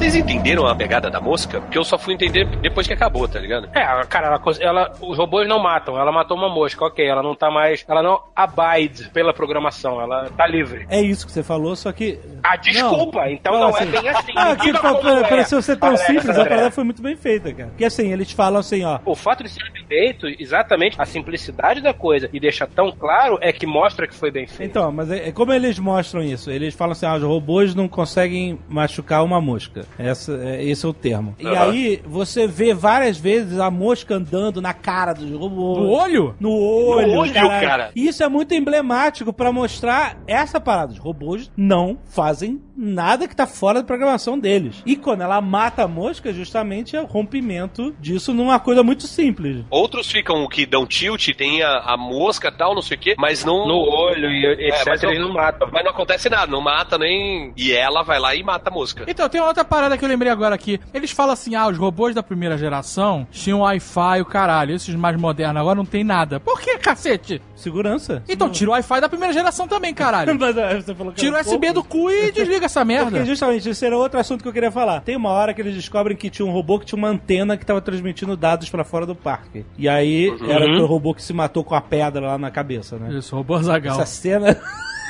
Vocês 0.02 0.16
entenderam 0.16 0.66
a 0.66 0.74
pegada 0.74 1.08
da 1.08 1.20
mosca? 1.20 1.60
Porque 1.60 1.78
eu 1.78 1.84
só 1.84 1.96
fui 1.96 2.14
entender 2.14 2.44
depois 2.60 2.88
que 2.88 2.92
acabou, 2.92 3.28
tá 3.28 3.38
ligado? 3.38 3.68
É, 3.72 3.84
cara, 4.06 4.26
ela, 4.26 4.42
ela- 4.60 4.92
os 5.00 5.16
robôs 5.16 5.46
não 5.46 5.60
matam. 5.62 5.96
Ela 5.96 6.10
matou 6.10 6.36
uma 6.36 6.48
mosca, 6.48 6.84
ok. 6.84 7.06
Ela 7.06 7.22
não 7.22 7.36
tá 7.36 7.52
mais. 7.52 7.84
Ela 7.88 8.02
não 8.02 8.20
abide 8.34 9.08
pela 9.10 9.32
programação. 9.32 10.00
Ela 10.00 10.28
tá 10.36 10.44
livre. 10.44 10.86
É 10.90 11.00
isso 11.00 11.24
que 11.24 11.30
você 11.30 11.44
falou, 11.44 11.76
só 11.76 11.92
que. 11.92 12.18
Ah, 12.42 12.56
desculpa. 12.56 13.30
então 13.30 13.52
Fala 13.52 13.64
não 13.68 13.76
assim. 13.76 13.84
é 13.84 14.00
bem 14.00 14.08
assim. 14.08 14.32
Ah, 14.34 14.56
que 14.56 14.62
diga 14.66 14.80
pa- 14.80 14.88
como 14.88 15.02
pa- 15.02 15.18
é. 15.20 15.28
pareceu 15.28 15.62
ser 15.62 15.76
tão 15.76 15.90
Alexa, 15.90 16.06
simples, 16.06 16.36
a 16.36 16.46
parada 16.46 16.70
foi 16.72 16.82
muito 16.82 17.00
bem 17.00 17.14
feita, 17.14 17.54
cara. 17.54 17.68
Porque 17.68 17.84
assim, 17.84 18.12
eles 18.12 18.32
falam 18.32 18.58
assim, 18.58 18.82
ó. 18.84 18.98
O 19.04 19.14
fato 19.14 19.44
de 19.44 19.50
ser 19.50 19.70
bem 19.70 19.84
feito, 19.86 20.26
exatamente 20.36 21.00
a 21.00 21.04
simplicidade 21.06 21.80
da 21.80 21.94
coisa 21.94 22.28
e 22.32 22.40
deixar 22.40 22.66
tão 22.66 22.90
claro 22.90 23.38
é 23.40 23.52
que 23.52 23.66
mostra 23.66 24.08
que 24.08 24.14
foi 24.16 24.32
bem 24.32 24.48
feito. 24.48 24.68
Então, 24.68 24.90
mas 24.90 25.12
é, 25.12 25.28
é 25.28 25.32
como 25.32 25.52
eles 25.52 25.78
mostram 25.78 26.22
isso? 26.24 26.50
Eles 26.50 26.74
falam 26.74 26.90
assim, 26.90 27.06
ah, 27.06 27.14
os 27.14 27.22
robôs 27.22 27.72
não 27.72 27.86
conseguem 27.86 28.58
machucar 28.68 29.22
uma 29.22 29.40
mosca. 29.40 29.86
Essa, 29.98 30.32
é, 30.44 30.64
esse 30.64 30.84
é 30.84 30.88
o 30.88 30.92
termo. 30.92 31.34
E 31.38 31.46
Aham. 31.46 31.70
aí, 31.70 32.02
você 32.04 32.46
vê 32.46 32.72
várias 32.74 33.18
vezes 33.18 33.58
a 33.58 33.70
mosca 33.70 34.14
andando 34.14 34.60
na 34.60 34.72
cara 34.72 35.12
dos 35.12 35.30
robôs. 35.30 35.78
No 35.78 35.90
olho? 35.90 36.34
No 36.40 36.50
olho, 36.52 37.08
No 37.08 37.18
olho, 37.20 37.32
caralho. 37.32 37.66
cara. 37.68 37.90
E 37.94 38.06
Isso 38.08 38.22
é 38.22 38.28
muito 38.28 38.54
emblemático 38.54 39.32
pra 39.32 39.52
mostrar 39.52 40.18
essa 40.26 40.60
parada. 40.60 40.92
Os 40.92 40.98
robôs 40.98 41.50
não 41.56 41.98
fazem 42.04 42.60
nada 42.76 43.28
que 43.28 43.36
tá 43.36 43.46
fora 43.46 43.80
da 43.80 43.86
programação 43.86 44.38
deles. 44.38 44.82
E 44.86 44.96
quando 44.96 45.20
ela 45.22 45.40
mata 45.40 45.82
a 45.84 45.88
mosca, 45.88 46.32
justamente 46.32 46.96
é 46.96 47.00
o 47.02 47.06
rompimento 47.06 47.94
disso 48.00 48.32
numa 48.34 48.58
coisa 48.58 48.82
muito 48.82 49.06
simples. 49.06 49.64
Outros 49.70 50.10
ficam 50.10 50.46
que 50.48 50.66
dão 50.66 50.86
tilt, 50.86 51.28
tem 51.36 51.62
a, 51.62 51.78
a 51.78 51.96
mosca 51.96 52.48
e 52.48 52.52
tal, 52.52 52.74
não 52.74 52.82
sei 52.82 52.96
o 52.96 53.00
quê, 53.00 53.14
mas 53.18 53.44
não. 53.44 53.66
No 53.68 53.78
olho 53.78 54.28
e 54.30 54.66
etc, 54.68 54.86
mas 54.86 55.02
eles 55.02 55.20
não 55.20 55.32
matam. 55.32 55.68
Mas 55.72 55.84
não 55.84 55.90
acontece 55.92 56.28
nada, 56.28 56.50
não 56.50 56.60
mata 56.60 56.98
nem. 56.98 57.52
E 57.56 57.72
ela 57.72 58.02
vai 58.02 58.18
lá 58.18 58.34
e 58.34 58.42
mata 58.42 58.70
a 58.70 58.72
mosca. 58.72 59.04
Então, 59.06 59.28
tem 59.28 59.40
outra 59.40 59.64
parada 59.64 59.81
que 59.96 60.04
eu 60.04 60.08
lembrei 60.08 60.30
agora 60.30 60.54
aqui. 60.54 60.80
Eles 60.92 61.10
falam 61.10 61.32
assim: 61.32 61.54
ah, 61.54 61.68
os 61.68 61.76
robôs 61.76 62.14
da 62.14 62.22
primeira 62.22 62.56
geração 62.56 63.26
tinham 63.30 63.60
Wi-Fi, 63.60 64.20
o 64.20 64.24
caralho. 64.24 64.74
Esses 64.74 64.94
mais 64.94 65.16
modernos 65.16 65.60
agora 65.60 65.76
não 65.76 65.84
tem 65.84 66.04
nada. 66.04 66.40
Por 66.40 66.60
que, 66.60 66.78
cacete? 66.78 67.40
Segurança? 67.54 68.22
Então, 68.28 68.50
tira 68.50 68.70
o 68.70 68.72
Wi-Fi 68.72 69.00
da 69.00 69.08
primeira 69.08 69.32
geração 69.32 69.68
também, 69.68 69.94
caralho. 69.94 70.34
Mas, 70.38 70.84
você 70.84 70.94
falou 70.94 71.12
que 71.12 71.20
Tira 71.20 71.36
o 71.36 71.40
USB 71.40 71.72
do 71.72 71.84
cu 71.84 72.10
e 72.10 72.32
desliga 72.32 72.66
essa 72.66 72.84
merda. 72.84 73.10
Porque 73.10 73.24
justamente 73.24 73.68
esse 73.68 73.86
era 73.86 73.96
outro 73.96 74.18
assunto 74.18 74.42
que 74.42 74.48
eu 74.48 74.52
queria 74.52 74.70
falar. 74.70 75.00
Tem 75.00 75.16
uma 75.16 75.30
hora 75.30 75.54
que 75.54 75.60
eles 75.60 75.74
descobrem 75.74 76.16
que 76.16 76.28
tinha 76.28 76.46
um 76.46 76.50
robô 76.50 76.78
que 76.78 76.86
tinha 76.86 76.98
uma 76.98 77.08
antena 77.08 77.56
que 77.56 77.64
tava 77.64 77.80
transmitindo 77.80 78.36
dados 78.36 78.68
pra 78.68 78.84
fora 78.84 79.06
do 79.06 79.14
parque. 79.14 79.64
E 79.78 79.88
aí 79.88 80.34
era 80.48 80.82
o 80.82 80.86
robô 80.86 81.14
que 81.14 81.22
se 81.22 81.32
matou 81.32 81.62
com 81.62 81.74
a 81.74 81.80
pedra 81.80 82.26
lá 82.26 82.38
na 82.38 82.50
cabeça, 82.50 82.96
né? 82.96 83.16
Isso, 83.16 83.34
robô 83.36 83.60
Zagal. 83.62 83.94
Essa 84.00 84.06
cena. 84.06 84.60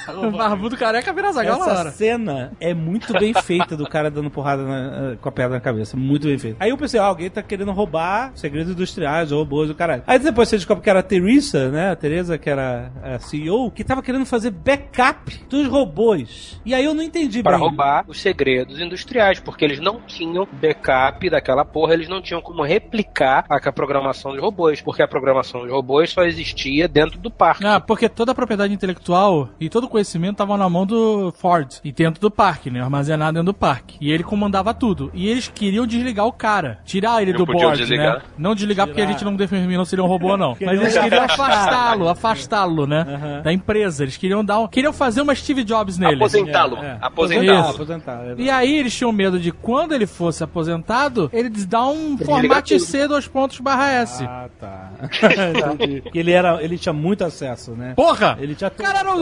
O 0.23 0.31
barbudo 0.31 0.77
careca 0.77 1.13
vira 1.13 1.33
zagal 1.33 1.61
Essa 1.61 1.79
hora. 1.79 1.91
cena 1.91 2.53
é 2.61 2.73
muito 2.75 3.13
bem 3.15 3.33
feita 3.35 3.77
do 3.77 3.87
cara 3.89 4.11
dando 4.11 4.31
porrada 4.31 4.63
na- 4.65 5.17
com 5.21 5.29
a 5.29 5.33
pedra 5.33 5.51
na 5.55 5.61
cabeça. 5.61 5.97
Muito 5.97 6.27
bem 6.27 6.39
feita. 6.39 6.57
Aí 6.61 6.71
eu 6.71 6.77
pensei, 6.77 7.01
ah, 7.01 7.05
alguém 7.05 7.29
tá 7.31 7.43
querendo 7.43 7.73
roubar 7.73 8.33
segredos 8.35 8.73
industriais, 8.73 9.31
robôs, 9.31 9.71
o 9.71 9.75
caralho. 9.75 10.03
Aí 10.07 10.19
depois 10.19 10.49
você 10.49 10.57
descobre 10.57 10.83
que 10.83 10.91
era 10.91 11.01
a 11.01 11.03
Teresa, 11.03 11.71
né? 11.71 11.91
A 11.91 11.97
Teresa, 11.97 12.39
que 12.39 12.49
era 12.51 12.91
a 13.03 13.19
CEO, 13.19 13.71
que 13.71 13.83
tava 13.85 14.03
querendo 14.03 14.27
fazer 14.27 14.51
backup 14.51 15.45
dos 15.49 15.67
robôs. 15.69 16.61
E 16.65 16.75
aí 16.75 16.85
eu 16.85 16.95
não 16.95 17.03
entendi 17.03 17.43
Pra 17.43 17.53
bem. 17.53 17.61
roubar 17.61 18.05
os 18.09 18.21
segredos 18.21 18.81
industriais, 18.81 19.41
porque 19.41 19.65
eles 19.65 19.81
não 19.81 20.01
tinham 20.01 20.47
backup 20.53 21.29
daquela 21.31 21.65
porra, 21.65 21.95
eles 21.95 22.09
não 22.09 22.21
tinham 22.21 22.41
como 22.43 22.63
replicar 22.63 23.45
a 23.49 23.63
a 23.63 23.73
programação 23.73 24.33
dos 24.33 24.41
robôs, 24.41 24.81
porque 24.81 25.03
a 25.03 25.09
programação 25.09 25.61
dos 25.63 25.71
robôs 25.71 26.11
só 26.11 26.25
existia 26.25 26.89
dentro 26.89 27.17
do 27.19 27.31
parque. 27.31 27.65
Ah, 27.65 27.79
porque 27.81 28.09
toda 28.09 28.33
a 28.33 28.35
propriedade 28.35 28.75
intelectual 28.75 29.51
e 29.61 29.69
todo 29.71 29.85
o 29.85 29.89
conhecimento 29.93 30.37
tava 30.37 30.57
na 30.57 30.69
mão 30.69 30.85
do 30.85 31.33
Ford 31.39 31.69
e 31.85 31.93
dentro 31.93 32.21
do 32.21 32.31
parque, 32.31 32.71
né? 32.71 32.81
Armazenado 32.81 33.35
dentro 33.35 33.53
do 33.53 33.55
parque. 33.55 33.97
E 34.01 34.11
ele 34.11 34.25
comandava 34.25 34.75
tudo. 34.75 35.11
E 35.15 35.29
eles 35.29 35.49
queriam 35.49 35.87
desligar 35.87 36.27
o 36.27 36.33
cara, 36.33 36.81
tirar 36.85 37.23
ele 37.23 37.33
Não 37.33 37.39
do 37.39 37.47
board, 37.47 37.79
desligar? 37.79 38.17
né? 38.17 38.23
Não 38.37 38.55
desligar 38.55 38.87
porque 38.87 39.01
a 39.03 39.07
gente 39.07 39.25
não 39.25 39.37
determinou 39.37 39.85
se 39.85 39.95
ele 39.95 40.03
é 40.03 40.05
um 40.05 40.09
robô 40.09 40.31
ou 40.31 40.37
não. 40.37 40.57
Mas 40.61 40.81
eles 40.81 40.99
queriam 40.99 41.25
afastá-lo, 41.25 42.09
afastá-lo, 42.09 42.87
né? 42.87 43.41
Da 43.45 43.53
empresa. 43.53 44.03
Eles 44.03 44.17
queriam 44.17 44.45
dar 44.45 44.59
um, 44.59 44.67
queriam 44.67 44.93
fazer 44.93 45.21
uma 45.21 45.35
Steve 45.35 45.63
Jobs 45.65 45.99
nele. 45.99 46.17
Aposentá-lo. 46.17 46.77
É, 46.79 46.87
é. 46.87 46.99
Aposentá-lo. 47.01 47.69
aposentar. 47.69 48.25
é. 48.27 48.35
E 48.39 48.51
aí 48.51 48.79
eles 48.79 48.95
tinham 48.95 49.13
medo 49.13 49.39
de 49.39 49.53
quando 49.53 49.93
ele 49.93 50.07
fosse 50.07 50.43
aposentado, 50.43 51.31
eles 51.33 51.67
dar 51.67 51.87
um 51.87 52.17
formato. 52.19 52.79
C 52.79 53.07
dois 53.07 53.27
pontos 53.27 53.61
barra 53.61 53.91
S. 53.93 54.25
Ah, 54.25 54.49
tá. 54.59 54.91
Ele, 56.15 56.31
era, 56.31 56.63
ele 56.63 56.79
tinha 56.79 56.93
muito 56.93 57.25
acesso, 57.25 57.73
né? 57.73 57.95
Porra! 57.95 58.37
Ele 58.41 58.55
tinha 58.55 58.69
O 58.69 58.71
cara 58.71 59.01
era 59.01 59.13
o, 59.13 59.19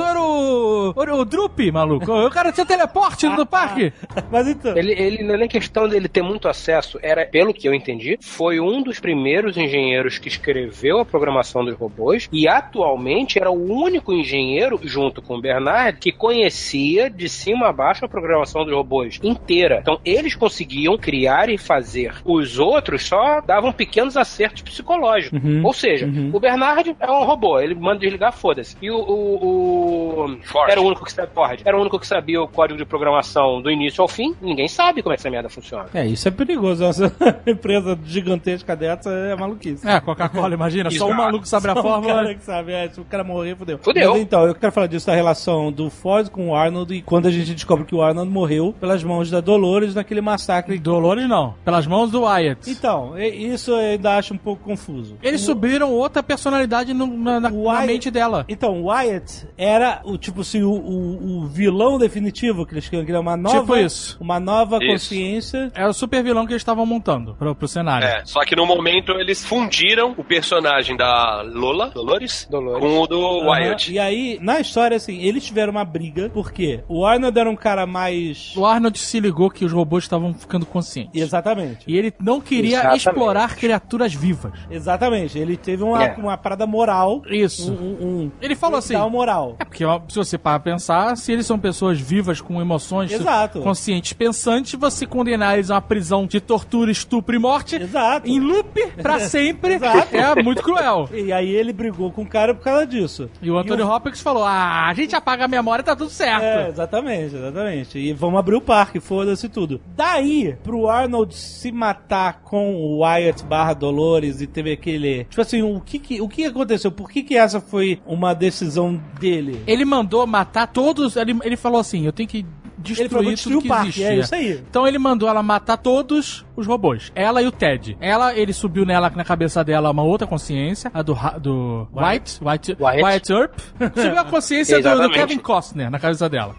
o, 0.61 1.03
era 1.03 1.15
o 1.15 1.25
Drup, 1.25 1.59
maluco. 1.73 2.11
O 2.11 2.31
cara 2.31 2.53
tinha 2.53 2.67
teleporte 2.67 3.27
no 3.29 3.47
parque. 3.47 3.93
Mas 4.31 4.49
então. 4.49 4.77
Ele, 4.77 4.93
ele 4.93 5.23
não 5.23 5.35
é 5.35 5.39
nem 5.39 5.49
questão 5.49 5.89
dele 5.89 6.09
ter 6.09 6.23
muito 6.23 6.49
acesso, 6.49 6.99
era, 7.03 7.25
pelo 7.27 7.53
que 7.55 7.69
eu 7.69 7.75
entendi, 7.75 8.19
foi 8.21 8.61
um 8.61 8.83
dos 8.83 9.01
primeiros 9.01 9.57
engenheiros 9.57 10.19
que 10.19 10.29
escreveu 10.29 11.01
a 11.01 11.05
programação 11.05 11.65
dos 11.65 11.77
robôs 11.77 12.29
e 12.33 12.47
atualmente 12.49 13.39
era 13.39 13.51
o 13.51 13.73
único 13.73 14.13
engenheiro, 14.13 14.79
junto 14.83 15.21
com 15.23 15.37
o 15.37 15.41
Bernard, 15.41 15.99
que 15.99 16.13
conhecia 16.13 17.11
de 17.11 17.29
cima 17.29 17.69
a 17.69 17.73
baixo 17.73 18.05
a 18.05 18.09
programação 18.09 18.65
dos 18.65 18.75
robôs 18.75 19.19
inteira. 19.23 19.79
Então 19.81 20.01
eles 20.05 20.35
conseguiam 20.35 20.97
criar 20.97 21.49
e 21.49 21.59
fazer. 21.59 22.15
Os 22.25 22.59
outros 22.59 23.07
só 23.07 23.41
davam 23.41 23.73
pequenos 23.73 24.17
acertos 24.17 24.63
psicológicos. 24.63 25.43
Uhum. 25.43 25.63
Ou 25.65 25.73
seja, 25.73 26.07
Uhum. 26.07 26.31
o 26.33 26.41
Bernard 26.41 26.97
é 26.99 27.11
um 27.11 27.25
robô, 27.25 27.61
ele 27.61 27.75
manda 27.75 28.01
desligar, 28.01 28.33
foda-se. 28.33 28.77
E 28.83 28.91
o, 28.91 28.97
o, 28.99 30.25
o 30.25 30.37
Ford. 30.51 30.71
era 30.71 30.81
o 30.81 30.85
único 30.87 31.05
que 31.05 31.13
sabia, 31.13 31.31
Ford, 31.35 31.61
era 31.65 31.77
o 31.77 31.81
único 31.81 31.99
que 31.99 32.07
sabia 32.07 32.43
o 32.43 32.49
código 32.49 32.79
de 32.79 32.85
programação 32.85 33.61
do 33.63 33.71
início 33.71 34.03
ao 34.03 34.09
fim. 34.09 34.35
Ninguém 34.41 34.69
sabe 34.69 35.03
como 35.03 35.13
é 35.13 35.17
que 35.17 35.21
essa 35.23 35.31
merda 35.31 35.49
funciona. 35.49 35.87
É, 35.95 36.07
isso 36.07 36.27
é 36.29 36.31
perigoso. 36.31 36.85
Essa 36.85 37.13
empresa 37.47 37.99
gigantesca 38.05 38.75
dessa 38.77 39.11
é 39.11 39.35
maluquice. 39.37 39.87
É, 39.89 40.01
Coca-Cola, 40.01 40.55
imagina. 40.55 40.91
Só 40.91 41.07
um 41.09 41.15
maluco 41.15 41.47
sabe 41.47 41.69
a 41.71 41.75
Só 41.75 41.81
um 41.81 41.83
fórmula. 41.83 42.15
cara 42.15 42.35
que 42.35 42.45
sabe, 42.45 42.73
é, 42.73 42.89
se 42.89 43.01
o 43.01 43.05
cara 43.05 43.25
morrer, 43.25 43.57
fudeu. 43.57 43.79
Fudeu. 43.83 44.13
Mas 44.13 44.23
então, 44.23 44.45
eu 44.47 44.55
quero 44.55 44.73
falar 44.73 44.87
disso 44.87 45.07
da 45.07 45.15
relação 45.15 45.71
do 45.73 45.89
Ford 45.91 46.29
com 46.29 46.51
o 46.51 46.55
Arnold 46.55 46.95
e 46.95 47.03
quando 47.03 47.27
a 47.27 47.31
gente 47.31 47.55
descobre 47.55 47.85
que 47.85 47.95
o 47.95 48.03
Arnold 48.03 48.31
morreu 48.31 48.75
pelas 48.79 49.03
mãos 49.05 49.31
da 49.31 49.41
Dolores 49.41 49.95
naquele 49.95 50.21
massacre. 50.21 50.79
Dolores 50.79 51.29
não. 51.29 51.55
Pelas 51.65 51.87
mãos 51.87 52.11
do 52.11 52.23
Wyatt. 52.23 52.71
Então, 52.71 53.19
isso 53.19 53.71
eu 53.73 53.77
ainda 53.77 54.17
acho 54.17 54.35
um 54.35 54.39
pouco 54.39 54.63
confuso. 54.65 55.17
Eles 55.23 55.41
subiram 55.41 55.93
outra 55.93 56.23
personalidade 56.23 56.93
no- 56.95 57.07
na, 57.07 57.41
na- 57.41 57.49
O 57.51 57.65
na 57.65 57.71
Wyatt- 57.73 57.87
mente 57.87 58.11
dela. 58.11 58.45
Então, 58.49 58.81
o 58.83 58.87
Wyatt 58.91 59.47
era 59.57 60.01
o 60.05 60.17
tipo 60.19 60.40
assim, 60.43 60.63
o, 60.63 60.71
o, 60.73 61.39
o 61.43 61.47
vilão 61.47 61.99
definitivo 61.99 62.65
que 62.67 62.75
eles 62.75 62.89
queriam 62.89 63.05
criar 63.05 63.21
uma 63.21 63.37
nova, 63.37 63.61
Tipo 63.61 63.77
isso. 63.77 64.17
uma 64.21 64.39
nova 64.41 64.79
Isso. 64.79 64.87
consciência. 64.93 65.71
Era 65.75 65.89
o 65.89 65.93
super 65.93 66.23
vilão 66.23 66.47
que 66.47 66.53
eles 66.53 66.61
estavam 66.63 66.85
montando 66.87 67.35
pro, 67.35 67.55
pro 67.55 67.69
cenário. 67.69 68.07
É, 68.07 68.23
só 68.25 68.41
que 68.45 68.55
no 68.57 68.67
momento 68.67 69.13
eles 69.13 69.45
fundiram 69.45 70.15
o 70.17 70.25
personagem 70.25 70.97
da 70.97 71.43
Lola, 71.43 71.91
Dolores, 71.91 72.47
Dolores. 72.51 72.81
com 72.81 73.01
o 73.01 73.07
do 73.07 73.21
Aham. 73.25 73.51
Wyatt. 73.51 73.93
E 73.93 73.99
aí, 73.99 74.39
na 74.41 74.61
história, 74.61 74.97
assim, 74.97 75.19
eles 75.21 75.45
tiveram 75.45 75.71
uma 75.73 75.85
briga, 75.85 76.31
porque 76.33 76.81
o 76.89 77.05
Arnold 77.05 77.39
era 77.39 77.51
um 77.51 77.57
cara 77.57 77.87
mais. 77.87 78.53
O 78.57 78.65
Arnold 78.67 78.99
se 78.99 79.21
ligou 79.21 79.51
que 79.51 79.65
os 79.65 79.73
robôs 79.73 80.05
estavam 80.05 80.33
ficando 80.35 80.67
conscientes. 80.67 81.21
Exatamente. 81.21 81.85
E 81.87 81.97
ele 81.97 82.13
não 82.21 82.41
queria 82.41 82.77
Exatamente. 82.79 83.07
explorar 83.09 83.57
criaturas 83.57 84.15
vivas. 84.15 84.53
Exatamente. 84.71 85.39
Ele 85.39 85.57
teve 85.57 85.83
uma, 85.83 86.05
É. 86.05 86.15
uma 86.17 86.37
parada 86.37 86.67
moral. 86.67 87.23
Isso. 87.29 87.73
Um, 87.73 87.75
um, 87.77 88.07
um 88.25 88.33
Ele 88.41 88.55
falou 88.55 88.79
assim. 88.79 88.97
moral. 89.11 89.57
É 89.59 89.65
porque 89.65 89.85
se 90.09 90.17
você 90.17 90.30
parar 90.39 90.61
pra 90.61 90.73
pensar, 90.73 91.17
se 91.17 91.33
eles 91.33 91.47
são 91.47 91.59
pessoas 91.59 91.99
vivas 92.01 92.41
com 92.41 92.61
emoções 92.61 93.13
Exato. 93.13 93.61
conscientes, 93.61 94.13
pensantes, 94.13 94.75
você 94.79 95.07
condenar 95.07 95.55
eles 95.55 95.71
a 95.71 95.75
uma 95.75 95.81
prisão 95.83 96.27
de 96.27 96.41
tortura, 96.41 96.91
estupro 96.91 97.35
e 97.35 97.39
morte 97.39 97.77
Exato. 97.77 98.29
em 98.29 98.41
loop 98.41 98.87
pra 99.03 99.19
sempre 99.21 99.79
é 100.13 100.43
muito 100.43 100.63
cruel. 100.63 101.09
E 101.13 101.33
aí 101.33 101.49
ele 101.51 101.73
brigou 101.73 102.11
com 102.11 102.23
o 102.23 102.27
cara 102.27 102.55
por 102.55 102.63
causa 102.65 102.87
disso. 102.87 103.29
E 103.43 103.51
o 103.51 103.59
Anthony 103.59 103.83
o- 103.83 103.89
Hopkins 103.89 104.21
falou: 104.21 104.45
Ah, 104.45 104.87
a 104.89 104.95
gente 104.95 105.15
apaga 105.15 105.45
a 105.45 105.49
memória 105.49 105.83
e 105.83 105.85
tá 105.85 105.95
tudo 105.97 106.11
certo. 106.11 106.43
É, 106.45 106.69
exatamente, 106.69 107.35
exatamente. 107.37 107.99
E 107.99 108.13
vamos 108.13 108.39
abrir 108.39 108.57
o 108.57 108.61
parque, 108.61 109.01
foda-se 109.01 109.49
tudo. 109.49 109.81
Daí, 109.97 110.57
pro 110.63 110.89
Arnold 110.89 111.35
se 111.35 111.71
matar 111.73 112.41
com 112.43 112.75
o 112.75 113.01
Wyatt 113.03 113.45
barra 113.45 113.75
Dolores 113.75 114.41
e 114.41 114.47
teve 114.47 114.73
aquele. 114.73 115.25
Tipo 115.25 115.41
assim, 115.41 115.63
o 115.63 115.81
que 115.81 115.99
que, 115.99 116.21
o 116.21 116.29
que 116.29 116.45
aconteceu? 116.45 116.91
Por 116.93 117.11
que 117.11 117.23
que 117.23 117.37
essa 117.37 117.61
foi 117.61 118.01
uma 118.07 118.35
decisão 118.35 119.01
dele? 119.19 119.61
Ele 119.67 119.85
mandou 119.85 120.20
matar 120.27 120.67
todos. 120.67 121.17
Ele, 121.17 121.39
ele 121.43 121.57
falou 121.57 121.81
assim: 121.81 122.07
Eu 122.07 122.13
tenho 122.13 122.29
que 122.29 122.39
Ele 122.39 123.09
falou, 123.09 123.25
destruir 123.25 123.35
destruir 123.35 123.43
tudo 123.43 123.59
o 123.59 123.63
que 123.63 123.69
parque, 123.69 123.89
existe. 123.89 124.05
é 124.05 124.19
isso 124.19 124.35
aí. 124.35 124.65
Então 124.69 124.87
ele 124.87 124.99
mandou 124.99 125.29
ela 125.29 125.43
matar 125.43 125.77
todos 125.77 126.45
os 126.61 126.67
robôs. 126.67 127.11
Ela 127.15 127.43
e 127.43 127.47
o 127.47 127.53
Ted. 127.53 127.97
Ela, 128.01 128.35
ele 128.35 128.53
subiu 128.53 128.85
nela, 128.85 129.11
na 129.15 129.25
cabeça 129.25 129.65
dela, 129.65 129.91
uma 129.91 130.03
outra 130.03 130.27
consciência, 130.27 130.91
a 130.95 131.03
do, 131.03 131.17
do 131.41 131.89
White, 131.93 132.39
White, 132.43 132.77
Wyatt. 132.79 133.03
Wyatt 133.03 133.33
Earp. 133.33 133.59
Subiu 133.95 134.19
a 134.19 134.25
consciência 134.25 134.81
do, 134.81 135.03
do. 135.03 135.11
Kevin 135.11 135.39
Costner 135.39 135.91
na 135.91 135.99
cabeça 135.99 136.29
dela. 136.29 136.55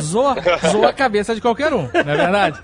Zoa, 0.00 0.36
zoa 0.70 0.88
a 0.88 0.92
cabeça 0.92 1.34
de 1.34 1.40
qualquer 1.40 1.72
um, 1.72 1.88
não 1.92 2.00
é 2.00 2.16
verdade? 2.16 2.58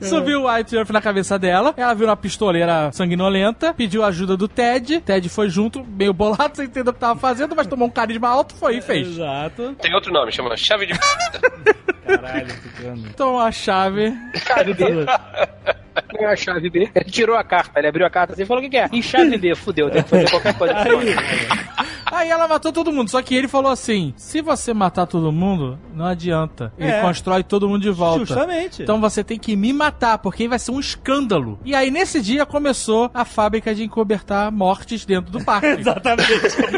subiu 0.00 0.42
o 0.42 0.52
White 0.52 0.74
Earp 0.74 0.90
na 0.90 1.00
cabeça 1.00 1.38
dela. 1.38 1.74
Ela 1.76 1.94
viu 1.94 2.06
uma 2.06 2.16
pistoleira 2.16 2.90
sanguinolenta, 2.92 3.74
pediu 3.74 4.02
ajuda 4.04 4.36
do 4.36 4.48
Ted. 4.48 5.00
Ted 5.00 5.28
foi 5.28 5.48
junto, 5.48 5.84
meio 5.84 6.12
bolado, 6.12 6.56
sem 6.56 6.66
entender 6.66 6.90
o 6.90 6.92
que 6.92 7.00
tava 7.00 7.18
fazendo, 7.18 7.54
mas 7.54 7.66
tomou 7.66 7.88
um 7.88 7.90
carisma 7.90 8.28
alto, 8.28 8.54
foi 8.54 8.78
e 8.78 8.80
fez. 8.80 9.08
Exato. 9.08 9.74
Tem 9.80 9.94
outro 9.94 10.12
nome, 10.12 10.32
chama 10.32 10.56
Chave 10.56 10.86
de 10.86 10.94
Caralho, 12.06 12.50
ficando. 12.50 13.08
Então 13.08 13.38
a 13.38 13.50
chave. 13.50 14.14
Chave 14.34 14.74
B. 14.74 14.84
Não 16.12 16.20
é 16.20 16.32
a 16.32 16.36
chave 16.36 16.70
B. 16.70 16.90
Ele 16.94 17.10
tirou 17.10 17.36
a 17.36 17.42
carta, 17.44 17.78
ele 17.78 17.88
abriu 17.88 18.06
a 18.06 18.10
carta 18.10 18.32
assim 18.32 18.42
e 18.42 18.46
falou: 18.46 18.62
o 18.62 18.64
que, 18.64 18.70
que 18.70 18.78
é? 18.78 18.88
E 18.92 19.02
chave 19.02 19.36
B, 19.36 19.54
fudeu, 19.54 19.90
tem 19.90 20.02
que 20.02 20.08
fazer 20.08 20.30
qualquer 20.30 20.54
coisa. 20.54 20.74
Aí 20.76 20.88
ela 22.24 22.46
matou 22.48 22.72
todo 22.72 22.92
mundo. 22.92 23.10
Só 23.10 23.20
que 23.22 23.34
ele 23.34 23.48
falou 23.48 23.70
assim: 23.70 24.12
se 24.16 24.40
você 24.40 24.72
matar 24.72 25.06
todo 25.06 25.30
mundo, 25.32 25.78
não 25.94 26.04
adianta. 26.06 26.72
Ele 26.78 26.90
É. 26.90 27.00
constrói 27.00 27.42
todo 27.42 27.68
mundo 27.68 27.82
de 27.82 27.90
volta. 27.90 28.20
Justamente. 28.24 28.82
Então 28.82 29.00
você 29.00 29.22
tem 29.24 29.38
que 29.38 29.56
me 29.56 29.72
matar, 29.72 30.18
porque 30.18 30.44
aí 30.44 30.48
vai 30.48 30.58
ser 30.58 30.70
um 30.70 30.80
escândalo. 30.80 31.58
E 31.64 31.74
aí, 31.74 31.90
nesse 31.90 32.20
dia, 32.20 32.46
começou 32.46 33.10
a 33.12 33.24
fábrica 33.24 33.74
de 33.74 33.82
encobertar 33.84 34.50
mortes 34.52 35.04
dentro 35.04 35.30
do 35.30 35.44
parque. 35.44 35.66
Exatamente. 35.80 36.32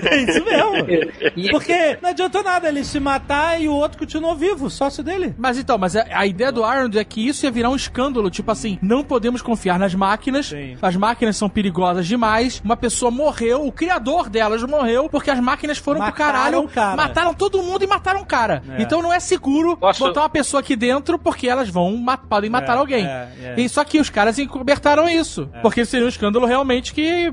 É 0.09 0.23
isso 0.23 0.45
mesmo. 0.45 1.49
Porque 1.51 1.99
não 2.03 2.11
adiantou 2.11 2.43
nada 2.43 2.69
ele 2.69 2.85
se 2.85 2.99
matar 3.01 3.61
e 3.61 3.69
o 3.69 3.73
outro 3.73 3.99
continuou 3.99 4.35
vivo, 4.35 4.69
sócio 4.71 5.03
dele. 5.03 5.35
Mas 5.39 5.59
então, 5.59 5.79
mas 5.79 5.97
a, 5.97 6.05
a 6.13 6.27
ideia 6.27 6.51
do 6.53 6.65
Arnold 6.65 6.99
é 6.99 7.05
que 7.05 7.27
isso 7.27 7.45
ia 7.47 7.51
virar 7.51 7.71
um 7.71 7.77
escândalo. 7.77 8.31
Tipo 8.31 8.51
assim, 8.51 8.79
não 8.83 9.03
podemos 9.05 9.43
confiar 9.43 9.79
nas 9.79 9.95
máquinas. 9.95 10.47
Sim. 10.47 10.77
As 10.81 10.97
máquinas 10.97 11.37
são 11.37 11.49
perigosas 11.49 12.07
demais. 12.07 12.61
Uma 12.65 12.77
pessoa 12.77 13.11
morreu, 13.11 13.67
o 13.67 13.73
criador 13.73 14.29
delas 14.29 14.63
morreu, 14.63 15.09
porque 15.09 15.28
as 15.31 15.41
máquinas 15.41 15.79
foram 15.79 16.01
pro 16.01 16.07
Mataram 16.11 16.33
caralho. 16.33 16.61
o 16.61 16.69
cara. 16.69 16.97
Mataram 16.97 17.35
todo 17.35 17.63
mundo 17.63 17.83
e 17.85 17.87
mataram 17.87 18.21
o 18.21 18.27
cara. 18.27 18.63
É. 18.71 18.83
Então 18.83 19.03
não 19.03 19.13
é 19.13 19.21
seguro 19.21 19.77
Posso- 19.77 20.05
botar 20.05 20.23
uma 20.23 20.29
pessoa 20.29 20.61
aqui 20.61 20.75
dentro, 20.77 21.19
porque 21.19 21.49
elas 21.49 21.69
vão 21.69 22.05
podem 22.29 22.51
matar 22.51 22.77
É, 22.77 22.79
alguém. 22.79 23.05
é, 23.07 23.29
é. 23.43 23.55
E 23.61 23.69
só 23.69 23.85
que 23.85 23.99
os 24.01 24.11
caras 24.11 24.39
encobertaram 24.39 25.09
isso. 25.09 25.49
Porque 25.63 25.85
seria 25.85 26.07
um 26.07 26.09
escândalo 26.09 26.47
realmente 26.47 26.93
que. 26.95 27.33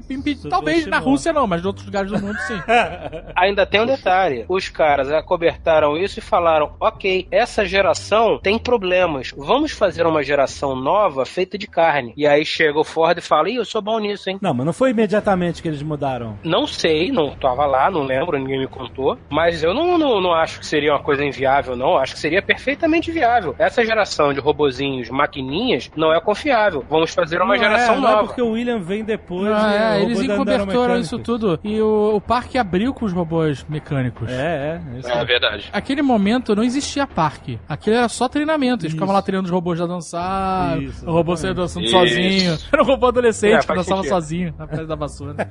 Talvez 0.49 0.85
na. 0.85 0.99
Rússia 0.99 1.31
não, 1.31 1.45
mas 1.45 1.61
em 1.63 1.67
outros 1.67 1.85
lugares 1.85 2.09
do 2.11 2.19
mundo 2.19 2.37
sim. 2.47 2.59
Ainda 3.35 3.65
tem 3.65 3.81
um 3.81 3.85
detalhe: 3.85 4.45
os 4.49 4.69
caras 4.69 5.11
acobertaram 5.11 5.97
isso 5.97 6.19
e 6.19 6.21
falaram: 6.21 6.73
ok, 6.79 7.27
essa 7.31 7.65
geração 7.65 8.39
tem 8.41 8.57
problemas, 8.57 9.31
vamos 9.37 9.71
fazer 9.71 10.05
uma 10.07 10.23
geração 10.23 10.75
nova 10.75 11.25
feita 11.25 11.57
de 11.57 11.67
carne. 11.67 12.13
E 12.17 12.25
aí 12.27 12.45
chega 12.45 12.79
o 12.79 12.83
Ford 12.83 13.17
e 13.17 13.21
fala: 13.21 13.49
ih, 13.49 13.55
eu 13.55 13.65
sou 13.65 13.81
bom 13.81 13.99
nisso, 13.99 14.29
hein? 14.29 14.37
Não, 14.41 14.53
mas 14.53 14.65
não 14.65 14.73
foi 14.73 14.91
imediatamente 14.91 15.61
que 15.61 15.67
eles 15.67 15.81
mudaram. 15.83 16.39
Não 16.43 16.65
sei, 16.65 17.11
não 17.11 17.35
tava 17.35 17.65
lá, 17.65 17.74
lá, 17.75 17.91
não 17.91 18.03
lembro, 18.03 18.37
ninguém 18.37 18.59
me 18.59 18.67
contou. 18.67 19.17
Mas 19.29 19.63
eu 19.63 19.73
não, 19.73 19.97
não, 19.97 20.21
não 20.21 20.33
acho 20.33 20.59
que 20.59 20.65
seria 20.65 20.93
uma 20.93 20.99
coisa 20.99 21.23
inviável, 21.23 21.75
não. 21.75 21.97
Acho 21.97 22.13
que 22.13 22.19
seria 22.19 22.41
perfeitamente 22.41 23.11
viável. 23.11 23.55
Essa 23.59 23.83
geração 23.85 24.33
de 24.33 24.39
robozinhos, 24.39 25.09
maquininhas, 25.09 25.91
não 25.95 26.13
é 26.13 26.19
confiável. 26.19 26.83
Vamos 26.89 27.13
fazer 27.13 27.37
uma 27.41 27.55
Não 27.55 27.63
geração 27.63 27.95
é, 27.95 27.99
não 27.99 28.01
nova. 28.09 28.23
é 28.23 28.25
porque 28.25 28.41
o 28.41 28.51
William 28.51 28.79
vem 28.79 29.03
depois. 29.03 29.51
Ah, 29.51 29.97
e 29.97 30.01
é, 30.01 30.03
eles 30.03 30.25
da 30.25 30.33
encobertoram 30.33 30.97
isso 30.99 31.19
tudo. 31.19 31.59
E 31.63 31.81
o, 31.81 32.15
o 32.15 32.21
parque 32.21 32.57
abriu 32.57 32.93
com 32.93 33.05
os 33.05 33.11
robôs 33.13 33.65
mecânicos. 33.69 34.29
É, 34.31 34.79
é. 34.95 34.99
Isso 34.99 35.09
É 35.09 35.25
verdade. 35.25 35.69
Aquele 35.71 36.01
momento 36.01 36.55
não 36.55 36.63
existia 36.63 37.05
parque. 37.05 37.59
Aquele 37.67 37.97
era 37.97 38.07
só 38.09 38.27
treinamento. 38.27 38.83
Eles 38.85 38.93
ficavam 38.93 39.13
lá 39.13 39.21
treinando 39.21 39.45
os 39.45 39.51
robôs 39.51 39.79
a 39.81 39.85
dançar. 39.85 40.81
Isso, 40.81 41.07
o 41.07 41.11
robô 41.11 41.35
saía 41.35 41.53
dançando 41.53 41.85
Isso. 41.85 41.97
sozinho. 41.97 42.57
Era 42.71 42.81
um 42.83 42.85
robô 42.85 43.07
adolescente 43.07 43.53
É, 43.55 43.59
que 43.59 43.67
dançava 43.67 44.01
sentido. 44.01 44.09
sozinho 44.09 44.53
na 44.57 44.67
frente 44.67 44.85
da 44.87 44.95
vassoura. 44.95 45.35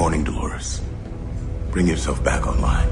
Good 0.00 0.04
morning, 0.04 0.24
Dolores. 0.24 0.80
Bring 1.72 1.86
yourself 1.86 2.24
back 2.24 2.46
online. 2.46 2.88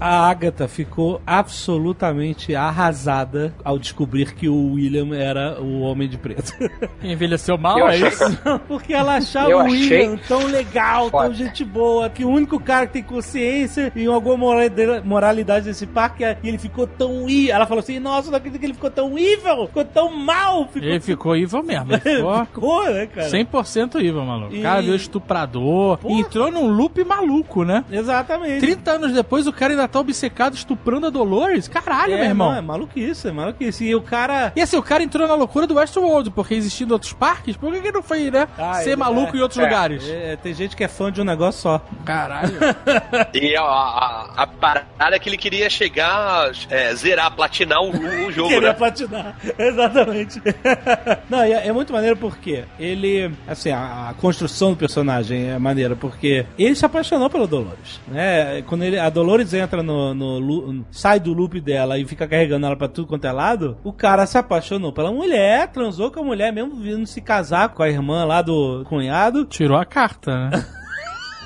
A 0.00 0.28
Agatha 0.28 0.66
ficou 0.66 1.20
absolutamente 1.26 2.54
arrasada 2.54 3.54
ao 3.64 3.78
descobrir 3.78 4.34
que 4.34 4.48
o 4.48 4.72
William 4.72 5.14
era 5.16 5.60
o 5.60 5.80
Homem 5.82 6.08
de 6.08 6.18
Preto. 6.18 6.52
Envelheceu 7.02 7.56
mal, 7.56 7.78
Eu 7.78 7.86
é 7.88 7.90
achei- 7.96 8.08
isso? 8.08 8.40
Porque 8.66 8.92
ela 8.92 9.16
achava 9.16 9.50
Eu 9.50 9.58
o 9.58 9.64
William 9.64 10.16
tão 10.26 10.44
legal, 10.46 11.10
tão 11.10 11.20
foda. 11.22 11.34
gente 11.34 11.64
boa, 11.64 12.08
que 12.10 12.24
o 12.24 12.28
único 12.30 12.58
cara 12.58 12.86
que 12.86 12.94
tem 12.94 13.02
consciência 13.02 13.92
e 13.94 14.06
alguma 14.06 14.36
moralidade- 14.36 15.06
moralidade 15.06 15.64
desse 15.66 15.86
parque, 15.86 16.24
é- 16.24 16.36
e 16.42 16.48
ele 16.48 16.58
ficou 16.58 16.86
tão. 16.86 17.26
Ela 17.48 17.66
falou 17.66 17.80
assim, 17.80 18.00
nossa, 18.00 18.30
não 18.30 18.38
acredito 18.38 18.58
que 18.58 18.66
ele 18.66 18.74
ficou 18.74 18.90
tão 18.90 19.16
evil, 19.18 19.66
ficou 19.68 19.84
tão 19.84 20.10
mal. 20.16 20.66
Ficou 20.72 20.88
Ele 20.88 21.00
ficou 21.00 21.36
evil 21.36 21.62
mesmo. 21.62 21.92
Ele 22.04 22.16
ficou 22.16 22.44
ficou, 22.46 22.84
né, 22.92 23.06
cara? 23.06 23.28
100% 23.30 23.96
evil, 24.00 24.24
maluco. 24.24 24.54
E- 24.54 24.58
O 24.58 24.62
cara 24.62 24.82
viu 24.82 24.96
estuprador. 24.96 25.98
Porra. 25.98 26.20
Entrou 26.20 26.50
num 26.50 26.68
loop 26.68 27.04
maluco, 27.04 27.64
né? 27.64 27.84
Exatamente. 27.90 28.60
30 28.60 28.90
anos 28.92 29.12
depois, 29.12 29.41
o 29.46 29.52
cara 29.52 29.72
ainda 29.72 29.88
tá 29.88 30.00
obcecado 30.00 30.54
estuprando 30.54 31.06
a 31.06 31.10
Dolores. 31.10 31.68
Caralho, 31.68 32.14
é, 32.14 32.16
meu 32.16 32.26
irmão. 32.26 32.50
não, 32.50 32.58
é 32.58 32.60
maluquice, 32.60 33.28
é 33.28 33.32
maluquice. 33.32 33.84
E 33.84 33.94
o 33.94 34.02
cara... 34.02 34.52
E 34.54 34.60
assim, 34.60 34.76
o 34.76 34.82
cara 34.82 35.02
entrou 35.02 35.26
na 35.26 35.34
loucura 35.34 35.66
do 35.66 35.74
Westworld, 35.74 36.30
porque 36.30 36.54
existindo 36.54 36.92
outros 36.92 37.12
parques, 37.12 37.56
por 37.56 37.72
que 37.72 37.80
que 37.80 37.92
não 37.92 38.02
foi, 38.02 38.30
né? 38.30 38.48
Ah, 38.58 38.74
ser 38.74 38.96
maluco 38.96 39.36
é, 39.36 39.38
em 39.38 39.42
outros 39.42 39.58
é, 39.58 39.64
lugares? 39.64 40.08
É, 40.08 40.36
tem 40.36 40.54
gente 40.54 40.76
que 40.76 40.84
é 40.84 40.88
fã 40.88 41.10
de 41.10 41.20
um 41.20 41.24
negócio 41.24 41.62
só. 41.62 41.80
Caralho. 42.04 42.52
E 43.34 43.56
a, 43.56 43.62
a, 43.62 44.42
a 44.42 44.46
parada 44.46 45.16
é 45.16 45.18
que 45.18 45.28
ele 45.28 45.36
queria 45.36 45.68
chegar, 45.70 46.50
é, 46.68 46.94
zerar, 46.94 47.34
platinar 47.34 47.80
o, 47.82 47.90
o 47.90 48.32
jogo, 48.32 48.48
Queria 48.48 48.68
né? 48.68 48.74
platinar. 48.74 49.36
Exatamente. 49.58 50.40
Não, 51.28 51.44
e 51.44 51.52
é, 51.52 51.68
é 51.68 51.72
muito 51.72 51.92
maneiro 51.92 52.16
porque 52.16 52.64
ele. 52.78 53.32
Assim, 53.46 53.70
a, 53.70 54.10
a 54.10 54.14
construção 54.14 54.70
do 54.70 54.76
personagem 54.76 55.50
é 55.50 55.58
maneira 55.58 55.96
porque 55.96 56.46
ele 56.58 56.74
se 56.74 56.84
apaixonou 56.84 57.28
pela 57.30 57.46
Dolores. 57.46 58.00
Né? 58.08 58.62
Quando 58.66 58.84
ele, 58.84 58.98
a 58.98 59.08
Dolores 59.08 59.31
entra 59.54 59.82
no, 59.82 60.14
no 60.14 60.38
lu- 60.38 60.84
sai 60.90 61.18
do 61.20 61.32
loop 61.32 61.60
dela 61.60 61.98
e 61.98 62.04
fica 62.04 62.26
carregando 62.26 62.66
ela 62.66 62.76
pra 62.76 62.88
tudo 62.88 63.06
quanto 63.08 63.26
é 63.26 63.32
lado, 63.32 63.76
o 63.84 63.92
cara 63.92 64.26
se 64.26 64.36
apaixonou 64.38 64.92
pela 64.92 65.12
mulher, 65.12 65.68
transou 65.68 66.10
com 66.10 66.20
a 66.20 66.24
mulher 66.24 66.52
mesmo, 66.52 66.74
vindo 66.76 67.06
se 67.06 67.20
casar 67.20 67.70
com 67.70 67.82
a 67.82 67.88
irmã 67.88 68.24
lá 68.24 68.42
do 68.42 68.84
cunhado. 68.88 69.44
Tirou 69.44 69.76
a 69.78 69.84
carta, 69.84 70.48
né? 70.50 70.64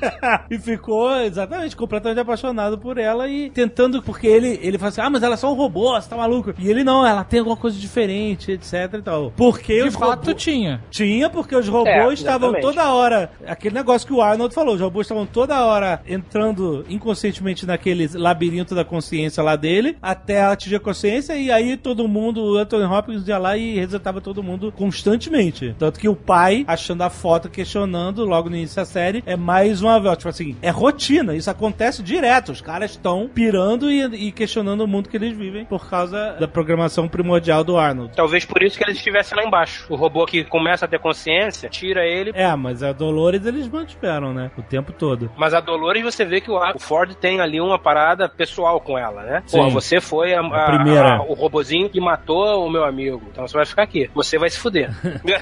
e 0.51 0.59
ficou 0.59 1.14
exatamente 1.20 1.77
completamente 1.77 2.20
apaixonado 2.20 2.78
por 2.78 2.98
ela 2.98 3.28
e 3.28 3.51
tentando, 3.51 4.02
porque 4.02 4.27
ele, 4.27 4.59
ele 4.62 4.78
fala 4.78 4.89
assim: 4.90 5.01
Ah, 5.01 5.10
mas 5.10 5.23
ela 5.23 5.35
é 5.35 5.36
só 5.36 5.51
um 5.52 5.56
robô, 5.56 5.93
você 6.01 6.09
tá 6.09 6.16
maluco? 6.16 6.55
E 6.59 6.68
ele 6.68 6.85
não, 6.85 7.06
ela 7.06 7.24
tem 7.24 7.39
alguma 7.40 7.56
coisa 7.56 7.78
diferente, 7.78 8.52
etc 8.52 8.73
e 8.98 9.02
tal. 9.02 9.32
Porque 9.36 9.82
De 9.82 9.89
os 9.89 9.94
fato, 9.94 10.27
robô- 10.27 10.35
tinha. 10.35 10.82
Tinha, 10.90 11.28
porque 11.31 11.55
os 11.55 11.68
robôs 11.68 12.10
É, 12.10 12.12
estavam 12.14 12.52
toda 12.60 12.93
hora. 12.93 13.31
Aquele 13.47 13.74
negócio 13.74 14.06
que 14.06 14.12
o 14.14 14.20
Arnold 14.23 14.55
falou: 14.55 14.74
os 14.74 14.81
robôs 14.81 15.05
estavam 15.06 15.27
toda 15.27 15.64
hora 15.64 16.01
entrando 16.06 16.85
inconscientemente 16.89 17.66
naquele 17.66 18.09
labirinto 18.14 18.74
da 18.74 18.85
consciência 18.85 19.43
lá 19.43 19.56
dele, 19.56 19.97
até 20.02 20.43
atingir 20.43 20.77
a 20.77 20.81
consciência, 20.81 21.35
e 21.36 21.51
aí 21.51 21.77
todo 21.77 22.06
mundo, 22.09 22.43
o 22.43 22.56
Anthony 22.56 22.85
Hopkins 22.85 23.27
ia 23.27 23.39
lá 23.39 23.56
e 23.56 23.77
resetava 23.78 24.20
todo 24.20 24.43
mundo 24.43 24.73
constantemente. 24.73 25.74
Tanto 25.78 25.98
que 26.01 26.09
o 26.09 26.16
pai, 26.16 26.64
achando 26.66 27.02
a 27.02 27.10
foto, 27.10 27.48
questionando 27.48 28.24
logo 28.24 28.48
no 28.51 28.56
início 28.56 28.77
da 28.77 28.85
série, 28.85 29.23
é 29.27 29.36
mais 29.36 29.82
uma 29.82 29.86
vez, 30.01 30.17
tipo 30.19 30.29
assim, 30.29 30.57
é 30.63 30.71
rotina, 30.71 31.35
isso 31.35 31.51
acontece 31.51 32.03
direto. 32.03 32.53
Os 32.53 32.61
caras 32.61 32.91
estão 32.93 33.29
pirando 33.29 33.91
e, 33.91 34.29
e 34.29 34.33
questionando 34.33 34.83
o 34.83 34.87
mundo 34.89 35.09
que 35.09 35.17
eles 35.17 35.37
vivem 35.37 35.65
por 35.65 35.89
causa 35.89 36.35
da 36.39 36.47
programação 36.49 37.09
primordial 37.09 37.63
do 37.65 37.77
Arnold. 37.79 38.15
Talvez 38.17 38.45
por 38.45 38.63
isso 38.63 38.77
que 38.79 38.85
eles 38.85 38.97
estivessem 38.97 39.37
lá 39.39 39.45
embaixo. 39.45 39.87
O 39.89 39.97
robô 39.97 40.27
que 40.27 40.45
começa 40.45 40.85
a 40.85 40.89
ter 40.89 40.99
consciência, 40.99 41.69
tira 41.69 42.05
ele. 42.05 42.33
É, 42.35 42.55
mas 42.57 42.83
a 42.83 42.93
Dolores 42.93 43.45
eles 43.47 43.69
mantiveram, 43.69 44.33
né? 44.35 44.51
O 44.57 44.63
tempo 44.63 44.93
todo. 44.93 45.31
Mas 45.37 45.55
a 45.55 45.61
Dolores, 45.61 46.03
você 46.03 46.25
vê 46.25 46.41
que 46.41 46.51
o, 46.51 46.57
o 46.75 46.79
Ford 46.79 47.15
tem 47.15 47.41
ali 47.41 47.61
uma 47.61 47.79
parada 47.79 48.29
pessoal 48.29 48.81
com 48.81 48.99
ela, 48.99 49.23
né? 49.23 49.43
Pô, 49.51 49.65
Sim. 49.65 49.71
você 49.71 50.01
foi 50.01 50.35
a, 50.35 50.41
a- 50.41 50.67
primeira. 50.67 51.17
a- 51.17 51.23
o 51.23 51.35
robozinho 51.35 51.89
que 51.89 52.01
matou 52.01 52.67
o 52.67 52.71
meu 52.71 52.85
amigo. 52.85 53.23
Então 53.31 53.47
você 53.47 53.57
vai 53.57 53.67
ficar 53.67 53.83
aqui. 53.83 54.11
Você 54.15 54.39
vai 54.39 54.51
se 54.51 54.59
fuder. 54.59 54.91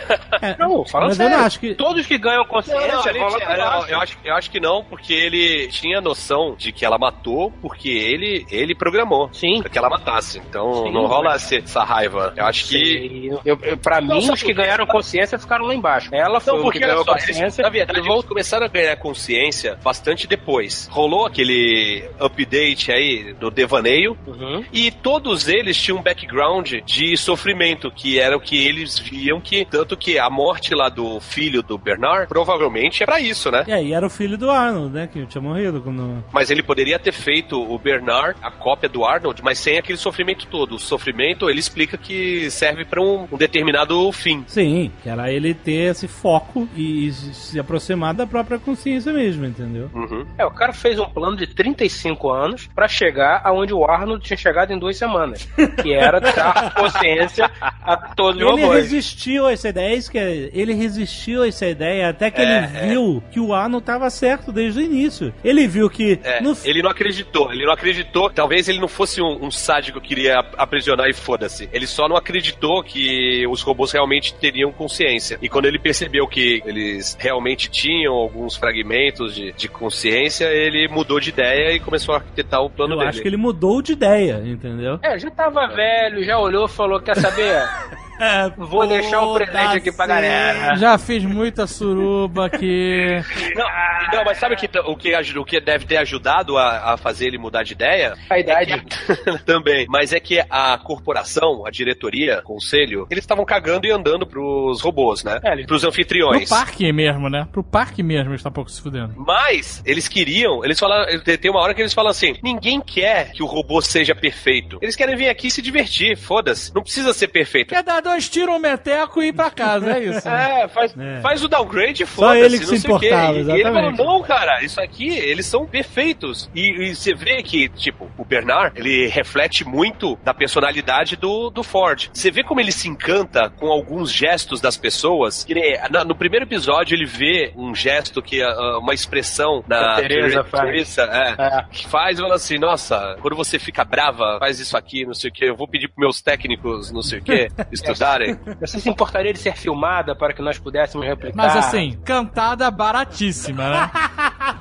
não, 0.59 0.85
falando 0.85 1.09
mas 1.09 1.19
eu 1.21 1.25
sério. 1.27 1.39
não 1.39 1.47
acho 1.47 1.61
que- 1.61 1.75
Todos 1.75 2.07
que 2.07 2.19
ganham 2.19 2.45
consciência 2.45 3.13
não, 3.13 3.21
não, 3.31 3.31
baixo. 3.31 3.91
eu, 3.91 4.01
acho, 4.01 4.19
eu 4.25 4.34
acho 4.35 4.51
que 4.51 4.61
não, 4.61 4.85
porque 4.85 5.13
ele 5.13 5.69
tinha 5.69 6.01
noção 6.01 6.55
de 6.57 6.73
que 6.73 6.85
ela 6.85 6.99
matou, 6.99 7.51
porque 7.63 7.89
ele, 7.89 8.47
ele 8.51 8.75
programou 8.75 9.29
Sim. 9.33 9.63
que 9.63 9.79
ela 9.79 9.89
matasse. 9.89 10.39
Então 10.39 10.85
Sim, 10.85 10.93
não 10.93 11.07
rola 11.07 11.31
mas- 11.31 11.45
essa, 11.45 11.57
essa 11.57 11.85
raiva. 11.85 12.33
Eu 12.37 12.45
acho 12.47 12.69
que. 12.69 13.31
Eu, 13.45 13.59
eu, 13.63 13.77
pra 13.77 14.01
Não, 14.01 14.17
mim, 14.19 14.31
os 14.31 14.43
que 14.43 14.53
ganharam 14.53 14.87
consciência 14.87 15.39
ficaram 15.39 15.65
lá 15.67 15.75
embaixo. 15.75 16.09
Ela 16.13 16.41
foi 16.41 16.53
Não, 16.53 16.61
o 16.61 16.63
que 16.63 16.65
porque 16.65 16.79
olha 16.85 16.93
ganhou 16.95 17.05
só, 17.05 17.13
eles, 17.13 17.27
consciência. 17.27 17.63
na 17.63 17.69
verdade, 17.71 17.99
eles 18.01 18.25
começaram 18.25 18.67
a 18.67 18.69
ganhar 18.69 18.97
consciência 18.97 19.79
bastante 19.83 20.27
depois. 20.27 20.89
Rolou 20.91 21.27
aquele 21.27 22.05
update 22.21 22.93
aí 22.93 23.33
do 23.35 23.51
devaneio, 23.51 24.17
Uhum. 24.27 24.65
e 24.73 24.91
todos 24.91 25.49
eles 25.49 25.77
tinham 25.81 25.99
um 25.99 26.03
background 26.03 26.75
de 26.85 27.17
sofrimento, 27.17 27.91
que 27.91 28.19
era 28.19 28.37
o 28.37 28.41
que 28.41 28.67
eles 28.67 28.99
viam 28.99 29.41
que, 29.41 29.65
tanto 29.65 29.97
que 29.97 30.19
a 30.19 30.29
morte 30.31 30.75
lá 30.75 30.89
do 30.89 31.21
filho 31.21 31.63
do 31.63 31.77
Bernard, 31.79 32.27
provavelmente 32.29 33.03
é 33.03 33.07
pra 33.07 33.21
isso, 33.21 33.51
né? 33.51 33.65
E 33.67 33.73
aí 33.73 33.93
era 33.93 34.07
o 34.07 34.11
filho 34.11 34.24
do 34.37 34.51
Arnold, 34.51 34.93
né? 34.95 35.07
Que 35.07 35.25
tinha 35.27 35.43
morrido 35.43 35.81
quando. 35.81 36.25
Mas 36.33 36.51
ele 36.51 36.63
poderia 36.63 36.99
ter 36.99 37.13
feito 37.13 37.61
o 37.61 37.79
Bernard, 37.79 38.39
a 38.43 38.51
cópia 38.51 38.89
do 38.89 39.05
Arnold, 39.05 39.43
mas 39.43 39.59
sem 39.59 39.79
aquele 39.79 39.99
sofrimento 39.99 40.47
todo. 40.47 40.75
O 40.77 40.79
sofrimento, 40.79 41.49
ele 41.51 41.61
explica 41.61 41.97
que 41.97 42.51
serve 42.51 42.85
pra 42.85 43.01
um, 43.03 43.27
um 43.31 43.37
determinado 43.37 44.11
fim. 44.13 44.45
Sim, 44.47 44.91
que 45.03 45.09
era 45.09 45.31
ele 45.33 45.55
ter 45.55 45.91
esse 45.91 46.09
foco 46.09 46.69
e 46.77 47.11
se 47.13 47.59
aproximar 47.59 48.15
da 48.15 48.27
própria 48.27 48.59
consciência 48.59 49.13
mesmo, 49.13 49.45
entendeu? 49.47 49.91
Uhum. 49.95 50.25
É, 50.39 50.45
o 50.45 50.51
cara 50.51 50.73
fez 50.73 50.99
um 50.99 51.07
plano 51.07 51.37
de 51.37 51.47
35 51.47 52.31
anos 52.31 52.69
pra 52.75 52.89
chegar 52.89 53.41
aonde 53.45 53.73
o 53.75 53.85
Arnold 53.85 54.25
tinha 54.25 54.37
chegado 54.37 54.73
em 54.73 54.79
duas 54.79 54.97
semanas. 54.97 55.49
Que 55.85 55.93
era 55.93 56.19
dar 56.21 56.73
consciência 56.75 57.51
a 57.61 57.97
todos 58.15 58.41
os 58.41 58.49
Ele 58.53 58.63
robôs. 58.63 58.77
resistiu 58.85 59.47
a 59.47 59.53
essa 59.53 59.69
ideia, 59.69 59.93
é 59.93 59.97
isso 59.97 60.11
que 60.11 60.19
é, 60.19 60.51
ele 60.53 60.73
resistiu 60.73 61.43
a 61.43 61.49
essa 61.49 61.67
ideia 61.67 62.09
até 62.09 62.31
que 62.31 62.41
É, 62.41 62.45
ele 62.45 62.89
viu 62.91 63.23
que 63.31 63.41
o 63.41 63.53
Arnold 63.53 63.85
tava 63.85 64.09
certo 64.15 64.51
desde 64.51 64.81
o 64.81 64.83
início. 64.83 65.35
Ele 65.45 65.67
viu 65.67 65.91
que 65.91 66.19
É, 66.23 66.41
no 66.41 66.57
ele 66.65 66.83
não 66.83 66.91
acreditou, 66.91 67.53
ele 67.53 67.65
não 67.67 67.73
acreditou. 67.73 68.31
Talvez 68.31 68.69
ele 68.69 68.79
não 68.81 68.89
fosse 68.89 69.21
um, 69.21 69.45
um 69.45 69.51
sádico 69.51 70.01
que 70.01 70.09
queria 70.09 70.39
ap- 70.39 70.55
aprisionar 70.57 71.09
e 71.09 71.13
foda-se. 71.13 71.69
Ele 71.73 71.87
só 71.87 72.09
não 72.09 72.17
acreditou 72.17 72.83
que 72.83 73.47
os 73.49 73.61
robôs 73.63 73.91
realmente 73.93 74.33
teriam 74.35 74.71
consciência. 74.73 75.39
E 75.43 75.49
quando 75.49 75.67
ele 75.67 75.79
percebeu 75.79 76.27
que 76.27 76.63
eles 76.65 77.17
realmente 77.19 77.69
tinham 77.69 78.15
alguns 78.15 78.55
fragmentos 78.57 79.35
de, 79.35 79.53
de 79.53 79.69
consciência, 79.69 80.45
ele 80.47 80.87
mudou 80.89 81.19
de 81.19 81.31
ideia 81.31 81.73
e 81.73 81.81
começou 81.81 82.15
a 82.15 82.19
arquitetar 82.19 82.63
o 82.63 82.71
plano 82.71 82.95
eu 82.95 82.99
dele. 82.99 83.11
acho 83.11 83.21
que 83.23 83.29
ele 83.29 83.37
mudou 83.37 83.83
de 83.83 83.93
ideia, 83.93 84.41
entendeu? 84.45 84.99
É, 85.03 85.19
já 85.19 85.31
tava 85.31 85.67
velho, 85.67 86.23
já 86.25 86.39
olhou 86.39 86.67
e 86.67 86.69
falou: 86.69 87.01
Quer 87.01 87.17
saber? 87.17 87.63
É, 88.21 88.49
Vou 88.57 88.87
deixar 88.87 89.23
um 89.23 89.35
presente 89.35 89.77
aqui 89.77 89.93
pra 89.93 90.07
galera. 90.07 90.77
Já 90.77 90.99
fiz 90.99 91.25
muita 91.25 91.67
suruba 91.67 92.47
aqui. 92.47 93.23
Não, 93.55 93.65
não, 94.13 94.25
mas 94.25 94.39
sabe 94.39 94.57
que, 94.57 94.67
o, 94.79 94.97
que, 94.97 95.15
o 95.39 95.45
que 95.45 95.61
deve 95.61 95.87
ter 95.87 95.97
ajudado 95.97 96.57
a, 96.59 96.95
a 96.95 96.97
fazer 96.97 97.27
ele 97.27 97.39
mudar 97.39 97.63
de 97.63 97.73
ideia? 97.73 98.15
A 98.29 98.39
idade. 98.39 98.83
Também. 99.47 99.87
Mas 99.89 100.13
é 100.13 100.21
que 100.21 100.41
a 100.51 100.79
corporação, 100.79 101.65
a 101.67 101.71
diretoria, 101.71 102.39
o 102.41 102.43
conselho, 102.43 103.07
eles 103.11 103.23
estavam 103.25 103.45
cagando 103.45 103.87
e 103.87 103.91
andando 103.91 104.27
pros 104.27 104.81
robôs, 104.81 105.25
né? 105.25 105.41
É, 105.43 105.65
Pros 105.65 105.81
Pro 105.81 105.89
anfitriões. 105.89 106.49
parque 106.49 106.93
mesmo, 106.93 107.29
né? 107.29 107.47
Pro 107.51 107.63
parque 107.63 108.03
mesmo 108.03 108.33
eles 108.33 108.43
tá 108.43 108.51
pouco 108.51 108.71
se 108.71 108.81
fudendo. 108.81 109.15
Mas 109.17 109.83
eles 109.87 110.09
queriam, 110.09 110.65
eles 110.65 110.79
falaram, 110.79 111.07
tem 111.23 111.51
uma 111.51 111.61
hora 111.61 111.75
que 111.75 111.81
eles 111.81 111.95
falam 111.95 112.11
assim: 112.11 112.35
ninguém 112.43 112.81
quer 112.81 113.33
que 113.33 113.43
o 113.43 113.47
robô 113.47 113.81
seja 113.81 114.15
perfeito. 114.15 114.79
Eles 114.83 114.97
querem 114.97 115.17
vir 115.17 115.29
aqui 115.29 115.47
e 115.49 115.51
se 115.51 115.63
divertir, 115.63 116.17
foda-se. 116.17 116.75
Não 116.75 116.83
precisa 116.83 117.13
ser 117.13 117.29
perfeito. 117.29 117.69
Quer 117.69 117.83
dar 117.83 118.01
dois 118.05 118.29
tiros, 118.29 118.55
um 118.55 118.59
meteco 118.61 119.21
e 119.23 119.29
ir 119.29 119.33
pra 119.33 119.51
casa, 119.51 119.91
é 119.99 120.05
isso. 120.05 120.29
É, 120.45 120.69
faz, 120.69 120.95
É. 120.97 121.21
faz 121.21 121.43
o 121.43 121.49
downgrade 121.49 122.03
e 122.03 122.07
Só 122.07 122.15
foda-se. 122.23 122.41
ele 122.45 122.59
que 122.59 122.67
não 122.67 122.75
se 122.75 122.81
sei 122.81 122.91
o 122.95 122.99
quê. 123.01 123.07
importava, 123.09 123.33
E- 123.33 123.37
E 123.37 123.41
ele 123.41 123.63
falou, 123.65 123.79
exatamente. 123.81 123.99
não, 124.05 124.23
cara, 124.23 124.63
isso 124.63 124.81
aqui, 124.81 125.09
eles 125.09 125.47
são 125.47 125.67
perfeitos. 125.67 126.49
E, 126.55 126.91
e 126.91 126.95
você 126.95 127.15
vê 127.15 127.43
que, 127.43 127.69
tipo, 127.71 128.11
o 128.17 128.25
Bernard, 128.25 128.79
ele 128.79 129.07
reflete 129.09 129.65
muito 129.67 130.17
da 130.25 130.33
personalidade 130.35 131.17
do, 131.17 131.51
do 131.51 131.63
Ford. 131.63 132.11
Você 132.13 132.31
vê 132.31 132.45
como 132.45 132.61
ele 132.61 132.73
se 132.73 132.89
encanta 132.89 133.51
com 133.51 133.67
alguns 133.69 134.13
gestos 134.13 134.61
das 134.61 134.77
pessoas. 134.77 135.45
Que 135.45 135.55
nem- 135.55 135.79
na- 135.91 136.05
no 136.05 136.15
primeiro 136.15 136.45
episódio, 136.45 136.95
ele 136.95 137.07
vê 137.07 137.53
um 137.57 137.75
gesto 137.75 138.21
que, 138.23 138.43
ah, 138.43 138.79
uma 138.79 138.93
expressão 138.95 139.65
na 139.67 139.95
A 139.95 139.97
Teresa 139.97 140.45
faz. 140.45 140.99
É, 140.99 141.35
É. 141.39 141.65
que 141.71 141.87
faz 141.89 142.19
e 142.19 142.23
fala 142.23 142.35
assim, 142.35 142.59
nossa, 142.59 143.17
quando 143.21 143.37
você 143.37 143.59
fica 143.59 143.85
brava, 143.85 144.37
faz 144.39 144.59
isso 144.61 144.77
aqui, 144.77 145.05
não 145.07 145.15
sei 145.15 145.31
o 145.31 145.33
que, 145.33 145.45
eu 145.45 145.57
vou 145.57 145.67
pedir 145.69 145.89
pros 145.89 145.99
meus 145.99 146.21
técnicos, 146.23 146.91
não 146.93 147.03
sei 147.03 147.19
o 147.21 147.23
que, 147.23 147.49
estudarem. 147.95 148.39
Você 148.61 148.79
se 148.79 148.89
importaria 148.89 149.33
de 149.33 149.39
ser 149.39 149.57
filmada 149.57 150.15
para 150.15 150.33
que 150.33 150.43
nós 150.43 150.59
pudéssemos 150.59 151.07
replicar? 151.07 151.37
Mas 151.37 151.57
assim, 151.57 151.99
cantada 152.05 152.71
baratíssima, 152.71 153.69
né? 153.69 153.91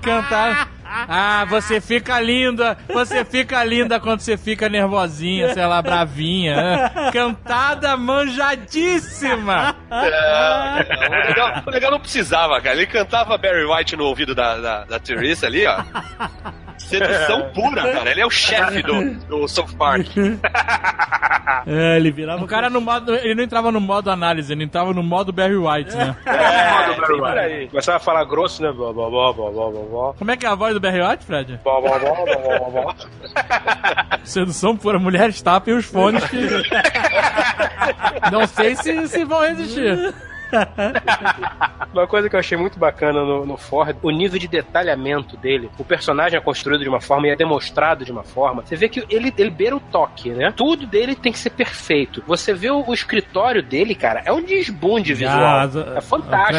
Cantada. 0.01 0.67
Ah, 0.85 1.45
você 1.49 1.81
fica 1.81 2.19
linda, 2.19 2.77
você 2.87 3.25
fica 3.25 3.63
linda 3.63 3.99
quando 3.99 4.19
você 4.19 4.37
fica 4.37 4.69
nervosinha, 4.69 5.51
sei 5.53 5.65
lá, 5.65 5.81
bravinha. 5.81 6.55
Né? 6.55 7.11
Cantada 7.11 7.97
manjadíssima. 7.97 9.75
É, 9.89 11.09
não, 11.09 11.09
o, 11.09 11.27
legal, 11.27 11.63
o 11.65 11.69
legal 11.71 11.91
não 11.91 11.99
precisava, 11.99 12.61
cara. 12.61 12.75
Ele 12.75 12.85
cantava 12.85 13.37
Barry 13.37 13.65
White 13.65 13.95
no 13.95 14.05
ouvido 14.05 14.35
da, 14.35 14.57
da, 14.57 14.83
da 14.85 14.99
Teresa 14.99 15.47
ali, 15.47 15.65
ó. 15.65 15.83
Sedução 16.97 17.49
pura, 17.53 17.81
cara. 17.81 18.11
Ele 18.11 18.21
é 18.21 18.25
o 18.25 18.29
chefe 18.29 18.81
do, 18.81 19.13
do 19.27 19.47
South 19.47 19.73
Park. 19.77 20.07
É, 21.65 21.97
ele 21.97 22.11
virava. 22.11 22.43
O 22.43 22.47
cara 22.47 22.69
no 22.69 22.81
modo. 22.81 23.13
Ele 23.15 23.35
não 23.35 23.43
entrava 23.43 23.71
no 23.71 23.79
modo 23.79 24.09
análise, 24.09 24.51
ele 24.51 24.63
entrava 24.63 24.93
no 24.93 25.03
modo 25.03 25.31
Barry 25.31 25.55
White, 25.55 25.95
né? 25.95 26.15
É, 26.25 26.93
tem 27.05 27.17
por 27.17 27.37
aí. 27.37 27.67
Começava 27.67 27.97
a 27.97 27.99
falar 27.99 28.23
grosso, 28.25 28.61
né? 28.61 28.71
Bó, 28.71 28.91
bó, 28.91 29.09
bó, 29.09 29.33
bó, 29.33 29.51
bó, 29.51 29.71
bó. 29.71 30.13
Como 30.13 30.31
é 30.31 30.37
que 30.37 30.45
é 30.45 30.49
a 30.49 30.55
voz 30.55 30.73
do 30.73 30.79
Barry 30.79 31.01
White, 31.01 31.25
Fred? 31.25 31.59
Bó, 31.63 31.81
bó, 31.81 31.99
bó, 31.99 32.15
bó, 32.25 32.59
bó, 32.59 32.81
bó. 32.83 32.95
Sedução 34.23 34.75
pura, 34.75 34.99
mulheres 34.99 35.41
tapem 35.41 35.73
os 35.75 35.85
fones 35.85 36.23
que. 36.25 36.47
Não 38.31 38.47
sei 38.47 38.75
se, 38.75 39.07
se 39.07 39.23
vão 39.23 39.41
resistir. 39.41 40.13
Uma 41.93 42.07
coisa 42.07 42.29
que 42.29 42.35
eu 42.35 42.39
achei 42.39 42.57
muito 42.57 42.79
bacana 42.79 43.23
no, 43.23 43.45
no 43.45 43.57
Ford, 43.57 43.95
o 44.01 44.09
nível 44.09 44.39
de 44.39 44.47
detalhamento 44.47 45.37
dele. 45.37 45.69
O 45.77 45.83
personagem 45.83 46.37
é 46.37 46.41
construído 46.41 46.81
de 46.81 46.89
uma 46.89 46.99
forma 46.99 47.27
e 47.27 47.31
é 47.31 47.35
demonstrado 47.35 48.03
de 48.03 48.11
uma 48.11 48.23
forma. 48.23 48.63
Você 48.65 48.75
vê 48.75 48.89
que 48.89 49.05
ele, 49.09 49.33
ele 49.37 49.49
beira 49.49 49.75
o 49.75 49.79
toque, 49.79 50.31
né? 50.31 50.51
Tudo 50.55 50.87
dele 50.87 51.15
tem 51.15 51.31
que 51.31 51.39
ser 51.39 51.51
perfeito. 51.51 52.23
Você 52.25 52.53
vê 52.53 52.71
o, 52.71 52.83
o 52.87 52.93
escritório 52.93 53.61
dele, 53.61 53.93
cara, 53.93 54.23
é 54.25 54.31
um 54.31 54.41
desbunde 54.41 55.13
visual. 55.13 55.37
Ah, 55.37 55.69
é 55.95 56.01
fantástico. 56.01 56.53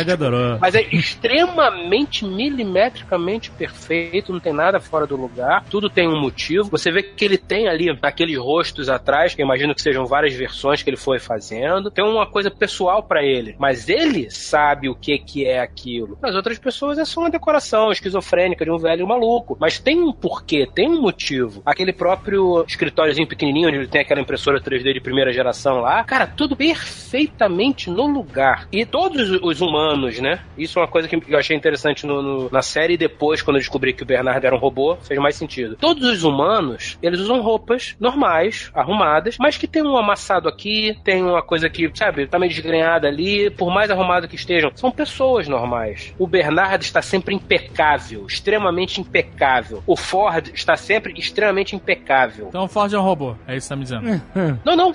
Mas 0.60 0.74
é 0.74 0.82
extremamente 0.92 2.24
milimetricamente 2.24 3.50
perfeito, 3.50 4.32
não 4.32 4.40
tem 4.40 4.52
nada 4.52 4.80
fora 4.80 5.06
do 5.06 5.16
lugar, 5.16 5.64
tudo 5.70 5.90
tem 5.90 6.08
um 6.08 6.20
motivo. 6.20 6.70
Você 6.70 6.90
vê 6.90 7.02
que 7.02 7.24
ele 7.24 7.38
tem 7.38 7.68
ali 7.68 7.96
aqueles 8.02 8.38
rostos 8.38 8.88
atrás, 8.88 9.34
que 9.34 9.42
eu 9.42 9.44
imagino 9.44 9.74
que 9.74 9.82
sejam 9.82 10.06
várias 10.06 10.34
versões 10.34 10.82
que 10.82 10.90
ele 10.90 10.96
foi 10.96 11.18
fazendo. 11.18 11.90
Tem 11.90 12.04
uma 12.04 12.26
coisa 12.26 12.50
pessoal 12.50 13.02
pra 13.02 13.22
ele, 13.22 13.56
mas 13.58 13.83
ele 13.88 14.28
sabe 14.30 14.88
o 14.88 14.94
que 14.94 15.18
que 15.18 15.46
é 15.46 15.60
aquilo. 15.60 16.18
As 16.22 16.34
outras 16.34 16.58
pessoas 16.58 16.98
é 16.98 17.04
só 17.04 17.20
uma 17.20 17.30
decoração 17.30 17.90
esquizofrênica 17.90 18.64
de 18.64 18.70
um 18.70 18.78
velho 18.78 19.06
maluco, 19.06 19.56
mas 19.60 19.78
tem 19.78 20.00
um 20.02 20.12
porquê, 20.12 20.66
tem 20.72 20.88
um 20.88 21.00
motivo. 21.00 21.62
Aquele 21.64 21.92
próprio 21.92 22.64
escritóriozinho 22.66 23.26
pequenininho 23.28 23.68
onde 23.68 23.78
ele 23.78 23.86
tem 23.88 24.00
aquela 24.00 24.20
impressora 24.20 24.60
3D 24.60 24.92
de 24.92 25.00
primeira 25.00 25.32
geração 25.32 25.80
lá, 25.80 26.02
cara, 26.04 26.26
tudo 26.26 26.56
perfeitamente 26.56 27.90
no 27.90 28.06
lugar. 28.06 28.66
E 28.72 28.84
todos 28.86 29.30
os 29.42 29.60
humanos, 29.60 30.18
né? 30.20 30.40
Isso 30.56 30.78
é 30.78 30.82
uma 30.82 30.88
coisa 30.88 31.08
que 31.08 31.16
eu 31.28 31.38
achei 31.38 31.56
interessante 31.56 32.06
no- 32.06 32.22
no- 32.22 32.48
na 32.50 32.62
série 32.62 32.96
depois, 32.96 33.42
quando 33.42 33.56
eu 33.56 33.60
descobri 33.60 33.92
que 33.92 34.02
o 34.02 34.06
Bernardo 34.06 34.44
era 34.44 34.54
um 34.54 34.58
robô, 34.58 34.96
fez 34.96 35.20
mais 35.20 35.36
sentido. 35.36 35.76
Todos 35.76 36.08
os 36.08 36.24
humanos, 36.24 36.96
eles 37.02 37.20
usam 37.20 37.40
roupas 37.40 37.94
normais, 38.00 38.70
arrumadas, 38.74 39.36
mas 39.38 39.56
que 39.56 39.66
tem 39.66 39.82
um 39.82 39.96
amassado 39.96 40.48
aqui, 40.48 40.96
tem 41.04 41.22
uma 41.22 41.42
coisa 41.42 41.68
que, 41.68 41.90
sabe, 41.94 42.26
tá 42.26 42.38
meio 42.38 42.50
desgrenhada 42.52 43.08
ali, 43.08 43.50
por 43.50 43.70
mais 43.74 43.90
arrumado 43.90 44.26
que 44.28 44.36
estejam, 44.36 44.70
são 44.74 44.90
pessoas 44.90 45.48
normais. 45.48 46.14
O 46.18 46.26
Bernardo 46.26 46.82
está 46.82 47.02
sempre 47.02 47.34
impecável, 47.34 48.26
extremamente 48.26 49.00
impecável. 49.00 49.82
O 49.86 49.96
Ford 49.96 50.50
está 50.54 50.76
sempre 50.76 51.12
extremamente 51.18 51.74
impecável. 51.76 52.46
Então 52.48 52.64
o 52.64 52.68
Ford 52.68 52.92
é 52.92 52.98
um 52.98 53.02
robô, 53.02 53.34
é 53.46 53.56
isso 53.56 53.68
que 53.68 53.74
você 53.84 53.94
tá 53.94 54.00
me 54.00 54.06
dizendo. 54.06 54.22
Não, 54.64 54.76
não. 54.76 54.92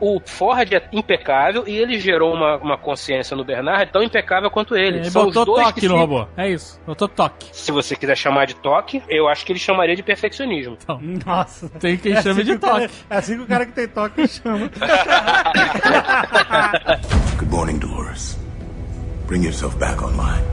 O 0.00 0.20
Ford 0.24 0.72
é 0.72 0.82
impecável 0.92 1.64
e 1.66 1.76
ele 1.76 1.98
gerou 2.00 2.32
uma, 2.34 2.56
uma 2.56 2.78
consciência 2.78 3.36
no 3.36 3.44
Bernard 3.44 3.90
tão 3.92 4.02
impecável 4.02 4.50
quanto 4.50 4.76
ele. 4.76 4.98
Ele 4.98 5.10
São 5.10 5.24
botou 5.26 5.42
os 5.42 5.46
dois 5.46 5.66
toque 5.66 5.80
que 5.80 5.88
no 5.88 5.94
se- 5.94 6.00
robô. 6.00 6.26
É 6.36 6.48
isso, 6.48 6.80
botou 6.86 7.08
toque. 7.08 7.46
Se 7.52 7.70
você 7.70 7.94
quiser 7.96 8.16
chamar 8.16 8.46
de 8.46 8.54
toque, 8.56 9.02
eu 9.08 9.28
acho 9.28 9.44
que 9.44 9.52
ele 9.52 9.58
chamaria 9.58 9.94
de 9.96 10.02
perfeccionismo. 10.02 10.76
Nossa. 11.26 11.68
Tem 11.80 11.96
quem 11.96 12.12
É 12.12 12.22
chame 12.22 12.42
assim 12.42 12.52
de 12.52 12.56
que 12.56 12.56
o 12.56 12.60
cara- 12.68 12.88
toque. 12.88 12.94
É 13.10 13.16
assim 13.16 13.36
que 13.36 13.42
o 13.42 13.46
cara 13.46 13.66
que 13.66 13.72
tem 13.72 13.88
toque 13.88 14.28
chama. 14.28 14.70
Good 17.38 17.50
morning, 17.50 17.78
Dolores. 17.78 18.11
Bring 19.26 19.42
yourself 19.42 19.78
back 19.78 20.02
online. 20.02 20.44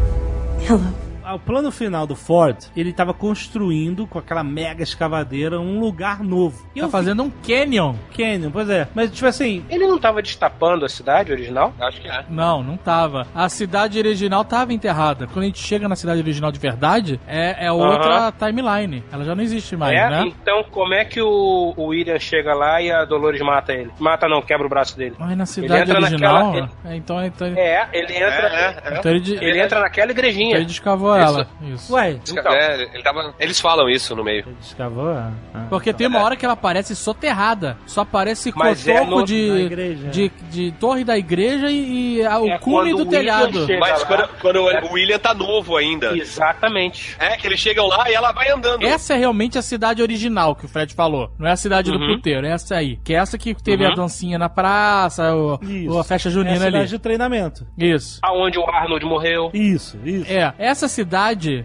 Ah, 0.69 0.93
O 1.33 1.39
plano 1.39 1.71
final 1.71 2.07
do 2.07 2.15
Ford, 2.15 2.57
ele 2.75 2.91
tava 2.91 3.13
construindo 3.13 4.07
com 4.07 4.17
aquela 4.19 4.43
mega 4.43 4.81
escavadeira 4.83 5.59
um 5.59 5.79
lugar 5.79 6.23
novo. 6.23 6.65
E 6.75 6.79
Tá 6.79 6.85
eu 6.85 6.89
fazendo 6.89 7.23
um 7.23 7.29
canyon. 7.29 7.95
Canyon, 8.15 8.49
pois 8.51 8.69
é. 8.69 8.87
Mas, 8.95 9.11
tipo 9.11 9.27
assim, 9.27 9.63
Ele 9.69 9.85
não 9.87 9.97
estava 9.97 10.21
destapando 10.21 10.85
a 10.85 10.89
cidade 10.89 11.31
original? 11.31 11.73
Acho 11.79 12.01
que 12.01 12.07
é. 12.07 12.25
Não, 12.29 12.63
não 12.63 12.77
tava. 12.77 13.27
A 13.35 13.47
cidade 13.49 13.97
original 13.99 14.43
tava 14.43 14.73
enterrada. 14.73 15.27
Quando 15.27 15.43
a 15.43 15.45
gente 15.47 15.59
chega 15.59 15.87
na 15.87 15.95
cidade 15.95 16.19
original 16.21 16.51
de 16.51 16.59
verdade, 16.59 17.19
é, 17.27 17.65
é 17.67 17.71
outra 17.71 18.31
timeline. 18.31 19.03
Ela 19.11 19.23
já 19.23 19.35
não 19.35 19.43
existe 19.43 19.75
mais, 19.75 19.97
é? 19.97 20.09
né? 20.09 20.23
Então 20.41 20.63
como 20.71 20.93
é 20.93 21.05
que 21.05 21.21
o, 21.21 21.73
o 21.77 21.85
William 21.87 22.19
chega 22.19 22.53
lá 22.53 22.81
e 22.81 22.91
a 22.91 23.05
Dolores 23.05 23.41
mata 23.41 23.73
ele? 23.73 23.91
Mata 23.99 24.27
não, 24.27 24.41
quebra 24.41 24.65
o 24.65 24.69
braço 24.69 24.97
dele. 24.97 25.15
Mas 25.19 25.37
na 25.37 25.45
cidade 25.45 25.91
original. 25.91 26.45
naquela- 26.53 26.69
é, 26.85 26.95
então, 26.95 27.23
então, 27.23 27.47
É, 27.47 27.87
ele 27.93 28.13
entra. 28.13 28.47
É, 28.47 28.81
é, 28.95 28.99
então 28.99 29.11
ele, 29.11 29.37
Ele 29.41 29.61
entra 29.61 29.79
naquela 29.79 30.11
igrejinha. 30.11 30.55
ele 30.55 30.65
descavou 30.65 31.18
ela. 31.19 31.47
Isso. 31.61 31.93
ué, 31.93 32.11
Então. 32.11 32.53
É, 32.53 32.83
ele 32.93 33.03
tava- 33.03 33.33
eles 33.39 33.59
falam 33.59 33.89
isso 33.89 34.15
no 34.15 34.23
meio. 34.23 34.43
ele 34.47 34.55
escavou? 34.61 35.09
Ah, 35.11 35.31
ah. 35.53 35.65
Porque 35.69 35.93
tem 35.93 36.07
uma 36.07 36.21
hora 36.21 36.35
que 36.35 36.45
ela 36.45 36.53
aparece 36.53 36.95
soterrada. 36.95 37.77
Só 37.85 38.01
aparece 38.01 38.51
Mas 38.55 38.87
é 38.87 38.99
cotoco 38.99 39.19
no- 39.19 39.25
de, 39.25 39.35
igreja. 39.35 40.07
de, 40.09 40.31
de 40.49 40.71
torre 40.73 41.03
da 41.03 41.17
igreja 41.17 41.69
e, 41.69 42.17
e 42.19 42.25
a- 42.25 42.39
o 42.39 42.47
É 42.49 42.57
cume 42.57 42.91
do 42.91 43.03
o 43.03 43.05
telhado. 43.05 43.67
Mas 43.79 44.01
lá. 44.01 44.05
quando, 44.05 44.29
quando 44.41 44.59
o 44.89 44.93
William 44.93 45.19
tá 45.19 45.33
novo 45.33 45.75
ainda. 45.77 46.15
Exatamente. 46.17 47.15
É, 47.19 47.37
que 47.37 47.45
eles 47.47 47.59
chegam 47.59 47.87
lá 47.87 48.09
e 48.09 48.13
ela 48.13 48.31
vai 48.31 48.49
andando. 48.49 48.83
Essa 48.83 49.13
é 49.13 49.17
realmente 49.17 49.57
a 49.57 49.61
cidade 49.61 50.01
original 50.01 50.55
que 50.55 50.65
o 50.65 50.67
Fred 50.67 50.93
falou. 50.93 51.31
Não 51.37 51.47
é 51.47 51.51
a 51.51 51.55
cidade 51.57 51.91
do 51.91 51.97
Uhum. 51.97 52.15
puteiro, 52.15 52.45
é 52.47 52.51
essa 52.51 52.75
aí. 52.75 52.97
Que 53.03 53.13
é 53.13 53.17
essa 53.17 53.37
que 53.37 53.53
teve 53.55 53.85
Uhum. 53.85 53.91
a 53.91 53.95
dancinha 53.95 54.37
na 54.37 54.49
praça, 54.49 55.33
o, 55.35 55.59
Isso. 55.63 55.93
o- 55.93 55.99
a 55.99 56.03
festa 56.03 56.27
é 56.27 56.31
a 56.31 56.33
junina 56.33 56.55
cidade 56.55 56.77
ali. 56.77 56.87
de 56.87 56.99
treinamento. 56.99 57.67
Isso. 57.77 58.19
Aonde 58.23 58.57
o 58.59 58.65
Arnold 58.69 59.05
morreu. 59.05 59.49
Isso, 59.53 59.97
isso. 60.03 60.31
É, 60.31 60.53
essa 60.57 60.87
cidade, 60.87 61.08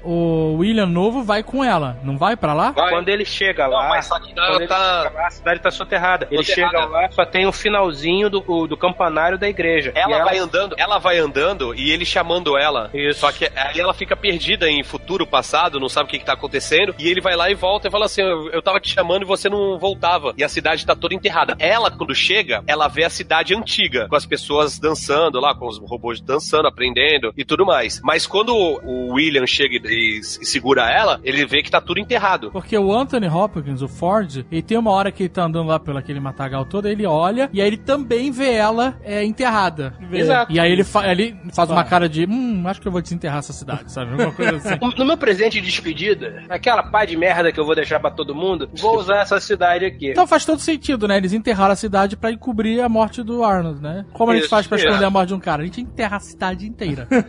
o 0.04 0.56
William 0.58 0.86
Novo 0.86 1.22
vai 1.22 1.42
com 1.42 1.62
ela. 1.64 1.98
Não 2.02 2.16
vai 2.16 2.36
pra 2.36 2.54
lá? 2.54 2.70
Vai. 2.72 2.90
Quando 2.90 3.08
ele 3.08 3.24
chega 3.24 3.64
Não, 3.64 3.74
lá, 3.74 3.88
mas 3.88 4.06
só 4.06 4.18
que 4.18 4.32
quando 4.32 4.38
ela 4.46 4.56
ele 4.56 4.66
tá- 4.66 5.02
chega 5.04 5.14
lá, 5.20 5.26
a 5.26 5.30
cidade 5.30 5.60
tá 5.60 5.70
soterrada. 5.70 6.28
Ele 6.30 6.42
Soterrada. 6.44 6.78
chega 6.78 6.90
lá, 6.90 7.10
só 7.10 7.24
tem 7.24 7.46
o 7.46 7.52
finalzinho 7.52 8.30
do, 8.30 8.42
o- 8.46 8.66
do 8.66 8.76
campanário 8.76 9.38
da 9.38 9.48
igreja. 9.48 9.92
Ela, 9.94 10.18
E 10.18 10.24
vai 10.24 10.38
andando, 10.38 10.74
ela 10.78 10.98
vai 10.98 11.18
andando 11.18 11.74
e 11.74 11.90
ele 11.90 12.04
chamando 12.04 12.56
ela. 12.56 12.90
Isso. 12.94 13.20
Só 13.20 13.32
que 13.32 13.46
aí 13.56 13.78
ela 13.80 13.92
fica 13.94 14.16
perdida 14.16 14.68
em 14.68 14.82
futuro, 14.82 15.26
passado, 15.26 15.80
não 15.80 15.88
sabe 15.88 16.06
o 16.06 16.10
que, 16.10 16.18
que 16.18 16.24
tá 16.24 16.32
acontecendo. 16.34 16.94
E 16.98 17.08
ele 17.08 17.20
vai 17.20 17.36
lá 17.36 17.50
e 17.50 17.54
volta 17.54 17.88
e 17.88 17.90
fala 17.90 18.06
assim: 18.06 18.22
eu, 18.22 18.50
eu 18.50 18.62
tava 18.62 18.80
te 18.80 18.88
chamando 18.88 19.22
e 19.22 19.26
você 19.26 19.48
não 19.48 19.78
voltava. 19.78 20.32
E 20.36 20.44
a 20.44 20.48
cidade 20.48 20.84
tá 20.86 20.94
toda 20.94 21.14
enterrada. 21.14 21.54
Ela, 21.58 21.90
quando 21.90 22.14
chega, 22.14 22.62
ela 22.66 22.88
vê 22.88 23.04
a 23.04 23.10
cidade 23.10 23.54
antiga, 23.54 24.08
com 24.08 24.16
as 24.16 24.26
pessoas 24.26 24.78
dançando 24.78 25.40
lá, 25.40 25.54
com 25.54 25.66
os 25.66 25.78
robôs 25.78 26.20
dançando, 26.20 26.68
aprendendo 26.68 27.32
e 27.36 27.44
tudo 27.44 27.64
mais. 27.66 28.00
Mas 28.02 28.26
quando 28.26 28.54
o 28.54 29.12
William 29.14 29.33
chega 29.46 29.80
e, 29.84 30.20
e 30.20 30.22
segura 30.22 30.90
ela, 30.90 31.20
ele 31.22 31.44
vê 31.46 31.62
que 31.62 31.70
tá 31.70 31.80
tudo 31.80 32.00
enterrado. 32.00 32.50
Porque 32.50 32.76
o 32.76 32.92
Anthony 32.92 33.28
Hopkins, 33.28 33.82
o 33.82 33.88
Ford, 33.88 34.44
ele 34.50 34.62
tem 34.62 34.78
uma 34.78 34.90
hora 34.90 35.10
que 35.10 35.24
ele 35.24 35.30
tá 35.30 35.44
andando 35.44 35.68
lá 35.68 35.78
pelo 35.78 35.98
aquele 35.98 36.20
matagal 36.20 36.64
todo, 36.64 36.88
ele 36.88 37.06
olha 37.06 37.48
e 37.52 37.60
aí 37.60 37.66
ele 37.66 37.76
também 37.76 38.30
vê 38.30 38.52
ela 38.52 38.96
é, 39.02 39.24
enterrada. 39.24 39.94
Exato. 40.12 40.52
E 40.52 40.60
aí 40.60 40.70
ele, 40.70 40.84
fa 40.84 41.06
ele 41.10 41.36
faz 41.54 41.70
uma 41.70 41.84
cara 41.84 42.08
de, 42.08 42.26
hum, 42.26 42.62
acho 42.66 42.80
que 42.80 42.88
eu 42.88 42.92
vou 42.92 43.00
desenterrar 43.00 43.38
essa 43.38 43.52
cidade, 43.52 43.90
sabe? 43.92 44.12
Alguma 44.12 44.32
coisa 44.32 44.56
assim. 44.56 44.78
No 44.98 45.04
meu 45.04 45.16
presente 45.16 45.60
de 45.60 45.66
despedida, 45.66 46.44
aquela 46.48 46.82
pá 46.82 47.04
de 47.04 47.16
merda 47.16 47.52
que 47.52 47.58
eu 47.58 47.64
vou 47.64 47.74
deixar 47.74 48.00
pra 48.00 48.10
todo 48.10 48.34
mundo, 48.34 48.68
vou 48.74 48.98
usar 48.98 49.18
essa 49.22 49.40
cidade 49.40 49.84
aqui. 49.84 50.10
Então 50.10 50.26
faz 50.26 50.44
todo 50.44 50.60
sentido, 50.60 51.08
né? 51.08 51.16
Eles 51.16 51.32
enterraram 51.32 51.72
a 51.72 51.76
cidade 51.76 52.16
pra 52.16 52.30
encobrir 52.30 52.80
a 52.80 52.88
morte 52.88 53.22
do 53.22 53.42
Arnold, 53.44 53.80
né? 53.82 54.04
Como 54.12 54.30
a 54.30 54.34
gente 54.34 54.44
Isso, 54.44 54.50
faz 54.50 54.66
pra 54.66 54.76
isso. 54.76 54.86
esconder 54.86 55.04
a 55.04 55.10
morte 55.10 55.28
de 55.28 55.34
um 55.34 55.40
cara? 55.40 55.62
A 55.62 55.64
gente 55.64 55.80
enterra 55.80 56.16
a 56.16 56.20
cidade 56.20 56.66
inteira. 56.66 57.08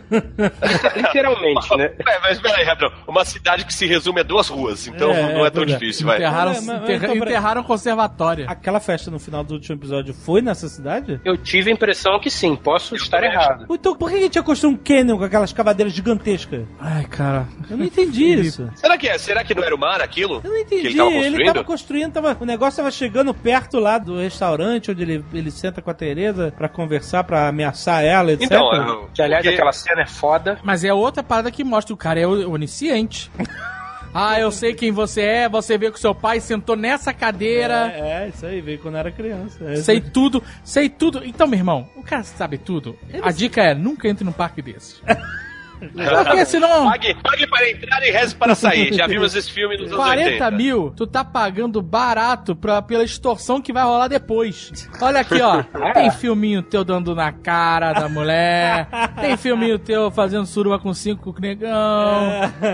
Literalmente, 0.96 1.76
né? 1.76 1.85
É, 1.98 2.18
mas 2.22 2.38
peraí, 2.40 2.64
Rabão. 2.64 2.90
Uma 3.06 3.24
cidade 3.24 3.64
que 3.64 3.72
se 3.74 3.86
resume 3.86 4.20
a 4.20 4.22
duas 4.22 4.48
ruas, 4.48 4.86
então 4.86 5.10
É, 5.10 5.34
não 5.34 5.44
é 5.46 5.50
tão 5.50 5.62
é. 5.62 5.66
difícil, 5.66 6.06
vai. 6.06 6.16
Enterraram, 6.16 6.52
Mas- 6.52 6.64
mas- 6.66 6.82
enterra- 6.82 7.04
então, 7.06 7.16
enterraram 7.16 7.62
conservatória. 7.62 8.46
Aquela 8.48 8.80
festa 8.80 9.10
no 9.10 9.18
final 9.18 9.44
do 9.44 9.54
último 9.54 9.76
episódio 9.78 10.12
foi 10.14 10.40
nessa 10.42 10.68
cidade? 10.68 11.20
Eu 11.24 11.36
tive 11.36 11.70
a 11.70 11.72
impressão 11.72 12.18
que 12.18 12.30
sim, 12.30 12.56
posso 12.56 12.94
estar 12.96 13.22
errado. 13.22 13.66
Então 13.70 13.94
por 13.96 14.10
que 14.10 14.16
a 14.16 14.20
gente 14.20 14.36
ia 14.36 14.42
construir 14.42 14.72
um 14.72 14.76
canyon 14.76 15.18
com 15.18 15.24
aquelas 15.24 15.52
cavadeiras 15.52 15.92
gigantescas? 15.94 16.64
Ai, 16.80 17.04
cara. 17.04 17.46
Eu 17.70 17.76
não 17.76 17.84
entendi 17.84 18.24
isso. 18.34 18.68
Será 18.74 18.96
que 18.98 19.08
é? 19.08 19.18
Será 19.18 19.44
que 19.44 19.54
não 19.54 19.62
era 19.62 19.74
o 19.74 19.78
mar 19.78 20.00
aquilo? 20.00 20.40
Eu 20.44 20.50
não 20.50 20.58
entendi. 20.58 20.86
ele 20.88 20.96
tava 20.96 21.10
Ele 21.10 21.20
construindo? 21.22 21.52
tava 21.52 21.64
construindo, 21.64 22.12
tava, 22.12 22.36
o 22.40 22.44
negócio 22.44 22.76
tava 22.78 22.90
chegando 22.90 23.32
perto 23.34 23.78
lá 23.78 23.98
do 23.98 24.18
restaurante 24.18 24.90
onde 24.90 25.02
ele, 25.02 25.24
ele 25.32 25.50
senta 25.50 25.80
com 25.82 25.90
a 25.90 25.94
Tereza 25.94 26.52
pra 26.56 26.68
conversar, 26.68 27.24
pra 27.24 27.48
ameaçar 27.48 28.02
ela, 28.04 28.32
etc. 28.32 28.46
Então, 28.46 28.74
eu- 28.74 29.10
Que, 29.14 29.22
aliás, 29.22 29.42
porque- 29.42 29.54
aquela 29.54 29.72
cena 29.72 30.02
é 30.02 30.06
foda. 30.06 30.58
Mas 30.62 30.84
é 30.84 30.92
outra 30.92 31.22
parada 31.22 31.50
que 31.50 31.62
mostra 31.64 31.75
o 31.92 31.96
cara 31.96 32.20
é 32.20 32.26
o- 32.26 32.50
onisciente. 32.50 33.30
Ah, 34.18 34.40
eu 34.40 34.50
sei 34.50 34.72
quem 34.72 34.90
você 34.92 35.20
é, 35.20 35.48
você 35.48 35.76
vê 35.76 35.90
que 35.90 35.98
o 35.98 36.00
seu 36.00 36.14
pai 36.14 36.40
sentou 36.40 36.74
nessa 36.74 37.12
cadeira. 37.12 37.92
É, 37.94 38.24
é, 38.24 38.28
isso 38.34 38.46
aí, 38.46 38.62
veio 38.62 38.78
quando 38.78 38.96
era 38.96 39.10
criança. 39.12 39.62
É, 39.62 39.76
Sei 39.76 40.00
tudo, 40.00 40.42
sei 40.64 40.88
tudo. 40.88 41.22
Então, 41.22 41.46
meu 41.46 41.58
irmão, 41.58 41.86
o 41.94 42.02
cara 42.02 42.22
sabe 42.24 42.56
tudo. 42.56 42.96
A 43.20 43.30
dica 43.30 43.60
é, 43.62 43.74
nunca 43.74 44.08
entre 44.08 44.24
num 44.24 44.32
parque 44.32 44.62
desse. 44.62 45.02
Porque 45.78 46.44
senão... 46.44 46.90
Pague, 46.90 47.14
pague 47.22 47.46
para 47.46 47.70
entrar 47.70 48.06
e 48.06 48.10
reze 48.10 48.34
para 48.34 48.54
sair. 48.54 48.92
Já 48.92 49.06
vimos 49.06 49.34
esse 49.34 49.50
filme 49.50 49.76
nos 49.76 49.86
anos 49.86 49.96
40 49.96 50.30
80. 50.30 50.50
mil, 50.52 50.92
tu 50.96 51.06
tá 51.06 51.24
pagando 51.24 51.80
barato 51.82 52.54
pra, 52.56 52.80
pela 52.82 53.04
extorsão 53.04 53.60
que 53.60 53.72
vai 53.72 53.82
rolar 53.84 54.08
depois. 54.08 54.88
Olha 55.00 55.20
aqui, 55.20 55.40
ó. 55.40 55.62
Tem 55.92 56.10
filminho 56.10 56.62
teu 56.62 56.84
dando 56.84 57.14
na 57.14 57.32
cara 57.32 57.92
da 57.92 58.08
mulher. 58.08 58.88
Tem 59.20 59.36
filminho 59.36 59.78
teu 59.78 60.10
fazendo 60.10 60.46
suruba 60.46 60.78
com 60.78 60.92
cinco 60.94 61.34
negão. 61.40 61.72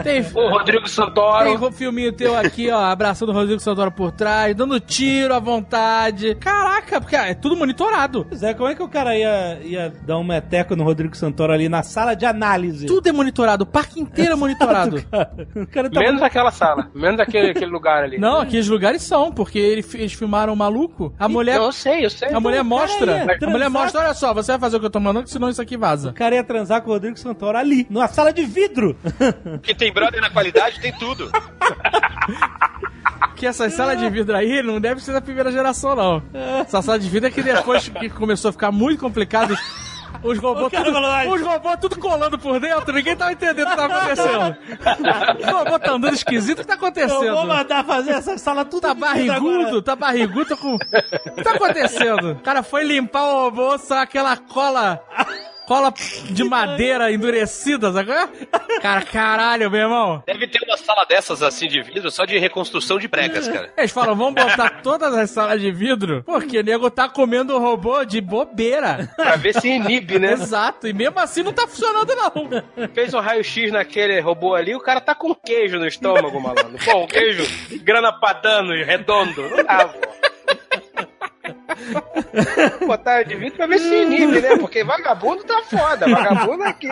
Tem, 0.02 0.20
O 0.34 0.48
Rodrigo 0.50 0.88
Santoro. 0.88 1.58
tem 1.58 1.72
filminho 1.72 2.12
teu 2.12 2.36
aqui, 2.36 2.70
ó, 2.70 2.84
abraçando 2.84 3.30
o 3.30 3.32
Rodrigo 3.32 3.60
Santoro 3.60 3.90
por 3.90 4.12
trás, 4.12 4.54
dando 4.54 4.78
tiro 4.80 5.34
à 5.34 5.38
vontade. 5.38 6.34
Caraca, 6.36 7.00
porque 7.00 7.16
é 7.16 7.34
tudo 7.34 7.56
monitorado. 7.56 8.26
Pois 8.28 8.42
é, 8.42 8.54
como 8.54 8.68
é 8.68 8.74
que 8.74 8.82
o 8.82 8.88
cara 8.88 9.16
ia, 9.16 9.60
ia 9.62 9.92
dar 10.06 10.18
um 10.18 10.24
meteco 10.24 10.76
no 10.76 10.84
Rodrigo 10.84 11.16
Santoro 11.16 11.52
ali 11.52 11.68
na 11.68 11.82
sala 11.82 12.14
de 12.14 12.24
análise? 12.26 12.86
Tudo 12.92 13.08
é 13.08 13.12
monitorado, 13.12 13.64
o 13.64 13.66
parque 13.66 14.00
inteiro 14.00 14.32
é 14.32 14.36
monitorado. 14.36 14.96
O 15.56 15.66
cara 15.66 15.88
tá 15.90 16.00
Menos 16.00 16.22
aquela 16.22 16.50
sala. 16.50 16.90
Menos 16.94 17.18
aquele, 17.20 17.50
aquele 17.50 17.70
lugar 17.70 18.04
ali. 18.04 18.18
Não, 18.18 18.40
aqueles 18.40 18.68
lugares 18.68 19.02
são, 19.02 19.32
porque 19.32 19.58
ele- 19.58 19.84
eles 19.94 20.12
filmaram 20.12 20.52
o 20.52 20.56
maluco. 20.56 21.14
A 21.18 21.28
mulher. 21.28 21.56
Eu 21.56 21.72
sei, 21.72 22.04
eu 22.04 22.10
sei. 22.10 22.28
A 22.32 22.38
mulher 22.40 22.62
o 22.62 22.68
cara 22.68 22.82
mostra. 22.82 23.12
ia 23.40 23.48
A 23.48 23.50
mulher 23.50 23.68
mostra, 23.70 24.00
olha 24.02 24.14
só, 24.14 24.34
você 24.34 24.52
vai 24.52 24.60
fazer 24.60 24.76
o 24.76 24.80
que 24.80 24.86
eu 24.86 24.90
tô 24.90 25.00
mandando, 25.00 25.28
senão 25.28 25.48
isso 25.48 25.62
aqui 25.62 25.76
O 25.76 25.78
vaza. 25.78 26.12
cara 26.12 26.34
ia 26.34 26.44
transar 26.44 26.82
com 26.82 26.90
o 26.90 26.92
Rodrigo 26.92 27.18
Santoro 27.18 27.56
ali, 27.56 27.86
numa 27.88 28.08
sala 28.08 28.32
de 28.32 28.44
vidro. 28.44 28.96
Que 29.62 29.74
tem 29.74 29.92
brother 29.92 30.20
na 30.20 30.28
qualidade, 30.30 30.80
tem 30.80 30.92
tudo. 30.92 31.30
Que 33.36 33.46
essa 33.46 33.68
sala 33.70 33.96
de 33.96 34.08
vidro 34.08 34.36
aí 34.36 34.62
não 34.62 34.80
deve 34.80 35.02
ser 35.02 35.12
da 35.12 35.20
primeira 35.20 35.50
geração, 35.50 35.94
não. 35.96 36.22
Essa 36.60 36.80
sala 36.82 36.98
de 36.98 37.08
vidro 37.08 37.28
é 37.28 37.30
que 37.30 37.42
depois 37.42 37.88
que 37.88 38.08
começou 38.10 38.50
a 38.50 38.52
ficar 38.52 38.70
muito 38.70 39.00
complicado. 39.00 39.56
Os 40.22 40.38
robôs, 40.38 40.72
tudo, 40.72 40.90
os 41.32 41.40
robôs 41.42 41.76
tudo 41.80 41.98
colando 41.98 42.38
por 42.38 42.60
dentro, 42.60 42.92
ninguém 42.92 43.16
tava 43.16 43.32
entendendo 43.32 43.66
o 43.66 43.70
que 43.70 43.76
tava 43.76 43.94
acontecendo. 43.96 44.56
Os 45.40 45.46
robôs 45.52 45.82
tá 45.82 45.92
andando 45.92 46.14
esquisito, 46.14 46.58
o 46.58 46.62
que 46.62 46.66
tá 46.68 46.74
Eu 46.74 46.78
vou 46.78 46.88
acontecendo? 46.88 47.46
mandar 47.46 47.84
fazer 47.84 48.10
essa 48.12 48.38
sala 48.38 48.64
tudo 48.64 48.82
Tá 48.82 48.94
vidro 48.94 49.06
agora. 49.08 49.34
barrigudo, 49.34 49.82
tá 49.82 49.96
barrigudo, 49.96 50.46
tá 50.46 50.56
com. 50.56 50.74
O 50.74 50.78
que 50.78 51.42
tá 51.42 51.52
acontecendo? 51.52 52.32
O 52.32 52.40
cara 52.40 52.62
foi 52.62 52.84
limpar 52.84 53.24
o 53.24 53.42
robô, 53.44 53.76
só 53.78 53.98
aquela 54.02 54.36
cola. 54.36 55.02
Cola 55.66 55.92
de 56.30 56.44
madeira 56.44 57.12
endurecida, 57.12 57.92
sabe? 57.92 58.10
é? 58.12 58.28
Cara, 58.80 59.02
caralho, 59.02 59.70
meu 59.70 59.80
irmão. 59.80 60.22
Deve 60.26 60.46
ter 60.48 60.58
uma 60.66 60.76
sala 60.76 61.04
dessas 61.04 61.42
assim 61.42 61.68
de 61.68 61.80
vidro 61.82 62.10
só 62.10 62.24
de 62.24 62.38
reconstrução 62.38 62.98
de 62.98 63.08
pregas, 63.08 63.46
cara. 63.48 63.72
Eles 63.76 63.90
falam, 63.92 64.16
vamos 64.16 64.34
botar 64.34 64.70
todas 64.82 65.14
as 65.14 65.30
salas 65.30 65.60
de 65.60 65.70
vidro, 65.70 66.22
porque 66.24 66.58
o 66.58 66.62
nego 66.62 66.90
tá 66.90 67.08
comendo 67.08 67.54
o 67.54 67.58
robô 67.58 68.04
de 68.04 68.20
bobeira. 68.20 69.08
Pra 69.16 69.36
ver 69.36 69.54
se 69.54 69.68
inibe, 69.68 70.18
né? 70.18 70.32
Exato, 70.32 70.86
e 70.88 70.92
mesmo 70.92 71.18
assim 71.20 71.42
não 71.42 71.52
tá 71.52 71.66
funcionando, 71.66 72.14
não. 72.14 72.88
Fez 72.92 73.14
um 73.14 73.20
raio-x 73.20 73.70
naquele 73.72 74.20
robô 74.20 74.54
ali, 74.54 74.74
o 74.74 74.80
cara 74.80 75.00
tá 75.00 75.14
com 75.14 75.34
queijo 75.34 75.78
no 75.78 75.86
estômago, 75.86 76.40
malandro. 76.40 76.76
Pô, 76.84 77.04
um 77.04 77.06
queijo 77.06 77.44
grana 77.82 78.12
padano 78.12 78.74
e 78.74 78.82
redondo. 78.82 79.42
Não 79.48 79.64
dá, 79.64 79.88
pô. 79.88 80.21
Botar 82.86 83.24
de 83.24 83.34
vidro 83.34 83.56
pra 83.56 83.66
ver 83.66 83.78
se 83.78 84.02
inibe, 84.02 84.40
né? 84.40 84.56
Porque 84.56 84.84
vagabundo 84.84 85.44
tá 85.44 85.62
foda. 85.62 86.08
Vagabundo 86.08 86.64
aqui. 86.64 86.88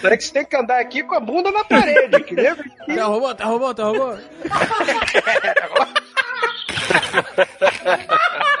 Será 0.00 0.16
que 0.16 0.24
você 0.24 0.32
tem 0.32 0.44
que 0.44 0.56
andar 0.56 0.80
aqui 0.80 1.02
com 1.02 1.14
a 1.14 1.20
bunda 1.20 1.50
na 1.50 1.64
parede? 1.64 2.22
Que 2.24 2.34
lembra 2.34 2.64
Tá 2.86 3.04
robô, 3.04 3.34
tá 3.34 3.44
robô, 3.44 3.74
tá 3.74 3.84
robô. 3.84 4.14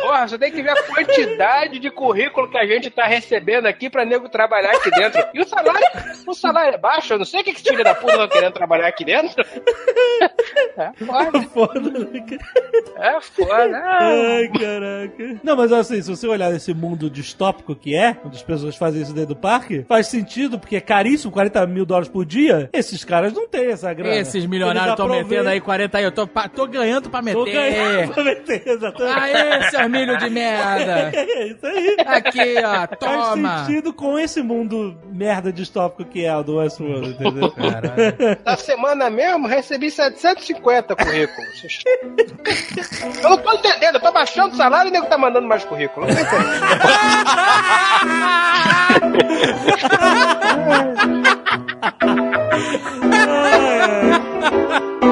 Porra, 0.00 0.28
você 0.28 0.38
tem 0.38 0.50
que 0.50 0.62
ver 0.62 0.70
a 0.70 0.82
quantidade 0.82 1.78
de 1.78 1.90
currículo 1.90 2.50
que 2.50 2.58
a 2.58 2.66
gente 2.66 2.90
tá 2.90 3.04
recebendo 3.06 3.66
aqui 3.66 3.90
pra 3.90 4.04
nego 4.04 4.28
trabalhar 4.28 4.72
aqui 4.72 4.90
dentro. 4.90 5.22
E 5.34 5.40
o 5.40 5.46
salário, 5.46 5.86
o 6.26 6.34
salário 6.34 6.74
é 6.74 6.78
baixo, 6.78 7.12
eu 7.12 7.18
não 7.18 7.24
sei 7.24 7.40
o 7.40 7.44
que 7.44 7.52
que 7.52 7.62
filho 7.62 7.84
da 7.84 7.94
puta 7.94 8.16
tá 8.18 8.28
querendo 8.28 8.52
trabalhar 8.52 8.86
aqui 8.88 9.04
dentro. 9.04 9.44
É 10.76 10.92
foda, 11.04 11.42
Foda, 11.52 11.80
né, 11.80 12.24
é 12.96 13.20
foda. 13.20 13.76
Ah, 13.76 13.98
Ai, 14.00 14.48
caraca. 14.48 15.40
Não, 15.42 15.56
mas 15.56 15.72
assim, 15.72 16.00
se 16.00 16.08
você 16.08 16.26
olhar 16.26 16.50
nesse 16.50 16.72
mundo 16.72 17.10
distópico 17.10 17.74
que 17.74 17.94
é, 17.94 18.16
onde 18.24 18.36
as 18.36 18.42
pessoas 18.42 18.76
fazem 18.76 19.02
isso 19.02 19.12
dentro 19.12 19.34
do 19.34 19.36
parque, 19.36 19.84
faz 19.88 20.06
sentido, 20.06 20.58
porque 20.58 20.76
é 20.76 20.80
caríssimo, 20.80 21.32
40 21.32 21.66
mil 21.66 21.84
dólares 21.84 22.08
por 22.08 22.24
dia, 22.24 22.70
esses 22.72 23.04
caras 23.04 23.32
não 23.32 23.46
têm 23.46 23.70
essa 23.70 23.92
grana. 23.92 24.14
Esses 24.16 24.46
milionários 24.46 24.90
estão 24.92 25.08
metendo 25.08 25.48
aí 25.48 25.60
40 25.60 25.98
aí, 25.98 26.04
eu 26.04 26.12
tô, 26.12 26.26
tô 26.26 26.66
ganhando 26.66 27.10
pra 27.10 27.20
meter. 27.22 27.38
Tô 27.38 27.44
ganhando 27.44 28.14
pra 28.14 28.24
meter, 28.24 28.62
exatamente. 28.66 29.18
Aê, 29.20 29.70
seus 29.70 29.81
milho 29.88 30.16
de 30.18 30.30
merda. 30.30 31.12
É 31.22 31.46
isso 31.46 31.66
aí. 31.66 31.96
Aqui, 32.06 32.54
ó, 32.58 32.86
Faz 32.86 32.98
toma. 32.98 33.64
sentido 33.64 33.92
com 33.92 34.18
esse 34.18 34.42
mundo 34.42 34.96
merda 35.06 35.52
distópico 35.52 36.04
que 36.04 36.24
é 36.24 36.36
o 36.36 36.42
do 36.42 36.56
Westworld, 36.56 37.10
entendeu? 37.10 37.52
Na 38.44 38.56
semana 38.56 39.08
mesmo, 39.10 39.46
recebi 39.46 39.90
750 39.90 40.96
currículos. 40.96 41.84
Eu 43.22 43.30
não 43.30 43.38
tô 43.38 43.52
entendendo, 43.52 43.94
eu 43.96 44.00
tô 44.00 44.12
baixando 44.12 44.54
o 44.54 44.56
salário 44.56 44.88
e 44.88 44.90
o 44.90 44.92
nego 44.92 45.06
tá 45.06 45.18
mandando 45.18 45.46
mais 45.48 45.64
currículo. 45.64 46.06
Não 46.06 46.14
tô 46.14 46.20
entendendo. 46.20 46.62